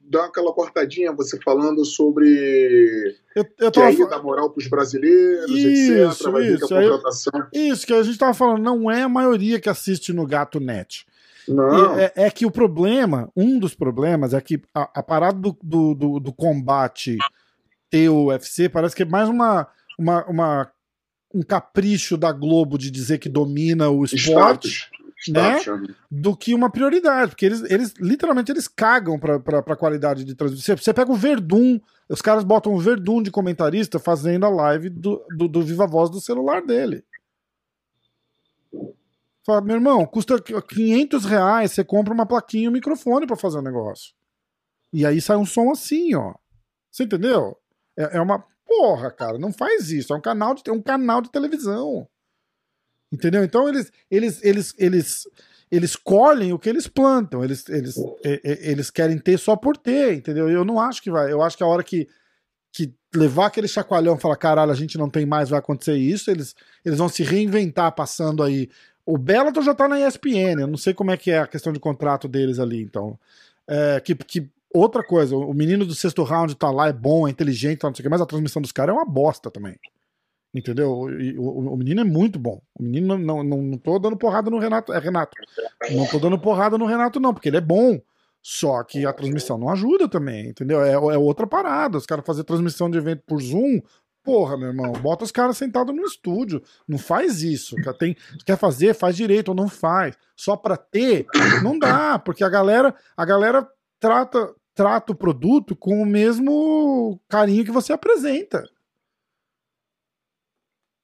dá 0.00 0.26
aquela 0.26 0.52
cortadinha 0.52 1.10
você 1.12 1.40
falando 1.40 1.84
sobre 1.84 3.16
Eu, 3.34 3.42
eu 3.58 3.70
que 3.70 3.80
tava 3.80 3.86
aí 3.86 3.96
fa- 3.96 4.04
dá 4.06 4.22
moral 4.22 4.50
pros 4.50 4.68
brasileiros, 4.68 5.50
Isso, 5.50 5.92
etc. 5.92 6.30
Vai 6.30 6.46
isso, 6.48 6.74
a 6.74 6.78
aí- 6.78 6.88
contratação. 6.90 7.46
Isso 7.52 7.86
que 7.86 7.94
a 7.94 8.02
gente 8.02 8.18
tava 8.18 8.34
falando, 8.34 8.62
não 8.62 8.90
é 8.90 9.02
a 9.02 9.08
maioria 9.08 9.58
que 9.58 9.68
assiste 9.70 10.12
no 10.12 10.26
Gato 10.26 10.60
Net. 10.60 11.06
Não. 11.48 11.98
É, 11.98 12.12
é 12.14 12.30
que 12.30 12.46
o 12.46 12.50
problema, 12.50 13.30
um 13.36 13.58
dos 13.58 13.74
problemas, 13.74 14.32
é 14.34 14.40
que 14.40 14.60
a, 14.74 14.82
a 15.00 15.02
parada 15.02 15.38
do, 15.38 15.56
do, 15.62 15.94
do- 15.94 16.20
do 16.20 16.32
combate 16.32 17.18
ter 17.90 18.08
o 18.08 18.26
UFC 18.26 18.68
parece 18.68 18.94
que 18.96 19.02
é 19.02 19.06
mais 19.06 19.28
uma, 19.28 19.66
uma, 19.98 20.24
uma- 20.26 20.70
um 21.34 21.42
capricho 21.42 22.16
da 22.16 22.30
Globo 22.32 22.78
de 22.78 22.90
dizer 22.90 23.18
que 23.18 23.28
domina 23.28 23.90
o 23.90 24.04
esporte 24.04 24.88
né? 25.28 25.54
Né? 25.76 25.94
do 26.10 26.36
que 26.36 26.54
uma 26.54 26.70
prioridade, 26.70 27.30
porque 27.30 27.46
eles, 27.46 27.62
eles 27.70 27.94
literalmente 27.98 28.52
eles 28.52 28.68
cagam 28.68 29.18
pra, 29.18 29.40
pra, 29.40 29.62
pra 29.62 29.74
qualidade 29.76 30.22
de 30.24 30.34
transmissão. 30.34 30.76
Você, 30.76 30.82
você 30.82 30.92
pega 30.92 31.10
o 31.10 31.16
Verdun, 31.16 31.80
os 32.08 32.20
caras 32.20 32.44
botam 32.44 32.74
o 32.74 32.78
Verdun 32.78 33.22
de 33.22 33.30
comentarista 33.30 33.98
fazendo 33.98 34.44
a 34.44 34.50
live 34.50 34.90
do, 34.90 35.22
do, 35.36 35.48
do 35.48 35.62
Viva 35.62 35.86
Voz 35.86 36.10
do 36.10 36.20
celular 36.20 36.60
dele. 36.62 37.02
Fala, 39.44 39.60
meu 39.60 39.76
irmão, 39.76 40.06
custa 40.06 40.40
500 40.40 41.24
reais, 41.24 41.72
você 41.72 41.84
compra 41.84 42.14
uma 42.14 42.24
plaquinha 42.26 42.64
e 42.64 42.68
um 42.68 42.72
microfone 42.72 43.26
pra 43.26 43.36
fazer 43.36 43.58
o 43.58 43.62
negócio. 43.62 44.14
E 44.92 45.04
aí 45.04 45.20
sai 45.20 45.36
um 45.36 45.44
som 45.44 45.70
assim, 45.70 46.14
ó. 46.14 46.34
Você 46.90 47.04
entendeu? 47.04 47.56
É, 47.96 48.16
é 48.16 48.20
uma 48.20 48.44
porra, 48.66 49.10
cara, 49.10 49.38
não 49.38 49.52
faz 49.52 49.90
isso. 49.90 50.12
É 50.12 50.16
um 50.16 50.20
canal 50.20 50.54
de, 50.54 50.62
é 50.66 50.72
um 50.72 50.80
canal 50.80 51.20
de 51.20 51.30
televisão. 51.30 52.08
Entendeu? 53.12 53.44
Então 53.44 53.68
eles 53.68 53.92
eles 54.10 54.42
eles 54.42 54.74
eles 54.78 55.28
eles 55.70 55.96
colhem 55.96 56.52
o 56.52 56.58
que 56.58 56.68
eles 56.68 56.86
plantam. 56.88 57.44
Eles 57.44 57.68
eles, 57.68 57.96
e- 57.96 58.40
e- 58.44 58.70
eles 58.70 58.90
querem 58.90 59.18
ter 59.18 59.38
só 59.38 59.56
por 59.56 59.76
ter, 59.76 60.14
entendeu? 60.14 60.48
Eu 60.48 60.64
não 60.64 60.80
acho 60.80 61.02
que 61.02 61.10
vai. 61.10 61.30
Eu 61.30 61.42
acho 61.42 61.56
que 61.56 61.62
a 61.62 61.66
hora 61.66 61.82
que 61.84 62.08
que 62.72 62.92
levar 63.14 63.46
aquele 63.46 63.68
chacoalhão 63.68 64.16
e 64.16 64.20
falar, 64.20 64.36
caralho, 64.36 64.72
a 64.72 64.74
gente 64.74 64.98
não 64.98 65.08
tem 65.08 65.24
mais, 65.24 65.48
vai 65.48 65.60
acontecer 65.60 65.96
isso, 65.96 66.28
eles, 66.28 66.56
eles 66.84 66.98
vão 66.98 67.08
se 67.08 67.22
reinventar 67.22 67.94
passando 67.94 68.42
aí. 68.42 68.68
O 69.06 69.18
Bellator 69.18 69.62
já 69.62 69.74
tá 69.74 69.86
na 69.86 70.00
ESPN, 70.00 70.60
eu 70.60 70.66
não 70.66 70.78
sei 70.78 70.94
como 70.94 71.10
é 71.10 71.16
que 71.16 71.30
é 71.30 71.40
a 71.40 71.46
questão 71.46 71.72
de 71.72 71.80
contrato 71.80 72.26
deles 72.26 72.58
ali, 72.58 72.82
então. 72.82 73.18
É, 73.66 74.00
que, 74.00 74.14
que 74.14 74.48
outra 74.72 75.02
coisa, 75.02 75.36
o 75.36 75.52
menino 75.52 75.84
do 75.84 75.94
sexto 75.94 76.22
round 76.22 76.54
tá 76.56 76.70
lá, 76.70 76.88
é 76.88 76.92
bom, 76.92 77.28
é 77.28 77.30
inteligente, 77.30 77.82
não 77.82 77.94
sei 77.94 78.02
o 78.02 78.04
que, 78.04 78.08
mas 78.08 78.20
a 78.20 78.26
transmissão 78.26 78.62
dos 78.62 78.72
caras 78.72 78.94
é 78.94 78.98
uma 78.98 79.04
bosta 79.04 79.50
também. 79.50 79.76
Entendeu? 80.54 80.90
O, 80.92 81.08
o, 81.08 81.74
o 81.74 81.76
menino 81.76 82.00
é 82.00 82.04
muito 82.04 82.38
bom. 82.38 82.60
O 82.78 82.82
menino 82.82 83.18
não, 83.18 83.18
não, 83.18 83.44
não, 83.44 83.62
não 83.62 83.78
tô 83.78 83.98
dando 83.98 84.16
porrada 84.16 84.48
no 84.48 84.58
Renato. 84.58 84.92
É 84.92 84.98
Renato. 85.00 85.32
Não 85.90 86.06
tô 86.06 86.20
dando 86.20 86.38
porrada 86.38 86.78
no 86.78 86.86
Renato, 86.86 87.18
não, 87.18 87.34
porque 87.34 87.48
ele 87.48 87.56
é 87.56 87.60
bom. 87.60 88.00
Só 88.40 88.84
que 88.84 89.04
a 89.04 89.12
transmissão 89.12 89.58
não 89.58 89.70
ajuda 89.70 90.06
também, 90.06 90.50
entendeu? 90.50 90.82
É, 90.82 90.92
é 90.92 91.18
outra 91.18 91.46
parada. 91.46 91.98
Os 91.98 92.06
caras 92.06 92.24
fazer 92.24 92.44
transmissão 92.44 92.88
de 92.88 92.98
evento 92.98 93.22
por 93.26 93.40
Zoom. 93.40 93.80
Porra, 94.24 94.56
meu 94.56 94.68
irmão, 94.68 94.90
bota 94.94 95.22
os 95.22 95.30
caras 95.30 95.56
sentados 95.58 95.94
no 95.94 96.02
estúdio. 96.02 96.62
Não 96.88 96.96
faz 96.98 97.42
isso. 97.42 97.76
Quer, 97.76 97.92
tem, 97.94 98.16
quer 98.46 98.56
fazer, 98.56 98.94
faz 98.94 99.14
direito 99.14 99.50
ou 99.50 99.54
não 99.54 99.68
faz. 99.68 100.16
Só 100.34 100.56
pra 100.56 100.76
ter, 100.78 101.26
não 101.62 101.78
dá, 101.78 102.18
porque 102.18 102.42
a 102.42 102.48
galera, 102.48 102.94
a 103.14 103.24
galera 103.26 103.68
trata, 104.00 104.54
trata 104.74 105.12
o 105.12 105.14
produto 105.14 105.76
com 105.76 106.00
o 106.02 106.06
mesmo 106.06 107.20
carinho 107.28 107.64
que 107.66 107.70
você 107.70 107.92
apresenta. 107.92 108.64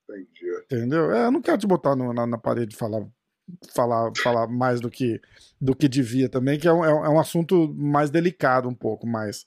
Entendi. 0.09 0.51
Entendeu? 0.65 1.13
É, 1.13 1.27
eu 1.27 1.31
não 1.31 1.43
quero 1.43 1.59
te 1.59 1.67
botar 1.67 1.95
no- 1.95 2.13
na, 2.13 2.27
na 2.27 2.39
parede 2.39 2.75
e 2.75 2.79
falar, 2.79 3.07
falar, 3.75 4.11
falar 4.23 4.47
mais 4.49 4.81
do 4.81 4.91
que, 4.91 5.21
do 5.61 5.75
que 5.77 5.89
devia 5.89 6.29
também, 6.29 6.59
que 6.59 6.67
é 6.67 6.73
um, 6.73 6.85
é 6.85 6.93
um- 7.11 7.17
é 7.17 7.21
assunto 7.21 7.69
mais 7.77 8.11
delicado 8.11 8.67
um 8.69 8.75
pouco, 8.75 9.07
mas. 9.07 9.47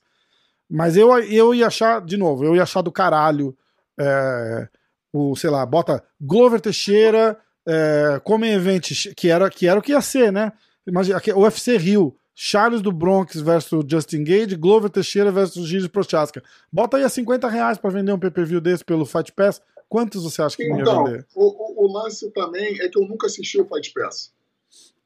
Mas 0.70 0.96
eu, 0.96 1.10
eu 1.24 1.54
ia 1.54 1.66
achar, 1.66 2.00
de 2.00 2.16
novo, 2.16 2.44
eu 2.44 2.56
ia 2.56 2.62
achar 2.62 2.80
do 2.80 2.90
caralho 2.90 3.56
é, 3.98 4.68
o, 5.12 5.34
sei 5.36 5.50
lá, 5.50 5.64
bota 5.64 6.02
Glover 6.20 6.60
Teixeira, 6.60 7.38
é, 7.66 8.20
Come 8.24 8.48
Event, 8.48 9.14
que 9.16 9.28
era, 9.30 9.48
que 9.50 9.66
era 9.66 9.78
o 9.78 9.82
que 9.82 9.92
ia 9.92 10.00
ser, 10.00 10.32
né? 10.32 10.52
Imagina, 10.86 11.20
UFC 11.36 11.76
Rio, 11.76 12.14
Charles 12.34 12.82
do 12.82 12.90
Bronx 12.92 13.36
versus 13.40 13.84
Justin 13.88 14.24
Gage, 14.24 14.56
Glover 14.56 14.90
Teixeira 14.90 15.30
versus 15.30 15.66
Gigi 15.68 15.88
Prochaska. 15.88 16.42
Bota 16.72 16.96
aí 16.96 17.04
a 17.04 17.08
50 17.08 17.48
reais 17.48 17.78
pra 17.78 17.90
vender 17.90 18.12
um 18.12 18.18
pay-per-view 18.18 18.60
desse 18.60 18.84
pelo 18.84 19.06
Fight 19.06 19.32
Pass. 19.32 19.62
Quantos 19.88 20.24
você 20.24 20.42
acha 20.42 20.56
que 20.56 20.68
não 20.68 20.76
ia 20.76 20.82
Então, 20.82 21.04
vender? 21.04 21.26
o, 21.34 21.44
o- 21.44 21.86
o 21.86 21.92
lance 21.92 22.28
também 22.32 22.80
é 22.80 22.88
que 22.88 22.98
eu 22.98 23.06
nunca 23.06 23.26
assisti 23.28 23.60
o 23.60 23.64
Fight 23.66 23.92
Pass. 23.94 24.32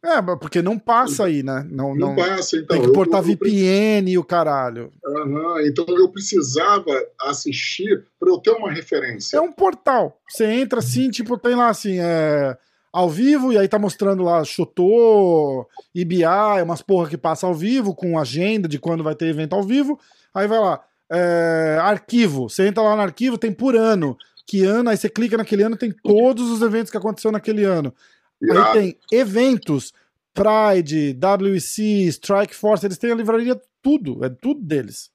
É, 0.05 0.23
porque 0.37 0.63
não 0.63 0.79
passa 0.79 1.25
aí, 1.25 1.43
né? 1.43 1.67
Não, 1.69 1.93
Não, 1.95 2.09
não, 2.11 2.17
passa, 2.17 2.57
então. 2.57 2.77
tem 2.77 2.87
que 2.87 2.93
portar 2.93 3.21
eu- 3.21 3.27
eu 3.31 3.37
VPN 3.37 4.11
e 4.13 4.17
o 4.19 4.23
caralho. 4.25 4.93
Aham, 5.05 5.61
então 5.67 5.85
eu 5.89 6.09
precisava 6.09 6.91
assistir 7.23 8.05
para 8.19 8.31
eu 8.31 8.39
ter 8.39 8.51
uma 8.53 8.71
referência. 8.71 9.37
É 9.37 9.41
um 9.41 9.51
portal. 9.53 10.17
Você 10.29 10.45
entra 10.47 10.79
assim, 10.79 11.11
tipo, 11.11 11.37
tem 11.37 11.57
lá 11.57 11.69
assim, 11.69 11.99
é, 11.99 12.57
ao 12.93 13.11
vivo, 13.11 13.53
e 13.53 13.59
aí 13.59 13.67
tá 13.67 13.77
mostrando 13.79 14.23
lá 14.23 14.45
Chotô, 14.45 15.67
IBA, 15.95 16.63
umas 16.63 16.81
porra 16.81 17.09
que 17.09 17.19
passa 17.19 17.47
ao 17.47 17.55
vivo, 17.55 17.93
com 17.95 18.19
agenda 18.19 18.69
de 18.69 18.79
quando 18.79 19.03
vai 19.03 19.17
ter 19.17 19.27
evento 19.27 19.55
ao 19.55 19.63
vivo. 19.65 19.99
Aí 20.33 20.47
vai 20.47 20.61
lá, 20.61 20.81
é, 21.11 21.79
arquivo. 21.83 22.49
Você 22.49 22.69
entra 22.69 22.83
lá 22.85 22.95
no 22.95 23.03
arquivo, 23.03 23.37
tem 23.37 23.53
por 23.53 23.75
ano. 23.77 24.17
que 24.47 24.65
ano, 24.65 24.89
aí 24.89 24.97
você 24.97 25.11
clica 25.11 25.37
naquele 25.37 25.63
ano, 25.63 25.77
tem 25.77 25.93
todos 25.93 26.51
os 26.51 26.63
eventos 26.63 26.91
que 26.91 26.97
aconteceu 26.97 27.31
naquele 27.31 27.65
ano. 27.65 27.93
Irado. 28.41 28.79
Aí 28.79 28.93
tem 28.93 29.19
eventos, 29.19 29.93
Pride, 30.35 31.15
WC, 31.15 31.83
Strike 32.09 32.55
Force, 32.55 32.87
eles 32.87 32.99
têm 32.99 33.11
a 33.11 33.15
livraria 33.15 33.61
tudo, 33.83 34.25
é 34.25 34.29
tudo 34.29 34.61
deles. 34.61 35.11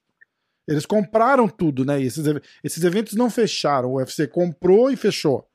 Eles 0.68 0.86
compraram 0.86 1.48
tudo, 1.48 1.84
né? 1.86 2.02
E 2.02 2.06
esses, 2.06 2.26
esses 2.64 2.84
eventos 2.84 3.14
não 3.14 3.30
fecharam, 3.30 3.92
o 3.92 3.96
UFC 3.96 4.28
comprou 4.28 4.90
e 4.90 4.96
fechou. 4.96 5.48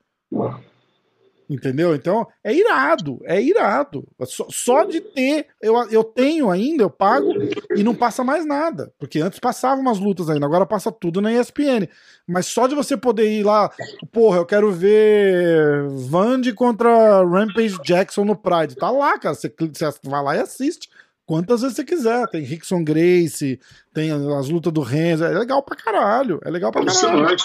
Entendeu? 1.49 1.95
Então, 1.95 2.27
é 2.45 2.55
irado, 2.55 3.21
é 3.25 3.41
irado. 3.41 4.07
Só, 4.27 4.47
só 4.51 4.85
de 4.85 5.01
ter, 5.01 5.47
eu, 5.63 5.75
eu 5.91 6.05
tenho 6.05 6.51
ainda, 6.51 6.83
eu 6.83 6.91
pago 6.91 7.33
e 7.75 7.83
não 7.83 7.95
passa 7.95 8.23
mais 8.23 8.45
nada. 8.45 8.93
Porque 8.99 9.19
antes 9.19 9.39
passava 9.39 9.81
umas 9.81 9.99
lutas 9.99 10.29
ainda, 10.29 10.45
agora 10.45 10.67
passa 10.67 10.93
tudo 10.93 11.23
na 11.23 11.33
ESPN. 11.33 11.89
Mas 12.27 12.47
só 12.47 12.67
de 12.67 12.75
você 12.75 12.99
poder 12.99 13.31
ir 13.31 13.45
lá, 13.45 13.71
porra, 14.13 14.37
eu 14.37 14.45
quero 14.45 14.71
ver 14.71 15.89
Vandy 15.89 16.53
contra 16.53 17.25
Rampage 17.25 17.79
Jackson 17.83 18.27
no 18.27 18.37
Pride. 18.37 18.77
Tá 18.77 18.91
lá, 18.91 19.19
cara. 19.19 19.35
Você, 19.35 19.49
você 19.49 19.91
vai 20.05 20.23
lá 20.23 20.37
e 20.37 20.41
assiste. 20.41 20.91
Quantas 21.25 21.63
vezes 21.63 21.77
você 21.77 21.85
quiser. 21.85 22.27
Tem 22.29 22.43
Rickson 22.43 22.85
Grace, 22.85 23.61
tem 23.95 24.11
as 24.11 24.49
lutas 24.51 24.73
do 24.73 24.83
Renzo. 24.83 25.25
É 25.25 25.29
legal 25.31 25.63
pra 25.63 25.77
caralho. 25.77 26.41
É 26.45 26.51
legal 26.51 26.71
pra 26.71 26.85
caralho. 26.85 27.37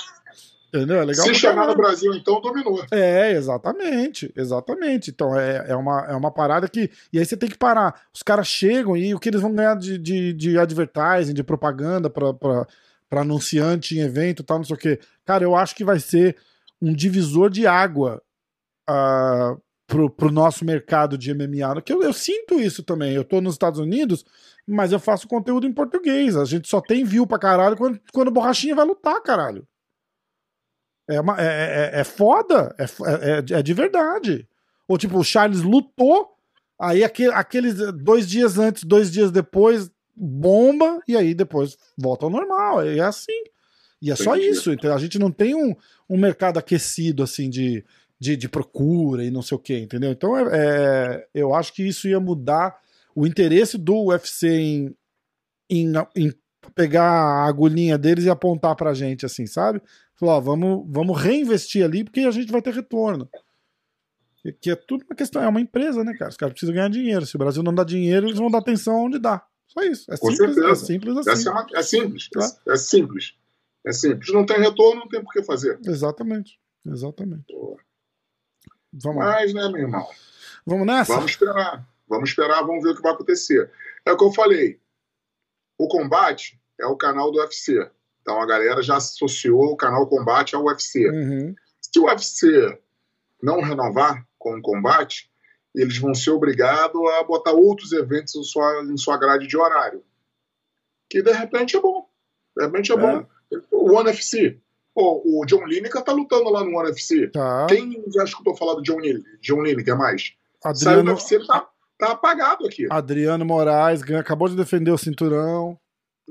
Entendeu? 0.74 1.02
É 1.02 1.06
legal 1.06 1.27
Se 1.27 1.35
chegar 1.35 1.68
no 1.68 1.76
Brasil, 1.76 2.16
então, 2.16 2.42
dominou. 2.42 2.84
É, 2.92 3.32
exatamente, 3.34 4.34
exatamente. 4.35 5.11
Então 5.11 5.38
é, 5.38 5.66
é, 5.68 5.76
uma, 5.76 6.02
é 6.10 6.16
uma 6.16 6.32
parada 6.32 6.68
que. 6.68 6.90
E 7.11 7.19
aí 7.19 7.26
você 7.26 7.38
tem 7.38 7.48
que 7.48 7.58
parar. 7.58 8.02
Os 8.11 8.24
caras 8.24 8.48
chegam 8.48 8.98
e 8.98 9.14
o 9.14 9.19
que 9.19 9.30
eles 9.30 9.42
vão 9.42 9.53
ganhar 9.53 9.76
de, 9.76 10.00
de, 10.00 10.34
de 10.34 10.58
advertising, 10.58 11.35
de 11.35 11.43
propaganda 11.43 12.10
pra 12.10 12.66
anunciante 13.11 13.95
em 13.95 14.02
evento 14.02 14.42
e 14.42 14.45
tal, 14.45 14.58
não 14.58 14.66
sei 14.66 14.76
o 14.76 14.80
quê. 14.80 15.00
Cara, 15.24 15.43
eu 15.43 15.56
acho 15.56 15.76
que 15.76 15.85
vai 15.85 16.00
ser 16.00 16.35
um 16.82 16.92
divisor 16.92 17.52
de 17.52 17.68
água 17.68 18.19
ah, 18.90 19.56
pro, 19.85 20.10
pro 20.10 20.32
nosso 20.32 20.66
mercado 20.66 21.19
de 21.19 21.32
MMA. 21.35 21.84
Que 21.84 21.93
eu, 21.93 22.02
eu 22.02 22.14
sinto 22.14 22.60
isso 22.60 22.82
também. 22.82 23.14
Eu 23.14 23.24
tô 23.24 23.40
nos 23.40 23.53
Estados 23.53 23.80
Unidos, 23.80 24.26
mas 24.68 24.92
eu 24.92 25.00
faço 25.00 25.27
conteúdo 25.27 25.68
em 25.68 25.72
português. 25.72 26.35
A 26.35 26.45
gente 26.45 26.68
só 26.68 26.82
tem 26.82 27.06
view 27.06 27.27
pra 27.27 27.38
caralho 27.38 27.77
quando, 27.77 28.02
quando 28.11 28.32
Borrachinha 28.32 28.74
vai 28.74 28.88
lutar, 28.88 29.22
caralho. 29.22 29.68
É, 31.07 31.19
uma, 31.19 31.35
é, 31.40 31.91
é, 31.95 31.99
é 31.99 32.03
foda, 32.03 32.73
é, 32.77 32.83
é, 32.83 33.56
é- 33.56 33.59
é 33.59 33.64
de 33.64 33.73
verdade. 33.73 34.48
Ou 34.88 34.98
tipo, 34.98 35.17
o 35.17 35.23
Charles 35.23 35.61
lutou, 35.61 36.30
aí 36.80 37.03
aquele, 37.03 37.33
aqueles 37.33 37.75
dois 37.93 38.27
dias 38.27 38.57
antes, 38.57 38.83
dois 38.83 39.11
dias 39.11 39.32
depois, 39.32 39.90
bomba, 40.15 41.01
e 41.07 41.15
aí 41.17 41.33
depois 41.33 41.77
volta 41.98 42.25
ao 42.25 42.30
normal. 42.30 42.82
É 42.83 42.99
assim. 42.99 43.32
E 44.01 44.11
é 44.11 44.15
só 44.15 44.35
isso. 44.35 44.72
Então 44.73 44.93
a 44.93 44.98
gente 44.99 45.17
não 45.17 45.32
tem 45.32 45.56
um, 45.56 45.75
um 46.09 46.17
mercado 46.17 46.57
aquecido 46.57 47.23
assim 47.23 47.49
de, 47.49 47.83
de, 48.19 48.35
de 48.35 48.49
procura 48.49 49.23
e 49.23 49.32
não 49.32 49.41
sei 49.41 49.56
o 49.56 49.59
que, 49.59 49.77
entendeu? 49.77 50.11
Então 50.11 50.38
é, 50.38 50.43
é- 50.53 51.27
eu 51.33 51.53
acho 51.56 51.73
que 51.73 51.83
isso 51.88 52.07
ia 52.07 52.19
mudar 52.19 52.77
o 53.15 53.25
interesse 53.27 53.77
do 53.77 54.06
UFC 54.07 54.48
em, 54.49 54.95
em, 55.69 55.93
em 56.15 56.33
pegar 56.75 57.03
a 57.09 57.45
agulhinha 57.45 57.98
deles 57.98 58.25
e 58.25 58.30
apontar 58.30 58.75
pra 58.75 58.93
gente, 58.93 59.25
assim, 59.25 59.45
sabe? 59.45 59.82
Falou, 60.16 60.35
ó, 60.35 60.40
vamos, 60.40 60.85
vamos 60.90 61.19
reinvestir 61.22 61.83
ali 61.83 62.03
porque 62.03 62.22
a 62.22 62.32
gente 62.32 62.51
vai 62.51 62.61
ter 62.61 62.74
retorno. 62.74 63.30
Que- 64.42 64.51
Que 64.53 64.72
é 64.72 64.75
tudo 64.75 65.03
uma 65.09 65.16
questão, 65.16 65.42
é 65.42 65.48
uma 65.48 65.61
empresa, 65.61 66.03
né, 66.03 66.14
cara? 66.17 66.30
Os 66.30 66.38
caras 66.38 66.53
precisam 66.53 66.75
ganhar 66.75 66.90
dinheiro. 66.90 67.25
Se 67.25 67.35
o 67.35 67.40
Brasil 67.40 67.64
não 67.64 67.74
dá 67.74 67.83
dinheiro, 67.83 68.27
eles 68.27 68.38
vão 68.38 68.50
dar 68.51 68.59
atenção 68.59 69.06
onde 69.06 69.17
dá. 69.19 69.45
Só 69.67 69.82
isso. 69.82 70.11
É 70.14 70.17
Com 70.17 70.30
simples, 70.32 70.58
é 70.58 70.75
simples 70.75 71.17
assim. 71.17 71.30
Essa 71.32 71.50
é, 71.50 71.51
uma- 71.51 71.67
é 71.74 71.82
simples. 71.83 72.30
Tá. 72.30 72.45
É, 72.67 72.74
é 72.74 72.77
simples. 72.77 73.33
É 73.85 73.92
simples. 73.92 74.32
Não 74.33 74.45
tem 74.45 74.59
retorno, 74.59 75.01
não 75.01 75.08
tem 75.09 75.24
por 75.24 75.32
que 75.33 75.42
fazer. 75.43 75.80
Exatamente. 75.85 76.59
Exatamente. 76.85 77.45
Pô. 77.51 77.80
Vamos 78.93 79.24
lá. 79.24 79.32
Mas, 79.32 79.53
né, 79.53 79.67
meu 79.69 79.82
irmão? 79.82 80.08
Vamos 80.66 80.85
nessa? 80.85 81.14
Vamos 81.16 81.32
esperar. 81.32 81.90
Vamos 82.08 82.30
esperar, 82.30 82.61
vamos 82.64 82.83
ver 82.83 82.90
o 82.92 82.95
que 82.95 83.01
vai 83.01 83.14
acontecer. 83.14 83.72
É 84.06 84.11
o 84.11 84.17
que 84.17 84.24
eu 84.24 84.32
falei. 84.32 84.80
O 85.77 85.88
combate 85.88 86.59
é 86.80 86.85
o 86.85 86.95
canal 86.95 87.32
do 87.32 87.40
UFC. 87.40 87.90
Então 88.24 88.42
a 88.42 88.45
galera 88.48 88.82
já 88.82 88.95
associou 88.98 89.66
o 89.66 89.76
canal 89.77 90.08
combate 90.08 90.56
ao 90.56 90.64
UFC. 90.64 91.08
Uhum. 91.10 91.53
Se 91.80 92.00
o 92.00 92.06
UFC 92.06 92.80
não 93.42 93.61
renovar 93.61 94.26
com 94.40 94.58
o 94.58 94.61
combate, 94.61 95.30
eles 95.76 95.98
vão 95.98 96.16
ser 96.16 96.32
obrigados 96.32 97.00
a 97.19 97.24
botar 97.24 97.52
outros 97.52 97.92
eventos 97.92 98.34
em 98.35 98.43
sua, 98.43 98.82
em 98.84 98.98
sua 98.98 99.18
grade 99.18 99.45
de 99.45 99.58
horário. 99.58 100.03
Que 101.10 101.22
de 101.22 101.32
repente 101.32 101.76
é 101.76 101.82
bom. 101.82 102.08
De 102.58 102.64
repente 102.66 102.92
é, 102.92 102.95
É. 102.95 102.98
bom. 102.98 103.26
O 103.72 103.93
One 103.98 104.10
FC. 104.10 104.58
Pô, 104.95 105.22
o 105.26 105.45
John 105.45 105.66
Lineker 105.66 106.02
tá 106.03 106.11
lutando 106.11 106.50
lá 106.50 106.64
no 106.64 106.77
One 106.77 106.90
FC. 106.92 107.27
Tá. 107.27 107.66
Quem 107.68 108.03
já 108.16 108.24
escutou 108.24 108.56
falar 108.56 108.76
do 108.76 108.82
John, 108.84 109.00
John 109.42 109.61
Lineker 109.61 109.98
mais? 109.98 110.34
Saiu 110.61 110.74
do 110.74 110.90
Adriano, 111.02 111.11
UFC, 111.11 111.35
ele 111.35 111.48
tá, 111.48 111.68
tá 111.98 112.11
apagado 112.11 112.66
aqui. 112.66 112.88
Adriano 112.90 113.43
Moraes 113.43 114.02
ganha- 114.02 114.22
acabou 114.22 114.48
de 114.48 114.56
defender 114.56 114.92
o 114.92 114.98
cinturão. 114.98 115.77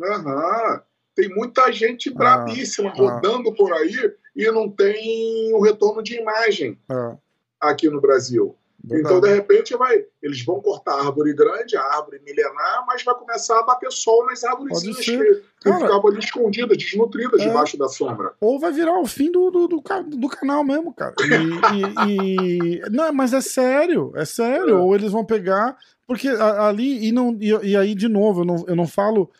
Aham. 0.02 0.82
Tem 1.14 1.28
muita 1.28 1.70
gente 1.72 2.10
brabíssima 2.10 2.90
ah. 2.90 2.94
rodando 2.96 3.52
por 3.54 3.72
aí 3.72 4.12
e 4.34 4.50
não 4.50 4.68
tem 4.70 5.52
o 5.54 5.60
retorno 5.60 6.02
de 6.02 6.16
imagem 6.18 6.78
É, 6.90 7.16
aqui 7.60 7.88
no 7.90 8.00
Brasil. 8.00 8.56
verdade. 8.82 9.14
Então, 9.14 9.20
de 9.20 9.34
repente, 9.34 9.76
vai, 9.76 10.04
eles 10.22 10.42
vão 10.44 10.60
cortar 10.60 10.94
a 10.94 11.06
árvore 11.06 11.34
grande, 11.34 11.76
a 11.76 11.82
árvore 11.82 12.20
milenar, 12.24 12.84
mas 12.86 13.04
vai 13.04 13.14
começar 13.14 13.58
a 13.60 13.62
bater 13.62 13.92
sol 13.92 14.24
nas 14.26 14.42
árvorezinhas 14.42 14.96
que, 14.98 15.16
que 15.60 15.72
ficavam 15.72 16.08
ali 16.08 16.18
escondidas, 16.18 16.76
desnutridas 16.78 17.40
É. 17.40 17.46
debaixo 17.46 17.76
da 17.76 17.88
sombra. 17.88 18.32
Ou 18.40 18.58
vai 18.58 18.72
virar 18.72 18.98
o 18.98 19.06
fim 19.06 19.30
do, 19.30 19.50
do, 19.50 19.68
do, 19.68 19.82
do 20.16 20.28
canal 20.28 20.64
mesmo, 20.64 20.92
cara. 20.94 21.14
E, 21.20 22.08
e- 22.08 22.76
e- 22.78 22.80
Não, 22.90 23.12
mas 23.12 23.32
é 23.34 23.40
sério, 23.42 24.12
é 24.16 24.24
sério. 24.24 24.70
É. 24.70 24.80
Ou 24.80 24.94
eles 24.94 25.12
vão 25.12 25.24
pegar. 25.24 25.76
Porque 26.06 26.28
ali, 26.28 27.06
e, 27.06 27.12
não, 27.12 27.36
e, 27.40 27.50
e 27.70 27.76
aí, 27.76 27.94
de 27.94 28.08
novo, 28.08 28.40
eu 28.40 28.44
não, 28.44 28.64
eu 28.66 28.74
não 28.76 28.86
falo 28.86 29.30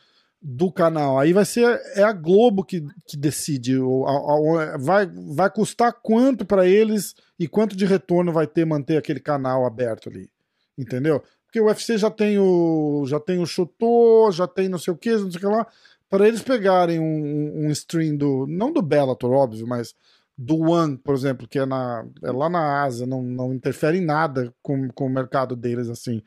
do 0.43 0.73
canal. 0.73 1.19
Aí 1.19 1.33
vai 1.33 1.45
ser. 1.45 1.81
É 1.95 2.03
a 2.03 2.13
Globo 2.13 2.65
que, 2.65 2.85
que 3.07 3.17
decide. 3.17 3.79
o- 3.79 4.05
a- 4.07 4.75
a- 4.75 4.79
vai, 4.79 5.07
vai 5.07 5.51
custar 5.51 5.93
quanto 6.03 6.45
pra 6.45 6.67
eles 6.67 7.15
e 7.39 7.47
quanto 7.47 7.77
de 7.77 7.87
retorno 7.87 8.33
vai 8.33 8.47
ter 8.47 8.65
manter 8.65 8.97
aquele 8.97 9.21
canal 9.21 9.65
aberto 9.65 10.09
ali. 10.09 10.29
Entendeu? 10.77 11.23
Porque 11.45 11.61
o 11.61 11.67
UFC 11.67 11.97
já 11.99 12.11
tem 12.11 12.39
o. 12.39 13.05
Já 13.07 13.21
tem 13.21 13.39
o 13.39 13.47
Chutô, 13.47 14.31
já 14.33 14.47
tem 14.49 14.69
não 14.69 14.79
sei 14.79 14.93
o 14.93 14.97
que, 14.97 15.11
não 15.13 15.31
sei 15.31 15.39
o 15.39 15.41
que 15.41 15.47
lá 15.47 15.67
para 16.11 16.29
eles 16.29 16.43
pegarem 16.43 17.01
um, 17.01 17.65
um 17.67 17.71
stream 17.71 18.15
do. 18.19 18.47
Não 18.47 18.71
do 18.71 18.83
Bellator, 18.83 19.31
óbvio, 19.33 19.67
mas 19.67 19.95
do 20.37 20.59
One, 20.61 20.99
por 20.99 21.15
exemplo, 21.15 21.49
que 21.49 21.59
é, 21.59 21.65
na, 21.65 22.05
é 22.23 22.31
lá 22.31 22.51
na 22.51 22.83
Ásia, 22.83 23.07
não, 23.07 23.23
não 23.23 23.55
interfere 23.55 23.97
em 23.97 24.05
nada 24.05 24.53
com, 24.61 24.89
com 24.91 25.07
o 25.07 25.11
mercado 25.11 25.57
deles, 25.57 25.89
assim. 25.89 26.23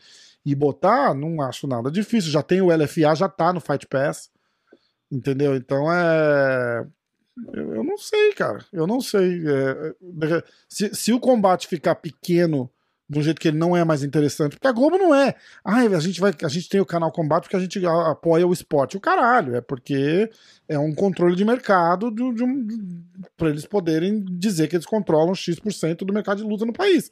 E 0.46 0.54
botar, 0.54 1.14
não 1.14 1.42
acho 1.42 1.66
nada 1.68 1.90
difícil. 1.90 2.30
Já 2.32 2.44
tem 2.44 2.62
o 2.62 2.68
LFA, 2.76 3.16
já 3.16 3.28
tá 3.28 3.52
no 3.52 3.60
Fight 3.60 3.88
Pass. 3.88 4.30
Entendeu? 5.12 5.56
Então 5.56 5.92
é. 5.92 6.86
Eu, 7.54 7.76
eu 7.76 7.84
não 7.84 7.98
sei, 7.98 8.34
cara. 8.34 8.64
Eu 8.72 8.86
não 8.88 9.02
sei. 9.02 9.42
É, 9.48 9.94
de- 10.02 10.44
se, 10.70 10.94
se 10.94 11.12
o 11.14 11.20
combate 11.20 11.68
ficar 11.68 11.96
pequeno 11.96 12.70
de 13.08 13.20
um 13.20 13.22
jeito 13.22 13.40
que 13.40 13.48
ele 13.50 13.58
não 13.58 13.78
é 13.78 13.84
mais 13.84 14.04
interessante, 14.04 14.54
porque 14.54 14.68
a 14.68 14.72
Globo 14.72 14.98
não 14.98 15.14
é. 15.14 15.36
Ai, 15.64 15.86
a 15.94 16.00
gente 16.00 16.20
vai, 16.20 16.34
a 16.44 16.48
gente 16.48 16.68
tem 16.68 16.82
o 16.82 16.86
canal 16.86 17.12
Combate 17.12 17.44
porque 17.44 17.56
a 17.56 17.60
gente 17.60 17.86
apoia 17.86 18.48
o 18.48 18.54
esporte. 18.54 18.98
O 18.98 19.00
caralho, 19.02 19.56
é 19.56 19.62
porque 19.62 20.30
é 20.68 20.78
um 20.80 20.94
controle 20.94 21.36
de 21.36 21.46
mercado 21.46 22.10
de, 22.10 22.34
de 22.34 22.44
um, 22.44 22.68
para 23.38 23.50
eles 23.50 23.66
poderem 23.66 24.24
dizer 24.26 24.68
que 24.68 24.76
eles 24.76 24.88
controlam 24.88 25.36
X% 25.36 26.04
do 26.04 26.14
mercado 26.14 26.42
de 26.42 26.50
luta 26.50 26.66
no 26.66 26.74
país. 26.74 27.12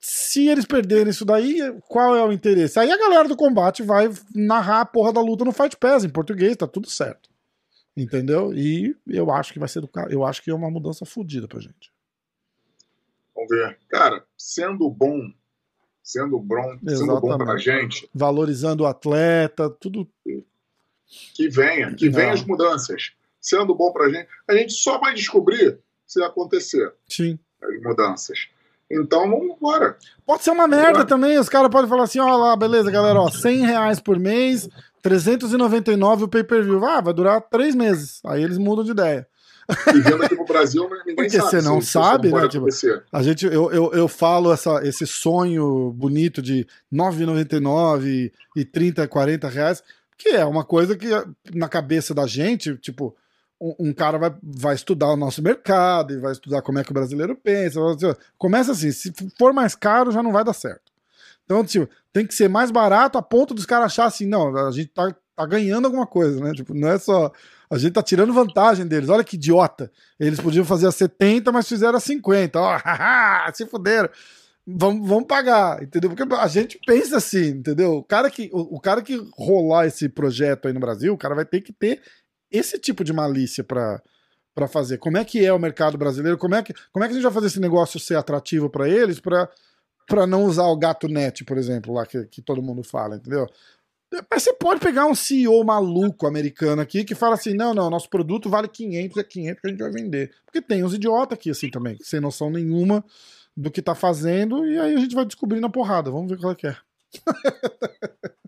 Se 0.00 0.48
eles 0.48 0.64
perderem 0.64 1.10
isso 1.10 1.24
daí, 1.26 1.58
qual 1.86 2.16
é 2.16 2.24
o 2.24 2.32
interesse? 2.32 2.78
Aí 2.78 2.90
a 2.90 2.96
galera 2.96 3.28
do 3.28 3.36
combate 3.36 3.82
vai 3.82 4.08
narrar 4.34 4.80
a 4.80 4.86
porra 4.86 5.12
da 5.12 5.20
luta 5.20 5.44
no 5.44 5.52
Fight 5.52 5.76
Pass 5.76 6.04
em 6.04 6.08
português, 6.08 6.56
tá 6.56 6.66
tudo 6.66 6.88
certo. 6.88 7.28
Entendeu? 7.96 8.54
E 8.54 8.96
eu 9.06 9.30
acho 9.30 9.52
que 9.52 9.58
vai 9.58 9.68
ser 9.68 9.80
do 9.82 9.88
ca- 9.88 10.06
eu 10.10 10.24
acho 10.24 10.42
que 10.42 10.50
é 10.50 10.54
uma 10.54 10.70
mudança 10.70 11.04
fodida 11.04 11.46
pra 11.46 11.60
gente. 11.60 11.92
Vamos 13.34 13.50
ver. 13.50 13.78
Cara, 13.90 14.24
sendo 14.38 14.88
bom, 14.88 15.30
sendo 16.02 16.38
bom, 16.38 16.78
sendo 16.86 17.20
bom 17.20 17.36
pra 17.36 17.58
gente, 17.58 18.08
Valorizando 18.14 18.84
o 18.84 18.86
atleta, 18.86 19.68
tudo 19.68 20.08
que 21.34 21.48
venha, 21.48 21.94
que 21.94 22.06
Não. 22.06 22.12
venham 22.14 22.32
as 22.32 22.42
mudanças. 22.44 23.12
Sendo 23.38 23.74
bom 23.74 23.92
pra 23.92 24.08
gente, 24.08 24.28
a 24.48 24.54
gente 24.54 24.72
só 24.72 24.98
vai 24.98 25.12
descobrir 25.14 25.78
se 26.06 26.22
acontecer 26.22 26.90
sim. 27.08 27.38
as 27.62 27.82
mudanças. 27.82 28.48
Então, 28.90 29.30
vamos 29.30 29.56
embora. 29.56 29.96
Pode 30.26 30.42
ser 30.42 30.50
uma 30.50 30.66
merda 30.66 31.04
também, 31.04 31.38
os 31.38 31.48
caras 31.48 31.70
podem 31.70 31.88
falar 31.88 32.04
assim, 32.04 32.18
ó 32.18 32.36
lá, 32.36 32.56
beleza, 32.56 32.90
galera, 32.90 33.20
ó, 33.20 33.30
100 33.30 33.66
reais 33.66 34.00
por 34.00 34.18
mês, 34.18 34.68
399 35.02 36.24
o 36.24 36.28
pay-per-view. 36.28 36.84
Ah, 36.84 37.00
vai 37.00 37.14
durar 37.14 37.40
três 37.40 37.74
meses. 37.74 38.20
Aí 38.24 38.42
eles 38.42 38.58
mudam 38.58 38.84
de 38.84 38.90
ideia. 38.90 39.26
E 39.94 40.00
vindo 40.00 40.24
aqui 40.24 40.34
pro 40.34 40.44
Brasil, 40.44 40.88
ninguém 41.06 41.14
Porque 41.14 41.30
sabe. 41.30 41.50
você 41.50 41.62
não 41.62 41.80
sabe, 41.80 42.32
né, 42.32 42.48
tipo. 42.48 42.66
A 43.12 43.22
gente, 43.22 43.46
eu, 43.46 43.70
eu, 43.70 43.92
eu 43.92 44.08
falo 44.08 44.52
essa, 44.52 44.80
esse 44.86 45.06
sonho 45.06 45.92
bonito 45.92 46.42
de 46.42 46.66
9,99 46.92 48.32
e 48.56 48.64
30, 48.64 49.06
40 49.06 49.48
reais, 49.48 49.82
que 50.18 50.30
é 50.30 50.44
uma 50.44 50.64
coisa 50.64 50.96
que 50.96 51.06
na 51.54 51.68
cabeça 51.68 52.12
da 52.12 52.26
gente, 52.26 52.76
tipo, 52.78 53.14
um, 53.60 53.92
cara 53.92 54.16
vai, 54.16 54.34
vai 54.42 54.74
estudar 54.74 55.08
o 55.08 55.16
nosso 55.16 55.42
mercado 55.42 56.14
e 56.14 56.18
vai 56.18 56.32
estudar 56.32 56.62
como 56.62 56.78
é 56.78 56.84
que 56.84 56.90
o 56.90 56.94
brasileiro 56.94 57.36
pensa. 57.36 57.78
Começa 58.38 58.72
assim, 58.72 58.90
se 58.90 59.12
for 59.38 59.52
mais 59.52 59.74
caro, 59.74 60.10
já 60.10 60.22
não 60.22 60.32
vai 60.32 60.42
dar 60.42 60.54
certo. 60.54 60.90
Então, 61.44 61.64
tipo, 61.64 61.88
tem 62.12 62.26
que 62.26 62.34
ser 62.34 62.48
mais 62.48 62.70
barato 62.70 63.18
a 63.18 63.22
ponto 63.22 63.52
dos 63.52 63.66
caras 63.66 63.86
achar 63.86 64.06
assim, 64.06 64.24
não, 64.24 64.56
a 64.56 64.70
gente 64.70 64.88
tá, 64.88 65.14
tá 65.36 65.44
ganhando 65.44 65.84
alguma 65.86 66.06
coisa, 66.06 66.42
né? 66.42 66.52
Tipo, 66.52 66.72
não 66.72 66.88
é 66.88 66.98
só. 66.98 67.30
A 67.68 67.76
gente 67.76 67.92
tá 67.92 68.02
tirando 68.02 68.32
vantagem 68.32 68.86
deles. 68.86 69.08
Olha 69.08 69.22
que 69.22 69.36
idiota. 69.36 69.90
Eles 70.18 70.40
podiam 70.40 70.64
fazer 70.64 70.86
a 70.86 70.92
70, 70.92 71.52
mas 71.52 71.68
fizeram 71.68 71.96
a 71.96 72.00
50. 72.00 72.58
Ó, 72.58 72.76
oh, 72.78 73.54
se 73.54 73.66
fuderam. 73.66 74.08
Vamos, 74.66 75.08
vamos 75.08 75.26
pagar, 75.26 75.82
entendeu? 75.82 76.10
Porque 76.10 76.34
a 76.34 76.46
gente 76.46 76.78
pensa 76.86 77.16
assim, 77.16 77.48
entendeu? 77.48 77.94
O 77.94 78.04
cara, 78.04 78.30
que, 78.30 78.48
o, 78.52 78.76
o 78.76 78.80
cara 78.80 79.02
que 79.02 79.20
rolar 79.36 79.86
esse 79.86 80.08
projeto 80.08 80.68
aí 80.68 80.74
no 80.74 80.80
Brasil, 80.80 81.12
o 81.12 81.18
cara 81.18 81.34
vai 81.34 81.44
ter 81.44 81.60
que 81.60 81.72
ter 81.72 82.00
esse 82.50 82.78
tipo 82.78 83.04
de 83.04 83.12
malícia 83.12 83.64
para 83.64 84.02
para 84.54 84.66
fazer. 84.68 84.98
Como 84.98 85.16
é 85.16 85.24
que 85.24 85.44
é 85.44 85.52
o 85.52 85.58
mercado 85.58 85.96
brasileiro? 85.96 86.36
Como 86.36 86.54
é 86.54 86.62
que, 86.62 86.74
como 86.92 87.04
é 87.04 87.08
que 87.08 87.12
a 87.12 87.14
gente 87.14 87.22
vai 87.22 87.32
fazer 87.32 87.46
esse 87.46 87.60
negócio 87.60 88.00
ser 88.00 88.16
atrativo 88.16 88.68
para 88.68 88.88
eles 88.88 89.20
para 89.20 90.26
não 90.26 90.44
usar 90.44 90.66
o 90.66 90.76
gato 90.76 91.08
net, 91.08 91.44
por 91.44 91.56
exemplo, 91.56 91.94
lá 91.94 92.04
que, 92.04 92.24
que 92.26 92.42
todo 92.42 92.62
mundo 92.62 92.82
fala, 92.82 93.16
entendeu? 93.16 93.46
Mas 94.28 94.42
você 94.42 94.52
pode 94.52 94.80
pegar 94.80 95.06
um 95.06 95.14
CEO 95.14 95.64
maluco 95.64 96.26
americano 96.26 96.82
aqui 96.82 97.04
que 97.04 97.14
fala 97.14 97.34
assim: 97.36 97.54
não, 97.54 97.72
não, 97.72 97.88
nosso 97.88 98.10
produto 98.10 98.50
vale 98.50 98.66
500, 98.66 99.16
é 99.16 99.22
500 99.22 99.60
que 99.60 99.66
a 99.66 99.70
gente 99.70 99.80
vai 99.80 99.92
vender. 99.92 100.32
Porque 100.44 100.60
tem 100.60 100.82
uns 100.82 100.94
idiotas 100.94 101.38
aqui 101.38 101.50
assim 101.50 101.70
também, 101.70 101.96
sem 102.02 102.18
noção 102.18 102.50
nenhuma 102.50 103.04
do 103.56 103.70
que 103.70 103.80
tá 103.80 103.94
fazendo, 103.94 104.66
e 104.66 104.78
aí 104.78 104.94
a 104.94 104.98
gente 104.98 105.14
vai 105.14 105.24
descobrir 105.24 105.60
na 105.60 105.70
porrada. 105.70 106.10
Vamos 106.10 106.28
ver 106.28 106.38
qual 106.38 106.52
é 106.52 106.56
que 106.56 106.66
é. 106.66 106.76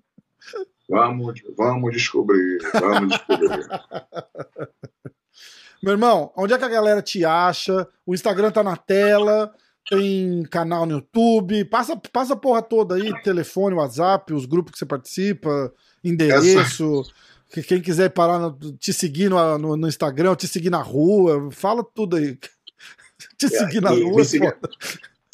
Vamos, 0.88 1.40
vamos 1.56 1.92
descobrir, 1.92 2.58
vamos 2.72 3.10
descobrir. 3.10 3.68
Meu 5.82 5.92
irmão, 5.92 6.32
onde 6.36 6.52
é 6.52 6.58
que 6.58 6.64
a 6.64 6.68
galera 6.68 7.02
te 7.02 7.24
acha? 7.24 7.88
O 8.06 8.14
Instagram 8.14 8.50
tá 8.50 8.62
na 8.62 8.76
tela 8.76 9.52
tem 9.88 10.42
canal 10.44 10.86
no 10.86 10.92
YouTube, 10.92 11.64
passa, 11.64 12.00
passa 12.12 12.34
a 12.34 12.36
porra 12.36 12.62
toda 12.62 12.94
aí, 12.94 13.12
telefone, 13.22 13.74
WhatsApp, 13.74 14.32
os 14.32 14.46
grupos 14.46 14.72
que 14.72 14.78
você 14.78 14.86
participa, 14.86 15.72
endereço. 16.02 17.00
Essa... 17.00 17.62
Quem 17.62 17.82
quiser 17.82 18.10
parar, 18.10 18.38
no, 18.38 18.56
te 18.78 18.92
seguir 18.92 19.28
no, 19.28 19.58
no, 19.58 19.76
no, 19.76 19.88
Instagram, 19.88 20.34
te 20.34 20.48
seguir 20.48 20.70
na 20.70 20.80
rua, 20.80 21.50
fala 21.50 21.84
tudo 21.84 22.16
aí. 22.16 22.38
te 23.36 23.46
é, 23.46 23.48
seguir 23.48 23.82
na 23.82 23.90
rua. 23.90 24.24
Seguir, 24.24 24.56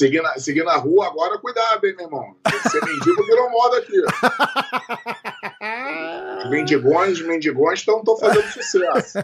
seguir, 0.00 0.22
na, 0.22 0.38
seguir 0.38 0.64
na 0.64 0.76
rua, 0.76 1.06
agora 1.06 1.38
cuidado, 1.38 1.86
hein, 1.86 1.94
meu 1.96 2.06
irmão. 2.06 2.36
Ser 2.70 2.84
mendigo 2.84 3.24
virou 3.24 3.50
moda 3.50 3.78
aqui. 3.78 4.02
Os 6.38 6.50
mendigões, 6.50 7.20
mendigões 7.20 7.80
estão 7.80 8.02
fazendo 8.16 8.46
sucesso. 8.52 9.18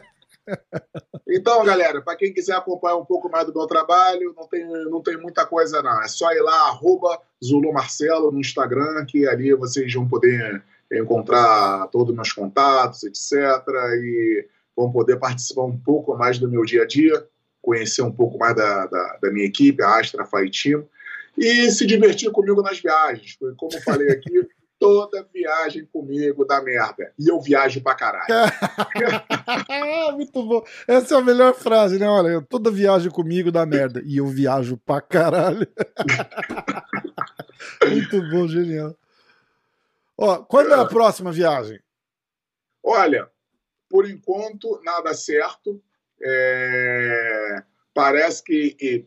Então, 1.28 1.64
galera, 1.64 2.02
para 2.02 2.16
quem 2.16 2.32
quiser 2.32 2.54
acompanhar 2.54 2.96
um 2.96 3.04
pouco 3.04 3.30
mais 3.30 3.46
do 3.46 3.54
meu 3.54 3.66
trabalho, 3.66 4.34
não 4.36 4.46
tem, 4.46 4.64
não 4.66 5.02
tem 5.02 5.16
muita 5.16 5.46
coisa 5.46 5.82
não. 5.82 6.02
É 6.02 6.08
só 6.08 6.30
ir 6.32 6.40
lá, 6.40 6.68
arroba 6.68 7.18
Zulu 7.42 7.72
Marcelo 7.72 8.30
no 8.30 8.40
Instagram, 8.40 9.04
que 9.06 9.26
ali 9.26 9.54
vocês 9.54 9.92
vão 9.92 10.06
poder 10.06 10.62
encontrar 10.92 11.88
todos 11.88 12.10
os 12.10 12.14
meus 12.14 12.32
contatos, 12.32 13.02
etc. 13.04 13.32
E 14.02 14.46
vão 14.76 14.92
poder 14.92 15.16
participar 15.16 15.64
um 15.64 15.76
pouco 15.76 16.16
mais 16.16 16.38
do 16.38 16.48
meu 16.48 16.64
dia 16.64 16.82
a 16.82 16.86
dia, 16.86 17.26
conhecer 17.62 18.02
um 18.02 18.12
pouco 18.12 18.38
mais 18.38 18.54
da, 18.54 18.86
da, 18.86 19.18
da 19.22 19.30
minha 19.30 19.46
equipe, 19.46 19.82
a 19.82 19.98
Astra 19.98 20.26
Fight 20.26 20.62
Team, 20.62 20.86
e 21.36 21.70
se 21.70 21.86
divertir 21.86 22.30
comigo 22.30 22.62
nas 22.62 22.80
viagens. 22.80 23.38
Como 23.56 23.72
eu 23.72 23.82
falei 23.82 24.10
aqui, 24.10 24.46
toda 24.78 25.26
viagem 25.32 25.86
comigo 25.86 26.44
dá 26.44 26.62
merda. 26.62 27.12
E 27.18 27.28
eu 27.28 27.40
viajo 27.40 27.82
pra 27.82 27.94
caralho. 27.94 28.26
Muito 30.14 30.42
bom. 30.42 30.64
Essa 30.86 31.14
é 31.14 31.18
a 31.18 31.22
melhor 31.22 31.54
frase, 31.54 31.98
né? 31.98 32.08
Olha, 32.08 32.42
toda 32.42 32.70
viagem 32.70 33.10
comigo 33.10 33.50
dá 33.50 33.64
merda. 33.64 34.02
E 34.04 34.18
eu 34.18 34.26
viajo 34.26 34.76
pra 34.76 35.00
caralho. 35.00 35.66
Muito 37.88 38.20
bom, 38.30 38.48
genial. 38.48 38.96
Ó, 40.16 40.38
quando 40.38 40.72
é 40.72 40.80
a 40.80 40.86
próxima 40.86 41.32
viagem? 41.32 41.80
Olha, 42.82 43.28
por 43.88 44.08
enquanto, 44.08 44.80
nada 44.84 45.14
certo. 45.14 45.82
É... 46.22 47.62
Parece 47.92 48.42
que, 48.42 49.06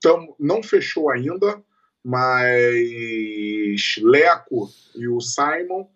tamo... 0.00 0.34
não 0.38 0.62
fechou 0.62 1.10
ainda 1.10 1.62
mas 2.06 3.96
Leco 4.00 4.70
e 4.94 5.08
o 5.08 5.20
Simon 5.20 5.88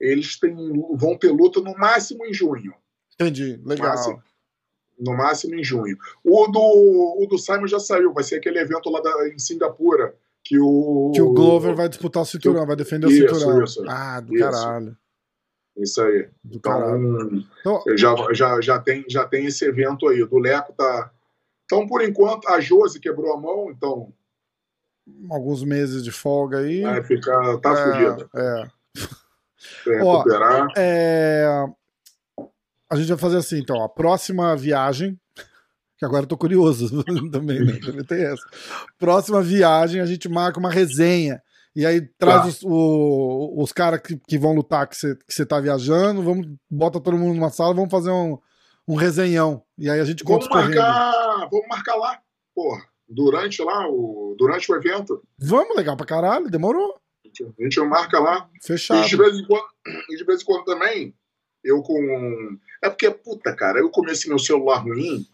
eles 0.00 0.36
têm, 0.36 0.52
vão 0.96 1.16
ter 1.16 1.30
luta 1.30 1.60
no 1.60 1.78
máximo 1.78 2.26
em 2.26 2.34
junho. 2.34 2.74
Entendi, 3.14 3.60
legal. 3.64 3.86
No 3.86 3.94
máximo, 3.94 4.22
no 4.98 5.16
máximo 5.16 5.54
em 5.54 5.62
junho. 5.62 5.96
O 6.24 6.48
do, 6.48 7.22
o 7.22 7.26
do 7.30 7.38
Simon 7.38 7.68
já 7.68 7.78
saiu, 7.78 8.12
vai 8.12 8.24
ser 8.24 8.34
aquele 8.34 8.58
evento 8.58 8.90
lá 8.90 9.00
da, 9.00 9.28
em 9.28 9.38
Singapura. 9.38 10.16
Que 10.42 10.58
o, 10.58 11.12
que 11.14 11.22
o 11.22 11.32
Glover 11.32 11.76
vai 11.76 11.88
disputar 11.88 12.24
o 12.24 12.26
cinturão, 12.26 12.66
vai 12.66 12.74
defender 12.74 13.08
isso, 13.08 13.24
o 13.24 13.34
cinturão. 13.36 13.64
Isso, 13.64 13.84
ah, 13.88 14.20
do 14.20 14.34
isso. 14.34 14.44
caralho. 14.44 14.96
Isso 15.76 16.02
aí. 16.02 16.28
Do 16.42 16.56
então, 16.56 17.28
então, 17.60 17.96
já, 17.96 18.14
já, 18.32 18.60
já, 18.60 18.78
tem, 18.80 19.04
já 19.08 19.24
tem 19.24 19.46
esse 19.46 19.64
evento 19.64 20.08
aí. 20.08 20.20
O 20.20 20.26
do 20.26 20.38
Leco 20.38 20.72
tá. 20.72 21.12
Então, 21.64 21.86
por 21.86 22.02
enquanto, 22.02 22.48
a 22.48 22.60
Josi 22.60 22.98
quebrou 22.98 23.32
a 23.32 23.40
mão, 23.40 23.70
então 23.70 24.12
alguns 25.30 25.62
meses 25.62 26.02
de 26.02 26.10
folga 26.10 26.58
aí. 26.58 26.82
Vai 26.82 27.02
ficar. 27.02 27.58
Tá 27.58 27.72
é, 27.72 27.92
fudido. 27.92 28.30
É. 28.34 28.64
Ó, 30.02 30.24
é... 30.76 31.66
A 32.90 32.96
gente 32.96 33.08
vai 33.08 33.18
fazer 33.18 33.38
assim, 33.38 33.58
então. 33.58 33.82
A 33.82 33.88
próxima 33.88 34.56
viagem. 34.56 35.18
Que 35.96 36.04
agora 36.04 36.24
eu 36.24 36.26
tô 36.26 36.36
curioso 36.36 37.04
também, 37.30 37.64
né? 37.64 37.78
Também 37.78 38.04
tem 38.04 38.24
essa. 38.24 38.42
Próxima 38.98 39.40
viagem, 39.40 40.00
a 40.00 40.06
gente 40.06 40.28
marca 40.28 40.58
uma 40.58 40.68
resenha. 40.68 41.40
E 41.74 41.86
aí 41.86 42.00
traz 42.18 42.42
tá. 42.42 42.48
os, 42.48 42.62
o, 42.64 43.62
os 43.62 43.72
caras 43.72 44.00
que, 44.00 44.16
que 44.28 44.36
vão 44.36 44.56
lutar 44.56 44.88
que 44.88 44.96
você 44.96 45.14
que 45.14 45.46
tá 45.46 45.60
viajando, 45.60 46.20
vamos, 46.20 46.48
bota 46.68 47.00
todo 47.00 47.16
mundo 47.16 47.36
numa 47.36 47.48
sala, 47.48 47.74
vamos 47.74 47.92
fazer 47.92 48.10
um, 48.10 48.36
um 48.88 48.96
resenhão. 48.96 49.62
E 49.78 49.88
aí 49.88 50.00
a 50.00 50.04
gente 50.04 50.24
conta 50.24 50.48
vamos 50.48 50.66
marcar, 50.66 51.48
Vamos 51.48 51.68
marcar 51.68 51.94
lá, 51.94 52.18
porra 52.52 52.82
durante 53.08 53.62
lá, 53.62 53.88
o, 53.88 54.34
durante 54.38 54.70
o 54.70 54.74
evento. 54.76 55.22
Vamos, 55.38 55.76
legal 55.76 55.96
pra 55.96 56.06
caralho, 56.06 56.50
demorou. 56.50 56.96
A 57.58 57.62
gente 57.62 57.80
marca 57.80 58.18
lá. 58.20 58.48
Fechado. 58.62 59.04
E 59.04 59.08
de 59.08 59.16
vez 59.16 59.36
em 59.38 59.44
quando, 59.46 59.64
de 60.08 60.24
vez 60.24 60.42
em 60.42 60.44
quando 60.44 60.64
também, 60.64 61.14
eu 61.64 61.82
com. 61.82 62.56
É 62.82 62.88
porque, 62.88 63.10
puta, 63.10 63.54
cara, 63.56 63.78
eu 63.80 63.90
comecei 63.90 64.28
meu 64.28 64.38
celular 64.38 64.78
ruim, 64.78 65.26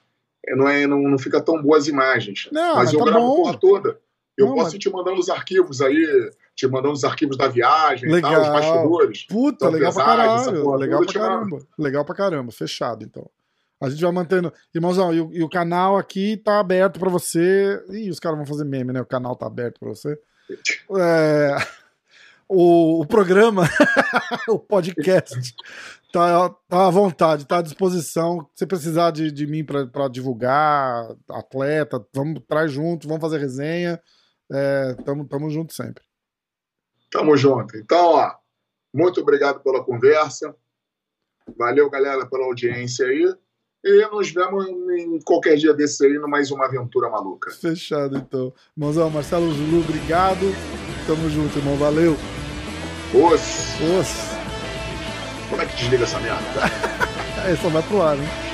é, 0.47 0.55
não, 0.57 0.69
é, 0.69 0.87
não, 0.87 0.99
não 1.03 1.19
fica 1.19 1.41
tão 1.41 1.61
boas 1.63 1.89
imagens. 1.89 2.49
Não, 2.53 2.77
mas, 2.77 2.85
mas 2.87 2.93
eu 2.95 2.99
tá 3.01 3.05
gravo 3.07 3.27
bom. 3.37 3.49
a 3.49 3.55
toda. 3.57 4.01
Eu 4.39 4.47
Não, 4.47 4.53
posso 4.55 4.67
mas- 4.67 4.75
ir 4.75 4.79
te 4.79 4.89
mandando 4.89 5.21
os 5.21 5.29
arquivos 5.29 5.83
aí, 5.83 6.31
te 6.57 6.67
mandando 6.67 6.95
os 6.95 7.05
arquivos 7.05 7.37
da 7.37 7.47
viagem 7.49 8.09
e 8.09 8.13
Legal. 8.13 8.33
tal, 8.33 8.43
os 8.43 8.49
bastidores. 8.49 9.27
Puta, 9.27 9.67
Então, 9.67 9.71
legal 9.71 9.93
pra 9.93 10.05
caralho. 10.05 10.77
Legal 10.77 11.05
pra 11.05 11.13
caramba. 11.13 11.59
Legal 11.79 12.05
pra 12.07 12.15
caramba. 12.15 12.53
Fechado, 12.53 13.05
então. 13.05 13.29
A 13.81 13.89
gente 13.89 14.03
vai 14.03 14.13
mantendo. 14.13 14.53
Irmãozão, 14.75 15.15
e 15.15 15.21
o, 15.21 15.33
e 15.33 15.43
o 15.43 15.49
canal 15.49 15.97
aqui 15.97 16.37
tá 16.37 16.61
aberto 16.61 17.01
pra 17.01 17.09
você. 17.09 17.83
Ih, 17.91 18.11
os 18.11 18.21
caras 18.21 18.37
vão 18.37 18.47
fazer 18.47 18.65
meme, 18.65 18.93
né? 18.93 19.01
O 19.01 19.07
canal 19.07 19.35
tá 19.35 19.47
aberto 19.47 19.81
pra 19.81 19.89
você. 19.89 20.19
É, 20.99 21.57
o, 22.49 23.01
o 23.01 23.07
programa, 23.07 23.63
o 24.49 24.59
podcast, 24.59 25.55
tá, 26.13 26.51
tá 26.69 26.87
à 26.89 26.91
vontade, 26.91 27.47
tá 27.47 27.59
à 27.59 27.63
disposição. 27.63 28.49
Se 28.55 28.67
precisar 28.67 29.13
de, 29.13 29.31
de 29.31 29.47
mim 29.47 29.65
pra 29.65 30.09
divulgar, 30.09 31.17
atleta, 31.31 32.05
vamos 32.13 32.43
traz 32.49 32.73
junto, 32.73 33.07
vamos 33.07 33.23
fazer 33.23 33.39
resenha. 33.39 34.01
É, 34.53 34.95
tamo, 35.05 35.27
tamo 35.29 35.49
junto 35.49 35.73
sempre. 35.73 36.03
Tamo 37.11 37.37
junto. 37.37 37.77
Então, 37.77 38.15
ó, 38.15 38.35
muito 38.93 39.21
obrigado 39.21 39.61
pela 39.61 39.85
conversa. 39.85 40.55
Valeu, 41.57 41.89
galera, 41.89 42.27
pela 42.27 42.45
audiência 42.45 43.07
aí. 43.07 43.33
E 43.83 44.07
nos 44.11 44.31
vemos 44.31 44.69
em 44.69 45.19
qualquer 45.21 45.57
dia 45.57 45.73
desse 45.73 46.05
aí, 46.05 46.19
mais 46.19 46.51
uma 46.51 46.67
aventura 46.67 47.09
maluca. 47.09 47.51
Fechado, 47.51 48.19
então. 48.19 48.53
Irmãozão, 48.77 49.09
Marcelo 49.09 49.51
Zulu, 49.53 49.81
obrigado. 49.81 50.55
Tamo 51.07 51.31
junto, 51.31 51.59
irmão. 51.59 51.77
Valeu. 51.77 52.15
Os... 53.15 53.41
Os. 53.81 54.31
Como 55.49 55.63
é 55.63 55.67
que 55.67 55.77
desliga 55.77 56.05
essa 56.05 56.21
merda? 56.21 56.41
É, 57.43 57.57
só 57.57 57.71
vai 57.71 57.83
pro 57.85 58.03
ar, 58.03 58.19
hein? 58.19 58.50